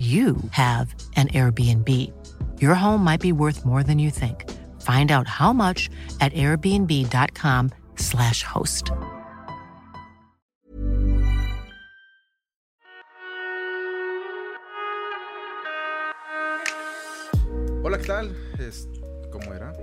you 0.00 0.36
have 0.52 0.94
an 1.16 1.28
Airbnb. 1.28 1.86
Your 2.58 2.74
home 2.74 3.04
might 3.04 3.20
be 3.20 3.32
worth 3.32 3.66
more 3.66 3.82
than 3.82 3.98
you 3.98 4.10
think. 4.10 4.50
Find 4.80 5.12
out 5.12 5.28
how 5.28 5.52
much 5.52 5.90
at 6.22 6.32
airbnb.com/slash 6.32 8.42
host. 8.42 8.92
Hola, 17.82 17.98
¿qué 17.98 18.06
tal? 18.06 18.34
Es, 18.58 18.88
¿Cómo 19.30 19.52
era? 19.52 19.74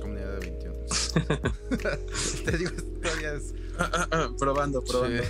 Comunidad 0.00 0.40
de 0.40 0.50
21. 0.50 0.74
Te 2.44 2.58
digo, 2.58 2.72
todavía 3.00 3.34
es... 3.34 3.54
probando, 4.38 4.82
probando. 4.82 5.22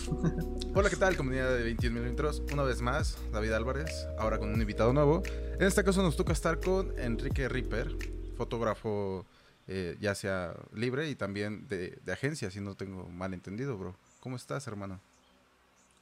Hola, 0.74 0.90
¿qué 0.90 0.96
tal? 0.96 1.16
Comunidad 1.16 1.56
de 1.56 1.62
21 1.62 1.98
milímetros. 1.98 2.42
Una 2.52 2.62
vez 2.62 2.80
más, 2.80 3.16
David 3.32 3.52
Álvarez, 3.52 4.06
ahora 4.18 4.38
con 4.38 4.52
un 4.52 4.60
invitado 4.60 4.92
nuevo. 4.92 5.22
En 5.26 5.62
este 5.62 5.84
caso 5.84 6.02
nos 6.02 6.16
toca 6.16 6.32
estar 6.32 6.60
con 6.60 6.98
Enrique 6.98 7.48
Ripper, 7.48 7.96
fotógrafo 8.36 9.26
eh, 9.68 9.96
ya 10.00 10.14
sea 10.14 10.54
libre 10.74 11.08
y 11.08 11.14
también 11.14 11.68
de, 11.68 12.00
agencia, 12.12 12.50
si 12.50 12.60
no 12.60 12.74
tengo 12.74 13.08
mal 13.08 13.34
entendido, 13.34 13.76
bro. 13.76 13.94
¿Cómo 14.20 14.36
estás, 14.36 14.66
hermano? 14.66 15.00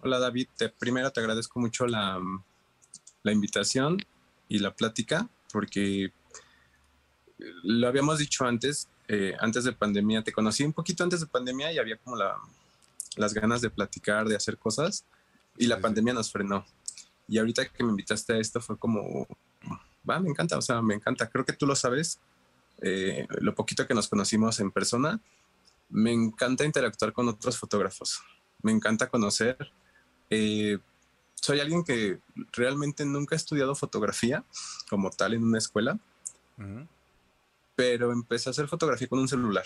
Hola 0.02 0.18
David, 0.18 0.48
primero 0.78 1.10
te 1.10 1.20
agradezco 1.20 1.60
mucho 1.60 1.86
la, 1.86 2.18
la 3.22 3.32
invitación 3.32 3.98
y 4.48 4.58
la 4.58 4.74
plática, 4.74 5.28
porque 5.52 6.12
lo 7.62 7.86
habíamos 7.86 8.18
dicho 8.18 8.46
antes, 8.46 8.88
eh, 9.08 9.34
antes 9.40 9.64
de 9.64 9.72
pandemia, 9.72 10.22
te 10.22 10.32
conocí 10.32 10.64
un 10.64 10.72
poquito 10.72 11.04
antes 11.04 11.20
de 11.20 11.26
pandemia 11.26 11.72
y 11.72 11.78
había 11.78 11.96
como 11.98 12.16
la, 12.16 12.36
las 13.16 13.34
ganas 13.34 13.60
de 13.60 13.70
platicar, 13.70 14.28
de 14.28 14.36
hacer 14.36 14.56
cosas, 14.58 15.04
y 15.56 15.66
la 15.66 15.76
Sí, 15.76 15.78
sí. 15.80 15.82
pandemia 15.82 16.14
nos 16.14 16.30
frenó. 16.32 16.64
Y 17.28 17.38
ahorita 17.38 17.66
que 17.68 17.84
me 17.84 17.90
invitaste 17.90 18.32
a 18.34 18.38
esto 18.38 18.60
fue 18.60 18.76
como, 18.78 19.26
va, 20.08 20.18
me 20.20 20.30
encanta, 20.30 20.56
o 20.58 20.62
sea, 20.62 20.80
me 20.82 20.94
encanta, 20.94 21.28
creo 21.28 21.44
que 21.44 21.52
tú 21.52 21.66
lo 21.66 21.76
sabes, 21.76 22.18
eh, 22.82 23.26
lo 23.40 23.54
poquito 23.54 23.86
que 23.86 23.94
nos 23.94 24.08
conocimos 24.08 24.58
en 24.60 24.70
persona, 24.70 25.20
me 25.88 26.12
encanta 26.12 26.64
interactuar 26.64 27.12
con 27.12 27.28
otros 27.28 27.58
fotógrafos, 27.58 28.20
me 28.62 28.72
encanta 28.72 29.08
conocer. 29.08 29.56
eh, 30.30 30.78
soy 31.34 31.58
alguien 31.58 31.82
que 31.84 32.20
realmente 32.52 33.04
nunca 33.06 33.34
ha 33.34 33.38
estudiado 33.38 33.74
fotografía 33.74 34.44
como 34.90 35.10
tal 35.10 35.32
en 35.34 35.42
una 35.42 35.56
escuela, 35.58 35.98
pero 37.74 38.12
empecé 38.12 38.48
a 38.48 38.52
hacer 38.52 38.68
fotografía 38.68 39.08
con 39.08 39.18
un 39.18 39.28
celular. 39.28 39.64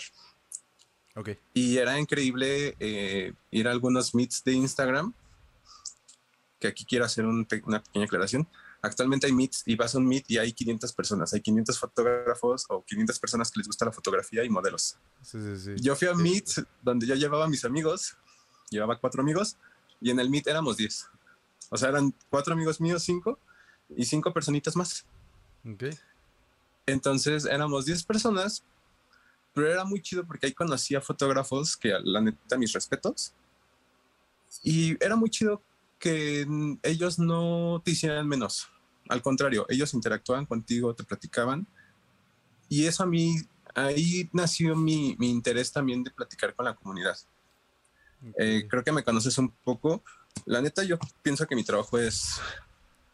Ok. 1.15 1.29
Y 1.53 1.77
era 1.77 1.99
increíble 1.99 2.75
eh, 2.79 3.33
ir 3.51 3.67
a 3.67 3.71
algunos 3.71 4.13
meets 4.13 4.43
de 4.43 4.53
Instagram, 4.53 5.13
que 6.59 6.67
aquí 6.67 6.85
quiero 6.85 7.05
hacer 7.05 7.25
un 7.25 7.47
una 7.65 7.81
pequeña 7.81 8.05
aclaración. 8.05 8.47
Actualmente 8.81 9.25
hay 9.25 9.33
meets 9.33 9.63
y 9.65 9.75
vas 9.75 9.95
a 9.95 9.97
un 9.97 10.07
meet 10.07 10.25
y 10.27 10.37
hay 10.37 10.53
500 10.53 10.93
personas, 10.93 11.33
hay 11.33 11.41
500 11.41 11.79
fotógrafos 11.79 12.65
o 12.69 12.83
500 12.83 13.19
personas 13.19 13.49
que 13.49 13.59
les 13.59 13.67
gusta 13.67 13.85
la 13.85 13.91
fotografía 13.91 14.43
y 14.43 14.49
modelos. 14.49 14.97
Sí, 15.21 15.39
sí, 15.41 15.57
sí. 15.57 15.81
Yo 15.81 15.95
fui 15.95 16.07
a 16.07 16.13
meets 16.13 16.61
donde 16.83 17.07
yo 17.07 17.15
llevaba 17.15 17.45
a 17.45 17.49
mis 17.49 17.65
amigos, 17.65 18.15
llevaba 18.69 18.99
cuatro 18.99 19.21
amigos 19.21 19.57
y 20.01 20.11
en 20.11 20.19
el 20.19 20.29
meet 20.29 20.47
éramos 20.47 20.77
10. 20.77 21.07
O 21.69 21.77
sea, 21.77 21.89
eran 21.89 22.13
cuatro 22.29 22.53
amigos 22.53 22.79
míos, 22.79 23.03
cinco 23.03 23.39
y 23.89 24.05
cinco 24.05 24.33
personitas 24.33 24.75
más. 24.75 25.05
Ok. 25.67 25.85
Entonces 26.85 27.45
éramos 27.45 27.85
10 27.85 28.03
personas, 28.03 28.63
pero 29.55 29.71
era 29.71 29.85
muy 29.85 30.01
chido 30.01 30.27
porque 30.27 30.47
ahí 30.47 30.53
conocí 30.53 30.95
a 30.95 31.01
fotógrafos 31.01 31.77
que 31.77 31.97
la 32.03 32.19
neta 32.19 32.57
mis 32.57 32.73
respetos. 32.73 33.33
Y 34.61 35.01
era 35.03 35.15
muy 35.15 35.29
chido 35.29 35.61
que 35.97 36.45
ellos 36.83 37.17
no 37.17 37.81
te 37.83 37.91
hicieran 37.91 38.27
menos. 38.27 38.67
Al 39.07 39.21
contrario, 39.21 39.65
ellos 39.69 39.93
interactuaban 39.93 40.45
contigo, 40.45 40.93
te 40.93 41.05
platicaban. 41.05 41.65
Y 42.67 42.85
eso 42.85 43.03
a 43.03 43.05
mí, 43.05 43.37
ahí 43.73 44.29
nació 44.33 44.75
mi, 44.75 45.15
mi 45.17 45.29
interés 45.29 45.71
también 45.71 46.03
de 46.03 46.11
platicar 46.11 46.53
con 46.53 46.65
la 46.65 46.75
comunidad. 46.75 47.17
Eh, 48.37 48.67
creo 48.69 48.83
que 48.83 48.91
me 48.91 49.05
conoces 49.05 49.37
un 49.37 49.51
poco. 49.63 50.03
La 50.45 50.61
neta, 50.61 50.83
yo 50.83 50.97
pienso 51.23 51.47
que 51.47 51.55
mi 51.55 51.63
trabajo 51.63 51.97
es 51.97 52.41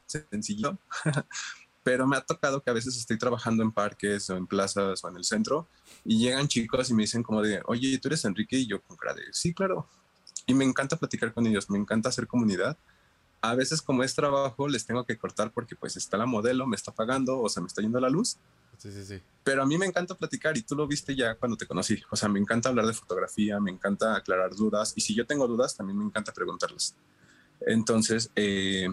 sencillo, 0.07 0.77
pero 1.83 2.05
me 2.07 2.15
ha 2.17 2.21
tocado 2.21 2.61
que 2.61 2.69
a 2.69 2.73
veces 2.73 2.95
estoy 2.97 3.17
trabajando 3.17 3.63
en 3.63 3.71
parques 3.71 4.29
o 4.29 4.37
en 4.37 4.45
plazas 4.47 5.03
o 5.03 5.09
en 5.09 5.17
el 5.17 5.23
centro 5.23 5.67
y 6.05 6.19
llegan 6.19 6.47
chicos 6.47 6.89
y 6.89 6.93
me 6.93 7.03
dicen 7.03 7.23
como 7.23 7.41
de, 7.41 7.61
oye, 7.65 7.97
¿tú 7.97 8.07
eres 8.07 8.23
Enrique? 8.25 8.57
Y 8.57 8.67
yo 8.67 8.81
con 8.81 8.97
cara 8.97 9.13
de, 9.15 9.23
sí, 9.31 9.53
claro. 9.53 9.87
Y 10.45 10.53
me 10.53 10.63
encanta 10.65 10.95
platicar 10.95 11.33
con 11.33 11.45
ellos, 11.47 11.69
me 11.69 11.77
encanta 11.77 12.09
hacer 12.09 12.27
comunidad. 12.27 12.77
A 13.41 13.55
veces 13.55 13.81
como 13.81 14.03
es 14.03 14.13
trabajo 14.13 14.67
les 14.67 14.85
tengo 14.85 15.03
que 15.05 15.17
cortar 15.17 15.51
porque 15.51 15.75
pues 15.75 15.97
está 15.97 16.17
la 16.17 16.27
modelo, 16.27 16.67
me 16.67 16.75
está 16.75 16.91
pagando 16.91 17.39
o 17.39 17.49
se 17.49 17.59
me 17.61 17.67
está 17.67 17.81
yendo 17.81 17.99
la 17.99 18.09
luz, 18.09 18.37
Sí, 18.77 18.91
sí, 18.91 19.03
sí. 19.03 19.21
pero 19.43 19.61
a 19.61 19.65
mí 19.65 19.77
me 19.77 19.85
encanta 19.85 20.15
platicar 20.15 20.57
y 20.57 20.63
tú 20.63 20.75
lo 20.75 20.87
viste 20.87 21.15
ya 21.15 21.35
cuando 21.35 21.55
te 21.57 21.65
conocí. 21.67 22.01
O 22.11 22.15
sea, 22.15 22.29
me 22.29 22.39
encanta 22.39 22.69
hablar 22.69 22.85
de 22.85 22.93
fotografía, 22.93 23.59
me 23.59 23.71
encanta 23.71 24.15
aclarar 24.15 24.55
dudas 24.55 24.93
y 24.95 25.01
si 25.01 25.15
yo 25.15 25.25
tengo 25.25 25.47
dudas 25.47 25.75
también 25.75 25.97
me 25.97 26.05
encanta 26.05 26.31
preguntarlas. 26.31 26.95
Entonces, 27.61 28.31
eh, 28.35 28.87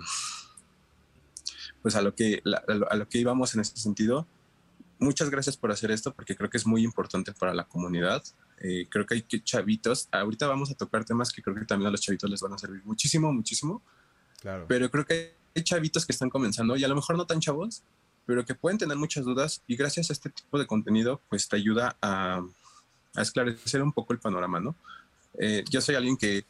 pues 1.89 1.97
a 1.97 2.03
lo, 2.03 2.15
que, 2.15 2.43
la- 2.45 2.63
a 2.69 2.75
lo- 2.75 2.93
a 2.93 2.97
lo 2.97 3.09
que 3.09 3.17
íbamos 3.17 3.55
en 3.55 3.63
ese 3.63 3.75
sentido, 3.79 4.27
muchas 4.99 5.31
gracias 5.31 5.57
por 5.57 5.73
hacer 5.73 5.91
esto 5.91 6.13
porque 6.13 6.37
creo 6.37 6.51
que 6.51 6.59
es 6.59 6.67
muy 6.67 6.83
importante 6.85 7.33
para 7.33 7.55
la 7.55 7.65
comunidad. 7.65 8.23
Eh, 8.61 8.87
creo 8.91 9.07
que 9.07 9.15
hay 9.15 9.23
que 9.23 9.43
chavitos, 9.43 10.07
ahorita 10.13 10.47
vamos 10.47 10.71
a 10.71 10.75
tocar 10.75 11.07
temas 11.07 11.33
que 11.33 11.41
creo 11.43 11.57
que 11.57 11.65
también 11.65 11.89
a 11.89 11.91
los 11.91 12.03
chavitos 12.03 12.29
les 12.29 12.43
van 12.43 12.53
a 12.53 12.59
servir 12.59 12.83
muchísimo, 12.85 13.33
muchísimo, 13.33 13.81
Claro. 14.43 14.67
pero 14.69 14.91
creo 14.91 15.07
que 15.07 15.35
hay 15.57 15.63
chavitos 15.65 16.05
que 16.05 16.13
están 16.13 16.29
comenzando 16.29 16.77
y 16.77 16.85
a 16.85 16.89
lo 16.89 16.95
mejor 16.95 17.17
no 17.17 17.25
tan 17.27 17.41
chavos, 17.41 17.83
pero 18.27 18.45
que 18.45 18.55
pueden 18.55 18.77
tener 18.77 18.99
muchas 18.99 19.25
dudas 19.25 19.63
y 19.67 19.75
gracias 19.75 20.11
a 20.11 20.13
este 20.13 20.29
tipo 20.29 20.59
de 20.59 20.67
contenido 20.67 21.23
pues 21.31 21.49
te 21.49 21.57
ayuda 21.57 21.97
a, 22.03 22.43
a 23.15 23.23
esclarecer 23.23 23.83
un 23.83 23.93
poco 23.95 24.13
el 24.13 24.19
panorama, 24.19 24.61
¿no? 24.61 24.75
Eh, 25.39 25.65
yo 25.71 25.81
soy 25.81 25.95
alguien 25.95 26.19
que 26.19 26.45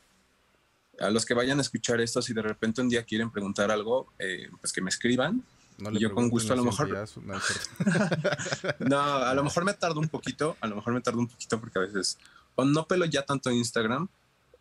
a 1.01 1.11
los 1.11 1.25
que 1.25 1.35
vayan 1.35 1.59
a 1.59 1.63
escuchar 1.63 2.01
esto, 2.01 2.23
si 2.23 2.33
de 2.33 2.43
repente 2.43 2.81
un 2.81 2.89
día 2.89 3.05
quieren 3.05 3.31
preguntar 3.31 3.71
algo, 3.71 4.13
eh, 4.19 4.51
pues 4.61 4.73
que 4.73 4.81
me 4.81 4.91
escriban. 4.91 5.45
No 5.79 5.93
y 5.93 6.01
yo 6.01 6.13
con 6.13 6.29
gusto 6.29 6.53
a 6.53 6.57
lo 6.57 6.65
mejor... 6.65 6.89
días, 6.89 7.15
no, 8.81 9.01
a 9.01 9.33
lo 9.33 9.45
mejor 9.45 9.65
me 9.65 9.75
tardo 9.75 10.01
un 10.01 10.09
poquito, 10.09 10.57
a 10.61 10.67
lo 10.67 10.75
mejor 10.75 10.93
me 10.93 11.01
tardo 11.01 11.21
un 11.21 11.29
poquito 11.29 11.61
porque 11.61 11.79
a 11.79 11.83
veces 11.83 12.19
o 12.57 12.65
no 12.65 12.89
pelo 12.89 13.05
ya 13.05 13.25
tanto 13.25 13.53
Instagram 13.53 14.09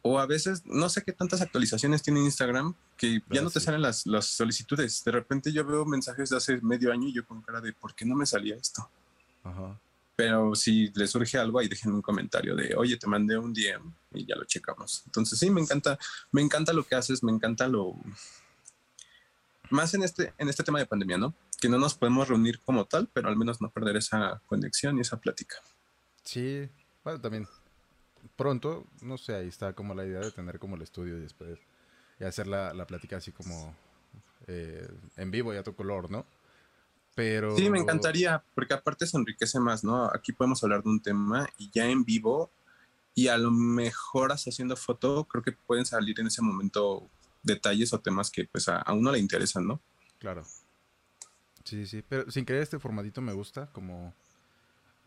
O 0.03 0.19
a 0.19 0.27
veces, 0.27 0.63
no 0.65 0.87
sé 0.89 1.03
qué 1.03 1.13
tantas 1.13 1.41
actualizaciones 1.41 2.03
tiene 2.03 2.19
Instagram 2.19 2.75
que 2.95 3.23
ya 3.31 3.41
Ah, 3.41 3.43
no 3.43 3.49
te 3.49 3.59
salen 3.59 3.81
las, 3.81 4.05
las 4.05 4.27
solicitudes. 4.27 5.03
De 5.03 5.11
repente 5.11 5.51
yo 5.51 5.65
veo 5.65 5.85
mensajes 5.85 6.29
de 6.29 6.37
hace 6.37 6.61
medio 6.61 6.93
año 6.93 7.07
y 7.07 7.13
yo 7.13 7.25
con 7.25 7.41
cara 7.41 7.59
de 7.61 7.73
¿por 7.73 7.95
qué 7.95 8.05
no 8.05 8.15
me 8.15 8.27
salía 8.27 8.55
esto? 8.55 8.87
Ajá. 9.43 9.75
Pero 10.17 10.55
si 10.55 10.91
les 10.95 11.11
surge 11.11 11.37
algo 11.37 11.59
ahí 11.59 11.67
déjenme 11.67 11.95
un 11.95 12.01
comentario 12.01 12.55
de 12.55 12.75
oye, 12.75 12.97
te 12.97 13.07
mandé 13.07 13.37
un 13.37 13.53
DM 13.53 13.93
y 14.15 14.25
ya 14.25 14.35
lo 14.35 14.45
checamos. 14.45 15.03
Entonces 15.05 15.37
sí, 15.37 15.49
me 15.49 15.61
encanta, 15.61 15.97
me 16.31 16.41
encanta 16.41 16.73
lo 16.73 16.83
que 16.83 16.95
haces, 16.95 17.23
me 17.23 17.31
encanta 17.31 17.67
lo 17.67 17.95
más 19.69 19.93
en 19.93 20.01
este, 20.01 20.33
en 20.39 20.49
este 20.49 20.63
tema 20.63 20.79
de 20.79 20.87
pandemia, 20.87 21.19
¿no? 21.19 21.35
Que 21.61 21.69
no 21.69 21.77
nos 21.77 21.93
podemos 21.93 22.27
reunir 22.27 22.59
como 22.61 22.85
tal, 22.85 23.07
pero 23.13 23.29
al 23.29 23.37
menos 23.37 23.61
no 23.61 23.69
perder 23.69 23.97
esa 23.97 24.41
conexión 24.47 24.97
y 24.97 25.01
esa 25.01 25.21
plática. 25.21 25.57
Sí, 26.23 26.67
bueno, 27.03 27.21
también 27.21 27.47
pronto, 28.35 28.87
no 29.01 29.17
sé, 29.17 29.35
ahí 29.35 29.47
está 29.47 29.73
como 29.73 29.93
la 29.93 30.05
idea 30.05 30.19
de 30.19 30.31
tener 30.31 30.57
como 30.57 30.75
el 30.75 30.81
estudio 30.81 31.17
y 31.17 31.21
después 31.21 31.59
y 32.19 32.23
hacer 32.23 32.47
la, 32.47 32.73
la 32.73 32.87
plática 32.87 33.17
así 33.17 33.31
como 33.31 33.75
eh, 34.47 34.87
en 35.17 35.31
vivo 35.31 35.53
y 35.53 35.57
a 35.57 35.63
tu 35.63 35.75
color, 35.75 36.09
¿no? 36.09 36.25
Pero... 37.17 37.57
Sí, 37.57 37.67
me 37.71 37.79
encantaría, 37.79 38.43
porque 38.53 38.75
aparte 38.75 39.07
se 39.07 39.17
enriquece 39.17 39.59
más, 39.59 39.83
¿no? 39.83 40.05
Aquí 40.13 40.33
podemos 40.33 40.63
hablar 40.63 40.83
de 40.83 40.89
un 40.89 41.01
tema 41.01 41.49
y 41.57 41.71
ya 41.71 41.87
en 41.87 42.05
vivo 42.05 42.51
y 43.15 43.27
a 43.27 43.39
lo 43.39 43.49
mejor 43.49 44.31
hasta 44.31 44.51
haciendo 44.51 44.75
foto, 44.75 45.23
creo 45.23 45.41
que 45.41 45.51
pueden 45.51 45.83
salir 45.83 46.19
en 46.19 46.27
ese 46.27 46.43
momento 46.43 47.09
detalles 47.41 47.91
o 47.91 47.99
temas 47.99 48.29
que 48.29 48.45
pues 48.45 48.69
a, 48.69 48.77
a 48.77 48.93
uno 48.93 49.11
le 49.11 49.17
interesan, 49.17 49.65
¿no? 49.65 49.81
Claro. 50.19 50.45
Sí, 51.63 51.87
sí, 51.87 52.03
pero 52.07 52.29
sin 52.29 52.45
querer 52.45 52.61
este 52.61 52.77
formatito 52.77 53.19
me 53.19 53.33
gusta, 53.33 53.65
como, 53.71 54.13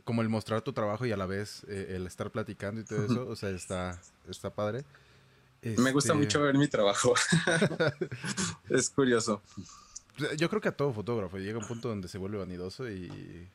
como 0.02 0.22
el 0.22 0.28
mostrar 0.28 0.62
tu 0.62 0.72
trabajo 0.72 1.06
y 1.06 1.12
a 1.12 1.16
la 1.16 1.26
vez 1.26 1.64
eh, 1.68 1.92
el 1.94 2.08
estar 2.08 2.32
platicando 2.32 2.80
y 2.80 2.84
todo 2.84 3.04
eso, 3.04 3.28
o 3.28 3.36
sea, 3.36 3.50
está, 3.50 4.00
está 4.28 4.52
padre. 4.52 4.84
Me 5.62 5.92
gusta 5.92 6.12
Este, 6.14 6.24
mucho 6.24 6.42
ver 6.42 6.58
mi 6.58 6.66
trabajo. 6.66 7.14
es 8.68 8.90
curioso. 8.90 9.42
Yo 10.37 10.49
creo 10.49 10.61
que 10.61 10.69
a 10.69 10.76
todo 10.76 10.93
fotógrafo 10.93 11.38
llega 11.38 11.58
un 11.58 11.67
punto 11.67 11.88
donde 11.88 12.08
se 12.08 12.19
vuelve 12.19 12.38
vanidoso 12.38 12.88
y, 12.90 13.49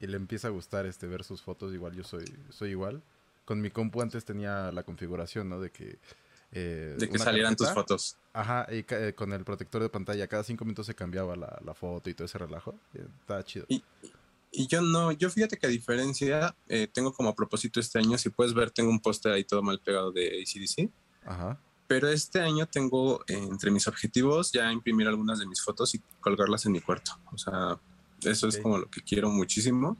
y 0.00 0.06
le 0.06 0.16
empieza 0.16 0.48
a 0.48 0.50
gustar 0.50 0.86
este 0.86 1.06
ver 1.06 1.24
sus 1.24 1.42
fotos. 1.42 1.72
Igual 1.72 1.94
yo 1.94 2.04
soy, 2.04 2.24
soy 2.50 2.70
igual. 2.70 3.02
Con 3.44 3.60
mi 3.60 3.70
compu 3.70 4.00
antes 4.02 4.24
tenía 4.24 4.72
la 4.72 4.82
configuración, 4.82 5.48
¿no? 5.48 5.60
De 5.60 5.70
que... 5.70 5.98
eh, 6.52 6.96
De 6.98 7.08
que 7.08 7.18
salieran 7.18 7.56
tus 7.56 7.70
fotos. 7.70 8.16
Ajá, 8.32 8.66
y 8.72 8.84
eh, 8.88 9.12
con 9.14 9.32
el 9.32 9.44
protector 9.44 9.82
de 9.82 9.88
pantalla, 9.88 10.26
cada 10.26 10.42
cinco 10.44 10.64
minutos 10.64 10.86
se 10.86 10.94
cambiaba 10.94 11.36
la, 11.36 11.60
la 11.64 11.74
foto 11.74 12.08
y 12.10 12.14
todo 12.14 12.24
ese 12.26 12.38
relajo. 12.38 12.74
y 12.94 12.98
Estaba 13.20 13.42
chido. 13.44 13.66
Y, 13.68 13.82
y 14.50 14.66
yo 14.66 14.80
no, 14.80 15.12
yo 15.12 15.28
fíjate 15.30 15.58
que 15.58 15.66
a 15.66 15.70
diferencia, 15.70 16.54
eh, 16.68 16.88
tengo 16.92 17.12
como 17.12 17.28
a 17.30 17.34
propósito 17.34 17.80
este 17.80 17.98
año, 17.98 18.16
si 18.18 18.30
puedes 18.30 18.54
ver, 18.54 18.70
tengo 18.70 18.88
un 18.90 19.00
póster 19.00 19.32
ahí 19.32 19.44
todo 19.44 19.62
mal 19.62 19.78
pegado 19.80 20.10
de 20.12 20.42
ACDC. 20.42 20.90
Ajá. 21.26 21.58
Pero 21.86 22.08
este 22.08 22.40
año 22.40 22.66
tengo 22.66 23.20
eh, 23.26 23.34
entre 23.34 23.70
mis 23.70 23.86
objetivos 23.86 24.52
ya 24.52 24.72
imprimir 24.72 25.06
algunas 25.06 25.38
de 25.38 25.46
mis 25.46 25.60
fotos 25.62 25.94
y 25.94 26.02
colgarlas 26.20 26.64
en 26.66 26.72
mi 26.72 26.80
cuarto. 26.80 27.12
O 27.32 27.38
sea, 27.38 27.78
eso 28.22 28.48
es 28.48 28.56
Ok. 28.56 28.62
como 28.62 28.78
lo 28.78 28.90
que 28.90 29.02
quiero 29.02 29.28
muchísimo. 29.30 29.96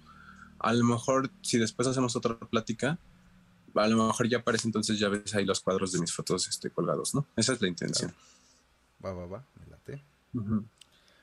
A 0.59 0.73
lo 0.73 0.85
mejor 0.85 1.31
si 1.43 1.59
después 1.59 1.87
hacemos 1.87 2.17
otra 2.17 2.39
plática, 2.39 2.99
a 3.75 3.87
lo 3.87 4.07
mejor 4.07 4.29
ya 4.29 4.39
aparece 4.39 4.67
entonces 4.69 4.99
ya 4.99 5.09
ves 5.09 5.35
ahí 5.35 5.45
los 5.45 5.61
cuadros 5.61 5.93
de 5.93 5.99
mis 6.01 6.13
fotos 6.13 6.49
este, 6.49 6.71
colgados, 6.71 7.15
¿no? 7.15 7.27
Esa 7.37 7.53
es 7.53 7.61
la 7.61 7.69
intención. 7.69 8.15
Va, 9.05 9.13
va, 9.13 9.27
va. 9.27 9.45
Me 9.61 9.67
late. 9.67 10.03
Ujú. 10.33 10.65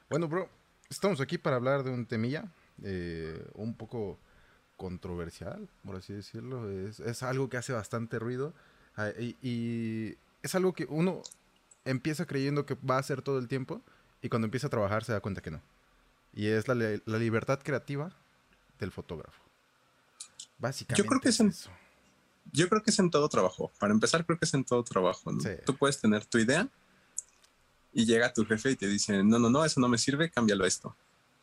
Bueno, 0.09 0.27
bro, 0.27 0.47
estamos 0.89 1.21
aquí 1.21 1.37
para 1.39 1.55
hablar 1.55 1.83
de 1.83 1.89
un 1.89 2.05
temilla 2.05 2.51
eh, 2.83 3.43
un 3.55 3.73
poco 3.73 4.19
controversial, 4.77 5.67
por 5.85 5.95
así 5.95 6.13
decirlo. 6.13 6.69
Es, 6.69 6.99
es 6.99 7.23
algo 7.23 7.49
que 7.49 7.57
hace 7.57 7.73
bastante 7.73 8.19
ruido 8.19 8.53
ah, 8.97 9.09
y, 9.19 9.35
y 9.41 10.17
es 10.43 10.55
algo 10.55 10.73
que 10.73 10.85
uno 10.89 11.21
empieza 11.85 12.25
creyendo 12.25 12.65
que 12.65 12.75
va 12.75 12.97
a 12.97 12.99
hacer 12.99 13.21
todo 13.21 13.39
el 13.39 13.47
tiempo 13.47 13.81
y 14.21 14.29
cuando 14.29 14.45
empieza 14.45 14.67
a 14.67 14.69
trabajar 14.69 15.03
se 15.03 15.11
da 15.11 15.19
cuenta 15.19 15.41
que 15.41 15.51
no. 15.51 15.61
Y 16.33 16.47
es 16.47 16.67
la, 16.67 16.75
la 16.75 17.17
libertad 17.17 17.59
creativa 17.63 18.11
del 18.79 18.91
fotógrafo. 18.91 19.41
Básicamente. 20.57 21.01
Yo 21.01 21.07
creo 21.07 21.19
que 21.21 21.29
es 21.29 21.39
en- 21.39 21.47
eso. 21.49 21.69
Yo 22.53 22.67
creo 22.69 22.81
que 22.81 22.91
es 22.91 22.99
en 22.99 23.09
todo 23.09 23.29
trabajo. 23.29 23.71
Para 23.79 23.93
empezar, 23.93 24.25
creo 24.25 24.37
que 24.37 24.45
es 24.45 24.53
en 24.53 24.63
todo 24.63 24.83
trabajo. 24.83 25.31
¿no? 25.31 25.39
Sí. 25.41 25.49
Tú 25.65 25.75
puedes 25.75 25.99
tener 25.99 26.25
tu 26.25 26.37
idea 26.37 26.67
y 27.93 28.05
llega 28.05 28.33
tu 28.33 28.45
jefe 28.45 28.71
y 28.71 28.75
te 28.75 28.87
dice, 28.87 29.23
no, 29.23 29.37
no, 29.39 29.49
no, 29.49 29.63
eso 29.65 29.79
no 29.79 29.87
me 29.87 29.97
sirve, 29.97 30.29
cámbialo 30.31 30.63
a 30.63 30.67
esto. 30.67 30.95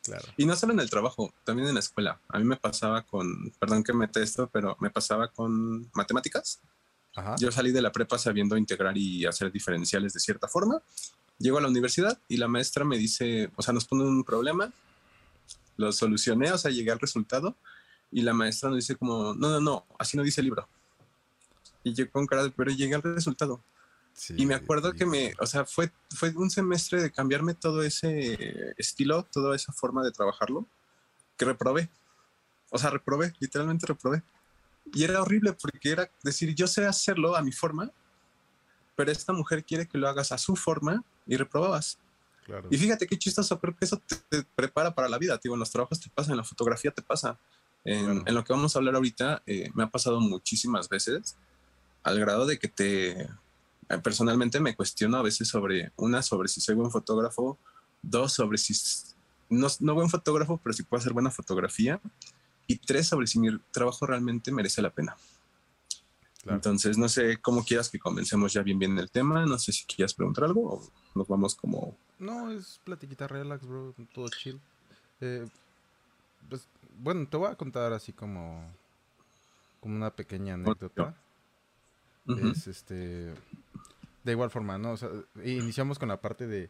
Claro. 0.03 0.25
Y 0.37 0.45
no 0.45 0.55
solo 0.55 0.73
en 0.73 0.79
el 0.79 0.89
trabajo, 0.89 1.33
también 1.43 1.67
en 1.67 1.73
la 1.75 1.79
escuela. 1.81 2.19
A 2.29 2.39
mí 2.39 2.45
me 2.45 2.55
pasaba 2.57 3.03
con, 3.03 3.51
perdón 3.59 3.83
que 3.83 3.93
mete 3.93 4.21
esto, 4.23 4.49
pero 4.51 4.75
me 4.79 4.89
pasaba 4.89 5.27
con 5.29 5.89
matemáticas. 5.93 6.59
Ajá. 7.15 7.35
Yo 7.39 7.51
salí 7.51 7.71
de 7.71 7.81
la 7.81 7.91
prepa 7.91 8.17
sabiendo 8.17 8.57
integrar 8.57 8.97
y 8.97 9.25
hacer 9.25 9.51
diferenciales 9.51 10.13
de 10.13 10.19
cierta 10.19 10.47
forma. 10.47 10.81
Llego 11.37 11.57
a 11.57 11.61
la 11.61 11.67
universidad 11.67 12.19
y 12.27 12.37
la 12.37 12.47
maestra 12.47 12.85
me 12.85 12.97
dice, 12.97 13.49
o 13.55 13.61
sea, 13.61 13.73
nos 13.73 13.85
pone 13.85 14.03
un 14.03 14.23
problema, 14.23 14.71
lo 15.77 15.91
solucioné, 15.91 16.51
o 16.51 16.57
sea, 16.57 16.71
llegué 16.71 16.91
al 16.91 16.99
resultado 16.99 17.55
y 18.11 18.21
la 18.21 18.33
maestra 18.33 18.69
nos 18.69 18.77
dice 18.77 18.95
como, 18.95 19.33
no, 19.33 19.49
no, 19.49 19.59
no, 19.59 19.85
así 19.97 20.17
no 20.17 20.23
dice 20.23 20.41
el 20.41 20.45
libro. 20.45 20.67
Y 21.83 21.93
yo 21.93 22.09
con 22.11 22.27
cara 22.27 22.43
de, 22.43 22.51
pero 22.51 22.71
llegué 22.71 22.95
al 22.95 23.01
resultado. 23.01 23.61
Sí, 24.13 24.33
Y 24.37 24.45
me 24.45 24.53
acuerdo 24.55 24.91
sí. 24.91 24.97
que 24.97 25.05
me, 25.05 25.33
o 25.39 25.45
sea, 25.45 25.65
fue, 25.65 25.91
fue 26.13 26.29
un 26.35 26.49
semestre 26.49 27.01
de 27.01 27.11
cambiarme 27.11 27.53
todo 27.53 27.83
ese 27.83 28.73
estilo, 28.77 29.23
toda 29.31 29.55
esa 29.55 29.71
forma 29.71 30.03
de 30.03 30.11
trabajarlo, 30.11 30.65
que 31.37 31.45
reprobé. 31.45 31.89
O 32.69 32.77
sea, 32.77 32.89
reprobé, 32.89 33.33
literalmente 33.39 33.85
reprobé. 33.85 34.21
Y 34.93 35.03
era 35.03 35.21
horrible 35.21 35.53
porque 35.53 35.91
era 35.91 36.09
decir, 36.23 36.53
yo 36.55 36.67
sé 36.67 36.85
hacerlo 36.85 37.35
a 37.35 37.41
mi 37.41 37.51
forma, 37.51 37.91
pero 38.95 39.11
esta 39.11 39.33
mujer 39.33 39.63
quiere 39.63 39.87
que 39.87 39.97
lo 39.97 40.07
hagas 40.09 40.31
a 40.31 40.37
su 40.37 40.55
forma 40.55 41.03
y 41.25 41.37
reprobabas. 41.37 41.97
Claro. 42.45 42.67
Y 42.71 42.77
fíjate 42.77 43.05
qué 43.07 43.17
chistoso, 43.17 43.59
creo 43.59 43.75
que 43.77 43.85
eso 43.85 44.01
te, 44.29 44.43
prepara 44.55 44.93
para 44.93 45.07
la 45.07 45.17
vida, 45.17 45.37
tío. 45.37 45.53
En 45.53 45.59
los 45.59 45.69
trabajos 45.71 45.99
te 45.99 46.09
pasa, 46.09 46.31
en 46.31 46.37
la 46.37 46.43
fotografía 46.43 46.91
te 46.91 47.01
pasa. 47.01 47.37
En, 47.85 48.05
Claro. 48.05 48.23
en 48.25 48.35
lo 48.35 48.43
que 48.43 48.53
vamos 48.53 48.75
a 48.75 48.79
hablar 48.79 48.95
ahorita, 48.95 49.41
eh, 49.45 49.69
me 49.73 49.83
ha 49.83 49.87
pasado 49.87 50.19
muchísimas 50.19 50.89
veces, 50.89 51.37
al 52.03 52.19
grado 52.19 52.45
de 52.45 52.57
que 52.59 52.67
te. 52.67 53.21
eh, 53.21 53.29
Personalmente 54.03 54.59
me 54.59 54.75
cuestiono 54.75 55.17
a 55.17 55.21
veces 55.21 55.47
sobre, 55.47 55.91
una, 55.95 56.21
sobre 56.21 56.47
si 56.49 56.59
soy 56.61 56.75
buen 56.75 56.91
fotógrafo, 56.91 57.57
dos, 58.01 58.33
sobre 58.33 58.57
si. 58.57 58.73
No, 59.49 59.67
no 59.79 59.93
buen 59.95 60.09
fotógrafo, 60.09 60.59
pero 60.63 60.73
si 60.73 60.83
puedo 60.83 60.99
hacer 60.99 61.13
buena 61.13 61.31
fotografía, 61.31 61.99
y 62.69 62.77
tres, 62.77 63.07
sobre 63.07 63.25
si 63.25 63.39
mi 63.39 63.49
trabajo 63.71 64.05
realmente 64.05 64.51
merece 64.51 64.81
la 64.81 64.91
pena. 64.91 65.17
Claro. 66.43 66.55
Entonces, 66.55 66.97
no 66.97 67.09
sé 67.09 67.37
cómo 67.41 67.65
quieras 67.65 67.89
que 67.89 67.97
comencemos 67.97 68.53
ya 68.53 68.61
bien 68.61 68.77
bien 68.77 68.97
el 68.99 69.09
tema, 69.09 69.45
no 69.45 69.57
sé 69.57 69.73
si 69.73 69.85
quieras 69.85 70.13
preguntar 70.13 70.45
algo 70.45 70.75
o 70.75 70.91
nos 71.15 71.27
vamos 71.27 71.55
como 71.55 71.97
No, 72.19 72.51
es 72.51 72.79
platiquita 72.83 73.27
relax, 73.27 73.65
bro. 73.65 73.95
Todo 74.13 74.29
chill. 74.29 74.61
Eh, 75.19 75.47
pues, 76.47 76.67
bueno, 76.99 77.27
te 77.27 77.37
voy 77.37 77.49
a 77.49 77.55
contar 77.55 77.91
así 77.91 78.13
como, 78.13 78.63
como 79.79 79.95
una 79.95 80.11
pequeña 80.11 80.53
anécdota. 80.53 81.15
Es 82.27 82.67
este. 82.67 83.33
De 84.23 84.31
igual 84.31 84.51
forma, 84.51 84.77
¿no? 84.77 84.91
O 84.91 84.97
sea, 84.97 85.09
iniciamos 85.43 85.97
con 85.97 86.09
la 86.09 86.21
parte 86.21 86.45
de. 86.45 86.69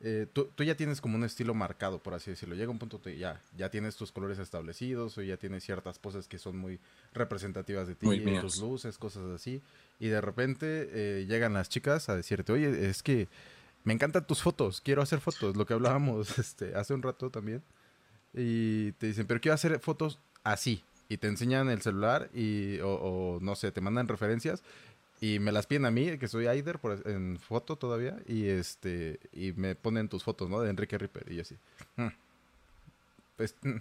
Eh, 0.00 0.26
tú, 0.32 0.50
tú 0.54 0.62
ya 0.62 0.76
tienes 0.76 1.00
como 1.00 1.16
un 1.16 1.24
estilo 1.24 1.54
marcado, 1.54 2.02
por 2.02 2.12
así 2.14 2.30
decirlo. 2.30 2.54
Llega 2.54 2.70
un 2.70 2.78
punto 2.78 3.00
que 3.00 3.16
ya, 3.16 3.40
ya 3.56 3.70
tienes 3.70 3.96
tus 3.96 4.12
colores 4.12 4.38
establecidos 4.38 5.16
o 5.16 5.22
ya 5.22 5.36
tienes 5.38 5.64
ciertas 5.64 5.98
poses 5.98 6.28
que 6.28 6.38
son 6.38 6.58
muy 6.58 6.78
representativas 7.14 7.88
de 7.88 7.94
ti, 7.94 8.06
Muy 8.06 8.16
y 8.16 8.20
mías. 8.20 8.42
tus 8.42 8.58
luces, 8.58 8.98
cosas 8.98 9.24
así. 9.34 9.62
Y 9.98 10.08
de 10.08 10.20
repente 10.20 10.88
eh, 10.92 11.26
llegan 11.26 11.54
las 11.54 11.68
chicas 11.70 12.08
a 12.10 12.16
decirte, 12.16 12.52
oye, 12.52 12.88
es 12.90 13.02
que 13.02 13.28
me 13.84 13.94
encantan 13.94 14.26
tus 14.26 14.42
fotos, 14.42 14.80
quiero 14.82 15.00
hacer 15.00 15.20
fotos, 15.20 15.56
lo 15.56 15.64
que 15.64 15.72
hablábamos 15.72 16.38
este, 16.38 16.74
hace 16.74 16.92
un 16.92 17.02
rato 17.02 17.30
también. 17.30 17.62
Y 18.34 18.92
te 18.92 19.06
dicen, 19.06 19.26
pero 19.26 19.40
quiero 19.40 19.54
hacer 19.54 19.78
fotos 19.80 20.18
así. 20.44 20.82
Y 21.08 21.18
te 21.18 21.28
enseñan 21.28 21.70
el 21.70 21.80
celular 21.80 22.28
y, 22.34 22.80
o, 22.80 22.90
o, 22.90 23.40
no 23.40 23.54
sé, 23.54 23.70
te 23.72 23.80
mandan 23.80 24.08
referencias 24.08 24.62
y 25.20 25.38
me 25.38 25.52
las 25.52 25.66
piden 25.66 25.86
a 25.86 25.90
mí, 25.90 26.18
que 26.18 26.28
soy 26.28 26.46
Aider 26.46 26.78
por, 26.78 27.02
en 27.08 27.38
foto 27.38 27.76
todavía, 27.76 28.18
y 28.26 28.46
este 28.46 29.18
y 29.32 29.52
me 29.52 29.74
ponen 29.74 30.08
tus 30.08 30.22
fotos, 30.22 30.48
¿no? 30.50 30.60
De 30.60 30.70
Enrique 30.70 30.98
Ripper. 30.98 31.30
Y 31.30 31.36
yo 31.36 31.42
así, 31.42 31.56
"Hmm, 31.96 32.08
pues 33.36 33.54
mm, 33.62 33.76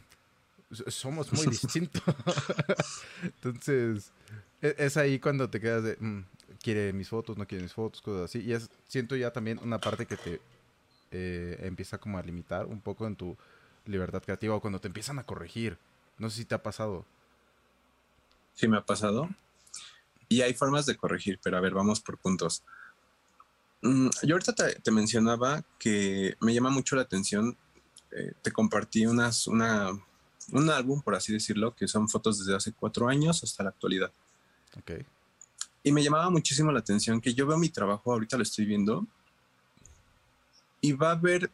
somos 0.88 1.32
muy 1.34 1.46
distintos. 1.48 2.04
Entonces, 3.24 4.12
e- 4.62 4.76
es 4.78 4.98
ahí 4.98 5.20
cuando 5.20 5.50
te 5.50 5.60
quedas 5.60 5.84
de, 5.84 5.98
"Mm, 6.00 6.24
quiere 6.62 6.94
mis 6.94 7.10
fotos, 7.10 7.38
no 7.38 7.46
quiere 7.48 7.64
mis 7.64 7.74
fotos, 7.74 8.02
cosas 8.02 8.24
así. 8.26 8.40
Y 8.42 8.54
es, 8.54 8.70
siento 8.88 9.16
ya 9.16 9.32
también 9.32 9.60
una 9.62 9.80
parte 9.80 10.06
que 10.06 10.18
te 10.18 10.42
eh, 11.12 11.60
empieza 11.62 11.98
como 11.98 12.18
a 12.18 12.24
limitar 12.24 12.66
un 12.66 12.82
poco 12.82 13.08
en 13.08 13.16
tu 13.16 13.38
libertad 13.86 14.22
creativa 14.24 14.56
o 14.56 14.60
cuando 14.62 14.80
te 14.80 14.88
empiezan 14.88 15.20
a 15.20 15.24
corregir. 15.24 15.78
No 16.18 16.30
sé 16.30 16.38
si 16.38 16.46
te 16.46 16.56
ha 16.56 16.64
pasado. 16.64 17.06
Sí, 18.54 18.68
me 18.68 18.78
ha 18.78 18.82
pasado. 18.86 19.30
Y 20.28 20.42
hay 20.42 20.54
formas 20.54 20.86
de 20.86 20.96
corregir, 20.98 21.40
pero 21.44 21.58
a 21.58 21.62
ver, 21.62 21.74
vamos 21.74 22.00
por 22.02 22.18
puntos. 22.18 22.64
Mm, 23.82 24.10
yo 24.24 24.36
ahorita 24.36 24.54
te, 24.54 24.76
te 24.80 24.92
mencionaba 24.92 25.64
que 25.78 26.36
me 26.42 26.54
llama 26.54 26.70
mucho 26.70 26.96
la 26.96 27.04
atención. 27.04 27.58
eh, 28.12 28.34
te 28.42 28.52
compartí 28.52 29.06
unas, 29.06 29.46
una, 29.48 29.90
un 30.52 30.70
álbum, 30.70 31.02
por 31.02 31.16
así 31.16 31.34
decirlo, 31.34 31.76
que 31.76 31.88
son 31.88 32.08
fotos 32.08 32.40
desde 32.40 32.56
hace 32.56 32.72
cuatro 32.72 33.08
años 33.10 33.44
hasta 33.44 33.64
la 33.64 33.70
actualidad. 33.70 34.12
Ok. 34.78 34.92
Y 35.84 35.92
me 35.92 36.04
llamaba 36.04 36.30
muchísimo 36.30 36.72
la 36.72 36.80
atención 36.80 37.22
que 37.22 37.34
yo 37.34 37.46
veo 37.46 37.58
mi 37.58 37.70
trabajo, 37.70 38.12
ahorita 38.12 38.38
lo 38.38 38.44
estoy 38.44 38.66
viendo, 38.66 39.06
y 40.82 40.94
va 40.94 41.10
a 41.10 41.12
haber 41.12 41.52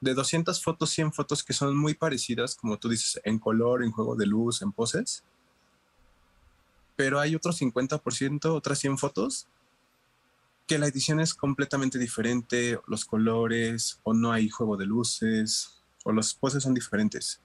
de 0.00 0.14
200 0.14 0.62
fotos, 0.62 0.90
100 0.90 1.12
fotos 1.12 1.42
que 1.42 1.52
son 1.52 1.76
muy 1.76 1.94
parecidas, 1.94 2.54
como 2.56 2.76
tú 2.78 2.88
dices, 2.88 3.20
en 3.24 3.38
color, 3.38 3.82
en 3.82 3.90
juego 3.90 4.16
de 4.16 4.26
luz, 4.26 4.60
en 4.62 4.72
poses. 4.72 5.22
Pero 6.96 7.20
hay 7.20 7.34
otro 7.34 7.52
50%, 7.52 8.46
otras 8.46 8.78
100 8.78 8.98
fotos, 8.98 9.46
que 10.66 10.78
la 10.78 10.86
edición 10.86 11.20
es 11.20 11.34
completamente 11.34 11.98
diferente, 11.98 12.78
los 12.86 13.04
colores, 13.04 14.00
o 14.02 14.14
no 14.14 14.32
hay 14.32 14.48
juego 14.48 14.76
de 14.76 14.86
luces, 14.86 15.82
o 16.04 16.12
las 16.12 16.34
poses 16.34 16.62
son 16.62 16.74
diferentes. 16.74 17.40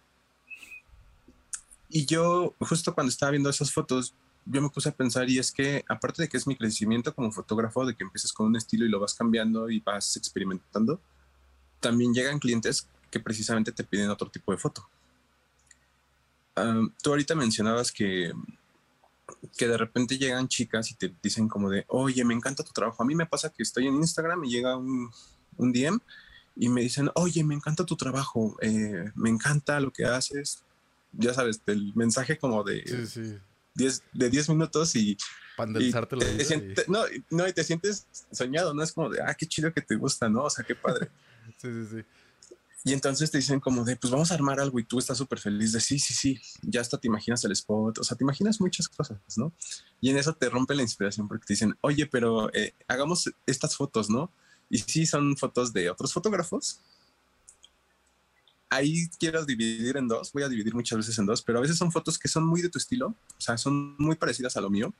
Y 1.90 2.06
yo, 2.06 2.56
justo 2.60 2.94
cuando 2.94 3.10
estaba 3.10 3.32
viendo 3.32 3.50
esas 3.50 3.74
fotos, 3.74 4.14
yo 4.46 4.62
me 4.62 4.70
puse 4.70 4.90
a 4.90 4.96
pensar 4.96 5.30
y 5.30 5.40
es 5.40 5.52
que 5.52 5.84
aparte 5.88 6.24
de 6.24 6.30
que 6.30 6.38
es 6.38 6.48
mi 6.48 6.56
crecimiento 6.56 7.14
como 7.14 7.32
fotógrafo, 7.32 7.86
de 7.86 7.96
que 7.96 8.04
empiezas 8.04 8.32
con 8.32 8.48
un 8.48 8.56
estilo 8.56 8.86
y 8.86 8.90
lo 8.90 9.00
vas 9.00 9.14
cambiando 9.14 9.70
y 9.70 9.80
vas 9.80 10.16
experimentando, 10.16 11.02
también 11.80 12.14
llegan 12.14 12.40
clientes 12.40 12.88
que 13.12 13.20
precisamente 13.20 13.72
te 13.72 13.84
piden 13.84 14.10
otro 14.10 14.30
tipo 14.30 14.52
de 14.52 14.58
foto. 14.58 14.88
tú 17.02 17.10
ahorita 17.10 17.36
mencionabas 17.36 17.92
que, 17.92 18.34
que 19.58 19.68
de 19.68 19.78
repente 19.78 20.18
llegan 20.18 20.48
chicas 20.48 20.92
y 20.92 20.96
te 20.96 21.14
dicen 21.22 21.48
como 21.48 21.70
de, 21.70 21.86
oye, 21.88 22.24
me 22.26 22.34
encanta 22.34 22.64
tu 22.64 22.72
trabajo. 22.72 23.04
A 23.04 23.06
mí 23.06 23.16
me 23.16 23.26
pasa 23.26 23.50
que 23.50 23.64
estoy 23.64 23.88
en 23.88 23.96
Instagram 23.96 24.44
y 24.44 24.52
llega 24.52 24.78
un, 24.78 25.12
un 25.58 25.74
DM 25.74 26.00
y 26.56 26.70
me 26.70 26.82
dicen, 26.82 27.10
oye, 27.16 27.44
me 27.44 27.56
encanta 27.56 27.86
tu 27.86 27.96
trabajo, 27.96 28.58
eh, 28.62 29.12
me 29.16 29.30
encanta 29.30 29.80
lo 29.80 29.92
que 29.92 30.06
haces. 30.06 30.64
Ya 31.14 31.34
sabes, 31.34 31.62
el 31.68 31.94
mensaje 31.96 32.38
como 32.38 32.64
de, 32.64 32.84
de 33.76 34.30
10 34.30 34.50
minutos 34.50 34.96
y... 34.96 35.18
Pandalizarte 35.56 36.16
la 36.16 36.26
vida. 36.26 36.84
No, 36.88 37.04
no, 37.32 37.48
y 37.48 37.54
te 37.54 37.64
sientes 37.64 38.08
soñado, 38.32 38.74
¿no? 38.74 38.84
Es 38.84 38.92
como 38.94 39.10
de, 39.10 39.22
ah, 39.22 39.34
qué 39.36 39.46
chido 39.46 39.74
que 39.74 39.82
te 39.82 39.96
gusta, 39.96 40.30
¿no? 40.30 40.44
O 40.44 40.50
sea, 40.50 40.64
qué 40.66 40.76
padre. 40.76 41.10
sí, 41.58 41.68
sí, 41.68 41.88
sí. 41.92 42.06
Y 42.86 42.94
entonces 42.94 43.30
te 43.30 43.38
dicen 43.38 43.60
como 43.60 43.84
de, 43.84 43.98
pues 43.98 44.12
vamos 44.12 44.32
a 44.32 44.36
armar 44.36 44.60
algo 44.60 44.80
y 44.80 44.86
tú 44.86 45.00
estás 45.00 45.18
súper 45.18 45.40
feliz 45.40 45.74
de, 45.74 45.82
sí, 45.82 46.00
sí, 46.00 46.14
sí, 46.14 46.40
ya 46.62 46.80
hasta 46.80 46.98
te 46.98 47.08
imaginas 47.08 47.44
el 47.44 47.52
spot, 47.52 47.98
o 47.98 48.04
sea, 48.04 48.16
te 48.16 48.24
imaginas 48.24 48.62
muchas 48.62 48.88
cosas, 48.88 49.20
¿no? 49.36 49.52
Y 50.00 50.10
en 50.10 50.18
eso 50.18 50.34
te 50.34 50.50
rompe 50.50 50.76
la 50.76 50.82
inspiración 50.82 51.28
porque 51.28 51.46
te 51.46 51.54
dicen, 51.54 51.78
oye, 51.82 52.06
pero 52.06 52.54
eh, 52.54 52.74
hagamos 52.88 53.30
estas 53.46 53.76
fotos, 53.76 54.10
¿no? 54.10 54.32
Y 54.70 54.78
sí, 54.78 55.06
son 55.06 55.36
fotos 55.36 55.74
de 55.74 55.90
otros 55.90 56.14
fotógrafos. 56.14 56.80
Ahí 58.70 59.10
quiero 59.20 59.44
dividir 59.46 59.98
en 59.98 60.08
dos, 60.08 60.32
voy 60.32 60.44
a 60.44 60.50
dividir 60.50 60.74
muchas 60.74 61.00
veces 61.00 61.18
en 61.20 61.26
dos, 61.26 61.42
pero 61.42 61.58
a 61.58 61.62
veces 61.62 61.78
son 61.78 61.92
fotos 61.92 62.18
que 62.18 62.30
son 62.30 62.46
muy 62.46 62.62
de 62.62 62.70
tu 62.70 62.78
estilo, 62.78 63.08
o 63.08 63.42
sea, 63.42 63.58
son 63.58 63.96
muy 63.98 64.16
parecidas 64.16 64.56
a 64.56 64.62
lo 64.62 64.70
mío. 64.70 64.94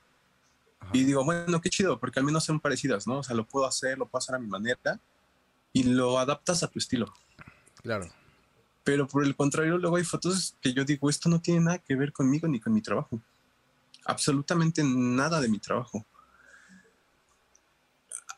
Y 0.92 1.04
digo, 1.04 1.24
bueno, 1.24 1.60
qué 1.60 1.70
chido, 1.70 1.98
porque 1.98 2.18
al 2.18 2.26
menos 2.26 2.44
son 2.44 2.60
parecidas, 2.60 3.06
¿no? 3.06 3.20
O 3.20 3.22
sea, 3.22 3.36
lo 3.36 3.46
puedo 3.46 3.66
hacer, 3.66 3.96
lo 3.96 4.06
puedo 4.06 4.18
hacer 4.18 4.34
a 4.34 4.38
mi 4.38 4.48
manera 4.48 5.00
y 5.72 5.84
lo 5.84 6.18
adaptas 6.18 6.62
a 6.62 6.68
tu 6.68 6.78
estilo. 6.78 7.12
Claro. 7.82 8.08
Pero 8.84 9.06
por 9.06 9.24
el 9.24 9.36
contrario, 9.36 9.78
luego 9.78 9.96
hay 9.96 10.04
fotos 10.04 10.56
que 10.60 10.72
yo 10.72 10.84
digo, 10.84 11.10
esto 11.10 11.28
no 11.28 11.40
tiene 11.40 11.60
nada 11.60 11.78
que 11.78 11.94
ver 11.94 12.12
conmigo 12.12 12.48
ni 12.48 12.60
con 12.60 12.72
mi 12.72 12.80
trabajo. 12.80 13.20
Absolutamente 14.04 14.82
nada 14.84 15.40
de 15.40 15.48
mi 15.48 15.58
trabajo. 15.58 16.04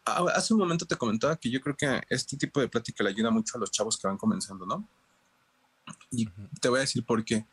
Hace 0.04 0.52
un 0.52 0.60
momento 0.60 0.84
te 0.84 0.96
comentaba 0.96 1.36
que 1.36 1.48
yo 1.48 1.60
creo 1.60 1.76
que 1.76 2.02
este 2.08 2.36
tipo 2.36 2.60
de 2.60 2.68
plática 2.68 3.04
le 3.04 3.10
ayuda 3.10 3.30
mucho 3.30 3.56
a 3.56 3.60
los 3.60 3.70
chavos 3.70 3.96
que 3.96 4.08
van 4.08 4.18
comenzando, 4.18 4.66
¿no? 4.66 4.88
Y 6.10 6.28
te 6.60 6.68
voy 6.68 6.78
a 6.78 6.80
decir 6.80 7.04
por 7.04 7.24
qué. 7.24 7.46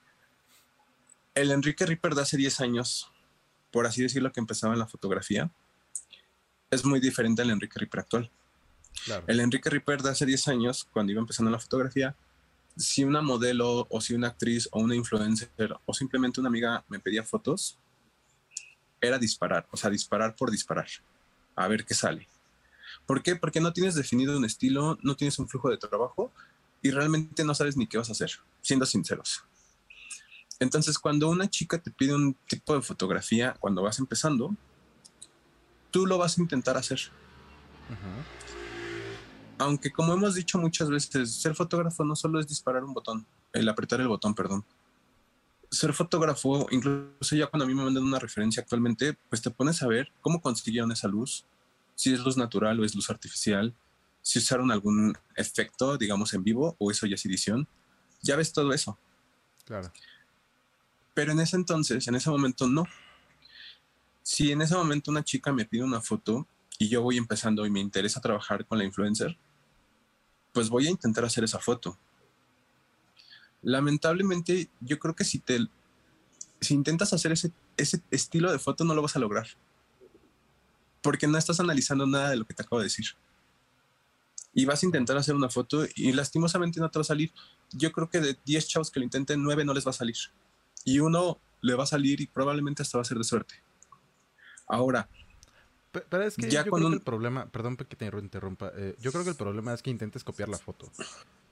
El 1.36 1.51
Enrique 1.51 1.86
Ripper 1.86 2.15
de 2.15 2.24
hace 2.24 2.38
10 2.38 2.60
años, 2.62 3.12
por 3.72 3.86
así 3.86 4.01
decirlo, 4.01 4.31
que 4.31 4.39
empezaba 4.39 4.74
en 4.74 4.79
la 4.79 4.88
fotografía, 4.88 5.51
es 6.72 6.84
muy 6.84 7.00
diferente 7.00 7.43
al 7.43 7.51
Enrique 7.51 7.79
Ripper 7.79 8.00
actual. 8.00 8.31
El 9.27 9.39
Enrique 9.39 9.69
Ripper 9.69 10.01
de 10.01 10.10
hace 10.10 10.25
10 10.25 10.48
años, 10.50 10.88
cuando 10.91 11.12
iba 11.12 11.22
empezando 11.22 11.51
la 11.51 11.60
fotografía, 11.60 12.15
si 12.75 13.03
una 13.03 13.22
modelo 13.22 13.88
o 13.89 14.01
si 14.01 14.13
una 14.13 14.27
actriz 14.27 14.69
o 14.72 14.79
una 14.79 14.96
influencer 14.96 15.75
o 15.86 15.93
simplemente 15.93 16.39
una 16.39 16.50
amiga 16.50 16.84
me 16.88 17.00
pedía 17.00 17.24
fotos, 17.24 17.77
era 19.01 19.17
disparar, 19.17 19.67
o 19.72 19.77
sea, 19.77 19.89
disparar 19.89 20.36
por 20.36 20.51
disparar, 20.51 20.88
a 21.55 21.67
ver 21.67 21.86
qué 21.86 21.93
sale. 21.93 22.27
¿Por 23.05 23.24
qué? 23.24 23.36
Porque 23.36 23.60
no 23.60 23.74
tienes 23.74 23.96
definido 23.96 24.38
un 24.38 24.46
estilo, 24.46 24.98
no 25.01 25.15
tienes 25.15 25.39
un 25.39 25.48
flujo 25.48 25.69
de 25.69 25.77
trabajo 25.77 26.31
y 26.81 26.91
realmente 26.91 27.43
no 27.43 27.53
sabes 27.55 27.75
ni 27.75 27.88
qué 27.88 27.98
vas 27.98 28.10
a 28.10 28.13
hacer, 28.13 28.31
siendo 28.62 28.86
sinceros. 28.86 29.43
Entonces, 30.60 31.00
cuando 31.00 31.29
una 31.29 31.50
chica 31.50 31.77
te 31.77 31.91
pide 31.91 32.13
un 32.13 32.36
tipo 32.48 32.75
de 32.75 32.81
fotografía 32.81 33.55
cuando 33.60 33.81
vas 33.81 34.00
empezando, 34.00 34.53
tú 35.89 36.05
lo 36.05 36.17
vas 36.17 36.38
a 36.38 36.41
intentar 36.41 36.77
hacer. 36.77 37.00
Aunque 39.59 39.91
como 39.91 40.13
hemos 40.13 40.35
dicho 40.35 40.57
muchas 40.57 40.89
veces, 40.89 41.33
ser 41.35 41.53
fotógrafo 41.53 42.03
no 42.05 42.15
solo 42.15 42.39
es 42.39 42.47
disparar 42.47 42.83
un 42.83 42.93
botón, 42.93 43.27
el 43.51 43.67
apretar 43.67 43.99
el 43.99 44.07
botón, 44.07 44.33
perdón. 44.33 44.65
Ser 45.69 45.93
fotógrafo, 45.93 46.65
incluso 46.71 47.35
ya 47.35 47.47
cuando 47.47 47.65
a 47.65 47.67
mí 47.67 47.75
me 47.75 47.83
mandan 47.83 48.03
una 48.03 48.19
referencia 48.19 48.63
actualmente, 48.63 49.17
pues 49.29 49.41
te 49.41 49.51
pones 49.51 49.83
a 49.83 49.87
ver 49.87 50.11
cómo 50.21 50.41
consiguieron 50.41 50.91
esa 50.91 51.09
luz, 51.09 51.45
si 51.93 52.13
es 52.13 52.21
luz 52.21 52.37
natural 52.37 52.79
o 52.79 52.85
es 52.85 52.95
luz 52.95 53.09
artificial, 53.09 53.75
si 54.21 54.39
usaron 54.39 54.71
algún 54.71 55.17
efecto, 55.35 55.97
digamos, 55.97 56.33
en 56.33 56.43
vivo 56.43 56.75
o 56.79 56.89
eso 56.89 57.05
ya 57.05 57.15
es 57.15 57.25
edición. 57.25 57.67
Ya 58.21 58.37
ves 58.37 58.53
todo 58.53 58.71
eso. 58.73 58.97
Claro. 59.65 59.91
Pero 61.13 61.33
en 61.33 61.41
ese 61.41 61.57
entonces, 61.57 62.07
en 62.07 62.15
ese 62.15 62.29
momento, 62.29 62.65
no. 62.65 62.85
Si 64.23 64.53
en 64.53 64.61
ese 64.61 64.75
momento 64.75 65.11
una 65.11 65.23
chica 65.23 65.51
me 65.51 65.65
pide 65.65 65.83
una 65.83 65.99
foto 65.99 66.47
y 66.77 66.87
yo 66.87 67.01
voy 67.01 67.17
empezando 67.17 67.65
y 67.65 67.69
me 67.69 67.81
interesa 67.81 68.21
trabajar 68.21 68.65
con 68.65 68.77
la 68.77 68.85
influencer, 68.85 69.37
pues 70.53 70.70
voy 70.70 70.88
a 70.88 70.91
intentar 70.91 71.25
hacer 71.25 71.44
esa 71.44 71.60
foto. 71.60 71.98
Lamentablemente, 73.62 74.70
yo 74.79 75.00
creo 75.00 75.15
que 75.15 75.25
si 75.25 75.39
te 75.39 75.68
si 76.62 76.74
intentas 76.74 77.13
hacer 77.13 77.32
ese, 77.32 77.51
ese 77.77 78.01
estilo 78.12 78.51
de 78.51 78.60
foto 78.60 78.84
no 78.84 78.94
lo 78.94 79.01
vas 79.01 79.15
a 79.15 79.20
lograr. 79.20 79.48
Porque 81.01 81.27
no 81.27 81.38
estás 81.38 81.60
analizando 81.60 82.06
nada 82.06 82.32
de 82.32 82.38
lo 82.38 82.46
que 82.46 82.53
te 82.53 82.63
acabo 82.63 82.79
de 82.79 82.86
decir. 82.86 83.06
Y 84.53 84.65
vas 84.65 84.84
a 84.84 84.86
intentar 84.86 85.15
hacer 85.15 85.36
una 85.36 85.50
foto 85.50 85.86
y 85.96 86.12
lastimosamente 86.12 86.79
no 86.79 86.89
te 86.89 87.00
va 87.00 87.01
a 87.01 87.06
salir. 87.06 87.32
Yo 87.72 87.91
creo 87.91 88.10
que 88.10 88.20
de 88.20 88.38
10 88.46 88.68
chavos 88.68 88.91
que 88.91 89.00
lo 89.00 89.06
intenten, 89.06 89.41
9 89.41 89.63
no 89.63 89.74
les 89.74 89.86
va 89.86 89.91
a 89.91 89.94
salir. 89.94 90.18
Y 90.84 91.00
uno 91.00 91.39
le 91.62 91.75
va 91.75 91.84
a 91.84 91.88
salir 91.88 92.20
y 92.20 92.27
probablemente 92.27 92.82
hasta 92.82 92.98
va 92.98 93.03
a 93.03 93.06
ser 93.06 93.18
de 93.18 93.24
suerte. 93.24 93.56
Ahora, 94.68 95.08
pero 95.91 96.24
es 96.24 96.36
que 96.36 96.50
yo 96.50 96.63
creo 96.63 96.89
que 96.89 96.96
el 96.96 97.01
problema, 97.01 97.48
perdón 97.48 97.75
que 97.75 97.96
te 97.96 98.05
interrumpa, 98.05 98.72
eh, 98.75 98.96
yo 99.00 99.12
creo 99.12 99.24
que 99.24 99.31
el 99.31 99.36
problema 99.36 99.74
es 99.74 99.81
que 99.81 99.89
intentes 99.89 100.24
copiar 100.24 100.50
la 100.50 100.58
foto. 100.58 100.91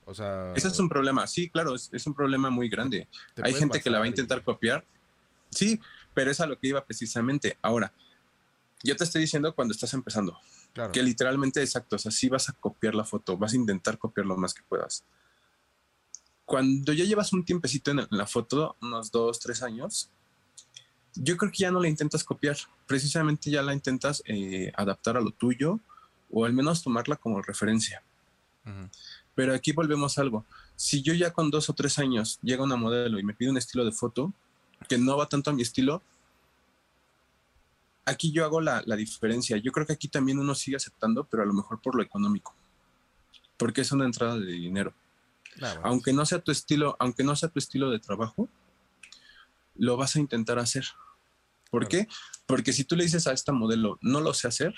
O 0.04 0.14
sea... 0.14 0.52
Ese 0.54 0.68
es 0.68 0.78
un 0.78 0.88
problema, 0.88 1.26
sí, 1.26 1.50
claro, 1.50 1.74
es, 1.74 2.06
un 2.06 2.14
problema 2.14 2.48
muy 2.48 2.68
grande. 2.68 3.08
Hay 3.42 3.54
gente 3.54 3.80
que 3.80 3.90
la 3.90 3.98
va 3.98 4.04
a 4.04 4.08
intentar 4.08 4.42
copiar, 4.44 4.84
sí, 5.50 5.80
pero 6.14 6.30
es 6.30 6.40
a 6.40 6.46
lo 6.46 6.58
que 6.58 6.68
iba 6.68 6.84
precisamente. 6.84 7.58
Ahora, 7.62 7.92
yo 8.82 8.96
te 8.96 9.04
estoy 9.04 9.22
diciendo 9.22 9.54
cuando 9.54 9.72
estás 9.72 9.92
empezando, 9.94 10.38
que 10.92 11.02
literalmente 11.02 11.60
exacto, 11.60 11.96
o 11.96 11.98
sea, 11.98 12.12
sí 12.12 12.28
vas 12.28 12.48
a 12.48 12.52
copiar 12.52 12.94
la 12.94 13.04
foto, 13.04 13.36
vas 13.36 13.52
a 13.52 13.56
intentar 13.56 13.98
copiar 13.98 14.26
lo 14.26 14.36
más 14.36 14.54
que 14.54 14.62
puedas. 14.62 15.04
Cuando 16.44 16.92
ya 16.92 17.04
llevas 17.04 17.32
un 17.32 17.44
tiempecito 17.44 17.90
en 17.90 18.06
la 18.10 18.26
foto, 18.26 18.76
unos 18.80 19.10
dos, 19.10 19.40
tres 19.40 19.62
años, 19.62 20.10
yo 21.14 21.36
creo 21.36 21.50
que 21.50 21.58
ya 21.58 21.70
no 21.70 21.80
la 21.80 21.88
intentas 21.88 22.24
copiar, 22.24 22.56
precisamente 22.86 23.50
ya 23.50 23.62
la 23.62 23.74
intentas 23.74 24.22
eh, 24.26 24.72
adaptar 24.76 25.16
a 25.16 25.20
lo 25.20 25.30
tuyo 25.30 25.80
o 26.30 26.44
al 26.44 26.52
menos 26.52 26.82
tomarla 26.82 27.16
como 27.16 27.42
referencia. 27.42 28.02
Pero 29.34 29.54
aquí 29.54 29.72
volvemos 29.72 30.18
a 30.18 30.20
algo. 30.20 30.44
Si 30.76 31.02
yo 31.02 31.14
ya 31.14 31.32
con 31.32 31.50
dos 31.50 31.70
o 31.70 31.72
tres 31.72 31.98
años 31.98 32.38
llega 32.42 32.62
una 32.62 32.76
modelo 32.76 33.18
y 33.18 33.22
me 33.22 33.32
pide 33.32 33.50
un 33.50 33.56
estilo 33.56 33.84
de 33.84 33.92
foto 33.92 34.32
que 34.88 34.98
no 34.98 35.16
va 35.16 35.28
tanto 35.28 35.50
a 35.50 35.54
mi 35.54 35.62
estilo, 35.62 36.02
aquí 38.04 38.30
yo 38.32 38.44
hago 38.44 38.60
la, 38.60 38.82
diferencia. 38.96 39.56
Yo 39.56 39.72
creo 39.72 39.86
que 39.86 39.92
aquí 39.92 40.08
también 40.08 40.38
uno 40.38 40.54
sigue 40.54 40.76
aceptando, 40.76 41.24
pero 41.24 41.42
a 41.42 41.46
lo 41.46 41.52
mejor 41.52 41.80
por 41.80 41.94
lo 41.94 42.02
económico, 42.02 42.54
porque 43.56 43.80
es 43.82 43.92
una 43.92 44.04
entrada 44.04 44.38
de 44.38 44.52
dinero. 44.52 44.92
Ah, 45.62 45.80
aunque 45.82 46.12
no 46.12 46.24
sea 46.24 46.40
tu 46.40 46.52
estilo, 46.52 46.96
aunque 46.98 47.24
no 47.24 47.34
sea 47.34 47.48
tu 47.48 47.58
estilo 47.58 47.90
de 47.90 47.98
trabajo, 47.98 48.48
lo 49.78 49.96
vas 49.96 50.16
a 50.16 50.20
intentar 50.20 50.58
hacer. 50.58 50.84
¿Por 51.70 51.88
qué? 51.88 52.08
Porque 52.46 52.72
si 52.72 52.84
tú 52.84 52.96
le 52.96 53.04
dices 53.04 53.26
a 53.26 53.32
esta 53.32 53.52
modelo, 53.52 53.98
no 54.00 54.20
lo 54.20 54.34
sé 54.34 54.48
hacer, 54.48 54.74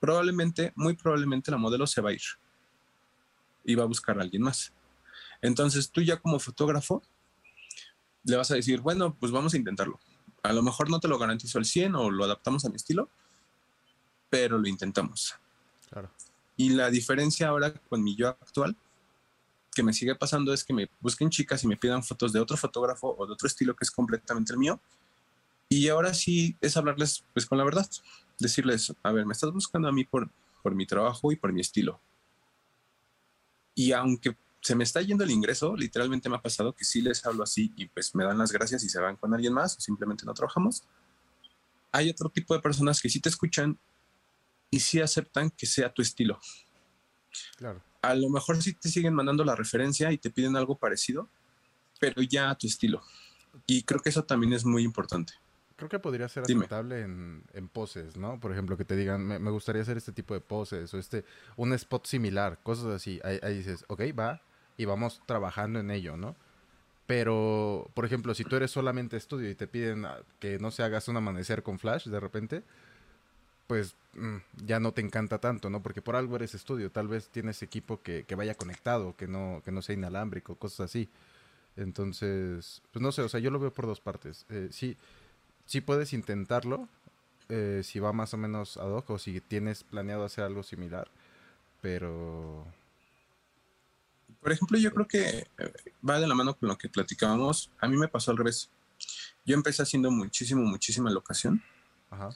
probablemente, 0.00 0.72
muy 0.74 0.94
probablemente 0.94 1.50
la 1.50 1.58
modelo 1.58 1.86
se 1.86 2.00
va 2.00 2.10
a 2.10 2.14
ir 2.14 2.22
y 3.64 3.74
va 3.74 3.84
a 3.84 3.86
buscar 3.86 4.18
a 4.18 4.22
alguien 4.22 4.42
más. 4.42 4.72
Entonces 5.40 5.90
tú 5.90 6.00
ya 6.00 6.18
como 6.18 6.38
fotógrafo 6.38 7.02
le 8.24 8.36
vas 8.36 8.50
a 8.50 8.54
decir, 8.54 8.80
bueno, 8.80 9.14
pues 9.14 9.32
vamos 9.32 9.54
a 9.54 9.56
intentarlo. 9.56 10.00
A 10.42 10.52
lo 10.52 10.62
mejor 10.62 10.90
no 10.90 11.00
te 11.00 11.08
lo 11.08 11.18
garantizo 11.18 11.58
al 11.58 11.64
100 11.64 11.94
o 11.94 12.10
lo 12.10 12.24
adaptamos 12.24 12.64
a 12.64 12.68
mi 12.68 12.76
estilo, 12.76 13.08
pero 14.30 14.58
lo 14.58 14.68
intentamos. 14.68 15.36
Claro. 15.90 16.10
Y 16.56 16.70
la 16.70 16.90
diferencia 16.90 17.48
ahora 17.48 17.72
con 17.72 18.02
mi 18.02 18.16
yo 18.16 18.28
actual 18.28 18.76
que 19.74 19.82
me 19.82 19.92
sigue 19.92 20.14
pasando 20.14 20.52
es 20.52 20.64
que 20.64 20.74
me 20.74 20.90
busquen 21.00 21.30
chicas 21.30 21.64
y 21.64 21.66
me 21.66 21.76
pidan 21.76 22.02
fotos 22.02 22.32
de 22.32 22.40
otro 22.40 22.56
fotógrafo 22.56 23.14
o 23.18 23.26
de 23.26 23.32
otro 23.32 23.46
estilo 23.46 23.74
que 23.74 23.84
es 23.84 23.90
completamente 23.90 24.52
el 24.52 24.58
mío 24.58 24.80
Y 25.68 25.88
ahora 25.88 26.12
sí 26.12 26.56
es 26.60 26.76
hablarles 26.76 27.24
pues 27.32 27.46
con 27.46 27.58
la 27.58 27.64
verdad, 27.64 27.88
decirles, 28.38 28.94
a 29.02 29.12
ver, 29.12 29.24
me 29.24 29.32
estás 29.32 29.50
buscando 29.50 29.88
a 29.88 29.92
mí 29.92 30.04
por, 30.04 30.30
por 30.62 30.74
mi 30.74 30.86
trabajo 30.86 31.32
y 31.32 31.36
por 31.36 31.52
mi 31.52 31.62
estilo. 31.62 32.00
Y 33.74 33.92
aunque 33.92 34.36
se 34.60 34.74
me 34.74 34.84
está 34.84 35.00
yendo 35.00 35.24
el 35.24 35.30
ingreso, 35.30 35.74
literalmente 35.74 36.28
me 36.28 36.36
ha 36.36 36.42
pasado 36.42 36.74
que 36.74 36.84
sí 36.84 37.00
les 37.00 37.24
hablo 37.24 37.42
así 37.42 37.72
y 37.76 37.86
pues 37.86 38.14
me 38.14 38.24
dan 38.24 38.38
las 38.38 38.52
gracias 38.52 38.84
y 38.84 38.88
se 38.88 39.00
van 39.00 39.16
con 39.16 39.32
alguien 39.32 39.54
más 39.54 39.76
o 39.76 39.80
simplemente 39.80 40.26
no 40.26 40.34
trabajamos. 40.34 40.84
Hay 41.90 42.10
otro 42.10 42.28
tipo 42.28 42.54
de 42.54 42.60
personas 42.60 43.00
que 43.00 43.08
sí 43.08 43.20
te 43.20 43.28
escuchan 43.28 43.78
y 44.70 44.80
sí 44.80 45.00
aceptan 45.00 45.50
que 45.50 45.66
sea 45.66 45.92
tu 45.92 46.02
estilo. 46.02 46.38
Claro. 47.56 47.82
A 48.02 48.14
lo 48.14 48.28
mejor 48.28 48.62
sí 48.62 48.74
te 48.74 48.88
siguen 48.88 49.14
mandando 49.14 49.44
la 49.44 49.54
referencia 49.54 50.12
y 50.12 50.18
te 50.18 50.30
piden 50.30 50.56
algo 50.56 50.76
parecido, 50.76 51.28
pero 52.00 52.20
ya 52.22 52.50
a 52.50 52.58
tu 52.58 52.66
estilo. 52.66 53.02
Y 53.66 53.82
creo 53.82 54.00
que 54.00 54.10
eso 54.10 54.24
también 54.24 54.52
es 54.52 54.64
muy 54.64 54.82
importante. 54.82 55.34
Creo 55.76 55.88
que 55.88 55.98
podría 55.98 56.28
ser 56.28 56.44
aceptable 56.44 57.00
en, 57.00 57.44
en 57.54 57.68
poses, 57.68 58.16
¿no? 58.16 58.38
Por 58.38 58.52
ejemplo, 58.52 58.76
que 58.76 58.84
te 58.84 58.94
digan, 58.96 59.26
me, 59.26 59.38
me 59.38 59.50
gustaría 59.50 59.82
hacer 59.82 59.96
este 59.96 60.12
tipo 60.12 60.34
de 60.34 60.40
poses 60.40 60.92
o 60.94 60.98
este, 60.98 61.24
un 61.56 61.72
spot 61.72 62.06
similar, 62.06 62.60
cosas 62.62 62.86
así. 62.86 63.20
Ahí, 63.24 63.38
ahí 63.42 63.56
dices, 63.56 63.84
ok, 63.88 64.02
va, 64.18 64.42
y 64.76 64.84
vamos 64.84 65.20
trabajando 65.26 65.80
en 65.80 65.90
ello, 65.90 66.16
¿no? 66.16 66.36
Pero, 67.06 67.90
por 67.94 68.04
ejemplo, 68.04 68.34
si 68.34 68.44
tú 68.44 68.56
eres 68.56 68.70
solamente 68.70 69.16
estudio 69.16 69.50
y 69.50 69.54
te 69.54 69.66
piden 69.66 70.04
ah, 70.06 70.18
que 70.38 70.58
no 70.58 70.70
se 70.70 70.82
hagas 70.82 71.08
un 71.08 71.16
amanecer 71.16 71.62
con 71.62 71.78
flash 71.78 72.06
de 72.06 72.20
repente, 72.20 72.62
pues 73.66 73.94
mm, 74.14 74.36
ya 74.64 74.80
no 74.80 74.92
te 74.92 75.00
encanta 75.00 75.38
tanto, 75.38 75.70
¿no? 75.70 75.82
Porque 75.82 76.02
por 76.02 76.16
algo 76.16 76.36
eres 76.36 76.54
estudio, 76.54 76.90
tal 76.90 77.08
vez 77.08 77.28
tienes 77.28 77.62
equipo 77.62 78.02
que, 78.02 78.24
que 78.24 78.34
vaya 78.34 78.54
conectado, 78.54 79.16
que 79.16 79.26
no, 79.26 79.62
que 79.64 79.72
no 79.72 79.82
sea 79.82 79.94
inalámbrico, 79.94 80.56
cosas 80.56 80.90
así. 80.90 81.08
Entonces, 81.76 82.82
pues 82.92 83.02
no 83.02 83.12
sé, 83.12 83.22
o 83.22 83.28
sea, 83.28 83.40
yo 83.40 83.50
lo 83.50 83.58
veo 83.58 83.72
por 83.72 83.86
dos 83.86 84.00
partes. 84.00 84.44
Eh, 84.50 84.68
sí, 84.70 84.96
sí 85.66 85.80
puedes 85.80 86.12
intentarlo, 86.12 86.88
eh, 87.48 87.82
si 87.84 87.98
va 87.98 88.12
más 88.12 88.34
o 88.34 88.36
menos 88.36 88.76
ad 88.76 88.90
hoc 88.90 89.10
o 89.10 89.18
si 89.18 89.40
tienes 89.40 89.84
planeado 89.84 90.24
hacer 90.24 90.44
algo 90.44 90.62
similar, 90.62 91.08
pero... 91.80 92.66
Por 94.40 94.50
ejemplo, 94.50 94.76
yo 94.76 94.92
creo 94.92 95.06
que 95.06 95.46
va 96.08 96.18
de 96.18 96.26
la 96.26 96.34
mano 96.34 96.54
con 96.54 96.68
lo 96.68 96.76
que 96.76 96.88
platicábamos. 96.88 97.70
A 97.78 97.86
mí 97.86 97.96
me 97.96 98.08
pasó 98.08 98.32
al 98.32 98.38
revés. 98.38 98.70
Yo 99.46 99.54
empecé 99.54 99.82
haciendo 99.82 100.10
muchísimo, 100.10 100.62
muchísima 100.62 101.10
locación. 101.10 101.62
Ajá. 102.10 102.30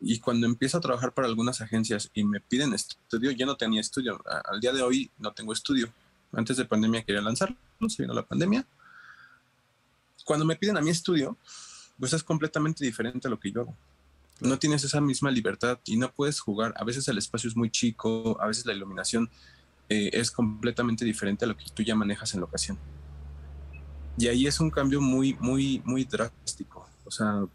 Y 0.00 0.20
cuando 0.20 0.46
empiezo 0.46 0.78
a 0.78 0.80
trabajar 0.80 1.12
para 1.12 1.26
algunas 1.26 1.60
agencias 1.60 2.10
y 2.14 2.24
me 2.24 2.40
piden 2.40 2.72
estudio, 2.72 3.30
yo 3.32 3.46
no 3.46 3.56
tenía 3.56 3.80
estudio. 3.80 4.22
Al 4.44 4.60
día 4.60 4.72
de 4.72 4.82
hoy 4.82 5.10
no 5.18 5.32
tengo 5.32 5.52
estudio. 5.52 5.92
Antes 6.32 6.56
de 6.56 6.64
pandemia 6.64 7.02
quería 7.02 7.22
lanzarlo, 7.22 7.56
se 7.88 8.02
vino 8.02 8.14
la 8.14 8.22
pandemia. 8.22 8.64
Cuando 10.24 10.44
me 10.44 10.56
piden 10.56 10.76
a 10.76 10.80
mi 10.80 10.90
estudio, 10.90 11.36
pues 11.98 12.12
es 12.12 12.22
completamente 12.22 12.84
diferente 12.84 13.26
a 13.26 13.30
lo 13.30 13.40
que 13.40 13.50
yo 13.50 13.62
hago. 13.62 13.76
No 14.40 14.58
tienes 14.58 14.84
esa 14.84 15.00
misma 15.00 15.30
libertad 15.30 15.80
y 15.84 15.96
no 15.96 16.12
puedes 16.12 16.38
jugar. 16.38 16.74
A 16.76 16.84
veces 16.84 17.08
el 17.08 17.18
espacio 17.18 17.48
es 17.48 17.56
muy 17.56 17.70
chico, 17.70 18.36
a 18.40 18.46
veces 18.46 18.66
la 18.66 18.74
iluminación 18.74 19.28
eh, 19.88 20.10
es 20.12 20.30
completamente 20.30 21.04
diferente 21.04 21.44
a 21.44 21.48
lo 21.48 21.56
que 21.56 21.64
tú 21.74 21.82
ya 21.82 21.96
manejas 21.96 22.34
en 22.34 22.40
locación. 22.40 22.78
Y 24.16 24.28
ahí 24.28 24.46
es 24.46 24.60
un 24.60 24.70
cambio 24.70 25.00
muy, 25.00 25.34
muy, 25.40 25.82
muy 25.84 26.04
drástico. 26.04 26.86
O 27.04 27.10
sea, 27.10 27.46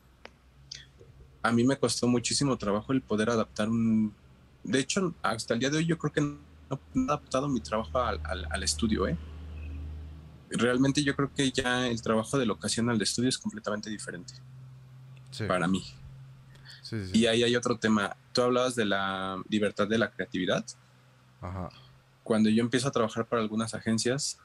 a 1.43 1.51
mí 1.51 1.63
me 1.63 1.77
costó 1.77 2.07
muchísimo 2.07 2.57
trabajo 2.57 2.91
el 2.93 3.01
poder 3.01 3.29
adaptar 3.29 3.69
un... 3.69 4.13
De 4.63 4.79
hecho, 4.79 5.13
hasta 5.21 5.53
el 5.53 5.59
día 5.59 5.69
de 5.69 5.77
hoy 5.77 5.85
yo 5.85 5.97
creo 5.97 6.12
que 6.13 6.21
no 6.21 6.39
he 6.95 7.00
adaptado 7.05 7.47
mi 7.50 7.59
trabajo 7.59 8.00
al, 8.00 8.19
al- 8.23 8.47
al 8.50 8.63
estudio, 8.63 9.07
¿eh? 9.07 9.17
Realmente 10.50 11.03
yo 11.03 11.15
creo 11.15 11.33
que 11.33 11.51
ya 11.51 11.88
el 11.88 12.01
trabajo 12.01 12.38
de 12.38 12.45
locación 12.45 12.89
al 12.89 12.97
de 12.97 13.03
estudio 13.05 13.29
es 13.29 13.38
completamente 13.38 13.89
diferente 13.89 14.33
Sí, 15.31 15.45
para 15.45 15.67
mí. 15.67 15.83
sí, 16.83 17.03
sí, 17.03 17.12
sí. 17.12 17.19
Y 17.19 17.25
ahí 17.25 17.43
hay 17.43 17.55
otro 17.55 17.77
tema. 17.77 18.15
Tú 18.33 18.43
hablabas 18.43 18.75
de 18.75 18.85
la 18.85 19.41
libertad 19.50 19.88
de 19.88 19.97
la 19.97 20.12
creatividad. 20.12 20.63
Ajá. 21.41 21.69
Cuando 22.23 22.50
yo 22.50 22.62
empiezo 22.62 22.88
a 22.88 22.91
trabajar 22.91 23.25
para 23.27 23.41
algunas 23.41 23.73
agencias, 23.73 24.38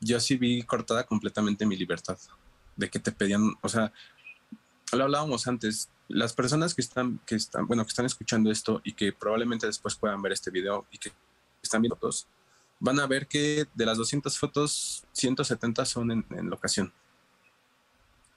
yo 0.00 0.18
sí 0.20 0.36
vi 0.36 0.62
cortada 0.64 1.04
completamente 1.04 1.64
mi 1.64 1.76
libertad. 1.76 2.18
De 2.74 2.90
que 2.90 2.98
te 2.98 3.12
pedían, 3.12 3.52
o 3.62 3.68
sea, 3.68 3.92
lo 4.92 5.04
hablábamos 5.04 5.46
antes, 5.46 5.90
las 6.08 6.32
personas 6.32 6.74
que 6.74 6.80
están, 6.80 7.18
que 7.26 7.34
están, 7.34 7.66
bueno, 7.66 7.84
que 7.84 7.88
están 7.88 8.06
escuchando 8.06 8.50
esto 8.50 8.80
y 8.84 8.92
que 8.92 9.12
probablemente 9.12 9.66
después 9.66 9.96
puedan 9.96 10.22
ver 10.22 10.32
este 10.32 10.50
video 10.50 10.86
y 10.90 10.98
que 10.98 11.12
están 11.62 11.82
viendo 11.82 11.96
fotos, 11.96 12.26
van 12.78 13.00
a 13.00 13.06
ver 13.06 13.26
que 13.26 13.66
de 13.74 13.86
las 13.86 13.98
200 13.98 14.38
fotos, 14.38 15.04
170 15.12 15.84
son 15.84 16.10
en, 16.10 16.26
en 16.30 16.48
locación. 16.48 16.92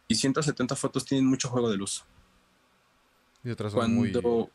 Y 0.07 0.15
170 0.15 0.75
fotos 0.75 1.05
tienen 1.05 1.27
mucho 1.27 1.49
juego 1.49 1.69
de 1.69 1.77
luz. 1.77 2.03
Y 3.43 3.51
otras 3.51 3.71
son 3.71 3.93
muy, 3.93 4.11
como 4.11 4.49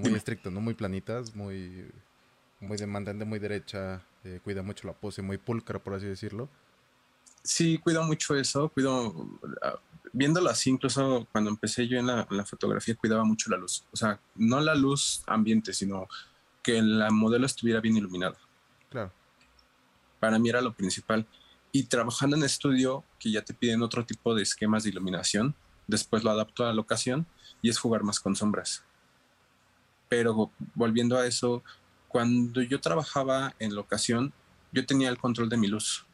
muy 0.00 0.14
estrictas, 0.14 0.52
¿no? 0.52 0.60
Muy 0.60 0.74
planitas, 0.74 1.34
muy, 1.34 1.90
muy 2.60 2.78
demandante, 2.78 3.24
muy 3.24 3.38
derecha, 3.38 4.02
eh, 4.24 4.40
cuida 4.42 4.62
mucho 4.62 4.86
la 4.86 4.94
pose, 4.94 5.20
muy 5.20 5.36
pulcra, 5.36 5.78
por 5.78 5.94
así 5.94 6.06
decirlo. 6.06 6.48
Sí, 7.42 7.76
cuido 7.78 8.02
mucho 8.04 8.34
eso, 8.34 8.70
cuido, 8.70 9.14
ah, 9.62 9.78
viéndolo 10.12 10.50
así, 10.50 10.70
incluso 10.70 11.26
cuando 11.32 11.50
empecé 11.50 11.88
yo 11.88 11.98
en 11.98 12.06
la, 12.06 12.26
en 12.30 12.36
la 12.36 12.44
fotografía, 12.44 12.94
cuidaba 12.94 13.24
mucho 13.24 13.50
la 13.50 13.56
luz. 13.56 13.84
O 13.92 13.96
sea, 13.96 14.20
no 14.34 14.60
la 14.60 14.74
luz 14.74 15.22
ambiente, 15.26 15.72
sino 15.72 16.08
que 16.62 16.80
la 16.82 17.10
modelo 17.10 17.46
estuviera 17.46 17.80
bien 17.80 17.96
iluminada. 17.96 18.36
Claro. 18.90 19.12
Para 20.20 20.38
mí 20.38 20.48
era 20.48 20.60
lo 20.60 20.72
principal. 20.72 21.26
Y 21.72 21.84
trabajando 21.84 22.36
en 22.36 22.44
estudio, 22.44 23.04
que 23.18 23.30
ya 23.30 23.42
te 23.42 23.54
piden 23.54 23.82
otro 23.82 24.04
tipo 24.04 24.34
de 24.34 24.42
esquemas 24.42 24.84
de 24.84 24.90
iluminación, 24.90 25.54
después 25.86 26.24
lo 26.24 26.30
adapto 26.30 26.62
a 26.62 26.68
la 26.68 26.74
locación 26.74 27.26
y 27.60 27.68
es 27.68 27.78
jugar 27.78 28.02
más 28.02 28.20
con 28.20 28.36
sombras. 28.36 28.84
Pero 30.08 30.50
volviendo 30.74 31.18
a 31.18 31.26
eso, 31.26 31.62
cuando 32.08 32.62
yo 32.62 32.80
trabajaba 32.80 33.54
en 33.58 33.74
locación, 33.74 34.32
yo 34.72 34.86
tenía 34.86 35.08
el 35.08 35.18
control 35.18 35.48
de 35.48 35.56
mi 35.56 35.66
luz 35.66 36.06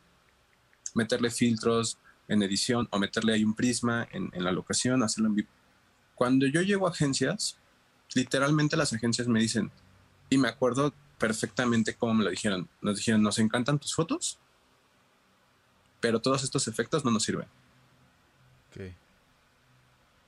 meterle 0.94 1.30
filtros 1.30 1.98
en 2.30 2.42
edición 2.42 2.88
o 2.90 2.98
meterle 2.98 3.34
ahí 3.34 3.44
un 3.44 3.54
prisma 3.54 4.08
en, 4.12 4.30
en 4.32 4.44
la 4.44 4.52
locación, 4.52 5.02
hacerlo 5.02 5.28
en 5.28 5.34
vivo. 5.34 5.48
Cuando 6.14 6.46
yo 6.46 6.62
llego 6.62 6.86
a 6.86 6.90
agencias, 6.90 7.58
literalmente 8.14 8.76
las 8.76 8.92
agencias 8.92 9.28
me 9.28 9.40
dicen, 9.40 9.70
y 10.30 10.38
me 10.38 10.48
acuerdo 10.48 10.94
perfectamente 11.18 11.94
cómo 11.94 12.14
me 12.14 12.24
lo 12.24 12.30
dijeron, 12.30 12.68
nos 12.80 12.96
dijeron, 12.96 13.22
nos 13.22 13.38
encantan 13.38 13.78
tus 13.78 13.94
fotos, 13.94 14.38
pero 16.00 16.20
todos 16.20 16.44
estos 16.44 16.66
efectos 16.68 17.04
no 17.04 17.10
nos 17.10 17.24
sirven. 17.24 17.48
Ok. 18.70 18.94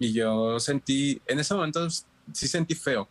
Y 0.01 0.13
yo 0.13 0.59
sentí, 0.59 1.23
en 1.27 1.39
ese 1.39 1.55
momento 1.55 1.89
sí 1.89 2.49
sentí 2.49 2.75
feo, 2.75 3.09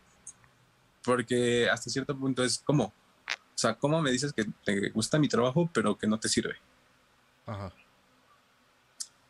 porque 1.02 1.68
hasta 1.68 1.90
cierto 1.90 2.16
punto 2.16 2.44
es 2.44 2.58
como, 2.58 2.84
o 2.84 2.92
sea, 3.56 3.74
¿cómo 3.74 4.02
me 4.02 4.10
dices 4.10 4.32
que 4.32 4.44
te 4.64 4.90
gusta 4.90 5.18
mi 5.18 5.28
trabajo, 5.28 5.68
pero 5.72 5.96
que 5.96 6.06
no 6.06 6.20
te 6.20 6.28
sirve? 6.28 6.56
Ajá. 7.46 7.72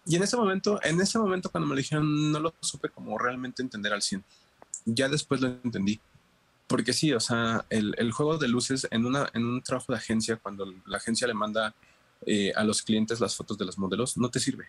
Y 0.05 0.17
en 0.17 0.23
ese 0.23 0.37
momento, 0.37 0.81
en 0.83 1.01
ese 1.01 1.19
momento 1.19 1.51
cuando 1.51 1.69
me 1.69 1.75
lo 1.75 1.79
dijeron, 1.79 2.33
no 2.33 2.41
lo 2.41 2.55
supe 2.61 2.89
como 2.89 3.19
realmente 3.19 3.63
entender 3.63 3.93
al 3.93 4.03
100. 4.03 4.25
Ya 4.85 5.09
después 5.09 5.41
lo 5.41 5.49
entendí. 5.49 6.01
Porque 6.67 6.93
sí, 6.93 7.13
o 7.13 7.21
sea, 7.21 7.65
el, 7.71 7.95
el 7.99 8.13
juego 8.13 8.39
de 8.39 8.49
luces 8.49 8.89
en, 8.91 9.07
una, 9.07 9.31
en 9.35 9.45
un 9.45 9.63
trabajo 9.63 9.93
de 9.93 9.99
agencia, 9.99 10.37
cuando 10.37 10.73
la 10.87 10.97
agencia 10.97 11.27
le 11.27 11.35
manda 11.35 11.75
eh, 12.25 12.53
a 12.55 12.63
los 12.65 12.83
clientes 12.83 13.21
las 13.21 13.37
fotos 13.37 13.59
de 13.59 13.65
los 13.65 13.79
modelos, 13.79 14.17
no 14.17 14.31
te 14.31 14.41
sirve. 14.41 14.67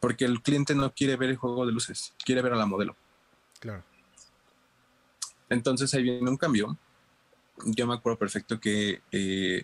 Porque 0.00 0.24
el 0.24 0.42
cliente 0.42 0.74
no 0.74 0.92
quiere 0.92 1.16
ver 1.16 1.30
el 1.30 1.36
juego 1.36 1.66
de 1.66 1.72
luces, 1.72 2.12
quiere 2.24 2.42
ver 2.42 2.52
a 2.52 2.56
la 2.56 2.66
modelo. 2.66 2.94
Claro. 3.58 3.82
Entonces 5.48 5.92
ahí 5.94 6.02
viene 6.02 6.28
un 6.28 6.36
cambio. 6.36 6.76
Yo 7.64 7.86
me 7.86 7.94
acuerdo 7.94 8.18
perfecto 8.18 8.60
que 8.60 9.00
eh, 9.10 9.62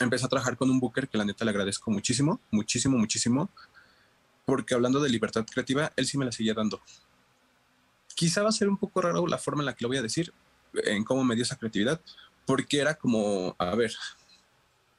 empecé 0.00 0.26
a 0.26 0.28
trabajar 0.28 0.56
con 0.56 0.70
un 0.70 0.80
booker 0.80 1.08
que 1.08 1.18
la 1.18 1.24
neta 1.24 1.44
le 1.44 1.50
agradezco 1.50 1.90
muchísimo, 1.90 2.40
muchísimo, 2.50 2.96
muchísimo, 2.98 3.50
porque 4.44 4.74
hablando 4.74 5.00
de 5.00 5.08
libertad 5.08 5.44
creativa, 5.44 5.92
él 5.96 6.06
sí 6.06 6.16
me 6.18 6.24
la 6.24 6.32
seguía 6.32 6.54
dando. 6.54 6.80
Quizá 8.14 8.42
va 8.42 8.48
a 8.48 8.52
ser 8.52 8.68
un 8.68 8.76
poco 8.76 9.00
raro 9.00 9.26
la 9.26 9.38
forma 9.38 9.62
en 9.62 9.66
la 9.66 9.74
que 9.74 9.84
lo 9.84 9.88
voy 9.88 9.98
a 9.98 10.02
decir, 10.02 10.32
en 10.74 11.04
cómo 11.04 11.24
me 11.24 11.34
dio 11.34 11.44
esa 11.44 11.56
creatividad, 11.56 12.00
porque 12.46 12.80
era 12.80 12.94
como, 12.94 13.54
a 13.58 13.74
ver, 13.74 13.94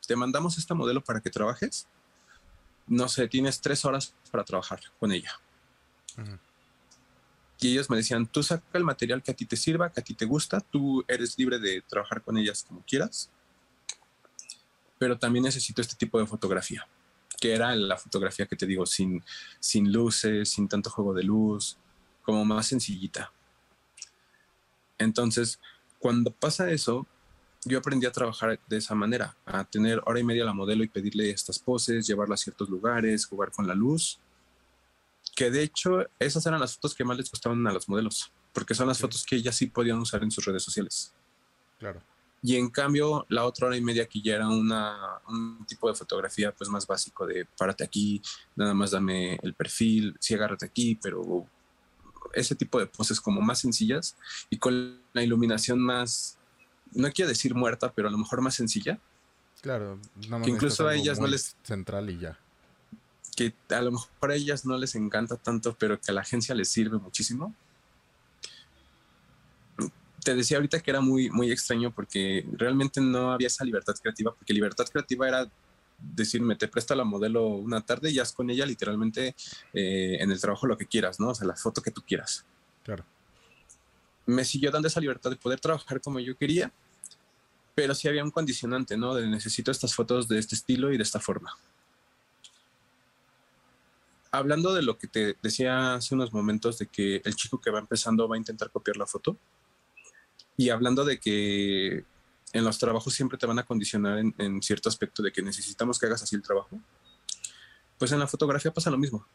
te 0.08 0.16
mandamos 0.16 0.58
esta 0.58 0.74
modelo 0.74 1.04
para 1.04 1.22
que 1.22 1.30
trabajes, 1.30 1.88
no 2.88 3.08
sé, 3.08 3.28
tienes 3.28 3.62
tres 3.62 3.86
horas 3.86 4.14
para 4.32 4.44
trabajar 4.44 4.80
con 5.00 5.12
ella. 5.12 5.40
Y 7.60 7.72
ellos 7.72 7.90
me 7.90 7.98
decían, 7.98 8.26
tú 8.26 8.42
saca 8.42 8.66
el 8.74 8.84
material 8.84 9.22
que 9.22 9.32
a 9.32 9.34
ti 9.34 9.46
te 9.46 9.58
sirva, 9.58 9.92
que 9.92 10.00
a 10.00 10.04
ti 10.04 10.14
te 10.14 10.26
gusta, 10.26 10.62
tú 10.62 11.04
eres 11.08 11.38
libre 11.38 11.60
de 11.60 11.82
trabajar 11.82 12.22
con 12.22 12.38
ellas 12.38 12.66
como 12.68 12.84
quieras, 12.86 13.30
pero 15.00 15.18
también 15.18 15.46
necesito 15.46 15.82
este 15.82 15.96
tipo 15.96 16.20
de 16.20 16.28
fotografía, 16.28 16.88
que 17.40 17.54
era 17.54 17.74
la 17.76 17.98
fotografía 17.98 18.46
que 18.46 18.56
te 18.56 18.68
digo, 18.68 18.86
sin, 18.86 19.24
sin 19.60 19.92
luces, 19.92 20.50
sin 20.50 20.68
tanto 20.68 20.92
juego 20.92 21.14
de 21.14 21.24
luz, 21.24 21.78
como 22.22 22.46
más 22.46 22.68
sencillita. 22.68 23.32
Entonces, 25.00 25.60
cuando 25.98 26.32
pasa 26.32 26.70
eso, 26.70 27.08
yo 27.66 27.80
aprendí 27.80 28.06
a 28.06 28.12
trabajar 28.12 28.60
de 28.68 28.78
esa 28.78 28.94
manera, 28.94 29.36
a 29.46 29.64
tener 29.64 30.02
hora 30.06 30.20
y 30.20 30.24
media 30.24 30.46
la 30.46 30.54
modelo 30.54 30.84
y 30.84 30.90
pedirle 30.90 31.30
estas 31.30 31.60
poses, 31.60 32.06
llevarla 32.06 32.36
a 32.36 32.38
ciertos 32.38 32.70
lugares, 32.70 33.26
jugar 33.26 33.52
con 33.52 33.68
la 33.68 33.76
luz. 33.76 34.20
Que 35.36 35.50
de 35.50 35.64
hecho, 35.64 36.06
esas 36.20 36.46
eran 36.46 36.60
las 36.60 36.76
fotos 36.76 36.94
que 36.94 37.06
más 37.06 37.18
les 37.18 37.32
gustaban 37.32 37.66
a 37.66 37.72
los 37.72 37.88
modelos, 37.88 38.34
porque 38.54 38.76
son 38.76 38.88
las 38.88 39.00
fotos 39.00 39.26
que 39.26 39.38
ellas 39.38 39.56
sí 39.56 39.68
podían 39.68 40.00
usar 40.00 40.24
en 40.24 40.32
sus 40.32 40.44
redes 40.44 40.64
sociales. 40.64 41.14
Claro. 41.78 42.02
Y 42.42 42.56
en 42.56 42.70
cambio, 42.70 43.26
la 43.30 43.46
otra 43.46 43.68
hora 43.68 43.78
y 43.78 43.82
media 43.82 44.08
que 44.08 44.22
ya 44.22 44.36
era 44.36 44.48
una, 44.48 45.20
un 45.28 45.66
tipo 45.66 45.90
de 45.90 45.96
fotografía 45.96 46.54
pues 46.54 46.70
más 46.70 46.88
básico 46.88 47.28
de 47.28 47.46
párate 47.58 47.84
aquí, 47.84 48.22
nada 48.56 48.74
más 48.74 48.92
dame 48.92 49.38
el 49.44 49.54
perfil, 49.54 50.16
sí 50.20 50.36
agárrate 50.36 50.66
aquí, 50.66 50.98
pero 51.02 51.46
ese 52.34 52.56
tipo 52.56 52.80
de 52.80 52.86
poses 52.86 53.20
como 53.20 53.42
más 53.42 53.60
sencillas 53.60 54.16
y 54.50 54.58
con 54.58 55.02
la 55.14 55.24
iluminación 55.24 55.80
más, 55.80 56.38
no 56.94 57.12
quiero 57.12 57.28
decir 57.28 57.56
muerta, 57.56 57.92
pero 57.92 58.08
a 58.08 58.12
lo 58.12 58.18
mejor 58.18 58.42
más 58.42 58.56
sencilla. 58.56 59.00
Claro, 59.62 60.00
nada 60.30 60.44
que 60.44 60.52
incluso 60.52 60.88
a 60.88 60.96
ellas 60.96 61.20
no 61.20 61.28
les... 61.28 61.58
Central 61.64 62.10
y 62.10 62.20
ya. 62.20 62.40
Que 63.36 63.54
a 63.70 63.82
lo 63.82 63.92
mejor 63.92 64.32
a 64.32 64.36
ellas 64.36 64.66
no 64.66 64.78
les 64.78 64.96
encanta 64.96 65.36
tanto, 65.36 65.76
pero 65.78 66.00
que 66.00 66.12
a 66.12 66.14
la 66.14 66.22
agencia 66.22 66.56
les 66.56 66.70
sirve 66.70 66.98
muchísimo 66.98 67.54
te 70.24 70.36
decía 70.36 70.58
ahorita 70.58 70.80
que 70.80 70.92
era 70.92 71.02
muy, 71.02 71.30
muy 71.30 71.52
extraño 71.52 71.92
porque 71.92 72.46
realmente 72.54 73.02
no 73.02 73.32
había 73.32 73.48
esa 73.48 73.64
libertad 73.64 73.96
creativa, 74.02 74.34
porque 74.34 74.54
libertad 74.54 74.86
creativa 74.86 75.28
era 75.28 75.50
decirme, 76.00 76.56
te 76.56 76.68
presta 76.68 76.96
la 76.96 77.04
modelo 77.04 77.48
una 77.48 77.82
tarde 77.82 78.10
y 78.12 78.20
haz 78.20 78.32
con 78.32 78.50
ella 78.50 78.66
literalmente 78.66 79.36
eh, 79.74 80.18
en 80.20 80.32
el 80.32 80.40
trabajo 80.40 80.68
lo 80.68 80.78
que 80.78 80.86
quieras, 80.86 81.20
¿no? 81.20 81.30
O 81.30 81.36
sea, 81.36 81.48
la 81.48 81.56
foto 81.56 81.82
que 81.82 81.92
tú 81.92 82.02
quieras. 82.02 82.46
Claro. 82.84 83.04
Me 84.26 84.46
siguió 84.46 84.72
dando 84.72 84.88
esa 84.88 85.00
libertad 85.00 85.30
de 85.30 85.36
poder 85.36 85.60
trabajar 85.60 86.02
como 86.02 86.20
yo 86.20 86.38
quería, 86.38 86.72
pero 87.76 87.96
sí 87.96 88.08
había 88.08 88.24
un 88.24 88.32
condicionante, 88.32 88.98
¿no? 88.98 89.14
De 89.16 89.28
necesito 89.28 89.72
estas 89.72 89.94
fotos 89.94 90.28
de 90.28 90.40
este 90.40 90.56
estilo 90.56 90.92
y 90.94 90.98
de 90.98 91.04
esta 91.04 91.20
forma. 91.20 91.56
Hablando 94.32 94.74
de 94.74 94.84
lo 94.84 94.98
que 94.98 95.08
te 95.08 95.36
decía 95.42 95.96
hace 95.96 96.14
unos 96.14 96.32
momentos 96.32 96.78
de 96.78 96.86
que 96.86 97.22
el 97.26 97.36
chico 97.36 97.60
que 97.60 97.72
va 97.72 97.80
empezando 97.80 98.28
va 98.28 98.36
a 98.36 98.38
intentar 98.38 98.70
copiar 98.70 98.96
la 98.96 99.08
foto, 99.08 99.38
y 100.60 100.72
hablando 100.72 101.06
de 101.06 101.22
que 101.22 102.04
en 102.52 102.66
los 102.66 102.78
trabajos 102.78 103.14
siempre 103.14 103.38
te 103.38 103.46
van 103.46 103.60
a 103.60 103.66
condicionar 103.66 104.20
en, 104.20 104.62
cierto 104.62 104.90
aspecto 104.90 105.24
de 105.24 105.32
que 105.32 105.42
necesitamos 105.42 105.98
que 105.98 106.06
hagas 106.06 106.22
así 106.22 106.36
el 106.36 106.42
trabajo, 106.42 106.78
pues 107.98 108.12
en 108.12 108.20
la 108.20 108.28
fotografía 108.28 108.74
pasa 108.74 108.92
lo 108.92 108.98
mismo. 108.98 109.26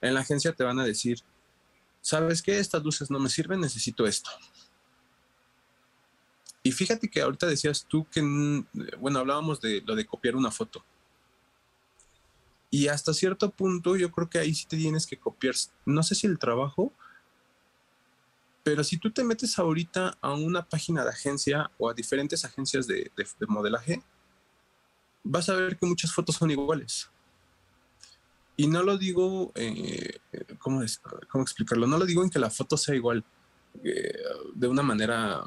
En 0.00 0.14
la 0.14 0.20
agencia 0.20 0.54
te 0.54 0.64
van 0.64 0.80
a 0.80 0.86
decir, 0.86 1.18
¿sabes 2.00 2.40
qué? 2.40 2.58
Estas 2.58 2.82
luces 2.82 3.10
no 3.10 3.18
me 3.18 3.28
sirven, 3.28 3.60
necesito 3.60 4.06
esto. 4.06 4.30
Y 6.62 6.72
fíjate 6.72 7.10
que 7.10 7.20
ahorita 7.20 7.46
decías 7.46 7.84
tú 7.86 8.06
que, 8.10 8.22
bueno, 8.98 9.18
hablábamos 9.18 9.60
de 9.60 9.82
lo 9.82 9.94
de 9.94 10.06
copiar 10.06 10.34
una 10.34 10.50
foto. 10.50 10.82
Y 12.70 12.88
hasta 12.88 13.12
cierto 13.12 13.50
punto 13.50 13.96
yo 13.96 14.10
creo 14.10 14.30
que 14.30 14.38
ahí 14.38 14.54
sí 14.54 14.64
te 14.64 14.78
tienes 14.78 15.06
que 15.06 15.18
copiar, 15.18 15.56
no 15.84 16.02
sé 16.02 16.14
si 16.14 16.26
el 16.26 16.38
trabajo, 16.38 16.90
pero 18.62 18.84
si 18.84 18.96
tú 18.98 19.10
te 19.10 19.24
metes 19.24 19.58
ahorita 19.58 20.18
a 20.20 20.32
una 20.34 20.64
página 20.64 21.02
de 21.02 21.10
agencia 21.10 21.70
o 21.78 21.90
a 21.90 21.94
diferentes 21.94 22.44
agencias 22.44 22.86
de, 22.86 23.10
modelaje, 23.48 24.02
vas 25.24 25.48
a 25.48 25.54
ver 25.54 25.76
que 25.76 25.86
muchas 25.86 26.12
fotos 26.12 26.36
son 26.36 26.50
iguales. 26.50 27.10
Y 28.56 28.68
no 28.68 28.82
lo 28.82 28.98
digo, 28.98 29.50
eh, 29.56 30.18
¿cómo, 30.58 30.82
explicarlo? 30.82 31.86
No 31.86 31.98
lo 31.98 32.06
digo 32.06 32.22
en 32.22 32.30
que 32.30 32.38
la 32.38 32.50
foto 32.50 32.76
sea 32.76 32.94
igual 32.94 33.24
eh, 33.82 34.12
de 34.54 34.68
una 34.68 34.82
manera... 34.82 35.42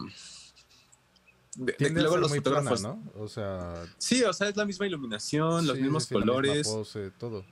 De, 1.56 1.73
que 1.73 1.89
luego 1.89 2.17
los 2.17 2.36
fotógrafos... 2.36 2.82
¿no? 2.82 3.01
O 3.15 3.30
sea... 3.30 3.86
Sí, 3.97 4.23
o 4.23 4.34
sea, 4.34 4.49
es 4.49 4.58
la 4.58 4.65
misma 4.65 4.88
iluminación, 4.88 5.65
los 5.65 5.80
mismos 5.80 6.08
colores. 6.08 6.69
todo. 7.17 7.45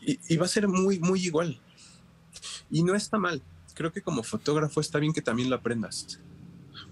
Y, 0.00 0.18
y 0.32 0.36
va 0.38 0.46
a 0.46 0.48
ser 0.48 0.68
muy, 0.68 0.98
muy 1.00 1.20
igual. 1.20 1.60
Y 2.70 2.82
no 2.82 2.94
está 2.94 3.18
mal 3.18 3.42
creo 3.76 3.92
que 3.92 4.02
como 4.02 4.24
fotógrafo 4.24 4.80
está 4.80 4.98
bien 4.98 5.12
que 5.12 5.22
también 5.22 5.50
lo 5.50 5.56
aprendas. 5.56 6.18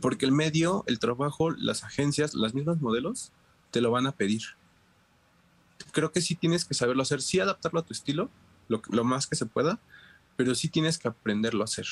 Porque 0.00 0.26
el 0.26 0.32
medio, 0.32 0.84
el 0.86 0.98
trabajo, 0.98 1.50
las 1.50 1.82
agencias, 1.82 2.34
las 2.34 2.54
mismas 2.54 2.80
modelos, 2.80 3.32
te 3.70 3.80
lo 3.80 3.90
van 3.90 4.06
a 4.06 4.12
pedir. 4.12 4.42
Creo 5.92 6.12
que 6.12 6.20
sí 6.20 6.36
tienes 6.36 6.64
que 6.64 6.74
saberlo 6.74 7.02
hacer, 7.02 7.22
sí 7.22 7.40
adaptarlo 7.40 7.80
a 7.80 7.84
tu 7.84 7.92
estilo, 7.92 8.30
lo, 8.68 9.04
más 9.04 9.26
que 9.26 9.34
se 9.34 9.46
pueda, 9.46 9.80
pero 10.36 10.54
sí 10.54 10.68
tienes 10.68 10.98
que 10.98 11.08
aprenderlo 11.08 11.62
a 11.62 11.64
hacer. 11.64 11.86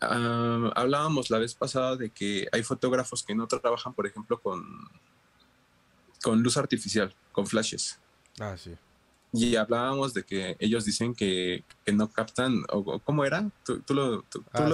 Ah, 0.00 0.70
hablábamos 0.76 1.28
la 1.30 1.38
vez 1.38 1.54
pasada 1.54 1.96
de 1.96 2.10
que 2.10 2.46
hay 2.52 2.62
fotógrafos 2.62 3.22
que 3.24 3.34
no 3.34 3.48
trabajan, 3.48 3.94
por 3.94 4.06
ejemplo, 4.06 4.40
con, 4.40 4.64
con 6.22 6.42
luz 6.42 6.56
artificial, 6.56 7.14
con 7.32 7.46
flashes. 7.46 7.98
Ah, 8.38 8.56
sí. 8.56 8.76
Y 9.36 9.56
hablábamos 9.56 10.14
de 10.14 10.22
que 10.22 10.56
ellos 10.60 10.84
dicen 10.84 11.12
que, 11.12 11.64
no 11.92 12.08
captan, 12.08 12.62
o, 12.70 13.00
¿cómo 13.00 13.24
era? 13.24 13.50
Tú, 13.64 13.82
lo, 13.92 14.24
ah, 14.52 14.70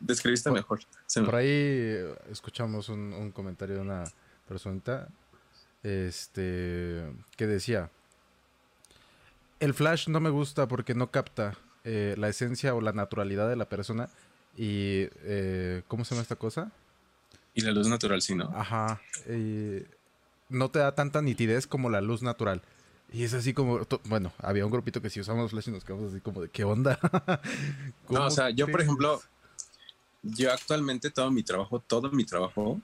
describiste 0.00 0.50
mejor. 0.50 0.80
por 1.14 1.34
ahí 1.34 1.94
escuchamos 2.30 2.88
un, 2.88 3.30
comentario 3.32 3.76
de 3.76 3.82
una 3.82 4.04
persona 4.48 5.06
este, 5.82 7.04
que 7.36 7.46
decía, 7.46 7.90
el 9.60 9.74
flash 9.74 10.08
no 10.08 10.18
me 10.18 10.30
gusta 10.30 10.66
porque 10.66 10.94
no 10.94 11.10
capta 11.10 11.58
eh, 11.84 12.14
la 12.16 12.30
esencia 12.30 12.74
o 12.74 12.80
la 12.80 12.92
naturalidad 12.92 13.50
de 13.50 13.56
la 13.56 13.68
persona 13.68 14.08
y, 14.56 15.08
eh, 15.24 15.82
¿cómo 15.88 16.06
se 16.06 16.14
llama 16.14 16.22
esta 16.22 16.36
cosa? 16.36 16.72
Y 17.52 17.60
la 17.60 17.72
luz 17.72 17.86
natural, 17.88 18.22
sí, 18.22 18.34
¿no? 18.34 18.50
Ajá. 18.54 19.02
no 20.48 20.70
te 20.70 20.78
da 20.78 20.94
tanta 20.94 21.20
nitidez 21.20 21.66
como 21.66 21.90
la 21.90 22.00
luz 22.00 22.22
natural. 22.22 22.62
Y 23.14 23.22
es 23.22 23.32
así 23.32 23.54
como, 23.54 23.78
bueno, 24.06 24.32
había 24.38 24.66
un 24.66 24.72
grupito 24.72 25.00
que 25.00 25.08
si 25.08 25.20
usamos 25.20 25.52
flash 25.52 25.68
y 25.68 25.70
nos 25.70 25.84
quedamos 25.84 26.10
así 26.10 26.20
como 26.20 26.42
de, 26.42 26.48
¿qué 26.48 26.64
onda? 26.64 26.98
no, 28.08 28.26
o 28.26 28.30
sea, 28.30 28.50
yo 28.50 28.66
por 28.66 28.80
ejemplo, 28.80 29.22
yo 30.20 30.52
actualmente 30.52 31.10
todo 31.10 31.30
mi 31.30 31.44
trabajo, 31.44 31.78
todo 31.78 32.10
mi 32.10 32.24
trabajo 32.24 32.80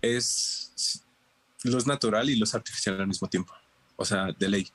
es 0.00 1.04
luz 1.62 1.86
natural 1.86 2.30
y 2.30 2.36
luz 2.36 2.54
artificial 2.54 2.98
al 2.98 3.06
mismo 3.06 3.28
tiempo. 3.28 3.52
O 3.96 4.04
sea, 4.06 4.32
de 4.32 4.48
ley. 4.48 4.66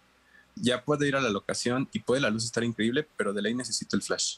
Ya 0.54 0.86
puedo 0.86 1.04
ir 1.04 1.15
a 1.15 1.22
la 1.22 1.32
locación 1.32 1.89
y 1.91 1.98
puede 1.98 2.22
la 2.22 2.30
luz 2.30 2.46
estar 2.46 2.63
increíble, 2.63 3.08
pero 3.18 3.34
de 3.34 3.41
ley 3.41 3.56
necesito 3.56 3.96
el 3.96 4.04
flash. 4.04 4.38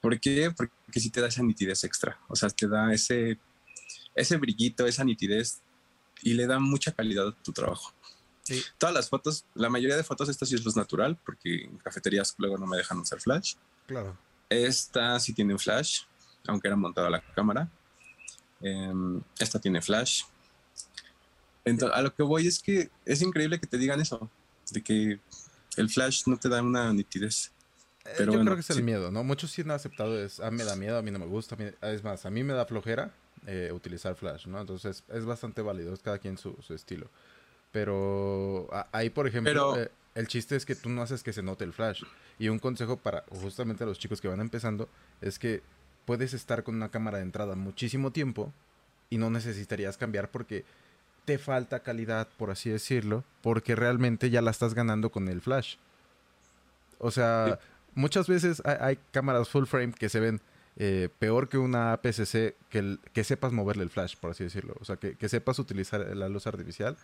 ¿Por 0.00 0.18
qué? 0.18 0.50
Porque 0.56 1.00
si 1.00 1.10
te 1.10 1.20
da 1.20 1.28
esa 1.28 1.42
nitidez 1.42 1.84
extra. 1.84 2.18
O 2.28 2.34
sea, 2.34 2.48
te 2.48 2.66
da 2.66 2.94
ese, 2.94 3.38
ese 4.14 4.38
brillito, 4.38 4.86
esa 4.86 5.04
nitidez 5.04 5.60
y 6.22 6.32
le 6.32 6.46
da 6.46 6.58
mucha 6.58 6.92
calidad 6.92 7.28
a 7.28 7.42
tu 7.42 7.52
trabajo. 7.52 7.92
Todas 8.78 8.94
las 8.94 9.08
fotos, 9.08 9.44
la 9.54 9.68
mayoría 9.68 9.96
de 9.96 10.04
fotos, 10.04 10.28
esta 10.28 10.46
sí 10.46 10.54
es 10.54 10.64
luz 10.64 10.76
natural, 10.76 11.18
porque 11.24 11.64
en 11.64 11.78
cafeterías 11.78 12.34
luego 12.38 12.58
no 12.58 12.66
me 12.66 12.76
dejan 12.76 12.98
usar 12.98 13.20
flash. 13.20 13.54
Claro. 13.86 14.16
Esta 14.48 15.18
sí 15.20 15.32
tiene 15.32 15.56
flash, 15.58 16.02
aunque 16.46 16.68
era 16.68 16.76
montada 16.76 17.10
la 17.10 17.20
cámara. 17.20 17.68
Em, 18.60 19.20
esta 19.38 19.58
tiene 19.58 19.80
flash. 19.80 20.24
Entonces, 21.64 21.96
a 21.96 22.02
lo 22.02 22.14
que 22.14 22.22
voy 22.22 22.46
es 22.46 22.58
que 22.60 22.90
es 23.04 23.22
increíble 23.22 23.60
que 23.60 23.66
te 23.66 23.78
digan 23.78 24.00
eso, 24.00 24.30
de 24.70 24.82
que 24.82 25.20
el 25.76 25.90
flash 25.90 26.22
no 26.26 26.36
te 26.38 26.48
da 26.48 26.62
una 26.62 26.92
nitidez. 26.92 27.52
Eh, 28.04 28.14
Pero 28.16 28.32
yo 28.32 28.40
creo 28.40 28.54
que 28.54 28.60
es 28.60 28.70
el 28.70 28.82
miedo, 28.82 29.10
¿no? 29.10 29.22
Muchos 29.22 29.50
sí 29.50 29.62
han 29.62 29.70
aceptado, 29.70 30.18
es, 30.18 30.40
a 30.40 30.50
mí 30.50 30.56
me 30.56 30.64
da 30.64 30.76
miedo, 30.76 30.98
a 30.98 31.02
mí 31.02 31.10
no 31.10 31.18
me 31.18 31.26
gusta, 31.26 31.56
es 31.82 32.02
más, 32.02 32.24
a 32.24 32.30
mí 32.30 32.42
me 32.42 32.54
da 32.54 32.64
flojera 32.64 33.12
eh, 33.46 33.70
utilizar 33.72 34.14
flash, 34.16 34.46
¿no? 34.46 34.60
Entonces 34.60 35.04
es 35.08 35.24
bastante 35.24 35.62
válido, 35.62 35.92
es 35.92 36.00
cada 36.00 36.18
quien 36.18 36.38
su, 36.38 36.56
su 36.60 36.74
estilo. 36.74 37.10
Pero 37.72 38.68
ahí, 38.92 39.10
por 39.10 39.26
ejemplo, 39.26 39.78
eh, 39.78 39.90
el 40.14 40.26
chiste 40.26 40.56
es 40.56 40.64
que 40.64 40.74
tú 40.74 40.88
no 40.88 41.02
haces 41.02 41.22
que 41.22 41.32
se 41.32 41.42
note 41.42 41.64
el 41.64 41.72
flash. 41.72 42.02
Y 42.38 42.48
un 42.48 42.58
consejo 42.58 42.96
para 42.96 43.24
justamente 43.28 43.84
a 43.84 43.86
los 43.86 43.98
chicos 43.98 44.20
que 44.20 44.28
van 44.28 44.40
empezando 44.40 44.88
es 45.20 45.38
que 45.38 45.62
puedes 46.04 46.32
estar 46.32 46.62
con 46.62 46.74
una 46.76 46.90
cámara 46.90 47.18
de 47.18 47.24
entrada 47.24 47.54
muchísimo 47.54 48.10
tiempo 48.10 48.52
y 49.10 49.18
no 49.18 49.30
necesitarías 49.30 49.96
cambiar 49.96 50.30
porque 50.30 50.64
te 51.24 51.38
falta 51.38 51.80
calidad, 51.80 52.28
por 52.38 52.50
así 52.50 52.70
decirlo, 52.70 53.22
porque 53.42 53.76
realmente 53.76 54.30
ya 54.30 54.40
la 54.40 54.50
estás 54.50 54.72
ganando 54.72 55.10
con 55.10 55.28
el 55.28 55.42
flash. 55.42 55.76
O 56.98 57.10
sea, 57.10 57.58
muchas 57.94 58.28
veces 58.28 58.62
hay, 58.64 58.98
cámaras 59.10 59.48
full 59.48 59.66
frame 59.66 59.92
que 59.92 60.08
se 60.08 60.20
ven 60.20 60.40
eh, 60.76 61.10
peor 61.18 61.48
que 61.48 61.58
una 61.58 61.92
APS-C 61.92 62.56
que, 62.70 62.96
que 63.12 63.24
sepas 63.24 63.52
moverle 63.52 63.82
el 63.82 63.90
flash, 63.90 64.16
por 64.16 64.30
así 64.30 64.44
decirlo. 64.44 64.74
O 64.80 64.84
sea, 64.84 64.96
que, 64.96 65.16
que 65.16 65.28
sepas 65.28 65.58
utilizar 65.58 66.00
la 66.16 66.28
luz 66.28 66.46
artificial 66.46 66.96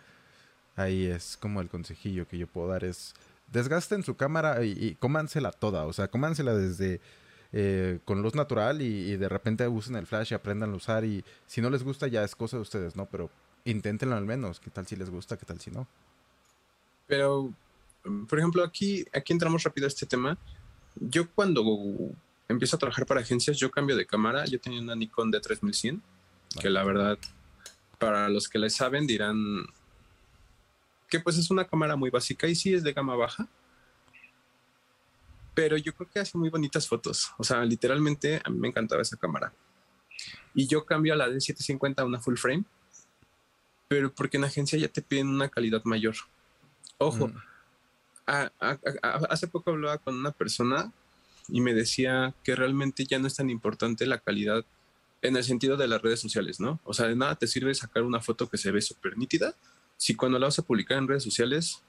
Ahí 0.75 1.05
es 1.05 1.37
como 1.37 1.61
el 1.61 1.69
consejillo 1.69 2.27
que 2.27 2.37
yo 2.37 2.47
puedo 2.47 2.67
dar 2.67 2.83
es 2.83 3.13
desgasten 3.51 4.03
su 4.03 4.15
cámara 4.15 4.63
y, 4.65 4.95
cómansela 4.99 5.51
toda, 5.51 5.85
o 5.85 5.93
sea, 5.93 6.07
cómansela 6.07 6.53
desde 6.55 6.99
eh, 7.53 7.99
con 8.03 8.21
luz 8.21 8.35
natural 8.35 8.81
y, 8.81 9.15
de 9.15 9.29
repente 9.29 9.67
usen 9.67 9.95
el 9.95 10.07
flash 10.07 10.31
y 10.31 10.35
aprendan 10.35 10.73
a 10.73 10.75
usar 10.75 11.05
y 11.05 11.23
si 11.47 11.61
no 11.61 11.69
les 11.69 11.83
gusta 11.83 12.07
ya 12.07 12.23
es 12.23 12.35
cosa 12.35 12.57
de 12.57 12.61
ustedes, 12.61 12.95
¿no? 12.95 13.05
Pero 13.05 13.29
inténtenlo 13.63 14.15
al 14.15 14.25
menos, 14.25 14.59
qué 14.59 14.69
tal 14.69 14.85
si 14.87 14.95
les 14.95 15.09
gusta, 15.09 15.37
qué 15.37 15.45
tal 15.45 15.59
si 15.59 15.71
no. 15.71 15.87
Pero, 17.07 17.53
por 18.27 18.39
ejemplo, 18.39 18.63
aquí, 18.63 19.05
aquí 19.13 19.31
entramos 19.31 19.63
rápido 19.63 19.85
a 19.85 19.89
este 19.89 20.05
tema. 20.05 20.37
Yo 20.95 21.29
cuando 21.29 21.63
empiezo 22.47 22.75
a 22.75 22.79
trabajar 22.79 23.05
para 23.05 23.21
agencias, 23.21 23.57
yo 23.57 23.71
cambio 23.71 23.95
de 23.95 24.05
cámara. 24.05 24.45
Yo 24.45 24.59
tenía 24.59 24.81
una 24.81 24.95
Nikon 24.95 25.31
D3100, 25.31 26.01
que 26.59 26.69
la 26.69 26.83
verdad, 26.83 27.17
para 27.99 28.29
los 28.29 28.49
que 28.49 28.59
le 28.59 28.69
saben, 28.69 29.07
dirán 29.07 29.65
que 31.07 31.19
pues 31.19 31.37
es 31.37 31.51
una 31.51 31.65
cámara 31.65 31.95
muy 31.95 32.09
básica 32.09 32.47
y 32.47 32.55
sí 32.55 32.73
es 32.73 32.83
de 32.83 32.93
gama 32.93 33.15
baja. 33.15 33.47
Pero 35.53 35.77
yo 35.77 35.93
creo 35.93 36.09
que 36.09 36.19
hace 36.19 36.37
muy 36.37 36.49
bonitas 36.49 36.87
fotos. 36.87 37.31
O 37.37 37.43
sea, 37.43 37.63
literalmente 37.63 38.41
a 38.43 38.49
mí 38.49 38.59
me 38.59 38.67
encantaba 38.67 39.01
esa 39.01 39.17
cámara. 39.17 39.53
Y 40.53 40.67
yo 40.67 40.85
cambio 40.85 41.13
a 41.13 41.17
la 41.17 41.29
D750 41.29 41.99
a 41.99 42.05
una 42.05 42.19
full 42.19 42.37
frame, 42.37 42.65
pero 43.87 44.13
porque 44.13 44.37
en 44.37 44.45
agencia 44.45 44.77
ya 44.79 44.87
te 44.87 45.01
piden 45.01 45.27
una 45.27 45.49
calidad 45.49 45.83
mayor. 45.85 46.15
Ojo, 46.97 47.27
mm. 47.27 47.35
hace 49.29 49.47
poco 49.47 49.71
hablaba 49.71 49.97
con 49.97 50.15
una 50.15 50.31
persona 50.31 50.91
y 51.47 51.61
me 51.61 51.73
decía 51.73 52.33
que 52.43 52.55
realmente 52.55 53.05
ya 53.05 53.19
no 53.19 53.27
es 53.27 53.35
tan 53.35 53.49
importante 53.49 54.05
la 54.05 54.19
calidad 54.19 54.65
en 55.21 55.35
el 55.35 55.43
sentido 55.43 55.77
de 55.77 55.87
las 55.87 56.01
redes 56.01 56.19
sociales, 56.19 56.59
¿no? 56.59 56.79
O 56.83 56.93
sea, 56.93 57.07
de 57.07 57.15
nada 57.15 57.35
te 57.35 57.47
sirve 57.47 57.73
sacar 57.73 58.03
una 58.03 58.21
foto 58.21 58.49
que 58.49 58.57
se 58.57 58.71
ve 58.71 58.81
súper 58.81 59.17
nítida 59.17 59.55
si 59.97 60.15
cuando 60.15 60.39
la 60.39 60.47
vas 60.47 60.59
a 60.59 60.63
publicar 60.63 60.97
en 60.97 61.07
redes 61.07 61.23
sociales, 61.23 61.81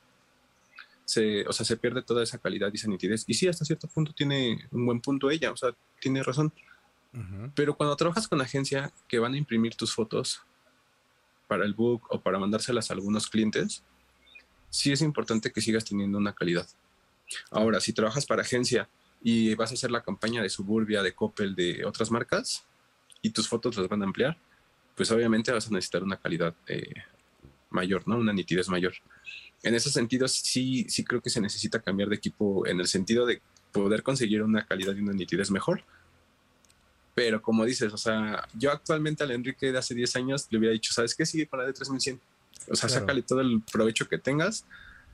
se, 1.05 1.47
o 1.47 1.53
sea, 1.53 1.64
se 1.64 1.77
pierde 1.77 2.03
toda 2.03 2.23
esa 2.23 2.38
calidad 2.38 2.71
y 2.73 2.77
esa 2.77 2.88
nitidez. 2.88 3.25
Y 3.27 3.35
sí, 3.35 3.49
hasta 3.49 3.64
cierto 3.64 3.88
punto 3.88 4.12
tiene 4.12 4.66
un 4.73 4.87
buen 4.87 5.01
punto 5.01 5.31
ella, 5.31 5.53
o 5.53 5.57
sea, 5.57 5.71
tiene 6.01 6.23
razón. 6.23 6.53
Pero 7.55 7.75
cuando 7.75 7.97
trabajas 7.97 8.29
con 8.29 8.42
agencia 8.42 8.92
que 9.09 9.19
van 9.19 9.33
a 9.33 9.38
imprimir 9.38 9.75
tus 9.75 9.95
fotos 9.95 10.42
para 11.49 11.64
el 11.64 11.73
book 11.73 12.03
o 12.11 12.21
para 12.21 12.38
mandárselas 12.38 12.90
a 12.90 12.95
algunos 12.95 13.27
clientes, 13.27 13.83
sí 14.69 14.92
es 14.92 15.01
importante 15.01 15.51
que 15.51 15.62
sigas 15.62 15.87
teniendo 15.87 16.19
una 16.19 16.35
calidad. 16.35 16.69
Ahora, 17.51 17.81
si 17.81 17.95
trabajas 17.95 18.27
para 18.27 18.42
agencia 18.42 18.90
y 19.23 19.55
vas 19.55 19.71
a 19.71 19.75
hacer 19.75 19.90
la 19.90 20.03
campaña 20.03 20.42
de 20.42 20.51
Suburbia, 20.51 21.03
de 21.03 21.14
Coppel, 21.14 21.55
de 21.55 21.87
otras 21.87 22.11
marcas, 22.11 22.66
y 23.23 23.31
tus 23.31 23.49
fotos 23.49 23.77
las 23.77 23.88
van 23.88 24.03
a 24.03 24.05
ampliar, 24.05 24.37
pues 24.95 25.11
obviamente 25.11 25.53
vas 25.53 25.66
a 25.66 25.71
necesitar 25.71 26.03
una 26.03 26.16
calidad 26.16 26.55
eh, 26.66 27.03
mayor, 27.70 28.07
¿no? 28.07 28.16
Una 28.16 28.33
nitidez 28.33 28.68
mayor. 28.68 28.94
En 29.62 29.74
ese 29.74 29.90
sentido, 29.90 30.29
sí, 30.29 30.87
sí 30.88 31.05
creo 31.05 31.20
que 31.20 31.31
se 31.31 31.40
necesita 31.40 31.81
cambiar 31.81 32.09
de 32.09 32.16
equipo 32.16 32.66
en 32.66 32.81
el 32.81 32.87
sentido 32.87 33.26
de 33.26 33.40
poder 33.72 34.02
conseguir 34.02 34.42
una 34.42 34.66
calidad 34.66 34.94
y 34.94 35.00
una 35.00 35.12
nitidez 35.12 35.50
mejor. 35.50 35.85
Pero 37.14 37.40
como 37.40 37.64
dices, 37.64 37.92
o 37.92 37.96
sea, 37.96 38.46
yo 38.55 38.70
actualmente 38.70 39.24
al 39.24 39.31
Enrique 39.31 39.72
de 39.72 39.79
hace 39.79 39.94
10 39.94 40.16
años 40.16 40.46
le 40.50 40.59
hubiera 40.59 40.72
dicho, 40.72 40.92
¿sabes 40.92 41.14
qué? 41.14 41.24
Sigue 41.24 41.46
con 41.46 41.59
la 41.59 41.66
de 41.66 41.72
3100. 41.72 42.20
O 42.68 42.76
sea, 42.76 42.88
sácale 42.88 43.22
todo 43.22 43.40
el 43.40 43.62
provecho 43.62 44.09
que 44.09 44.18
tengas. 44.18 44.64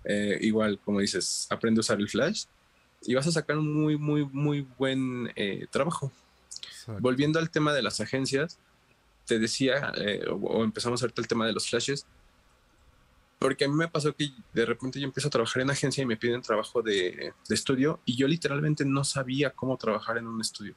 Eh, 0.05 0.39
igual, 0.41 0.81
como 0.85 1.01
dices, 1.01 1.47
aprende 1.51 1.79
a 1.79 1.83
usar 1.83 2.01
el 2.01 2.09
flash 2.09 2.45
y 3.05 3.15
vas 3.15 3.27
a 3.27 3.33
sacar 3.33 3.57
un 3.57 3.73
muy, 3.73 3.97
muy, 3.97 4.25
muy 4.27 4.67
buen 4.79 5.33
eh, 5.37 5.67
trabajo. 5.71 6.13
Volviendo 6.99 7.39
al 7.39 7.51
tema 7.51 7.73
de 7.73 7.83
las 7.83 8.01
agencias, 8.01 8.59
te 9.27 9.39
decía, 9.39 9.93
eh, 9.97 10.25
o, 10.29 10.65
empezamos 10.65 11.03
a 11.03 11.07
ver 11.07 11.15
el 11.17 11.29
tema 11.29 11.47
de 11.47 11.53
los 11.53 11.69
flashes, 11.69 12.07
porque 13.43 13.65
a 13.65 13.69
mí 13.69 13.75
me 13.75 13.89
pasó 13.89 14.15
que 14.15 14.31
de 14.53 14.65
repente 14.65 15.01
yo 15.01 15.07
empiezo 15.07 15.27
a 15.27 15.31
trabajar 15.31 15.63
en 15.63 15.71
agencia 15.71 16.01
y 16.01 16.07
me 16.07 16.17
piden 16.17 16.41
trabajo 16.43 16.81
de, 16.81 17.35
estudio 17.51 17.99
y 18.05 18.17
yo 18.17 18.29
literalmente 18.29 18.85
no 18.85 19.03
sabía 19.03 19.51
cómo 19.51 19.77
trabajar 19.77 20.17
en 20.17 20.29
un 20.29 20.41
estudio. 20.41 20.77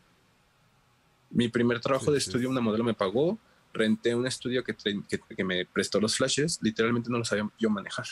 Mi 1.29 1.47
primer 1.47 1.79
trabajo 1.79 2.11
de 2.11 2.17
estudio, 2.17 2.49
una 2.49 2.61
modelo 2.61 2.83
me 2.83 2.95
pagó, 2.95 3.37
renté 3.71 4.15
un 4.15 4.25
estudio 4.25 4.63
que, 4.63 4.75
que, 4.75 5.43
me 5.43 5.67
prestó 5.67 6.01
los 6.01 6.17
flashes, 6.17 6.57
literalmente 6.63 7.11
no 7.11 7.19
lo 7.19 7.25
sabía 7.25 7.47
yo 7.59 7.69
manejar, 7.69 8.07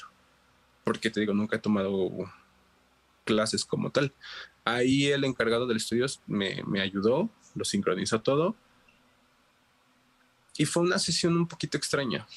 porque 0.83 1.09
te 1.09 1.21
digo, 1.21 1.33
nunca 1.33 1.55
he 1.55 1.59
tomado 1.59 2.11
clases 3.23 3.65
como 3.65 3.89
tal. 3.89 4.13
Ahí 4.65 5.07
el 5.07 5.23
encargado 5.23 5.65
del 5.65 5.77
estudio 5.77 6.05
me, 6.27 6.61
me 6.67 6.79
ayudó, 6.79 7.27
lo 7.55 7.65
sincronizó 7.65 8.21
todo. 8.21 8.55
Y 10.57 10.65
fue 10.65 10.83
una 10.83 10.99
sesión 10.99 11.35
un 11.37 11.47
poquito 11.47 11.75
extraña, 11.75 12.27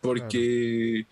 porque 0.00 1.06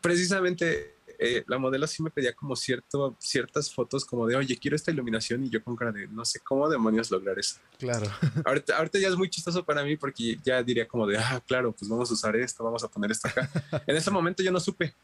precisamente 0.00 0.98
eh, 1.20 1.42
la 1.48 1.58
modelo 1.58 1.86
sí 1.88 2.00
me 2.00 2.10
pedía 2.10 2.32
como 2.32 2.54
cierto, 2.54 3.16
ciertas 3.18 3.72
fotos 3.72 4.04
como 4.04 4.26
de, 4.26 4.36
oye, 4.36 4.56
quiero 4.56 4.76
esta 4.76 4.92
iluminación 4.92 5.42
y 5.44 5.50
yo 5.50 5.62
con 5.64 5.74
cara 5.74 5.90
de, 5.90 6.06
no 6.06 6.24
sé 6.24 6.38
cómo 6.40 6.68
demonios 6.68 7.10
lograr 7.10 7.36
eso. 7.38 7.56
Claro. 7.76 8.06
Ahorita, 8.44 8.76
ahorita 8.76 8.98
ya 9.00 9.08
es 9.08 9.16
muy 9.16 9.28
chistoso 9.28 9.64
para 9.64 9.82
mí 9.82 9.96
porque 9.96 10.38
ya 10.44 10.62
diría 10.62 10.86
como 10.86 11.06
de, 11.06 11.18
ah, 11.18 11.42
claro, 11.46 11.72
pues 11.72 11.88
vamos 11.88 12.08
a 12.10 12.14
usar 12.14 12.36
esto, 12.36 12.62
vamos 12.62 12.84
a 12.84 12.88
poner 12.88 13.10
esto 13.10 13.26
acá. 13.26 13.50
en 13.86 13.96
ese 13.96 14.10
momento 14.10 14.42
yo 14.42 14.52
no 14.52 14.60
supe. 14.60 14.94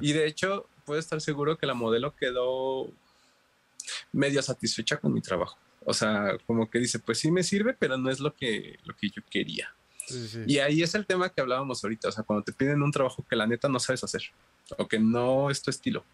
Y 0.00 0.12
de 0.12 0.26
hecho, 0.26 0.66
puedo 0.84 1.00
estar 1.00 1.20
seguro 1.20 1.56
que 1.56 1.66
la 1.66 1.74
modelo 1.74 2.14
quedó 2.14 2.92
medio 4.12 4.42
satisfecha 4.42 4.98
con 4.98 5.12
mi 5.12 5.22
trabajo. 5.22 5.58
O 5.84 5.94
sea, 5.94 6.36
como 6.46 6.68
que 6.68 6.78
dice, 6.78 6.98
pues 6.98 7.18
sí 7.18 7.30
me 7.30 7.42
sirve, 7.42 7.74
pero 7.78 7.96
no 7.96 8.10
es 8.10 8.20
lo 8.20 8.34
que, 8.34 8.78
lo 8.84 8.94
que 8.94 9.08
yo 9.08 9.22
quería. 9.30 9.74
Y 10.46 10.58
ahí 10.58 10.82
es 10.82 10.94
el 10.94 11.06
tema 11.06 11.28
que 11.28 11.40
hablábamos 11.40 11.82
ahorita, 11.84 12.08
o 12.08 12.12
sea, 12.12 12.24
cuando 12.24 12.44
te 12.44 12.52
piden 12.52 12.82
un 12.82 12.90
trabajo 12.90 13.24
que 13.28 13.36
la 13.36 13.46
neta 13.46 13.68
no 13.68 13.78
sabes 13.78 14.04
hacer 14.04 14.22
o 14.78 14.86
que 14.86 14.98
no 14.98 15.50
es 15.50 15.62
tu 15.62 15.70
estilo. 15.70 16.04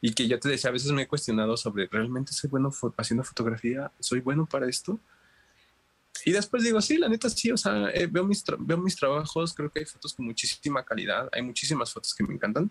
Y 0.00 0.12
que 0.12 0.28
yo 0.28 0.38
te 0.38 0.48
decía, 0.48 0.70
a 0.70 0.72
veces 0.72 0.92
me 0.92 1.02
he 1.02 1.08
cuestionado 1.08 1.56
sobre, 1.56 1.86
¿realmente 1.86 2.32
soy 2.32 2.50
bueno 2.50 2.70
haciendo 2.96 3.24
fotografía? 3.24 3.90
¿Soy 3.98 4.20
bueno 4.20 4.46
para 4.46 4.68
esto? 4.68 5.00
Y 6.24 6.32
después 6.32 6.62
digo, 6.62 6.80
sí, 6.80 6.98
la 6.98 7.08
neta 7.08 7.28
sí, 7.30 7.50
o 7.50 7.56
sea, 7.56 7.90
eh, 7.90 8.06
veo, 8.06 8.24
mis 8.24 8.42
veo 8.58 8.78
mis 8.78 8.96
trabajos, 8.96 9.54
creo 9.54 9.70
que 9.70 9.80
hay 9.80 9.86
fotos 9.86 10.14
con 10.14 10.26
muchísima 10.26 10.84
calidad, 10.84 11.28
hay 11.32 11.42
muchísimas 11.42 11.92
fotos 11.92 12.14
que 12.14 12.24
me 12.24 12.34
encantan, 12.34 12.70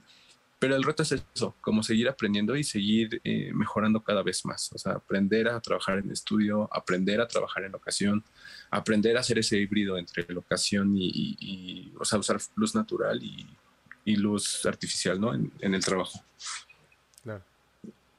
pero 0.65 0.77
el 0.77 0.83
reto 0.83 1.03
es 1.03 1.11
eso, 1.11 1.55
como 1.61 1.83
seguir 1.83 2.09
aprendiendo 2.09 2.55
y 2.55 2.63
seguir 2.63 3.21
eh, 3.23 3.51
mejorando 3.53 4.01
cada 4.01 4.23
vez 4.23 4.43
más. 4.45 4.71
O 4.73 4.79
sea, 4.79 4.93
aprender 4.93 5.47
a 5.47 5.61
trabajar 5.61 5.99
en 5.99 6.09
estudio, 6.09 6.67
aprender 6.71 7.21
a 7.21 7.27
trabajar 7.27 7.65
en 7.65 7.71
locación, 7.71 8.23
aprender 8.71 9.15
a 9.15 9.19
hacer 9.19 9.37
ese 9.37 9.59
híbrido 9.59 9.95
entre 9.95 10.25
locación 10.33 10.95
y, 10.97 11.93
o 11.99 12.03
sea, 12.03 12.17
usar 12.17 12.39
luz 12.55 12.73
natural 12.73 13.21
y, 13.21 14.15
luz 14.15 14.65
artificial, 14.65 15.21
¿no? 15.21 15.35
En, 15.35 15.51
el 15.75 15.85
trabajo. 15.85 16.19
Claro. 17.21 17.43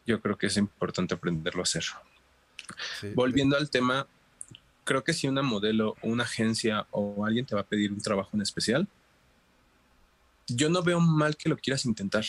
Yo 0.07 0.21
creo 0.21 0.39
que 0.39 0.47
es 0.47 0.57
importante 0.57 1.15
aprenderlo 1.15 1.63
a 1.63 1.65
hacer. 1.65 1.83
Volviendo 3.17 3.57
al 3.57 3.71
tema, 3.71 4.07
creo 4.85 5.03
que 5.03 5.13
si 5.13 5.27
una 5.27 5.43
modelo 5.43 5.97
una 6.01 6.23
agencia 6.23 6.87
o 6.93 7.27
alguien 7.27 7.45
te 7.45 7.57
va 7.57 7.63
a 7.63 7.67
pedir 7.67 7.91
un 7.91 8.01
trabajo 8.01 8.31
en 8.35 8.43
especial, 8.43 8.87
yo 10.47 10.69
no 10.69 10.83
veo 10.83 11.01
mal 11.01 11.37
que 11.37 11.49
lo 11.49 11.57
quieras 11.57 11.85
intentar, 11.85 12.25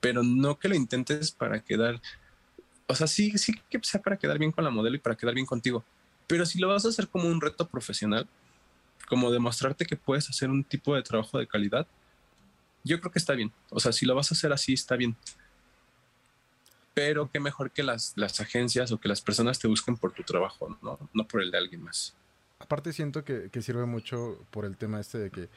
pero 0.00 0.22
no 0.22 0.58
que 0.58 0.68
lo 0.68 0.74
intentes 0.74 1.30
para 1.32 1.60
quedar, 1.60 2.00
o 2.86 2.94
sea, 2.94 3.06
sí, 3.06 3.36
sí 3.38 3.54
que 3.68 3.80
sea 3.82 4.00
para 4.00 4.16
quedar 4.16 4.38
bien 4.38 4.52
con 4.52 4.64
la 4.64 4.70
modelo 4.70 4.96
y 4.96 5.00
para 5.00 5.16
quedar 5.16 5.34
bien 5.34 5.46
contigo, 5.46 5.84
pero 6.26 6.46
si 6.46 6.58
lo 6.58 6.68
vas 6.68 6.84
a 6.84 6.88
hacer 6.88 7.08
como 7.08 7.28
un 7.28 7.40
reto 7.40 7.68
profesional, 7.68 8.28
como 9.08 9.30
demostrarte 9.30 9.86
que 9.86 9.96
puedes 9.96 10.28
hacer 10.28 10.50
un 10.50 10.64
tipo 10.64 10.94
de 10.94 11.02
trabajo 11.02 11.38
de 11.38 11.46
calidad, 11.46 11.86
yo 12.84 13.00
creo 13.00 13.12
que 13.12 13.18
está 13.18 13.34
bien. 13.34 13.52
O 13.70 13.80
sea, 13.80 13.92
si 13.92 14.06
lo 14.06 14.14
vas 14.14 14.30
a 14.30 14.34
hacer 14.34 14.52
así, 14.52 14.72
está 14.72 14.96
bien. 14.96 15.16
Pero 16.94 17.30
qué 17.30 17.40
mejor 17.40 17.70
que 17.70 17.82
las, 17.82 18.12
las 18.16 18.40
agencias 18.40 18.90
o 18.90 18.98
que 18.98 19.08
las 19.08 19.20
personas 19.20 19.58
te 19.58 19.68
busquen 19.68 19.96
por 19.96 20.12
tu 20.12 20.22
trabajo, 20.22 20.78
no, 20.82 20.98
no 21.12 21.28
por 21.28 21.42
el 21.42 21.50
de 21.50 21.58
alguien 21.58 21.82
más. 21.82 22.14
Aparte 22.58 22.92
siento 22.92 23.22
que, 23.22 23.50
que 23.50 23.60
sirve 23.60 23.84
mucho 23.84 24.44
por 24.50 24.64
el 24.64 24.76
tema 24.76 25.00
este 25.00 25.18
de 25.18 25.30
que 25.30 25.48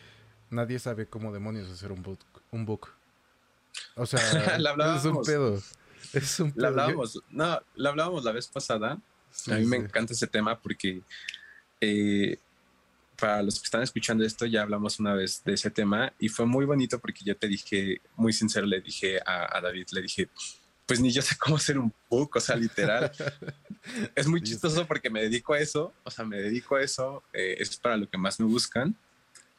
nadie 0.49 0.79
sabe 0.79 1.07
cómo 1.07 1.31
demonios 1.31 1.69
hacer 1.69 1.91
un 1.91 2.01
book. 2.01 2.19
Un 2.51 2.65
book. 2.65 2.89
O 3.95 4.05
sea, 4.05 4.19
es 4.97 5.05
un 5.05 5.21
pedo. 5.23 5.61
Es 6.13 6.39
un 6.39 6.51
pedo. 6.51 6.61
La 6.61 6.67
hablábamos, 6.69 7.19
no, 7.29 7.61
la 7.75 7.89
hablábamos 7.89 8.23
la 8.23 8.31
vez 8.31 8.47
pasada. 8.47 8.99
a 9.47 9.55
mí 9.55 9.65
me 9.65 9.77
encanta 9.77 10.13
ese 10.13 10.27
tema 10.27 10.59
porque 10.59 11.01
eh, 11.81 12.37
para 13.19 13.43
los 13.43 13.59
que 13.59 13.65
están 13.65 13.81
escuchando 13.81 14.23
esto, 14.23 14.45
ya 14.45 14.61
hablamos 14.61 14.99
una 14.99 15.13
vez 15.13 15.43
de 15.43 15.53
ese 15.53 15.69
tema 15.69 16.13
y 16.19 16.29
fue 16.29 16.45
muy 16.45 16.65
bonito 16.65 16.99
porque 16.99 17.23
yo 17.23 17.35
te 17.35 17.47
dije, 17.47 18.01
muy 18.15 18.33
sincero, 18.33 18.65
le 18.65 18.81
dije 18.81 19.19
a, 19.25 19.59
David, 19.61 19.87
le 19.91 20.01
dije, 20.01 20.29
pues 20.85 20.99
ni 20.99 21.11
yo 21.11 21.21
sé 21.21 21.35
cómo 21.37 21.57
hacer 21.57 21.77
un 21.77 21.93
book, 22.09 22.37
o 22.37 22.39
sea, 22.39 22.55
literal. 22.55 23.11
es 24.15 24.27
muy 24.27 24.41
chistoso 24.41 24.87
porque 24.87 25.09
me 25.09 25.21
dedico 25.21 25.53
a 25.53 25.59
eso, 25.59 25.93
o 26.03 26.11
sea, 26.11 26.25
me 26.25 26.37
dedico 26.37 26.77
a 26.77 26.81
eso, 26.81 27.23
eh, 27.33 27.57
es 27.59 27.75
para 27.77 27.97
lo 27.97 28.09
que 28.09 28.17
más 28.17 28.39
me 28.39 28.45
buscan 28.45 28.95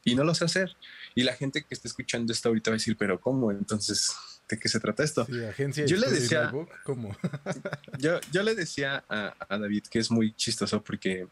y 0.05 0.15
no 0.15 0.25
lo 0.25 0.35
sé 0.35 0.45
hacer. 0.45 0.77
Y 1.15 1.23
la 1.23 1.35
gente 1.35 1.63
que 1.63 1.75
está 1.75 1.89
escuchando 1.89 2.33
esto 2.33 2.49
ahorita 2.49 2.71
va 2.71 2.75
a 2.75 2.79
decir, 2.79 2.97
pero 2.97 3.21
¿cómo? 3.21 3.51
Entonces, 3.51 4.13
¿de 4.49 4.59
qué 4.59 4.69
se 4.69 4.81
trata 4.81 5.03
esto? 5.03 5.27
yo 5.27 5.97
le 5.97 6.11
decía, 6.11 6.53
¿cómo? 6.85 7.17
yo, 7.99 8.21
yo 8.33 8.43
le 8.43 8.55
decía 8.55 9.05
a, 9.09 9.35
David 9.49 9.85
que 9.91 9.99
es 9.99 10.11
muy 10.11 10.33
chistoso 10.35 10.83
porque 10.83 11.27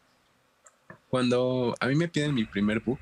cuando 1.09 1.75
a 1.79 1.87
mí 1.87 1.95
me 1.95 2.07
piden 2.07 2.33
mi 2.33 2.45
primer 2.45 2.79
book 2.79 2.99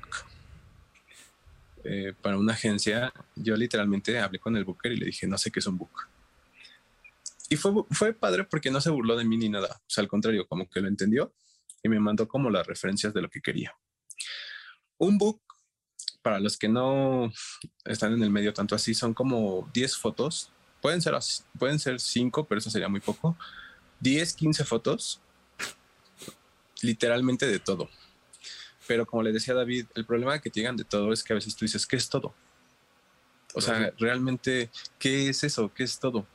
eh, 1.84 2.14
para 2.20 2.38
una 2.38 2.54
agencia, 2.54 3.12
yo 3.36 3.56
literalmente 3.56 4.18
hablé 4.18 4.38
con 4.38 4.56
el 4.56 4.64
booker 4.64 4.92
y 4.92 4.96
le 4.96 5.06
dije, 5.06 5.26
no 5.26 5.38
sé 5.38 5.50
qué 5.50 5.60
es 5.60 5.66
un 5.66 5.78
book. 5.78 6.08
Y 7.50 7.56
fue, 7.56 7.72
fue 7.90 8.12
padre 8.12 8.44
porque 8.44 8.70
no 8.70 8.80
se 8.80 8.90
burló 8.90 9.16
de 9.16 9.24
mí 9.24 9.36
ni 9.36 9.48
nada. 9.48 9.68
O 9.80 9.90
sea, 9.90 10.02
al 10.02 10.08
contrario, 10.08 10.46
como 10.46 10.68
que 10.68 10.80
lo 10.80 10.88
entendió 10.88 11.32
y 11.82 11.88
me 11.88 11.98
mandó 11.98 12.28
como 12.28 12.50
las 12.50 12.66
referencias 12.66 13.14
de 13.14 13.22
lo 13.22 13.30
que 13.30 13.40
quería. 13.40 13.74
Un 14.98 15.16
book 15.16 15.40
para 16.22 16.40
los 16.40 16.56
que 16.56 16.68
no 16.68 17.32
están 17.84 18.12
en 18.12 18.22
el 18.22 18.30
medio 18.30 18.52
tanto 18.52 18.74
así, 18.74 18.94
son 18.94 19.14
como 19.14 19.68
10 19.72 19.96
fotos. 19.96 20.50
Pueden 20.80 21.02
ser, 21.02 21.14
pueden 21.58 21.78
ser 21.78 22.00
5, 22.00 22.46
pero 22.46 22.58
eso 22.58 22.70
sería 22.70 22.88
muy 22.88 23.00
poco. 23.00 23.36
10, 24.00 24.34
15 24.34 24.64
fotos, 24.64 25.20
literalmente 26.82 27.46
de 27.46 27.58
todo. 27.58 27.88
Pero 28.86 29.06
como 29.06 29.22
le 29.22 29.32
decía 29.32 29.54
David, 29.54 29.86
el 29.94 30.06
problema 30.06 30.40
que 30.40 30.50
te 30.50 30.60
digan 30.60 30.76
de 30.76 30.84
todo 30.84 31.12
es 31.12 31.22
que 31.22 31.32
a 31.32 31.36
veces 31.36 31.54
tú 31.54 31.64
dices, 31.64 31.86
¿qué 31.86 31.96
es 31.96 32.08
todo? 32.08 32.34
O 33.54 33.60
sea, 33.60 33.92
realmente, 33.98 34.70
¿qué 34.98 35.28
es 35.28 35.42
eso? 35.44 35.72
¿Qué 35.74 35.84
es 35.84 35.98
todo? 35.98 36.26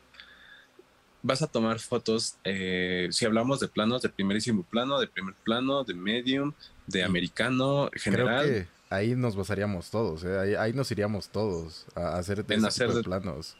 Vas 1.22 1.42
a 1.42 1.48
tomar 1.48 1.80
fotos, 1.80 2.38
eh, 2.44 3.08
si 3.12 3.26
hablamos 3.26 3.60
de 3.60 3.70
planos, 3.70 4.02
de 4.02 4.10
primerísimo 4.10 4.64
plano, 4.64 5.00
de 5.00 5.08
primer 5.08 5.36
plano, 5.36 5.84
de 5.84 5.94
medium, 5.94 6.54
de 6.86 7.04
americano, 7.04 7.90
general. 7.94 8.46
Creo 8.46 8.64
que 8.64 8.68
ahí 8.94 9.16
nos 9.16 9.36
basaríamos 9.36 9.90
todos, 9.90 10.24
¿eh? 10.24 10.58
ahí, 10.58 10.74
nos 10.74 10.92
iríamos 10.92 11.30
todos 11.30 11.86
a 11.96 12.18
hacer, 12.18 12.46
de 12.46 12.56
en 12.56 12.66
hacer 12.66 12.94
de, 12.94 13.04
planos. 13.04 13.58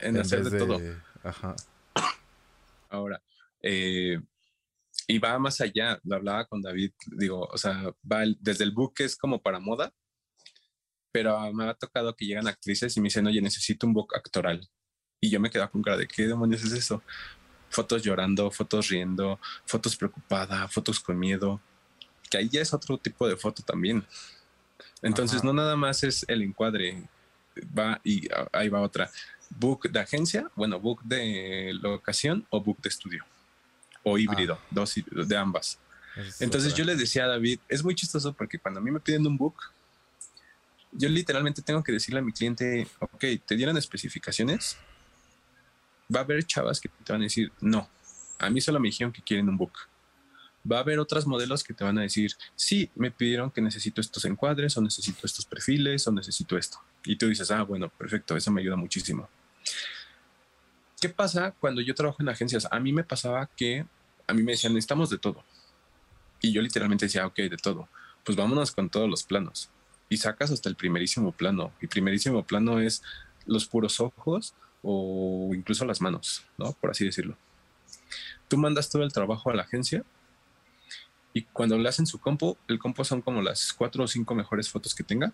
En, 0.00 0.16
hacer 0.18 0.48
de, 0.48 0.58
todo. 0.58 0.80
Ajá. 1.22 1.56
Ahora, 2.88 3.20
eh, 3.62 4.20
y 5.06 5.18
va 5.18 5.38
más 5.38 5.60
allá, 5.60 5.98
lo 6.04 6.16
hablaba 6.16 6.46
con 6.46 6.62
David, 6.62 6.92
digo, 7.06 7.48
o 7.50 7.58
sea, 7.58 7.92
va 8.10 8.22
desde 8.40 8.64
el 8.64 8.72
book 8.72 8.94
es 8.98 9.16
como 9.16 9.40
para 9.40 9.58
moda, 9.58 9.92
pero 11.10 11.52
me 11.52 11.64
ha 11.64 11.74
tocado 11.74 12.14
que 12.14 12.26
llegan 12.26 12.46
actrices 12.46 12.96
y 12.96 13.00
me 13.00 13.06
dicen, 13.06 13.26
oye, 13.26 13.40
necesito 13.40 13.86
un 13.86 13.94
book 13.94 14.14
actoral. 14.14 14.68
Y 15.20 15.30
yo 15.30 15.40
me 15.40 15.50
quedo 15.50 15.68
con 15.70 15.82
cara 15.82 15.96
de, 15.96 16.06
¿qué 16.06 16.28
demonios 16.28 16.62
es 16.62 16.72
eso? 16.72 17.02
Fotos 17.70 18.02
llorando, 18.02 18.50
fotos 18.50 18.88
riendo, 18.88 19.40
fotos 19.66 19.96
preocupada, 19.96 20.68
fotos 20.68 21.00
con 21.00 21.18
miedo, 21.18 21.60
que 22.30 22.38
ahí 22.38 22.48
ya 22.48 22.60
es 22.60 22.72
otro 22.72 22.98
tipo 22.98 23.26
de 23.26 23.36
foto 23.36 23.62
también. 23.62 24.04
Entonces, 25.02 25.44
no 25.44 25.52
nada 25.52 25.76
más 25.76 26.02
es 26.02 26.24
el 26.28 26.42
encuadre, 26.42 27.02
va 27.76 28.00
y 28.04 28.28
ahí 28.52 28.68
va 28.68 28.80
otra. 28.80 29.10
Book 29.50 29.90
de 29.90 30.00
agencia, 30.00 30.50
bueno, 30.54 30.78
book 30.78 31.02
de 31.04 31.72
locación 31.80 32.46
o 32.50 32.60
book 32.60 32.80
de 32.82 32.88
estudio 32.88 33.24
o 34.02 34.16
ah. 34.16 34.20
híbrido, 34.20 34.58
dos 34.70 34.94
de 35.10 35.36
ambas. 35.36 35.78
Entonces 36.40 36.74
yo 36.74 36.84
le 36.84 36.96
decía 36.96 37.24
a 37.24 37.28
David, 37.28 37.60
es 37.68 37.84
muy 37.84 37.94
chistoso 37.94 38.32
porque 38.32 38.58
cuando 38.58 38.80
a 38.80 38.82
mí 38.82 38.90
me 38.90 38.98
piden 38.98 39.26
un 39.26 39.36
book, 39.36 39.54
yo 40.90 41.08
literalmente 41.08 41.62
tengo 41.62 41.82
que 41.82 41.92
decirle 41.92 42.18
a 42.18 42.22
mi 42.22 42.32
cliente, 42.32 42.88
ok, 42.98 43.24
te 43.46 43.56
dieron 43.56 43.76
especificaciones, 43.76 44.76
va 46.14 46.20
a 46.20 46.22
haber 46.24 46.44
chavas 46.44 46.80
que 46.80 46.88
te 46.88 47.12
van 47.12 47.20
a 47.22 47.24
decir, 47.24 47.52
no, 47.60 47.88
a 48.38 48.50
mí 48.50 48.60
solo 48.60 48.80
me 48.80 48.88
dijeron 48.88 49.12
que 49.12 49.22
quieren 49.22 49.48
un 49.48 49.56
book. 49.56 49.72
Va 50.70 50.78
a 50.78 50.80
haber 50.80 50.98
otros 50.98 51.26
modelos 51.26 51.64
que 51.64 51.72
te 51.72 51.84
van 51.84 51.98
a 51.98 52.02
decir, 52.02 52.32
sí, 52.56 52.90
me 52.94 53.10
pidieron 53.10 53.50
que 53.50 53.60
necesito 53.60 54.00
estos 54.00 54.24
encuadres 54.24 54.76
o 54.76 54.82
necesito 54.82 55.20
estos 55.24 55.44
perfiles 55.46 56.06
o 56.06 56.12
necesito 56.12 56.58
esto. 56.58 56.78
Y 57.04 57.16
tú 57.16 57.28
dices, 57.28 57.50
ah, 57.50 57.62
bueno, 57.62 57.88
perfecto, 57.88 58.36
eso 58.36 58.50
me 58.50 58.60
ayuda 58.60 58.76
muchísimo. 58.76 59.28
¿Qué 61.00 61.08
pasa 61.08 61.54
cuando 61.60 61.80
yo 61.80 61.94
trabajo 61.94 62.20
en 62.20 62.28
agencias? 62.28 62.66
A 62.70 62.80
mí 62.80 62.92
me 62.92 63.04
pasaba 63.04 63.48
que 63.56 63.86
a 64.26 64.34
mí 64.34 64.42
me 64.42 64.52
decían, 64.52 64.74
necesitamos 64.74 65.10
de 65.10 65.18
todo. 65.18 65.42
Y 66.40 66.52
yo 66.52 66.60
literalmente 66.60 67.06
decía, 67.06 67.26
ok, 67.26 67.36
de 67.36 67.56
todo. 67.56 67.88
Pues 68.24 68.36
vámonos 68.36 68.72
con 68.72 68.90
todos 68.90 69.08
los 69.08 69.22
planos. 69.22 69.70
Y 70.08 70.18
sacas 70.18 70.50
hasta 70.50 70.68
el 70.68 70.76
primerísimo 70.76 71.32
plano. 71.32 71.72
Y 71.80 71.86
primerísimo 71.86 72.44
plano 72.44 72.80
es 72.80 73.02
los 73.46 73.66
puros 73.66 74.00
ojos 74.00 74.54
o 74.82 75.50
incluso 75.54 75.84
las 75.84 76.00
manos, 76.00 76.44
¿no? 76.56 76.72
Por 76.72 76.90
así 76.90 77.04
decirlo. 77.04 77.36
Tú 78.48 78.58
mandas 78.58 78.90
todo 78.90 79.02
el 79.02 79.12
trabajo 79.12 79.50
a 79.50 79.54
la 79.54 79.62
agencia 79.62 80.04
y 81.38 81.42
cuando 81.52 81.78
le 81.78 81.88
hacen 81.88 82.04
su 82.04 82.18
compo, 82.18 82.58
el 82.66 82.80
compo 82.80 83.04
son 83.04 83.22
como 83.22 83.40
las 83.40 83.72
cuatro 83.72 84.02
o 84.02 84.08
cinco 84.08 84.34
mejores 84.34 84.68
fotos 84.68 84.92
que 84.92 85.04
tenga. 85.04 85.32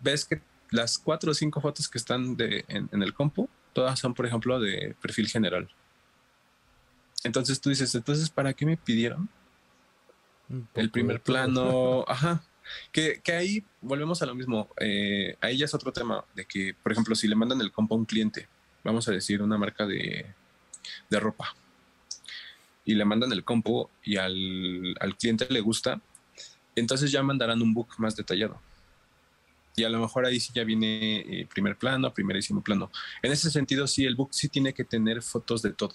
Ves 0.00 0.24
que 0.24 0.42
las 0.70 0.98
cuatro 0.98 1.30
o 1.30 1.34
cinco 1.34 1.60
fotos 1.60 1.88
que 1.88 1.98
están 1.98 2.36
de, 2.36 2.64
en, 2.66 3.00
el 3.00 3.14
compu, 3.14 3.48
todas 3.72 4.00
son, 4.00 4.12
por 4.12 4.26
ejemplo, 4.26 4.58
de 4.58 4.96
perfil 5.00 5.28
general. 5.28 5.68
Entonces 7.22 7.60
tú 7.60 7.70
dices, 7.70 7.94
entonces, 7.94 8.28
¿para 8.28 8.52
qué 8.54 8.66
me 8.66 8.76
pidieron? 8.76 9.28
El 10.74 10.90
primer 10.90 11.20
plano, 11.20 12.04
ajá. 12.08 12.42
Que, 12.90 13.22
ahí 13.28 13.64
volvemos 13.80 14.20
a 14.20 14.26
lo 14.26 14.34
mismo. 14.34 14.68
Eh, 14.80 15.36
ahí 15.40 15.58
ya 15.58 15.66
es 15.66 15.74
otro 15.74 15.92
tema 15.92 16.24
de 16.34 16.44
que, 16.44 16.74
por 16.74 16.90
ejemplo, 16.90 17.14
si 17.14 17.28
le 17.28 17.36
mandan 17.36 17.60
el 17.60 17.70
compo 17.70 17.94
a 17.94 17.98
un 17.98 18.04
cliente, 18.04 18.48
vamos 18.82 19.06
a 19.06 19.12
decir 19.12 19.42
una 19.42 19.58
marca 19.58 19.86
de, 19.86 20.26
de 21.08 21.20
ropa, 21.20 21.54
y 22.84 22.94
le 22.94 23.04
mandan 23.04 23.32
el 23.32 23.44
compo 23.44 23.90
y 24.02 24.16
al, 24.16 24.96
al 25.00 25.16
cliente 25.16 25.46
le 25.48 25.60
gusta, 25.60 26.00
entonces 26.74 27.10
ya 27.10 27.22
mandarán 27.22 27.62
un 27.62 27.74
book 27.74 27.94
más 27.98 28.16
detallado 28.16 28.60
y 29.76 29.84
a 29.84 29.88
lo 29.88 29.98
mejor 30.00 30.26
ahí 30.26 30.38
sí 30.38 30.52
ya 30.54 30.64
viene 30.64 31.20
eh, 31.20 31.46
primer 31.46 31.76
plano, 31.76 32.12
primerísimo 32.12 32.60
plano. 32.60 32.90
En 33.22 33.32
ese 33.32 33.50
sentido, 33.50 33.86
sí, 33.86 34.04
el 34.04 34.14
book 34.14 34.30
sí 34.32 34.48
tiene 34.48 34.74
que 34.74 34.84
tener 34.84 35.22
fotos 35.22 35.62
de 35.62 35.72
todo. 35.72 35.94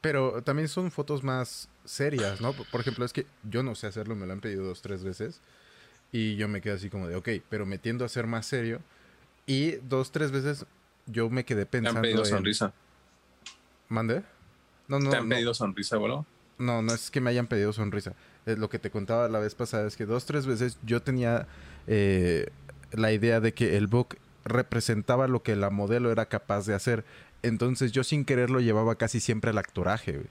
Pero 0.00 0.42
también 0.42 0.68
son 0.68 0.90
fotos 0.90 1.24
más 1.24 1.68
serias, 1.84 2.40
¿no? 2.40 2.52
Por 2.52 2.80
ejemplo, 2.80 3.04
es 3.04 3.12
que 3.12 3.26
yo 3.44 3.62
no 3.62 3.74
sé 3.74 3.86
hacerlo, 3.86 4.14
me 4.14 4.26
lo 4.26 4.34
han 4.34 4.40
pedido 4.40 4.64
dos, 4.64 4.82
tres 4.82 5.02
veces. 5.02 5.40
Y 6.12 6.36
yo 6.36 6.48
me 6.48 6.60
quedé 6.60 6.74
así 6.74 6.90
como 6.90 7.08
de, 7.08 7.16
ok, 7.16 7.28
pero 7.48 7.66
me 7.66 7.78
tiendo 7.78 8.04
a 8.04 8.08
ser 8.08 8.26
más 8.26 8.46
serio. 8.46 8.80
Y 9.46 9.72
dos, 9.76 10.12
tres 10.12 10.30
veces 10.30 10.66
yo 11.06 11.30
me 11.30 11.44
quedé 11.44 11.66
pensando. 11.66 12.02
¿Te 12.02 12.08
han 12.08 12.12
pedido 12.12 12.24
sonrisa? 12.24 12.72
¿Mande? 13.88 14.22
No, 14.88 14.98
no. 14.98 15.10
¿Te 15.10 15.16
han 15.16 15.28
pedido 15.28 15.54
sonrisa, 15.54 15.96
boludo? 15.96 16.26
No, 16.58 16.82
no 16.82 16.94
es 16.94 17.10
que 17.10 17.20
me 17.20 17.30
hayan 17.30 17.46
pedido 17.46 17.72
sonrisa. 17.72 18.14
Es 18.46 18.58
lo 18.58 18.70
que 18.70 18.78
te 18.78 18.90
contaba 18.90 19.28
la 19.28 19.38
vez 19.38 19.54
pasada 19.54 19.86
es 19.86 19.96
que 19.96 20.06
dos, 20.06 20.24
tres 20.26 20.46
veces 20.46 20.78
yo 20.84 21.02
tenía 21.02 21.46
eh, 21.86 22.48
la 22.92 23.12
idea 23.12 23.40
de 23.40 23.52
que 23.52 23.76
el 23.76 23.88
book 23.88 24.16
representaba 24.44 25.28
lo 25.28 25.42
que 25.42 25.56
la 25.56 25.70
modelo 25.70 26.10
era 26.10 26.26
capaz 26.26 26.66
de 26.66 26.74
hacer. 26.74 27.04
Entonces 27.42 27.92
yo 27.92 28.04
sin 28.04 28.24
querer 28.24 28.50
lo 28.50 28.60
llevaba 28.60 28.96
casi 28.96 29.20
siempre 29.20 29.50
al 29.50 29.58
actoraje. 29.58 30.22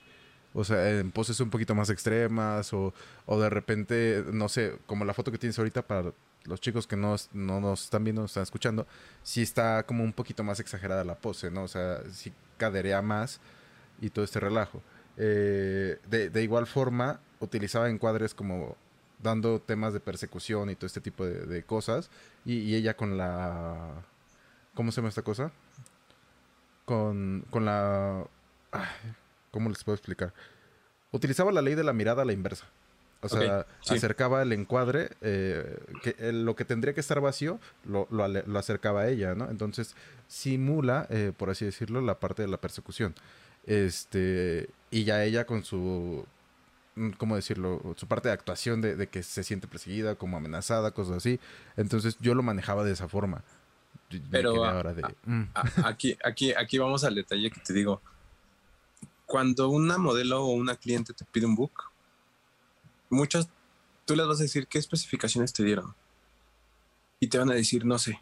O 0.53 0.63
sea, 0.63 0.89
en 0.89 1.11
poses 1.11 1.39
un 1.41 1.49
poquito 1.49 1.75
más 1.75 1.89
extremas 1.89 2.73
o, 2.73 2.93
o, 3.25 3.39
de 3.39 3.49
repente, 3.49 4.23
no 4.31 4.47
sé, 4.47 4.77
como 4.85 5.03
la 5.03 5.13
foto 5.13 5.31
que 5.31 5.37
tienes 5.37 5.59
ahorita 5.59 5.81
para 5.81 6.13
los 6.45 6.61
chicos 6.61 6.87
que 6.87 6.95
no, 6.95 7.15
no 7.33 7.59
nos 7.59 7.83
están 7.83 8.05
viendo, 8.05 8.21
nos 8.21 8.31
están 8.31 8.43
escuchando, 8.43 8.87
sí 9.21 9.41
está 9.41 9.83
como 9.83 10.03
un 10.03 10.13
poquito 10.13 10.43
más 10.43 10.61
exagerada 10.61 11.03
la 11.03 11.15
pose, 11.15 11.51
¿no? 11.51 11.63
O 11.63 11.67
sea, 11.67 11.99
sí 12.11 12.31
caderea 12.57 13.01
más 13.01 13.41
y 14.01 14.09
todo 14.09 14.25
este 14.25 14.39
relajo. 14.39 14.81
Eh, 15.17 15.99
de, 16.09 16.29
de, 16.29 16.43
igual 16.43 16.67
forma, 16.67 17.19
utilizaba 17.39 17.89
encuadres 17.89 18.33
como 18.33 18.75
dando 19.21 19.59
temas 19.59 19.93
de 19.93 19.99
persecución 19.99 20.69
y 20.69 20.75
todo 20.75 20.87
este 20.87 21.01
tipo 21.01 21.25
de, 21.25 21.63
cosas. 21.63 22.09
Y, 22.45 22.75
ella 22.75 22.95
con 22.95 23.17
la... 23.17 24.03
¿Cómo 24.73 24.91
se 24.91 24.97
llama 24.97 25.09
esta 25.09 25.21
cosa? 25.21 25.51
Con, 26.85 27.45
con 27.49 27.65
la... 27.65 28.25
¿Cómo 29.51 29.69
les 29.69 29.83
puedo 29.83 29.95
explicar? 29.95 30.33
Utilizaba 31.11 31.51
la 31.51 31.61
ley 31.61 31.75
de 31.75 31.83
la 31.83 31.93
mirada 31.93 32.23
a 32.23 32.25
la 32.25 32.33
inversa. 32.33 32.67
O 33.21 33.29
sea, 33.29 33.65
acercaba 33.89 34.43
el 34.43 34.51
encuadre, 34.53 35.09
eh, 35.21 35.79
que 36.03 36.31
lo 36.31 36.55
que 36.55 36.63
tendría 36.63 36.93
que 36.93 36.99
estar 36.99 37.19
vacío, 37.21 37.59
lo, 37.83 38.07
lo, 38.11 38.59
acercaba 38.59 39.01
a 39.01 39.07
ella, 39.07 39.33
¿no? 39.33 39.49
Entonces, 39.49 39.95
simula, 40.27 41.07
eh, 41.09 41.31
por 41.35 41.49
así 41.49 41.65
decirlo, 41.65 42.01
la 42.01 42.19
parte 42.19 42.43
de 42.43 42.49
la 42.49 42.57
persecución. 42.57 43.15
Este, 43.65 44.69
y 44.91 45.03
ya 45.03 45.23
ella 45.23 45.45
con 45.45 45.63
su 45.63 46.25
Mm, 46.95 47.11
¿cómo 47.11 47.35
decirlo? 47.35 47.81
Su 47.97 48.07
parte 48.07 48.29
de 48.29 48.33
actuación 48.33 48.81
de, 48.81 49.07
que 49.07 49.21
se 49.21 49.43
siente 49.43 49.67
perseguida, 49.67 50.15
como 50.15 50.37
amenazada, 50.37 50.91
cosas 50.91 51.17
así. 51.17 51.39
Entonces 51.75 52.17
yo 52.19 52.33
lo 52.33 52.43
manejaba 52.43 52.83
de 52.83 52.93
esa 52.93 53.07
forma. 53.07 53.43
Pero 54.31 54.63
mm. 55.25 55.43
aquí, 55.83 56.17
aquí, 56.23 56.53
aquí 56.53 56.77
vamos 56.77 57.03
al 57.03 57.15
detalle 57.15 57.51
que 57.51 57.59
te 57.59 57.73
digo. 57.73 58.01
Cuando 59.25 59.69
una 59.69 59.97
modelo 59.97 60.43
o 60.43 60.53
una 60.53 60.75
cliente 60.75 61.13
te 61.13 61.25
pide 61.25 61.47
un 61.47 61.55
book, 61.55 61.91
muchas, 63.09 63.49
tú 64.05 64.15
les 64.15 64.27
vas 64.27 64.39
a 64.39 64.43
decir 64.43 64.67
qué 64.67 64.77
especificaciones 64.77 65.51
te 65.51 65.63
dieron. 65.63 65.95
Y 67.19 67.27
te 67.27 67.37
van 67.37 67.49
a 67.49 67.55
decir, 67.55 67.85
no 67.85 67.97
sé. 67.97 68.21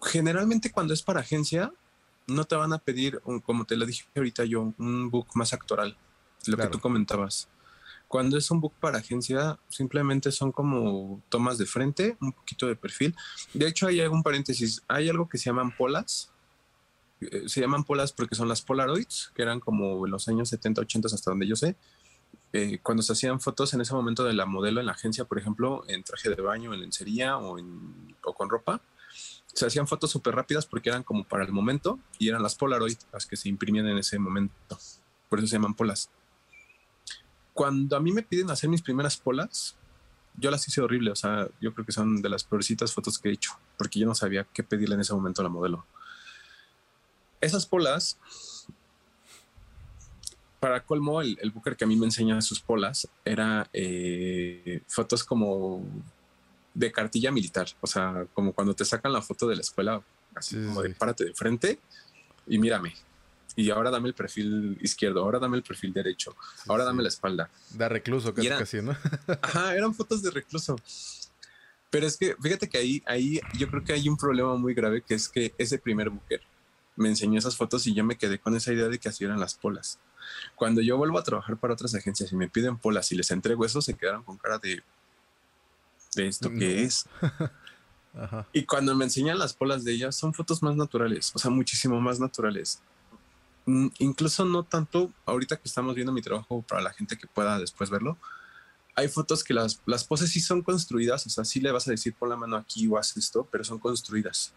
Generalmente 0.00 0.70
cuando 0.70 0.94
es 0.94 1.02
para 1.02 1.20
agencia, 1.20 1.72
no 2.30 2.44
te 2.44 2.56
van 2.56 2.72
a 2.72 2.78
pedir, 2.78 3.20
como 3.44 3.64
te 3.64 3.76
lo 3.76 3.86
dije 3.86 4.04
ahorita 4.16 4.44
yo, 4.44 4.72
un 4.78 5.10
book 5.10 5.28
más 5.34 5.52
actoral 5.52 5.96
lo 6.46 6.56
que 6.56 6.66
tú 6.68 6.80
comentabas. 6.80 7.48
Cuando 8.08 8.36
es 8.36 8.50
un 8.50 8.60
book 8.60 8.72
para 8.80 8.98
agencia, 8.98 9.58
simplemente 9.68 10.32
son 10.32 10.50
como 10.50 11.22
tomas 11.28 11.58
de 11.58 11.66
frente, 11.66 12.16
un 12.20 12.32
poquito 12.32 12.66
de 12.66 12.74
perfil. 12.74 13.14
De 13.54 13.68
hecho, 13.68 13.86
hay 13.86 14.00
un 14.00 14.22
paréntesis. 14.22 14.82
Hay 14.88 15.08
algo 15.08 15.28
que 15.28 15.38
se 15.38 15.44
llaman 15.44 15.70
polas. 15.76 16.32
Eh, 17.20 17.44
se 17.48 17.60
llaman 17.60 17.84
polas 17.84 18.12
porque 18.12 18.34
son 18.34 18.48
las 18.48 18.62
Polaroids, 18.62 19.30
que 19.34 19.42
eran 19.42 19.60
como 19.60 20.06
en 20.06 20.10
los 20.10 20.26
años 20.26 20.48
70, 20.48 20.80
80 20.80 21.06
hasta 21.06 21.30
donde 21.30 21.46
yo 21.46 21.54
sé. 21.54 21.76
Eh, 22.52 22.80
cuando 22.82 23.02
se 23.04 23.12
hacían 23.12 23.40
fotos 23.40 23.74
en 23.74 23.80
ese 23.80 23.94
momento 23.94 24.24
de 24.24 24.32
la 24.32 24.44
modelo 24.44 24.80
en 24.80 24.86
la 24.86 24.92
agencia, 24.92 25.24
por 25.24 25.38
ejemplo, 25.38 25.84
en 25.86 26.02
traje 26.02 26.30
de 26.30 26.42
baño, 26.42 26.74
en 26.74 26.80
lencería 26.80 27.36
o, 27.36 27.60
en, 27.60 28.16
o 28.24 28.34
con 28.34 28.50
ropa, 28.50 28.82
se 29.52 29.66
hacían 29.66 29.86
fotos 29.86 30.10
súper 30.10 30.34
rápidas 30.34 30.66
porque 30.66 30.88
eran 30.88 31.02
como 31.02 31.24
para 31.24 31.44
el 31.44 31.52
momento 31.52 31.98
y 32.18 32.28
eran 32.28 32.42
las 32.42 32.54
Polaroid 32.54 32.96
las 33.12 33.26
que 33.26 33.36
se 33.36 33.48
imprimían 33.48 33.86
en 33.86 33.98
ese 33.98 34.18
momento. 34.18 34.78
Por 35.28 35.38
eso 35.38 35.48
se 35.48 35.56
llaman 35.56 35.74
polas 35.74 36.10
cuando 37.60 37.94
a 37.94 38.00
mí 38.00 38.10
me 38.10 38.22
piden 38.22 38.50
hacer 38.50 38.70
mis 38.70 38.80
primeras 38.80 39.18
polas, 39.18 39.76
yo 40.36 40.50
las 40.50 40.66
hice 40.66 40.80
horrible. 40.80 41.10
O 41.10 41.14
sea, 41.14 41.46
yo 41.60 41.74
creo 41.74 41.84
que 41.84 41.92
son 41.92 42.22
de 42.22 42.28
las 42.30 42.42
peorcitas 42.42 42.92
fotos 42.94 43.18
que 43.18 43.28
he 43.28 43.32
hecho, 43.32 43.52
porque 43.76 43.98
yo 43.98 44.06
no 44.06 44.14
sabía 44.14 44.46
qué 44.52 44.62
pedirle 44.62 44.94
en 44.94 45.02
ese 45.02 45.12
momento 45.12 45.42
a 45.42 45.44
la 45.44 45.50
modelo. 45.50 45.84
esas 47.38 47.66
polas, 47.66 48.18
para 50.58 50.84
colmo, 50.84 51.20
el, 51.20 51.38
el 51.42 51.50
Booker 51.50 51.76
que 51.76 51.84
a 51.84 51.86
mí 51.86 51.96
me 51.96 52.06
enseña 52.06 52.40
sus 52.40 52.60
polas 52.60 53.08
era 53.26 53.68
eh, 53.74 54.82
fotos 54.88 55.22
como 55.22 55.84
de 56.74 56.92
cartilla 56.92 57.30
militar, 57.30 57.68
o 57.80 57.86
sea, 57.86 58.26
como 58.32 58.52
cuando 58.52 58.74
te 58.74 58.84
sacan 58.84 59.12
la 59.12 59.22
foto 59.22 59.46
de 59.48 59.56
la 59.56 59.62
escuela, 59.62 60.02
así 60.34 60.56
como 60.56 60.82
de 60.82 60.90
párate 60.90 61.24
de 61.24 61.34
frente 61.34 61.78
y 62.46 62.58
mírame. 62.58 62.94
Y 63.56 63.70
ahora 63.70 63.90
dame 63.90 64.08
el 64.08 64.14
perfil 64.14 64.78
izquierdo, 64.80 65.22
ahora 65.22 65.38
dame 65.38 65.56
el 65.56 65.62
perfil 65.62 65.92
derecho, 65.92 66.36
ahora 66.68 66.84
dame 66.84 67.02
la 67.02 67.08
espalda. 67.08 67.50
Da 67.74 67.88
recluso 67.88 68.32
casi, 68.32 68.48
casi, 68.48 68.82
¿no? 68.82 68.96
ajá, 69.42 69.74
eran 69.74 69.94
fotos 69.94 70.22
de 70.22 70.30
recluso. 70.30 70.76
Pero 71.90 72.06
es 72.06 72.16
que 72.16 72.36
fíjate 72.40 72.68
que 72.68 72.78
ahí, 72.78 73.02
ahí 73.06 73.40
yo 73.58 73.68
creo 73.68 73.82
que 73.82 73.92
hay 73.92 74.08
un 74.08 74.16
problema 74.16 74.54
muy 74.56 74.74
grave 74.74 75.02
que 75.02 75.14
es 75.14 75.28
que 75.28 75.52
ese 75.58 75.78
primer 75.78 76.08
Booker 76.08 76.40
me 76.94 77.08
enseñó 77.08 77.38
esas 77.38 77.56
fotos 77.56 77.86
y 77.86 77.94
yo 77.94 78.04
me 78.04 78.16
quedé 78.16 78.38
con 78.38 78.54
esa 78.54 78.72
idea 78.72 78.88
de 78.88 78.98
que 78.98 79.08
así 79.08 79.24
eran 79.24 79.40
las 79.40 79.54
polas. 79.54 79.98
Cuando 80.54 80.80
yo 80.80 80.96
vuelvo 80.96 81.18
a 81.18 81.24
trabajar 81.24 81.56
para 81.56 81.74
otras 81.74 81.94
agencias 81.94 82.30
y 82.30 82.36
me 82.36 82.48
piden 82.48 82.78
polas 82.78 83.10
y 83.10 83.16
les 83.16 83.30
entrego 83.32 83.64
eso, 83.64 83.82
se 83.82 83.94
quedaron 83.94 84.22
con 84.22 84.36
cara 84.36 84.58
de, 84.58 84.82
de 86.14 86.28
esto 86.28 86.50
que 86.50 86.84
es. 86.84 87.06
Y 88.52 88.64
cuando 88.64 88.94
me 88.96 89.04
enseñan 89.04 89.38
las 89.38 89.54
polas 89.54 89.84
de 89.84 89.92
ellas, 89.92 90.16
son 90.16 90.34
fotos 90.34 90.62
más 90.62 90.74
naturales, 90.74 91.30
o 91.34 91.38
sea, 91.38 91.50
muchísimo 91.50 92.00
más 92.00 92.18
naturales. 92.18 92.80
Mm, 93.66 93.88
incluso 93.98 94.44
no 94.44 94.64
tanto, 94.64 95.12
ahorita 95.26 95.56
que 95.56 95.68
estamos 95.68 95.94
viendo 95.94 96.12
mi 96.12 96.22
trabajo 96.22 96.62
para 96.62 96.82
la 96.82 96.92
gente 96.92 97.16
que 97.16 97.28
pueda 97.28 97.58
después 97.58 97.88
verlo, 97.88 98.18
hay 98.96 99.08
fotos 99.08 99.44
que 99.44 99.54
las, 99.54 99.80
las 99.86 100.04
poses 100.04 100.30
sí 100.30 100.40
son 100.40 100.62
construidas, 100.62 101.24
o 101.26 101.30
sea, 101.30 101.44
sí 101.44 101.60
le 101.60 101.70
vas 101.70 101.86
a 101.86 101.92
decir 101.92 102.14
pon 102.14 102.28
la 102.28 102.36
mano 102.36 102.56
aquí 102.56 102.86
o 102.88 102.98
haz 102.98 103.16
esto, 103.16 103.48
pero 103.50 103.62
son 103.62 103.78
construidas. 103.78 104.52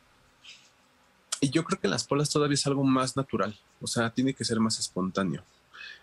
Y 1.40 1.50
yo 1.50 1.64
creo 1.64 1.80
que 1.80 1.88
las 1.88 2.06
polas 2.06 2.30
todavía 2.30 2.56
es 2.56 2.66
algo 2.66 2.84
más 2.84 3.16
natural, 3.16 3.58
o 3.82 3.88
sea, 3.88 4.10
tiene 4.10 4.34
que 4.34 4.46
ser 4.46 4.60
más 4.60 4.80
espontáneo. 4.80 5.44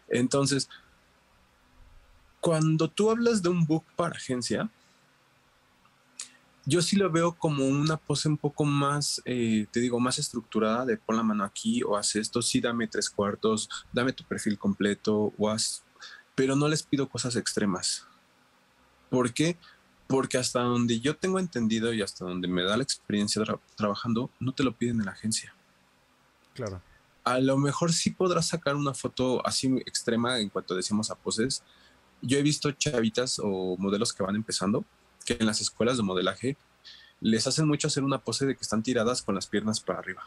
Entonces, 0.08 0.68
cuando 2.40 2.88
tú 2.88 3.10
hablas 3.10 3.42
de 3.42 3.48
un 3.48 3.66
book 3.66 3.84
para 3.96 4.16
agencia, 4.16 4.70
yo 6.66 6.82
sí 6.82 6.96
lo 6.96 7.10
veo 7.10 7.32
como 7.32 7.66
una 7.66 7.96
pose 7.96 8.28
un 8.28 8.36
poco 8.36 8.64
más, 8.64 9.22
eh, 9.24 9.66
te 9.70 9.80
digo, 9.80 9.98
más 9.98 10.18
estructurada 10.18 10.84
de 10.84 10.96
pon 10.96 11.16
la 11.16 11.22
mano 11.22 11.44
aquí 11.44 11.82
o 11.82 11.96
haz 11.96 12.16
esto, 12.16 12.42
sí 12.42 12.60
dame 12.60 12.86
tres 12.86 13.08
cuartos, 13.08 13.68
dame 13.92 14.12
tu 14.12 14.24
perfil 14.24 14.58
completo 14.58 15.32
o 15.38 15.50
haz, 15.50 15.82
pero 16.34 16.56
no 16.56 16.68
les 16.68 16.82
pido 16.82 17.08
cosas 17.08 17.36
extremas. 17.36 18.06
¿Por 19.08 19.32
qué? 19.32 19.56
Porque 20.06 20.38
hasta 20.38 20.60
donde 20.60 21.00
yo 21.00 21.16
tengo 21.16 21.38
entendido 21.38 21.92
y 21.92 22.02
hasta 22.02 22.24
donde 22.24 22.48
me 22.48 22.62
da 22.62 22.76
la 22.76 22.82
experiencia 22.82 23.42
trabajando, 23.76 24.30
no 24.38 24.52
te 24.52 24.62
lo 24.62 24.76
piden 24.76 25.00
en 25.00 25.06
la 25.06 25.12
agencia. 25.12 25.54
Claro. 26.54 26.82
A 27.24 27.38
lo 27.38 27.58
mejor 27.58 27.92
sí 27.92 28.10
podrás 28.10 28.48
sacar 28.48 28.76
una 28.76 28.94
foto 28.94 29.44
así 29.46 29.66
extrema 29.86 30.38
en 30.38 30.48
cuanto 30.48 30.74
decimos 30.74 31.10
a 31.10 31.14
poses. 31.14 31.62
Yo 32.22 32.38
he 32.38 32.42
visto 32.42 32.70
chavitas 32.72 33.40
o 33.42 33.76
modelos 33.78 34.12
que 34.12 34.22
van 34.22 34.36
empezando 34.36 34.84
que 35.30 35.36
en 35.38 35.46
las 35.46 35.60
escuelas 35.60 35.96
de 35.96 36.02
modelaje 36.02 36.56
les 37.20 37.46
hacen 37.46 37.68
mucho 37.68 37.86
hacer 37.86 38.02
una 38.02 38.18
pose 38.18 38.46
de 38.46 38.56
que 38.56 38.62
están 38.62 38.82
tiradas 38.82 39.22
con 39.22 39.34
las 39.36 39.46
piernas 39.46 39.78
para 39.78 40.00
arriba. 40.00 40.24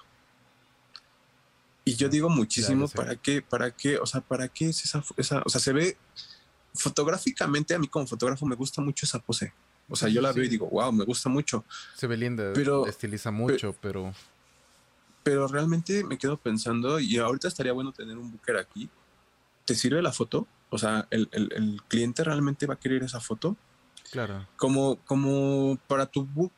Y 1.83 1.95
yo 1.95 2.07
digo 2.07 2.29
muchísimo, 2.29 2.87
¿para 2.87 3.17
qué? 3.17 3.41
¿Para 3.41 3.71
qué? 3.71 3.97
O 3.97 4.05
sea, 4.05 4.21
¿para 4.21 4.47
qué 4.47 4.69
es 4.69 4.85
esa, 4.85 5.03
esa, 5.17 5.41
O 5.45 5.49
sea, 5.49 5.59
se 5.59 5.73
ve 5.73 5.97
fotográficamente, 6.73 7.75
a 7.75 7.79
mí 7.79 7.89
como 7.89 8.07
fotógrafo 8.07 8.45
me 8.45 8.55
gusta 8.55 8.81
mucho 8.81 9.05
esa 9.05 9.19
pose. 9.19 9.53
O 9.89 9.97
sea, 9.97 10.07
yo 10.07 10.21
la 10.21 10.31
veo 10.31 10.45
y 10.45 10.47
digo, 10.47 10.69
wow, 10.69 10.93
me 10.93 11.03
gusta 11.03 11.27
mucho. 11.27 11.65
Se 11.97 12.07
ve 12.07 12.15
linda, 12.15 12.53
pero, 12.53 12.87
estiliza 12.87 13.31
mucho, 13.31 13.75
pero, 13.81 14.13
pero... 15.23 15.49
realmente 15.49 16.05
me 16.05 16.17
quedo 16.17 16.37
pensando, 16.37 17.01
y 17.01 17.17
ahorita 17.17 17.49
estaría 17.49 17.73
bueno 17.73 17.91
tener 17.91 18.17
un 18.17 18.31
booker 18.31 18.55
aquí. 18.55 18.89
¿Te 19.65 19.75
sirve 19.75 20.01
la 20.01 20.13
foto? 20.13 20.47
O 20.69 20.77
sea, 20.77 21.07
¿el, 21.09 21.27
el, 21.31 21.81
cliente 21.89 22.23
realmente 22.23 22.65
va 22.65 22.75
a 22.75 22.79
querer 22.79 23.03
esa 23.03 23.19
foto? 23.19 23.57
Claro. 24.13 24.47
Como, 24.57 24.97
como 25.05 25.75
para 25.87 26.05
tu 26.05 26.23
book, 26.23 26.53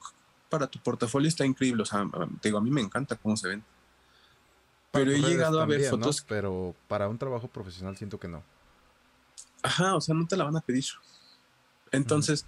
para 0.50 0.68
tu 0.68 0.78
portafolio 0.80 1.30
está 1.30 1.46
increíble. 1.46 1.84
O 1.84 1.86
sea, 1.86 2.06
te 2.42 2.50
digo, 2.50 2.58
a 2.58 2.62
mí 2.62 2.70
me 2.70 2.82
encanta 2.82 3.16
cómo 3.16 3.38
se 3.38 3.48
ven. 3.48 3.64
pero 4.92 5.10
he 5.12 5.20
llegado 5.20 5.62
a 5.62 5.66
ver 5.66 5.90
fotos. 5.90 6.26
Pero 6.28 6.76
para 6.90 7.08
un 7.08 7.18
trabajo 7.18 7.48
profesional 7.48 7.96
siento 7.96 8.20
que 8.20 8.28
no. 8.28 8.44
Ajá, 9.64 9.96
o 9.96 10.02
sea, 10.02 10.14
no 10.14 10.28
te 10.28 10.36
la 10.36 10.44
van 10.44 10.58
a 10.58 10.60
pedir. 10.60 10.84
Entonces, 11.94 12.46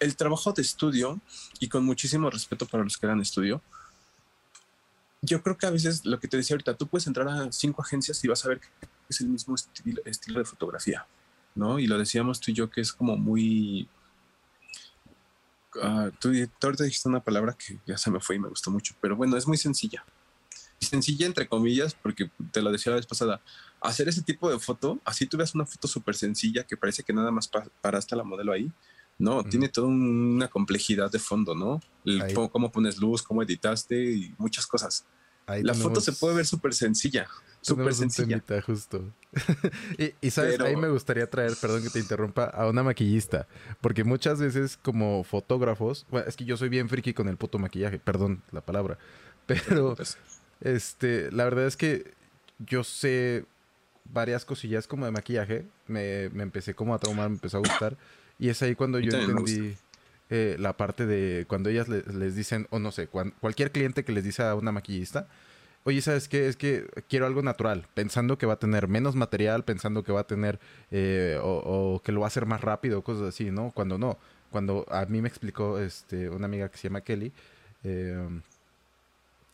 el 0.00 0.14
trabajo 0.16 0.52
de 0.52 0.60
estudio, 0.60 1.18
y 1.58 1.70
con 1.70 1.82
muchísimo 1.86 2.28
respeto 2.28 2.66
para 2.66 2.84
los 2.84 2.98
que 2.98 3.06
dan 3.06 3.22
estudio, 3.22 3.62
yo 5.22 5.42
creo 5.42 5.56
que 5.56 5.64
a 5.64 5.70
veces 5.70 6.04
lo 6.04 6.20
que 6.20 6.28
te 6.28 6.36
decía 6.36 6.54
ahorita, 6.54 6.76
tú 6.76 6.86
puedes 6.86 7.06
entrar 7.06 7.26
a 7.26 7.50
cinco 7.52 7.80
agencias 7.80 8.22
y 8.22 8.28
vas 8.28 8.44
a 8.44 8.48
ver 8.48 8.60
que 8.60 8.68
es 9.08 9.20
el 9.22 9.28
mismo 9.28 9.54
estilo, 9.54 10.40
de 10.40 10.44
fotografía, 10.44 11.06
¿no? 11.54 11.78
Y 11.78 11.86
lo 11.86 11.98
decíamos 11.98 12.40
tú 12.40 12.50
y 12.50 12.54
yo 12.54 12.70
que 12.70 12.80
es 12.80 12.92
como 12.92 13.16
muy... 13.16 13.88
Uh, 15.76 16.10
tú, 16.20 16.32
tú, 16.60 16.66
ahorita 16.66 16.84
dijiste 16.84 17.08
una 17.08 17.22
palabra 17.22 17.56
que 17.58 17.78
ya 17.84 17.98
se 17.98 18.10
me 18.10 18.20
fue 18.20 18.36
y 18.36 18.38
me 18.38 18.48
gustó 18.48 18.70
mucho, 18.70 18.94
pero 19.00 19.16
bueno, 19.16 19.36
es 19.36 19.46
muy 19.46 19.56
sencilla. 19.56 20.04
Sencilla 20.78 21.26
entre 21.26 21.48
comillas, 21.48 21.94
porque 21.94 22.30
te 22.52 22.62
lo 22.62 22.70
decía 22.70 22.90
la 22.90 22.96
vez 22.96 23.06
pasada, 23.06 23.40
hacer 23.80 24.08
ese 24.08 24.22
tipo 24.22 24.50
de 24.50 24.58
foto, 24.58 25.00
así 25.04 25.26
tú 25.26 25.36
ves 25.36 25.54
una 25.54 25.66
foto 25.66 25.88
súper 25.88 26.14
sencilla 26.14 26.64
que 26.64 26.76
parece 26.76 27.02
que 27.02 27.12
nada 27.12 27.30
más 27.30 27.50
paraste 27.80 28.16
la 28.16 28.24
modelo 28.24 28.52
ahí. 28.52 28.70
No, 29.18 29.44
tiene 29.44 29.68
toda 29.68 29.86
una 29.86 30.48
complejidad 30.48 31.10
de 31.10 31.20
fondo, 31.20 31.54
¿no? 31.54 31.80
cómo, 32.50 32.72
pones 32.72 32.98
luz, 32.98 33.22
cómo 33.22 33.42
editaste 33.42 34.12
y 34.12 34.34
muchas 34.38 34.66
cosas. 34.66 35.04
La 35.46 35.74
foto 35.74 36.00
se 36.00 36.12
puede 36.12 36.36
ver 36.36 36.46
súper 36.46 36.74
sencilla. 36.74 37.26
Súper 37.60 37.94
sencilla. 37.94 38.42
justo. 38.64 39.10
y, 40.20 40.30
sabes, 40.30 40.60
ahí 40.60 40.76
me 40.76 40.88
gustaría 40.88 41.28
traer, 41.28 41.54
perdón 41.60 41.82
que 41.82 41.88
te 41.88 41.98
interrumpa, 41.98 42.44
a 42.44 42.68
una 42.68 42.82
maquillista. 42.82 43.46
Porque 43.80 44.04
muchas 44.04 44.38
veces, 44.38 44.76
como 44.76 45.24
fotógrafos, 45.24 46.06
bueno, 46.10 46.28
es 46.28 46.36
que 46.36 46.44
yo 46.44 46.56
soy 46.58 46.68
bien 46.68 46.88
friki 46.88 47.14
con 47.14 47.28
el 47.28 47.38
puto 47.38 47.58
maquillaje, 47.58 47.98
perdón 47.98 48.42
la 48.52 48.60
palabra. 48.60 48.98
Pero, 49.46 49.96
este, 50.60 51.30
la 51.32 51.44
verdad 51.44 51.66
es 51.66 51.76
que 51.76 52.12
yo 52.58 52.84
sé 52.84 53.46
varias 54.04 54.44
cosillas 54.44 54.86
como 54.86 55.06
de 55.06 55.12
maquillaje. 55.12 55.64
Me, 55.86 56.24
empecé 56.24 56.74
como 56.74 56.94
a 56.94 56.98
traumar, 56.98 57.30
me 57.30 57.36
empezó 57.36 57.58
a 57.58 57.60
gustar. 57.60 57.96
Y 58.38 58.50
es 58.50 58.60
ahí 58.62 58.74
cuando 58.74 58.98
yo 58.98 59.16
entendí 59.16 59.76
eh, 60.30 60.56
la 60.58 60.76
parte 60.76 61.06
de 61.06 61.44
cuando 61.46 61.68
ellas 61.70 61.88
les 61.88 62.34
dicen, 62.34 62.66
o 62.70 62.78
no 62.78 62.92
sé, 62.92 63.08
cualquier 63.08 63.70
cliente 63.72 64.04
que 64.04 64.12
les 64.12 64.24
dice 64.24 64.42
a 64.42 64.54
una 64.54 64.72
maquillista, 64.72 65.28
oye, 65.84 66.00
¿sabes 66.00 66.28
qué? 66.28 66.48
Es 66.48 66.56
que 66.56 66.86
quiero 67.08 67.26
algo 67.26 67.42
natural, 67.42 67.86
pensando 67.94 68.38
que 68.38 68.46
va 68.46 68.54
a 68.54 68.58
tener 68.58 68.88
menos 68.88 69.14
material, 69.14 69.64
pensando 69.64 70.02
que 70.02 70.12
va 70.12 70.20
a 70.20 70.26
tener, 70.26 70.58
eh, 70.90 71.38
o, 71.42 72.00
que 72.04 72.12
lo 72.12 72.20
va 72.20 72.26
a 72.26 72.28
hacer 72.28 72.46
más 72.46 72.62
rápido, 72.62 73.02
cosas 73.02 73.28
así, 73.28 73.50
¿no? 73.50 73.70
Cuando 73.72 73.98
no. 73.98 74.18
Cuando 74.50 74.86
a 74.90 75.04
mí 75.06 75.20
me 75.20 75.28
explicó 75.28 75.78
este, 75.78 76.28
una 76.30 76.46
amiga 76.46 76.68
que 76.68 76.78
se 76.78 76.88
llama 76.88 77.00
Kelly, 77.02 77.32
eh, 77.82 78.28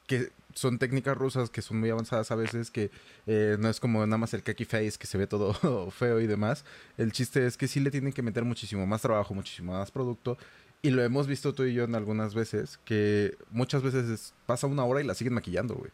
que 0.06 0.30
son 0.54 0.78
técnicas 0.78 1.16
rusas 1.16 1.50
que 1.50 1.62
son 1.62 1.80
muy 1.80 1.90
avanzadas 1.90 2.30
a 2.30 2.34
veces, 2.34 2.70
que 2.70 2.90
eh, 3.26 3.56
no 3.58 3.68
es 3.68 3.80
como 3.80 4.04
nada 4.06 4.18
más 4.18 4.34
el 4.34 4.42
kaki 4.42 4.64
face 4.64 4.94
que 4.98 5.06
se 5.06 5.16
ve 5.18 5.26
todo 5.26 5.54
feo 5.90 6.20
y 6.20 6.26
demás. 6.26 6.64
El 6.98 7.12
chiste 7.12 7.46
es 7.46 7.56
que 7.56 7.68
sí 7.68 7.80
le 7.80 7.90
tienen 7.90 8.12
que 8.12 8.22
meter 8.22 8.44
muchísimo 8.44 8.86
más 8.86 9.02
trabajo, 9.02 9.34
muchísimo 9.34 9.72
más 9.72 9.90
producto. 9.90 10.36
Y 10.82 10.90
lo 10.90 11.02
hemos 11.02 11.26
visto 11.26 11.54
tú 11.54 11.64
y 11.64 11.74
yo 11.74 11.84
en 11.84 11.94
algunas 11.94 12.34
veces, 12.34 12.78
que 12.84 13.36
muchas 13.50 13.82
veces 13.82 14.34
pasa 14.46 14.66
una 14.66 14.84
hora 14.84 15.00
y 15.00 15.04
la 15.04 15.14
siguen 15.14 15.34
maquillando, 15.34 15.74
güey. 15.74 15.90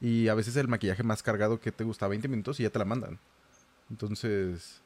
Y 0.00 0.28
a 0.28 0.34
veces 0.34 0.56
el 0.56 0.68
maquillaje 0.68 1.02
más 1.02 1.22
cargado 1.22 1.60
que 1.60 1.70
te 1.72 1.84
gusta 1.84 2.08
20 2.08 2.26
minutos 2.28 2.58
y 2.58 2.64
ya 2.64 2.70
te 2.70 2.78
la 2.78 2.84
mandan. 2.84 3.18
Entonces... 3.90 4.80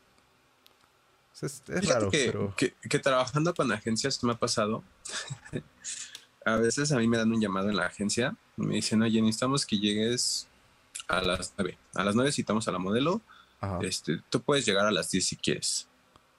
Es, 1.41 1.63
raro, 1.87 2.11
que, 2.11 2.27
pero... 2.33 2.53
que, 2.57 2.75
que 2.89 2.99
trabajando 2.99 3.55
con 3.55 3.71
agencias 3.71 4.25
me 4.25 4.33
ha 4.33 4.37
pasado 4.37 4.83
a 6.49 6.57
veces 6.57 6.93
a 6.93 6.99
mí 6.99 7.07
me 7.07 7.17
dan 7.17 7.33
un 7.33 7.41
llamado 7.41 7.69
en 7.69 7.77
la 7.77 7.87
agencia, 7.87 8.37
me 8.57 8.77
dicen, 8.77 9.03
oye, 9.03 9.21
necesitamos 9.21 9.67
que 9.67 9.79
llegues 9.79 10.49
a 11.07 11.21
las 11.23 11.55
9. 11.57 11.79
A 11.95 12.05
las 12.05 12.15
9 12.15 12.33
citamos 12.33 12.69
a 12.69 12.73
la 12.73 12.79
modelo, 12.79 13.21
este, 13.83 14.21
tú 14.29 14.43
puedes 14.43 14.67
llegar 14.67 14.87
a 14.87 14.91
las 14.91 15.11
10 15.11 15.25
si 15.25 15.37
quieres, 15.37 15.89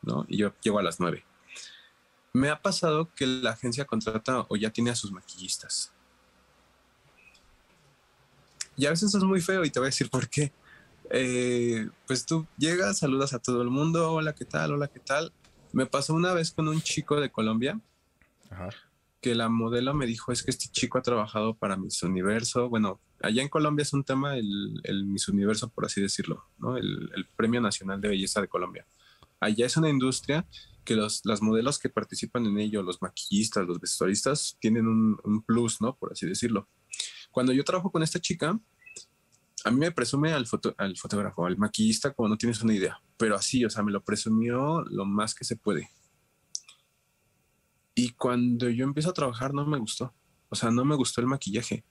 ¿no? 0.01 0.25
Y 0.27 0.37
yo 0.37 0.53
llego 0.61 0.79
a 0.79 0.83
las 0.83 0.99
9. 0.99 1.23
Me 2.33 2.49
ha 2.49 2.61
pasado 2.61 3.09
que 3.13 3.25
la 3.25 3.51
agencia 3.51 3.85
contrata 3.85 4.45
o 4.49 4.55
ya 4.55 4.69
tiene 4.69 4.91
a 4.91 4.95
sus 4.95 5.11
maquillistas. 5.11 5.91
Y 8.75 8.85
a 8.85 8.91
veces 8.91 9.13
es 9.13 9.23
muy 9.23 9.41
feo 9.41 9.65
y 9.65 9.69
te 9.69 9.79
voy 9.79 9.87
a 9.87 9.93
decir 9.93 10.09
por 10.09 10.29
qué. 10.29 10.51
Eh, 11.11 11.89
pues 12.05 12.25
tú 12.25 12.45
llegas, 12.57 12.99
saludas 12.99 13.33
a 13.33 13.39
todo 13.39 13.61
el 13.61 13.69
mundo, 13.69 14.11
hola, 14.13 14.33
¿qué 14.33 14.45
tal? 14.45 14.73
Hola, 14.73 14.87
¿qué 14.87 14.99
tal? 14.99 15.33
Me 15.71 15.85
pasó 15.85 16.13
una 16.13 16.33
vez 16.33 16.51
con 16.51 16.67
un 16.67 16.81
chico 16.81 17.19
de 17.19 17.31
Colombia. 17.31 17.79
Ajá 18.49 18.69
que 19.21 19.35
la 19.35 19.49
modelo 19.49 19.93
me 19.93 20.05
dijo 20.05 20.31
es 20.31 20.43
que 20.43 20.51
este 20.51 20.69
chico 20.69 20.97
ha 20.97 21.01
trabajado 21.01 21.53
para 21.53 21.75
Miss 21.75 22.01
Universo. 22.03 22.69
Bueno, 22.69 22.99
allá 23.21 23.41
en 23.41 23.49
Colombia 23.49 23.83
es 23.83 23.93
un 23.93 24.03
tema 24.03 24.37
el, 24.37 24.79
el 24.83 25.05
Miss 25.05 25.27
Universo, 25.27 25.69
por 25.69 25.85
así 25.85 26.01
decirlo, 26.01 26.45
¿no? 26.57 26.77
El, 26.77 27.11
el, 27.15 27.25
Premio 27.35 27.59
Nacional 27.59 27.99
de 27.99 28.09
Belleza 28.09 28.41
de 28.41 28.47
Colombia. 28.47 28.85
Allá 29.39 29.65
es 29.65 29.75
una 29.77 29.89
industria 29.89 30.45
que 30.89 30.95
los, 30.95 31.23
las 31.23 31.43
modelos 31.43 31.77
que 31.77 31.87
participan 31.87 32.47
en 32.47 32.57
ello, 32.57 32.81
los 32.81 32.99
maquillistas, 32.99 33.67
los 33.67 33.79
vestuaristas, 33.79 34.57
tienen 34.59 34.87
un, 34.87 35.43
plus, 35.45 35.79
¿no? 35.81 35.95
Por 35.95 36.13
así 36.13 36.25
decirlo. 36.25 36.67
Cuando 37.29 37.53
yo 37.53 37.63
trabajo 37.63 37.91
con 37.91 38.01
esta 38.01 38.19
chica, 38.19 38.59
a 39.65 39.69
mí 39.69 39.77
me 39.77 39.91
presume 39.91 40.33
al, 40.33 40.47
foto, 40.47 40.73
al 40.79 40.97
fotógrafo, 40.97 41.45
al 41.45 41.59
maquillista, 41.59 42.11
como 42.11 42.27
no 42.27 42.37
tienes 42.39 42.63
una 42.63 42.73
idea, 42.73 42.99
pero 43.17 43.35
así, 43.35 43.63
o 43.63 43.69
sea, 43.69 43.83
me 43.83 43.91
lo 43.91 44.03
presumió 44.03 44.81
lo 44.89 45.05
más 45.05 45.35
que 45.35 45.45
se 45.45 45.57
puede. 45.57 45.91
Y 47.93 48.13
cuando 48.13 48.67
yo 48.71 48.83
empiezo 48.83 49.11
a 49.11 49.13
trabajar 49.13 49.53
no 49.53 49.67
me 49.67 49.77
gustó, 49.77 50.15
o 50.49 50.55
sea, 50.55 50.71
no 50.71 50.85
me 50.85 50.95
gustó 50.95 51.21
el 51.21 51.27
maquillaje. 51.27 51.85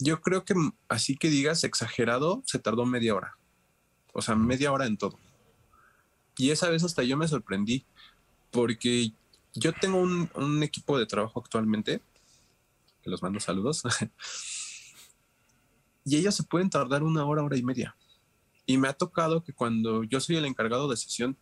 Yo 0.00 0.20
creo 0.20 0.44
que 0.44 0.54
así 0.88 1.16
que 1.16 1.30
digas 1.30 1.62
exagerado, 1.62 2.42
se 2.44 2.58
tardó 2.58 2.86
media 2.86 3.14
hora, 3.14 3.38
o 4.12 4.20
sea, 4.20 4.34
media 4.34 4.72
hora 4.72 4.86
en 4.86 4.96
todo. 4.96 5.16
Y 6.36 6.50
esa 6.50 6.68
vez 6.68 6.84
hasta 6.84 7.02
yo 7.02 7.16
me 7.16 7.28
sorprendí, 7.28 7.84
porque 8.50 9.12
yo 9.54 9.72
tengo 9.72 9.98
un, 9.98 10.30
un 10.34 10.62
equipo 10.62 10.98
de 10.98 11.06
trabajo 11.06 11.40
actualmente, 11.40 12.02
que 13.02 13.10
los 13.10 13.22
mando 13.22 13.40
saludos. 13.40 13.82
y 16.04 16.16
ellos 16.16 16.34
se 16.34 16.44
pueden 16.44 16.70
tardar 16.70 17.02
una 17.02 17.24
hora, 17.24 17.42
hora 17.42 17.56
y 17.56 17.62
media. 17.62 17.96
Y 18.66 18.78
me 18.78 18.88
ha 18.88 18.92
tocado 18.92 19.44
que 19.44 19.52
cuando 19.52 20.04
yo 20.04 20.20
soy 20.20 20.36
el 20.36 20.44
encargado 20.44 20.88
de 20.88 20.96
sesión, 20.96 21.36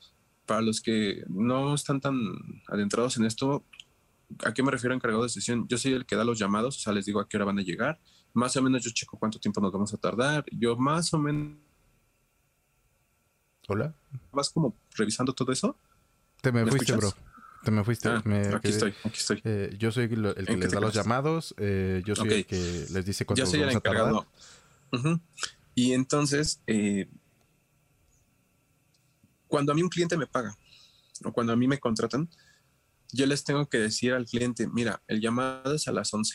para 0.47 0.61
los 0.61 0.81
que 0.81 1.25
no 1.29 1.75
están 1.75 2.01
tan 2.01 2.17
adentrados 2.69 3.17
en 3.17 3.25
esto, 3.25 3.65
¿a 4.45 4.53
qué 4.53 4.63
me 4.63 4.71
refiero 4.71 4.95
encargado 4.95 5.23
de 5.23 5.29
sesión? 5.29 5.67
Yo 5.69 5.79
soy 5.79 5.93
el 5.93 6.07
que 6.07 6.17
da 6.17 6.25
los 6.25 6.39
llamados, 6.39 6.77
o 6.77 6.81
sea, 6.81 6.93
les 6.93 7.07
digo 7.07 7.21
a 7.21 7.29
qué 7.29 7.37
hora 7.37 7.47
van 7.47 7.59
a 7.59 7.63
llegar. 7.63 7.99
Más 8.33 8.57
o 8.57 8.63
menos 8.63 8.83
yo 8.83 8.91
checo 8.93 9.19
cuánto 9.19 9.39
tiempo 9.39 9.61
nos 9.61 9.73
vamos 9.73 9.95
a 9.95 9.97
tardar. 9.97 10.45
Yo 10.53 10.77
más 10.77 11.13
o 11.15 11.19
menos... 11.19 11.59
Hola. 13.69 13.95
¿Vas 14.33 14.51
como 14.51 14.77
revisando 14.97 15.33
todo 15.33 15.53
eso? 15.53 15.77
Te 16.41 16.53
me, 16.53 16.67
fuiste, 16.67 16.95
bro. 16.95 17.13
Te 17.65 17.71
me 17.71 17.83
fuiste. 17.85 18.09
Ah, 18.09 18.23
aquí 18.55 18.69
estoy, 18.69 18.95
aquí 19.03 19.17
estoy. 19.19 19.41
Eh, 19.45 19.75
yo 19.79 19.91
soy 19.91 20.05
el, 20.05 20.47
que 20.47 20.57
les 20.57 20.71
da 20.71 20.81
los 20.81 20.93
llamados. 20.93 21.55
Eh, 21.59 22.03
yo 22.05 22.15
soy 22.15 22.33
el 22.33 22.47
que 22.47 22.87
les 22.91 23.05
dice 23.07 23.25
cuánto 23.25 23.43
Yo 23.43 23.47
soy 23.47 23.63
el 23.63 23.71
encargado. 23.71 24.27
Y 25.75 25.93
entonces, 25.93 26.61
eh, 26.67 27.09
cuando 29.49 29.73
a 29.73 29.75
mí 29.75 29.83
un 29.83 29.89
cliente 29.89 30.17
me 30.17 30.27
paga 30.27 30.57
o 31.25 31.33
cuando 31.33 31.53
a 31.53 31.57
mí 31.57 31.67
me 31.67 31.79
contratan, 31.79 32.29
yo 33.13 33.27
les 33.27 33.45
tengo 33.45 33.69
que 33.69 33.79
decir 33.79 34.13
al 34.13 34.27
cliente, 34.27 34.69
mira, 34.69 35.03
el 35.09 35.21
llamado 35.21 35.75
es 35.75 35.89
a 35.89 35.93
las 35.93 36.13
11. 36.13 36.35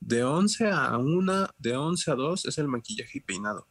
De 0.00 0.24
11 0.24 0.70
a 0.70 0.98
1, 0.98 1.48
de 1.56 1.76
11 1.76 2.10
a 2.10 2.14
2 2.14 2.46
es 2.46 2.58
el 2.58 2.68
maquillaje 2.68 3.18
y 3.18 3.20
peinado. 3.20 3.66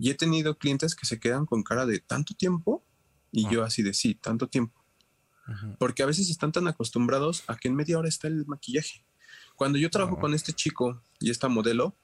Y 0.00 0.08
he 0.08 0.14
tenido 0.14 0.56
clientes 0.56 0.96
que 0.96 1.04
se 1.04 1.20
quedan 1.20 1.44
con 1.44 1.62
cara 1.62 1.84
de 1.84 1.98
tanto 2.00 2.32
tiempo 2.32 2.82
y 3.30 3.46
yo 3.50 3.64
así 3.64 3.82
de 3.82 3.92
sí, 3.92 4.14
tanto 4.14 4.48
tiempo. 4.48 4.82
Porque 5.78 6.02
a 6.02 6.06
veces 6.06 6.30
están 6.30 6.52
tan 6.52 6.66
acostumbrados 6.68 7.44
a 7.48 7.56
que 7.56 7.68
en 7.68 7.74
media 7.74 7.98
hora 7.98 8.08
está 8.08 8.26
el 8.26 8.46
maquillaje. 8.46 9.04
Cuando 9.56 9.78
yo 9.78 9.90
trabajo 9.90 10.18
con 10.18 10.32
este 10.32 10.54
chico 10.54 11.02
y 11.18 11.30
esta 11.30 11.48
modelo, 11.48 11.98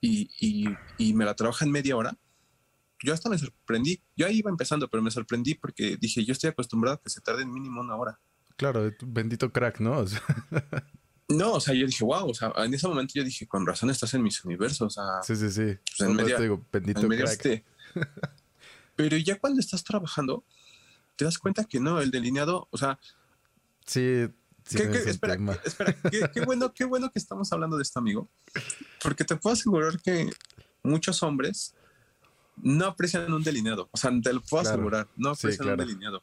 y, 0.00 1.12
me 1.12 1.24
la 1.24 1.34
trabaja 1.34 1.64
en 1.64 1.72
media 1.72 1.96
hora, 1.96 2.16
yo 3.02 3.12
hasta 3.12 3.28
me 3.28 3.36
sorprendí. 3.36 4.00
Yo 4.16 4.28
ahí 4.28 4.38
iba 4.38 4.50
empezando, 4.50 4.88
pero 4.88 5.02
me 5.02 5.10
sorprendí 5.10 5.56
porque 5.56 5.96
dije, 5.96 6.24
yo 6.24 6.30
estoy 6.30 6.50
acostumbrado 6.50 6.98
a 6.98 7.02
que 7.02 7.10
se 7.10 7.20
tarde 7.20 7.42
en 7.42 7.52
mínimo 7.52 7.80
una 7.80 7.96
hora. 7.96 8.20
Claro, 8.56 8.92
bendito 9.04 9.50
crack, 9.50 9.80
¿no? 9.80 10.04
no, 11.28 11.52
o 11.54 11.60
sea, 11.60 11.74
yo 11.74 11.86
dije, 11.86 12.04
wow, 12.04 12.28
o 12.28 12.34
sea, 12.34 12.52
en 12.56 12.74
ese 12.74 12.86
momento 12.86 13.14
yo 13.14 13.24
dije, 13.24 13.46
con 13.46 13.66
razón 13.66 13.90
estás 13.90 14.12
en 14.14 14.22
mis 14.22 14.44
universos. 14.44 14.96
sí, 15.22 15.36
sí, 15.36 15.50
sí. 15.50 15.78
Pues 15.96 16.08
en 16.08 16.16
media, 16.16 16.38
digo, 16.38 16.64
bendito 16.70 17.08
crack. 17.08 17.30
Este. 17.30 17.64
pero 18.96 19.16
ya 19.16 19.38
cuando 19.38 19.60
estás 19.60 19.84
trabajando, 19.84 20.44
te 21.16 21.24
das 21.24 21.38
cuenta 21.38 21.64
que 21.64 21.80
no, 21.80 22.00
el 22.00 22.10
delineado, 22.10 22.68
o 22.70 22.78
sea... 22.78 22.98
Sí, 23.86 24.28
espera, 24.70 25.60
espera 25.64 25.94
qué, 26.32 26.40
bueno, 26.46 26.72
qué 26.72 26.84
bueno 26.84 27.10
que 27.10 27.18
estamos 27.18 27.52
hablando 27.52 27.76
de 27.76 27.82
esto, 27.82 27.98
amigo. 27.98 28.28
Porque 29.02 29.24
te 29.24 29.36
puedo 29.36 29.54
asegurar 29.54 30.00
que 30.00 30.30
muchos 30.82 31.22
hombres 31.22 31.74
no 32.56 32.86
aprecian 32.86 33.32
un 33.32 33.42
delineado. 33.42 33.88
O 33.92 33.96
sea, 33.96 34.10
te 34.22 34.32
lo 34.32 34.40
puedo 34.42 34.62
asegurar, 34.62 35.08
no 35.16 35.30
aprecian 35.30 35.68
un 35.68 35.76
delineado. 35.76 36.22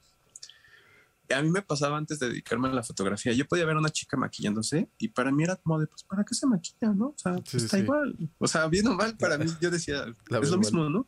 A 1.34 1.42
mí 1.42 1.50
me 1.50 1.62
pasaba 1.62 1.98
antes 1.98 2.20
de 2.20 2.30
dedicarme 2.30 2.70
a 2.70 2.74
la 2.74 2.84
fotografía. 2.84 3.34
Yo 3.34 3.48
podía 3.48 3.66
ver 3.66 3.76
a 3.76 3.80
una 3.80 3.90
chica 3.90 4.18
maquillándose 4.18 4.90
y 4.98 5.08
para 5.10 5.32
mí 5.32 5.44
era 5.44 5.56
como 5.56 5.80
de, 5.80 5.88
pues, 5.88 6.04
¿para 6.04 6.24
qué 6.24 6.34
se 6.34 6.48
maquilla? 6.48 6.94
¿No? 6.94 7.08
O 7.08 7.16
sea, 7.18 7.36
está 7.54 7.80
igual. 7.80 8.16
O 8.38 8.48
sea, 8.48 8.68
bien 8.68 8.88
o 8.88 8.96
mal, 8.96 9.18
para 9.18 9.38
mí 9.38 9.46
yo 9.60 9.70
decía, 9.70 10.06
es 10.42 10.50
lo 10.50 10.58
mismo, 10.58 10.90
¿no? 10.90 11.08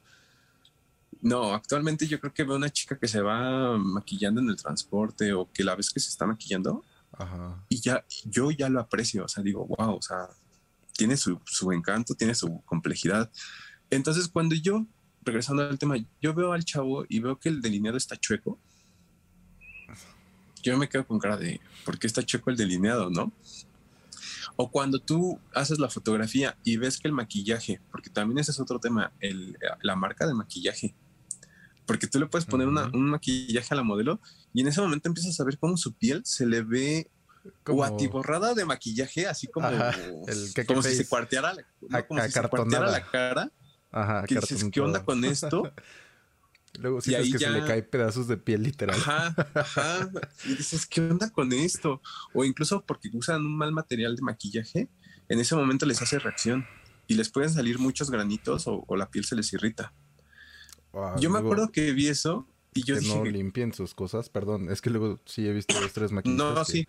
No, 1.21 1.53
actualmente 1.53 2.05
yo 2.05 2.19
creo 2.19 2.33
que 2.33 2.43
veo 2.43 2.57
una 2.57 2.69
chica 2.69 2.97
que 2.97 3.07
se 3.07 3.21
va 3.21 3.77
maquillando 3.77 4.41
en 4.41 4.49
el 4.49 4.57
transporte 4.57 5.31
o 5.31 5.49
que 5.51 5.63
la 5.63 5.75
vez 5.75 5.89
que 5.89 6.01
se 6.01 6.09
está 6.09 6.25
maquillando 6.25 6.83
y 7.69 7.79
ya, 7.79 8.05
yo 8.25 8.51
ya 8.51 8.69
lo 8.69 8.79
aprecio, 8.79 9.25
o 9.25 9.27
sea, 9.27 9.43
digo, 9.43 9.65
wow, 9.65 9.95
o 9.95 10.01
sea, 10.01 10.29
tiene 10.97 11.17
su, 11.17 11.39
su 11.45 11.71
encanto, 11.71 12.15
tiene 12.15 12.35
su 12.35 12.61
complejidad. 12.65 13.31
Entonces, 13.89 14.27
cuando 14.27 14.55
yo, 14.55 14.85
regresando 15.21 15.63
al 15.63 15.77
tema, 15.77 15.95
yo 16.21 16.33
veo 16.33 16.53
al 16.53 16.65
chavo 16.65 17.05
y 17.07 17.19
veo 17.19 17.39
que 17.39 17.49
el 17.49 17.61
delineado 17.61 17.97
está 17.97 18.17
chueco, 18.17 18.59
yo 20.63 20.77
me 20.77 20.89
quedo 20.89 21.05
con 21.05 21.19
cara 21.19 21.37
de, 21.37 21.59
¿por 21.85 21.99
qué 21.99 22.07
está 22.07 22.23
chueco 22.23 22.49
el 22.49 22.57
delineado, 22.57 23.09
no? 23.09 23.31
O 24.55 24.71
cuando 24.71 24.99
tú 24.99 25.39
haces 25.53 25.79
la 25.79 25.89
fotografía 25.89 26.57
y 26.63 26.77
ves 26.77 26.97
que 26.97 27.07
el 27.07 27.13
maquillaje, 27.13 27.81
porque 27.91 28.09
también 28.09 28.39
ese 28.39 28.51
es 28.51 28.59
otro 28.59 28.79
tema, 28.79 29.11
el, 29.19 29.57
la 29.81 29.95
marca 29.95 30.25
de 30.25 30.33
maquillaje, 30.33 30.95
porque 31.85 32.07
tú 32.07 32.19
le 32.19 32.27
puedes 32.27 32.45
poner 32.45 32.67
un 32.67 33.09
maquillaje 33.09 33.73
a 33.73 33.75
la 33.75 33.83
modelo 33.83 34.19
y 34.53 34.61
en 34.61 34.67
ese 34.67 34.79
momento 34.79 35.09
empiezas 35.09 35.39
a 35.39 35.43
ver 35.43 35.57
cómo 35.57 35.75
su 35.75 35.93
piel 35.93 36.21
se 36.23 36.45
le 36.45 36.61
ve 36.61 37.11
como... 37.63 37.83
atiborrada 37.83 38.53
de 38.53 38.63
maquillaje, 38.63 39.27
así 39.27 39.47
como, 39.47 39.67
como 40.67 40.81
si 40.81 40.95
se 40.95 41.07
cuarteara, 41.07 41.53
la, 41.89 42.07
como 42.07 42.23
si 42.23 42.31
se 42.31 42.47
cuarteara 42.47 42.89
la 42.89 43.05
cara. 43.05 43.51
Ajá, 43.91 44.23
que 44.25 44.35
dices, 44.35 44.65
¿qué 44.71 44.81
onda 44.81 45.03
con 45.03 45.23
esto? 45.25 45.71
Luego 46.79 47.01
sientes 47.01 47.31
que 47.31 47.39
se 47.39 47.49
le 47.49 47.63
cae 47.65 47.83
pedazos 47.83 48.27
de 48.27 48.37
piel 48.37 48.63
literal. 48.63 48.95
Ajá, 48.95 49.35
ajá. 49.53 50.09
Y 50.45 50.55
dices, 50.55 50.85
¿qué 50.85 51.01
onda 51.01 51.29
con 51.29 51.53
esto? 51.53 52.01
O 52.33 52.43
incluso 52.43 52.83
porque 52.85 53.09
usan 53.13 53.45
un 53.45 53.57
mal 53.57 53.71
material 53.71 54.15
de 54.15 54.21
maquillaje, 54.23 54.89
en 55.29 55.39
ese 55.39 55.55
momento 55.55 55.85
les 55.85 56.01
hace 56.01 56.19
reacción 56.19 56.65
y 57.07 57.13
les 57.15 57.29
pueden 57.29 57.51
salir 57.51 57.79
muchos 57.79 58.09
granitos 58.09 58.63
o 58.65 58.95
la 58.95 59.09
piel 59.11 59.25
se 59.25 59.35
les 59.35 59.53
irrita 59.53 59.93
yo 61.19 61.29
me 61.29 61.39
acuerdo 61.39 61.71
que 61.71 61.91
vi 61.91 62.07
eso 62.07 62.47
y 62.73 62.83
yo 62.83 62.95
que 62.95 63.01
dije... 63.01 63.15
no 63.15 63.25
limpien 63.25 63.73
sus 63.73 63.93
cosas, 63.93 64.29
perdón, 64.29 64.69
es 64.69 64.81
que 64.81 64.89
luego 64.89 65.19
sí 65.25 65.47
he 65.47 65.53
visto 65.53 65.79
dos, 65.79 65.93
tres 65.93 66.11
maquillistas. 66.11 66.55
No, 66.55 66.65
sí. 66.65 66.87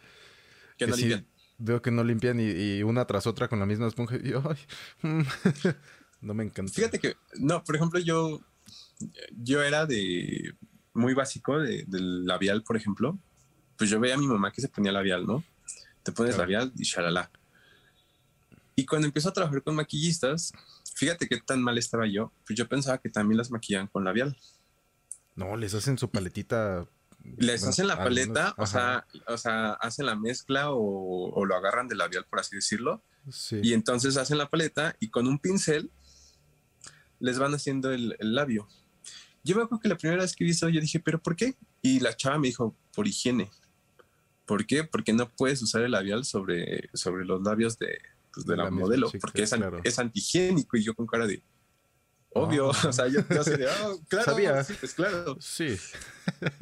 Que, 0.76 0.86
no 0.86 0.96
limpian. 0.96 1.26
veo 1.58 1.80
que 1.82 1.90
no 1.90 2.04
limpian 2.04 2.38
y, 2.40 2.82
una 2.82 3.06
tras 3.06 3.26
otra 3.26 3.48
con 3.48 3.60
la 3.60 3.66
misma 3.66 3.86
esponja 3.86 4.16
y 4.16 4.32
ay, 5.02 5.02
no 6.20 6.34
me 6.34 6.44
encanta. 6.44 6.72
Fíjate 6.72 6.98
que, 6.98 7.16
no, 7.36 7.62
por 7.64 7.76
ejemplo, 7.76 7.98
yo, 8.00 8.40
yo 9.30 9.62
era 9.62 9.86
de 9.86 10.54
muy 10.92 11.14
básico, 11.14 11.58
de, 11.58 11.84
del 11.86 12.24
labial, 12.24 12.62
por 12.62 12.76
ejemplo. 12.76 13.18
Pues 13.76 13.90
yo 13.90 13.98
veía 13.98 14.14
a 14.14 14.18
mi 14.18 14.26
mamá 14.26 14.52
que 14.52 14.60
se 14.60 14.68
ponía 14.68 14.92
labial, 14.92 15.26
¿no? 15.26 15.44
Te 16.02 16.12
pones 16.12 16.36
labial 16.36 16.72
y 16.76 16.84
shalala. 16.84 17.30
Y 18.76 18.86
cuando 18.86 19.06
empiezo 19.06 19.28
a 19.28 19.32
trabajar 19.32 19.62
con 19.62 19.74
maquillistas, 19.74 20.52
fíjate 20.94 21.28
qué 21.28 21.40
tan 21.40 21.62
mal 21.62 21.78
estaba 21.78 22.06
yo. 22.06 22.32
Pues 22.46 22.56
yo 22.56 22.68
pensaba 22.68 22.98
que 22.98 23.08
también 23.08 23.38
las 23.38 23.50
maquillan 23.50 23.86
con 23.86 24.04
labial. 24.04 24.36
No, 25.34 25.56
les 25.56 25.74
hacen 25.74 25.98
su 25.98 26.10
paletita. 26.10 26.86
Les 27.36 27.64
hacen 27.64 27.86
la 27.86 27.96
paleta, 27.96 28.54
o 28.58 28.66
sea, 28.66 29.06
o 29.26 29.38
sea, 29.38 29.72
hacen 29.72 30.06
la 30.06 30.14
mezcla 30.14 30.70
o, 30.70 31.44
lo 31.46 31.56
agarran 31.56 31.88
de 31.88 31.96
labial, 31.96 32.26
por 32.28 32.38
así 32.38 32.56
decirlo. 32.56 33.02
Sí. 33.30 33.60
Y 33.62 33.72
entonces 33.72 34.16
hacen 34.18 34.36
la 34.36 34.50
paleta 34.50 34.94
y 35.00 35.08
con 35.08 35.26
un 35.26 35.38
pincel 35.38 35.90
les 37.20 37.38
van 37.38 37.54
haciendo 37.54 37.92
el, 37.92 38.16
labio. 38.20 38.68
Yo 39.44 39.56
me 39.56 39.62
acuerdo 39.62 39.80
que 39.80 39.88
la 39.88 39.96
primera 39.96 40.22
vez 40.22 40.34
que 40.34 40.42
vi 40.42 40.50
eso, 40.50 40.68
yo 40.68 40.80
dije, 40.80 40.98
¿pero 41.00 41.22
por 41.22 41.36
qué? 41.36 41.54
Y 41.82 42.00
la 42.00 42.16
chava 42.16 42.38
me 42.38 42.48
dijo, 42.48 42.74
por 42.94 43.06
higiene. 43.06 43.50
¿Por 44.46 44.66
qué? 44.66 44.84
Porque 44.84 45.12
no 45.12 45.30
puedes 45.30 45.62
usar 45.62 45.82
el 45.82 45.92
labial 45.92 46.24
sobre, 46.24 46.88
sobre 46.94 47.24
los 47.24 47.42
labios 47.42 47.78
de, 47.78 47.98
pues, 48.32 48.46
de 48.46 48.56
la, 48.56 48.70
modelo, 48.70 49.10
porque 49.20 49.42
es, 49.42 49.54
es, 49.84 49.98
antigénico 49.98 50.76
y 50.76 50.82
yo 50.82 50.94
con 50.94 51.06
cara 51.06 51.26
de 51.26 51.42
obvio, 52.30 52.70
ah. 52.72 52.78
o 52.88 52.92
sea, 52.92 53.06
yo, 53.06 53.20
yo 53.28 53.40
así 53.40 53.50
de, 53.50 53.66
oh, 53.66 54.00
claro, 54.08 54.32
¿Sabía? 54.32 54.64
sí, 54.64 54.74
pues 54.78 54.94
claro. 54.94 55.36
Sí. 55.40 55.76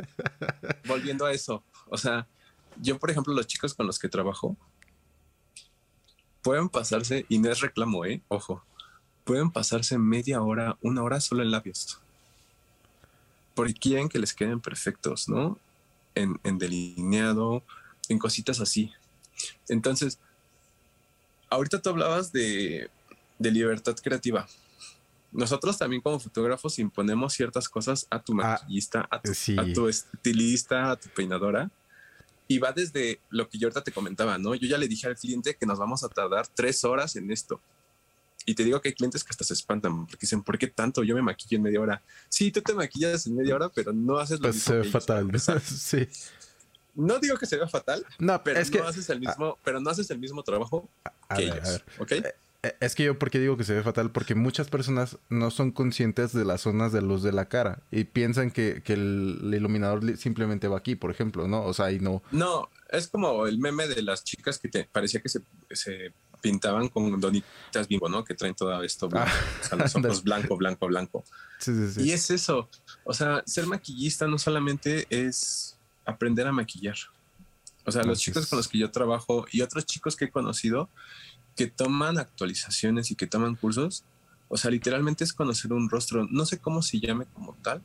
Volviendo 0.86 1.24
a 1.24 1.32
eso, 1.32 1.64
o 1.88 1.96
sea, 1.96 2.28
yo, 2.80 2.98
por 2.98 3.10
ejemplo, 3.10 3.34
los 3.34 3.46
chicos 3.46 3.74
con 3.74 3.86
los 3.86 3.98
que 3.98 4.08
trabajo 4.08 4.56
pueden 6.42 6.68
pasarse, 6.68 7.26
y 7.28 7.38
no 7.38 7.50
es 7.50 7.60
reclamo, 7.60 8.04
¿eh? 8.04 8.22
Ojo, 8.28 8.64
pueden 9.24 9.50
pasarse 9.50 9.98
media 9.98 10.42
hora, 10.42 10.78
una 10.82 11.02
hora 11.02 11.20
solo 11.20 11.42
en 11.42 11.50
labios. 11.50 12.00
Porque 13.54 13.74
quieren 13.74 14.08
que 14.08 14.18
les 14.18 14.32
queden 14.32 14.60
perfectos, 14.60 15.28
¿no? 15.28 15.58
En, 16.14 16.38
en 16.44 16.58
delineado, 16.58 17.62
en 18.08 18.18
cositas 18.18 18.60
así. 18.60 18.92
Entonces, 19.68 20.18
ahorita 21.52 21.80
tú 21.80 21.90
hablabas 21.90 22.32
de, 22.32 22.90
libertad 23.38 23.96
creativa. 24.02 24.46
Nosotros 25.32 25.78
también 25.78 26.02
como 26.02 26.20
fotógrafos 26.20 26.78
imponemos 26.78 27.32
ciertas 27.32 27.68
cosas 27.68 28.06
a 28.10 28.22
tu 28.22 28.32
ah, 28.34 28.36
maquillista, 28.36 29.08
a, 29.10 29.20
tu, 29.20 29.88
estilista, 29.88 30.90
a 30.90 30.96
tu 30.96 31.08
peinadora. 31.08 31.70
Y 32.46 32.58
va 32.58 32.72
desde 32.72 33.18
lo 33.30 33.48
que 33.48 33.58
yo 33.58 33.66
ahorita 33.66 33.82
te 33.82 33.92
comentaba, 33.92 34.36
¿no? 34.36 34.54
Yo 34.54 34.68
ya 34.68 34.76
le 34.76 34.88
dije 34.88 35.06
al 35.06 35.16
cliente 35.16 35.56
que 35.56 35.64
nos 35.64 35.78
vamos 35.78 36.04
a 36.04 36.08
tardar 36.08 36.46
tres 36.48 36.84
horas 36.84 37.16
en 37.16 37.30
esto. 37.30 37.60
Y 38.46 38.54
te 38.54 38.64
digo 38.64 38.80
que 38.80 38.88
hay 38.90 38.94
clientes 38.94 39.22
que 39.24 39.30
hasta 39.30 39.44
se 39.44 39.54
espantan 39.54 40.06
porque 40.06 40.22
dicen, 40.22 40.42
¿por 40.42 40.58
qué 40.58 40.66
tanto? 40.66 41.02
Yo 41.04 41.14
me 41.14 41.22
maquillo 41.22 41.56
en 41.56 41.62
media 41.62 41.80
hora. 41.80 42.02
Sí, 42.28 42.50
tú 42.50 42.60
te 42.62 42.74
maquillas 42.74 43.26
en 43.26 43.36
media 43.36 43.54
hora, 43.54 43.68
pero 43.68 43.92
no 43.92 44.18
haces 44.18 44.38
lo 44.40 44.44
Pues 44.44 44.56
mismo. 44.56 44.72
se 44.72 44.76
ve 44.78 44.82
que 44.84 44.90
fatal. 44.90 45.30
sí. 45.62 46.08
No 46.94 47.18
digo 47.18 47.38
que 47.38 47.46
se 47.46 47.56
vea 47.56 47.68
fatal, 47.68 48.04
No, 48.18 48.42
pero 48.44 48.60
es 48.60 48.70
que. 48.70 48.78
no 48.78 48.86
haces 48.88 49.08
el 49.08 49.20
mismo, 49.20 49.58
pero 49.64 49.80
no 49.80 49.88
haces 49.90 50.10
el 50.10 50.18
mismo 50.18 50.42
trabajo 50.42 50.88
a 51.28 51.36
que 51.36 51.44
ver, 51.46 51.52
a 51.52 51.56
ellos. 51.56 51.68
ver. 51.68 51.84
¿Ok? 51.98 52.12
Eh, 52.64 52.76
Es 52.80 52.94
que 52.94 53.04
yo, 53.04 53.18
porque 53.18 53.38
digo 53.40 53.56
que 53.56 53.64
se 53.64 53.74
ve 53.74 53.82
fatal? 53.82 54.10
Porque 54.12 54.34
muchas 54.34 54.68
personas 54.68 55.16
no 55.30 55.50
son 55.50 55.72
conscientes 55.72 56.32
de 56.32 56.44
las 56.44 56.60
zonas 56.60 56.92
de 56.92 57.00
luz 57.02 57.22
de 57.22 57.32
la 57.32 57.46
cara 57.46 57.80
y 57.90 58.04
piensan 58.04 58.50
que, 58.50 58.82
que 58.84 58.92
el, 58.92 59.40
iluminador 59.54 60.16
simplemente 60.18 60.68
va 60.68 60.78
aquí, 60.78 60.94
por 60.94 61.10
ejemplo, 61.10 61.48
¿no? 61.48 61.64
O 61.64 61.72
sea, 61.74 61.90
y 61.92 61.98
no. 61.98 62.22
No, 62.30 62.68
es 62.90 63.08
como 63.08 63.46
el 63.46 63.58
meme 63.58 63.88
de 63.88 64.02
las 64.02 64.22
chicas 64.22 64.58
que 64.58 64.68
te 64.68 64.84
parecía 64.84 65.20
que 65.22 65.28
se, 65.30 65.40
se 65.70 66.12
pintaban 66.42 66.88
con 66.88 67.18
donitas 67.18 67.88
bimbo, 67.88 68.08
¿no? 68.08 68.22
Que 68.22 68.34
traen 68.34 68.54
todo 68.54 68.82
esto 68.82 69.08
blanco, 69.08 69.30
Ah, 69.30 69.60
o 69.60 69.64
sea, 69.64 69.78
los 69.78 69.96
ojos 69.96 70.22
blanco, 70.22 70.56
blanco, 70.56 70.86
blanco. 70.88 71.24
Sí, 71.58 71.72
sí, 71.74 71.92
sí. 71.92 72.08
Y 72.08 72.12
es 72.12 72.30
eso. 72.30 72.68
O 73.04 73.14
sea, 73.14 73.42
ser 73.46 73.66
maquillista 73.66 74.26
no 74.26 74.36
solamente 74.38 75.06
es 75.08 75.78
aprender 76.04 76.46
a 76.46 76.52
maquillar. 76.52 76.96
O 77.86 77.90
sea, 77.92 78.02
los 78.02 78.18
chicos 78.18 78.46
con 78.46 78.58
los 78.58 78.68
que 78.68 78.78
yo 78.78 78.90
trabajo 78.90 79.46
y 79.50 79.62
otros 79.62 79.86
chicos 79.86 80.16
que 80.16 80.26
he 80.26 80.30
conocido 80.30 80.90
que 81.56 81.66
toman 81.66 82.18
actualizaciones 82.18 83.10
y 83.10 83.14
que 83.14 83.26
toman 83.26 83.56
cursos, 83.56 84.04
o 84.48 84.56
sea, 84.56 84.70
literalmente 84.70 85.24
es 85.24 85.32
conocer 85.32 85.72
un 85.72 85.88
rostro. 85.88 86.26
No 86.30 86.44
sé 86.44 86.58
cómo 86.58 86.82
se 86.82 87.00
llame 87.00 87.26
como 87.34 87.54
tal, 87.62 87.82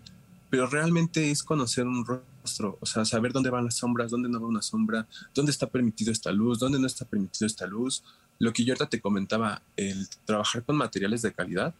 pero 0.49 0.67
realmente 0.67 1.31
es 1.31 1.43
conocer 1.43 1.85
un 1.85 2.05
rostro. 2.05 2.77
O 2.81 2.85
sea, 2.85 3.05
saber 3.05 3.33
dónde 3.33 3.49
van 3.49 3.65
las 3.65 3.75
sombras, 3.75 4.11
dónde 4.11 4.29
no 4.29 4.39
va 4.39 4.47
una 4.47 4.61
sombra, 4.61 5.07
dónde 5.33 5.51
está 5.51 5.67
permitido 5.67 6.11
esta 6.11 6.31
luz, 6.31 6.59
dónde 6.59 6.79
no 6.79 6.87
está 6.87 7.05
permitido 7.05 7.47
esta 7.47 7.65
luz. 7.67 8.03
Lo 8.39 8.53
que 8.53 8.63
yo 8.63 8.75
te 8.75 9.01
comentaba, 9.01 9.61
el 9.75 10.07
trabajar 10.25 10.63
con 10.63 10.75
materiales 10.75 11.21
de 11.21 11.33
calidad, 11.33 11.73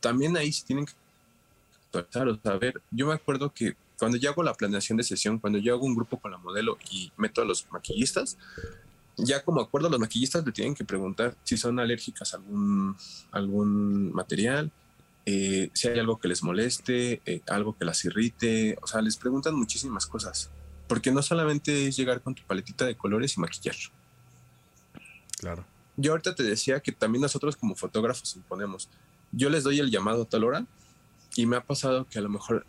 también 0.00 0.36
ahí 0.36 0.52
se 0.52 0.64
tienen 0.64 0.86
que 0.86 0.92
actualizar. 1.86 2.28
O 2.28 2.58
ver, 2.58 2.80
yo 2.90 3.06
me 3.06 3.14
acuerdo 3.14 3.52
que 3.52 3.76
cuando 3.98 4.16
yo 4.16 4.30
hago 4.30 4.42
la 4.42 4.54
planeación 4.54 4.96
de 4.96 5.04
sesión, 5.04 5.38
cuando 5.38 5.58
yo 5.58 5.74
hago 5.74 5.84
un 5.84 5.94
grupo 5.94 6.18
con 6.18 6.30
la 6.30 6.38
modelo 6.38 6.78
y 6.90 7.10
meto 7.16 7.42
a 7.42 7.44
los 7.44 7.66
maquillistas, 7.70 8.38
ya 9.16 9.42
como 9.42 9.60
acuerdo 9.60 9.90
los 9.90 9.98
maquillistas 9.98 10.46
le 10.46 10.52
tienen 10.52 10.74
que 10.74 10.84
preguntar 10.84 11.36
si 11.42 11.56
son 11.56 11.80
alérgicas 11.80 12.32
a 12.32 12.36
algún, 12.36 12.96
algún 13.32 14.12
material, 14.12 14.70
eh, 15.26 15.70
si 15.74 15.88
hay 15.88 15.98
algo 15.98 16.18
que 16.18 16.28
les 16.28 16.42
moleste, 16.42 17.20
eh, 17.26 17.42
algo 17.48 17.76
que 17.76 17.84
las 17.84 18.04
irrite, 18.04 18.78
o 18.80 18.86
sea, 18.86 19.02
les 19.02 19.16
preguntan 19.16 19.54
muchísimas 19.56 20.06
cosas, 20.06 20.50
porque 20.86 21.10
no 21.10 21.20
solamente 21.20 21.88
es 21.88 21.96
llegar 21.96 22.22
con 22.22 22.34
tu 22.34 22.44
paletita 22.44 22.86
de 22.86 22.96
colores 22.96 23.36
y 23.36 23.40
maquillar. 23.40 23.76
Claro. 25.38 25.64
Yo 26.00 26.12
ahorita 26.12 26.36
te 26.36 26.44
decía 26.44 26.78
que 26.78 26.92
también 26.92 27.22
nosotros 27.22 27.56
como 27.56 27.74
fotógrafos 27.74 28.36
imponemos. 28.36 28.88
Yo 29.32 29.50
les 29.50 29.64
doy 29.64 29.80
el 29.80 29.90
llamado 29.90 30.22
a 30.22 30.24
tal 30.24 30.44
hora 30.44 30.64
y 31.34 31.44
me 31.44 31.56
ha 31.56 31.60
pasado 31.60 32.06
que 32.08 32.20
a 32.20 32.22
lo 32.22 32.28
mejor 32.28 32.64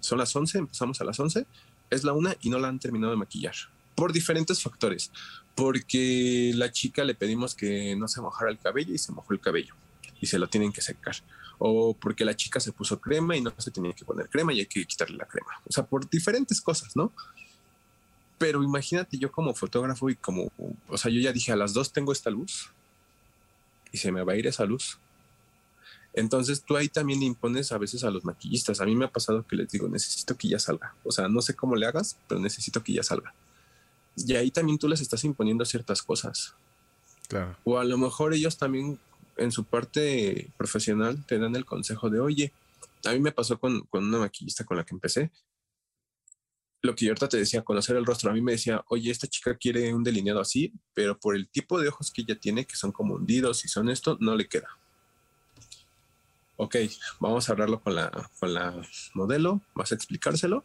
son 0.00 0.18
las 0.18 0.34
11, 0.34 0.58
empezamos 0.58 0.98
a 1.02 1.04
las 1.04 1.20
11, 1.20 1.46
es 1.90 2.02
la 2.02 2.14
una 2.14 2.34
y 2.40 2.48
no 2.48 2.58
la 2.58 2.68
han 2.68 2.78
terminado 2.78 3.12
de 3.12 3.18
maquillar. 3.18 3.54
Por 3.94 4.14
diferentes 4.14 4.62
factores. 4.62 5.12
Porque 5.54 6.52
la 6.54 6.72
chica 6.72 7.04
le 7.04 7.14
pedimos 7.14 7.54
que 7.54 7.94
no 7.94 8.08
se 8.08 8.22
mojara 8.22 8.50
el 8.50 8.58
cabello 8.58 8.94
y 8.94 8.98
se 8.98 9.12
mojó 9.12 9.34
el 9.34 9.40
cabello 9.40 9.74
y 10.18 10.26
se 10.26 10.38
lo 10.38 10.48
tienen 10.48 10.72
que 10.72 10.80
secar. 10.80 11.16
O 11.58 11.94
porque 11.94 12.24
la 12.24 12.34
chica 12.34 12.58
se 12.58 12.72
puso 12.72 12.98
crema 12.98 13.36
y 13.36 13.42
no 13.42 13.52
se 13.58 13.70
tenía 13.70 13.92
que 13.92 14.06
poner 14.06 14.30
crema 14.30 14.54
y 14.54 14.60
hay 14.60 14.66
que 14.66 14.86
quitarle 14.86 15.18
la 15.18 15.26
crema. 15.26 15.60
O 15.68 15.72
sea, 15.72 15.84
por 15.84 16.08
diferentes 16.08 16.62
cosas, 16.62 16.96
¿no? 16.96 17.12
Pero 18.38 18.62
imagínate 18.62 19.18
yo 19.18 19.32
como 19.32 19.54
fotógrafo 19.54 20.10
y 20.10 20.16
como, 20.16 20.50
o 20.88 20.98
sea, 20.98 21.10
yo 21.10 21.20
ya 21.20 21.32
dije 21.32 21.52
a 21.52 21.56
las 21.56 21.72
dos 21.72 21.92
tengo 21.92 22.12
esta 22.12 22.30
luz 22.30 22.70
y 23.92 23.98
se 23.98 24.12
me 24.12 24.22
va 24.22 24.34
a 24.34 24.36
ir 24.36 24.46
esa 24.46 24.64
luz. 24.64 24.98
Entonces 26.12 26.62
tú 26.62 26.76
ahí 26.76 26.88
también 26.88 27.20
le 27.20 27.26
impones 27.26 27.72
a 27.72 27.78
veces 27.78 28.02
a 28.04 28.10
los 28.10 28.24
maquillistas. 28.24 28.80
A 28.80 28.86
mí 28.86 28.96
me 28.96 29.04
ha 29.04 29.10
pasado 29.10 29.46
que 29.46 29.56
les 29.56 29.70
digo, 29.70 29.88
necesito 29.88 30.36
que 30.36 30.48
ya 30.48 30.58
salga. 30.58 30.94
O 31.04 31.12
sea, 31.12 31.28
no 31.28 31.42
sé 31.42 31.54
cómo 31.54 31.76
le 31.76 31.86
hagas, 31.86 32.16
pero 32.26 32.40
necesito 32.40 32.82
que 32.82 32.94
ya 32.94 33.02
salga. 33.02 33.34
Y 34.16 34.34
ahí 34.34 34.50
también 34.50 34.78
tú 34.78 34.88
les 34.88 35.02
estás 35.02 35.24
imponiendo 35.24 35.64
ciertas 35.66 36.02
cosas. 36.02 36.54
Claro. 37.28 37.56
O 37.64 37.78
a 37.78 37.84
lo 37.84 37.98
mejor 37.98 38.32
ellos 38.32 38.56
también 38.56 38.98
en 39.36 39.52
su 39.52 39.64
parte 39.64 40.50
profesional 40.56 41.22
te 41.26 41.38
dan 41.38 41.54
el 41.54 41.66
consejo 41.66 42.08
de, 42.08 42.20
oye, 42.20 42.52
a 43.04 43.12
mí 43.12 43.20
me 43.20 43.32
pasó 43.32 43.58
con, 43.58 43.82
con 43.82 44.04
una 44.04 44.18
maquillista 44.18 44.64
con 44.64 44.78
la 44.78 44.84
que 44.84 44.94
empecé. 44.94 45.30
Lo 46.82 46.94
que 46.94 47.06
yo 47.06 47.10
ahorita 47.10 47.28
te 47.28 47.38
decía, 47.38 47.62
conocer 47.62 47.96
el 47.96 48.06
rostro. 48.06 48.30
A 48.30 48.34
mí 48.34 48.40
me 48.40 48.52
decía, 48.52 48.84
oye, 48.88 49.10
esta 49.10 49.26
chica 49.26 49.56
quiere 49.56 49.92
un 49.94 50.04
delineado 50.04 50.40
así, 50.40 50.72
pero 50.94 51.18
por 51.18 51.34
el 51.34 51.48
tipo 51.48 51.80
de 51.80 51.88
ojos 51.88 52.10
que 52.10 52.22
ella 52.22 52.38
tiene, 52.38 52.64
que 52.64 52.76
son 52.76 52.92
como 52.92 53.14
hundidos 53.14 53.64
y 53.64 53.68
son 53.68 53.88
esto, 53.88 54.16
no 54.20 54.36
le 54.36 54.48
queda. 54.48 54.68
Ok, 56.56 56.76
vamos 57.20 57.48
a 57.48 57.52
hablarlo 57.52 57.80
con 57.80 57.94
la, 57.94 58.10
con 58.40 58.54
la 58.54 58.80
modelo, 59.14 59.60
vas 59.74 59.92
a 59.92 59.94
explicárselo. 59.94 60.64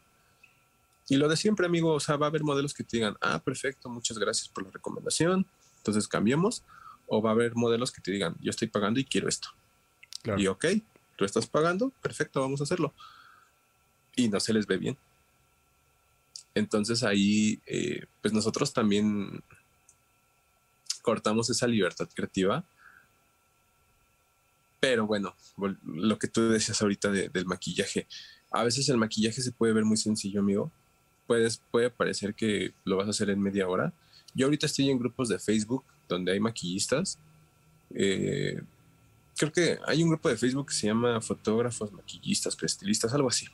Y 1.09 1.17
lo 1.17 1.27
de 1.27 1.35
siempre, 1.35 1.65
amigo, 1.65 1.93
o 1.93 1.99
sea, 1.99 2.15
va 2.15 2.27
a 2.27 2.29
haber 2.29 2.43
modelos 2.43 2.73
que 2.73 2.83
te 2.83 2.97
digan, 2.97 3.17
ah, 3.19 3.43
perfecto, 3.43 3.89
muchas 3.89 4.17
gracias 4.17 4.47
por 4.47 4.63
la 4.63 4.71
recomendación, 4.71 5.45
entonces 5.77 6.07
cambiemos. 6.07 6.63
O 7.07 7.21
va 7.21 7.31
a 7.31 7.33
haber 7.33 7.55
modelos 7.55 7.91
que 7.91 7.99
te 7.99 8.11
digan, 8.11 8.37
yo 8.39 8.51
estoy 8.51 8.69
pagando 8.69 8.99
y 9.01 9.03
quiero 9.03 9.27
esto. 9.27 9.49
Claro. 10.21 10.39
Y 10.39 10.47
ok, 10.47 10.65
tú 11.17 11.25
estás 11.25 11.45
pagando, 11.45 11.89
perfecto, 12.01 12.39
vamos 12.39 12.61
a 12.61 12.63
hacerlo. 12.63 12.93
Y 14.15 14.29
no 14.29 14.39
se 14.39 14.53
les 14.53 14.65
ve 14.65 14.77
bien. 14.77 14.97
Entonces 16.55 17.03
ahí, 17.03 17.59
eh, 17.65 18.05
pues 18.21 18.33
nosotros 18.33 18.73
también 18.73 19.41
cortamos 21.01 21.49
esa 21.49 21.67
libertad 21.67 22.09
creativa. 22.13 22.63
Pero 24.79 25.05
bueno, 25.05 25.35
lo 25.85 26.17
que 26.17 26.27
tú 26.27 26.49
decías 26.49 26.81
ahorita 26.81 27.11
de- 27.11 27.29
del 27.29 27.45
maquillaje, 27.45 28.07
a 28.49 28.63
veces 28.63 28.89
el 28.89 28.97
maquillaje 28.97 29.41
se 29.41 29.51
puede 29.51 29.73
ver 29.73 29.85
muy 29.85 29.97
sencillo, 29.97 30.39
amigo. 30.41 30.71
Puedes, 31.27 31.61
puede 31.71 31.89
parecer 31.89 32.33
que 32.33 32.73
lo 32.83 32.97
vas 32.97 33.07
a 33.07 33.11
hacer 33.11 33.29
en 33.29 33.39
media 33.41 33.67
hora. 33.67 33.93
Yo 34.33 34.47
ahorita 34.47 34.65
estoy 34.65 34.89
en 34.89 34.97
grupos 34.99 35.29
de 35.29 35.39
Facebook 35.39 35.83
donde 36.09 36.31
hay 36.33 36.39
maquillistas. 36.39 37.17
Eh, 37.93 38.61
creo 39.37 39.51
que 39.51 39.77
hay 39.87 40.01
un 40.03 40.09
grupo 40.09 40.29
de 40.29 40.37
Facebook 40.37 40.67
que 40.69 40.73
se 40.73 40.87
llama 40.87 41.21
Fotógrafos, 41.21 41.91
Maquillistas, 41.91 42.57
Estilistas, 42.61 43.13
algo 43.13 43.29
así. 43.29 43.47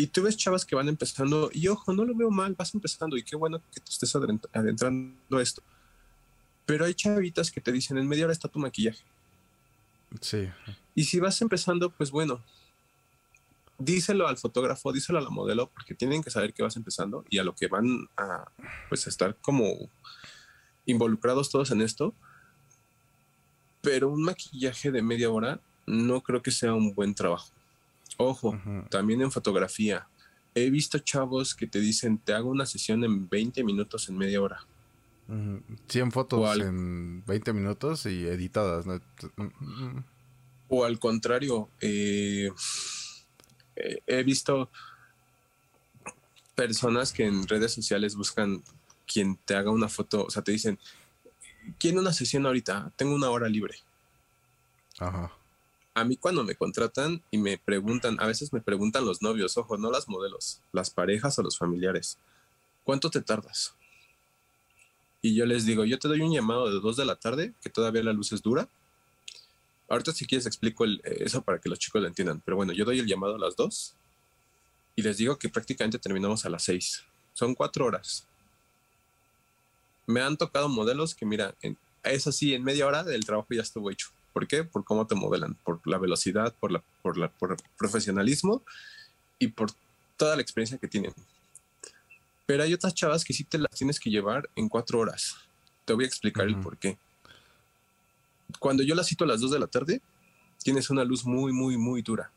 Y 0.00 0.06
tú 0.06 0.22
ves 0.22 0.36
chavas 0.36 0.64
que 0.64 0.76
van 0.76 0.88
empezando, 0.88 1.50
y 1.52 1.66
ojo, 1.66 1.92
no 1.92 2.04
lo 2.04 2.14
veo 2.14 2.30
mal, 2.30 2.54
vas 2.54 2.72
empezando, 2.72 3.16
y 3.16 3.24
qué 3.24 3.34
bueno 3.34 3.60
que 3.74 3.80
te 3.80 3.90
estés 3.90 4.14
adent- 4.14 4.48
adentrando 4.52 5.38
a 5.38 5.42
esto. 5.42 5.60
Pero 6.66 6.84
hay 6.84 6.94
chavitas 6.94 7.50
que 7.50 7.60
te 7.60 7.72
dicen, 7.72 7.98
en 7.98 8.06
media 8.06 8.24
hora 8.24 8.32
está 8.32 8.46
tu 8.46 8.60
maquillaje. 8.60 9.02
Sí. 10.20 10.48
Y 10.94 11.02
si 11.02 11.18
vas 11.18 11.42
empezando, 11.42 11.90
pues 11.90 12.12
bueno, 12.12 12.40
díselo 13.76 14.28
al 14.28 14.36
fotógrafo, 14.36 14.92
díselo 14.92 15.18
a 15.18 15.22
la 15.22 15.30
modelo, 15.30 15.68
porque 15.74 15.94
tienen 15.96 16.22
que 16.22 16.30
saber 16.30 16.54
que 16.54 16.62
vas 16.62 16.76
empezando 16.76 17.24
y 17.28 17.38
a 17.38 17.42
lo 17.42 17.56
que 17.56 17.66
van 17.66 18.08
a, 18.16 18.48
pues, 18.88 19.04
a 19.08 19.10
estar 19.10 19.34
como 19.42 19.90
involucrados 20.86 21.50
todos 21.50 21.72
en 21.72 21.82
esto. 21.82 22.14
Pero 23.82 24.10
un 24.10 24.22
maquillaje 24.22 24.92
de 24.92 25.02
media 25.02 25.28
hora 25.28 25.60
no 25.86 26.20
creo 26.20 26.40
que 26.40 26.52
sea 26.52 26.72
un 26.72 26.94
buen 26.94 27.16
trabajo. 27.16 27.50
Ojo, 28.18 28.60
también 28.90 29.22
en 29.22 29.30
fotografía. 29.30 30.08
He 30.54 30.70
visto 30.70 30.98
chavos 30.98 31.54
que 31.54 31.68
te 31.68 31.78
dicen, 31.80 32.18
te 32.18 32.34
hago 32.34 32.50
una 32.50 32.66
sesión 32.66 33.04
en 33.04 33.28
20 33.28 33.62
minutos, 33.62 34.08
en 34.08 34.18
media 34.18 34.42
hora. 34.42 34.66
Ujú. 35.28 35.62
100 35.86 36.12
fotos 36.12 36.58
en 36.58 37.24
20 37.24 37.52
minutos 37.52 38.06
y 38.06 38.26
editadas. 38.26 38.86
¿no? 38.86 39.00
O 40.68 40.84
al 40.84 40.98
contrario, 40.98 41.70
eh, 41.80 42.50
eh, 43.76 44.02
he 44.06 44.22
visto 44.24 44.68
personas 46.56 47.12
que 47.12 47.24
en 47.24 47.46
redes 47.46 47.72
sociales 47.72 48.16
buscan 48.16 48.62
quien 49.06 49.36
te 49.36 49.54
haga 49.54 49.70
una 49.70 49.88
foto, 49.88 50.24
o 50.24 50.30
sea, 50.30 50.42
te 50.42 50.50
dicen, 50.50 50.76
quiero 51.78 52.00
una 52.00 52.12
sesión 52.12 52.46
ahorita, 52.46 52.92
tengo 52.96 53.14
una 53.14 53.30
hora 53.30 53.48
libre. 53.48 53.76
Ajá. 54.98 55.37
A 55.98 56.04
mí 56.04 56.16
cuando 56.16 56.44
me 56.44 56.54
contratan 56.54 57.24
y 57.32 57.38
me 57.38 57.58
preguntan, 57.58 58.20
a 58.20 58.26
veces 58.26 58.52
me 58.52 58.60
preguntan 58.60 59.04
los 59.04 59.20
novios, 59.20 59.56
ojo, 59.56 59.76
no 59.78 59.90
las 59.90 60.06
modelos, 60.08 60.60
las 60.72 60.90
parejas 60.90 61.36
o 61.40 61.42
los 61.42 61.58
familiares, 61.58 62.18
¿cuánto 62.84 63.10
te 63.10 63.20
tardas? 63.20 63.74
Y 65.22 65.34
yo 65.34 65.44
les 65.44 65.66
digo, 65.66 65.84
yo 65.84 65.98
te 65.98 66.06
doy 66.06 66.20
un 66.20 66.32
llamado 66.32 66.72
de 66.72 66.78
2 66.78 66.96
de 66.96 67.04
la 67.04 67.16
tarde, 67.16 67.52
que 67.60 67.68
todavía 67.68 68.04
la 68.04 68.12
luz 68.12 68.30
es 68.32 68.42
dura. 68.42 68.68
Ahorita 69.88 70.12
si 70.12 70.24
quieres 70.24 70.46
explico 70.46 70.84
eh, 70.84 71.00
eso 71.02 71.42
para 71.42 71.58
que 71.58 71.68
los 71.68 71.80
chicos 71.80 72.00
lo 72.00 72.06
entiendan, 72.06 72.40
pero 72.44 72.56
bueno, 72.56 72.72
yo 72.72 72.84
doy 72.84 73.00
el 73.00 73.06
llamado 73.06 73.34
a 73.34 73.38
las 73.38 73.56
2 73.56 73.96
y 74.94 75.02
les 75.02 75.16
digo 75.16 75.36
que 75.36 75.48
prácticamente 75.48 75.98
terminamos 75.98 76.44
a 76.44 76.48
las 76.48 76.62
6. 76.62 77.02
Son 77.34 77.56
cuatro 77.56 77.86
horas. 77.86 78.24
Me 80.06 80.20
han 80.20 80.36
tocado 80.36 80.68
modelos 80.68 81.16
que, 81.16 81.26
mira, 81.26 81.56
en- 81.60 81.76
es 82.04 82.28
así, 82.28 82.54
en 82.54 82.62
media 82.62 82.86
hora 82.86 83.00
el 83.00 83.26
trabajo 83.26 83.48
ya 83.50 83.62
estuvo 83.62 83.90
hecho. 83.90 84.10
¿Por 84.32 84.46
qué? 84.46 84.64
Por 84.64 84.84
cómo 84.84 85.06
te 85.06 85.14
modelan, 85.14 85.54
por 85.64 85.80
la 85.86 85.98
velocidad, 85.98 86.54
por, 86.60 86.72
la, 86.72 86.82
por, 87.02 87.16
la, 87.16 87.28
por 87.28 87.52
el 87.52 87.58
profesionalismo 87.76 88.62
y 89.38 89.48
por 89.48 89.70
toda 90.16 90.36
la 90.36 90.42
experiencia 90.42 90.78
que 90.78 90.88
tienen. 90.88 91.14
Pero 92.46 92.62
hay 92.62 92.72
otras 92.72 92.94
chavas 92.94 93.24
que 93.24 93.32
sí 93.32 93.44
te 93.44 93.58
las 93.58 93.70
tienes 93.70 94.00
que 94.00 94.10
llevar 94.10 94.48
en 94.56 94.68
cuatro 94.68 94.98
horas. 95.00 95.36
Te 95.84 95.92
voy 95.92 96.04
a 96.04 96.06
explicar 96.06 96.46
el 96.46 96.56
por 96.56 96.76
qué. 96.76 96.98
cuando 98.58 98.82
yo 98.82 98.94
la 98.94 99.04
cito 99.04 99.24
a 99.24 99.26
las 99.26 99.40
2 99.40 99.50
de 99.50 99.58
la 99.58 99.66
tarde, 99.66 100.00
tienes 100.62 100.90
una 100.90 101.04
luz 101.04 101.24
muy, 101.24 101.52
muy, 101.52 101.76
muy 101.76 102.02
dura. 102.02 102.30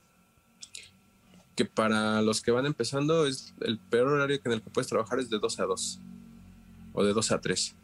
Que 1.55 1.65
para 1.65 2.21
los 2.21 2.41
que 2.41 2.51
van 2.51 2.65
empezando 2.65 3.25
es 3.25 3.53
el 3.61 3.77
peor 3.77 4.07
horario 4.07 4.39
en 4.43 4.51
el 4.51 4.61
que 4.61 4.69
puedes 4.69 4.87
trabajar 4.87 5.19
es 5.19 5.29
de 5.29 5.39
12 5.39 5.61
a 5.61 5.65
2 5.65 5.99
o 6.93 7.03
de 7.03 7.13
12 7.13 7.33
a 7.33 7.41
3. 7.41 7.75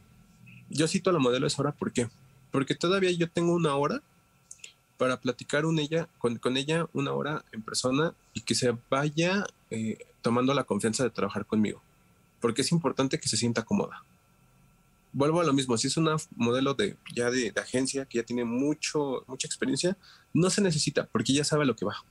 Yo 0.70 0.88
cito 0.88 1.10
a 1.10 1.14
la 1.14 1.20
modelo 1.20 1.47
esa 1.47 1.62
hora, 1.62 1.72
¿por 1.72 1.91
qué? 1.91 2.10
Porque 2.58 2.74
todavía 2.74 3.12
yo 3.12 3.30
tengo 3.30 3.53
una 3.53 3.76
hora 3.76 4.01
para 4.97 5.22
platicar 5.22 5.64
ella, 5.78 6.10
con, 6.18 6.58
ella 6.58 6.88
una 6.91 7.14
hora 7.14 7.45
en 7.51 7.62
persona 7.62 8.16
y 8.34 8.41
que 8.41 8.55
se 8.55 8.76
vaya 8.89 9.45
eh, 9.70 9.99
tomando 10.24 10.55
la 10.55 10.64
confianza 10.64 11.03
de 11.03 11.12
trabajar 11.12 11.45
conmigo. 11.45 11.84
Porque 12.41 12.64
es 12.64 12.72
importante 12.72 13.20
que 13.20 13.30
se 13.30 13.38
sienta 13.38 13.62
cómoda. 13.62 14.03
Vuelvo 15.14 15.39
a 15.39 15.43
lo 15.43 15.53
mismo, 15.53 15.78
si 15.78 15.86
es 15.86 15.97
una 15.97 16.16
modelo 16.36 16.74
de, 16.74 16.97
ya 17.14 17.30
de, 17.30 17.53
agencia 17.62 18.05
que 18.05 18.18
ya 18.18 18.24
tiene 18.24 18.43
mucho, 18.43 19.24
mucha 19.28 19.45
experiencia, 19.45 19.95
no 20.34 20.49
se 20.49 20.64
necesita 20.64 21.05
porque 21.12 21.34
ya 21.34 21.43
sabe 21.43 21.64
lo 21.64 21.76
que 21.76 21.86
va. 21.86 22.03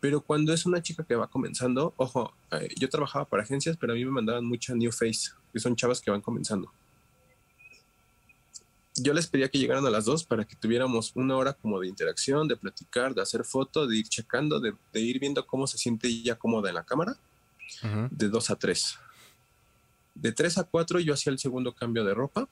Pero 0.00 0.22
cuando 0.22 0.52
es 0.52 0.66
una 0.66 0.82
chica 0.82 1.04
que 1.04 1.14
va 1.14 1.28
comenzando, 1.28 1.94
ojo, 1.98 2.32
eh, 2.50 2.74
yo 2.76 2.88
trabajaba 2.88 3.26
para 3.26 3.44
agencias, 3.44 3.76
pero 3.76 3.92
a 3.92 3.94
mí 3.94 4.04
me 4.04 4.10
mandaban 4.10 4.44
mucha 4.44 4.74
new 4.74 4.90
face, 4.90 5.30
que 5.52 5.60
son 5.60 5.76
chavas 5.76 6.00
que 6.00 6.10
van 6.10 6.20
comenzando 6.20 6.72
yo 9.02 9.12
les 9.12 9.26
pedía 9.26 9.48
que 9.48 9.58
llegaran 9.58 9.84
a 9.86 9.90
las 9.90 10.04
dos 10.04 10.24
para 10.24 10.44
que 10.44 10.56
tuviéramos 10.56 11.12
una 11.14 11.36
hora 11.36 11.52
como 11.52 11.80
de 11.80 11.88
interacción, 11.88 12.48
de 12.48 12.56
platicar, 12.56 13.14
de 13.14 13.22
hacer 13.22 13.44
fotos, 13.44 13.88
de 13.88 13.96
ir 13.96 14.08
checando, 14.08 14.60
de, 14.60 14.74
ir 14.94 15.18
viendo 15.18 15.46
cómo 15.46 15.66
se 15.66 15.78
siente 15.78 16.08
ella 16.08 16.36
cómoda 16.36 16.68
en 16.68 16.74
la 16.74 16.84
cámara, 16.84 17.16
de 18.10 18.28
dos 18.28 18.50
a 18.50 18.56
tres. 18.56 18.98
De 20.14 20.32
tres 20.32 20.58
a 20.58 20.64
cuatro 20.64 21.00
yo 21.00 21.14
hacía 21.14 21.32
el 21.32 21.38
segundo 21.38 21.72
cambio 21.74 22.04
de 22.04 22.14
ropa, 22.14 22.48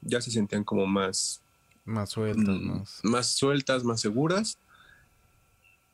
ya 0.00 0.20
se 0.20 0.30
sentían 0.30 0.64
como 0.64 0.86
más... 0.86 1.40
Más 1.84 2.10
sueltas, 2.10 2.54
mm, 2.54 2.70
más. 2.70 3.00
Más 3.02 3.26
sueltas, 3.32 3.82
más 3.82 4.00
seguras. 4.00 4.58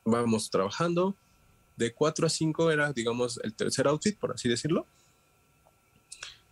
Vamos 0.03 0.49
trabajando. 0.49 1.15
De 1.77 1.93
cuatro 1.93 2.27
a 2.27 2.29
cinco 2.29 2.69
era, 2.69 2.91
digamos, 2.91 3.39
el 3.43 3.53
tercer 3.53 3.87
outfit, 3.87 4.17
por 4.17 4.33
así 4.33 4.49
decirlo. 4.49 4.85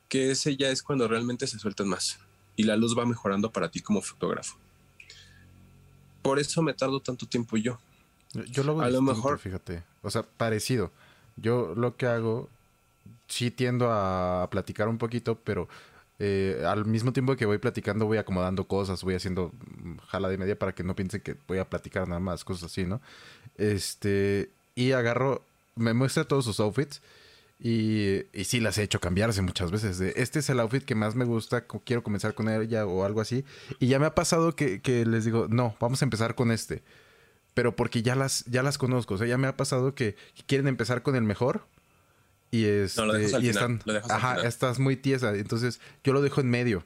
Que 0.08 0.32
ese 0.32 0.56
ya 0.56 0.70
es 0.70 0.82
cuando 0.82 1.08
realmente 1.08 1.46
se 1.46 1.60
sueltan 1.60 1.90
más 1.90 2.18
y 2.56 2.64
la 2.64 2.76
luz 2.76 2.98
va 2.98 3.06
mejorando 3.06 3.52
para 3.52 3.70
ti 3.70 3.82
como 3.82 4.02
fotógrafo. 4.02 4.58
Por 6.22 6.40
eso 6.40 6.62
me 6.62 6.74
tardo 6.74 7.00
tanto 7.00 7.26
tiempo 7.26 7.58
yo. 7.58 7.80
Yo 8.50 8.64
lo 8.64 8.74
hago 8.74 8.82
a 8.82 8.90
lo 8.90 9.02
mejor, 9.02 9.38
fíjate, 9.40 9.84
o 10.02 10.10
sea, 10.10 10.24
parecido. 10.24 10.92
Yo 11.36 11.74
lo 11.76 11.96
que 11.98 12.08
hago, 12.08 12.50
sí 13.28 13.52
tiendo 13.52 13.92
a 13.92 14.48
platicar 14.50 14.88
un 14.88 14.98
poquito, 14.98 15.36
pero 15.36 15.68
eh, 16.20 16.64
al 16.66 16.86
mismo 16.86 17.12
tiempo 17.12 17.36
que 17.36 17.46
voy 17.46 17.58
platicando 17.58 18.06
voy 18.06 18.18
acomodando 18.18 18.66
cosas, 18.66 19.04
voy 19.04 19.16
haciendo 19.16 19.52
jala 20.08 20.30
de 20.30 20.38
media 20.38 20.58
para 20.58 20.74
que 20.74 20.84
no 20.84 20.96
piensen 20.96 21.22
que 21.22 21.36
voy 21.48 21.60
a 21.60 21.70
platicar 21.70 22.08
nada 22.08 22.20
más, 22.20 22.44
cosas 22.44 22.72
así, 22.72 22.86
¿no? 22.86 23.02
Este, 23.58 24.50
y 24.76 24.94
agarro, 24.94 25.44
me 25.76 25.94
muestra 25.94 26.24
todos 26.24 26.46
sus 26.46 26.60
outfits 26.60 27.02
y, 27.66 28.26
y, 28.34 28.44
sí 28.44 28.60
las 28.60 28.78
he 28.78 28.84
hecho 28.84 29.00
cambiarse 29.00 29.42
muchas 29.42 29.72
veces. 29.72 30.02
este 30.02 30.40
es 30.40 30.50
el 30.50 30.60
outfit 30.60 30.84
que 30.84 30.96
más 30.96 31.16
me 31.16 31.24
gusta, 31.24 31.66
quiero 31.86 32.04
comenzar 32.04 32.34
con 32.34 32.50
ella 32.50 32.86
o 32.86 33.06
algo 33.06 33.22
así. 33.22 33.46
Y 33.80 33.88
ya 33.88 34.00
me 34.00 34.06
ha 34.06 34.14
pasado 34.14 34.54
que, 34.54 34.82
les 35.08 35.24
digo, 35.24 35.48
no, 35.50 35.74
vamos 35.80 36.02
a 36.02 36.06
empezar 36.06 36.36
con 36.36 36.52
este. 36.52 36.84
Pero 37.54 37.74
porque 37.74 38.02
ya 38.04 38.16
las, 38.16 38.44
ya 38.46 38.64
las 38.64 38.78
conozco. 38.78 39.14
O 39.14 39.18
sea, 39.18 39.28
ya 39.28 39.38
me 39.38 39.48
ha 39.48 39.56
pasado 39.56 39.96
que 39.96 40.18
quieren 40.46 40.68
empezar 40.68 41.04
con 41.04 41.16
el 41.16 41.24
mejor. 41.24 41.66
Y, 42.52 42.66
este, 42.66 43.02
y 43.40 43.48
están, 43.48 43.82
ajá, 44.10 44.46
estás 44.46 44.80
muy 44.80 44.98
tiesa. 44.98 45.34
Entonces 45.34 45.80
yo 46.04 46.12
lo 46.12 46.22
dejo 46.22 46.42
en 46.42 46.50
medio. 46.50 46.84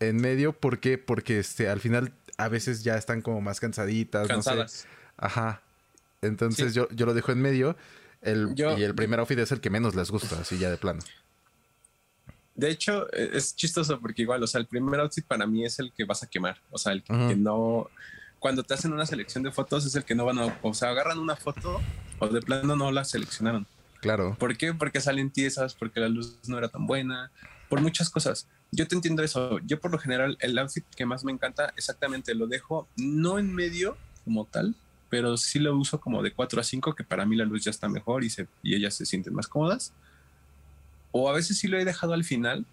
En 0.00 0.16
medio, 0.16 0.54
¿por 0.54 0.80
qué? 0.80 0.96
Porque 0.96 1.38
este, 1.38 1.68
al 1.68 1.80
final 1.80 2.14
a 2.38 2.48
veces 2.48 2.84
ya 2.84 2.96
están 2.96 3.20
como 3.20 3.42
más 3.42 3.60
cansaditas. 3.60 4.28
Cansadas. 4.28 4.86
Ajá. 5.18 5.60
Entonces 6.22 6.72
yo, 6.72 6.88
yo 6.88 7.04
lo 7.04 7.12
dejo 7.12 7.32
en 7.32 7.42
medio 7.42 7.76
y 8.24 8.82
el 8.82 8.94
primer 8.94 9.20
outfit 9.20 9.38
es 9.38 9.52
el 9.52 9.60
que 9.60 9.70
menos 9.70 9.94
les 9.94 10.10
gusta, 10.10 10.40
así 10.40 10.58
ya 10.58 10.70
de 10.70 10.76
plano. 10.76 11.00
De 12.54 12.70
hecho, 12.70 13.12
e, 13.12 13.36
es 13.36 13.54
chistoso 13.56 14.00
porque 14.00 14.22
igual, 14.22 14.42
o 14.42 14.46
sea, 14.46 14.60
el 14.60 14.66
primer 14.66 15.00
outfit 15.00 15.24
para 15.24 15.46
mí 15.46 15.64
es 15.64 15.78
el 15.78 15.92
que 15.92 16.04
vas 16.04 16.22
a 16.22 16.28
quemar. 16.28 16.60
O 16.70 16.78
sea, 16.78 16.92
el 16.92 17.02
que 17.02 17.36
no. 17.36 17.90
Cuando 18.38 18.62
te 18.62 18.74
hacen 18.74 18.92
una 18.92 19.06
selección 19.06 19.42
de 19.42 19.50
fotos 19.50 19.86
es 19.86 19.94
el 19.94 20.04
que 20.04 20.14
no 20.14 20.24
van 20.24 20.38
a. 20.38 20.58
O 20.62 20.74
sea, 20.74 20.90
agarran 20.90 21.18
una 21.18 21.36
foto 21.36 21.80
o 22.18 22.28
de 22.28 22.40
plano 22.40 22.76
no 22.76 22.92
la 22.92 23.04
seleccionaron. 23.04 23.66
Claro. 24.00 24.36
¿Por 24.38 24.56
qué? 24.56 24.74
Porque 24.74 25.00
salen 25.00 25.30
tiesas, 25.30 25.74
porque 25.74 25.98
la 25.98 26.08
luz 26.08 26.38
no 26.46 26.58
era 26.58 26.68
tan 26.68 26.86
buena, 26.86 27.30
por 27.68 27.80
muchas 27.80 28.10
cosas. 28.10 28.46
Yo 28.70 28.86
te 28.86 28.94
entiendo 28.94 29.22
eso. 29.22 29.58
Yo, 29.60 29.80
por 29.80 29.90
lo 29.90 29.98
general, 29.98 30.36
el 30.40 30.58
outfit 30.58 30.84
que 30.94 31.06
más 31.06 31.24
me 31.24 31.32
encanta, 31.32 31.72
exactamente 31.76 32.34
lo 32.34 32.46
dejo 32.46 32.86
no 32.96 33.38
en 33.38 33.52
medio 33.52 33.96
como 34.24 34.44
tal, 34.44 34.74
pero 35.08 35.36
sí 35.36 35.58
lo 35.58 35.76
uso 35.76 36.00
como 36.00 36.22
de 36.22 36.32
4 36.32 36.60
a 36.60 36.64
5, 36.64 36.94
que 36.94 37.04
para 37.04 37.26
mí 37.26 37.36
la 37.36 37.44
luz 37.44 37.64
ya 37.64 37.70
está 37.70 37.88
mejor 37.88 38.24
y, 38.24 38.30
se, 38.30 38.48
y 38.62 38.74
ellas 38.74 38.94
se 38.94 39.06
sienten 39.06 39.34
más 39.34 39.48
cómodas. 39.48 39.92
O 41.12 41.28
a 41.28 41.32
veces 41.32 41.58
sí 41.58 41.68
lo 41.68 41.78
he 41.78 41.84
dejado 41.84 42.14
al 42.14 42.24
final, 42.24 42.66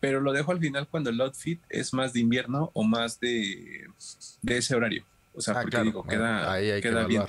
pero 0.00 0.20
lo 0.20 0.32
dejo 0.32 0.50
al 0.50 0.58
final 0.58 0.88
cuando 0.88 1.10
el 1.10 1.20
outfit 1.20 1.60
es 1.68 1.92
más 1.92 2.12
de 2.12 2.20
invierno 2.20 2.70
o 2.72 2.82
más 2.82 3.20
de, 3.20 3.86
de 4.42 4.56
ese 4.56 4.74
horario. 4.74 5.04
O 5.34 5.40
sea, 5.40 5.54
ah, 5.54 5.62
porque 5.62 5.82
digo, 5.82 6.04
queda, 6.04 6.58
queda 6.80 7.06
bien. 7.06 7.22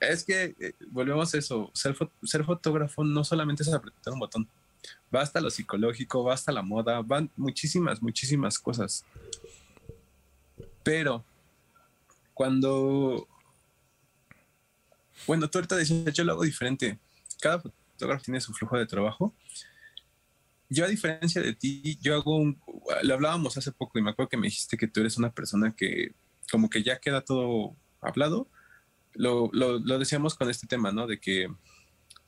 Es 0.00 0.24
que 0.24 0.54
eh, 0.60 0.74
volvemos 0.90 1.34
a 1.34 1.38
eso, 1.38 1.70
ser, 1.72 1.96
ser, 2.22 2.44
fotógrafo 2.44 3.04
no 3.04 3.24
solamente 3.24 3.62
es 3.62 3.72
apretar 3.72 4.12
un 4.12 4.20
botón, 4.20 4.48
va 5.14 5.22
hasta 5.22 5.40
lo 5.40 5.50
psicológico, 5.50 6.24
va 6.24 6.34
hasta 6.34 6.52
la 6.52 6.62
moda, 6.62 7.00
van 7.00 7.30
muchísimas, 7.36 8.02
muchísimas 8.02 8.58
cosas. 8.58 9.04
Pero 10.82 11.24
cuando, 12.34 13.28
bueno, 15.26 15.48
tú 15.48 15.58
ahorita 15.58 15.76
decías, 15.76 16.12
yo 16.12 16.24
lo 16.24 16.32
hago 16.32 16.42
diferente. 16.42 16.98
Cada 17.40 17.60
fotógrafo 17.60 18.24
tiene 18.24 18.40
su 18.40 18.52
flujo 18.52 18.76
de 18.76 18.86
trabajo. 18.86 19.34
Yo, 20.68 20.84
a 20.84 20.88
diferencia 20.88 21.40
de 21.40 21.54
ti, 21.54 21.96
yo 22.00 22.14
hago 22.14 22.36
un, 22.36 22.60
lo 23.02 23.14
hablábamos 23.14 23.56
hace 23.56 23.70
poco 23.70 23.98
y 23.98 24.02
me 24.02 24.10
acuerdo 24.10 24.28
que 24.28 24.36
me 24.36 24.48
dijiste 24.48 24.76
que 24.76 24.88
tú 24.88 25.00
eres 25.00 25.16
una 25.16 25.32
persona 25.32 25.74
que 25.76 26.14
como 26.50 26.68
que 26.68 26.82
ya 26.82 26.98
queda 26.98 27.20
todo 27.20 27.76
hablado. 28.00 28.48
Lo, 29.12 29.48
lo, 29.52 29.98
decíamos 29.98 30.34
con 30.34 30.50
este 30.50 30.66
tema, 30.66 30.90
¿no? 30.90 31.06
De 31.06 31.20
que 31.20 31.48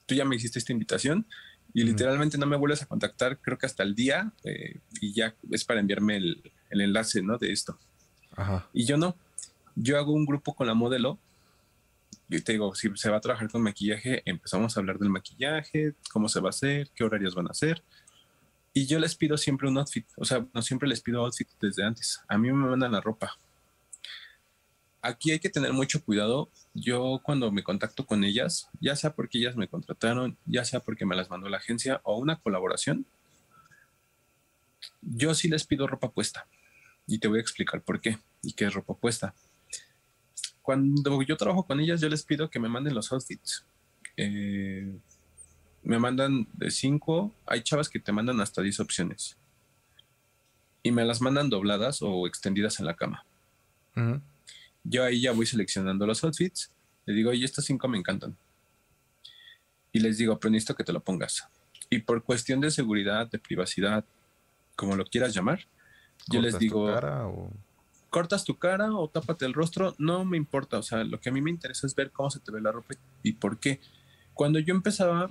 tú 0.07 0.15
ya 0.15 0.25
me 0.25 0.37
hiciste 0.37 0.61
esta 0.61 0.73
invitación 0.73 1.27
y 1.75 1.83
literalmente 1.83 2.39
no 2.39 2.47
me 2.47 2.57
vuelves 2.57 2.83
a 2.83 2.87
contactar, 2.87 3.41
creo 3.41 3.59
que 3.59 3.67
hasta 3.67 3.83
el 3.83 3.97
día, 3.97 4.33
eh, 4.45 4.79
y 5.01 5.13
ya 5.13 5.35
es 5.51 5.65
para 5.65 5.81
enviarme 5.81 6.17
el, 6.17 6.53
el 6.71 6.81
enlace, 6.81 7.23
¿no? 7.23 7.39
De 7.39 7.53
esto. 7.53 7.79
Ajá. 8.37 8.69
Y 8.73 8.87
yo 8.87 8.97
no, 8.97 9.17
yo 9.77 9.99
hago 9.99 10.12
un 10.12 10.24
grupo 10.24 10.55
con 10.55 10.66
la 10.66 10.74
modelo. 10.74 11.18
Yo 12.29 12.43
te 12.43 12.53
digo, 12.53 12.74
si 12.74 12.91
se 12.97 13.11
va 13.11 13.18
a 13.18 13.20
trabajar 13.20 13.49
con 13.49 13.62
maquillaje, 13.62 14.22
empezamos 14.24 14.77
a 14.77 14.81
hablar 14.81 14.99
del 14.99 15.11
maquillaje, 15.11 15.95
cómo 16.11 16.29
se 16.29 16.41
va 16.41 16.49
a 16.49 16.51
hacer, 16.51 16.91
qué 16.95 17.05
horarios 17.05 17.35
van 17.35 17.47
a 17.47 17.51
hacer. 17.51 17.85
Y 18.72 18.87
yo 18.87 18.99
les 18.99 19.14
pido 19.14 19.37
siempre 19.37 19.68
un 19.68 19.79
outfit. 19.79 20.07
O 20.16 20.24
sea, 20.24 20.45
no 20.53 20.62
siempre 20.62 20.89
les 20.89 21.01
pido 21.01 21.24
outfit 21.24 21.49
desde 21.61 21.85
antes. 21.85 22.20
A 22.27 22.37
mí 22.37 22.51
me 22.51 22.68
mandan 22.68 22.93
la 22.93 23.01
ropa. 23.01 23.37
Aquí 25.03 25.31
hay 25.31 25.39
que 25.39 25.51
tener 25.51 25.72
mucho 25.72 26.03
cuidado. 26.03 26.51
Yo 26.74 27.20
cuando 27.22 27.53
me 27.53 27.62
contacto 27.62 28.07
con 28.07 28.24
ellas, 28.24 28.68
ya 28.81 28.97
sea 28.97 29.14
porque 29.14 29.39
ellas 29.39 29.57
me 29.57 29.68
contrataron, 29.68 30.37
ya 30.47 30.64
sea 30.64 30.81
porque 30.81 31.07
me 31.07 31.14
las 31.14 31.31
mandó 31.31 31.49
la 31.49 31.59
agencia 31.59 32.01
o 32.03 32.18
una 32.18 32.37
colaboración, 32.37 33.07
yo 35.01 35.35
sí 35.35 35.49
les 35.49 35.64
pido 35.64 35.87
ropa 35.87 36.11
puesta. 36.11 36.47
Y 37.07 37.18
te 37.18 37.29
voy 37.29 37.39
a 37.39 37.43
explicar 37.43 37.83
por 37.83 38.01
qué 38.01 38.18
y 38.43 38.53
qué 38.55 38.64
es 38.64 38.74
ropa 38.74 38.95
puesta 38.95 39.35
cuando 40.67 41.23
yo 41.23 41.37
trabajo 41.37 41.64
con 41.64 41.79
ellas, 41.79 42.01
yo 42.01 42.09
les 42.09 42.25
pido 42.25 42.51
que 42.51 42.59
me 42.59 42.69
manden 42.69 42.93
los 42.93 43.12
outfits. 43.12 43.64
Eh, 44.17 44.99
me 45.85 46.01
mandan 46.01 46.49
de 46.55 46.73
cinco, 46.73 47.33
hay 47.47 47.62
chavas 47.62 47.89
que 47.89 48.01
te 48.01 48.11
mandan 48.11 48.41
hasta 48.41 48.62
10 48.62 48.81
opciones. 48.81 49.37
Y 50.83 50.91
me 50.91 51.05
las 51.05 51.21
mandan 51.21 51.51
dobladas 51.51 52.03
o 52.03 52.27
extendidas 52.27 52.81
en 52.81 52.87
la 52.87 52.97
cama. 52.97 53.25
Yo 54.83 55.05
ahí 55.05 55.21
ya 55.21 55.31
voy 55.31 55.47
seleccionando 55.47 56.05
los 56.05 56.25
outfits. 56.25 56.73
Le 57.05 57.14
digo, 57.14 57.31
oye, 57.31 57.45
estos 57.45 57.64
cinco 57.64 57.87
me 57.87 57.99
encantan. 57.99 58.37
Y 59.93 60.01
les 60.01 60.19
digo, 60.19 60.37
pero 60.41 60.51
necesito 60.51 60.75
que 60.75 60.83
te 60.83 60.93
lo 60.93 60.99
pongas. 60.99 61.47
Y 61.91 62.01
por 62.01 62.25
cuestión 62.25 62.61
de 62.61 62.73
seguridad, 62.73 63.31
de 63.31 63.39
privacidad, 63.39 64.05
como 64.75 64.97
lo 64.97 65.05
quieras 65.05 65.33
llamar, 65.33 65.61
yo 66.27 66.41
les 66.41 66.59
digo 66.59 66.91
cortas 68.17 68.45
tu 68.45 68.57
cara 68.57 68.95
o 68.95 69.11
tápate 69.11 69.45
el 69.45 69.53
rostro, 69.53 69.95
no 69.99 70.25
me 70.25 70.39
importa. 70.39 70.79
O 70.79 70.83
sea, 70.83 71.05
lo 71.05 71.21
que 71.21 71.29
a 71.29 71.33
mí 71.33 71.43
me 71.43 71.51
interesa 71.51 71.87
es 71.87 71.95
ver 71.95 72.11
cómo 72.11 72.31
se 72.31 72.41
te 72.41 72.51
ve 72.51 72.62
la 72.62 72.73
ropa 72.73 72.95
y 73.23 73.35
por 73.35 73.59
qué. 73.59 73.79
Cuando 74.33 74.59
yo 74.59 74.73
empezaba 74.75 75.31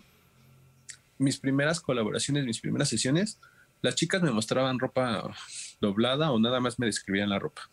mis 1.18 1.40
primeras 1.40 1.80
colaboraciones, 1.80 2.46
mis 2.46 2.62
primeras 2.62 2.88
sesiones, 2.88 3.40
las 3.82 3.96
chicas 3.96 4.22
me 4.22 4.30
mostraban 4.30 4.78
ropa 4.78 5.36
doblada 5.82 6.30
o 6.30 6.38
nada 6.38 6.60
más 6.60 6.78
me 6.78 6.86
describían 6.86 7.32
la 7.32 7.40
ropa. 7.40 7.72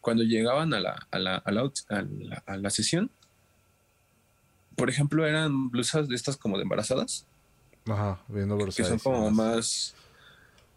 Cuando 0.00 0.24
llegaban 0.24 0.74
a 0.74 0.80
la, 0.80 1.06
a 1.12 1.18
la, 1.20 1.36
a 1.36 2.56
la, 2.56 2.70
sesión, 2.70 3.12
por 4.74 4.90
ejemplo, 4.90 5.24
eran 5.24 5.70
blusas 5.70 6.08
de 6.08 6.16
estas 6.16 6.36
como 6.36 6.56
de 6.56 6.64
embarazadas. 6.64 7.28
Ajá, 7.86 8.20
viendo 8.26 8.58
Que 8.58 8.82
son 8.82 8.98
como 8.98 9.30
más 9.30 9.94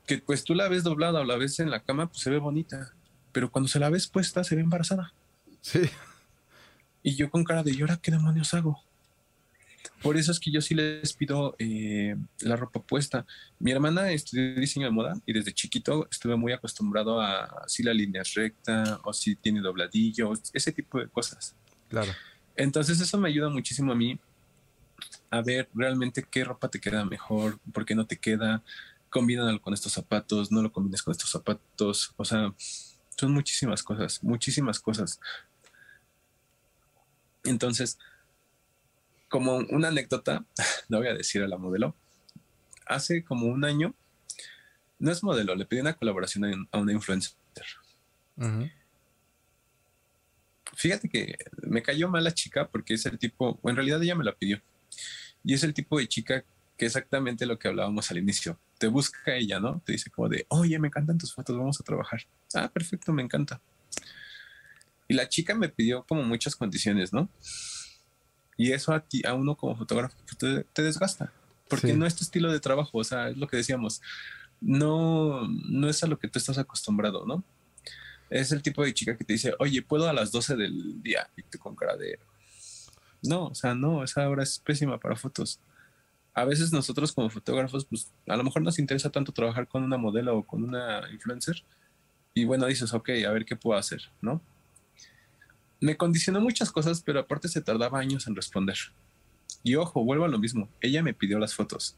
que 0.05 0.17
pues 0.19 0.43
tú 0.43 0.53
la 0.53 0.67
ves 0.67 0.83
doblada 0.83 1.21
o 1.21 1.23
la 1.23 1.37
ves 1.37 1.59
en 1.59 1.71
la 1.71 1.79
cama, 1.81 2.07
pues 2.07 2.21
se 2.21 2.29
ve 2.29 2.37
bonita, 2.37 2.93
pero 3.33 3.51
cuando 3.51 3.67
se 3.67 3.79
la 3.79 3.89
ves 3.89 4.07
puesta 4.07 4.43
se 4.45 4.55
ve 4.55 4.61
embarazada. 4.61 5.11
Sí. 5.59 5.81
Y 7.01 7.15
yo 7.15 7.29
con 7.29 7.43
cara 7.43 7.63
de 7.63 7.75
llora, 7.75 7.97
¿qué 7.97 8.11
demonios 8.11 8.53
hago? 8.53 8.81
Por 10.01 10.15
eso 10.15 10.31
es 10.31 10.39
que 10.39 10.51
yo 10.51 10.61
sí 10.61 10.75
les 10.75 11.13
pido 11.13 11.55
eh, 11.59 12.15
la 12.39 12.55
ropa 12.55 12.81
puesta. 12.81 13.25
Mi 13.59 13.71
hermana 13.71 14.11
estudió 14.11 14.55
diseño 14.55 14.85
de 14.85 14.91
moda 14.91 15.19
y 15.25 15.33
desde 15.33 15.53
chiquito 15.53 16.07
estuve 16.09 16.35
muy 16.37 16.53
acostumbrado 16.53 17.21
a 17.21 17.65
si 17.67 17.83
la 17.83 17.93
línea 17.93 18.21
es 18.21 18.33
recta 18.33 18.99
o 19.03 19.11
si 19.11 19.35
tiene 19.35 19.59
dobladillo, 19.59 20.33
ese 20.53 20.71
tipo 20.71 20.99
de 20.99 21.07
cosas. 21.07 21.55
Claro. 21.89 22.11
Entonces 22.55 22.99
eso 23.01 23.17
me 23.17 23.29
ayuda 23.29 23.49
muchísimo 23.49 23.91
a 23.91 23.95
mí 23.95 24.19
a 25.29 25.41
ver 25.41 25.67
realmente 25.73 26.23
qué 26.29 26.43
ropa 26.43 26.69
te 26.69 26.79
queda 26.79 27.03
mejor, 27.05 27.59
por 27.73 27.85
qué 27.85 27.95
no 27.95 28.05
te 28.05 28.17
queda, 28.17 28.61
combínalo 29.09 29.61
con 29.61 29.73
estos 29.73 29.91
zapatos, 29.91 30.51
no 30.51 30.61
lo 30.61 30.71
combines 30.71 31.01
con 31.01 31.11
estos 31.11 31.29
zapatos, 31.29 32.13
o 32.17 32.25
sea, 32.25 32.53
son 33.23 33.31
muchísimas 33.31 33.81
cosas, 33.83 34.21
muchísimas 34.21 34.79
cosas. 34.81 35.19
Entonces, 37.45 37.97
como 39.29 39.57
una 39.57 39.87
anécdota, 39.87 40.45
no 40.89 40.97
voy 40.97 41.07
a 41.07 41.13
decir 41.13 41.41
a 41.41 41.47
la 41.47 41.57
modelo, 41.57 41.95
hace 42.85 43.23
como 43.23 43.45
un 43.45 43.63
año, 43.63 43.95
no 44.99 45.11
es 45.11 45.23
modelo, 45.23 45.55
le 45.55 45.65
pedí 45.65 45.79
una 45.79 45.93
colaboración 45.93 46.67
a 46.69 46.77
una 46.77 46.91
influencer. 46.91 47.33
Fíjate 50.75 51.07
que 51.07 51.37
me 51.61 51.81
cayó 51.81 52.09
mal 52.09 52.25
la 52.25 52.33
chica 52.33 52.67
porque 52.67 52.95
es 52.95 53.05
el 53.05 53.17
tipo, 53.17 53.57
o 53.61 53.69
en 53.69 53.77
realidad 53.77 54.03
ella 54.03 54.15
me 54.15 54.25
la 54.25 54.35
pidió, 54.35 54.61
y 55.45 55.53
es 55.53 55.63
el 55.63 55.73
tipo 55.73 55.97
de 55.97 56.09
chica 56.09 56.43
que 56.77 56.85
exactamente 56.85 57.45
lo 57.45 57.57
que 57.57 57.69
hablábamos 57.69 58.11
al 58.11 58.17
inicio. 58.17 58.59
Te 58.83 58.89
busca 58.89 59.33
ella, 59.33 59.61
¿no? 59.61 59.81
Te 59.85 59.93
dice 59.93 60.09
como 60.09 60.27
de, 60.27 60.45
oye, 60.49 60.77
me 60.77 60.89
encantan 60.89 61.17
tus 61.17 61.33
fotos, 61.33 61.57
vamos 61.57 61.79
a 61.79 61.85
trabajar. 61.85 62.19
Ah, 62.53 62.69
perfecto, 62.69 63.13
me 63.13 63.23
encanta. 63.23 63.61
Y 65.07 65.13
la 65.13 65.29
chica 65.29 65.55
me 65.55 65.69
pidió 65.69 66.03
como 66.03 66.21
muchas 66.23 66.53
condiciones, 66.53 67.13
¿no? 67.13 67.29
Y 68.57 68.73
eso 68.73 68.91
a 68.93 68.99
ti, 68.99 69.21
a 69.25 69.35
uno 69.35 69.55
como 69.55 69.77
fotógrafo, 69.77 70.17
pues, 70.25 70.65
te, 70.73 70.81
desgasta, 70.81 71.31
porque 71.69 71.93
no 71.93 72.05
es 72.05 72.13
tu 72.17 72.25
estilo 72.25 72.51
de 72.51 72.59
trabajo, 72.59 72.97
o 72.97 73.03
sea, 73.05 73.29
es 73.29 73.37
lo 73.37 73.47
que 73.47 73.55
decíamos, 73.55 74.01
no, 74.59 75.47
no 75.47 75.87
es 75.87 76.03
a 76.03 76.07
lo 76.07 76.19
que 76.19 76.27
tú 76.27 76.37
estás 76.37 76.57
acostumbrado, 76.57 77.25
¿no? 77.25 77.41
Es 78.29 78.51
el 78.51 78.61
tipo 78.61 78.83
de 78.83 78.93
chica 78.93 79.15
que 79.15 79.23
te 79.23 79.31
dice, 79.31 79.53
oye, 79.59 79.81
¿puedo 79.81 80.09
a 80.09 80.13
las 80.13 80.29
12 80.33 80.57
del 80.57 81.01
día? 81.01 81.29
Y 81.37 81.43
te 81.43 81.57
con 81.57 81.73
cara 81.73 81.95
de... 81.95 82.19
No, 83.21 83.45
o 83.45 83.55
sea, 83.55 83.75
no, 83.75 84.03
esa 84.03 84.27
hora 84.27 84.43
es 84.43 84.59
pésima 84.59 84.99
para 84.99 85.15
fotos. 85.15 85.61
A 86.33 86.45
veces 86.45 86.71
nosotros 86.73 87.11
como 87.11 87.29
fotógrafos, 87.29 87.85
pues 87.85 88.11
a 88.27 88.35
lo 88.35 88.43
mejor 88.43 88.61
nos 88.63 88.79
interesa 88.79 89.11
tanto 89.11 89.31
trabajar 89.31 89.67
con 89.67 89.83
una 89.83 89.97
modelo 89.97 90.37
o 90.37 90.43
con 90.43 90.63
una 90.63 91.03
influencer. 91.11 91.63
Y 92.33 92.45
bueno, 92.45 92.65
dices, 92.65 92.93
ok, 92.93 93.09
a 93.27 93.31
ver 93.31 93.45
qué 93.45 93.55
puedo 93.55 93.77
hacer, 93.77 94.01
¿no? 94.21 94.41
me 95.83 95.97
condicionó 95.97 96.39
muchas 96.39 96.71
cosas, 96.71 97.01
pero 97.01 97.19
aparte 97.19 97.49
se 97.49 97.59
tardaba 97.59 97.99
años 97.99 98.25
en 98.27 98.37
responder. 98.37 98.77
Y 99.63 99.75
ojo, 99.75 100.05
vuelvo 100.05 100.23
a 100.23 100.29
lo 100.29 100.39
mismo, 100.39 100.69
ella 100.79 101.03
me 101.03 101.13
pidió 101.13 101.39
las 101.39 101.55
fotos 101.55 101.97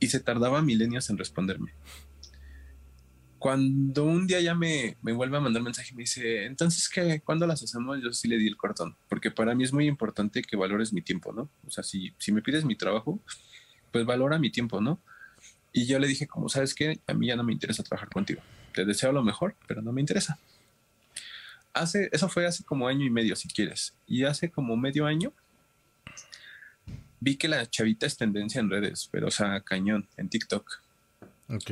y 0.00 0.06
se 0.06 0.20
tardaba 0.20 0.62
milenios 0.62 1.10
en 1.10 1.18
responderme. 1.18 1.74
Cuando 3.38 4.04
un 4.04 4.26
día 4.26 4.40
ya 4.40 4.54
me, 4.54 4.96
me 5.02 5.12
vuelve 5.12 5.36
a 5.36 5.40
mandar 5.40 5.62
mensaje 5.62 5.90
y 5.92 5.96
me 5.96 6.02
dice, 6.02 6.46
entonces, 6.46 6.88
¿qué? 6.88 7.20
¿Cuándo 7.20 7.46
las 7.46 7.62
hacemos? 7.62 7.98
Yo 8.02 8.12
sí 8.12 8.28
le 8.28 8.38
di 8.38 8.46
el 8.46 8.56
cortón, 8.56 8.96
porque 9.08 9.30
para 9.30 9.54
mí 9.54 9.64
es 9.64 9.72
muy 9.72 9.86
importante 9.86 10.42
que 10.42 10.56
valores 10.56 10.92
mi 10.92 11.02
tiempo, 11.02 11.32
¿no? 11.32 11.48
O 11.66 11.70
sea, 11.70 11.84
si, 11.84 12.14
si 12.18 12.32
me 12.32 12.42
pides 12.42 12.64
mi 12.64 12.76
trabajo, 12.76 13.20
pues 13.92 14.04
valora 14.04 14.38
mi 14.38 14.50
tiempo, 14.50 14.80
¿no? 14.80 15.00
Y 15.72 15.86
yo 15.86 15.98
le 15.98 16.06
dije, 16.06 16.26
como 16.26 16.48
sabes 16.48 16.74
que 16.74 17.00
a 17.06 17.14
mí 17.14 17.26
ya 17.26 17.36
no 17.36 17.44
me 17.44 17.52
interesa 17.52 17.82
trabajar 17.82 18.08
contigo. 18.08 18.40
Te 18.72 18.84
deseo 18.84 19.12
lo 19.12 19.22
mejor, 19.22 19.54
pero 19.66 19.82
no 19.82 19.92
me 19.92 20.00
interesa 20.00 20.38
hace, 21.76 22.08
eso 22.12 22.28
fue 22.28 22.46
hace 22.46 22.64
como 22.64 22.88
año 22.88 23.04
y 23.04 23.10
medio, 23.10 23.36
si 23.36 23.48
quieres. 23.48 23.94
Y 24.06 24.24
hace 24.24 24.50
como 24.50 24.76
medio 24.76 25.06
año 25.06 25.32
vi 27.20 27.36
que 27.36 27.48
la 27.48 27.68
chavita 27.68 28.06
es 28.06 28.16
tendencia 28.16 28.60
en 28.60 28.70
redes, 28.70 29.08
pero 29.10 29.28
o 29.28 29.30
sea, 29.30 29.60
cañón, 29.60 30.08
en 30.16 30.28
TikTok. 30.28 30.80
Ok. 31.48 31.70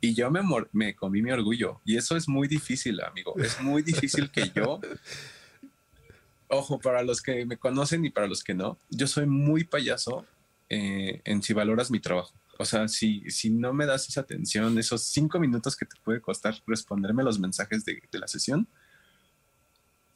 Y 0.00 0.14
yo 0.14 0.30
me, 0.30 0.40
me 0.72 0.94
comí 0.94 1.22
mi 1.22 1.30
orgullo. 1.30 1.80
Y 1.84 1.96
eso 1.96 2.16
es 2.16 2.28
muy 2.28 2.46
difícil, 2.48 3.00
amigo. 3.00 3.34
Es 3.38 3.60
muy 3.60 3.82
difícil 3.82 4.30
que 4.30 4.50
yo. 4.54 4.80
Ojo, 6.48 6.78
para 6.78 7.02
los 7.02 7.20
que 7.20 7.44
me 7.44 7.58
conocen 7.58 8.04
y 8.04 8.10
para 8.10 8.26
los 8.26 8.42
que 8.42 8.54
no, 8.54 8.78
yo 8.88 9.06
soy 9.06 9.26
muy 9.26 9.64
payaso 9.64 10.24
eh, 10.68 11.20
en 11.24 11.42
si 11.42 11.52
valoras 11.52 11.90
mi 11.90 12.00
trabajo. 12.00 12.32
O 12.58 12.64
sea, 12.64 12.88
si, 12.88 13.30
si 13.30 13.50
no 13.50 13.72
me 13.72 13.86
das 13.86 14.08
esa 14.08 14.22
atención, 14.22 14.78
esos 14.78 15.02
cinco 15.02 15.38
minutos 15.38 15.76
que 15.76 15.84
te 15.84 15.96
puede 16.02 16.20
costar 16.20 16.54
responderme 16.66 17.22
los 17.22 17.38
mensajes 17.38 17.84
de, 17.84 18.02
de 18.10 18.18
la 18.18 18.26
sesión, 18.26 18.66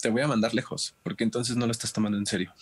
te 0.01 0.11
voy 0.11 0.23
a 0.23 0.27
mandar 0.27 0.53
lejos, 0.53 0.97
porque 1.05 1.23
entonces 1.23 1.57
no 1.57 1.67
lo 1.67 1.73
estás 1.73 1.93
tomando 1.93 2.19
en 2.19 2.27
serio. 2.27 2.53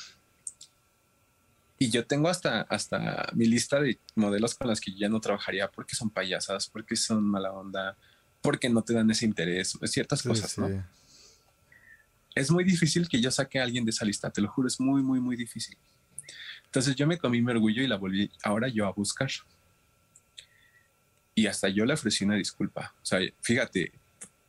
Y 1.82 1.88
yo 1.88 2.06
tengo 2.06 2.28
hasta, 2.28 2.60
hasta 2.60 3.30
mi 3.32 3.46
lista 3.46 3.80
de 3.80 3.98
modelos 4.14 4.54
con 4.54 4.68
las 4.68 4.82
que 4.82 4.92
ya 4.94 5.08
no 5.08 5.18
trabajaría 5.18 5.66
porque 5.70 5.96
son 5.96 6.10
payasas, 6.10 6.68
porque 6.68 6.94
son 6.94 7.24
mala 7.24 7.52
onda, 7.54 7.96
porque 8.42 8.68
no 8.68 8.82
te 8.82 8.92
dan 8.92 9.10
ese 9.10 9.24
interés, 9.24 9.78
ciertas 9.84 10.22
cosas, 10.22 10.58
¿no? 10.58 10.68
Es 12.34 12.50
muy 12.50 12.64
difícil 12.64 13.08
que 13.08 13.18
yo 13.18 13.30
saque 13.30 13.58
a 13.58 13.62
alguien 13.62 13.86
de 13.86 13.92
esa 13.92 14.04
lista, 14.04 14.28
te 14.30 14.42
lo 14.42 14.48
juro, 14.48 14.68
es 14.68 14.78
muy, 14.78 15.02
muy, 15.02 15.20
muy 15.20 15.36
difícil. 15.36 15.78
Entonces 16.66 16.94
yo 16.96 17.06
me 17.06 17.16
comí 17.16 17.40
mi 17.40 17.50
orgullo 17.50 17.82
y 17.82 17.86
la 17.86 17.96
volví 17.96 18.30
ahora 18.42 18.68
yo 18.68 18.86
a 18.86 18.92
buscar. 18.92 19.30
Y 21.34 21.46
hasta 21.46 21.70
yo 21.70 21.86
le 21.86 21.94
ofrecí 21.94 22.26
una 22.26 22.34
disculpa. 22.34 22.94
O 23.00 23.06
sea, 23.06 23.20
fíjate, 23.40 23.90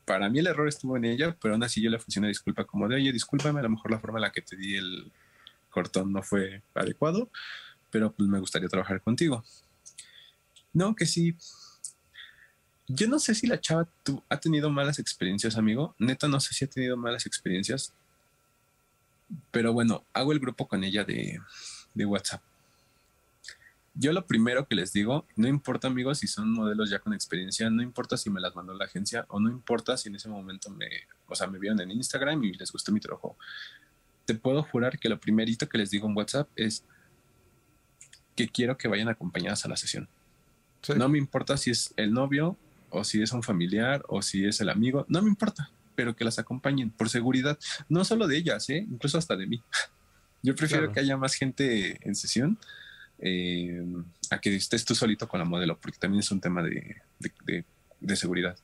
para 0.04 0.28
mí 0.28 0.40
el 0.40 0.48
error 0.48 0.68
estuvo 0.68 0.98
en 0.98 1.06
ella, 1.06 1.34
pero 1.42 1.54
aún 1.54 1.64
así 1.64 1.82
yo 1.82 1.90
le 1.90 1.96
ofrecí 1.96 2.20
una 2.20 2.28
disculpa 2.28 2.66
como 2.66 2.90
de, 2.90 2.96
oye, 2.96 3.14
discúlpame, 3.14 3.62
a 3.62 3.64
lo 3.64 3.70
mejor 3.70 3.90
la 3.90 4.00
forma 4.00 4.20
en 4.20 4.24
la 4.24 4.34
que 4.34 4.42
te 4.42 4.58
di 4.58 4.76
el 4.76 5.10
cortón 5.72 6.14
no 6.14 6.22
fue 6.22 6.62
adecuado, 6.76 7.32
pero 7.90 8.12
pues 8.12 8.30
me 8.30 8.40
gustaría 8.40 8.70
trabajar 8.70 9.02
contigo. 9.02 9.44
No, 10.74 10.96
que 10.96 11.06
sí. 11.06 11.36
Yo 12.88 13.08
no 13.08 13.20
sé 13.20 13.34
si 13.34 13.48
la 13.48 13.60
chava 13.60 13.88
tú, 14.04 14.24
ha 14.30 14.40
tenido 14.40 14.70
malas 14.70 15.00
experiencias, 15.00 15.58
amigo. 15.58 15.96
Neta, 15.98 16.28
no 16.28 16.40
sé 16.40 16.54
si 16.54 16.66
ha 16.66 16.70
tenido 16.70 16.98
malas 16.98 17.26
experiencias. 17.26 17.94
Pero 19.50 19.74
bueno, 19.74 20.04
hago 20.14 20.32
el 20.34 20.40
grupo 20.40 20.68
con 20.68 20.84
ella 20.84 21.04
de, 21.04 21.40
de 21.94 22.06
WhatsApp 22.06 22.44
yo 23.94 24.14
lo 24.14 24.26
primero 24.26 24.68
que 24.68 24.76
les 24.76 24.94
digo, 24.94 25.26
no 25.36 25.48
importa 25.48 25.88
amigos 25.88 26.20
si 26.20 26.28
son 26.28 26.52
modelos 26.54 26.90
ya 26.90 27.00
con 27.00 27.14
experiencia, 27.14 27.70
no 27.70 27.84
importa 27.84 28.16
si 28.16 28.30
me 28.30 28.40
las 28.40 28.56
mandó 28.56 28.74
la 28.74 28.86
agencia 28.86 29.26
o 29.30 29.40
no 29.40 29.50
importa 29.50 29.98
si 29.98 30.10
en 30.10 30.16
ese 30.16 30.30
momento 30.30 30.70
me, 30.70 30.88
o 31.28 31.36
sea, 31.36 31.48
me 31.48 31.60
vieron 31.60 31.82
en 31.82 31.92
Instagram 31.92 32.44
y 32.44 32.54
les 32.54 32.72
gustó 32.72 32.92
mi 32.92 33.00
trabajo. 33.00 33.38
Te 34.26 34.36
puedo 34.36 34.64
jurar 34.64 35.00
que 35.00 35.10
lo 35.10 35.20
primerito 35.20 35.68
que 35.68 35.78
les 35.78 35.90
digo 35.90 36.08
en 36.08 36.16
WhatsApp 36.16 36.50
es 36.56 36.84
que 38.36 38.48
quiero 38.48 38.78
que 38.78 38.88
vayan 38.88 39.10
acompañadas 39.10 39.66
a 39.66 39.70
la 39.70 39.78
sesión. 39.78 40.08
No 40.96 41.10
me 41.10 41.18
importa 41.18 41.58
si 41.58 41.72
es 41.72 41.94
el 41.98 42.12
novio 42.14 42.58
o 42.90 43.04
si 43.04 43.22
es 43.22 43.32
un 43.32 43.44
familiar 43.44 44.04
o 44.08 44.22
si 44.22 44.46
es 44.46 44.62
el 44.62 44.70
amigo, 44.70 45.06
no 45.10 45.22
me 45.22 45.30
importa, 45.30 45.70
pero 45.96 46.16
que 46.16 46.24
las 46.24 46.40
acompañen 46.40 46.90
por 46.90 47.10
seguridad, 47.10 47.58
no 47.90 48.04
solo 48.04 48.28
de 48.28 48.38
ellas, 48.38 48.70
¿eh? 48.70 48.86
incluso 48.90 49.18
hasta 49.18 49.36
de 49.36 49.48
mí. 49.48 49.62
Yo 50.44 50.56
prefiero 50.56 50.92
que 50.92 51.00
haya 51.00 51.18
más 51.18 51.36
gente 51.36 52.00
en 52.02 52.16
sesión 52.16 52.58
eh, 53.20 53.86
a 54.32 54.40
que 54.40 54.56
estés 54.56 54.84
tú 54.84 54.96
solito 54.96 55.28
con 55.28 55.40
la 55.40 55.46
modelo, 55.46 55.78
porque 55.78 56.00
también 56.00 56.22
es 56.22 56.32
un 56.32 56.42
tema 56.42 56.64
de, 56.64 56.96
de, 58.00 58.16
seguridad. 58.16 58.58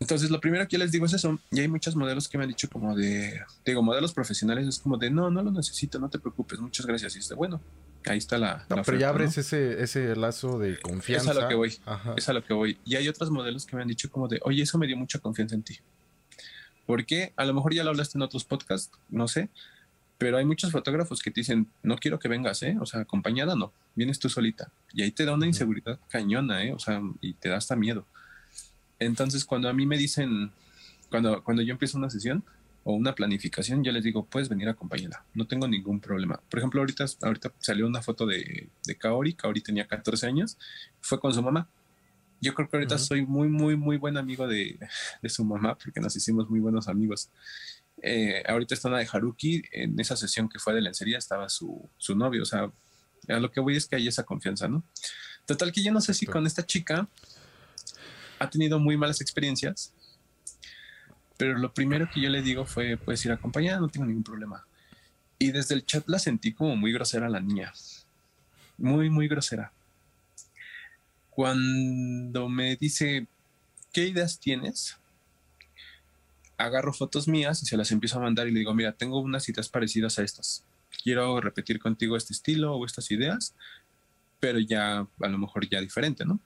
Entonces, 0.00 0.30
lo 0.30 0.40
primero 0.40 0.66
que 0.66 0.78
les 0.78 0.90
digo 0.90 1.04
es 1.04 1.12
eso. 1.12 1.38
Y 1.50 1.60
hay 1.60 1.68
muchos 1.68 1.94
modelos 1.94 2.26
que 2.26 2.38
me 2.38 2.44
han 2.44 2.48
dicho 2.48 2.68
como 2.70 2.96
de, 2.96 3.38
digo, 3.66 3.82
modelos 3.82 4.14
profesionales 4.14 4.66
es 4.66 4.78
como 4.78 4.96
de, 4.96 5.10
no, 5.10 5.30
no 5.30 5.42
lo 5.42 5.50
necesito, 5.52 5.98
no 5.98 6.08
te 6.08 6.18
preocupes, 6.18 6.58
muchas 6.58 6.86
gracias. 6.86 7.16
Y 7.16 7.18
es 7.18 7.28
de, 7.28 7.34
bueno, 7.34 7.60
ahí 8.06 8.16
está 8.16 8.38
la... 8.38 8.64
No, 8.70 8.82
pero 8.82 8.98
ya 8.98 9.10
abres 9.10 9.36
ese, 9.36 9.82
ese 9.82 10.16
lazo 10.16 10.58
de 10.58 10.80
confianza. 10.80 11.32
Es 11.32 11.36
a 11.36 11.40
lo 11.42 11.48
que 11.48 11.54
voy, 11.54 11.78
es 12.16 12.28
a 12.30 12.32
lo 12.32 12.42
que 12.42 12.54
voy. 12.54 12.78
Y 12.86 12.96
hay 12.96 13.08
otros 13.08 13.30
modelos 13.30 13.66
que 13.66 13.76
me 13.76 13.82
han 13.82 13.88
dicho 13.88 14.10
como 14.10 14.26
de, 14.26 14.40
oye, 14.42 14.62
eso 14.62 14.78
me 14.78 14.86
dio 14.86 14.96
mucha 14.96 15.18
confianza 15.18 15.54
en 15.54 15.62
ti. 15.62 15.78
Porque 16.86 17.34
a 17.36 17.44
lo 17.44 17.52
mejor 17.52 17.74
ya 17.74 17.84
lo 17.84 17.90
hablaste 17.90 18.16
en 18.16 18.22
otros 18.22 18.44
podcasts, 18.44 18.90
no 19.10 19.28
sé, 19.28 19.50
pero 20.16 20.38
hay 20.38 20.46
muchos 20.46 20.72
fotógrafos 20.72 21.22
que 21.22 21.30
te 21.30 21.40
dicen, 21.40 21.66
no 21.82 21.96
quiero 21.98 22.18
que 22.18 22.28
vengas, 22.28 22.62
¿eh? 22.62 22.76
O 22.80 22.86
sea, 22.86 23.00
acompañada 23.00 23.54
no, 23.54 23.72
vienes 23.94 24.18
tú 24.18 24.30
solita. 24.30 24.72
Y 24.94 25.02
ahí 25.02 25.12
te 25.12 25.26
da 25.26 25.34
una 25.34 25.46
inseguridad 25.46 25.98
cañona, 26.08 26.64
¿eh? 26.64 26.72
O 26.72 26.78
sea, 26.78 27.02
y 27.20 27.34
te 27.34 27.50
da 27.50 27.58
hasta 27.58 27.76
miedo. 27.76 28.06
Entonces, 29.00 29.44
cuando 29.44 29.68
a 29.68 29.72
mí 29.72 29.86
me 29.86 29.98
dicen, 29.98 30.52
cuando, 31.08 31.42
cuando 31.42 31.62
yo 31.62 31.72
empiezo 31.72 31.98
una 31.98 32.10
sesión 32.10 32.44
o 32.84 32.92
una 32.92 33.14
planificación, 33.14 33.82
yo 33.82 33.92
les 33.92 34.04
digo, 34.04 34.24
puedes 34.26 34.48
venir 34.48 34.68
acompañada, 34.68 35.24
no 35.34 35.46
tengo 35.46 35.66
ningún 35.66 36.00
problema. 36.00 36.40
Por 36.48 36.58
ejemplo, 36.60 36.80
ahorita, 36.80 37.06
ahorita 37.22 37.52
salió 37.58 37.86
una 37.86 38.02
foto 38.02 38.26
de, 38.26 38.68
de 38.86 38.94
Kaori, 38.96 39.34
Kaori 39.34 39.62
tenía 39.62 39.86
14 39.86 40.26
años, 40.26 40.58
fue 41.00 41.18
con 41.18 41.34
su 41.34 41.42
mamá. 41.42 41.68
Yo 42.42 42.54
creo 42.54 42.68
que 42.68 42.76
ahorita 42.76 42.96
soy 42.96 43.26
muy, 43.26 43.48
muy, 43.48 43.76
muy 43.76 43.98
buen 43.98 44.16
amigo 44.16 44.46
de, 44.46 44.78
de 45.22 45.28
su 45.28 45.44
mamá 45.44 45.76
porque 45.76 46.00
nos 46.00 46.14
hicimos 46.14 46.48
muy 46.48 46.60
buenos 46.60 46.88
amigos. 46.88 47.30
Eh, 48.02 48.42
ahorita 48.46 48.74
está 48.74 48.88
una 48.88 48.98
de 48.98 49.08
Haruki, 49.10 49.62
en 49.72 49.98
esa 50.00 50.16
sesión 50.16 50.48
que 50.48 50.58
fue 50.58 50.74
de 50.74 50.80
lencería 50.80 51.18
estaba 51.18 51.48
su, 51.48 51.88
su 51.98 52.14
novio, 52.14 52.42
o 52.42 52.46
sea, 52.46 52.70
a 53.28 53.38
lo 53.38 53.50
que 53.50 53.60
voy 53.60 53.76
es 53.76 53.86
que 53.86 53.96
hay 53.96 54.08
esa 54.08 54.24
confianza, 54.24 54.68
¿no? 54.68 54.82
Total 55.46 55.72
que 55.72 55.82
yo 55.82 55.92
no 55.92 56.00
sé 56.00 56.14
si 56.14 56.26
con 56.26 56.46
esta 56.46 56.64
chica 56.64 57.08
ha 58.40 58.50
tenido 58.50 58.80
muy 58.80 58.96
malas 58.96 59.20
experiencias, 59.20 59.92
pero 61.36 61.56
lo 61.56 61.72
primero 61.72 62.08
que 62.12 62.20
yo 62.20 62.30
le 62.30 62.42
digo 62.42 62.64
fue, 62.64 62.96
puedes 62.96 63.24
ir 63.24 63.32
acompañada, 63.32 63.78
no 63.78 63.88
tengo 63.88 64.06
ningún 64.06 64.24
problema. 64.24 64.66
Y 65.38 65.52
desde 65.52 65.74
el 65.74 65.86
chat 65.86 66.08
la 66.08 66.18
sentí 66.18 66.52
como 66.52 66.74
muy 66.74 66.92
grosera 66.92 67.28
la 67.28 67.40
niña, 67.40 67.72
muy, 68.78 69.10
muy 69.10 69.28
grosera. 69.28 69.72
Cuando 71.30 72.48
me 72.48 72.76
dice, 72.76 73.26
¿qué 73.92 74.06
ideas 74.08 74.40
tienes? 74.40 74.96
Agarro 76.56 76.92
fotos 76.92 77.28
mías 77.28 77.62
y 77.62 77.66
se 77.66 77.76
las 77.76 77.90
empiezo 77.90 78.18
a 78.18 78.22
mandar 78.22 78.48
y 78.48 78.52
le 78.52 78.58
digo, 78.58 78.74
mira, 78.74 78.92
tengo 78.92 79.20
unas 79.20 79.48
ideas 79.48 79.68
parecidas 79.68 80.18
a 80.18 80.22
estas. 80.22 80.64
Quiero 81.02 81.40
repetir 81.40 81.78
contigo 81.78 82.16
este 82.16 82.32
estilo 82.32 82.74
o 82.74 82.84
estas 82.84 83.10
ideas, 83.10 83.54
pero 84.40 84.58
ya 84.58 85.00
a 85.00 85.28
lo 85.28 85.38
mejor 85.38 85.68
ya 85.68 85.80
diferente, 85.80 86.24
¿no? 86.24 86.40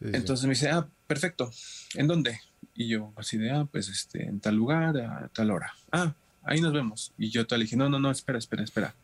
Entonces 0.00 0.46
me 0.46 0.50
dice, 0.50 0.70
ah, 0.70 0.88
perfecto, 1.06 1.50
¿en 1.94 2.06
dónde? 2.06 2.40
Y 2.74 2.88
yo 2.88 3.12
así 3.16 3.36
de, 3.36 3.50
ah, 3.50 3.68
pues 3.70 3.88
este, 3.88 4.24
en 4.24 4.40
tal 4.40 4.56
lugar, 4.56 4.96
a 4.96 5.28
tal 5.28 5.50
hora. 5.50 5.74
Ah, 5.92 6.14
ahí 6.42 6.60
nos 6.60 6.72
vemos. 6.72 7.12
Y 7.18 7.30
yo 7.30 7.46
te 7.46 7.58
dije, 7.58 7.76
no, 7.76 7.88
no, 7.88 7.98
no, 7.98 8.10
espera, 8.10 8.38
espera, 8.38 8.62
espera. 8.62 8.94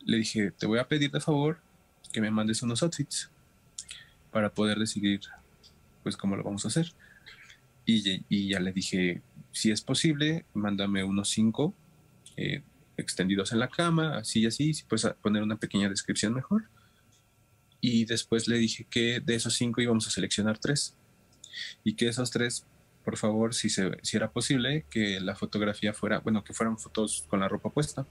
Le 0.00 0.18
dije, 0.18 0.50
te 0.50 0.66
voy 0.66 0.78
a 0.78 0.86
pedir 0.86 1.10
de 1.10 1.20
favor 1.20 1.58
que 2.12 2.20
me 2.20 2.30
mandes 2.30 2.62
unos 2.62 2.82
outfits 2.82 3.30
para 4.30 4.52
poder 4.52 4.78
decidir, 4.78 5.20
pues, 6.02 6.16
cómo 6.16 6.36
lo 6.36 6.42
vamos 6.42 6.64
a 6.66 6.68
hacer. 6.68 6.92
Y, 7.86 8.24
y 8.28 8.48
ya 8.48 8.60
le 8.60 8.72
dije, 8.72 9.22
si 9.52 9.70
es 9.70 9.80
posible, 9.80 10.44
mándame 10.52 11.04
unos 11.04 11.30
cinco 11.30 11.74
eh, 12.36 12.62
extendidos 12.96 13.52
en 13.52 13.60
la 13.60 13.68
cama, 13.68 14.18
así 14.18 14.40
y 14.40 14.46
así, 14.46 14.74
si 14.74 14.84
puedes 14.84 15.06
poner 15.22 15.42
una 15.42 15.56
pequeña 15.56 15.88
descripción 15.88 16.34
mejor 16.34 16.64
y 17.86 18.06
después 18.06 18.48
le 18.48 18.56
dije 18.56 18.86
que 18.88 19.20
de 19.20 19.34
esos 19.34 19.52
cinco 19.52 19.82
íbamos 19.82 20.06
a 20.06 20.10
seleccionar 20.10 20.56
tres 20.56 20.94
y 21.84 21.96
que 21.96 22.08
esos 22.08 22.30
tres, 22.30 22.64
por 23.04 23.18
favor, 23.18 23.52
si, 23.52 23.68
se, 23.68 23.98
si 24.00 24.16
era 24.16 24.30
posible, 24.30 24.86
que 24.88 25.20
la 25.20 25.36
fotografía 25.36 25.92
fuera, 25.92 26.20
bueno, 26.20 26.42
que 26.42 26.54
fueran 26.54 26.78
fotos 26.78 27.26
con 27.28 27.40
la 27.40 27.48
ropa 27.48 27.68
puesta 27.68 28.06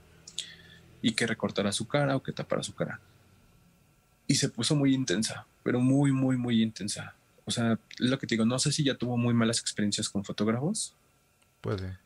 y 1.02 1.14
que 1.14 1.26
recortara 1.26 1.72
su 1.72 1.88
cara 1.88 2.14
o 2.14 2.22
que 2.22 2.30
tapara 2.30 2.62
su 2.62 2.72
cara. 2.72 3.00
Y 4.28 4.36
se 4.36 4.48
puso 4.48 4.76
muy 4.76 4.94
intensa, 4.94 5.44
pero 5.64 5.80
muy, 5.80 6.12
muy, 6.12 6.36
muy 6.36 6.62
intensa. 6.62 7.16
O 7.44 7.50
sea, 7.50 7.76
lo 7.98 8.16
que 8.20 8.28
te 8.28 8.36
digo, 8.36 8.46
no 8.46 8.60
sé 8.60 8.70
si 8.70 8.84
ya 8.84 8.94
tuvo 8.94 9.16
muy 9.16 9.34
malas 9.34 9.58
experiencias 9.58 10.08
con 10.08 10.24
fotógrafos. 10.24 10.94
Puede. 11.60 11.98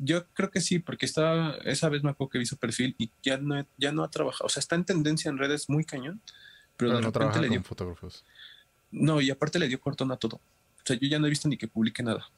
Yo 0.00 0.26
creo 0.28 0.50
que 0.50 0.60
sí, 0.60 0.78
porque 0.78 1.06
estaba, 1.06 1.56
esa 1.64 1.88
vez 1.88 2.02
me 2.02 2.10
acuerdo 2.10 2.30
que 2.30 2.38
vi 2.38 2.46
su 2.46 2.56
perfil 2.56 2.94
y 2.98 3.10
ya 3.22 3.38
no, 3.38 3.66
ya 3.78 3.92
no 3.92 4.04
ha 4.04 4.10
trabajado. 4.10 4.46
O 4.46 4.48
sea, 4.48 4.60
está 4.60 4.74
en 4.74 4.84
tendencia 4.84 5.28
en 5.28 5.38
redes 5.38 5.68
muy 5.68 5.84
cañón, 5.84 6.20
pero, 6.76 6.96
de 6.96 7.02
repente 7.02 7.40
le 7.40 7.48
dio. 7.48 7.62
fotógrafos. 7.62 8.24
No, 8.90 9.20
y 9.20 9.30
aparte 9.30 9.58
le 9.58 9.68
dio 9.68 9.80
cortón 9.80 10.10
a 10.12 10.16
todo. 10.16 10.36
O 10.36 10.82
sea, 10.84 10.96
yo 10.96 11.08
ya 11.08 11.18
no 11.18 11.26
he 11.26 11.30
visto 11.30 11.48
ni 11.48 11.56
que 11.56 11.68
publique 11.68 12.02
nada. 12.02 12.28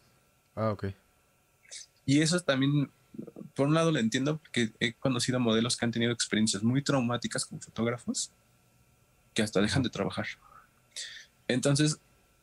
Ah, 0.55 0.71
ok. 0.71 0.87
Y 2.05 2.21
eso 2.21 2.39
también, 2.41 2.91
por 3.55 3.69
un 3.69 3.75
lado 3.75 3.93
lo 3.93 3.99
entiendo, 3.99 4.39
porque 4.39 4.73
he 4.81 4.93
conocido 4.95 5.41
modelos 5.41 5.77
que 5.77 5.85
han 5.85 5.93
tenido 5.93 6.13
experiencias 6.13 6.63
muy 6.63 6.83
traumáticas 6.83 7.47
con 7.47 7.61
fotógrafos 7.61 8.31
que 9.35 9.43
hasta 9.43 9.61
dejan 9.61 9.83
de 9.83 9.91
trabajar. 9.91 10.27
Entonces, 11.49 11.99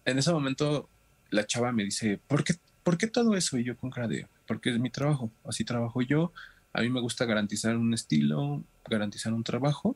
en 0.06 0.18
ese 0.18 0.32
momento, 0.32 0.90
la 1.30 1.46
chava 1.46 1.72
me 1.72 1.84
dice, 1.84 2.20
¿por 2.28 2.44
qué, 2.44 2.56
¿por 2.84 2.98
qué 2.98 3.08
todo 3.08 3.36
eso? 3.36 3.58
Y 3.58 3.64
yo 3.64 3.78
con 3.78 3.90
cara 3.90 4.08
de, 4.08 4.28
porque 4.50 4.72
es 4.72 4.80
mi 4.80 4.90
trabajo, 4.90 5.30
así 5.46 5.64
trabajo 5.64 6.02
yo. 6.02 6.34
A 6.74 6.82
mí 6.82 6.90
me 6.90 7.00
gusta 7.02 7.26
garantizar 7.26 7.78
un 7.78 7.94
estilo, 7.94 8.64
garantizar 8.90 9.32
un 9.32 9.44
trabajo 9.44 9.96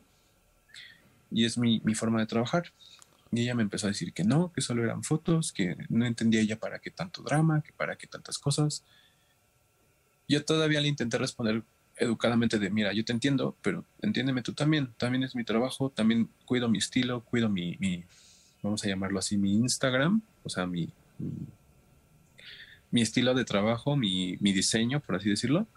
y 1.32 1.46
es 1.46 1.58
mi, 1.58 1.82
forma 1.96 2.20
de 2.20 2.28
trabajar. 2.28 2.72
Y 3.32 3.42
ella 3.42 3.56
me 3.56 3.64
empezó 3.64 3.88
a 3.88 3.90
decir 3.90 4.14
que 4.14 4.24
no, 4.24 4.54
que 4.54 4.62
solo 4.62 4.84
eran 4.84 5.04
fotos, 5.04 5.52
que 5.52 5.76
no 5.90 6.06
entendía 6.06 6.40
ella 6.40 6.60
para 6.60 6.78
qué 6.78 6.92
tanto 6.92 7.24
drama, 7.24 7.64
que 7.64 7.74
para 7.74 7.96
qué 7.96 8.06
tantas 8.06 8.38
cosas. 8.38 8.84
Yo 10.28 10.46
todavía 10.46 10.82
le 10.82 10.88
intenté 10.88 11.18
responder 11.18 11.64
educadamente 11.98 12.60
de, 12.60 12.70
mira, 12.70 12.94
yo 12.94 13.04
te 13.04 13.12
entiendo, 13.12 13.58
pero 13.64 13.86
entiéndeme 14.04 14.44
tú 14.44 14.54
también, 14.54 14.94
también 14.98 15.24
es 15.24 15.36
mi 15.36 15.44
trabajo, 15.44 15.90
también 15.90 16.30
cuido 16.46 16.70
mi 16.70 16.78
estilo, 16.78 17.22
cuido 17.22 17.50
mi, 17.50 17.76
mi 17.80 18.04
vamos 18.62 18.84
a 18.84 18.88
llamarlo 18.88 19.18
así, 19.18 19.36
mi 19.36 19.56
Instagram, 19.56 20.22
o 20.44 20.50
sea, 20.50 20.68
mi 20.68 20.94
mi 21.18 21.32
estilo 23.02 23.34
de 23.34 23.46
trabajo, 23.46 23.96
mi, 23.96 24.38
diseño, 24.38 25.00
por 25.00 25.16
así 25.16 25.30
decirlo, 25.30 25.68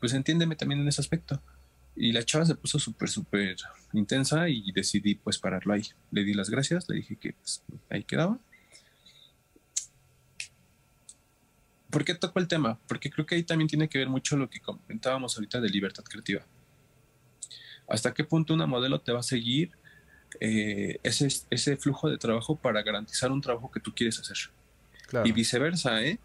pues 0.00 0.14
entiéndeme 0.14 0.56
también 0.56 0.80
en 0.80 0.88
ese 0.88 1.00
aspecto. 1.00 1.40
Y 1.94 2.12
la 2.12 2.24
chava 2.24 2.46
se 2.46 2.54
puso 2.54 2.78
súper, 2.78 3.10
súper 3.10 3.56
intensa 3.92 4.48
y 4.48 4.72
decidí 4.72 5.14
pues 5.14 5.38
pararlo 5.38 5.74
ahí. 5.74 5.82
Le 6.10 6.24
di 6.24 6.32
las 6.32 6.48
gracias, 6.48 6.88
le 6.88 6.96
dije 6.96 7.16
que 7.16 7.34
pues, 7.34 7.62
ahí 7.90 8.02
quedaba. 8.02 8.38
¿Por 11.90 12.06
qué 12.06 12.14
tocó 12.14 12.38
el 12.38 12.48
tema? 12.48 12.78
Porque 12.88 13.10
creo 13.10 13.26
que 13.26 13.34
ahí 13.34 13.42
también 13.42 13.68
tiene 13.68 13.88
que 13.90 13.98
ver 13.98 14.08
mucho 14.08 14.38
lo 14.38 14.48
que 14.48 14.60
comentábamos 14.60 15.36
ahorita 15.36 15.60
de 15.60 15.68
libertad 15.68 16.04
creativa. 16.04 16.42
¿Hasta 17.86 18.14
qué 18.14 18.24
punto 18.24 18.54
una 18.54 18.66
modelo 18.66 19.02
te 19.02 19.12
va 19.12 19.20
a 19.20 19.22
seguir 19.22 19.72
eh, 20.40 20.98
ese, 21.02 21.28
ese 21.50 21.76
flujo 21.76 22.08
de 22.08 22.16
trabajo 22.16 22.56
para 22.56 22.82
garantizar 22.82 23.30
un 23.30 23.42
trabajo 23.42 23.70
que 23.70 23.80
tú 23.80 23.94
quieres 23.94 24.18
hacer? 24.18 24.38
Y 25.24 25.32
viceversa, 25.32 26.02
¿eh? 26.02 26.18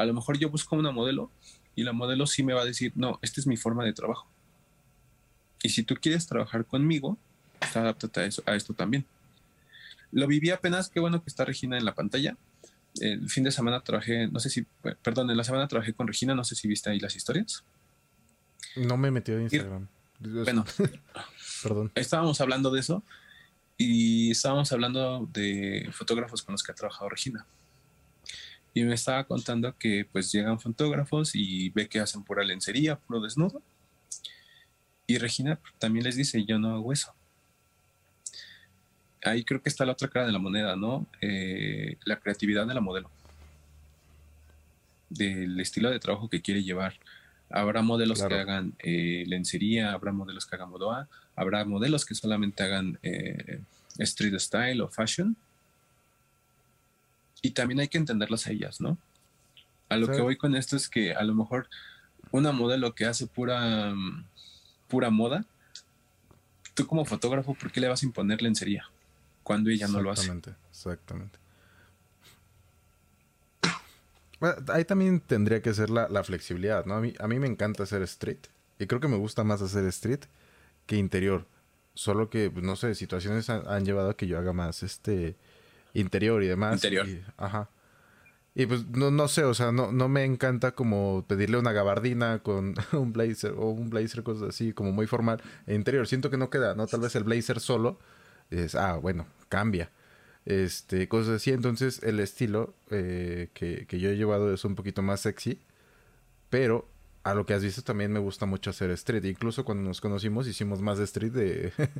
A 0.00 0.06
lo 0.06 0.14
mejor 0.14 0.38
yo 0.38 0.48
busco 0.48 0.76
una 0.76 0.92
modelo 0.92 1.30
y 1.76 1.82
la 1.82 1.92
modelo 1.92 2.26
sí 2.26 2.42
me 2.42 2.54
va 2.54 2.62
a 2.62 2.64
decir, 2.64 2.92
no, 2.94 3.18
esta 3.20 3.38
es 3.38 3.46
mi 3.46 3.58
forma 3.58 3.84
de 3.84 3.92
trabajo. 3.92 4.26
Y 5.62 5.68
si 5.68 5.82
tú 5.82 5.94
quieres 5.94 6.26
trabajar 6.26 6.64
conmigo, 6.64 7.18
pues 7.58 7.76
adáptate 7.76 8.20
a, 8.20 8.24
eso, 8.24 8.42
a 8.46 8.54
esto 8.54 8.72
también. 8.72 9.04
Lo 10.10 10.26
viví 10.26 10.48
apenas, 10.48 10.88
qué 10.88 11.00
bueno 11.00 11.22
que 11.22 11.28
está 11.28 11.44
Regina 11.44 11.76
en 11.76 11.84
la 11.84 11.94
pantalla. 11.94 12.34
El 12.98 13.28
fin 13.28 13.44
de 13.44 13.52
semana 13.52 13.82
trabajé, 13.82 14.26
no 14.28 14.40
sé 14.40 14.48
si, 14.48 14.66
perdón, 15.02 15.30
en 15.30 15.36
la 15.36 15.44
semana 15.44 15.68
trabajé 15.68 15.92
con 15.92 16.06
Regina, 16.06 16.34
no 16.34 16.44
sé 16.44 16.54
si 16.54 16.66
viste 16.66 16.88
ahí 16.88 16.98
las 16.98 17.14
historias. 17.14 17.62
No 18.76 18.96
me 18.96 19.10
metió 19.10 19.36
en 19.36 19.42
Instagram. 19.42 19.86
bueno, 20.18 20.64
perdón. 21.62 21.92
Estábamos 21.94 22.40
hablando 22.40 22.70
de 22.70 22.80
eso 22.80 23.02
y 23.76 24.30
estábamos 24.30 24.72
hablando 24.72 25.28
de 25.30 25.90
fotógrafos 25.92 26.42
con 26.42 26.54
los 26.54 26.62
que 26.62 26.72
ha 26.72 26.74
trabajado 26.74 27.10
Regina 27.10 27.44
y 28.72 28.84
me 28.84 28.94
estaba 28.94 29.24
contando 29.24 29.76
que 29.76 30.06
pues 30.10 30.30
llegan 30.30 30.60
fotógrafos 30.60 31.34
y 31.34 31.70
ve 31.70 31.88
que 31.88 32.00
hacen 32.00 32.22
pura 32.22 32.44
lencería, 32.44 32.96
puro 32.96 33.20
desnudo. 33.20 33.62
Y 35.06 35.18
Regina 35.18 35.58
también 35.78 36.04
les 36.04 36.16
dice, 36.16 36.44
yo 36.44 36.58
no 36.58 36.74
hago 36.74 36.92
eso. 36.92 37.12
Ahí 39.24 39.44
creo 39.44 39.60
que 39.60 39.68
está 39.68 39.84
la 39.84 39.92
otra 39.92 40.08
cara 40.08 40.26
de 40.26 40.32
la 40.32 40.38
moneda, 40.38 40.76
¿no? 40.76 41.06
Eh, 41.20 41.96
la 42.04 42.20
creatividad 42.20 42.66
de 42.66 42.74
la 42.74 42.80
modelo. 42.80 43.10
Del 45.08 45.58
estilo 45.60 45.90
de 45.90 45.98
trabajo 45.98 46.30
que 46.30 46.40
quiere 46.40 46.62
llevar. 46.62 46.94
Habrá 47.50 47.82
modelos 47.82 48.22
que 48.22 48.34
hagan 48.34 48.74
eh, 48.78 49.24
lencería, 49.26 49.92
habrá 49.92 50.12
modelos 50.12 50.46
que 50.46 50.54
hagan 50.54 50.70
modoa, 50.70 51.08
habrá 51.34 51.64
modelos 51.64 52.06
que 52.06 52.14
solamente 52.14 52.62
hagan 52.62 52.98
eh, 53.02 53.60
street 53.98 54.38
style 54.38 54.80
o 54.80 54.88
fashion 54.88 55.36
y 57.42 57.50
también 57.50 57.80
hay 57.80 57.88
que 57.88 57.98
entenderlas 57.98 58.46
a 58.46 58.50
ellas, 58.50 58.80
¿no? 58.80 58.98
A 59.88 59.96
lo 59.96 60.06
que 60.06 60.20
voy 60.20 60.36
con 60.36 60.54
esto 60.54 60.76
es 60.76 60.88
que 60.88 61.14
a 61.14 61.22
lo 61.24 61.34
mejor 61.34 61.68
una 62.30 62.52
modelo 62.52 62.94
que 62.94 63.06
hace 63.06 63.26
pura, 63.26 63.92
pura 64.88 65.10
moda, 65.10 65.44
tú 66.74 66.86
como 66.86 67.04
fotógrafo, 67.04 67.54
¿por 67.54 67.72
qué 67.72 67.80
le 67.80 67.88
vas 67.88 68.02
a 68.02 68.06
imponer 68.06 68.40
lencería 68.40 68.84
cuando 69.42 69.70
ella 69.70 69.88
no 69.88 70.00
lo 70.00 70.12
hace? 70.12 70.30
Exactamente, 70.30 70.54
exactamente. 70.70 71.38
ahí 74.72 74.84
también 74.84 75.20
tendría 75.20 75.60
que 75.60 75.74
ser 75.74 75.90
la, 75.90 76.24
flexibilidad, 76.24 76.86
¿no? 76.86 76.94
A 76.94 77.00
mí, 77.00 77.14
a 77.18 77.26
mí 77.26 77.38
me 77.38 77.48
encanta 77.48 77.82
hacer 77.82 78.02
street 78.02 78.38
y 78.78 78.86
creo 78.86 79.00
que 79.00 79.08
me 79.08 79.16
gusta 79.16 79.44
más 79.44 79.60
hacer 79.60 79.84
street 79.86 80.20
que 80.86 80.96
interior. 80.96 81.46
Solo 81.94 82.30
que, 82.30 82.50
pues, 82.50 82.64
no 82.64 82.76
sé, 82.76 82.94
situaciones 82.94 83.50
han, 83.50 83.66
han 83.66 83.84
llevado 83.84 84.10
a 84.10 84.16
que 84.16 84.28
yo 84.28 84.38
haga 84.38 84.52
más 84.52 84.84
este 84.84 85.36
interior 85.94 86.42
y 86.42 86.46
demás. 86.46 86.74
Interior. 86.74 87.08
Y, 87.08 87.22
ajá. 87.36 87.70
Y 88.54 88.66
pues 88.66 88.86
no, 88.88 89.10
no 89.10 89.28
sé, 89.28 89.44
o 89.44 89.54
sea, 89.54 89.70
no, 89.70 89.92
no 89.92 90.08
me 90.08 90.24
encanta 90.24 90.72
como 90.72 91.24
pedirle 91.28 91.56
una 91.56 91.72
gabardina 91.72 92.40
con 92.40 92.74
un 92.92 93.12
blazer 93.12 93.52
o 93.56 93.70
un 93.70 93.90
blazer, 93.90 94.22
cosas 94.22 94.50
así, 94.50 94.72
como 94.72 94.92
muy 94.92 95.06
formal. 95.06 95.40
E 95.66 95.74
interior, 95.74 96.06
siento 96.06 96.30
que 96.30 96.36
no 96.36 96.50
queda, 96.50 96.74
¿no? 96.74 96.86
Tal 96.86 97.00
vez 97.00 97.14
el 97.14 97.24
blazer 97.24 97.60
solo 97.60 97.98
es, 98.50 98.74
ah, 98.74 98.96
bueno, 98.96 99.26
cambia. 99.48 99.90
Este, 100.46 101.06
cosas 101.08 101.36
así. 101.36 101.52
Entonces, 101.52 102.02
el 102.02 102.18
estilo 102.18 102.74
eh, 102.90 103.50
que, 103.54 103.86
que 103.86 104.00
yo 104.00 104.10
he 104.10 104.16
llevado 104.16 104.52
es 104.52 104.64
un 104.64 104.74
poquito 104.74 105.02
más 105.02 105.20
sexy. 105.20 105.60
Pero 106.48 106.88
a 107.22 107.34
lo 107.34 107.46
que 107.46 107.54
has 107.54 107.62
visto 107.62 107.82
también 107.82 108.12
me 108.12 108.18
gusta 108.18 108.46
mucho 108.46 108.70
hacer 108.70 108.90
street. 108.90 109.24
Incluso 109.24 109.64
cuando 109.64 109.84
nos 109.84 110.00
conocimos 110.00 110.48
hicimos 110.48 110.82
más 110.82 110.98
de 110.98 111.04
street 111.04 111.32
de... 111.32 111.72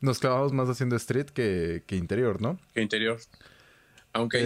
nos 0.00 0.18
clavamos 0.18 0.52
más 0.52 0.68
haciendo 0.68 0.96
street 0.96 1.26
que, 1.26 1.82
interior, 1.90 2.40
¿no? 2.40 2.58
Que 2.74 2.82
interior. 2.82 3.18
Aunque 4.12 4.38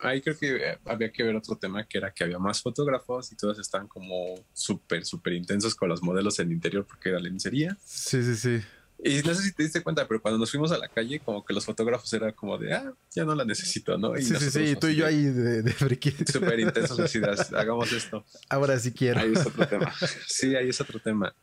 ahí, 0.00 0.22
creo 0.22 0.38
que 0.38 0.78
había 0.86 1.12
que 1.12 1.22
ver 1.22 1.36
otro 1.36 1.56
tema 1.56 1.84
que 1.84 1.98
era 1.98 2.12
que 2.12 2.24
había 2.24 2.38
más 2.38 2.62
fotógrafos 2.62 3.30
y 3.30 3.36
todos 3.36 3.58
están 3.58 3.86
como 3.86 4.42
súper, 4.54 5.04
súper 5.04 5.34
intensos 5.34 5.74
con 5.74 5.90
los 5.90 6.02
modelos 6.02 6.38
en 6.38 6.50
interior 6.50 6.86
porque 6.86 7.10
era 7.10 7.18
lencería. 7.18 7.76
Sí, 7.84 8.22
sí, 8.22 8.36
sí. 8.36 8.60
Y 9.02 9.22
no 9.22 9.34
sé 9.34 9.42
si 9.42 9.52
te 9.52 9.62
diste 9.62 9.82
cuenta, 9.82 10.06
pero 10.06 10.20
cuando 10.20 10.38
nos 10.38 10.50
fuimos 10.50 10.72
a 10.72 10.78
la 10.78 10.88
calle, 10.88 11.20
como 11.20 11.44
que 11.44 11.54
los 11.54 11.64
fotógrafos 11.64 12.12
era 12.12 12.32
como 12.32 12.58
de, 12.58 12.74
ah, 12.74 12.92
ya 13.14 13.24
no 13.24 13.34
la 13.34 13.44
necesito, 13.44 13.96
¿no? 13.96 14.16
Y 14.16 14.22
sí, 14.22 14.34
sí, 14.36 14.50
sí, 14.50 14.76
tú 14.76 14.88
y 14.88 14.96
yo 14.96 15.06
ahí 15.06 15.24
de, 15.24 15.62
de 15.62 15.72
friki. 15.72 16.10
Súper 16.30 16.60
intensos, 16.60 16.98
así, 17.00 17.20
hagamos 17.56 17.92
esto. 17.92 18.24
Ahora 18.48 18.78
sí 18.78 18.92
quiero. 18.92 19.20
Ahí 19.20 19.32
es 19.32 19.46
otro 19.46 19.66
tema. 19.66 19.92
Sí, 20.26 20.54
ahí 20.54 20.68
es 20.68 20.80
otro 20.80 20.98
tema. 21.00 21.34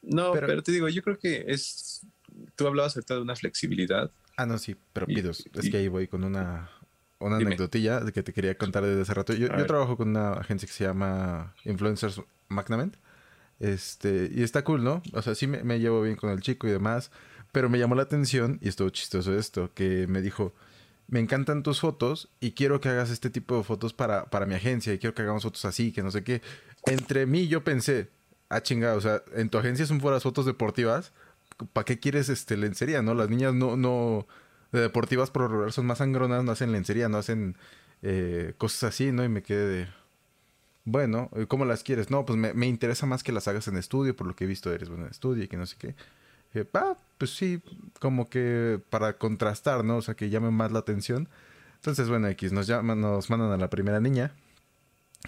No, 0.00 0.32
pero, 0.32 0.62
te 0.62 0.72
digo, 0.72 0.88
yo 0.88 1.02
creo 1.02 1.18
que 1.18 1.44
es, 1.48 2.06
tú 2.56 2.66
hablabas 2.66 2.96
ahorita 2.96 3.14
de 3.14 3.20
una 3.20 3.36
flexibilidad. 3.36 4.10
Ah, 4.36 4.46
no, 4.46 4.58
sí, 4.58 4.76
pero 4.92 5.06
pidos, 5.06 5.44
es 5.54 5.70
que 5.70 5.76
ahí 5.78 5.88
voy 5.88 6.06
con 6.06 6.24
una, 6.24 6.70
una 7.18 7.36
anecdotilla 7.36 8.04
que 8.12 8.22
te 8.22 8.32
quería 8.32 8.56
contar 8.56 8.84
desde 8.84 9.02
hace 9.02 9.14
rato. 9.14 9.32
Yo, 9.34 9.48
yo 9.48 9.66
trabajo 9.66 9.96
con 9.96 10.08
una 10.10 10.32
agencia 10.32 10.66
que 10.66 10.72
se 10.72 10.84
llama 10.84 11.54
Influencers 11.64 12.20
Magnament. 12.48 12.96
Este, 13.60 14.30
y 14.32 14.42
está 14.42 14.62
cool, 14.62 14.84
¿no? 14.84 15.02
O 15.12 15.22
sea, 15.22 15.34
sí 15.34 15.46
me, 15.46 15.80
llevo 15.80 16.02
bien 16.02 16.16
con 16.16 16.30
el 16.30 16.40
chico 16.40 16.68
y 16.68 16.70
demás, 16.70 17.10
pero 17.52 17.68
me 17.68 17.78
llamó 17.78 17.94
la 17.94 18.02
atención, 18.02 18.58
y 18.62 18.68
estuvo 18.68 18.88
chistoso 18.90 19.36
esto, 19.36 19.72
que 19.74 20.06
me 20.06 20.22
dijo, 20.22 20.54
me 21.08 21.20
encantan 21.20 21.62
tus 21.62 21.80
fotos 21.80 22.28
y 22.38 22.52
quiero 22.52 22.80
que 22.80 22.88
hagas 22.88 23.10
este 23.10 23.30
tipo 23.30 23.56
de 23.56 23.64
fotos 23.64 23.94
para, 23.94 24.26
para 24.26 24.46
mi 24.46 24.54
agencia 24.54 24.92
y 24.92 24.98
quiero 24.98 25.14
que 25.14 25.22
hagamos 25.22 25.42
fotos 25.42 25.64
así, 25.64 25.90
que 25.90 26.02
no 26.02 26.10
sé 26.10 26.22
qué. 26.22 26.42
Entre 26.86 27.26
mí 27.26 27.48
yo 27.48 27.64
pensé, 27.64 28.10
ah, 28.48 28.62
chingado, 28.62 28.98
o 28.98 29.00
sea, 29.00 29.22
en 29.34 29.48
tu 29.48 29.58
agencia 29.58 29.86
son 29.86 29.98
puras 29.98 30.22
fotos 30.22 30.46
deportivas, 30.46 31.12
¿para 31.72 31.84
qué 31.84 31.98
quieres 31.98 32.28
este, 32.28 32.56
lencería, 32.56 33.02
no? 33.02 33.14
Las 33.14 33.28
niñas 33.30 33.54
no, 33.54 33.76
no, 33.76 34.26
de 34.72 34.80
deportivas 34.80 35.30
por 35.30 35.50
regular 35.50 35.72
son 35.72 35.86
más 35.86 35.98
sangronas, 35.98 36.44
no 36.44 36.52
hacen 36.52 36.72
lencería, 36.72 37.08
no 37.08 37.18
hacen 37.18 37.56
eh, 38.02 38.54
cosas 38.58 38.94
así, 38.94 39.12
¿no? 39.12 39.24
Y 39.24 39.28
me 39.28 39.42
quedé 39.42 39.66
de, 39.66 39.88
bueno, 40.84 41.30
¿cómo 41.48 41.64
las 41.64 41.82
quieres? 41.82 42.10
No, 42.10 42.24
pues 42.24 42.38
me, 42.38 42.66
interesa 42.66 43.06
más 43.06 43.22
que 43.22 43.32
las 43.32 43.48
hagas 43.48 43.68
en 43.68 43.76
estudio, 43.76 44.16
por 44.16 44.26
lo 44.26 44.34
que 44.34 44.44
he 44.44 44.46
visto 44.46 44.72
eres 44.72 44.88
bueno 44.88 45.04
en 45.04 45.10
estudio 45.10 45.44
y 45.44 45.48
que 45.48 45.56
no 45.56 45.66
sé 45.66 45.76
qué. 45.78 45.94
ah, 46.74 46.96
pues 47.18 47.36
sí, 47.36 47.60
como 48.00 48.28
que 48.30 48.80
para 48.90 49.18
contrastar, 49.18 49.84
¿no? 49.84 49.98
O 49.98 50.02
sea, 50.02 50.14
que 50.14 50.30
llame 50.30 50.50
más 50.50 50.72
la 50.72 50.78
atención. 50.78 51.28
Entonces, 51.76 52.08
bueno, 52.08 52.28
X, 52.28 52.52
nos, 52.52 52.66
llaman, 52.66 53.00
nos 53.00 53.30
mandan 53.30 53.52
a 53.52 53.56
la 53.56 53.70
primera 53.70 54.00
niña. 54.00 54.32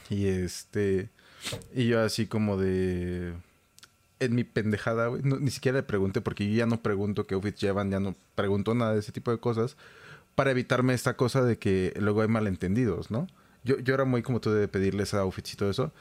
Y 0.09 0.27
este. 0.27 1.11
Y 1.75 1.89
yo 1.89 2.01
así 2.01 2.27
como 2.27 2.57
de. 2.57 3.35
En 4.21 4.35
mi 4.35 4.45
pendejada, 4.45 5.09
güey. 5.09 5.23
ni 5.23 5.51
siquiera 5.51 5.79
le 5.79 5.83
pregunté 5.83 6.21
porque 6.21 6.49
yo 6.49 6.55
ya 6.55 6.67
no 6.67 6.83
pregunto 6.83 7.27
qué 7.27 7.35
outfits 7.35 7.61
llevan, 7.61 7.91
ya 7.91 8.01
no 8.01 8.15
pregunto 8.35 8.75
nada 8.75 8.93
de 8.93 9.01
ese 9.01 9.13
tipo 9.13 9.31
de 9.31 9.39
cosas. 9.39 9.77
Para 10.35 10.51
evitarme 10.53 10.95
esta 10.95 11.17
cosa 11.17 11.43
de 11.43 11.59
que 11.59 11.93
luego 11.99 12.23
hay 12.23 12.29
malentendidos, 12.29 13.11
¿no? 13.11 13.27
Yo, 13.65 13.79
yo 13.79 13.95
era 13.95 14.05
muy 14.05 14.23
como 14.23 14.41
tú 14.41 14.51
de 14.53 14.69
pedirles 14.69 15.13
outfits 15.15 15.55
y 15.55 15.57
todo 15.57 15.71
eso. 15.71 15.93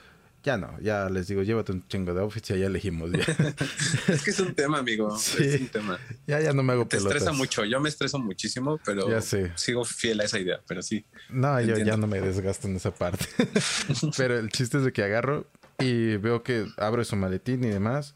Ya 0.42 0.56
no, 0.56 0.80
ya 0.80 1.10
les 1.10 1.28
digo, 1.28 1.44
llévate 1.44 1.74
un 1.74 1.86
chingo 1.88 2.14
de 2.14 2.22
outfits 2.22 2.52
y 2.52 2.60
ya 2.60 2.68
elegimos. 2.68 3.12
es 4.08 4.24
que 4.24 4.32
es 4.32 4.40
un 4.40 4.56
tema, 4.56 4.80
amigo. 4.80 5.18
Sí. 5.18 5.44
Es 5.44 5.62
un 5.62 5.68
tema. 5.68 6.00
Ya, 6.28 6.40
ya 6.40 6.54
no 6.54 6.64
me 6.64 6.72
hago 6.72 6.88
Te 6.88 6.96
estresa 6.96 7.34
mucho. 7.34 7.66
Yo 7.66 7.82
me 7.82 7.90
estreso 7.90 8.20
muchísimo, 8.20 8.80
pero 8.86 9.10
ya 9.10 9.22
sé. 9.22 9.52
sigo 9.56 9.84
fiel 9.84 10.22
a 10.22 10.24
esa 10.24 10.40
idea, 10.40 10.62
pero 10.66 10.82
sí. 10.82 11.06
No, 11.30 11.60
yo 11.60 11.78
ya 11.78 11.98
no 11.98 12.08
me 12.08 12.22
desgasto 12.22 12.70
en 12.70 12.78
esa 12.78 12.92
parte. 12.92 13.26
pero 14.18 14.40
el 14.40 14.50
chiste 14.50 14.78
es 14.78 14.86
de 14.86 14.94
que 14.94 15.04
agarro 15.04 15.46
y 15.80 16.18
veo 16.18 16.44
que 16.44 16.68
abre 16.78 17.06
su 17.06 17.16
maletín 17.16 17.64
y 17.64 17.70
demás. 17.70 18.16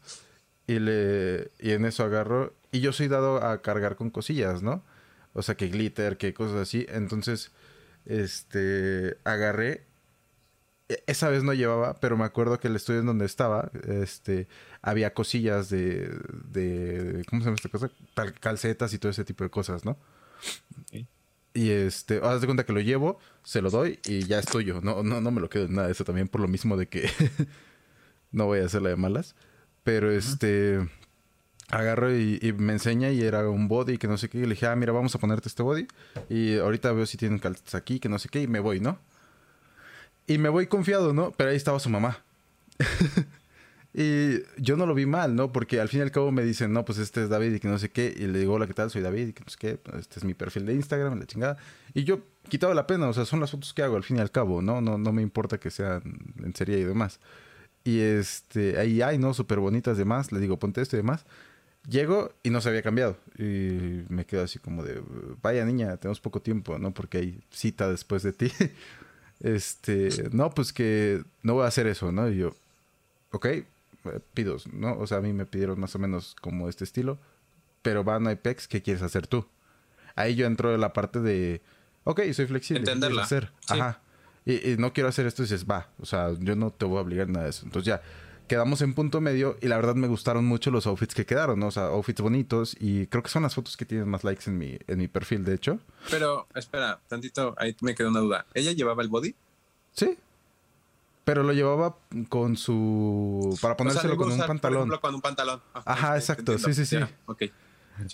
Y, 0.66 0.78
le, 0.78 1.50
y 1.58 1.72
en 1.72 1.84
eso 1.84 2.04
agarro. 2.04 2.54
Y 2.72 2.80
yo 2.80 2.92
soy 2.92 3.08
dado 3.08 3.44
a 3.44 3.62
cargar 3.62 3.96
con 3.96 4.10
cosillas, 4.10 4.62
¿no? 4.62 4.82
O 5.32 5.42
sea, 5.42 5.56
que 5.56 5.68
glitter, 5.68 6.16
que 6.16 6.34
cosas 6.34 6.56
así. 6.56 6.86
Entonces 6.88 7.52
este, 8.06 9.18
agarré. 9.24 9.86
E, 10.88 11.02
esa 11.06 11.28
vez 11.30 11.42
no 11.42 11.54
llevaba, 11.54 12.00
pero 12.00 12.16
me 12.16 12.24
acuerdo 12.24 12.60
que 12.60 12.68
el 12.68 12.76
estudio 12.76 13.00
en 13.00 13.06
donde 13.06 13.26
estaba, 13.26 13.70
este, 13.86 14.48
había 14.82 15.14
cosillas 15.14 15.70
de, 15.70 16.10
de 16.44 17.24
¿cómo 17.28 17.40
se 17.42 17.46
llama 17.46 17.56
esta 17.56 17.68
cosa? 17.70 17.90
Calcetas 18.40 18.92
y 18.92 18.98
todo 18.98 19.10
ese 19.10 19.24
tipo 19.24 19.44
de 19.44 19.50
cosas, 19.50 19.84
¿no? 19.84 19.96
Y 21.54 21.70
este, 21.70 22.20
haz 22.22 22.40
de 22.40 22.48
cuenta 22.48 22.66
que 22.66 22.72
lo 22.72 22.80
llevo, 22.80 23.20
se 23.44 23.62
lo 23.62 23.70
doy 23.70 24.00
y 24.04 24.24
ya 24.26 24.40
es 24.40 24.46
tuyo. 24.46 24.80
No, 24.82 25.04
no, 25.04 25.20
no 25.20 25.30
me 25.30 25.40
lo 25.40 25.48
quedo 25.48 25.66
en 25.66 25.74
nada. 25.74 25.88
Eso 25.88 26.04
también 26.04 26.26
por 26.26 26.40
lo 26.40 26.48
mismo 26.48 26.76
de 26.76 26.88
que 26.88 27.08
no 28.32 28.46
voy 28.46 28.58
a 28.58 28.66
hacerla 28.66 28.88
de 28.88 28.96
malas. 28.96 29.36
Pero 29.84 30.10
este, 30.10 30.80
agarro 31.70 32.12
y, 32.12 32.54
me 32.58 32.72
enseña 32.72 33.10
y 33.10 33.22
era 33.22 33.48
un 33.48 33.68
body 33.68 33.98
que 33.98 34.08
no 34.08 34.18
sé 34.18 34.28
qué. 34.28 34.38
Y 34.38 34.42
le 34.42 34.48
dije, 34.48 34.66
ah, 34.66 34.74
mira, 34.74 34.92
vamos 34.92 35.14
a 35.14 35.18
ponerte 35.18 35.48
este 35.48 35.62
body. 35.62 35.86
Y 36.28 36.58
ahorita 36.58 36.90
veo 36.92 37.06
si 37.06 37.16
tienen 37.16 37.38
calcetas 37.38 37.76
aquí, 37.76 38.00
que 38.00 38.08
no 38.08 38.18
sé 38.18 38.28
qué. 38.28 38.42
Y 38.42 38.48
me 38.48 38.58
voy, 38.58 38.80
¿no? 38.80 38.98
Y 40.26 40.38
me 40.38 40.48
voy 40.48 40.66
confiado, 40.66 41.12
¿no? 41.12 41.30
Pero 41.36 41.50
ahí 41.50 41.56
estaba 41.56 41.78
su 41.78 41.88
mamá. 41.88 42.18
y 43.96 44.42
yo 44.56 44.76
no 44.76 44.86
lo 44.86 44.94
vi 44.94 45.06
mal, 45.06 45.36
¿no? 45.36 45.52
Porque 45.52 45.80
al 45.80 45.88
fin 45.88 46.00
y 46.00 46.02
al 46.02 46.10
cabo 46.10 46.32
me 46.32 46.42
dicen, 46.42 46.72
no, 46.72 46.84
pues 46.84 46.98
este 46.98 47.22
es 47.22 47.28
David 47.28 47.54
y 47.54 47.60
que 47.60 47.68
no 47.68 47.78
sé 47.78 47.90
qué. 47.90 48.12
Y 48.16 48.26
le 48.26 48.40
digo, 48.40 48.54
hola, 48.54 48.66
¿qué 48.66 48.74
tal? 48.74 48.90
Soy 48.90 49.02
David 49.02 49.28
y 49.28 49.32
que 49.32 49.44
no 49.44 49.50
sé 49.50 49.56
qué. 49.56 49.78
Este 49.96 50.18
es 50.18 50.24
mi 50.24 50.34
perfil 50.34 50.66
de 50.66 50.74
Instagram, 50.74 51.20
la 51.20 51.26
chingada. 51.26 51.56
Y 51.94 52.02
yo 52.02 52.18
quitaba 52.48 52.74
la 52.74 52.88
pena, 52.88 53.08
o 53.08 53.12
sea, 53.12 53.24
son 53.24 53.38
las 53.38 53.52
fotos 53.52 53.72
que 53.72 53.84
hago 53.84 53.94
al 53.94 54.02
fin 54.02 54.16
y 54.16 54.20
al 54.20 54.32
cabo, 54.32 54.62
¿no? 54.62 54.80
No, 54.80 54.98
no 54.98 55.12
me 55.12 55.22
importa 55.22 55.58
que 55.58 55.70
sean 55.70 56.02
en 56.42 56.56
serie 56.56 56.80
y 56.80 56.82
demás. 56.82 57.20
Y 57.84 58.00
este, 58.00 58.80
ahí 58.80 59.00
hay, 59.00 59.16
¿no? 59.16 59.32
Súper 59.32 59.60
bonitas 59.60 59.96
demás. 59.96 60.32
Le 60.32 60.40
digo, 60.40 60.58
ponte 60.58 60.82
esto 60.82 60.96
y 60.96 60.98
demás. 60.98 61.24
Llego 61.88 62.32
y 62.42 62.50
no 62.50 62.60
se 62.60 62.70
había 62.70 62.82
cambiado. 62.82 63.16
Y 63.38 64.02
me 64.08 64.26
quedo 64.26 64.42
así 64.42 64.58
como 64.58 64.82
de, 64.82 65.00
vaya 65.40 65.64
niña, 65.64 65.96
tenemos 65.98 66.18
poco 66.18 66.42
tiempo, 66.42 66.80
¿no? 66.80 66.92
Porque 66.92 67.18
hay 67.18 67.40
cita 67.50 67.88
después 67.88 68.24
de 68.24 68.32
ti. 68.32 68.50
este, 69.38 70.08
no, 70.32 70.50
pues 70.50 70.72
que 70.72 71.22
no 71.44 71.54
voy 71.54 71.64
a 71.64 71.68
hacer 71.68 71.86
eso, 71.86 72.10
¿no? 72.10 72.28
Y 72.28 72.38
yo, 72.38 72.56
ok, 73.30 73.46
pidos, 74.34 74.72
¿no? 74.72 74.98
O 74.98 75.06
sea, 75.06 75.18
a 75.18 75.20
mí 75.20 75.32
me 75.32 75.46
pidieron 75.46 75.78
más 75.80 75.94
o 75.94 75.98
menos 75.98 76.36
como 76.40 76.68
este 76.68 76.84
estilo. 76.84 77.18
Pero 77.82 78.02
va, 78.04 78.18
no 78.18 78.30
hay 78.30 78.36
pex, 78.36 78.66
¿qué 78.66 78.82
quieres 78.82 79.02
hacer 79.02 79.26
tú? 79.26 79.46
Ahí 80.16 80.34
yo 80.34 80.46
entro 80.46 80.74
en 80.74 80.80
la 80.80 80.92
parte 80.92 81.20
de, 81.20 81.60
ok, 82.04 82.22
soy 82.32 82.46
flexible. 82.46 82.80
Entenderla. 82.80 83.24
Hacer? 83.24 83.52
Ajá. 83.68 84.00
Y, 84.46 84.72
y, 84.72 84.76
no 84.76 84.92
quiero 84.92 85.08
hacer 85.08 85.26
esto 85.26 85.42
y 85.42 85.46
dices, 85.46 85.66
va, 85.68 85.88
o 85.98 86.06
sea, 86.06 86.32
yo 86.38 86.54
no 86.54 86.70
te 86.70 86.84
voy 86.84 86.98
a 86.98 87.00
obligar 87.00 87.28
nada 87.28 87.44
de 87.44 87.50
eso. 87.50 87.64
Entonces 87.64 87.86
ya, 87.86 88.02
quedamos 88.48 88.82
en 88.82 88.94
punto 88.94 89.20
medio 89.20 89.56
y 89.60 89.68
la 89.68 89.76
verdad 89.76 89.94
me 89.94 90.06
gustaron 90.06 90.44
mucho 90.44 90.70
los 90.70 90.86
outfits 90.86 91.14
que 91.14 91.26
quedaron, 91.26 91.58
¿no? 91.58 91.68
O 91.68 91.70
sea, 91.70 91.84
outfits 91.84 92.20
bonitos 92.20 92.76
y 92.78 93.06
creo 93.06 93.22
que 93.22 93.30
son 93.30 93.42
las 93.42 93.54
fotos 93.54 93.76
que 93.76 93.84
tienen 93.84 94.08
más 94.08 94.24
likes 94.24 94.44
en 94.46 94.58
mi, 94.58 94.78
en 94.86 94.98
mi 94.98 95.08
perfil, 95.08 95.44
de 95.44 95.54
hecho. 95.54 95.80
Pero, 96.10 96.46
espera, 96.54 97.00
tantito, 97.08 97.54
ahí 97.58 97.76
me 97.80 97.94
quedó 97.94 98.08
una 98.08 98.20
duda. 98.20 98.46
¿Ella 98.54 98.72
llevaba 98.72 99.02
el 99.02 99.08
body? 99.08 99.34
Sí. 99.92 100.18
Pero 101.24 101.42
lo 101.42 101.52
llevaba 101.52 101.96
con 102.28 102.56
su... 102.56 103.58
para 103.62 103.76
ponérselo 103.76 104.16
con 104.16 104.30
un 104.30 104.38
pantalón. 104.38 104.90
con 105.00 105.14
un 105.14 105.20
pantalón. 105.22 105.60
Ajá, 105.72 106.16
exacto, 106.16 106.58
sí, 106.58 106.74
sí, 106.74 106.84
sí. 106.84 106.96
ok. 107.26 107.44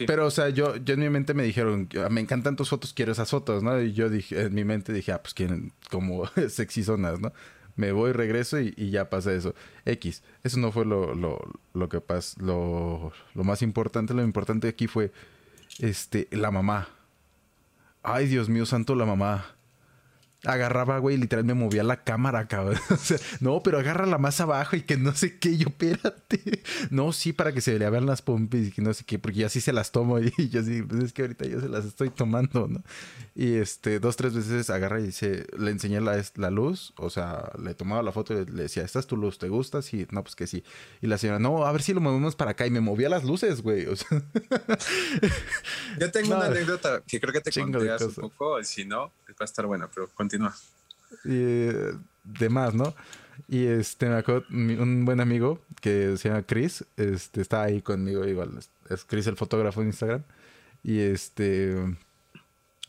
Pero, 0.07 0.27
o 0.27 0.31
sea, 0.31 0.51
yo, 0.51 0.77
yo 0.77 0.95
en 0.95 1.01
mi 1.01 1.09
mente 1.09 1.35
me 1.35 1.43
dijeron, 1.43 1.89
me 2.11 2.21
encantan 2.21 2.55
tus 2.55 2.69
fotos, 2.69 2.93
quiero 2.93 3.13
esas 3.13 3.31
fotos, 3.31 3.63
¿no? 3.63 3.81
Y 3.81 3.93
yo 3.93 4.11
dije, 4.11 4.43
en 4.43 4.55
mi 4.55 4.65
mente 4.65 4.93
dije, 4.93 5.13
ah, 5.13 5.23
pues 5.23 5.35
quieren 5.35 5.73
como 5.91 6.27
sexy 6.49 6.85
zonas, 6.85 7.19
¿no? 7.19 7.33
me 7.77 7.93
voy, 7.93 8.13
regreso 8.13 8.61
y, 8.61 8.91
ya 8.91 9.09
pasa 9.09 9.33
eso. 9.33 9.55
X, 9.87 10.23
eso 10.45 10.59
no 10.59 10.71
fue 10.71 10.85
lo, 10.85 11.15
lo, 11.15 11.41
lo 11.73 11.89
que 11.89 12.01
pasó, 12.01 12.37
lo, 12.41 13.13
lo 13.35 13.45
más 13.45 13.63
importante, 13.63 14.13
lo 14.13 14.23
importante 14.23 14.69
aquí 14.69 14.87
fue 14.87 15.13
este, 15.79 16.29
la 16.31 16.51
mamá. 16.51 16.89
Ay, 18.03 18.27
Dios 18.27 18.49
mío 18.49 18.67
santo, 18.67 18.95
la 18.95 19.07
mamá 19.07 19.55
agarraba, 20.45 20.99
güey, 20.99 21.17
literal 21.17 21.45
me 21.45 21.55
movía 21.55 21.83
la 21.83 22.03
cámara, 22.03 22.47
cabrón. 22.49 22.79
O 22.91 22.97
sea, 22.97 23.19
no, 23.41 23.63
pero 23.63 23.79
agárrala 23.79 24.19
más 24.19 24.41
abajo 24.41 24.77
y 24.77 24.83
que 24.83 24.97
no 24.97 25.15
sé 25.15 25.39
qué, 25.39 25.57
yo, 25.57 25.69
espérate. 25.69 26.63
No, 26.91 27.13
sí, 27.13 27.33
para 27.33 27.53
que 27.53 27.61
se 27.61 27.79
le 27.79 27.89
vean 27.89 28.07
las 28.07 28.23
pompis 28.23 28.69
y 28.69 28.71
que 28.73 28.83
no 28.83 28.93
sé 28.93 29.05
qué, 29.05 29.19
porque 29.19 29.39
ya 29.39 29.49
sí 29.49 29.61
se 29.61 29.73
las 29.73 29.93
tomo 29.93 30.19
y 30.19 30.49
yo 30.49 30.63
sí, 30.63 30.83
pues 30.83 31.05
es 31.05 31.13
que 31.13 31.23
ahorita 31.23 31.47
yo 31.47 31.61
se 31.61 31.69
las 31.69 31.85
estoy 31.85 32.11
tomando, 32.11 32.69
¿no? 32.69 32.83
Y 33.35 33.55
este, 33.55 34.01
dos, 34.01 34.17
tres 34.17 34.35
veces 34.35 34.71
agarra 34.71 35.01
y 35.01 35.05
dice, 35.05 35.47
le 35.59 35.71
enseñé 35.71 36.01
la, 36.01 36.23
la 36.37 36.51
luz, 36.51 36.93
o 36.97 37.11
sea, 37.11 37.53
le 37.63 37.75
tomaba 37.75 38.03
la 38.03 38.13
foto 38.13 38.35
y 38.35 38.47
le 38.47 38.65
decía, 38.65 38.83
¿esta 38.83 38.99
es 38.99 39.07
tu 39.07 39.17
luz? 39.17 39.39
¿Te 39.39 39.49
gusta? 39.49 39.83
Sí, 39.83 40.07
no, 40.11 40.23
pues 40.23 40.35
que 40.35 40.47
sí. 40.47 40.65
Y 41.01 41.07
la 41.07 41.19
señora, 41.19 41.39
no, 41.39 41.65
a 41.65 41.73
ver 41.73 41.83
si 41.83 41.95
lo 41.95 42.01
movemos 42.01 42.37
para 42.37 42.53
acá 42.53 42.67
y 42.67 42.71
me 42.71 42.81
movía 42.81 43.09
las 43.09 43.25
luces, 43.25 43.63
güey. 43.63 43.87
O 43.87 43.97
sea. 43.97 44.23
Yo 45.99 46.11
tengo 46.11 46.37
una 46.37 46.47
anécdota 46.47 47.03
que 47.07 47.21
creo 47.21 47.33
que 47.33 47.41
te 47.41 47.53
conté 47.53 47.91
hace 47.91 48.07
un 48.07 48.15
poco, 48.15 48.63
si 48.65 48.85
no, 48.85 49.13
va 49.41 49.45
a 49.45 49.45
estar 49.45 49.67
buena, 49.67 49.89
pero 49.89 50.09
continúa. 50.31 50.55
Y 51.25 51.29
eh, 51.29 51.93
demás, 52.25 52.75
¿no? 52.75 52.95
Y 53.49 53.67
este, 53.67 54.09
me 54.09 54.17
acuerdo, 54.17 54.45
un 54.51 55.05
buen 55.05 55.21
amigo 55.21 55.61
que 55.81 56.17
se 56.17 56.29
llama 56.29 56.43
Chris, 56.43 56.85
este, 56.97 57.41
está 57.41 57.63
ahí 57.63 57.83
conmigo, 57.83 58.27
igual, 58.27 58.59
es 58.89 59.05
Chris 59.05 59.27
el 59.27 59.37
fotógrafo 59.37 59.81
en 59.81 59.89
Instagram. 59.89 60.23
Y 60.83 61.01
este, 61.01 61.75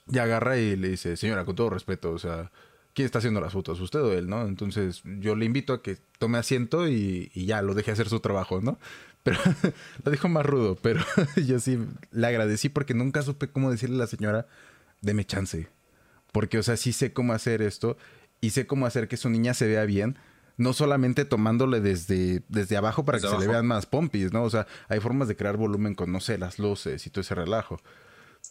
ya 0.07 0.23
agarra 0.23 0.57
y 0.57 0.75
le 0.75 0.89
dice, 0.89 1.17
señora, 1.17 1.45
con 1.45 1.55
todo 1.55 1.69
respeto, 1.69 2.11
o 2.11 2.19
sea, 2.19 2.51
¿quién 2.93 3.05
está 3.05 3.19
haciendo 3.19 3.41
las 3.41 3.53
fotos? 3.53 3.79
¿Usted 3.79 4.01
o 4.01 4.13
él, 4.13 4.29
no? 4.29 4.45
Entonces 4.45 5.01
yo 5.19 5.35
le 5.35 5.45
invito 5.45 5.73
a 5.73 5.81
que 5.81 5.97
tome 6.19 6.37
asiento 6.37 6.87
y, 6.87 7.31
ya 7.33 7.61
lo 7.61 7.73
deje 7.73 7.91
hacer 7.91 8.09
su 8.09 8.19
trabajo, 8.19 8.61
¿no? 8.61 8.77
Pero 9.23 9.39
lo 10.03 10.11
dijo 10.11 10.29
más 10.29 10.45
rudo, 10.45 10.77
pero 10.81 11.01
yo 11.45 11.59
sí 11.59 11.79
le 12.11 12.27
agradecí 12.27 12.69
porque 12.69 12.93
nunca 12.93 13.21
supe 13.21 13.49
cómo 13.49 13.71
decirle 13.71 13.95
a 13.95 13.99
la 13.99 14.07
señora, 14.07 14.47
deme 15.01 15.25
chance. 15.25 15.67
Porque, 16.31 16.57
o 16.59 16.63
sea, 16.63 16.77
sí 16.77 16.93
sé 16.93 17.13
cómo 17.13 17.33
hacer 17.33 17.61
esto 17.61 17.97
y 18.39 18.51
sé 18.51 18.65
cómo 18.67 18.85
hacer 18.85 19.07
que 19.07 19.17
su 19.17 19.29
niña 19.29 19.53
se 19.53 19.67
vea 19.67 19.85
bien. 19.85 20.17
no 20.57 20.73
solamente 20.73 21.25
tomándole 21.25 21.81
desde, 21.81 22.43
desde 22.47 22.77
abajo 22.77 23.03
para 23.03 23.17
Desde 23.17 23.29
que 23.29 23.35
se 23.35 23.41
le 23.41 23.51
vean 23.51 23.65
más 23.65 23.85
pompis, 23.87 24.31
¿no? 24.31 24.43
O 24.43 24.49
sea, 24.49 24.67
hay 24.89 24.99
formas 24.99 25.27
de 25.27 25.35
crear 25.35 25.57
volumen 25.57 25.95
con, 25.95 26.11
no 26.11 26.19
sé, 26.19 26.37
las 26.37 26.59
luces 26.59 27.05
y 27.07 27.09
todo 27.09 27.21
ese 27.21 27.33
relajo. 27.33 27.79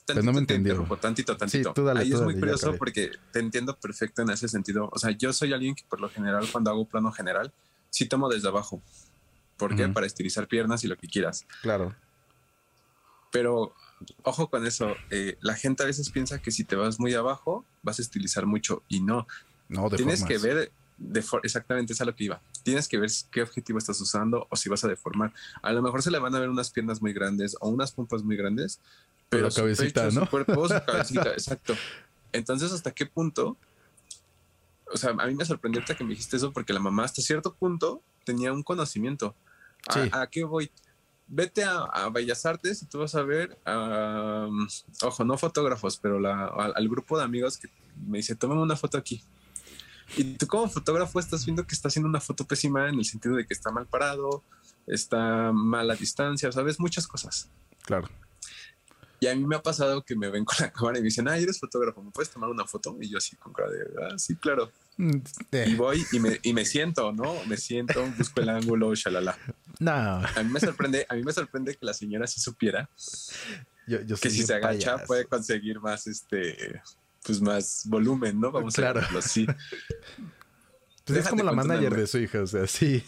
Pero 0.06 0.22
no 0.22 0.32
me 0.32 0.44
te 0.44 0.54
interrumpo, 0.54 0.96
Tantito, 0.96 1.36
tantito. 1.36 1.72
tú 1.72 1.84
dale, 1.84 2.00
Ahí 2.00 2.10
tú 2.10 2.16
es 2.16 2.22
muy 2.22 2.34
curioso 2.34 2.76
porque 2.76 3.10
te 3.32 3.38
entiendo 3.38 3.76
perfecto 3.76 4.22
en 4.22 4.30
ese 4.30 4.48
sentido. 4.48 4.88
O 4.92 4.98
sea, 4.98 5.10
yo 5.10 5.32
soy 5.32 5.52
alguien 5.52 5.74
que 5.74 5.84
por 5.88 6.00
lo 6.00 6.08
general 6.08 6.48
cuando 6.50 6.70
hago 6.70 6.84
plano 6.84 7.12
general, 7.12 7.52
sí 7.90 8.06
tomo 8.06 8.28
desde 8.28 8.48
abajo. 8.48 8.82
¿Por 9.56 9.76
qué? 9.76 9.88
Para 9.88 10.06
estilizar 10.06 10.48
piernas 10.48 10.82
y 10.84 10.88
lo 10.88 10.96
que 10.96 11.06
quieras. 11.06 11.44
Claro. 11.62 11.94
Pero 13.30 13.74
ojo 14.22 14.48
con 14.48 14.66
eso. 14.66 14.96
eh, 15.10 15.36
la 15.40 15.54
gente 15.54 15.82
a 15.82 15.86
veces 15.86 16.10
piensa 16.10 16.40
que 16.40 16.50
si 16.50 16.64
te 16.64 16.76
vas 16.76 16.98
muy 17.00 17.14
abajo, 17.14 17.64
vas 17.82 17.98
a 17.98 18.02
estilizar 18.02 18.46
mucho 18.46 18.82
y 18.88 19.00
no. 19.00 19.26
No, 19.68 19.88
de 19.88 19.96
Tienes 19.98 20.24
que 20.24 20.38
ver 20.38 20.72
de 20.98 21.24
exactamente 21.44 21.92
es 21.94 22.00
a 22.00 22.04
lo 22.04 22.14
que 22.14 22.24
iba. 22.24 22.42
Tienes 22.62 22.86
que 22.88 22.98
ver 22.98 23.10
qué 23.30 23.42
objetivo 23.42 23.78
estás 23.78 24.00
usando 24.00 24.46
o 24.50 24.56
si 24.56 24.68
vas 24.68 24.84
a 24.84 24.88
deformar. 24.88 25.32
A 25.62 25.72
lo 25.72 25.80
mejor 25.80 26.02
se 26.02 26.10
le 26.10 26.18
van 26.18 26.34
a 26.34 26.40
ver 26.40 26.50
unas 26.50 26.70
piernas 26.70 27.00
muy 27.00 27.12
grandes 27.12 27.56
o 27.60 27.68
unas 27.68 27.92
pompas 27.92 28.22
muy 28.22 28.36
grandes, 28.36 28.80
pero 29.28 29.44
la 29.44 29.50
su 29.50 29.60
cabecita, 29.60 30.04
pecho, 30.04 30.14
¿no? 30.20 30.24
su 30.26 30.30
cuerpo, 30.30 30.68
su 30.68 30.74
cabecita, 30.86 31.30
exacto. 31.32 31.74
Entonces, 32.32 32.72
¿hasta 32.72 32.90
qué 32.90 33.06
punto? 33.06 33.56
O 34.92 34.96
sea, 34.96 35.10
a 35.10 35.26
mí 35.26 35.34
me 35.34 35.44
sorprendió 35.44 35.80
hasta 35.80 35.94
que 35.96 36.04
me 36.04 36.10
dijiste 36.10 36.36
eso 36.36 36.52
porque 36.52 36.72
la 36.72 36.80
mamá 36.80 37.04
hasta 37.04 37.22
cierto 37.22 37.54
punto 37.54 38.02
tenía 38.24 38.52
un 38.52 38.62
conocimiento. 38.62 39.34
¿A, 39.86 39.92
Sí. 39.94 40.08
a 40.12 40.26
qué 40.26 40.44
voy? 40.44 40.70
Vete 41.32 41.62
a, 41.64 42.08
Bellas 42.12 42.44
Artes 42.44 42.82
y 42.82 42.86
tú 42.86 42.98
vas 42.98 43.14
a 43.14 43.22
ver, 43.22 43.56
ah, 43.64 44.48
ojo, 45.02 45.24
no 45.24 45.38
fotógrafos, 45.38 45.96
pero 45.98 46.18
la- 46.18 46.46
al, 46.46 46.72
al 46.74 46.88
grupo 46.88 47.16
de 47.16 47.24
amigos 47.24 47.56
que 47.56 47.68
me 48.04 48.18
dice, 48.18 48.34
tómame 48.34 48.62
una 48.62 48.74
foto 48.76 48.98
aquí. 48.98 49.22
Y 50.16 50.24
tú 50.34 50.48
como 50.48 50.68
fotógrafo 50.68 51.20
estás 51.20 51.44
viendo 51.46 51.64
que 51.66 51.74
está 51.74 51.86
haciendo 51.86 52.08
una 52.08 52.20
foto 52.20 52.44
pésima 52.44 52.88
en 52.88 52.96
el 52.96 53.04
sentido 53.04 53.36
de 53.36 53.46
que 53.46 53.54
está 53.54 53.70
mal 53.70 53.86
parado, 53.86 54.42
está 54.88 55.52
mal 55.52 55.88
a 55.88 55.94
distancia, 55.94 56.50
sabes, 56.50 56.80
muchas 56.80 57.06
cosas. 57.06 57.48
Claro. 57.84 58.08
Y 59.22 59.26
a 59.26 59.34
mí 59.36 59.44
me 59.46 59.54
ha 59.56 59.62
pasado 59.62 60.02
que 60.02 60.16
me 60.16 60.30
ven 60.30 60.44
con 60.46 60.56
la 60.60 60.72
cámara 60.72 60.98
y 60.98 61.02
me 61.02 61.06
dicen, 61.06 61.28
ay, 61.28 61.42
eres 61.42 61.60
fotógrafo, 61.60 62.02
¿me 62.02 62.10
puedes 62.10 62.30
tomar 62.30 62.48
una 62.50 62.66
foto? 62.66 62.96
Y 63.00 63.10
yo 63.10 63.18
así 63.18 63.36
con 63.36 63.52
cara 63.52 63.70
de, 63.70 63.78
ah, 64.02 64.18
sí, 64.18 64.34
claro. 64.36 64.72
Mm, 64.96 65.16
Y 65.52 65.56
eh, 65.56 65.74
voy 65.76 66.04
y 66.12 66.18
me, 66.20 66.40
y 66.42 66.52
me 66.54 66.64
siento, 66.64 67.12
¿no? 67.12 67.34
Me 67.44 67.56
siento, 67.58 68.04
busco 68.18 68.40
el 68.40 68.48
ángulo, 68.48 68.94
shalala. 68.94 69.36
no, 69.78 69.92
A 69.92 70.42
mí 70.42 70.50
me 70.50 70.58
sorprende, 70.60 71.06
a 71.08 71.14
mí 71.14 71.22
me 71.22 71.32
sorprende 71.32 71.74
que 71.76 71.84
la 71.86 71.92
señora 71.94 72.26
sí 72.26 72.40
supiera 72.40 72.88
yo, 73.86 74.00
yo 74.02 74.16
que 74.16 74.30
si 74.30 74.42
se 74.44 74.54
agacha 74.54 74.92
payaso. 74.92 75.06
puede 75.06 75.24
conseguir 75.26 75.80
más, 75.80 76.06
este, 76.06 76.80
pues 77.24 77.40
más 77.42 77.82
volumen, 77.86 78.38
¿no? 78.40 78.50
Vamos 78.52 78.74
Claro. 78.74 79.00
a 79.00 79.02
decirlo 79.02 79.18
así. 79.18 79.46
Pues 81.04 81.18
es 81.20 81.28
como 81.28 81.42
la 81.42 81.52
manager 81.52 81.94
de 81.96 82.06
su 82.06 82.18
hija, 82.18 82.40
o 82.42 82.46
sea, 82.46 82.66
sí. 82.68 83.02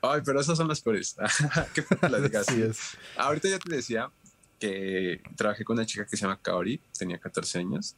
Ay, 0.00 0.22
pero 0.24 0.40
esas 0.40 0.56
son 0.56 0.68
las 0.68 0.80
peores. 0.80 1.16
Qué 1.74 1.82
feo 1.82 1.98
que 2.00 2.08
la 2.08 2.18
digas. 2.20 2.48
Así 2.48 2.62
es. 2.62 2.78
Ahorita 3.16 3.48
ya 3.48 3.58
te 3.58 3.74
decía 3.76 4.10
que 4.64 5.20
trabajé 5.36 5.64
con 5.64 5.76
una 5.76 5.86
chica 5.86 6.06
que 6.06 6.16
se 6.16 6.22
llama 6.22 6.40
Kaori, 6.40 6.80
tenía 6.98 7.18
14 7.18 7.58
años. 7.58 7.96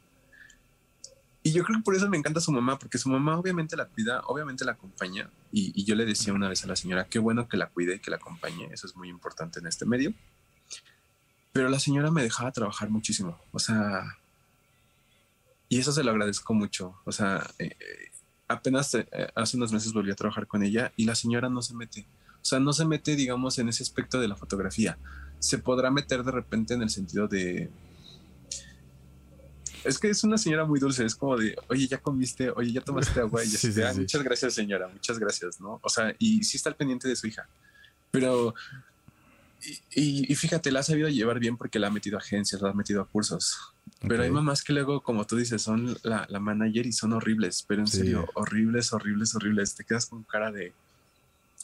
Y 1.43 1.53
yo 1.53 1.63
creo 1.63 1.79
que 1.79 1.83
por 1.83 1.95
eso 1.95 2.09
me 2.09 2.17
encanta 2.17 2.41
su 2.41 2.51
mamá, 2.51 2.77
porque 2.77 2.97
su 2.97 3.07
mamá 3.09 3.37
obviamente 3.37 3.77
la 3.77 3.85
cuida, 3.85 4.21
obviamente 4.25 4.65
la 4.65 4.73
acompaña. 4.73 5.29
Y, 5.51 5.71
y 5.79 5.85
yo 5.85 5.95
le 5.95 6.05
decía 6.05 6.33
una 6.33 6.49
vez 6.49 6.63
a 6.63 6.67
la 6.67 6.75
señora, 6.75 7.05
qué 7.05 7.19
bueno 7.19 7.47
que 7.47 7.55
la 7.55 7.69
cuide, 7.69 8.01
que 8.01 8.11
la 8.11 8.17
acompañe, 8.17 8.67
eso 8.71 8.85
es 8.85 8.95
muy 8.95 9.09
importante 9.09 9.59
en 9.59 9.67
este 9.67 9.85
medio. 9.85 10.13
Pero 11.53 11.69
la 11.69 11.79
señora 11.79 12.11
me 12.11 12.21
dejaba 12.21 12.51
trabajar 12.51 12.89
muchísimo, 12.89 13.39
o 13.51 13.59
sea, 13.59 14.17
y 15.69 15.79
eso 15.79 15.91
se 15.91 16.03
lo 16.03 16.11
agradezco 16.11 16.53
mucho. 16.53 16.95
O 17.05 17.11
sea, 17.11 17.49
eh, 17.59 17.75
eh, 17.79 18.11
apenas 18.47 18.93
eh, 18.93 19.07
hace 19.35 19.57
unos 19.57 19.71
meses 19.71 19.93
volví 19.93 20.11
a 20.11 20.15
trabajar 20.15 20.47
con 20.47 20.63
ella 20.63 20.91
y 20.95 21.05
la 21.05 21.15
señora 21.15 21.49
no 21.49 21.61
se 21.61 21.75
mete. 21.75 22.07
O 22.41 22.45
sea, 22.45 22.59
no 22.59 22.71
se 22.73 22.85
mete, 22.85 23.15
digamos, 23.15 23.57
en 23.59 23.69
ese 23.69 23.83
aspecto 23.83 24.19
de 24.19 24.27
la 24.27 24.35
fotografía. 24.35 24.97
Se 25.39 25.59
podrá 25.59 25.91
meter 25.91 26.23
de 26.23 26.31
repente 26.31 26.73
en 26.73 26.81
el 26.81 26.89
sentido 26.89 27.27
de... 27.27 27.69
Es 29.83 29.99
que 29.99 30.09
es 30.09 30.23
una 30.23 30.37
señora 30.37 30.65
muy 30.65 30.79
dulce, 30.79 31.05
es 31.05 31.15
como 31.15 31.37
de, 31.37 31.55
oye, 31.69 31.87
ya 31.87 31.97
comiste, 31.99 32.49
oye, 32.51 32.73
ya 32.73 32.81
tomaste 32.81 33.19
agua, 33.21 33.43
y 33.43 33.47
Sí, 33.57 33.71
sí, 33.71 33.81
"Ah, 33.81 33.93
sí. 33.93 34.01
muchas 34.01 34.21
gracias 34.23 34.53
señora, 34.53 34.87
muchas 34.89 35.17
gracias, 35.17 35.61
¿no? 35.61 35.79
O 35.81 35.89
sea, 35.89 36.13
y 36.19 36.43
sí 36.43 36.57
está 36.57 36.69
al 36.69 36.75
pendiente 36.75 37.07
de 37.07 37.15
su 37.15 37.27
hija, 37.27 37.49
pero, 38.11 38.53
y, 39.61 39.71
y- 40.25 40.31
y 40.31 40.35
fíjate, 40.35 40.71
la 40.71 40.81
ha 40.81 40.83
sabido 40.83 41.07
llevar 41.09 41.39
bien 41.39 41.55
porque 41.57 41.79
la 41.79 41.87
ha 41.87 41.91
metido 41.91 42.17
a 42.17 42.21
agencias, 42.21 42.61
la 42.61 42.71
ha 42.71 42.73
metido 42.73 43.01
a 43.01 43.07
cursos, 43.07 43.55
pero 44.07 44.23
hay 44.23 44.29
Ok. 44.29 44.35
mamás 44.35 44.61
que 44.63 44.73
luego, 44.73 45.01
como 45.01 45.25
tú 45.25 45.37
dices, 45.37 45.61
son 45.61 45.95
la, 46.03 46.25
la 46.29 46.39
manager 46.41 46.85
y 46.85 46.91
son 46.91 47.13
horribles, 47.13 47.63
pero 47.67 47.81
en 47.81 47.87
Sí. 47.87 47.97
serio, 47.97 48.25
horribles, 48.35 48.91
horribles, 48.91 49.35
horribles, 49.35 49.75
te 49.75 49.85
quedas 49.85 50.07
con 50.07 50.23
cara 50.25 50.51
de, 50.51 50.73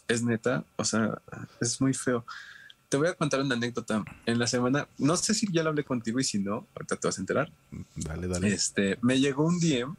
es 0.08 0.24
neta, 0.24 0.66
o 0.78 0.86
sea, 0.86 1.22
es 1.60 1.82
muy 1.82 1.94
feo. 1.94 2.26
Te 2.94 2.98
voy 2.98 3.08
a 3.08 3.16
contar 3.16 3.42
una 3.42 3.56
anécdota. 3.56 4.06
En 4.28 4.38
la 4.38 4.46
semana, 4.46 4.88
no 5.00 5.18
sé 5.18 5.34
si 5.34 5.48
ya 5.52 5.64
lo 5.64 5.70
hablé 5.70 5.84
contigo 5.84 6.20
y 6.20 6.24
si 6.24 6.38
no, 6.38 6.68
ahorita 6.76 6.96
te 6.98 7.08
vas 7.08 7.18
a 7.18 7.22
enterar. 7.22 7.52
Dale, 7.96 8.28
dale. 8.28 8.54
Este, 8.54 9.00
me 9.02 9.20
llegó 9.20 9.48
un 9.48 9.60
DM, 9.60 9.96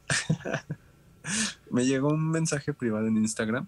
me 1.72 1.84
llegó 1.86 2.10
un 2.10 2.30
mensaje 2.30 2.72
privado 2.72 3.08
en 3.08 3.16
Instagram 3.16 3.66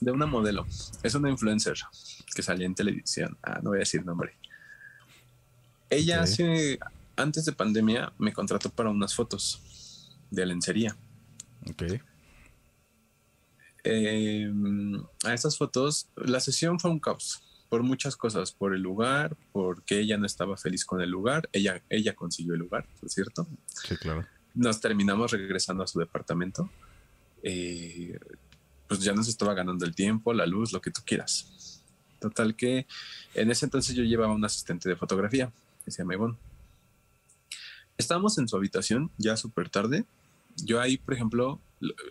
de 0.00 0.12
una 0.12 0.26
modelo. 0.26 0.66
Es 1.02 1.14
una 1.14 1.30
influencer 1.30 1.78
que 2.34 2.42
salía 2.42 2.66
en 2.66 2.74
televisión. 2.74 3.38
Ah, 3.42 3.60
no 3.62 3.70
voy 3.70 3.78
a 3.78 3.86
decir 3.88 4.04
nombre. 4.04 4.34
Ella 5.88 6.20
hace, 6.20 6.78
antes 7.16 7.46
de 7.46 7.52
pandemia, 7.52 8.12
me 8.18 8.34
contrató 8.34 8.68
para 8.68 8.90
unas 8.90 9.14
fotos 9.14 10.12
de 10.30 10.44
lencería. 10.44 10.94
Ok. 11.70 11.84
Eh, 13.84 14.52
a 15.24 15.32
esas 15.32 15.56
fotos, 15.56 16.10
la 16.16 16.38
sesión 16.38 16.78
fue 16.78 16.90
un 16.90 17.00
caos 17.00 17.42
por 17.72 17.82
muchas 17.82 18.16
cosas, 18.16 18.52
por 18.52 18.74
el 18.74 18.82
lugar, 18.82 19.34
porque 19.50 19.98
ella 19.98 20.18
no 20.18 20.26
estaba 20.26 20.58
feliz 20.58 20.84
con 20.84 21.00
el 21.00 21.08
lugar, 21.08 21.48
ella, 21.52 21.82
ella 21.88 22.14
consiguió 22.14 22.52
el 22.52 22.60
lugar, 22.60 22.86
por 23.00 23.08
cierto. 23.08 23.46
Sí, 23.66 23.96
claro. 23.96 24.26
Nos 24.54 24.78
terminamos 24.78 25.30
regresando 25.30 25.82
a 25.82 25.86
su 25.86 25.98
departamento. 25.98 26.68
Eh, 27.42 28.18
pues 28.86 29.00
ya 29.00 29.14
nos 29.14 29.26
estaba 29.26 29.54
ganando 29.54 29.86
el 29.86 29.94
tiempo, 29.94 30.34
la 30.34 30.44
luz, 30.44 30.70
lo 30.74 30.82
que 30.82 30.90
tú 30.90 31.00
quieras. 31.02 31.82
Total 32.20 32.54
que 32.54 32.86
en 33.32 33.50
ese 33.50 33.64
entonces 33.64 33.96
yo 33.96 34.04
llevaba 34.04 34.34
un 34.34 34.44
asistente 34.44 34.90
de 34.90 34.96
fotografía 34.96 35.50
que 35.82 35.90
se 35.90 36.02
llama 36.02 36.12
Ivonne. 36.12 36.36
Estábamos 37.96 38.36
en 38.36 38.48
su 38.48 38.56
habitación 38.58 39.10
ya 39.16 39.38
súper 39.38 39.70
tarde. 39.70 40.04
Yo 40.62 40.78
ahí, 40.78 40.98
por 40.98 41.14
ejemplo, 41.14 41.58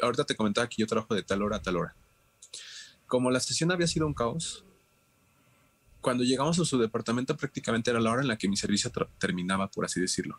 ahorita 0.01 0.23
te 0.23 0.35
comentaba 0.35 0.67
que 0.67 0.77
yo 0.79 0.87
trabajo 0.87 1.13
de 1.13 1.21
tal 1.21 1.43
hora 1.43 1.57
a 1.57 1.61
tal 1.61 1.77
hora. 1.77 1.93
Como 3.05 3.29
la 3.29 3.39
sesión 3.39 3.71
había 3.71 3.85
sido 3.85 4.07
un 4.07 4.15
caos, 4.15 4.65
cuando 6.01 6.23
llegamos 6.23 6.59
a 6.59 6.65
su 6.65 6.77
departamento 6.77 7.37
prácticamente 7.37 7.91
era 7.91 7.99
la 7.99 8.11
hora 8.11 8.21
en 8.21 8.27
la 8.27 8.37
que 8.37 8.49
mi 8.49 8.57
servicio 8.57 8.91
terminaba, 9.19 9.67
por 9.67 9.85
así 9.85 10.01
decirlo. 10.01 10.37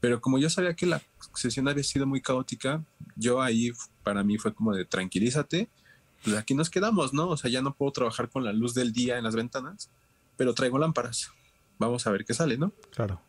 Pero 0.00 0.20
como 0.20 0.38
yo 0.38 0.48
sabía 0.48 0.74
que 0.74 0.86
la 0.86 1.02
sesión 1.34 1.68
había 1.68 1.84
sido 1.84 2.06
muy 2.06 2.22
caótica, 2.22 2.82
yo 3.16 3.42
ahí 3.42 3.72
para 4.02 4.24
mí 4.24 4.38
fue 4.38 4.54
como 4.54 4.74
de 4.74 4.86
tranquilízate, 4.86 5.68
pues 6.24 6.36
aquí 6.36 6.54
nos 6.54 6.70
quedamos, 6.70 7.12
¿no? 7.12 7.28
O 7.28 7.36
sea, 7.36 7.50
ya 7.50 7.60
no 7.60 7.74
puedo 7.74 7.92
trabajar 7.92 8.30
con 8.30 8.44
la 8.44 8.52
luz 8.52 8.74
del 8.74 8.92
día 8.92 9.18
en 9.18 9.24
las 9.24 9.34
ventanas, 9.34 9.90
pero 10.36 10.54
traigo 10.54 10.78
lámparas. 10.78 11.30
Vamos 11.78 12.06
a 12.06 12.10
ver 12.10 12.24
qué 12.24 12.32
sale, 12.32 12.56
¿no? 12.56 12.72
Claro. 12.94 13.20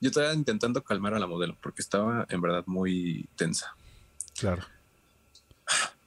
Yo 0.00 0.08
estaba 0.08 0.32
intentando 0.32 0.82
calmar 0.82 1.14
a 1.14 1.18
la 1.18 1.26
modelo 1.26 1.58
porque 1.62 1.82
estaba 1.82 2.26
en 2.30 2.40
verdad 2.40 2.64
muy 2.66 3.28
tensa. 3.36 3.74
Claro. 4.38 4.64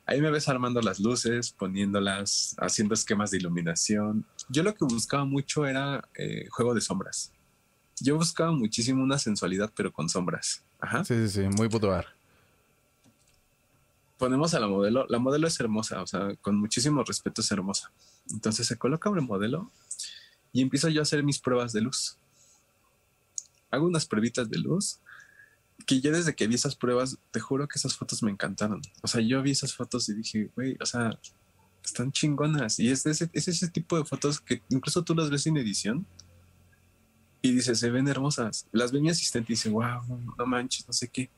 Ahí 0.05 0.19
me 0.19 0.31
ves 0.31 0.49
armando 0.49 0.81
las 0.81 0.99
luces, 0.99 1.51
poniéndolas, 1.51 2.55
haciendo 2.59 2.93
esquemas 2.93 3.31
de 3.31 3.37
iluminación. 3.37 4.25
Yo 4.49 4.63
lo 4.63 4.75
que 4.75 4.83
buscaba 4.85 5.23
mucho 5.23 5.65
era 5.65 6.07
eh, 6.15 6.47
juego 6.49 6.73
de 6.73 6.81
sombras. 6.81 7.31
Yo 8.01 8.17
buscaba 8.17 8.51
muchísimo 8.51 9.01
una 9.01 9.17
sensualidad, 9.17 9.71
pero 9.73 9.93
con 9.93 10.09
sombras. 10.09 10.63
Ajá. 10.79 11.05
Sí, 11.05 11.15
sí, 11.15 11.29
sí. 11.29 11.41
Muy 11.47 11.67
boudoir. 11.67 12.05
Ponemos 14.17 14.53
a 14.53 14.59
la 14.59 14.67
modelo. 14.67 15.05
La 15.07 15.19
modelo 15.19 15.47
es 15.47 15.57
hermosa, 15.59 16.01
o 16.01 16.07
sea, 16.07 16.35
con 16.41 16.57
muchísimo 16.57 17.03
respeto 17.03 17.41
es 17.41 17.51
hermosa. 17.51 17.91
Entonces 18.31 18.67
se 18.67 18.77
coloca 18.77 19.09
el 19.09 19.21
modelo 19.21 19.71
y 20.51 20.61
empiezo 20.61 20.89
yo 20.89 21.01
a 21.01 21.03
hacer 21.03 21.23
mis 21.23 21.39
pruebas 21.39 21.71
de 21.71 21.81
luz. 21.81 22.17
Hago 23.71 23.87
unas 23.87 24.05
pruebitas 24.05 24.49
de 24.49 24.59
luz 24.59 24.99
que 25.85 26.01
yo 26.01 26.11
desde 26.11 26.35
que 26.35 26.47
vi 26.47 26.55
esas 26.55 26.75
pruebas, 26.75 27.17
te 27.31 27.39
juro 27.39 27.67
que 27.67 27.77
esas 27.77 27.95
fotos 27.95 28.23
me 28.23 28.31
encantaron. 28.31 28.81
O 29.01 29.07
sea, 29.07 29.21
yo 29.21 29.41
vi 29.41 29.51
esas 29.51 29.73
fotos 29.73 30.07
y 30.09 30.13
dije, 30.13 30.49
güey, 30.55 30.77
o 30.79 30.85
sea, 30.85 31.19
están 31.83 32.11
chingonas. 32.11 32.79
Y 32.79 32.89
es 32.89 33.05
ese, 33.05 33.29
es 33.33 33.47
ese 33.47 33.67
tipo 33.67 33.97
de 33.97 34.05
fotos 34.05 34.39
que 34.39 34.61
incluso 34.69 35.03
tú 35.03 35.13
las 35.15 35.29
ves 35.29 35.45
en 35.47 35.57
edición 35.57 36.05
y 37.41 37.51
dices, 37.51 37.79
se 37.79 37.89
ven 37.89 38.07
hermosas. 38.07 38.67
Las 38.71 38.91
ve 38.91 39.01
mi 39.01 39.09
asistente 39.09 39.51
y 39.51 39.55
dice, 39.55 39.69
wow, 39.69 40.01
no 40.37 40.45
manches, 40.45 40.87
no 40.87 40.93
sé 40.93 41.09
qué. 41.09 41.29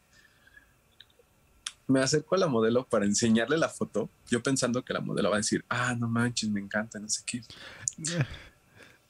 Me 1.87 1.99
acerco 1.99 2.35
a 2.35 2.37
la 2.37 2.47
modelo 2.47 2.85
para 2.87 3.05
enseñarle 3.05 3.57
la 3.57 3.69
foto, 3.69 4.09
yo 4.29 4.41
pensando 4.41 4.83
que 4.83 4.93
la 4.93 5.01
modelo 5.01 5.29
va 5.29 5.35
a 5.35 5.39
decir, 5.39 5.63
ah, 5.69 5.95
no 5.95 6.07
manches, 6.07 6.49
me 6.49 6.59
encanta, 6.59 6.99
no 6.99 7.09
sé 7.09 7.23
qué. 7.25 7.41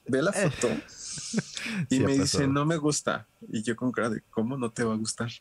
ve 0.08 0.22
la 0.22 0.32
Eh. 0.32 0.50
foto 0.50 0.68
y 1.90 1.96
Sí 1.96 2.00
me 2.02 2.18
dice, 2.18 2.48
no 2.48 2.66
me 2.66 2.78
gusta. 2.78 3.28
Y 3.52 3.64
yo 3.64 3.76
con 3.76 3.92
cara 3.92 4.10
de, 4.10 4.22
¿cómo 4.30 4.58
no 4.58 4.72
te 4.72 4.84
va 4.84 4.94
a 4.94 4.98
gustar? 4.98 5.32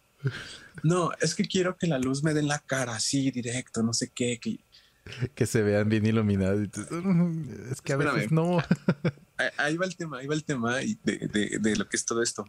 No, 0.83 1.11
es 1.21 1.35
que 1.35 1.45
quiero 1.45 1.77
que 1.77 1.87
la 1.87 1.99
luz 1.99 2.23
me 2.23 2.33
dé 2.35 2.41
en 2.41 2.49
la 2.49 2.59
cara, 2.59 2.95
así, 2.97 3.31
directo, 3.31 3.83
no 3.83 3.93
sé 3.93 4.11
qué. 4.15 4.39
Que... 4.41 4.59
Que 5.35 5.45
se 5.47 5.63
vean 5.63 5.89
bien 5.91 6.07
tú, 6.69 6.81
"Mm, 6.91 7.71
Es 7.71 7.83
que 7.83 7.93
a 7.93 7.97
veces 7.97 8.15
Espérame. 8.23 8.31
no. 8.33 8.59
Ahí- 9.37 9.51
va 9.77 9.85
el 9.85 9.97
tema, 9.97 10.19
ahí 10.19 10.27
va 10.27 10.35
el 10.35 10.45
tema 10.45 10.77
de, 10.77 10.97
de- 11.05 11.59
de 11.61 11.77
lo 11.77 11.89
que 11.89 11.97
es 11.97 12.05
todo 12.07 12.23
esto. 12.23 12.45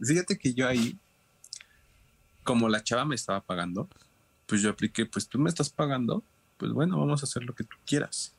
Fíjate 0.00 0.38
que 0.38 0.52
yo 0.54 0.68
ahí, 0.68 0.96
como 2.44 2.68
la 2.68 2.82
chava 2.84 3.04
me 3.04 3.14
estaba 3.14 3.40
pagando, 3.40 3.88
pues 4.46 4.60
yo 4.62 4.70
apliqué, 4.70 5.06
pues 5.06 5.26
tú 5.28 5.38
me 5.38 5.48
estás 5.48 5.70
pagando, 5.70 6.22
pues 6.58 6.70
bueno, 6.72 6.98
vamos 6.98 7.22
a 7.22 7.24
hacer 7.26 7.42
lo 7.44 7.54
que 7.54 7.64
tú 7.64 7.76
quieras. 7.86 8.34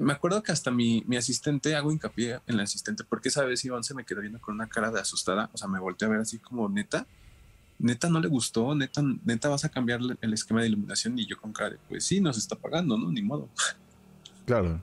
Me 0.00 0.12
acuerdo 0.12 0.42
que 0.42 0.52
hasta 0.52 0.70
mi, 0.70 1.02
mi 1.06 1.16
asistente, 1.16 1.74
hago 1.74 1.92
hincapié 1.92 2.40
en 2.46 2.54
el 2.54 2.60
asistente, 2.60 3.04
porque 3.04 3.28
esa 3.28 3.44
vez 3.44 3.64
Iván 3.64 3.84
se 3.84 3.94
me 3.94 4.04
quedó 4.04 4.20
viendo 4.20 4.40
con 4.40 4.54
una 4.54 4.68
cara 4.68 4.90
de 4.90 5.00
asustada, 5.00 5.50
o 5.52 5.58
sea, 5.58 5.68
me 5.68 5.78
volteé 5.78 6.06
a 6.06 6.10
ver 6.10 6.20
así 6.20 6.38
como 6.38 6.68
neta, 6.68 7.06
neta 7.78 8.08
no 8.08 8.20
le 8.20 8.28
gustó, 8.28 8.74
neta, 8.74 9.02
neta 9.24 9.48
vas 9.48 9.64
a 9.64 9.68
cambiar 9.68 10.00
el 10.20 10.32
esquema 10.32 10.62
de 10.62 10.68
iluminación 10.68 11.18
y 11.18 11.26
yo 11.26 11.36
con 11.36 11.52
cara 11.52 11.70
de, 11.70 11.78
pues 11.88 12.04
sí, 12.04 12.20
nos 12.20 12.38
está 12.38 12.56
pagando, 12.56 12.96
¿no? 12.96 13.10
Ni 13.10 13.22
modo. 13.22 13.48
Claro. 14.46 14.80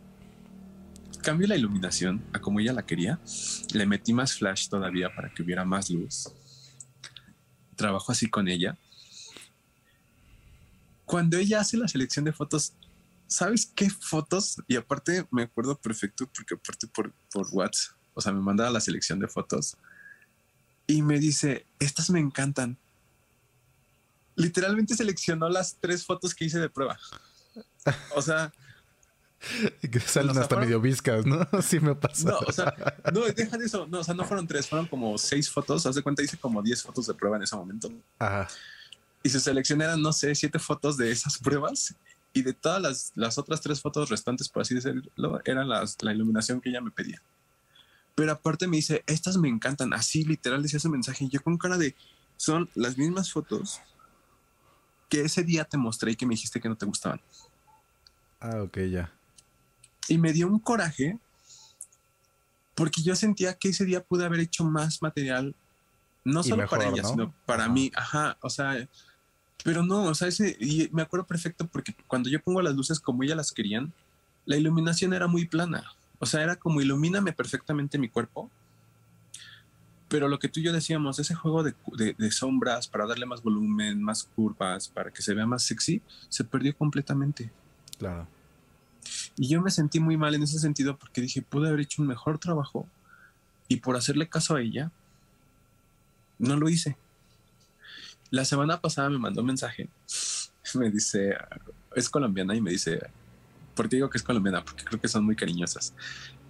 Cambio 1.22 1.48
la 1.48 1.56
iluminación 1.56 2.24
a 2.34 2.40
como 2.40 2.60
ella 2.60 2.74
la 2.74 2.86
quería. 2.86 3.20
Le 3.74 3.86
metí 3.86 4.14
más 4.14 4.34
flash 4.34 4.70
todavía 4.70 5.14
para 5.14 5.34
que 5.34 5.44
hubiera 5.44 5.66
más 5.66 5.90
luz. 5.90 6.30
Trabajo 7.76 8.12
así 8.12 8.30
con 8.30 8.48
ella. 8.48 8.78
Cuando 11.06 11.38
ella 11.38 11.62
hace 11.62 11.78
la 11.78 11.88
selección 11.88 12.24
de 12.26 12.32
fotos, 12.32 12.74
¿sabes 13.30 13.72
qué 13.74 13.90
fotos? 13.90 14.58
Y 14.68 14.76
aparte 14.76 15.26
me 15.32 15.44
acuerdo 15.44 15.76
perfecto 15.78 16.28
porque 16.36 16.56
aparte 16.56 16.88
por, 16.88 17.14
por 17.32 17.48
WhatsApp, 17.52 17.96
o 18.14 18.20
sea, 18.22 18.34
me 18.34 18.42
mandaba 18.42 18.70
la 18.70 18.82
selección 18.82 19.20
de 19.20 19.28
fotos 19.30 19.78
y 20.88 21.02
me 21.02 21.18
dice, 21.20 21.66
estas 21.80 22.10
me 22.10 22.20
encantan. 22.20 22.78
Literalmente 24.36 24.96
seleccionó 24.96 25.50
las 25.50 25.76
tres 25.80 26.06
fotos 26.06 26.34
que 26.34 26.46
hice 26.46 26.60
de 26.60 26.70
prueba. 26.70 26.98
O 28.16 28.22
sea, 28.22 28.52
Que 29.92 30.00
salen 30.02 30.32
hasta 30.32 30.48
fueron- 30.48 30.66
medio 30.66 30.82
viscas, 30.82 31.26
¿no? 31.26 31.48
Sí 31.62 31.80
me 31.80 31.96
pasa. 31.96 32.30
No, 32.30 32.40
o 32.40 32.52
sea, 32.52 32.74
no, 33.14 33.22
deja 33.22 33.58
de 33.58 33.66
eso. 33.66 33.88
No, 33.88 34.00
o 34.00 34.04
sea, 34.04 34.14
no 34.14 34.26
fueron 34.26 34.48
tres, 34.48 34.68
fueron 34.68 34.86
como 34.88 35.18
seis 35.18 35.50
fotos. 35.50 35.86
Haz 35.86 35.96
de 35.96 36.02
cuenta, 36.02 36.22
hice 36.24 36.38
como 36.38 36.62
10 36.62 36.84
fotos 36.84 37.08
de 37.08 37.14
prueba 37.14 37.38
en 37.38 37.44
ese 37.44 37.56
momento. 37.56 37.90
Ajá. 38.18 38.48
Y 39.24 39.30
su 39.30 39.40
selección 39.40 39.82
eran, 39.82 40.02
no 40.02 40.12
sé, 40.14 40.34
siete 40.36 40.60
fotos 40.60 40.98
de 40.98 41.12
esas 41.12 41.38
pruebas. 41.38 41.94
Y 42.34 42.44
de 42.44 42.54
todas 42.54 42.82
las, 42.82 43.12
las 43.16 43.38
otras 43.38 43.62
tres 43.62 43.82
fotos 43.82 44.10
restantes, 44.10 44.50
por 44.50 44.62
así 44.62 44.76
decirlo, 44.76 45.42
eran 45.46 45.68
las, 45.68 45.98
la 46.02 46.14
iluminación 46.14 46.62
que 46.62 46.70
ella 46.70 46.82
me 46.82 46.92
pedía. 46.92 47.22
Pero 48.16 48.32
aparte 48.34 48.68
me 48.68 48.78
dice, 48.78 49.04
estas 49.08 49.38
me 49.38 49.50
encantan. 49.50 49.94
Así 49.94 50.24
literal 50.24 50.62
decía 50.62 50.78
ese 50.78 50.90
mensaje. 50.90 51.26
Y 51.26 51.30
yo 51.30 51.42
con 51.42 51.58
cara 51.58 51.78
de, 51.78 51.96
son 52.38 52.70
las 52.76 52.98
mismas 52.98 53.32
fotos 53.32 53.82
que 55.10 55.22
ese 55.22 55.44
día 55.44 55.66
te 55.66 55.78
mostré 55.78 56.12
y 56.12 56.16
que 56.16 56.26
me 56.26 56.36
dijiste 56.36 56.60
que 56.60 56.70
no 56.70 56.76
te 56.76 56.86
gustaban. 56.86 57.20
Ah, 58.40 58.62
ok, 58.62 58.78
ya. 58.92 59.12
Y 60.08 60.18
me 60.18 60.34
dio 60.34 60.48
un 60.48 60.60
coraje 60.60 61.18
porque 62.80 63.02
yo 63.02 63.14
sentía 63.16 63.58
que 63.58 63.70
ese 63.70 63.84
día 63.84 64.02
pude 64.02 64.24
haber 64.24 64.40
hecho 64.40 64.64
más 64.64 65.02
material, 65.02 65.54
no 66.24 66.40
Y 66.40 66.44
solo 66.46 66.66
para 66.68 66.86
ella, 66.86 67.02
¿no? 67.02 67.10
sino 67.10 67.34
para 67.46 67.68
mí. 67.68 67.92
Ajá, 67.94 68.38
o 68.42 68.50
sea, 68.50 68.88
pero 69.64 69.84
no, 69.84 70.04
o 70.04 70.16
sea, 70.16 70.28
ese, 70.28 70.56
y 70.60 70.90
me 70.94 71.02
acuerdo 71.02 71.26
perfecto 71.26 71.68
porque 71.68 71.94
cuando 72.08 72.30
yo 72.30 72.42
pongo 72.42 72.62
las 72.62 72.76
luces 72.76 73.00
como 73.00 73.24
ella 73.24 73.36
las 73.36 73.52
querían, 73.52 73.94
la 74.46 74.58
iluminación 74.58 75.14
era 75.14 75.28
muy 75.28 75.46
plana. 75.48 75.84
O 76.20 76.26
sea, 76.26 76.42
era 76.44 76.56
como 76.56 76.82
ilumíname 76.82 77.34
perfectamente 77.34 77.98
mi 77.98 78.10
cuerpo. 78.10 78.50
Pero 80.08 80.28
lo 80.28 80.40
que 80.40 80.50
tú 80.50 80.60
y 80.60 80.64
yo 80.64 80.74
decíamos, 80.74 81.20
ese 81.20 81.36
juego 81.36 81.62
de, 81.62 81.76
de- 81.96 82.16
de 82.18 82.32
sombras 82.32 82.88
para 82.88 83.06
darle 83.06 83.26
más 83.28 83.44
volumen, 83.44 84.02
más 84.02 84.24
curvas, 84.36 84.88
para 84.88 85.12
que 85.12 85.22
se 85.22 85.34
vea 85.36 85.46
más 85.46 85.64
sexy, 85.64 86.02
se 86.30 86.44
perdió 86.44 86.76
completamente. 86.76 87.52
Claro. 88.00 88.28
Y 89.38 89.48
yo 89.50 89.62
me 89.62 89.70
sentí 89.72 90.00
muy 90.00 90.18
mal 90.18 90.34
en 90.34 90.44
ese 90.44 90.58
sentido 90.60 90.98
porque 90.98 91.22
dije, 91.22 91.42
pude 91.44 91.68
haber 91.68 91.82
hecho 91.82 92.02
un 92.02 92.08
mejor 92.08 92.40
trabajo 92.40 92.88
y 93.68 93.78
por 93.78 93.96
hacerle 93.96 94.28
caso 94.28 94.56
a 94.56 94.62
ella, 94.62 94.92
no 96.40 96.56
lo 96.58 96.70
hice. 96.70 96.98
La 98.32 98.46
semana 98.46 98.80
pasada 98.80 99.10
me 99.10 99.18
mandó 99.18 99.42
un 99.42 99.48
mensaje, 99.48 99.90
me 100.76 100.92
dice, 100.92 101.36
es 101.96 102.10
colombiana 102.10 102.56
y 102.56 102.62
me 102.62 102.72
dice, 102.72 103.00
¿por 103.76 103.90
qué 103.90 103.98
digo 103.98 104.10
que 104.10 104.18
es 104.18 104.24
colombiana? 104.24 104.64
Porque 104.64 104.84
creo 104.84 105.02
que 105.02 105.08
son 105.08 105.26
muy 105.26 105.36
cariñosas. 105.36 105.94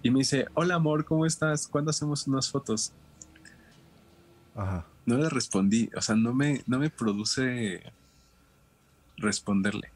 Y 0.02 0.10
me 0.10 0.20
dice, 0.20 0.46
hola 0.54 0.76
amor, 0.76 1.04
¿cómo 1.04 1.26
estás? 1.26 1.66
¿Cuándo 1.66 1.90
hacemos 1.90 2.26
unas 2.26 2.50
fotos? 2.50 2.92
Ajá. 4.54 4.86
No 5.06 5.16
le 5.16 5.28
respondí, 5.28 5.90
o 5.96 6.00
sea, 6.00 6.14
no 6.14 6.34
me, 6.34 6.62
no 6.66 6.78
me 6.78 6.90
produce 6.90 7.82
responderle. 9.16 9.90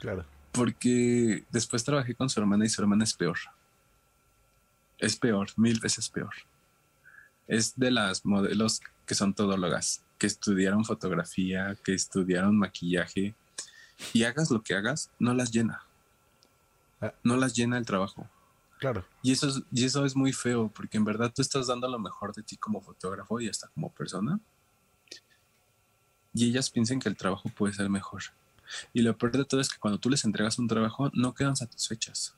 Claro. 0.00 0.24
porque 0.52 1.44
después 1.50 1.84
trabajé 1.84 2.14
con 2.14 2.28
su 2.30 2.38
hermana 2.40 2.64
y 2.64 2.68
su 2.68 2.80
hermana 2.80 3.04
es 3.04 3.14
peor. 3.14 3.38
Es 4.98 5.16
peor, 5.16 5.48
mil 5.56 5.80
veces 5.80 6.08
peor. 6.08 6.32
Es 7.46 7.76
de 7.76 7.90
las 7.90 8.24
modelos 8.24 8.80
que 9.06 9.14
son 9.14 9.34
todólogas, 9.34 10.02
que 10.18 10.26
estudiaron 10.26 10.84
fotografía, 10.84 11.76
que 11.84 11.94
estudiaron 11.94 12.56
maquillaje 12.56 13.34
y 14.12 14.24
hagas 14.24 14.50
lo 14.50 14.62
que 14.62 14.74
hagas, 14.74 15.10
no 15.18 15.34
las 15.34 15.50
llena. 15.50 15.82
Ah. 17.00 17.12
No 17.22 17.36
las 17.36 17.54
llena 17.54 17.78
el 17.78 17.86
trabajo. 17.86 18.28
Claro. 18.78 19.06
Y 19.22 19.32
eso, 19.32 19.48
es, 19.48 19.62
y 19.72 19.84
eso 19.84 20.04
es 20.04 20.14
muy 20.14 20.32
feo, 20.32 20.70
porque 20.74 20.98
en 20.98 21.04
verdad 21.04 21.32
tú 21.34 21.42
estás 21.42 21.66
dando 21.66 21.88
lo 21.88 21.98
mejor 21.98 22.34
de 22.34 22.42
ti 22.42 22.56
como 22.56 22.80
fotógrafo 22.80 23.40
y 23.40 23.48
hasta 23.48 23.68
como 23.68 23.90
persona. 23.90 24.38
Y 26.34 26.48
ellas 26.48 26.70
piensan 26.70 27.00
que 27.00 27.08
el 27.08 27.16
trabajo 27.16 27.48
puede 27.48 27.72
ser 27.72 27.88
mejor. 27.88 28.22
Y 28.92 29.02
lo 29.02 29.16
peor 29.16 29.32
de 29.32 29.44
todo 29.44 29.60
es 29.60 29.70
que 29.70 29.78
cuando 29.78 29.98
tú 29.98 30.10
les 30.10 30.24
entregas 30.24 30.58
un 30.58 30.68
trabajo, 30.68 31.10
no 31.14 31.34
quedan 31.34 31.56
satisfechas. 31.56 32.34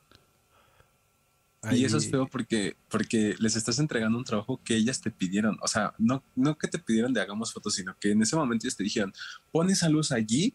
Y 1.72 1.84
eso 1.84 1.96
es 1.96 2.08
feo 2.08 2.26
porque, 2.26 2.76
porque 2.88 3.34
les 3.40 3.56
estás 3.56 3.78
entregando 3.78 4.16
un 4.16 4.24
trabajo 4.24 4.60
que 4.64 4.76
ellas 4.76 5.00
te 5.00 5.10
pidieron. 5.10 5.58
O 5.60 5.66
sea, 5.66 5.92
no, 5.98 6.22
no 6.36 6.56
que 6.56 6.68
te 6.68 6.78
pidieron 6.78 7.12
de 7.12 7.20
hagamos 7.20 7.52
fotos, 7.52 7.74
sino 7.74 7.96
que 7.98 8.12
en 8.12 8.22
ese 8.22 8.36
momento 8.36 8.66
ellos 8.66 8.76
te 8.76 8.84
dijeron, 8.84 9.12
pon 9.50 9.68
esa 9.68 9.88
luz 9.88 10.12
allí 10.12 10.54